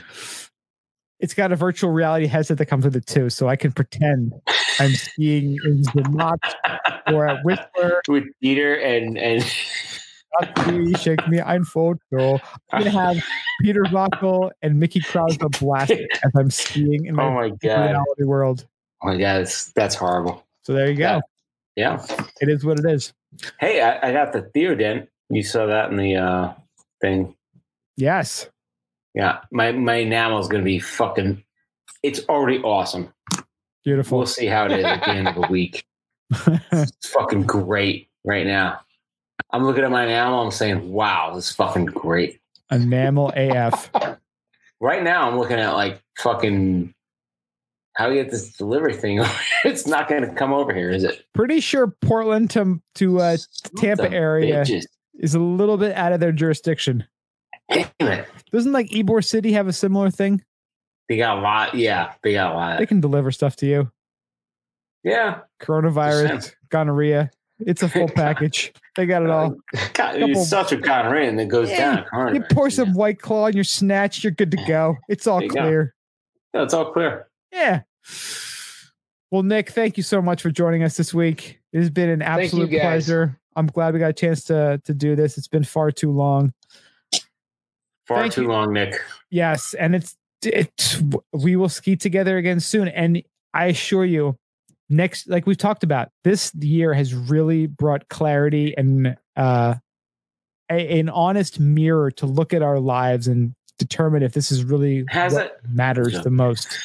It's 1.20 1.34
got 1.34 1.54
a 1.54 1.56
virtual 1.56 1.90
reality 1.92 2.28
headset 2.28 2.58
that 2.58 2.66
comes 2.66 2.84
with 2.84 2.98
it 2.98 3.06
too, 3.06 3.30
so 3.30 3.48
I 3.48 3.56
can 3.56 3.72
pretend 3.72 4.34
I'm 4.80 4.92
skiing 4.92 5.58
in 5.64 5.82
the 5.82 6.02
Zermatt 6.02 6.38
or 7.14 7.28
at 7.28 7.46
Whistler. 7.46 8.02
With 8.10 8.26
Peter 8.42 8.76
and 8.76 9.18
and 9.18 9.42
Please 10.56 11.00
shake 11.02 11.28
me 11.28 11.40
ein 11.40 11.64
Foto. 11.64 12.40
I'm 12.72 12.84
gonna 12.84 12.90
have 12.90 13.24
Peter 13.62 13.84
Wackel 13.84 14.52
and 14.62 14.80
Mickie 14.80 15.02
Krause 15.02 15.38
blasting 15.60 16.08
as 16.24 16.32
I'm 16.36 16.50
skiing 16.50 17.06
in 17.06 17.16
my 17.16 17.24
oh 17.26 17.34
my 17.34 17.50
god, 17.50 17.90
reality 17.90 18.24
world. 18.24 18.66
oh 19.04 19.08
my 19.08 19.18
god, 19.18 19.42
it's, 19.42 19.72
that's 19.74 19.96
horrible. 19.96 20.46
So 20.64 20.74
there 20.74 20.90
you 20.90 20.96
go. 20.96 21.22
Yeah. 21.76 22.06
It 22.42 22.50
is 22.50 22.64
what 22.64 22.80
it 22.80 22.86
is. 22.86 23.14
Hey, 23.60 23.82
I, 23.82 24.10
I 24.10 24.12
got 24.12 24.34
the 24.34 24.44
Theodent. 24.56 25.08
You 25.30 25.44
saw 25.44 25.66
that 25.66 25.90
in 25.90 25.98
the 25.98 26.16
uh 26.16 26.54
thing. 27.02 27.36
Yes. 27.98 28.50
Yeah, 29.14 29.40
my 29.52 29.72
my 29.72 29.96
enamel 29.96 30.40
is 30.40 30.48
gonna 30.48 30.64
be 30.64 30.80
fucking. 30.80 31.44
It's 32.02 32.22
already 32.28 32.60
awesome. 32.60 33.14
Beautiful. 33.84 34.20
We'll 34.20 34.28
see 34.28 34.46
how 34.46 34.66
it 34.66 34.72
is 34.72 34.86
at 34.86 35.02
the 35.02 35.10
end 35.10 35.28
of 35.28 35.36
the 35.36 35.48
week. 35.48 35.86
It's 36.72 37.10
fucking 37.10 37.44
great 37.44 38.10
right 38.24 38.48
now. 38.48 38.80
I'm 39.52 39.64
looking 39.64 39.84
at 39.84 39.92
my 39.92 40.04
enamel. 40.04 40.42
I'm 40.42 40.52
saying, 40.52 40.92
"Wow, 40.92 41.34
this 41.36 41.50
is 41.50 41.56
fucking 41.56 41.86
great." 41.86 42.40
Enamel 42.72 43.32
AF. 43.36 43.90
Right 44.82 45.02
now, 45.02 45.30
I'm 45.30 45.40
looking 45.40 45.60
at 45.60 45.76
like 45.76 46.04
fucking. 46.18 46.94
How 47.96 48.10
do 48.10 48.16
you 48.16 48.22
get 48.22 48.32
this 48.32 48.52
delivery 48.58 48.94
thing? 48.94 49.24
it's 49.64 49.88
not 49.88 50.10
going 50.10 50.24
to 50.24 50.34
come 50.34 50.52
over 50.52 50.74
here, 50.74 50.90
is 50.90 51.06
it? 51.06 51.24
Pretty 51.34 51.62
sure 51.62 51.88
Portland 51.88 52.50
to 52.50 52.82
to 52.96 53.22
uh, 53.22 53.38
Tampa 53.78 54.12
area 54.12 54.62
bitches. 54.66 54.84
is 55.18 55.36
a 55.36 55.40
little 55.40 55.78
bit 55.78 55.96
out 55.96 56.12
of 56.12 56.20
their 56.20 56.34
jurisdiction. 56.34 57.06
Damn 57.72 57.86
it. 58.02 58.28
Doesn't 58.52 58.74
like 58.74 58.90
Ybor 58.90 59.24
City 59.24 59.54
have 59.54 59.70
a 59.70 59.74
similar 59.74 60.10
thing? 60.12 60.44
They 61.08 61.16
got 61.16 61.38
a 61.38 61.42
lot. 61.42 61.76
Yeah, 61.76 62.12
they 62.22 62.34
got 62.34 62.52
a 62.52 62.56
lot. 62.56 62.80
They 62.80 62.86
can 62.86 63.00
deliver 63.00 63.32
stuff 63.32 63.56
to 63.58 63.66
you. 63.66 63.90
yeah. 65.06 65.42
Coronavirus, 65.62 66.52
gonorrhea. 66.68 67.32
It's 67.60 67.84
a 67.84 67.88
full 67.88 68.10
package. 68.16 68.74
They 68.96 69.06
got 69.06 69.24
it 69.24 69.30
uh, 69.30 69.34
all. 69.34 69.50
God, 69.72 69.94
Couple- 69.94 70.30
it's 70.30 70.48
such 70.48 70.72
a 70.72 70.78
gonorrhea 70.78 71.30
and 71.30 71.40
it 71.42 71.48
goes 71.48 71.70
Yeah, 71.70 72.04
down. 72.14 72.36
You 72.36 72.44
pour 72.52 72.70
some 72.70 72.94
white 72.94 73.20
claw 73.20 73.48
in 73.48 73.56
your 73.56 73.64
snatch, 73.64 74.24
you're 74.24 74.32
good 74.32 74.52
to 74.52 74.58
go. 74.68 74.98
It's 75.10 75.26
all 75.28 75.40
There 75.40 75.48
you 75.48 75.54
go. 75.54 75.62
clear. 75.62 75.96
Yeah, 76.54 76.64
it's 76.64 76.74
all 76.74 76.92
clear. 76.92 77.28
Yeah. 77.52 77.82
Well, 79.32 79.42
Nick, 79.44 79.72
thank 79.72 79.98
you 79.98 80.04
so 80.04 80.22
much 80.22 80.42
for 80.44 80.52
joining 80.52 80.84
us 80.84 80.96
this 80.96 81.12
week. 81.14 81.60
It 81.72 81.80
has 81.80 81.90
been 81.90 82.10
an 82.10 82.22
absolute 82.22 82.70
pleasure. 82.70 83.40
I'm 83.56 83.66
glad 83.68 83.94
we 83.94 84.00
got 84.00 84.10
a 84.12 84.14
chance 84.14 84.44
to 84.46 84.80
to 84.86 84.94
do 84.94 85.16
this. 85.16 85.38
It's 85.38 85.48
been 85.48 85.64
far 85.64 85.92
too 85.92 86.12
long. 86.12 86.54
Far 88.06 88.20
Thank 88.22 88.34
too 88.34 88.44
you. 88.44 88.48
long, 88.50 88.74
Nick. 88.74 88.96
Yes, 89.32 89.74
and 89.74 89.96
it's 89.96 90.16
it's 90.44 91.02
we 91.32 91.56
will 91.56 91.70
ski 91.70 91.96
together 91.96 92.38
again 92.38 92.60
soon. 92.60 92.88
And 92.90 93.24
I 93.54 93.68
assure 93.68 94.06
you, 94.06 94.38
next 94.94 95.28
like 95.30 95.46
we've 95.48 95.58
talked 95.58 95.84
about, 95.84 96.10
this 96.24 96.54
year 96.56 96.94
has 96.94 97.14
really 97.14 97.68
brought 97.68 98.08
clarity 98.10 98.74
and 98.78 99.18
uh 99.36 99.76
a, 100.72 101.00
an 101.00 101.10
honest 101.10 101.60
mirror 101.60 102.10
to 102.12 102.26
look 102.26 102.54
at 102.54 102.62
our 102.62 102.80
lives 102.80 103.28
and 103.28 103.54
determine 103.78 104.24
if 104.24 104.34
this 104.34 104.52
is 104.52 104.64
really 104.64 105.04
Has 105.10 105.34
what 105.34 105.46
it? 105.48 105.52
matters 105.68 106.14
Yeah. 106.14 106.22
the 106.22 106.30
most. 106.30 106.78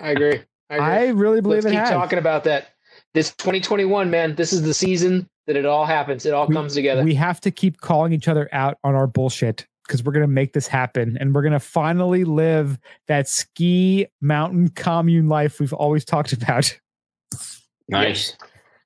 I 0.00 0.10
agree. 0.10 0.40
I, 0.70 0.74
agree. 0.76 0.86
I 0.86 1.06
really 1.08 1.40
believe 1.40 1.64
Let's 1.64 1.66
it 1.66 1.70
keep 1.70 1.78
has. 1.80 1.90
talking 1.90 2.18
about 2.18 2.44
that. 2.44 2.68
This 3.14 3.30
2021, 3.36 4.10
man. 4.10 4.34
This 4.34 4.52
is 4.52 4.62
the 4.62 4.74
season 4.74 5.28
that 5.46 5.56
it 5.56 5.66
all 5.66 5.84
happens. 5.86 6.24
It 6.26 6.32
all 6.34 6.46
We- 6.46 6.54
comes 6.54 6.74
together. 6.74 7.02
We 7.02 7.14
have 7.14 7.40
to 7.42 7.50
keep 7.50 7.80
calling 7.80 8.12
each 8.12 8.28
other 8.28 8.48
out 8.52 8.78
on 8.84 8.94
our 8.94 9.06
bullshit 9.06 9.66
because 9.86 10.02
we're 10.02 10.12
going 10.12 10.22
to 10.22 10.26
make 10.32 10.52
this 10.54 10.66
happen 10.66 11.16
and 11.20 11.34
we're 11.34 11.42
going 11.42 11.52
to 11.52 11.60
finally 11.60 12.24
live 12.24 12.78
that 13.08 13.28
ski 13.28 14.06
mountain 14.22 14.68
commune 14.68 15.28
life 15.28 15.60
we've 15.60 15.72
always 15.74 16.04
talked 16.04 16.32
about. 16.42 16.78
Nice. 17.88 18.36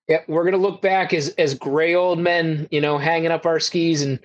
Yeah, 0.09 0.23
we're 0.27 0.45
gonna 0.45 0.57
look 0.57 0.81
back 0.81 1.13
as 1.13 1.29
as 1.31 1.55
gray 1.55 1.95
old 1.95 2.19
men, 2.19 2.67
you 2.71 2.81
know, 2.81 2.99
hanging 2.99 3.31
up 3.31 3.45
our 3.47 3.61
skis, 3.61 4.03
and 4.03 4.19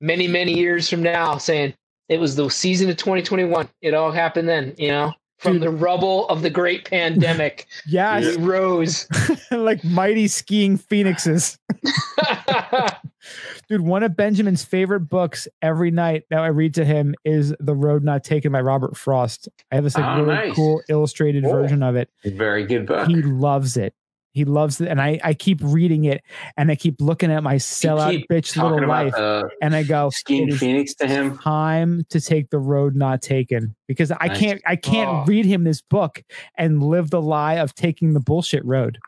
many 0.00 0.26
many 0.26 0.56
years 0.56 0.88
from 0.88 1.02
now, 1.02 1.36
saying 1.36 1.74
it 2.08 2.18
was 2.18 2.36
the 2.36 2.48
season 2.48 2.88
of 2.88 2.96
2021. 2.96 3.68
It 3.82 3.94
all 3.94 4.10
happened 4.10 4.48
then, 4.48 4.74
you 4.78 4.88
know, 4.88 5.12
from 5.38 5.54
Dude. 5.54 5.62
the 5.62 5.66
mm-hmm. 5.66 5.84
rubble 5.84 6.28
of 6.28 6.42
the 6.42 6.50
great 6.50 6.88
pandemic, 6.88 7.66
Yes, 7.86 8.36
we 8.36 8.44
rose. 8.44 9.06
like 9.50 9.82
mighty 9.84 10.28
skiing 10.28 10.78
phoenixes. 10.78 11.58
Dude, 13.72 13.80
one 13.80 14.02
of 14.02 14.14
Benjamin's 14.14 14.62
favorite 14.62 15.08
books 15.08 15.48
every 15.62 15.90
night 15.90 16.24
that 16.28 16.40
I 16.40 16.48
read 16.48 16.74
to 16.74 16.84
him 16.84 17.14
is 17.24 17.54
The 17.58 17.74
Road 17.74 18.04
Not 18.04 18.22
Taken 18.22 18.52
by 18.52 18.60
Robert 18.60 18.98
Frost. 18.98 19.48
I 19.70 19.76
have 19.76 19.84
this 19.84 19.96
like 19.96 20.04
Oh, 20.04 20.16
really 20.24 20.34
nice. 20.34 20.54
cool 20.54 20.82
illustrated 20.90 21.42
Cool. 21.44 21.52
version 21.54 21.82
of 21.82 21.96
it. 21.96 22.10
Very 22.22 22.66
good 22.66 22.84
book. 22.84 23.08
He 23.08 23.22
loves 23.22 23.78
it. 23.78 23.94
He 24.34 24.44
loves 24.44 24.78
it. 24.82 24.88
And 24.88 25.00
I, 25.00 25.18
I 25.24 25.32
keep 25.32 25.60
reading 25.62 26.04
it 26.04 26.20
and 26.58 26.70
I 26.70 26.74
keep 26.74 27.00
looking 27.00 27.32
at 27.32 27.42
my 27.42 27.54
sellout 27.54 28.22
bitch 28.30 28.62
little 28.62 28.86
life. 28.86 29.14
and 29.62 29.74
I 29.74 29.84
go, 29.84 30.08
is 30.08 30.58
Phoenix 30.58 30.92
to 30.96 31.06
him. 31.06 31.38
time 31.38 32.02
to 32.10 32.20
take 32.20 32.50
the 32.50 32.58
road 32.58 32.94
not 32.94 33.22
taken 33.22 33.74
because 33.88 34.10
I 34.10 34.26
Nice. 34.26 34.38
can't 34.38 34.62
I 34.66 34.76
can't 34.76 35.08
Oh. 35.08 35.24
read 35.26 35.46
him 35.46 35.64
this 35.64 35.80
book 35.80 36.22
and 36.58 36.82
live 36.82 37.08
the 37.08 37.22
lie 37.22 37.54
of 37.54 37.74
taking 37.74 38.12
the 38.12 38.20
bullshit 38.20 38.66
road. 38.66 38.98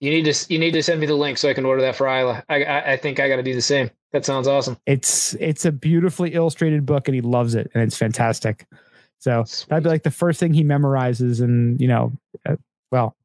You 0.00 0.10
need 0.10 0.24
to 0.32 0.52
you 0.52 0.58
need 0.58 0.72
to 0.72 0.82
send 0.82 1.00
me 1.00 1.06
the 1.06 1.14
link 1.14 1.38
so 1.38 1.48
I 1.48 1.54
can 1.54 1.64
order 1.64 1.80
that 1.82 1.96
for 1.96 2.06
Isla. 2.06 2.44
I 2.48 2.64
I, 2.64 2.92
I 2.92 2.96
think 2.96 3.18
I 3.20 3.28
got 3.28 3.36
to 3.36 3.42
do 3.42 3.54
the 3.54 3.62
same. 3.62 3.90
That 4.12 4.24
sounds 4.24 4.46
awesome. 4.46 4.76
It's 4.86 5.34
it's 5.34 5.64
a 5.64 5.72
beautifully 5.72 6.34
illustrated 6.34 6.84
book 6.86 7.08
and 7.08 7.14
he 7.14 7.20
loves 7.22 7.54
it 7.54 7.70
and 7.74 7.82
it's 7.82 7.96
fantastic. 7.96 8.66
So 9.18 9.44
that'd 9.68 9.82
be 9.84 9.88
like 9.90 10.02
the 10.02 10.10
first 10.10 10.38
thing 10.38 10.52
he 10.52 10.64
memorizes 10.64 11.40
and 11.40 11.80
you 11.80 11.88
know 11.88 12.12
uh, 12.46 12.56
well 12.92 13.16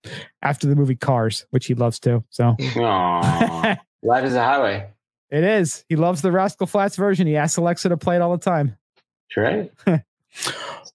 after 0.42 0.66
the 0.68 0.76
movie 0.76 0.96
Cars 0.96 1.46
which 1.50 1.66
he 1.66 1.74
loves 1.76 2.00
too. 2.00 2.24
So 2.30 2.56
Aww. 2.60 3.78
Life 4.04 4.24
is 4.26 4.34
a 4.34 4.44
highway. 4.44 4.88
it 5.30 5.44
is. 5.44 5.84
He 5.90 5.96
loves 5.98 6.22
the 6.22 6.32
Rascal 6.32 6.68
Flatts 6.68 6.96
version. 6.96 7.28
He 7.28 7.36
asks 7.36 7.58
Alexa 7.58 7.90
to 7.90 7.98
play 7.98 8.16
it 8.16 8.22
all 8.22 8.32
the 8.32 8.44
time. 8.44 8.78
That's 9.36 9.38
right. 9.38 9.72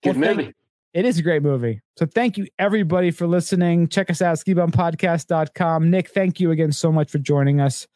Good 0.02 0.16
Well, 0.16 0.24
thank- 0.24 0.36
movie. 0.38 0.54
It 0.96 1.04
is 1.04 1.18
a 1.18 1.22
great 1.22 1.42
movie. 1.42 1.82
So 1.98 2.06
thank 2.06 2.38
you 2.38 2.46
everybody 2.58 3.10
for 3.10 3.26
listening. 3.26 3.88
Check 3.88 4.08
us 4.08 4.22
out, 4.22 4.38
skibumpodcast.com. 4.38 5.90
Nick, 5.90 6.08
thank 6.08 6.40
you 6.40 6.52
again 6.52 6.72
so 6.72 6.90
much 6.90 7.10
for 7.10 7.18
joining 7.18 7.60
us. 7.60 7.86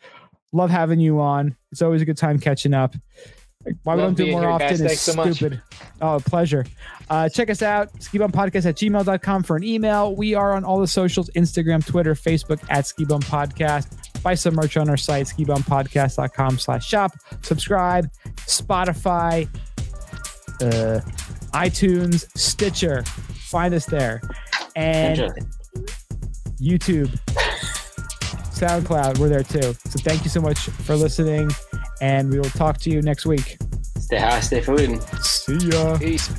Love 0.53 0.69
having 0.69 1.01
you 1.01 1.19
on. 1.19 1.57
It's 1.73 1.81
always 1.81 2.03
a 2.03 2.05
good 2.05 2.19
time 2.19 2.39
catching 2.39 2.75
up. 2.75 2.95
Why 3.85 3.95
we 3.95 4.03
don't 4.03 4.15
do 4.15 4.27
it 4.27 4.33
more 4.33 4.51
often 4.51 4.69
guys. 4.69 4.81
is 4.83 4.87
Thanks 4.87 5.01
so 5.01 5.33
stupid. 5.33 5.63
Oh, 6.03 6.17
a 6.17 6.21
pleasure. 6.21 6.67
Uh, 7.09 7.31
check 7.31 7.49
us 7.49 7.63
out, 7.63 7.91
skibumpodcast 7.95 8.67
at 8.67 8.77
gmail.com 8.77 9.43
for 9.45 9.57
an 9.57 9.65
email. 9.65 10.15
We 10.15 10.35
are 10.35 10.53
on 10.53 10.65
all 10.65 10.79
the 10.79 10.87
socials, 10.87 11.31
Instagram, 11.31 11.85
Twitter, 11.87 12.15
Facebook 12.15 12.63
at 12.69 12.85
Skibum 12.85 13.23
Podcast. 13.25 14.23
Buy 14.23 14.35
some 14.35 14.55
merch 14.55 14.77
on 14.77 14.91
our 14.91 14.99
site, 14.99 15.25
skibumpodcast.com 15.25 16.59
slash 16.59 16.87
shop. 16.87 17.13
Subscribe, 17.41 18.11
Spotify, 18.37 19.49
uh, 20.63 21.01
iTunes, 21.53 22.27
Stitcher. 22.37 23.03
Find 23.05 23.75
us 23.75 23.87
there. 23.87 24.21
And. 24.77 25.33
YouTube, 26.61 27.09
SoundCloud, 28.53 29.19
we're 29.19 29.31
there 29.31 29.43
too. 29.43 29.73
So 29.73 29.99
thank 30.01 30.25
you 30.25 30.31
so 30.31 30.43
much 30.43 30.59
for 30.59 30.95
listening, 30.95 31.51
and 32.03 32.31
we 32.31 32.39
will 32.39 32.51
talk 32.51 32.77
to 32.81 32.91
you 32.91 33.01
next 33.01 33.25
week. 33.25 33.57
Stay 33.99 34.19
high, 34.19 34.41
stay 34.41 34.61
food. 34.61 35.03
See 35.23 35.57
ya. 35.57 35.97
Peace. 35.97 36.31